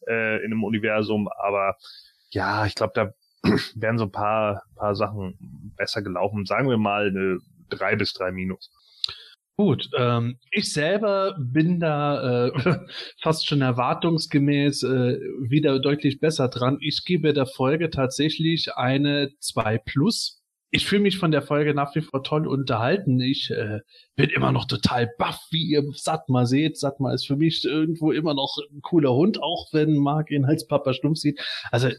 äh, 0.08 0.38
in 0.38 0.52
einem 0.52 0.64
Universum. 0.64 1.28
Aber 1.28 1.76
ja, 2.30 2.66
ich 2.66 2.76
glaube, 2.76 2.94
da 2.96 3.14
wären 3.76 3.98
so 3.98 4.06
ein 4.06 4.12
paar, 4.12 4.64
paar 4.76 4.96
Sachen 4.96 5.74
besser 5.78 6.02
gelaufen. 6.02 6.46
Sagen 6.46 6.70
wir 6.70 6.78
mal 6.78 7.08
eine 7.08 7.40
drei 7.70 7.96
bis 7.96 8.14
drei 8.14 8.32
Minus. 8.32 8.72
Gut, 9.60 9.90
ähm, 9.98 10.38
ich 10.52 10.72
selber 10.72 11.36
bin 11.40 11.80
da 11.80 12.46
äh, 12.48 12.80
fast 13.22 13.48
schon 13.48 13.62
erwartungsgemäß 13.62 14.84
äh, 14.84 15.18
wieder 15.50 15.80
deutlich 15.80 16.20
besser 16.20 16.48
dran. 16.48 16.78
Ich 16.80 17.04
gebe 17.06 17.34
der 17.34 17.48
Folge 17.48 17.90
tatsächlich 17.90 18.76
eine 18.76 19.32
2 19.40 19.80
plus. 19.80 20.44
Ich 20.70 20.86
fühle 20.86 21.02
mich 21.02 21.18
von 21.18 21.32
der 21.32 21.42
Folge 21.42 21.74
nach 21.74 21.96
wie 21.96 22.02
vor 22.02 22.24
toll 22.24 22.46
unterhalten. 22.46 23.22
Ich 23.22 23.50
äh, 23.52 23.80
bin 24.16 24.30
immer 24.30 24.52
noch 24.52 24.66
total 24.66 25.10
baff, 25.18 25.40
wie 25.52 25.64
ihr 25.64 25.84
Satma 25.94 26.46
seht. 26.46 26.78
Satma 26.78 27.14
ist 27.14 27.26
für 27.26 27.38
mich 27.38 27.64
irgendwo 27.64 28.12
immer 28.12 28.34
noch 28.34 28.58
ein 28.72 28.82
cooler 28.82 29.14
Hund, 29.14 29.42
auch 29.42 29.68
wenn 29.72 29.96
Marc 29.96 30.30
ihn 30.30 30.46
als 30.46 30.68
Papa 30.68 30.94
stumpf 30.94 31.20
sieht. 31.20 31.40
Also 31.72 31.90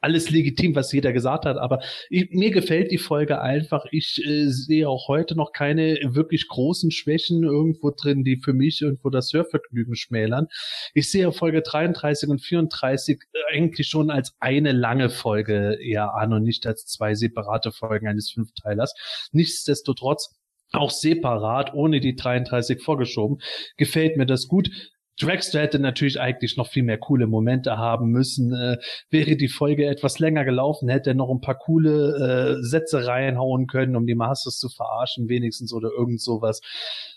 alles 0.00 0.30
legitim, 0.30 0.74
was 0.74 0.92
jeder 0.92 1.12
gesagt 1.12 1.44
hat, 1.44 1.56
aber 1.56 1.80
ich, 2.08 2.30
mir 2.30 2.50
gefällt 2.50 2.90
die 2.90 2.98
Folge 2.98 3.40
einfach. 3.40 3.84
Ich 3.90 4.22
äh, 4.24 4.46
sehe 4.48 4.88
auch 4.88 5.08
heute 5.08 5.34
noch 5.34 5.52
keine 5.52 5.98
wirklich 6.04 6.48
großen 6.48 6.90
Schwächen 6.90 7.42
irgendwo 7.42 7.90
drin, 7.90 8.24
die 8.24 8.36
für 8.36 8.52
mich 8.52 8.80
irgendwo 8.82 9.10
das 9.10 9.32
Hörvergnügen 9.32 9.96
schmälern. 9.96 10.46
Ich 10.94 11.10
sehe 11.10 11.32
Folge 11.32 11.62
33 11.62 12.28
und 12.28 12.40
34 12.40 13.20
eigentlich 13.50 13.88
schon 13.88 14.10
als 14.10 14.34
eine 14.40 14.72
lange 14.72 15.10
Folge 15.10 15.78
eher 15.82 16.14
an 16.14 16.32
und 16.32 16.42
nicht 16.42 16.66
als 16.66 16.86
zwei 16.86 17.14
separate 17.14 17.72
Folgen 17.72 18.06
eines 18.06 18.30
Fünfteilers. 18.30 18.94
Nichtsdestotrotz 19.32 20.36
auch 20.72 20.90
separat, 20.90 21.72
ohne 21.74 22.00
die 22.00 22.14
33 22.14 22.82
vorgeschoben, 22.82 23.38
gefällt 23.76 24.16
mir 24.16 24.26
das 24.26 24.48
gut. 24.48 24.70
Dragster 25.20 25.60
hätte 25.60 25.78
natürlich 25.78 26.20
eigentlich 26.20 26.56
noch 26.56 26.68
viel 26.68 26.82
mehr 26.82 26.98
coole 26.98 27.26
Momente 27.26 27.76
haben 27.76 28.10
müssen. 28.10 28.52
Äh, 28.52 28.78
wäre 29.10 29.36
die 29.36 29.48
Folge 29.48 29.86
etwas 29.86 30.18
länger 30.18 30.44
gelaufen, 30.44 30.88
hätte 30.88 31.10
er 31.10 31.14
noch 31.14 31.30
ein 31.30 31.40
paar 31.40 31.58
coole 31.58 32.58
äh, 32.58 32.62
Sätze 32.62 33.06
reinhauen 33.06 33.66
können, 33.66 33.96
um 33.96 34.06
die 34.06 34.14
Masters 34.14 34.58
zu 34.58 34.68
verarschen, 34.68 35.28
wenigstens 35.28 35.72
oder 35.72 35.90
irgend 35.90 36.20
sowas. 36.20 36.60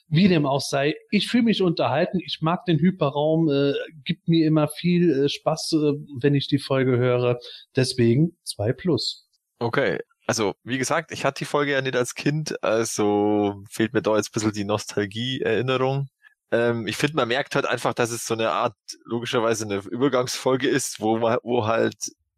Wie 0.07 0.27
dem 0.27 0.45
auch 0.45 0.61
sei, 0.61 0.95
ich 1.09 1.29
fühle 1.29 1.43
mich 1.43 1.61
unterhalten. 1.61 2.19
Ich 2.25 2.39
mag 2.41 2.65
den 2.65 2.79
Hyperraum, 2.79 3.49
äh, 3.49 3.73
gibt 4.03 4.27
mir 4.27 4.45
immer 4.45 4.67
viel 4.67 5.25
äh, 5.25 5.29
Spaß, 5.29 5.73
äh, 5.73 5.93
wenn 6.19 6.35
ich 6.35 6.47
die 6.47 6.59
Folge 6.59 6.97
höre. 6.97 7.39
Deswegen 7.75 8.35
zwei 8.43 8.73
plus. 8.73 9.29
Okay. 9.59 9.99
Also, 10.27 10.53
wie 10.63 10.77
gesagt, 10.77 11.11
ich 11.11 11.25
hatte 11.25 11.39
die 11.39 11.45
Folge 11.45 11.73
ja 11.73 11.81
nicht 11.81 11.95
als 11.95 12.15
Kind, 12.15 12.63
also 12.63 13.63
fehlt 13.69 13.93
mir 13.93 14.01
da 14.01 14.15
jetzt 14.15 14.29
ein 14.29 14.33
bisschen 14.33 14.53
die 14.53 14.63
Nostalgie-Erinnerung. 14.63 16.07
Ähm, 16.51 16.87
ich 16.87 16.97
finde, 16.97 17.15
man 17.15 17.27
merkt 17.29 17.55
halt 17.55 17.65
einfach, 17.65 17.93
dass 17.93 18.11
es 18.11 18.25
so 18.25 18.33
eine 18.33 18.51
Art, 18.51 18.75
logischerweise 19.05 19.65
eine 19.65 19.77
Übergangsfolge 19.77 20.67
ist, 20.67 20.99
wo 20.99 21.17
man, 21.17 21.37
wo 21.43 21.65
halt 21.65 21.95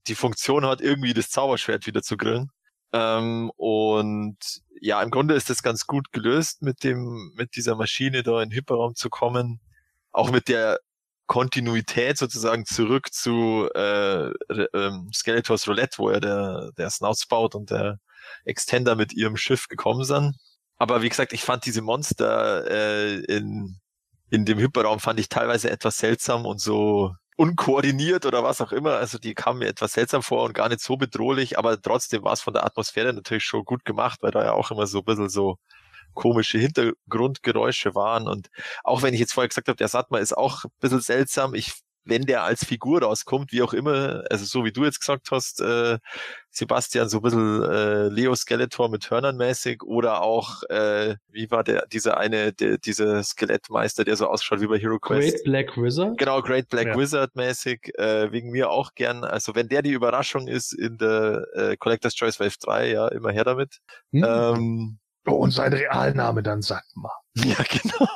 die 0.08 0.16
Funktion 0.16 0.66
hat, 0.66 0.82
irgendwie 0.82 1.14
das 1.14 1.30
Zauberschwert 1.30 1.88
wieder 1.88 2.04
zu 2.04 2.18
grillen. 2.18 2.50
Ähm, 2.94 3.52
und 3.58 4.38
ja, 4.82 5.02
im 5.02 5.12
Grunde 5.12 5.34
ist 5.36 5.50
das 5.50 5.64
ganz 5.64 5.88
gut 5.88 6.12
gelöst, 6.12 6.62
mit 6.62 6.84
dem, 6.84 7.32
mit 7.36 7.56
dieser 7.56 7.76
Maschine 7.76 8.24
da 8.24 8.42
in 8.42 8.50
den 8.50 8.58
Hyperraum 8.58 8.96
zu 8.96 9.10
kommen. 9.10 9.62
Auch 10.12 10.32
mit 10.32 10.48
der 10.48 10.80
Kontinuität 11.26 12.18
sozusagen 12.18 12.66
zurück 12.66 13.14
zu 13.14 13.70
äh, 13.74 14.30
ähm, 14.74 15.10
Skeletors 15.14 15.68
Roulette, 15.68 15.98
wo 15.98 16.12
ja 16.12 16.20
der, 16.20 16.72
der 16.78 16.90
Snoutspout 16.90 17.52
und 17.54 17.72
der 17.72 18.00
Extender 18.46 18.96
mit 18.96 19.14
ihrem 19.14 19.38
Schiff 19.38 19.68
gekommen 19.68 20.04
sind. 20.04 20.36
Aber 20.78 21.02
wie 21.02 21.10
gesagt, 21.10 21.34
ich 21.34 21.44
fand 21.44 21.66
diese 21.66 21.82
Monster 21.82 22.70
äh, 22.70 23.20
in, 23.22 23.80
in 24.34 24.46
dem 24.46 24.58
Hyperraum 24.58 25.00
fand 25.00 25.20
ich 25.20 25.30
teilweise 25.30 25.70
etwas 25.70 25.98
seltsam 25.98 26.48
und 26.48 26.60
so 26.60 27.14
unkoordiniert 27.38 28.26
oder 28.26 28.44
was 28.44 28.62
auch 28.62 28.72
immer. 28.72 28.94
Also 28.94 29.20
die 29.20 29.36
kamen 29.36 29.60
mir 29.60 29.68
etwas 29.68 29.94
seltsam 29.94 30.24
vor 30.24 30.44
und 30.46 30.54
gar 30.54 30.70
nicht 30.70 30.82
so 30.82 30.98
bedrohlich, 30.98 31.60
aber 31.60 31.80
trotzdem 31.80 32.24
war 32.24 32.34
es 32.34 32.42
von 32.42 32.54
der 32.54 32.66
Atmosphäre 32.66 33.14
natürlich 33.14 33.44
schon 33.44 33.64
gut 33.64 33.86
gemacht, 33.86 34.24
weil 34.24 34.32
da 34.32 34.44
ja 34.44 34.54
auch 34.54 34.72
immer 34.72 34.88
so 34.88 35.00
ein 35.00 35.06
bisschen 35.06 35.30
so 35.30 35.58
komische 36.16 36.58
Hintergrundgeräusche 36.58 37.94
waren. 37.94 38.28
Und 38.28 38.50
auch 38.84 39.04
wenn 39.04 39.14
ich 39.14 39.20
jetzt 39.20 39.34
vorher 39.34 39.50
gesagt 39.50 39.68
habe, 39.68 39.78
der 39.78 39.88
Satma 39.88 40.18
ist 40.18 40.36
auch 40.36 40.64
ein 40.64 40.72
bisschen 40.80 41.02
seltsam, 41.02 41.54
ich 41.54 41.74
wenn 42.06 42.24
der 42.24 42.44
als 42.44 42.66
Figur 42.66 43.02
rauskommt, 43.02 43.52
wie 43.52 43.62
auch 43.62 43.74
immer, 43.74 44.24
also 44.30 44.46
so 44.46 44.66
wie 44.66 44.72
du 44.72 44.84
jetzt 44.84 45.00
gesagt 45.00 45.30
hast, 45.32 45.62
äh, 45.62 45.98
Sebastian, 46.50 47.10
so 47.10 47.18
ein 47.18 47.22
bisschen 47.24 47.64
äh, 47.64 48.08
Leo 48.10 48.36
Skeletor 48.36 48.90
mit 48.90 49.10
Hörnern 49.10 49.38
mäßig 49.38 49.84
oder 49.84 50.22
auch, 50.22 50.64
äh, 50.70 51.16
wie 51.30 51.50
war 51.50 51.64
der, 51.64 51.86
dieser 51.88 52.18
eine, 52.18 52.54
der, 52.54 52.78
dieser 52.78 53.24
Skelettmeister, 53.24 54.04
der 54.04 54.16
so 54.16 54.28
ausschaut 54.28 54.62
wie 54.62 54.68
bei 54.68 54.78
Hero 54.78 55.00
Quest. 55.00 55.34
Great 55.36 55.44
Black 55.44 55.78
Wizard? 55.78 56.18
Genau, 56.18 56.42
Great 56.42 56.70
Black 56.70 56.88
Ja. 56.88 56.98
Wizard 56.98 57.36
mäßig, 57.36 57.92
äh, 57.98 58.32
wegen 58.32 58.52
mir 58.52 58.70
auch 58.70 58.94
gern. 58.96 59.24
Also 59.24 59.56
wenn 59.56 59.70
der 59.70 59.82
die 59.82 59.92
Überraschung 59.92 60.48
ist 60.48 60.74
in 60.74 60.98
der 60.98 61.46
äh, 61.54 61.78
Collector's 61.78 62.16
Choice 62.16 62.40
Wave 62.40 62.58
3, 62.60 62.92
ja, 62.92 63.08
immer 63.08 63.32
her 63.32 63.46
damit. 63.46 63.80
Hm? 64.12 64.24
Ähm, 64.28 65.00
Oh, 65.26 65.36
und 65.36 65.52
sein 65.52 65.72
Realname 65.72 66.44
dann 66.44 66.62
Satma. 66.62 67.10
ja, 67.36 67.56
genau. 67.70 68.08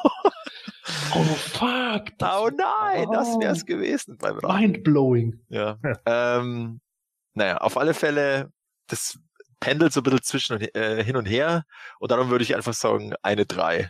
Oh 1.19 1.23
fuck. 1.23 2.03
Oh 2.21 2.49
nein, 2.55 3.07
das 3.11 3.27
Oh. 3.29 3.39
wär's 3.41 3.65
gewesen 3.65 4.17
beim. 4.17 4.37
Mindblowing. 4.41 5.39
Ja. 5.49 5.77
ähm, 6.05 6.79
naja, 7.33 7.57
auf 7.57 7.77
alle 7.77 7.93
Fälle, 7.93 8.51
das 8.87 9.19
pendelt 9.59 9.93
so 9.93 10.01
ein 10.01 10.03
bisschen 10.03 10.23
zwischen 10.23 10.53
und, 10.57 10.75
äh, 10.75 11.03
hin 11.03 11.15
und 11.17 11.25
her 11.25 11.63
und 11.99 12.11
darum 12.11 12.29
würde 12.29 12.43
ich 12.43 12.55
einfach 12.55 12.73
sagen, 12.73 13.13
eine 13.23 13.45
3. 13.45 13.89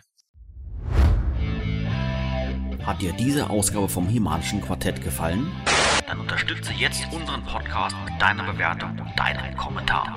Hat 2.84 3.02
dir 3.02 3.12
diese 3.12 3.50
Ausgabe 3.50 3.88
vom 3.88 4.08
Himalischen 4.08 4.62
Quartett 4.62 5.02
gefallen? 5.02 5.50
Dann 6.06 6.20
unterstütze 6.20 6.72
jetzt 6.72 7.02
unseren 7.12 7.44
Podcast 7.44 7.94
mit 8.06 8.20
deiner 8.20 8.50
Bewertung 8.50 8.98
und 8.98 9.18
deinem 9.18 9.54
Kommentar. 9.58 10.16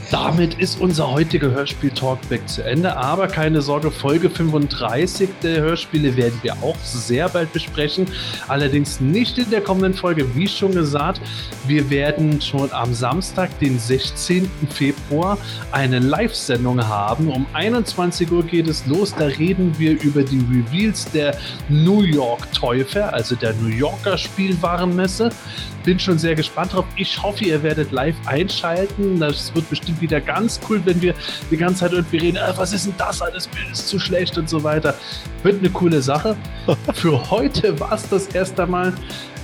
damit 0.11 0.55
ist 0.55 0.81
unser 0.81 1.09
heutiger 1.09 1.51
Hörspiel-Talkback 1.51 2.47
zu 2.47 2.63
Ende. 2.63 2.97
Aber 2.97 3.27
keine 3.27 3.61
Sorge, 3.61 3.91
Folge 3.91 4.29
35 4.29 5.29
der 5.41 5.61
Hörspiele 5.61 6.17
werden 6.17 6.37
wir 6.41 6.53
auch 6.61 6.75
sehr 6.83 7.29
bald 7.29 7.53
besprechen. 7.53 8.05
Allerdings 8.49 8.99
nicht 8.99 9.37
in 9.37 9.49
der 9.49 9.61
kommenden 9.61 9.93
Folge, 9.93 10.35
wie 10.35 10.49
schon 10.49 10.73
gesagt. 10.73 11.21
Wir 11.65 11.89
werden 11.89 12.41
schon 12.41 12.71
am 12.73 12.93
Samstag, 12.93 13.57
den 13.59 13.79
16. 13.79 14.51
Februar, 14.69 15.37
eine 15.71 15.99
Live-Sendung 15.99 16.85
haben. 16.85 17.29
Um 17.29 17.45
21 17.53 18.29
Uhr 18.31 18.43
geht 18.43 18.67
es 18.67 18.85
los. 18.87 19.15
Da 19.17 19.27
reden 19.27 19.73
wir 19.77 20.01
über 20.01 20.23
die 20.23 20.39
Reveals 20.39 21.09
der 21.11 21.37
New 21.69 22.01
York 22.01 22.51
Teufel, 22.51 23.03
also 23.03 23.35
der 23.35 23.53
New 23.53 23.69
Yorker 23.69 24.17
Spielwarenmesse. 24.17 25.29
Bin 25.83 25.97
schon 25.97 26.19
sehr 26.19 26.35
gespannt 26.35 26.73
drauf. 26.73 26.85
Ich 26.95 27.21
hoffe, 27.23 27.45
ihr 27.45 27.63
werdet 27.63 27.91
live 27.91 28.15
einschalten. 28.25 29.19
Das 29.19 29.53
wird 29.55 29.67
bestimmt 29.69 30.00
wieder 30.01 30.19
ganz 30.19 30.59
cool, 30.69 30.81
wenn 30.85 31.01
wir 31.01 31.13
die 31.49 31.57
ganze 31.57 31.81
Zeit 31.81 31.93
irgendwie 31.93 32.17
reden, 32.17 32.37
ah, 32.37 32.53
was 32.55 32.73
ist 32.73 32.85
denn 32.85 32.93
das? 32.97 33.19
Das 33.19 33.47
Bild 33.47 33.71
ist 33.71 33.87
zu 33.87 33.99
schlecht 33.99 34.37
und 34.37 34.49
so 34.49 34.63
weiter. 34.63 34.95
Wird 35.43 35.59
eine 35.59 35.69
coole 35.69 36.01
Sache. 36.01 36.35
Für 36.93 37.29
heute 37.29 37.79
war 37.79 37.93
es 37.93 38.09
das 38.09 38.27
erst 38.27 38.59
einmal. 38.59 38.93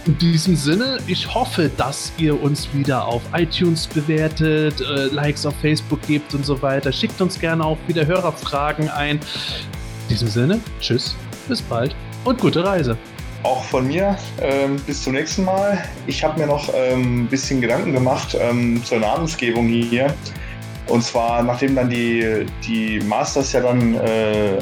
In 0.05 0.17
diesem 0.19 0.55
Sinne, 0.55 0.99
ich 1.05 1.35
hoffe, 1.35 1.69
dass 1.75 2.13
ihr 2.17 2.41
uns 2.41 2.73
wieder 2.73 3.05
auf 3.05 3.21
iTunes 3.33 3.87
bewertet, 3.87 4.79
äh, 4.79 5.07
Likes 5.07 5.45
auf 5.45 5.53
Facebook 5.59 6.01
gebt 6.07 6.33
und 6.33 6.45
so 6.45 6.61
weiter. 6.61 6.93
Schickt 6.93 7.19
uns 7.19 7.37
gerne 7.37 7.65
auch 7.65 7.77
wieder 7.87 8.05
Hörerfragen 8.05 8.87
ein. 8.87 9.17
In 9.17 10.07
diesem 10.09 10.29
Sinne, 10.29 10.61
tschüss, 10.79 11.13
bis 11.49 11.61
bald 11.61 11.93
und 12.23 12.39
gute 12.39 12.63
Reise. 12.63 12.97
Auch 13.43 13.63
von 13.65 13.87
mir 13.87 14.17
ähm, 14.41 14.77
bis 14.87 15.03
zum 15.03 15.13
nächsten 15.13 15.43
Mal. 15.43 15.83
Ich 16.07 16.23
habe 16.23 16.39
mir 16.39 16.47
noch 16.47 16.69
ähm, 16.73 17.23
ein 17.23 17.27
bisschen 17.27 17.61
Gedanken 17.61 17.93
gemacht 17.93 18.35
ähm, 18.39 18.81
zur 18.83 18.99
Namensgebung 18.99 19.67
hier. 19.67 20.13
Und 20.87 21.03
zwar, 21.03 21.43
nachdem 21.43 21.75
dann 21.75 21.89
die, 21.89 22.45
die 22.65 22.99
Masters 23.01 23.51
ja 23.53 23.61
dann 23.61 23.95
äh, 23.95 24.57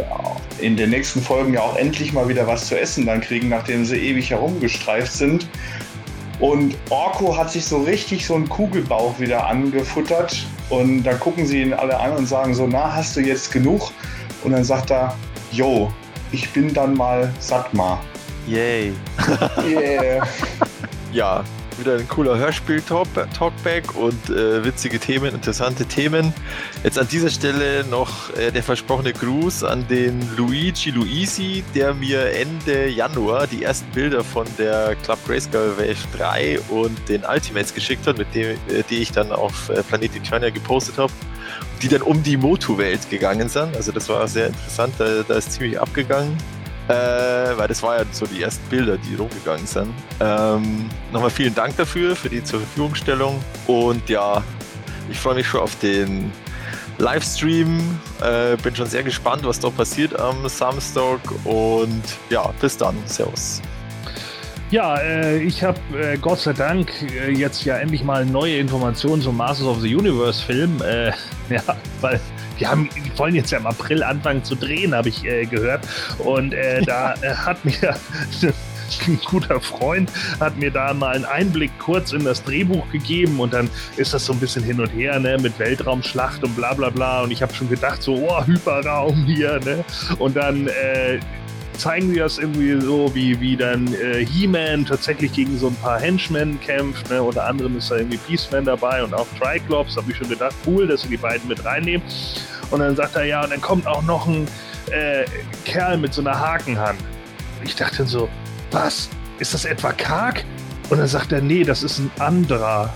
in 0.59 0.75
den 0.75 0.89
nächsten 0.89 1.21
Folgen 1.21 1.53
ja 1.53 1.61
auch 1.61 1.75
endlich 1.75 2.13
mal 2.13 2.27
wieder 2.27 2.47
was 2.47 2.67
zu 2.67 2.79
essen 2.79 3.05
dann 3.05 3.21
kriegen, 3.21 3.49
nachdem 3.49 3.85
sie 3.85 3.97
ewig 3.97 4.31
herumgestreift 4.31 5.11
sind. 5.11 5.47
Und 6.39 6.75
Orko 6.89 7.37
hat 7.37 7.51
sich 7.51 7.65
so 7.65 7.77
richtig 7.83 8.25
so 8.25 8.35
einen 8.35 8.49
Kugelbauch 8.49 9.19
wieder 9.19 9.47
angefuttert. 9.47 10.45
Und 10.69 11.03
dann 11.03 11.19
gucken 11.19 11.45
sie 11.45 11.61
ihn 11.61 11.73
alle 11.73 11.97
an 11.99 12.13
und 12.13 12.27
sagen 12.27 12.53
so, 12.53 12.67
na, 12.67 12.93
hast 12.93 13.15
du 13.15 13.21
jetzt 13.21 13.51
genug? 13.51 13.91
Und 14.43 14.51
dann 14.51 14.63
sagt 14.63 14.91
er, 14.91 15.15
yo, 15.51 15.91
ich 16.31 16.49
bin 16.51 16.73
dann 16.73 16.95
mal 16.95 17.31
Satma. 17.39 17.99
Yay. 18.47 18.93
Yeah. 19.65 20.27
Ja, 21.13 21.45
wieder 21.79 21.97
ein 21.97 22.07
cooler 22.07 22.37
Hörspiel-Talkback 22.37 23.95
und 23.95 24.29
äh, 24.29 24.63
witzige 24.63 24.99
Themen, 24.99 25.33
interessante 25.33 25.85
Themen. 25.85 26.33
Jetzt 26.83 26.97
an 26.99 27.07
dieser 27.07 27.29
Stelle 27.29 27.83
noch 27.85 28.35
äh, 28.35 28.51
der 28.51 28.63
versprochene 28.63 29.13
Gruß 29.13 29.63
an 29.63 29.87
den 29.87 30.21
Luigi 30.35 30.91
Luisi, 30.91 31.63
der 31.73 31.93
mir 31.93 32.31
Ende 32.31 32.87
Januar 32.87 33.47
die 33.47 33.63
ersten 33.63 33.89
Bilder 33.91 34.23
von 34.23 34.47
der 34.57 34.95
Club 35.03 35.19
Grayskull 35.25 35.73
Wave 35.77 36.17
3 36.17 36.59
und 36.69 36.97
den 37.09 37.23
Ultimates 37.23 37.73
geschickt 37.73 38.05
hat, 38.07 38.17
mit 38.17 38.33
dem, 38.33 38.51
äh, 38.69 38.83
die 38.89 38.97
ich 38.97 39.11
dann 39.11 39.31
auf 39.31 39.69
äh, 39.69 39.83
Planet 39.83 40.15
Eternia 40.15 40.49
gepostet 40.49 40.97
habe, 40.97 41.13
die 41.81 41.87
dann 41.87 42.01
um 42.01 42.21
die 42.23 42.37
Motu-Welt 42.37 43.09
gegangen 43.09 43.49
sind. 43.49 43.75
Also 43.75 43.91
das 43.91 44.07
war 44.09 44.27
sehr 44.27 44.47
interessant, 44.47 44.93
da, 44.97 45.23
da 45.27 45.35
ist 45.35 45.51
ziemlich 45.53 45.79
abgegangen. 45.79 46.37
Äh, 46.87 47.57
weil 47.57 47.67
das 47.67 47.81
war 47.81 47.97
ja 47.97 48.05
so 48.11 48.27
die 48.27 48.43
ersten 48.43 48.67
Bilder, 48.69 48.97
die 48.97 49.15
rumgegangen 49.15 49.65
sind. 49.65 49.93
Ähm, 50.19 50.87
nochmal 51.11 51.31
vielen 51.31 51.55
Dank 51.55 51.75
dafür, 51.77 52.15
für 52.15 52.29
die 52.29 52.43
zur 52.43 52.59
Verfügungstellung. 52.59 53.43
Und 53.65 54.07
ja, 54.07 54.43
ich 55.09 55.19
freue 55.19 55.35
mich 55.35 55.47
schon 55.47 55.61
auf 55.61 55.75
den 55.79 56.31
Livestream. 56.99 57.99
Äh, 58.21 58.55
bin 58.57 58.75
schon 58.75 58.87
sehr 58.87 59.03
gespannt, 59.03 59.43
was 59.45 59.59
da 59.59 59.69
passiert 59.69 60.19
am 60.19 60.47
Samstag. 60.47 61.19
Und 61.43 62.03
ja, 62.29 62.53
bis 62.61 62.77
dann. 62.77 62.95
Servus. 63.05 63.61
Ja, 64.71 64.97
äh, 64.97 65.37
ich 65.41 65.63
habe 65.63 65.79
äh, 65.95 66.17
Gott 66.17 66.39
sei 66.39 66.53
Dank 66.53 66.91
äh, 67.01 67.31
jetzt 67.31 67.65
ja 67.65 67.77
endlich 67.77 68.03
mal 68.03 68.25
neue 68.25 68.57
Informationen 68.57 69.21
zum 69.21 69.37
Masters 69.37 69.67
of 69.67 69.81
the 69.81 69.95
Universe 69.95 70.43
Film. 70.43 70.81
Äh, 70.81 71.11
ja, 71.49 71.61
weil 72.01 72.19
die 72.59 72.67
haben, 72.67 72.89
die 72.95 73.17
wollen 73.17 73.35
jetzt 73.35 73.51
ja 73.51 73.57
im 73.57 73.67
April 73.67 74.03
anfangen 74.03 74.43
zu 74.43 74.55
drehen, 74.55 74.93
habe 74.93 75.09
ich 75.09 75.23
äh, 75.25 75.45
gehört. 75.45 75.87
Und 76.19 76.53
äh, 76.53 76.81
da 76.85 77.13
äh, 77.21 77.33
hat 77.33 77.63
mir 77.65 77.73
ein 79.07 79.19
guter 79.25 79.59
Freund 79.59 80.11
hat 80.39 80.57
mir 80.57 80.71
da 80.71 80.93
mal 80.93 81.15
einen 81.15 81.25
Einblick 81.25 81.71
kurz 81.79 82.13
in 82.13 82.23
das 82.23 82.43
Drehbuch 82.43 82.89
gegeben 82.91 83.39
und 83.39 83.53
dann 83.53 83.69
ist 83.97 84.13
das 84.13 84.25
so 84.25 84.33
ein 84.33 84.39
bisschen 84.39 84.63
hin 84.63 84.79
und 84.79 84.89
her, 84.89 85.19
ne, 85.19 85.37
mit 85.39 85.57
Weltraumschlacht 85.59 86.43
und 86.43 86.55
bla 86.55 86.73
bla 86.73 86.89
bla. 86.89 87.23
Und 87.23 87.31
ich 87.31 87.41
habe 87.41 87.53
schon 87.53 87.69
gedacht, 87.69 88.01
so, 88.01 88.15
oh, 88.15 88.45
Hyperraum 88.45 89.25
hier, 89.25 89.59
ne? 89.65 89.83
Und 90.19 90.35
dann 90.35 90.67
äh, 90.67 91.19
zeigen 91.77 92.09
sie 92.09 92.19
das 92.19 92.37
irgendwie 92.37 92.79
so, 92.81 93.13
wie, 93.13 93.39
wie 93.39 93.55
dann 93.55 93.93
äh, 93.93 94.25
He-Man 94.25 94.85
tatsächlich 94.85 95.31
gegen 95.33 95.57
so 95.57 95.67
ein 95.67 95.75
paar 95.75 95.99
Henchmen 95.99 96.59
kämpft. 96.61 97.09
Ne? 97.09 97.21
Unter 97.21 97.45
anderem 97.45 97.77
ist 97.77 97.91
da 97.91 97.97
irgendwie 97.97 98.19
Beastman 98.27 98.65
dabei 98.65 99.03
und 99.03 99.13
auch 99.13 99.27
Triclops. 99.39 99.97
Habe 99.97 100.11
ich 100.11 100.17
schon 100.17 100.29
gedacht, 100.29 100.55
cool, 100.65 100.87
dass 100.87 101.01
sie 101.01 101.09
die 101.09 101.17
beiden 101.17 101.47
mit 101.47 101.63
reinnehmen. 101.65 102.05
Und 102.71 102.79
dann 102.79 102.95
sagt 102.95 103.15
er, 103.15 103.25
ja, 103.25 103.43
und 103.43 103.51
dann 103.51 103.61
kommt 103.61 103.87
auch 103.87 104.01
noch 104.03 104.27
ein 104.27 104.47
äh, 104.91 105.25
Kerl 105.65 105.97
mit 105.97 106.13
so 106.13 106.21
einer 106.21 106.37
Hakenhand. 106.37 106.99
Und 107.59 107.67
ich 107.67 107.75
dachte 107.75 108.05
so, 108.05 108.29
was? 108.71 109.09
Ist 109.39 109.53
das 109.53 109.65
etwa 109.65 109.91
Kark? 109.91 110.43
Und 110.89 110.99
dann 110.99 111.07
sagt 111.07 111.31
er, 111.31 111.41
nee, 111.41 111.63
das 111.63 111.83
ist 111.83 111.99
ein 111.99 112.11
anderer. 112.19 112.93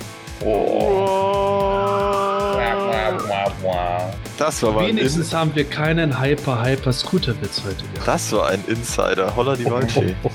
Das 4.38 4.64
war 4.64 4.72
mal 4.72 4.88
Wenigstens 4.88 5.34
haben 5.34 5.54
wir 5.54 5.66
keinen 5.66 6.20
Hyper-Hyper-Scooter-Witz 6.22 7.62
heute 7.66 7.84
gehabt. 7.94 8.08
das 8.08 8.32
war 8.32 8.48
ein 8.50 8.64
Insider. 8.68 9.36
Holla 9.36 9.56
die 9.56 9.66
Waldfee. 9.66 10.16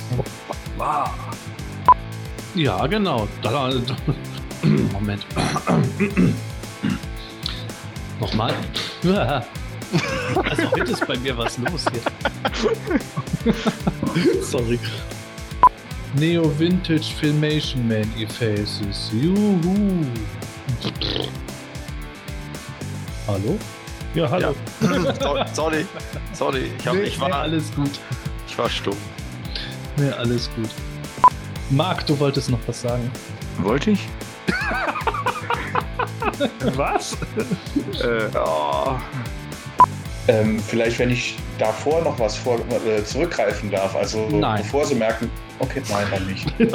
Ja, 2.54 2.86
genau. 2.86 3.26
Moment. 4.92 5.26
Nochmal. 8.20 8.54
Also 10.50 10.70
heute 10.72 10.90
ist 10.92 11.06
bei 11.06 11.16
mir 11.18 11.36
was 11.38 11.56
los 11.58 11.84
hier. 11.92 13.52
Sorry. 14.42 14.78
Neo 16.16 16.50
Vintage 16.58 17.12
Filmation 17.20 17.86
Man 17.86 18.10
E-Faces. 18.18 19.12
Juhu. 19.12 20.04
Hallo? 23.26 23.58
Ja, 24.14 24.28
hallo. 24.30 24.54
So- 25.20 25.36
sorry, 25.52 25.86
sorry. 26.32 26.70
Ich, 26.78 26.86
hab, 26.86 26.94
Nee, 26.94 27.02
ich, 27.02 27.16
nee, 27.18 27.22
war, 27.22 27.34
alles 27.40 27.74
gut. 27.74 27.90
ich 28.46 28.56
war 28.58 28.68
stumm. 28.68 28.96
Nee, 29.96 30.10
alles 30.10 30.48
gut. 30.54 30.68
Marc, 31.70 32.06
du 32.06 32.18
wolltest 32.20 32.50
noch 32.50 32.58
was 32.66 32.82
sagen. 32.82 33.10
Wollte 33.58 33.92
ich? 33.92 34.00
Was? 36.76 37.16
Äh, 38.02 38.28
oh, 38.36 38.96
ähm, 40.28 40.58
vielleicht, 40.60 40.98
wenn 40.98 41.10
ich 41.10 41.36
davor 41.58 42.02
noch 42.02 42.18
was 42.18 42.36
vor, 42.36 42.58
äh, 42.86 43.04
zurückgreifen 43.04 43.70
darf, 43.70 43.94
also 43.94 44.28
Nein. 44.30 44.62
bevor 44.62 44.84
sie 44.86 44.94
merken, 44.96 45.30
okay, 45.60 45.80
nein, 45.88 46.06
dann 46.10 46.26
nicht. 46.26 46.46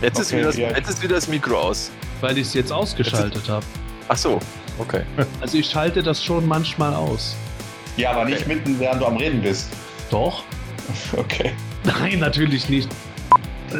Jetzt, 0.00 0.18
ist 0.20 0.28
Okay, 0.28 0.36
wieder 0.38 0.46
das, 0.46 0.56
ja. 0.56 0.68
jetzt 0.70 0.88
ist 0.90 1.02
wieder 1.02 1.16
das 1.16 1.26
Mikro 1.28 1.58
aus. 1.58 1.90
Weil 2.20 2.38
ich 2.38 2.48
es 2.48 2.54
jetzt 2.54 2.72
ausgeschaltet 2.72 3.48
habe. 3.48 3.64
Ach 4.08 4.16
so, 4.16 4.40
okay. 4.78 5.02
Also 5.40 5.58
ich 5.58 5.68
schalte 5.70 6.02
das 6.02 6.22
schon 6.22 6.46
manchmal 6.46 6.94
aus. 6.94 7.36
Ja, 7.96 8.12
aber 8.12 8.24
nicht 8.24 8.46
mitten, 8.46 8.78
während 8.78 9.02
du 9.02 9.06
am 9.06 9.16
Reden 9.16 9.42
bist. 9.42 9.68
Doch? 10.10 10.42
Okay. 11.16 11.52
Nein, 11.84 12.18
natürlich 12.18 12.68
nicht. 12.70 12.88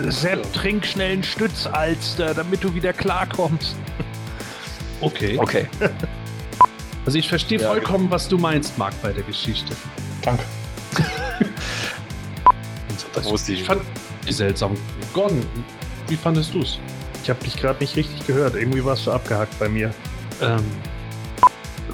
Sepp, 0.08 0.52
trink 0.52 0.84
schnell 0.84 1.12
einen 1.12 1.22
Stützalster, 1.22 2.34
damit 2.34 2.62
du 2.62 2.74
wieder 2.74 2.92
klarkommst. 2.92 3.76
Okay. 5.00 5.38
Okay. 5.38 5.68
Also 7.06 7.18
ich 7.18 7.28
verstehe 7.28 7.60
Ja, 7.60 7.68
vollkommen, 7.68 8.10
was 8.10 8.28
du 8.28 8.36
meinst, 8.36 8.76
Marc, 8.76 9.00
bei 9.00 9.12
der 9.12 9.22
Geschichte. 9.22 9.74
Danke. 10.22 10.42
Da 13.14 13.24
wusste 13.24 13.52
ich. 13.52 13.60
Ich 13.60 13.66
fand 13.66 13.82
die 14.26 14.32
seltsam. 14.32 14.76
Gordon, 15.12 15.46
wie 16.08 16.16
fandest 16.16 16.52
du's? 16.52 16.78
Ich 17.28 17.30
habe 17.30 17.44
dich 17.44 17.56
gerade 17.58 17.78
nicht 17.80 17.94
richtig 17.94 18.26
gehört. 18.26 18.54
Irgendwie 18.54 18.82
warst 18.82 19.06
du 19.06 19.12
abgehackt 19.12 19.58
bei 19.58 19.68
mir. 19.68 19.92
Ähm, 20.40 20.64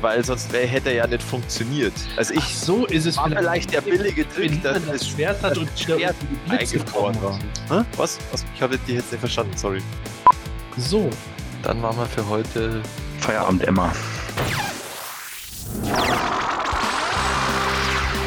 weil 0.00 0.24
sonst 0.24 0.52
wär, 0.52 0.64
hätte 0.64 0.90
er 0.90 0.94
ja 0.94 1.06
nicht 1.08 1.24
funktioniert. 1.24 1.92
Also 2.16 2.34
ich 2.34 2.40
ach 2.40 2.50
so 2.50 2.86
ist 2.86 3.04
es 3.04 3.16
war 3.16 3.28
vielleicht 3.28 3.72
der 3.72 3.80
billige 3.80 4.28
Trick, 4.28 4.62
dass 4.62 4.74
das 4.74 5.00
das 5.00 5.08
Schwert 5.08 5.42
hat 5.42 5.58
und 5.58 5.68
Schwert 5.76 6.14
die 6.22 6.48
Blitze 6.48 6.76
eingefroren 6.76 7.20
war. 7.20 7.36
Hä? 7.68 7.84
Was? 7.96 8.20
Was? 8.30 8.44
Ich 8.54 8.62
habe 8.62 8.78
die 8.86 8.92
jetzt 8.92 9.10
nicht 9.10 9.18
verstanden, 9.18 9.56
sorry. 9.56 9.82
So, 10.76 11.10
Dann 11.64 11.80
machen 11.80 11.98
wir 11.98 12.06
für 12.06 12.28
heute 12.28 12.80
Feierabend, 13.18 13.64
Emma. 13.64 13.92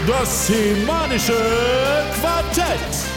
Das 0.06 0.48
semanische 0.48 1.42
Quartett. 2.20 3.17